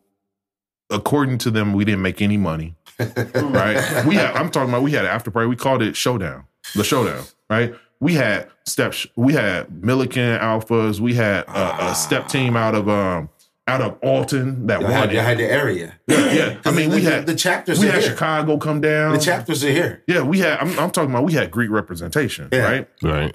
According 0.91 1.39
to 1.39 1.51
them, 1.51 1.73
we 1.73 1.85
didn't 1.85 2.03
make 2.03 2.21
any 2.21 2.37
money, 2.37 2.75
right? 2.99 4.05
We 4.05 4.17
had, 4.17 4.35
I'm 4.35 4.51
talking 4.51 4.69
about, 4.69 4.83
we 4.83 4.91
had 4.91 5.05
an 5.05 5.11
after 5.11 5.31
party. 5.31 5.49
We 5.49 5.57
called 5.57 5.83
it 5.83 5.97
Showdown, 5.97 6.45
the 6.75 6.85
Showdown, 6.85 7.25
right? 7.49 7.75
We 8.01 8.15
had 8.15 8.49
steps, 8.67 9.07
we 9.15 9.33
had 9.33 9.69
Millikin 9.69 10.41
Alphas, 10.41 10.99
we 10.99 11.15
had 11.15 11.45
a, 11.45 11.91
a 11.91 11.95
step 11.95 12.27
team 12.27 12.57
out 12.57 12.75
of 12.75 12.89
um 12.89 13.31
out 13.69 13.81
of 13.81 13.99
Alton 14.03 14.67
that 14.67 14.81
Y'all 14.81 14.91
won 14.91 14.99
had, 15.01 15.11
it. 15.11 15.15
y'all 15.15 15.25
had 15.25 15.39
the 15.39 15.45
area. 15.51 15.95
Yeah, 16.09 16.33
yeah. 16.33 16.59
I 16.65 16.71
mean, 16.73 16.91
the, 16.91 16.97
we 16.97 17.03
had 17.03 17.27
the 17.27 17.35
chapters 17.35 17.79
we 17.79 17.89
are 17.89 17.93
had 17.93 18.03
here. 18.03 18.11
Chicago 18.11 18.57
come 18.59 18.81
down. 18.81 19.13
The 19.13 19.19
chapters 19.21 19.65
are 19.65 19.71
here. 19.71 20.03
Yeah, 20.07 20.23
we 20.23 20.41
had. 20.41 20.59
I'm, 20.59 20.71
I'm 20.79 20.91
talking 20.91 21.11
about. 21.11 21.25
We 21.25 21.33
had 21.35 21.51
Greek 21.51 21.71
representation, 21.71 22.49
Yeah. 22.53 22.65
right? 22.65 22.89
Right. 23.03 23.35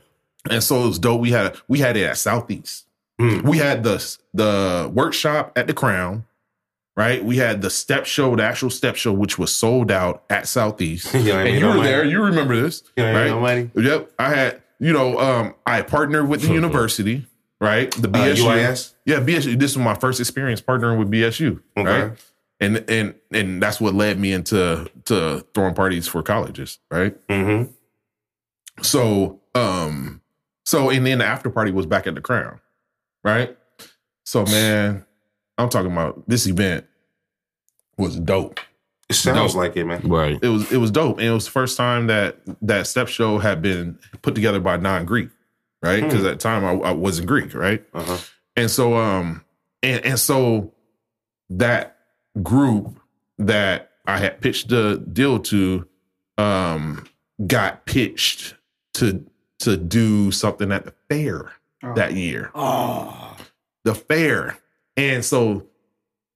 And 0.49 0.63
so 0.63 0.83
it 0.83 0.87
was 0.87 0.99
dope. 0.99 1.21
We 1.21 1.31
had 1.31 1.57
we 1.67 1.79
had 1.79 1.95
it 1.97 2.03
at 2.03 2.17
Southeast. 2.17 2.85
Hmm. 3.19 3.39
We 3.47 3.57
had 3.57 3.83
the 3.83 4.17
the 4.33 4.91
workshop 4.93 5.53
at 5.55 5.67
the 5.67 5.73
Crown, 5.73 6.25
right? 6.95 7.23
We 7.23 7.37
had 7.37 7.61
the 7.61 7.69
step 7.69 8.05
show, 8.05 8.35
the 8.35 8.43
actual 8.43 8.69
step 8.69 8.95
show, 8.95 9.11
which 9.13 9.37
was 9.39 9.53
sold 9.55 9.91
out 9.91 10.23
at 10.29 10.47
Southeast. 10.47 11.13
You 11.13 11.23
know 11.23 11.35
and 11.39 11.43
mean? 11.45 11.59
you 11.59 11.65
were 11.67 11.73
money. 11.75 11.87
there. 11.87 12.05
You 12.05 12.23
remember 12.23 12.59
this, 12.61 12.83
You 12.95 13.03
know 13.03 13.09
mean? 13.13 13.15
right? 13.21 13.27
No 13.29 13.39
money. 13.39 13.71
Yep. 13.75 14.11
I 14.19 14.29
had. 14.29 14.61
You 14.79 14.93
know, 14.93 15.17
um, 15.19 15.55
I 15.65 15.81
partnered 15.81 16.29
with 16.29 16.43
the 16.43 16.53
university, 16.53 17.25
right? 17.61 17.91
The 17.91 18.07
Uh, 18.09 18.11
BSU. 18.11 18.43
UIS? 18.43 18.93
Yeah, 19.05 19.19
BSU. 19.19 19.57
This 19.57 19.75
was 19.75 19.83
my 19.83 19.95
first 19.95 20.19
experience 20.19 20.61
partnering 20.61 20.97
with 20.99 21.09
BSU, 21.11 21.61
Okay. 21.77 22.01
right? 22.01 22.11
And 22.59 22.83
and 22.89 23.13
and 23.31 23.61
that's 23.61 23.79
what 23.79 23.93
led 23.93 24.19
me 24.19 24.31
into 24.33 24.89
to 25.05 25.45
throwing 25.53 25.75
parties 25.75 26.07
for 26.07 26.23
colleges, 26.23 26.79
right? 26.89 27.15
Mm-hmm. 27.27 27.71
So, 28.81 29.39
um, 29.55 30.21
so 30.65 30.89
and 30.89 31.05
then 31.05 31.19
the 31.19 31.25
after 31.25 31.49
party 31.49 31.71
was 31.71 31.85
back 31.85 32.07
at 32.07 32.15
the 32.15 32.21
Crown, 32.21 32.59
right? 33.23 33.57
So, 34.25 34.43
man, 34.45 35.05
I'm 35.57 35.69
talking 35.69 35.91
about 35.91 36.27
this 36.27 36.47
event 36.47 36.85
was 37.97 38.19
dope. 38.19 38.59
It 39.09 39.13
sounds 39.13 39.53
Dope. 39.53 39.57
like 39.57 39.77
it, 39.77 39.85
man. 39.85 40.01
Right. 40.01 40.37
It 40.41 40.49
was 40.49 40.69
it 40.71 40.77
was 40.77 40.91
dope, 40.91 41.17
and 41.19 41.27
it 41.27 41.31
was 41.31 41.45
the 41.45 41.51
first 41.51 41.77
time 41.77 42.07
that 42.07 42.39
that 42.61 42.87
step 42.87 43.07
show 43.07 43.37
had 43.37 43.61
been 43.61 43.97
put 44.21 44.35
together 44.35 44.59
by 44.59 44.75
non 44.77 45.05
Greek, 45.05 45.29
right? 45.81 46.03
Because 46.03 46.25
at 46.25 46.31
the 46.31 46.35
time 46.37 46.65
I, 46.65 46.89
I 46.89 46.91
wasn't 46.91 47.27
Greek, 47.27 47.53
right? 47.53 47.83
Uh-huh. 47.93 48.17
And 48.55 48.69
so, 48.71 48.95
um, 48.95 49.43
and 49.83 50.03
and 50.05 50.19
so 50.19 50.73
that 51.49 51.97
group 52.41 52.99
that 53.37 53.91
I 54.05 54.17
had 54.17 54.41
pitched 54.41 54.69
the 54.69 54.97
deal 55.11 55.39
to, 55.39 55.87
um, 56.37 57.05
got 57.45 57.85
pitched 57.85 58.55
to 58.95 59.25
to 59.59 59.77
do 59.77 60.31
something 60.31 60.71
at 60.71 60.85
the 60.85 60.93
fair 61.09 61.51
that 61.95 62.13
year. 62.13 62.51
Oh, 62.55 63.37
The 63.83 63.95
fair, 63.95 64.57
and 64.95 65.23
so 65.23 65.67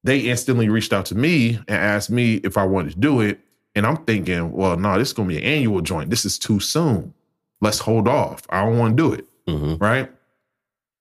they 0.03 0.19
instantly 0.19 0.69
reached 0.69 0.93
out 0.93 1.05
to 1.07 1.15
me 1.15 1.55
and 1.67 1.77
asked 1.77 2.09
me 2.09 2.35
if 2.35 2.57
I 2.57 2.63
wanted 2.65 2.93
to 2.93 2.99
do 2.99 3.21
it. 3.21 3.39
And 3.73 3.85
I'm 3.87 4.03
thinking, 4.05 4.51
well, 4.51 4.75
no, 4.75 4.97
this 4.99 5.09
is 5.09 5.13
gonna 5.13 5.29
be 5.29 5.37
an 5.37 5.43
annual 5.43 5.81
joint. 5.81 6.09
This 6.09 6.25
is 6.25 6.37
too 6.37 6.59
soon. 6.59 7.13
Let's 7.61 7.79
hold 7.79 8.07
off. 8.07 8.41
I 8.49 8.65
don't 8.65 8.77
want 8.77 8.97
to 8.97 9.03
do 9.03 9.13
it 9.13 9.25
hmm 9.47 9.75
right? 9.79 10.11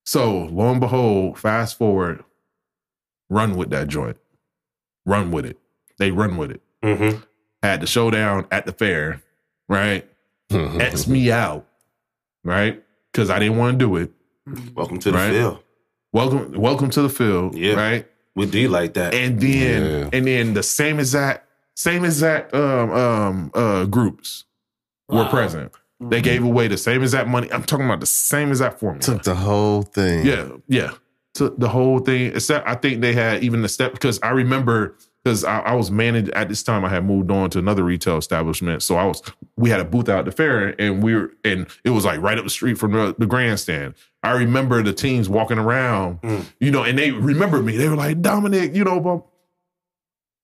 So 0.04 0.44
lo 0.46 0.70
and 0.70 0.80
behold, 0.80 1.38
fast 1.38 1.78
forward, 1.78 2.24
run 3.28 3.56
with 3.56 3.70
that 3.70 3.88
joint, 3.88 4.16
run 5.06 5.30
with 5.30 5.44
it. 5.46 5.58
They 5.98 6.10
run 6.10 6.36
with 6.36 6.50
it. 6.50 6.62
Mm-hmm. 6.82 7.20
Had 7.62 7.80
the 7.82 7.86
showdown 7.86 8.46
at 8.50 8.66
the 8.66 8.72
fair, 8.72 9.22
right? 9.68 10.08
X 10.50 11.06
me 11.06 11.30
out, 11.30 11.66
right? 12.42 12.82
Because 13.12 13.30
I 13.30 13.38
didn't 13.38 13.58
want 13.58 13.78
to 13.78 13.84
do 13.86 13.96
it. 13.96 14.10
Welcome 14.74 14.98
to 15.00 15.10
the 15.12 15.16
Right. 15.16 15.30
field. 15.32 15.62
Welcome, 16.12 16.52
welcome 16.54 16.90
to 16.90 17.02
the 17.02 17.08
field, 17.08 17.54
Yeah. 17.54 17.74
right? 17.74 18.06
We 18.34 18.46
do 18.46 18.68
like 18.68 18.94
that. 18.94 19.14
And 19.14 19.40
then, 19.40 19.50
Yeah. 20.02 20.08
and 20.12 20.26
then 20.26 20.54
the 20.54 20.62
same 20.62 20.98
exact, 20.98 21.46
same 21.76 22.04
exact 22.04 22.52
um, 22.54 22.90
um, 22.90 23.50
uh, 23.54 23.84
groups 23.84 24.44
were 25.08 25.26
present. 25.26 25.70
They 26.00 26.16
mm-hmm. 26.16 26.24
gave 26.24 26.44
away 26.44 26.66
the 26.66 26.78
same 26.78 27.02
exact 27.02 27.28
money. 27.28 27.52
I'm 27.52 27.62
talking 27.62 27.84
about 27.84 28.00
the 28.00 28.06
same 28.06 28.48
exact 28.48 28.80
formula. 28.80 29.02
Took 29.02 29.22
the 29.22 29.34
whole 29.34 29.82
thing. 29.82 30.24
Yeah, 30.24 30.48
yeah. 30.66 30.92
To 31.34 31.50
the 31.50 31.68
whole 31.68 31.98
thing. 31.98 32.32
Except 32.34 32.66
I 32.66 32.74
think 32.74 33.02
they 33.02 33.12
had 33.12 33.44
even 33.44 33.60
the 33.60 33.68
step 33.68 33.92
because 33.92 34.18
I 34.22 34.30
remember 34.30 34.96
because 35.22 35.44
I, 35.44 35.58
I 35.60 35.74
was 35.74 35.90
managed 35.90 36.30
at 36.30 36.48
this 36.48 36.62
time. 36.62 36.86
I 36.86 36.88
had 36.88 37.04
moved 37.04 37.30
on 37.30 37.50
to 37.50 37.58
another 37.58 37.84
retail 37.84 38.16
establishment, 38.16 38.82
so 38.82 38.96
I 38.96 39.04
was 39.04 39.22
we 39.56 39.68
had 39.68 39.80
a 39.80 39.84
booth 39.84 40.08
out 40.08 40.20
at 40.20 40.24
the 40.24 40.32
fair, 40.32 40.74
and 40.80 41.02
we 41.02 41.14
were 41.14 41.32
and 41.44 41.66
it 41.84 41.90
was 41.90 42.06
like 42.06 42.20
right 42.22 42.38
up 42.38 42.44
the 42.44 42.50
street 42.50 42.78
from 42.78 42.92
the, 42.92 43.14
the 43.18 43.26
grandstand. 43.26 43.94
I 44.22 44.32
remember 44.32 44.82
the 44.82 44.94
teams 44.94 45.28
walking 45.28 45.58
around, 45.58 46.22
mm. 46.22 46.46
you 46.60 46.70
know, 46.70 46.82
and 46.82 46.98
they 46.98 47.10
remembered 47.10 47.66
me. 47.66 47.76
They 47.76 47.88
were 47.88 47.96
like 47.96 48.22
Dominic, 48.22 48.74
you 48.74 48.84
know, 48.84 49.00
but 49.00 49.22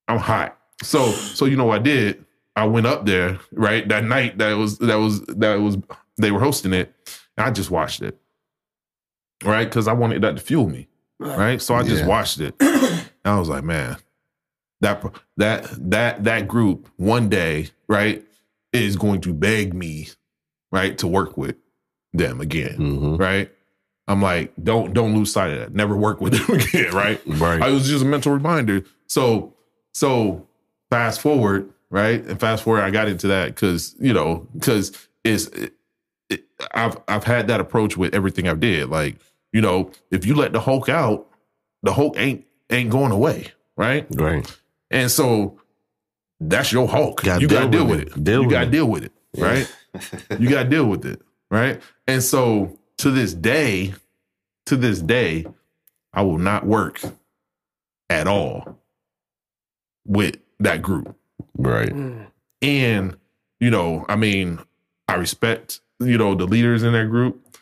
I'm 0.07 0.18
hot. 0.18 0.59
So 0.83 1.12
so 1.12 1.47
you 1.47 1.57
know 1.57 1.65
what 1.65 1.81
I 1.81 1.83
did? 1.83 2.25
I 2.57 2.65
went 2.65 2.86
up 2.86 3.05
there 3.07 3.39
right 3.52 3.86
that 3.89 4.05
night 4.05 4.39
that 4.39 4.55
was 4.55 4.78
that 4.78 4.97
was 4.97 5.20
that 5.26 5.60
was 5.60 5.76
they 6.18 6.31
were 6.31 6.41
hosting 6.41 6.73
it. 6.73 6.93
And 7.36 7.47
I 7.47 7.51
just 7.51 7.70
watched 7.70 8.01
it, 8.02 8.18
right? 9.44 9.65
Because 9.68 9.86
I 9.89 9.93
wanted 9.93 10.23
that 10.23 10.36
to 10.36 10.43
fuel 10.43 10.68
me, 10.68 10.89
right? 11.18 11.60
So 11.60 11.75
I 11.75 11.83
just 11.83 12.02
Yeah. 12.02 12.07
watched 12.09 12.41
it. 12.41 12.55
I 13.25 13.39
was 13.39 13.49
like, 13.49 13.65
man, 13.65 13.97
that 14.81 15.05
that 15.36 15.68
that 15.91 16.25
that 16.25 16.49
group 16.49 16.89
one 16.97 17.28
day, 17.28 17.70
right, 17.89 18.25
is 18.73 18.97
going 18.97 19.20
to 19.23 19.35
beg 19.35 19.75
me, 19.75 20.09
right, 20.73 20.97
to 20.99 21.07
work 21.07 21.36
with 21.36 21.57
them 22.12 22.41
again, 22.41 22.76
Mhm. 22.78 23.18
right? 23.18 23.51
I'm 24.09 24.23
like, 24.23 24.52
don't 24.62 24.94
don't 24.94 25.15
lose 25.15 25.33
sight 25.33 25.51
of 25.52 25.59
that. 25.59 25.75
Never 25.75 25.97
work 25.97 26.20
with 26.20 26.33
them 26.47 26.59
again, 26.59 26.94
right? 26.94 27.20
Right. 27.26 27.60
I 27.60 27.68
was 27.70 27.86
just 27.89 28.02
a 28.05 28.09
mental 28.09 28.33
reminder. 28.33 28.83
So 29.09 29.55
so 29.93 30.47
fast 30.91 31.20
forward, 31.20 31.70
right? 31.97 32.23
And 32.26 32.39
fast 32.39 32.62
forward, 32.62 32.83
I 32.83 32.91
got 32.91 33.08
into 33.08 33.26
that 33.28 33.55
because 33.55 33.97
you 33.99 34.12
know 34.12 34.47
because 34.52 35.08
it's 35.25 35.47
it, 35.47 35.73
it, 36.28 36.44
I've 36.75 36.99
I've 37.08 37.25
had 37.25 37.49
that 37.49 37.58
approach 37.58 37.97
with 37.97 38.15
everything 38.15 38.47
I've 38.47 38.60
did. 38.60 38.91
Like 38.91 39.16
you 39.50 39.62
know, 39.62 39.91
if 40.10 40.26
you 40.26 40.34
let 40.34 40.52
the 40.52 40.60
Hulk 40.60 40.91
out, 40.91 41.26
the 41.83 41.94
Hulk 41.94 42.18
ain't 42.18 42.44
ain't 42.68 42.91
going 42.91 43.12
away, 43.12 43.49
right? 43.78 44.07
Right. 44.10 44.47
And 44.91 45.10
so 45.10 45.58
that's 46.39 46.70
your 46.70 46.86
Hulk. 46.86 47.23
Gotta 47.23 47.41
you 47.41 47.49
got 47.49 47.65
to 47.65 47.70
deal 47.70 47.86
with 47.86 48.00
it. 48.00 48.08
it. 48.08 48.25
Deal 48.25 48.42
you 48.42 48.50
got 48.50 48.65
to 48.65 48.70
deal 48.70 48.86
with 48.86 49.05
it, 49.05 49.12
right? 49.39 49.75
you 50.39 50.50
got 50.50 50.65
to 50.65 50.68
deal 50.68 50.84
with 50.84 51.07
it, 51.07 51.23
right? 51.50 51.81
And 52.07 52.23
so 52.23 52.78
to 52.99 53.10
this 53.10 53.33
day, 53.33 53.94
to 54.66 54.76
this 54.76 55.00
day, 55.00 55.47
I 56.12 56.20
will 56.23 56.39
not 56.39 56.66
work 56.66 57.00
at 58.10 58.28
all 58.28 58.78
with 60.05 60.36
that 60.60 60.83
group. 60.83 61.16
Right. 61.56 61.92
And 62.62 63.16
you 63.60 63.70
know, 63.70 64.05
I 64.08 64.16
mean, 64.16 64.58
I 65.08 65.15
respect 65.15 65.81
you 66.00 66.18
know 66.18 66.34
the 66.34 66.44
leaders 66.47 66.82
in 66.82 66.92
that 66.92 67.08
group 67.08 67.56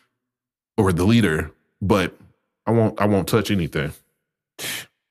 or 0.77 0.91
the 0.91 1.05
leader, 1.05 1.51
but 1.81 2.15
I 2.65 2.71
won't 2.71 2.99
I 2.99 3.05
won't 3.05 3.27
touch 3.27 3.51
anything. 3.51 3.91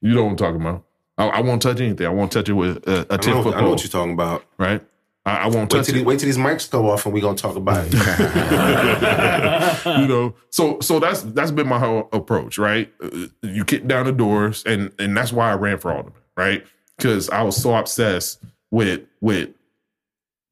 You 0.01 0.15
know 0.15 0.25
what 0.25 0.31
I'm 0.31 0.37
talking 0.37 0.61
about. 0.61 0.85
I, 1.17 1.29
I 1.29 1.41
won't 1.41 1.63
touch 1.63 1.81
anything. 1.81 2.07
I 2.07 2.11
won't 2.11 2.33
touch 2.33 2.49
it 2.49 2.53
with 2.55 2.87
a, 2.89 3.07
a 3.11 3.15
I 3.15 3.17
ten 3.19 3.43
foot 3.43 3.55
I 3.55 3.59
know 3.59 3.63
pole. 3.63 3.71
what 3.71 3.83
you're 3.83 3.91
talking 3.91 4.13
about. 4.13 4.45
right? 4.59 4.83
I, 5.27 5.37
I 5.37 5.47
won't 5.47 5.73
Wait 5.73 5.79
touch 5.79 5.87
till, 5.87 5.95
the- 5.95 6.01
it. 6.03 6.07
wait 6.07 6.19
till 6.19 6.27
these 6.27 6.37
mics 6.37 6.71
go 6.71 6.91
off 6.91 7.07
and 7.07 7.15
we're 7.15 7.21
gonna 7.23 7.37
talk 7.37 7.57
about 7.57 7.87
it. 7.89 7.95
you 10.01 10.07
know, 10.09 10.35
so 10.51 10.79
so 10.81 10.99
that's 11.01 11.23
that's 11.23 11.51
been 11.51 11.67
my 11.69 11.79
whole 11.79 12.09
approach, 12.13 12.59
right? 12.59 12.93
Uh, 13.03 13.29
You 13.43 13.65
kick 13.65 13.87
down 13.87 14.05
the 14.07 14.13
doors, 14.13 14.63
and 14.67 14.93
and 14.99 15.17
that's 15.17 15.33
why 15.33 15.51
I 15.51 15.55
ran 15.55 15.79
for 15.79 15.93
alderman, 15.93 16.21
right? 16.37 16.65
Because 16.99 17.31
I 17.31 17.43
was 17.43 17.57
so 17.57 17.75
obsessed 17.75 18.43
with 18.75 19.03
with 19.21 19.51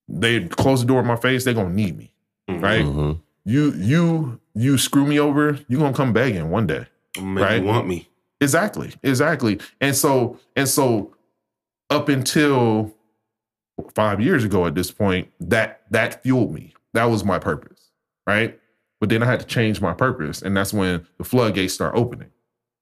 they 0.08 0.46
close 0.46 0.80
the 0.80 0.86
door 0.86 1.00
in 1.00 1.06
my 1.06 1.16
face, 1.16 1.44
they're 1.44 1.54
gonna 1.54 1.74
need 1.74 1.96
me, 1.98 2.12
right? 2.48 2.84
Mhm. 2.84 3.20
You 3.44 3.72
you 3.72 4.40
you 4.54 4.78
screw 4.78 5.06
me 5.06 5.18
over, 5.18 5.58
you 5.68 5.78
gonna 5.78 5.92
come 5.94 6.12
begging 6.12 6.50
one 6.50 6.66
day. 6.66 6.86
Make 7.20 7.44
Right. 7.44 7.60
you 7.60 7.66
want 7.66 7.86
me. 7.88 8.08
Exactly, 8.40 8.92
exactly. 9.02 9.58
And 9.80 9.94
so 9.96 10.38
and 10.56 10.68
so 10.68 11.14
up 11.90 12.08
until 12.08 12.94
five 13.94 14.20
years 14.20 14.44
ago 14.44 14.66
at 14.66 14.74
this 14.74 14.90
point, 14.90 15.28
that 15.40 15.82
that 15.90 16.22
fueled 16.22 16.54
me. 16.54 16.74
That 16.94 17.04
was 17.06 17.24
my 17.24 17.38
purpose, 17.38 17.90
right? 18.26 18.58
But 19.00 19.08
then 19.08 19.22
I 19.22 19.26
had 19.26 19.40
to 19.40 19.46
change 19.46 19.80
my 19.80 19.94
purpose, 19.94 20.42
and 20.42 20.56
that's 20.56 20.72
when 20.72 21.06
the 21.18 21.24
floodgates 21.24 21.74
start 21.74 21.94
opening, 21.96 22.30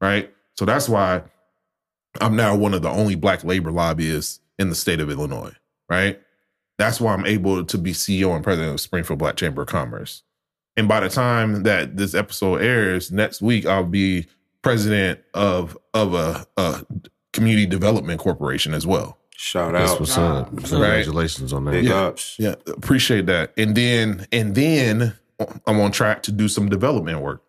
right? 0.03 0.31
So 0.59 0.65
that's 0.67 0.89
why 0.89 1.23
I'm 2.21 2.37
now 2.37 2.57
one 2.57 2.75
of 2.75 2.83
the 2.83 2.91
only 2.91 3.15
black 3.15 3.45
labor 3.45 3.71
lobbyists 3.71 4.41
in 4.61 4.69
the 4.69 4.75
state 4.77 5.01
of 5.01 5.11
Illinois, 5.11 5.53
right? 5.89 6.21
That's 6.79 7.01
why 7.01 7.13
I'm 7.15 7.27
able 7.27 7.65
to 7.65 7.79
be 7.79 7.93
CEO 7.93 8.35
and 8.35 8.45
president 8.45 8.73
of 8.75 8.81
Springfield 8.81 9.19
Black 9.19 9.35
Chamber 9.37 9.63
of 9.63 9.69
Commerce. 9.69 10.23
And 10.77 10.87
by 10.87 11.01
the 11.01 11.09
time 11.09 11.65
that 11.65 11.97
this 11.97 12.15
episode 12.15 12.63
airs 12.63 13.11
next 13.11 13.43
week, 13.43 13.67
I'll 13.67 13.85
be 13.85 14.27
president 14.63 15.21
of 15.35 15.77
of 15.95 16.15
a, 16.15 16.47
a 16.57 16.85
community 17.33 17.67
development 17.67 18.21
corporation 18.21 18.73
as 18.75 18.87
well. 18.87 19.19
Shout 19.37 19.73
That's 19.73 19.93
out. 19.93 20.01
what's 20.01 20.19
up. 20.19 20.57
Congratulations 20.65 21.53
on 21.53 21.65
that. 21.65 21.73
Big 21.73 21.85
Yeah. 21.87 21.95
ups. 22.03 22.37
Yeah, 22.39 22.55
appreciate 22.67 23.27
that. 23.27 23.53
And 23.57 23.75
then 23.75 24.27
and 24.33 24.55
then 24.55 25.15
I'm 25.67 25.81
on 25.81 25.91
track 25.93 26.23
to 26.25 26.33
do 26.33 26.47
some 26.49 26.69
development 26.69 27.21
work, 27.21 27.43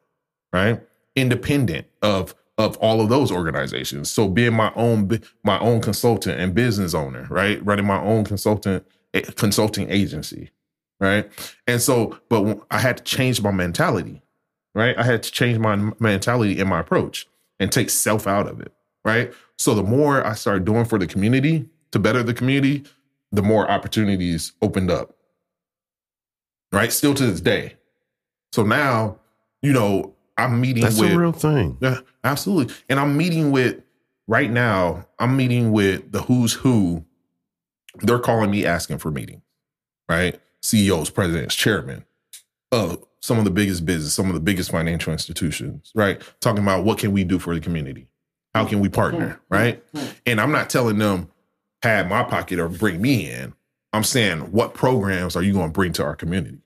right? 0.53 0.81
Independent 1.15 1.87
of 2.01 2.33
of 2.61 2.77
all 2.77 3.01
of 3.01 3.09
those 3.09 3.31
organizations. 3.31 4.11
So 4.11 4.27
being 4.27 4.53
my 4.53 4.71
own 4.75 5.19
my 5.43 5.59
own 5.59 5.81
consultant 5.81 6.39
and 6.39 6.53
business 6.53 6.93
owner, 6.93 7.27
right? 7.29 7.63
Running 7.65 7.85
my 7.85 8.01
own 8.01 8.23
consultant 8.23 8.85
consulting 9.35 9.89
agency, 9.89 10.51
right? 10.99 11.29
And 11.67 11.81
so 11.81 12.19
but 12.29 12.61
I 12.71 12.79
had 12.79 12.97
to 12.97 13.03
change 13.03 13.41
my 13.41 13.51
mentality, 13.51 14.21
right? 14.73 14.97
I 14.97 15.03
had 15.03 15.23
to 15.23 15.31
change 15.31 15.59
my 15.59 15.91
mentality 15.99 16.59
and 16.59 16.69
my 16.69 16.79
approach 16.79 17.27
and 17.59 17.71
take 17.71 17.89
self 17.89 18.27
out 18.27 18.47
of 18.47 18.61
it, 18.61 18.73
right? 19.03 19.33
So 19.57 19.73
the 19.73 19.83
more 19.83 20.25
I 20.25 20.33
started 20.33 20.65
doing 20.65 20.85
for 20.85 20.97
the 20.97 21.07
community 21.07 21.69
to 21.91 21.99
better 21.99 22.23
the 22.23 22.33
community, 22.33 22.83
the 23.31 23.41
more 23.41 23.69
opportunities 23.69 24.53
opened 24.61 24.89
up. 24.89 25.15
Right? 26.71 26.91
Still 26.91 27.13
to 27.15 27.25
this 27.25 27.41
day. 27.41 27.75
So 28.53 28.63
now, 28.63 29.19
you 29.61 29.73
know, 29.73 30.15
I'm 30.41 30.59
meeting 30.61 30.83
That's 30.83 30.99
with 30.99 31.11
a 31.11 31.17
real 31.17 31.31
thing. 31.31 31.77
yeah, 31.81 31.99
absolutely. 32.23 32.73
And 32.89 32.99
I'm 32.99 33.15
meeting 33.17 33.51
with 33.51 33.81
right 34.27 34.49
now, 34.49 35.05
I'm 35.19 35.37
meeting 35.37 35.71
with 35.71 36.11
the 36.11 36.21
who's 36.23 36.53
who. 36.53 37.05
They're 37.99 38.19
calling 38.19 38.49
me 38.49 38.65
asking 38.65 38.99
for 38.99 39.11
meetings, 39.11 39.41
right? 40.09 40.39
CEOs, 40.61 41.09
presidents, 41.09 41.55
chairmen 41.55 42.05
of 42.71 43.03
some 43.21 43.37
of 43.37 43.43
the 43.43 43.51
biggest 43.51 43.85
business, 43.85 44.13
some 44.13 44.27
of 44.27 44.33
the 44.33 44.39
biggest 44.39 44.71
financial 44.71 45.11
institutions, 45.11 45.91
right? 45.93 46.21
Talking 46.39 46.63
about 46.63 46.85
what 46.85 46.97
can 46.97 47.11
we 47.11 47.23
do 47.23 47.37
for 47.37 47.53
the 47.53 47.59
community? 47.59 48.07
How 48.53 48.65
can 48.65 48.79
we 48.79 48.89
partner, 48.89 49.39
right? 49.49 49.83
And 50.25 50.41
I'm 50.41 50.51
not 50.51 50.69
telling 50.69 50.97
them 50.97 51.29
pad 51.81 52.09
my 52.09 52.23
pocket 52.23 52.59
or 52.59 52.67
bring 52.67 53.01
me 53.01 53.29
in. 53.29 53.53
I'm 53.93 54.03
saying 54.03 54.51
what 54.51 54.73
programs 54.73 55.35
are 55.35 55.43
you 55.43 55.53
going 55.53 55.67
to 55.67 55.73
bring 55.73 55.93
to 55.93 56.03
our 56.03 56.15
community, 56.15 56.61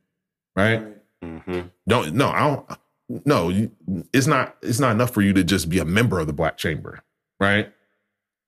right? 0.55 0.83
Mm-hmm. 1.23 1.61
Don't 1.87 2.13
no, 2.13 2.29
I 2.29 2.39
don't. 2.47 2.79
No, 3.07 3.49
you, 3.49 3.71
it's 4.13 4.27
not. 4.27 4.57
It's 4.61 4.79
not 4.79 4.91
enough 4.91 5.11
for 5.11 5.21
you 5.21 5.33
to 5.33 5.43
just 5.43 5.69
be 5.69 5.79
a 5.79 5.85
member 5.85 6.19
of 6.19 6.27
the 6.27 6.33
Black 6.33 6.57
Chamber, 6.57 7.03
right? 7.39 7.71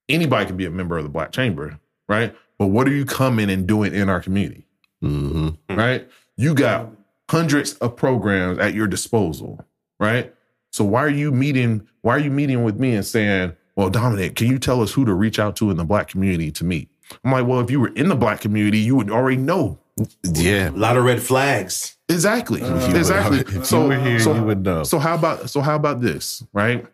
Anybody 0.10 0.46
can 0.48 0.58
be 0.58 0.66
a 0.66 0.72
member 0.72 0.98
of 0.98 1.04
the 1.04 1.10
Black 1.10 1.32
Chamber, 1.32 1.80
right? 2.08 2.36
But 2.58 2.68
what 2.68 2.88
are 2.88 2.94
you 2.94 3.06
coming 3.06 3.50
and 3.52 3.68
doing 3.68 3.94
in 3.94 4.10
our 4.10 4.20
community, 4.22 4.66
hmm 5.02 5.50
right? 5.70 6.08
You 6.38 6.56
got 6.56 6.90
hundreds 7.30 7.74
of 7.76 7.96
programs 7.96 8.58
at 8.58 8.74
your 8.74 8.88
disposal, 8.88 9.64
right? 10.00 10.34
So 10.72 10.84
why 10.84 11.04
are 11.04 11.10
you 11.10 11.32
meeting? 11.32 11.88
Why 12.02 12.16
are 12.16 12.20
you 12.20 12.32
meeting 12.32 12.64
with 12.64 12.80
me 12.80 12.96
and 12.96 13.06
saying, 13.06 13.56
"Well, 13.76 13.92
Dominic, 13.92 14.36
can 14.36 14.48
you 14.48 14.58
tell 14.58 14.82
us 14.82 14.92
who 14.94 15.06
to 15.06 15.14
reach 15.14 15.38
out 15.38 15.56
to 15.58 15.70
in 15.70 15.78
the 15.78 15.86
Black 15.86 16.08
community 16.08 16.52
to 16.54 16.64
meet?" 16.64 16.90
I'm 17.24 17.32
like, 17.32 17.46
"Well, 17.46 17.60
if 17.60 17.70
you 17.70 17.80
were 17.80 17.94
in 17.94 18.10
the 18.10 18.16
Black 18.16 18.42
community, 18.42 18.80
you 18.80 18.96
would 18.96 19.12
already 19.12 19.38
know 19.38 19.78
Yeah. 20.24 20.70
A 20.70 20.72
lot 20.72 20.98
of 20.98 21.04
red 21.04 21.22
flags. 21.22 21.98
exactly, 22.10 22.62
would- 22.62 22.96
exactly." 22.96 23.40
if 23.40 23.54
you 23.54 23.64
so, 23.64 23.88
were 23.88 24.00
here, 24.00 24.20
so, 24.20 24.36
you 24.36 24.44
would 24.44 24.64
know. 24.64 24.84
So 24.84 25.00
how 25.00 25.16
about 25.16 25.50
so 25.50 25.62
how 25.62 25.76
about 25.76 26.02
this, 26.02 26.44
right? 26.54 26.86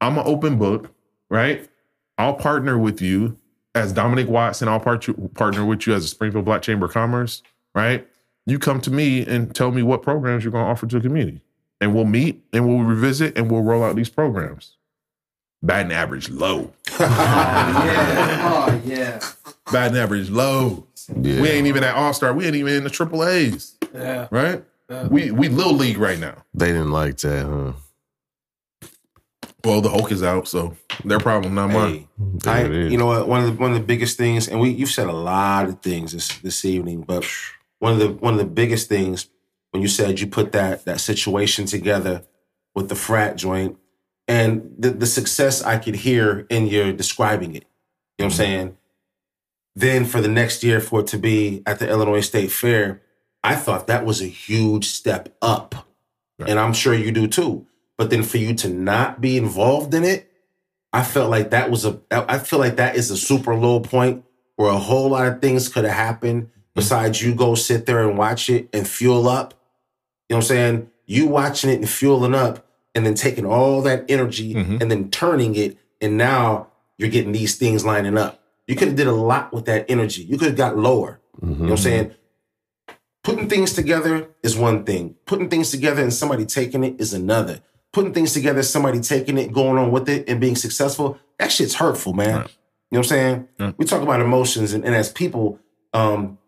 I'm 0.00 0.18
an 0.18 0.24
open 0.26 0.58
book, 0.58 0.92
right? 1.30 1.68
I'll 2.18 2.34
partner 2.34 2.78
with 2.78 3.00
you 3.02 3.38
as 3.74 3.92
Dominic 3.92 4.28
Watson. 4.28 4.68
I'll 4.68 4.80
part- 4.80 5.06
partner 5.34 5.64
with 5.64 5.86
you 5.86 5.94
as 5.94 6.04
a 6.04 6.08
Springfield 6.08 6.44
Black 6.44 6.62
Chamber 6.62 6.86
of 6.86 6.92
Commerce, 6.92 7.42
right? 7.74 8.06
You 8.46 8.58
come 8.58 8.80
to 8.82 8.90
me 8.90 9.26
and 9.26 9.54
tell 9.54 9.70
me 9.72 9.82
what 9.82 10.02
programs 10.02 10.44
you're 10.44 10.52
going 10.52 10.64
to 10.64 10.70
offer 10.70 10.86
to 10.86 10.96
the 10.98 11.02
community, 11.02 11.40
and 11.80 11.94
we'll 11.94 12.04
meet 12.04 12.42
and 12.52 12.66
we'll 12.68 12.84
revisit 12.84 13.36
and 13.36 13.50
we'll 13.50 13.62
roll 13.62 13.82
out 13.82 13.96
these 13.96 14.08
programs. 14.08 14.75
Batting 15.66 15.92
average 15.92 16.30
low. 16.30 16.72
Oh, 16.98 17.02
yeah. 17.84 18.40
Oh 18.68 18.82
yeah. 18.84 19.20
Batting 19.72 19.98
average 19.98 20.30
low. 20.30 20.86
Yeah. 21.08 21.40
We 21.40 21.48
ain't 21.50 21.66
even 21.66 21.84
at 21.84 21.94
All 21.94 22.12
Star. 22.12 22.32
We 22.32 22.46
ain't 22.46 22.56
even 22.56 22.74
in 22.74 22.84
the 22.84 22.90
Triple 22.90 23.24
A's, 23.24 23.74
Yeah. 23.94 24.28
right? 24.30 24.64
We 25.10 25.30
we 25.32 25.48
little 25.48 25.72
league 25.74 25.98
right 25.98 26.18
now. 26.18 26.44
They 26.54 26.68
didn't 26.68 26.92
like 26.92 27.16
that, 27.18 27.44
huh? 27.44 28.88
Well, 29.64 29.80
the 29.80 29.88
Hulk 29.90 30.12
is 30.12 30.22
out, 30.22 30.46
so 30.46 30.76
their 31.04 31.18
problem, 31.18 31.54
not 31.56 31.70
mine. 31.70 32.06
Hey, 32.44 32.50
I, 32.50 32.64
you 32.66 32.96
know 32.96 33.06
what? 33.06 33.26
One 33.26 33.40
of 33.42 33.46
the 33.46 33.60
one 33.60 33.72
of 33.72 33.76
the 33.78 33.84
biggest 33.84 34.16
things, 34.16 34.46
and 34.48 34.60
we 34.60 34.70
you've 34.70 34.90
said 34.90 35.08
a 35.08 35.12
lot 35.12 35.68
of 35.68 35.80
things 35.82 36.12
this 36.12 36.38
this 36.38 36.64
evening, 36.64 37.00
but 37.02 37.26
one 37.80 37.92
of 37.94 37.98
the 37.98 38.08
one 38.12 38.34
of 38.34 38.38
the 38.38 38.44
biggest 38.46 38.88
things 38.88 39.28
when 39.72 39.82
you 39.82 39.88
said 39.88 40.20
you 40.20 40.28
put 40.28 40.52
that 40.52 40.84
that 40.84 41.00
situation 41.00 41.66
together 41.66 42.22
with 42.76 42.88
the 42.88 42.94
frat 42.94 43.34
joint 43.36 43.76
and 44.28 44.74
the 44.78 44.90
the 44.90 45.06
success 45.06 45.62
I 45.62 45.78
could 45.78 45.96
hear 45.96 46.46
in 46.50 46.66
your 46.66 46.92
describing 46.92 47.54
it. 47.54 47.64
You 48.18 48.24
know 48.24 48.26
what 48.26 48.26
I'm 48.26 48.30
mm-hmm. 48.30 48.36
saying? 48.36 48.76
Then 49.74 50.04
for 50.06 50.20
the 50.20 50.28
next 50.28 50.64
year 50.64 50.80
for 50.80 51.00
it 51.00 51.06
to 51.08 51.18
be 51.18 51.62
at 51.66 51.78
the 51.78 51.88
Illinois 51.88 52.22
State 52.22 52.50
Fair, 52.50 53.02
I 53.44 53.54
thought 53.54 53.86
that 53.86 54.04
was 54.04 54.22
a 54.22 54.26
huge 54.26 54.86
step 54.86 55.36
up. 55.42 55.86
And 56.38 56.58
I'm 56.58 56.74
sure 56.74 56.92
you 56.92 57.12
do 57.12 57.26
too. 57.26 57.66
But 57.96 58.10
then 58.10 58.22
for 58.22 58.36
you 58.36 58.54
to 58.56 58.68
not 58.68 59.20
be 59.20 59.38
involved 59.38 59.94
in 59.94 60.04
it, 60.04 60.30
I 60.92 61.02
felt 61.02 61.30
like 61.30 61.50
that 61.50 61.70
was 61.70 61.84
a 61.84 62.00
I 62.10 62.38
feel 62.38 62.58
like 62.58 62.76
that 62.76 62.96
is 62.96 63.10
a 63.10 63.16
super 63.16 63.54
low 63.54 63.80
point 63.80 64.24
where 64.56 64.70
a 64.70 64.78
whole 64.78 65.10
lot 65.10 65.26
of 65.26 65.40
things 65.40 65.68
could 65.68 65.84
have 65.84 65.94
happened 65.94 66.44
mm-hmm. 66.44 66.60
besides 66.74 67.22
you 67.22 67.34
go 67.34 67.54
sit 67.54 67.86
there 67.86 68.06
and 68.08 68.18
watch 68.18 68.50
it 68.50 68.68
and 68.72 68.88
fuel 68.88 69.28
up. 69.28 69.54
You 70.28 70.34
know 70.34 70.38
what 70.38 70.44
I'm 70.44 70.48
saying? 70.48 70.90
You 71.06 71.26
watching 71.28 71.70
it 71.70 71.78
and 71.78 71.88
fueling 71.88 72.34
up 72.34 72.65
and 72.96 73.06
then 73.06 73.14
taking 73.14 73.46
all 73.46 73.82
that 73.82 74.04
energy 74.08 74.54
Mm-hmm. 74.54 74.78
and 74.80 74.90
then 74.90 75.10
turning 75.10 75.54
it 75.54 75.78
and 76.00 76.16
now 76.16 76.68
you're 76.98 77.10
getting 77.10 77.32
these 77.32 77.54
things 77.56 77.84
lining 77.84 78.16
up. 78.18 78.42
You 78.66 78.74
could 78.74 78.88
have 78.88 78.96
did 78.96 79.06
a 79.06 79.12
lot 79.12 79.52
with 79.52 79.66
that 79.66 79.84
energy. 79.88 80.22
You 80.24 80.36
could 80.38 80.48
have 80.48 80.56
got 80.56 80.76
lower. 80.76 81.20
You 81.42 81.48
know 81.48 81.54
what 81.64 81.70
I'm 81.72 81.76
saying? 81.76 82.14
Putting 83.22 83.48
things 83.48 83.72
together 83.74 84.28
is 84.42 84.56
one 84.56 84.84
thing. 84.84 85.14
Putting 85.26 85.48
things 85.50 85.70
together 85.70 86.02
and 86.02 86.12
somebody 86.12 86.46
taking 86.46 86.84
it 86.84 87.00
is 87.00 87.12
another. 87.12 87.60
Putting 87.92 88.12
things 88.14 88.32
together, 88.32 88.62
somebody 88.62 89.00
taking 89.00 89.36
it, 89.38 89.52
going 89.52 89.78
on 89.78 89.90
with 89.90 90.08
it, 90.08 90.28
and 90.28 90.40
being 90.40 90.56
successful, 90.56 91.18
that 91.38 91.50
shit's 91.52 91.74
hurtful, 91.74 92.12
man. 92.12 92.28
You 92.90 92.96
know 92.96 92.98
what 92.98 92.98
I'm 92.98 93.04
saying? 93.04 93.48
We 93.78 93.84
talk 93.84 94.02
about 94.02 94.20
emotions, 94.20 94.72
and, 94.72 94.84
and 94.84 94.94
as 94.94 95.10
people, 95.10 95.58
um, 95.92 96.38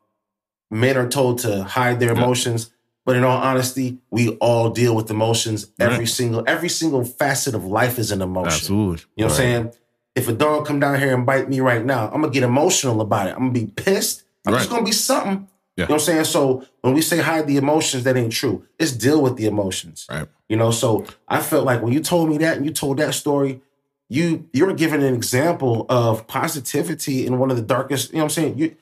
men 0.70 0.97
are 0.97 1.09
told 1.09 1.39
to 1.41 1.65
hide 1.65 2.01
their 2.01 2.12
emotions. 2.12 2.70
But 3.08 3.16
in 3.16 3.24
all 3.24 3.38
honesty, 3.38 3.96
we 4.10 4.36
all 4.36 4.68
deal 4.68 4.94
with 4.94 5.10
emotions. 5.10 5.70
Every 5.80 6.00
Right. 6.00 6.08
single, 6.08 6.44
every 6.46 6.68
single 6.68 7.04
facet 7.04 7.54
of 7.54 7.64
life 7.64 7.98
is 7.98 8.10
an 8.12 8.20
emotion. 8.20 8.52
Absolutely. 8.52 9.06
You 9.16 9.24
know 9.24 9.28
what 9.28 9.32
I'm 9.32 9.36
saying? 9.38 9.72
If 10.14 10.28
a 10.28 10.34
dog 10.34 10.66
come 10.66 10.78
down 10.78 11.00
here 11.00 11.14
and 11.14 11.24
bite 11.24 11.48
me 11.48 11.60
right 11.60 11.82
now, 11.82 12.10
I'm 12.12 12.20
gonna 12.20 12.28
get 12.30 12.42
emotional 12.42 13.00
about 13.00 13.28
it. 13.28 13.30
I'm 13.30 13.38
gonna 13.50 13.52
be 13.52 13.64
pissed. 13.64 14.24
I'm 14.46 14.52
just 14.52 14.68
gonna 14.68 14.84
be 14.84 14.92
something. 14.92 15.48
Yeah. 15.78 15.84
You 15.84 15.88
know 15.88 15.94
what 15.94 16.02
I'm 16.02 16.04
saying? 16.04 16.24
So 16.24 16.64
when 16.82 16.92
we 16.92 17.00
say 17.00 17.20
hide 17.20 17.46
the 17.46 17.56
emotions, 17.56 18.04
that 18.04 18.14
ain't 18.14 18.30
true. 18.30 18.64
It's 18.78 18.92
deal 18.92 19.22
with 19.22 19.36
the 19.36 19.46
emotions. 19.46 20.06
Right. 20.10 20.28
You 20.50 20.58
know, 20.58 20.70
so 20.70 21.06
I 21.26 21.40
felt 21.40 21.64
like 21.64 21.80
when 21.80 21.94
you 21.94 22.00
told 22.00 22.28
me 22.28 22.36
that 22.36 22.58
and 22.58 22.66
you 22.66 22.72
told 22.72 22.98
that 22.98 23.14
story, 23.14 23.62
you 24.10 24.50
you're 24.52 24.74
giving 24.74 25.02
an 25.02 25.14
example 25.14 25.86
of 25.88 26.26
positivity 26.26 27.26
in 27.26 27.38
one 27.38 27.50
of 27.50 27.56
the 27.56 27.62
darkest, 27.62 28.10
you 28.10 28.16
know 28.18 28.24
what 28.24 28.36
I'm 28.36 28.42
saying? 28.44 28.58
You 28.58 28.76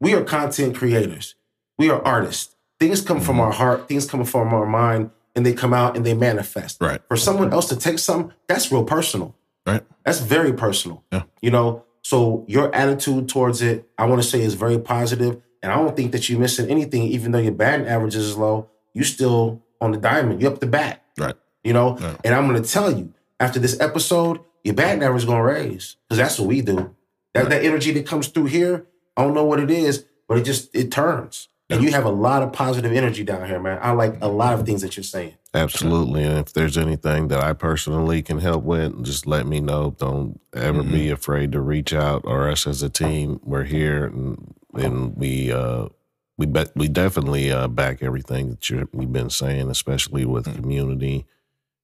we 0.00 0.14
are 0.14 0.24
content 0.24 0.76
creators. 0.76 1.34
We 1.76 1.90
are 1.90 2.02
artists. 2.02 2.53
Things 2.80 3.00
come 3.00 3.20
from 3.20 3.40
our 3.40 3.52
heart, 3.52 3.88
things 3.88 4.06
come 4.06 4.24
from 4.24 4.52
our 4.52 4.66
mind, 4.66 5.10
and 5.36 5.44
they 5.46 5.52
come 5.52 5.72
out 5.72 5.96
and 5.96 6.04
they 6.04 6.14
manifest. 6.14 6.80
Right. 6.80 7.00
For 7.08 7.16
someone 7.16 7.52
else 7.52 7.68
to 7.68 7.76
take 7.76 7.98
some, 7.98 8.32
that's 8.48 8.70
real 8.72 8.84
personal. 8.84 9.34
Right. 9.66 9.82
That's 10.04 10.20
very 10.20 10.52
personal. 10.52 11.02
Yeah. 11.12 11.22
You 11.40 11.50
know, 11.50 11.84
so 12.02 12.44
your 12.48 12.74
attitude 12.74 13.28
towards 13.28 13.62
it, 13.62 13.88
I 13.96 14.06
want 14.06 14.22
to 14.22 14.28
say, 14.28 14.42
is 14.42 14.54
very 14.54 14.78
positive, 14.78 15.40
and 15.62 15.72
I 15.72 15.76
don't 15.76 15.96
think 15.96 16.12
that 16.12 16.28
you're 16.28 16.38
missing 16.38 16.68
anything. 16.68 17.02
Even 17.04 17.32
though 17.32 17.38
your 17.38 17.52
batting 17.52 17.86
average 17.86 18.14
is 18.14 18.36
low, 18.36 18.68
you 18.92 19.04
still 19.04 19.62
on 19.80 19.92
the 19.92 19.98
diamond. 19.98 20.42
You're 20.42 20.52
up 20.52 20.60
the 20.60 20.66
bat. 20.66 21.02
Right. 21.18 21.34
You 21.62 21.72
know, 21.72 21.96
Yeah. 21.98 22.16
and 22.24 22.34
I'm 22.34 22.46
going 22.48 22.62
to 22.62 22.68
tell 22.68 22.90
you 22.96 23.14
after 23.40 23.58
this 23.58 23.80
episode, 23.80 24.40
your 24.62 24.74
batting 24.74 25.02
average 25.02 25.22
is 25.22 25.26
going 25.26 25.38
to 25.38 25.44
raise 25.44 25.96
because 26.08 26.18
that's 26.18 26.38
what 26.38 26.48
we 26.48 26.60
do. 26.60 26.94
That 27.32 27.48
that 27.48 27.64
energy 27.64 27.90
that 27.92 28.06
comes 28.06 28.28
through 28.28 28.46
here, 28.46 28.86
I 29.16 29.22
don't 29.24 29.34
know 29.34 29.44
what 29.44 29.60
it 29.60 29.70
is, 29.70 30.04
but 30.28 30.38
it 30.38 30.42
just 30.44 30.74
it 30.74 30.90
turns. 30.92 31.48
And 31.70 31.82
you 31.82 31.92
have 31.92 32.04
a 32.04 32.10
lot 32.10 32.42
of 32.42 32.52
positive 32.52 32.92
energy 32.92 33.24
down 33.24 33.46
here, 33.46 33.58
man. 33.58 33.78
I 33.80 33.92
like 33.92 34.18
a 34.20 34.28
lot 34.28 34.52
of 34.52 34.66
things 34.66 34.82
that 34.82 34.96
you're 34.96 35.04
saying. 35.04 35.34
Absolutely. 35.54 36.22
And 36.24 36.38
if 36.38 36.52
there's 36.52 36.76
anything 36.76 37.28
that 37.28 37.42
I 37.42 37.52
personally 37.54 38.22
can 38.22 38.38
help 38.38 38.64
with, 38.64 39.02
just 39.02 39.26
let 39.26 39.46
me 39.46 39.60
know. 39.60 39.94
Don't 39.98 40.40
ever 40.52 40.82
be 40.82 41.10
afraid 41.10 41.52
to 41.52 41.60
reach 41.60 41.94
out 41.94 42.22
or 42.24 42.50
us 42.50 42.66
as 42.66 42.82
a 42.82 42.90
team. 42.90 43.40
We're 43.42 43.64
here 43.64 44.06
and, 44.06 44.54
and 44.74 45.16
we 45.16 45.52
uh 45.52 45.88
we 46.36 46.46
bet 46.46 46.72
we 46.74 46.88
definitely 46.88 47.50
uh 47.50 47.68
back 47.68 48.02
everything 48.02 48.50
that 48.50 48.68
you 48.68 48.88
you've 48.92 49.12
been 49.12 49.30
saying, 49.30 49.70
especially 49.70 50.26
with 50.26 50.52
community 50.54 51.24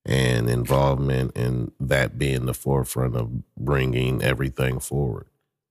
and 0.05 0.51
involvement 0.51 1.37
and 1.37 1.73
that 1.79 2.19
being 2.19 2.47
the 2.47 2.55
forefront 2.55 3.17
of 3.17 3.31
bringing 3.57 4.23
everything 4.23 4.81
forward. 4.81 5.27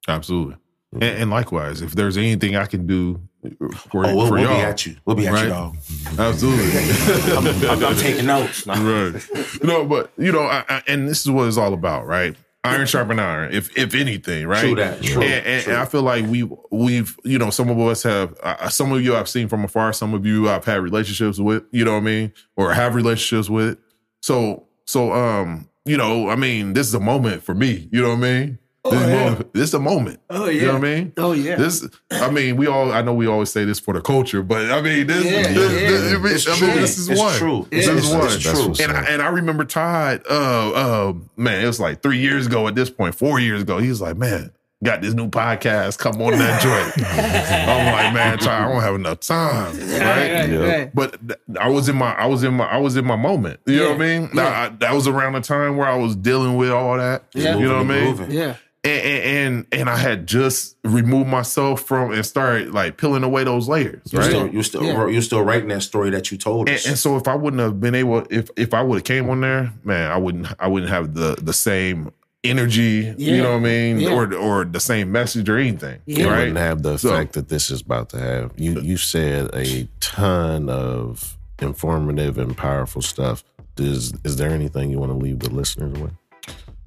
Absolutely. 0.08 0.56
And, 0.94 1.04
and 1.04 1.30
likewise, 1.30 1.82
if 1.82 1.92
there's 1.92 2.18
anything 2.18 2.56
I 2.56 2.66
can 2.66 2.88
do 2.88 3.29
for, 3.42 4.06
Oh, 4.06 4.16
we'll, 4.16 4.28
for 4.28 4.34
we'll 4.34 4.44
y'all, 4.44 4.56
be 4.56 4.62
at 4.62 4.86
you. 4.86 4.96
We'll 5.06 5.16
be 5.16 5.28
at 5.28 5.34
right? 5.34 5.44
you, 5.44 5.50
dog. 5.50 5.78
Absolutely. 6.18 7.36
I'm, 7.36 7.48
I'm, 7.70 7.86
I'm 7.86 7.96
taking 7.96 8.26
notes. 8.26 8.66
Nah. 8.66 8.74
right. 9.14 9.30
You 9.62 9.68
know, 9.68 9.86
but 9.86 10.12
you 10.18 10.32
know, 10.32 10.42
I, 10.42 10.64
I, 10.68 10.84
and 10.88 11.08
this 11.08 11.22
is 11.22 11.32
what 11.32 11.48
it's 11.48 11.58
all 11.58 11.74
about, 11.74 12.06
right? 12.06 12.36
Iron 12.66 12.86
sharpen 12.86 13.20
iron, 13.20 13.54
if 13.54 13.76
if 13.78 13.96
anything, 13.96 14.46
right? 14.46 14.60
True 14.60 14.76
that. 14.76 15.02
True, 15.02 15.22
and, 15.22 15.46
and, 15.46 15.64
true. 15.64 15.74
and 15.74 15.82
I 15.82 15.86
feel 15.86 16.02
like 16.02 16.26
we 16.26 16.44
we've 16.72 17.18
you 17.24 17.40
know 17.40 17.52
some 17.52 17.70
of 17.70 17.80
us 17.80 18.04
have 18.04 18.38
uh, 18.44 18.68
some 18.68 18.92
of 18.92 19.02
you 19.02 19.16
I've 19.16 19.30
seen 19.30 19.48
from 19.48 19.64
afar, 19.64 19.94
some 19.94 20.14
of 20.14 20.26
you 20.26 20.50
I've 20.50 20.66
had 20.66 20.82
relationships 20.82 21.40
with, 21.40 21.64
you 21.72 21.86
know 21.86 21.94
what 21.94 22.00
I 22.00 22.02
mean, 22.02 22.34
or 22.58 22.74
have 22.74 22.96
relationships 22.96 23.50
with. 23.50 23.78
So 24.22 24.68
so 24.86 25.14
um 25.14 25.70
you 25.86 25.96
know 25.96 26.28
I 26.28 26.36
mean 26.36 26.74
this 26.74 26.86
is 26.86 26.94
a 26.94 27.00
moment 27.00 27.44
for 27.44 27.56
me, 27.56 27.88
you 27.94 28.02
know 28.02 28.10
what 28.10 28.18
I 28.18 28.22
mean. 28.22 28.60
This, 28.86 28.94
is, 28.94 29.04
a 29.04 29.10
moment, 29.10 29.54
this 29.54 29.64
is 29.64 29.74
a 29.74 29.80
moment. 29.80 30.20
Oh 30.30 30.46
yeah. 30.46 30.52
You 30.62 30.68
know 30.68 30.74
what 30.74 30.78
I 30.86 30.96
mean? 30.96 31.14
Oh 31.18 31.32
yeah. 31.34 31.56
This, 31.58 31.88
I 32.12 32.32
mean, 32.32 32.56
we 32.56 32.68
all. 32.68 32.92
I 32.94 33.02
know 33.02 33.14
we 33.14 33.28
always 33.28 33.52
say 33.52 33.66
this 33.66 33.80
for 33.80 33.94
the 33.94 34.02
culture, 34.02 34.42
but 34.42 34.72
I 34.72 34.82
mean, 34.82 35.08
this, 35.08 35.26
Yeah, 35.26 35.44
this, 35.54 35.56
yeah. 35.56 35.90
this- 35.90 36.14
I 36.14 36.18
mean, 36.18 36.34
It's 36.34 36.48
I 36.48 36.52
mean, 36.52 36.60
true. 36.72 36.82
this 36.82 36.98
is 36.98 37.10
It's 37.10 37.20
one. 37.20 37.34
true. 37.36 37.68
This 37.72 37.86
Yeah, 37.88 37.94
is 37.94 38.06
it's- 38.10 38.14
one. 38.14 38.34
it's 38.34 38.78
true. 38.78 38.86
And. 38.86 38.98
I, 38.98 39.04
and 39.12 39.22
I 39.22 39.28
remember 39.28 39.66
Todd. 39.66 40.24
Uh, 40.30 40.72
uh, 40.72 41.14
man, 41.36 41.62
it 41.64 41.68
was 41.68 41.80
like 41.80 42.02
three 42.02 42.20
years 42.20 42.48
ago 42.48 42.68
at 42.68 42.76
this 42.76 42.90
point, 42.90 43.16
four 43.16 43.40
years 43.40 43.62
ago. 43.64 43.80
He 43.80 43.90
was 43.90 44.00
like, 44.02 44.16
"Man, 44.18 44.52
got 44.84 45.02
this 45.02 45.14
new 45.14 45.28
podcast. 45.30 45.98
Come 46.00 46.22
on 46.22 46.32
that 46.40 46.62
joint." 46.96 47.06
I'm 47.06 47.94
like, 47.94 48.14
"Man, 48.14 48.38
Todd, 48.38 48.48
I 48.62 48.72
don't 48.72 48.82
have 48.82 48.96
enough 48.96 49.20
time." 49.20 49.78
Right? 49.90 50.32
Right, 50.32 50.50
Yeah. 50.50 50.58
right. 50.60 50.96
But 50.96 51.20
th- 51.28 51.40
I 51.60 51.68
was 51.70 51.90
in 51.90 51.98
my, 51.98 52.14
I 52.14 52.26
was 52.28 52.44
in 52.44 52.54
my, 52.54 52.66
I 52.66 52.78
was 52.78 52.96
in 52.96 53.06
my 53.06 53.18
moment. 53.18 53.60
You 53.66 53.78
know 53.80 53.90
what 53.92 53.96
I 53.96 53.98
mean? 54.20 54.30
Yeah. 54.34 54.44
I- 54.48 54.66
I- 54.66 54.70
that 54.70 54.94
was 54.94 55.06
around 55.08 55.34
the 55.34 55.42
time 55.42 55.76
where 55.76 55.88
I 55.88 55.98
was 55.98 56.16
dealing 56.16 56.56
with 56.56 56.72
all 56.72 56.98
that. 56.98 57.26
Yeah. 57.34 57.58
You 57.58 57.68
know 57.68 57.76
what 57.76 57.82
I 57.82 57.84
mean? 58.00 58.04
Moving. 58.06 58.32
Yeah. 58.32 58.56
And, 58.84 59.02
and 59.02 59.24
and 59.24 59.68
and 59.72 59.90
I 59.90 59.98
had 59.98 60.26
just 60.28 60.78
removed 60.84 61.30
myself 61.30 61.82
from 61.82 62.12
and 62.14 62.26
started 62.26 62.74
like 62.74 62.98
peeling 62.98 63.24
away 63.24 63.44
those 63.44 63.68
layers, 63.68 64.02
You're 64.12 64.22
right? 64.22 64.30
still, 64.30 64.48
you're 64.48 64.64
still, 64.64 64.84
Yeah. 64.84 65.08
you're 65.08 65.22
still 65.22 65.42
writing 65.44 65.68
that 65.70 65.84
story 65.84 66.10
that 66.12 66.32
you 66.32 66.38
told 66.38 66.70
and, 66.70 66.78
us. 66.78 66.86
and 66.86 66.98
so 66.98 67.18
if 67.18 67.28
I 67.28 67.36
wouldn't 67.36 67.62
have 67.62 67.80
been 67.80 67.96
able, 67.96 68.26
if 68.30 68.50
if 68.56 68.74
I 68.74 68.82
would 68.82 68.96
have 69.00 69.04
came 69.04 69.30
on 69.30 69.42
there, 69.42 69.74
man, 69.84 70.12
I 70.12 70.18
wouldn't 70.18 70.48
I 70.60 70.68
wouldn't 70.68 70.92
have 70.92 71.14
the 71.14 71.36
the 71.42 71.54
same 71.54 72.12
energy, 72.46 73.14
Yeah. 73.18 73.36
you 73.36 73.42
know 73.42 73.50
what 73.52 73.58
I 73.58 73.60
mean, 73.60 74.00
Yeah. 74.00 74.12
or 74.14 74.34
or 74.34 74.64
the 74.64 74.80
same 74.80 75.12
message 75.12 75.50
or 75.50 75.58
anything, 75.58 76.00
Yeah. 76.06 76.20
It 76.24 76.28
right? 76.30 76.38
wouldn't 76.40 76.58
have 76.58 76.82
the 76.84 76.98
So- 76.98 77.10
effect 77.14 77.34
that 77.34 77.50
this 77.50 77.70
is 77.70 77.82
about 77.82 78.10
to 78.12 78.20
have. 78.20 78.52
You 78.56 78.80
you 78.80 78.96
said 78.96 79.50
a 79.54 79.90
ton 80.00 80.70
of 80.70 81.38
informative 81.62 82.38
and 82.38 82.56
powerful 82.56 83.02
stuff. 83.02 83.44
Is 83.78 84.14
is 84.24 84.38
there 84.38 84.52
anything 84.52 84.90
you 84.90 85.00
want 85.00 85.12
to 85.12 85.18
leave 85.18 85.40
the 85.40 85.50
listeners 85.50 85.98
with? 86.00 86.12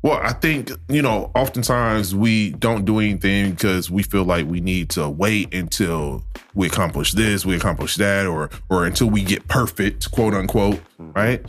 Well, 0.02 0.18
I 0.20 0.32
think, 0.32 0.72
you 0.88 1.00
know, 1.00 1.30
oftentimes 1.36 2.12
we 2.12 2.50
don't 2.50 2.84
do 2.84 2.98
anything 2.98 3.52
because 3.52 3.88
we 3.88 4.02
feel 4.02 4.24
like 4.24 4.46
we 4.46 4.60
need 4.60 4.90
to 4.90 5.08
wait 5.08 5.54
until 5.54 6.24
we 6.54 6.66
accomplish 6.66 7.12
this, 7.12 7.46
we 7.46 7.54
accomplish 7.54 7.94
that, 7.96 8.26
or 8.26 8.50
or 8.68 8.84
until 8.84 9.08
we 9.08 9.22
get 9.22 9.46
perfect, 9.46 10.10
quote 10.10 10.34
unquote, 10.34 10.80
mm-hmm. 11.00 11.12
right? 11.12 11.46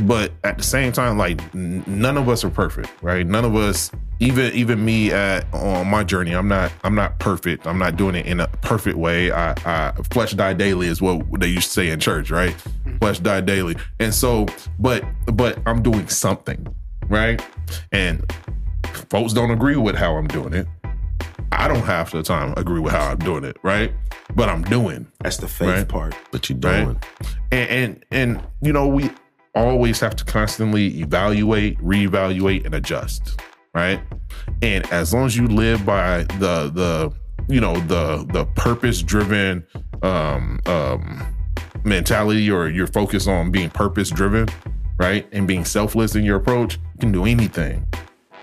But 0.00 0.32
at 0.44 0.58
the 0.58 0.64
same 0.64 0.92
time, 0.92 1.18
like 1.18 1.40
n- 1.54 1.84
none 1.86 2.16
of 2.18 2.28
us 2.28 2.44
are 2.44 2.50
perfect, 2.50 2.90
right? 3.00 3.24
None 3.24 3.44
of 3.44 3.54
us, 3.54 3.92
even 4.18 4.52
even 4.54 4.84
me 4.84 5.12
at 5.12 5.46
on 5.54 5.86
my 5.88 6.02
journey, 6.02 6.32
I'm 6.32 6.48
not 6.48 6.72
I'm 6.82 6.96
not 6.96 7.20
perfect. 7.20 7.64
I'm 7.64 7.78
not 7.78 7.96
doing 7.96 8.16
it 8.16 8.26
in 8.26 8.40
a 8.40 8.48
perfect 8.48 8.96
way. 8.98 9.30
I, 9.30 9.52
I 9.64 9.92
flesh 10.10 10.32
die 10.32 10.52
daily 10.52 10.88
is 10.88 11.00
what 11.00 11.40
they 11.40 11.48
used 11.48 11.68
to 11.68 11.72
say 11.74 11.90
in 11.90 12.00
church, 12.00 12.32
right? 12.32 12.54
Mm-hmm. 12.54 12.98
Flesh 12.98 13.20
die 13.20 13.40
daily, 13.40 13.76
and 14.00 14.12
so, 14.12 14.46
but 14.80 15.04
but 15.26 15.58
I'm 15.64 15.82
doing 15.82 16.08
something, 16.08 16.66
right? 17.08 17.44
And 17.92 18.24
folks 19.10 19.32
don't 19.32 19.50
agree 19.50 19.76
with 19.76 19.94
how 19.96 20.16
I'm 20.16 20.26
doing 20.28 20.52
it. 20.54 20.66
I 21.52 21.66
don't 21.66 21.84
half 21.84 22.12
the 22.12 22.22
time 22.22 22.54
agree 22.56 22.80
with 22.80 22.92
how 22.92 23.10
I'm 23.10 23.18
doing 23.18 23.44
it, 23.44 23.56
right? 23.62 23.92
But 24.34 24.48
I'm 24.48 24.62
doing 24.62 25.06
That's 25.22 25.38
the 25.38 25.48
faith 25.48 25.68
Right. 25.68 25.88
part. 25.88 26.14
But 26.30 26.48
you're 26.48 26.58
doing? 26.58 27.00
and, 27.50 27.70
and 27.70 28.04
and 28.10 28.46
you 28.60 28.72
know 28.72 28.86
we 28.86 29.10
always 29.54 29.98
have 30.00 30.14
to 30.16 30.24
constantly 30.24 31.00
evaluate 31.00 31.78
reevaluate 31.78 32.64
and 32.66 32.74
adjust 32.74 33.40
right 33.74 33.98
and 34.62 34.86
as 34.92 35.12
long 35.12 35.24
as 35.26 35.36
you 35.36 35.48
live 35.48 35.84
by 35.84 36.22
the 36.38 36.70
the 36.72 37.12
you 37.52 37.60
know 37.60 37.74
the 37.86 38.24
the 38.32 38.44
purpose 38.54 39.02
driven 39.02 39.66
um 40.02 40.60
um 40.66 41.26
mentality 41.84 42.48
or 42.50 42.68
you're 42.68 42.86
focused 42.86 43.26
on 43.26 43.50
being 43.50 43.70
purpose 43.70 44.10
driven 44.10 44.46
right 44.98 45.26
and 45.32 45.46
being 45.46 45.64
selfless 45.64 46.14
in 46.14 46.24
your 46.24 46.36
approach 46.36 46.74
you 46.74 46.98
can 47.00 47.12
do 47.12 47.24
anything 47.24 47.86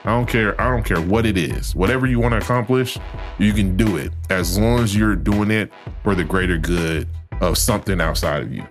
I 0.05 0.09
don't 0.09 0.27
care. 0.27 0.59
I 0.61 0.69
don't 0.69 0.83
care 0.83 1.01
what 1.01 1.25
it 1.25 1.35
is. 1.35 1.73
Whatever 1.73 2.05
you 2.05 2.19
want 2.19 2.33
to 2.33 2.37
accomplish, 2.37 2.99
you 3.39 3.53
can 3.53 3.75
do 3.75 3.97
it 3.97 4.13
as 4.29 4.55
long 4.55 4.81
as 4.81 4.95
you're 4.95 5.15
doing 5.15 5.49
it 5.49 5.71
for 6.03 6.13
the 6.13 6.23
greater 6.23 6.59
good 6.59 7.09
of 7.41 7.57
something 7.57 7.99
outside 7.99 8.43
of 8.43 8.53
you. 8.53 8.67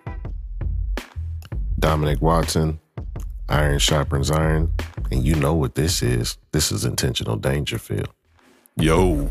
Dominic 1.80 2.22
Watson, 2.22 2.78
Iron 3.48 3.80
Sharpens 3.80 4.30
Iron, 4.30 4.72
and 5.10 5.24
you 5.24 5.34
know 5.34 5.54
what 5.54 5.74
this 5.74 6.04
is. 6.04 6.38
This 6.52 6.70
is 6.70 6.84
intentional 6.84 7.36
Dangerfield. 7.36 8.10
Yo. 8.76 9.28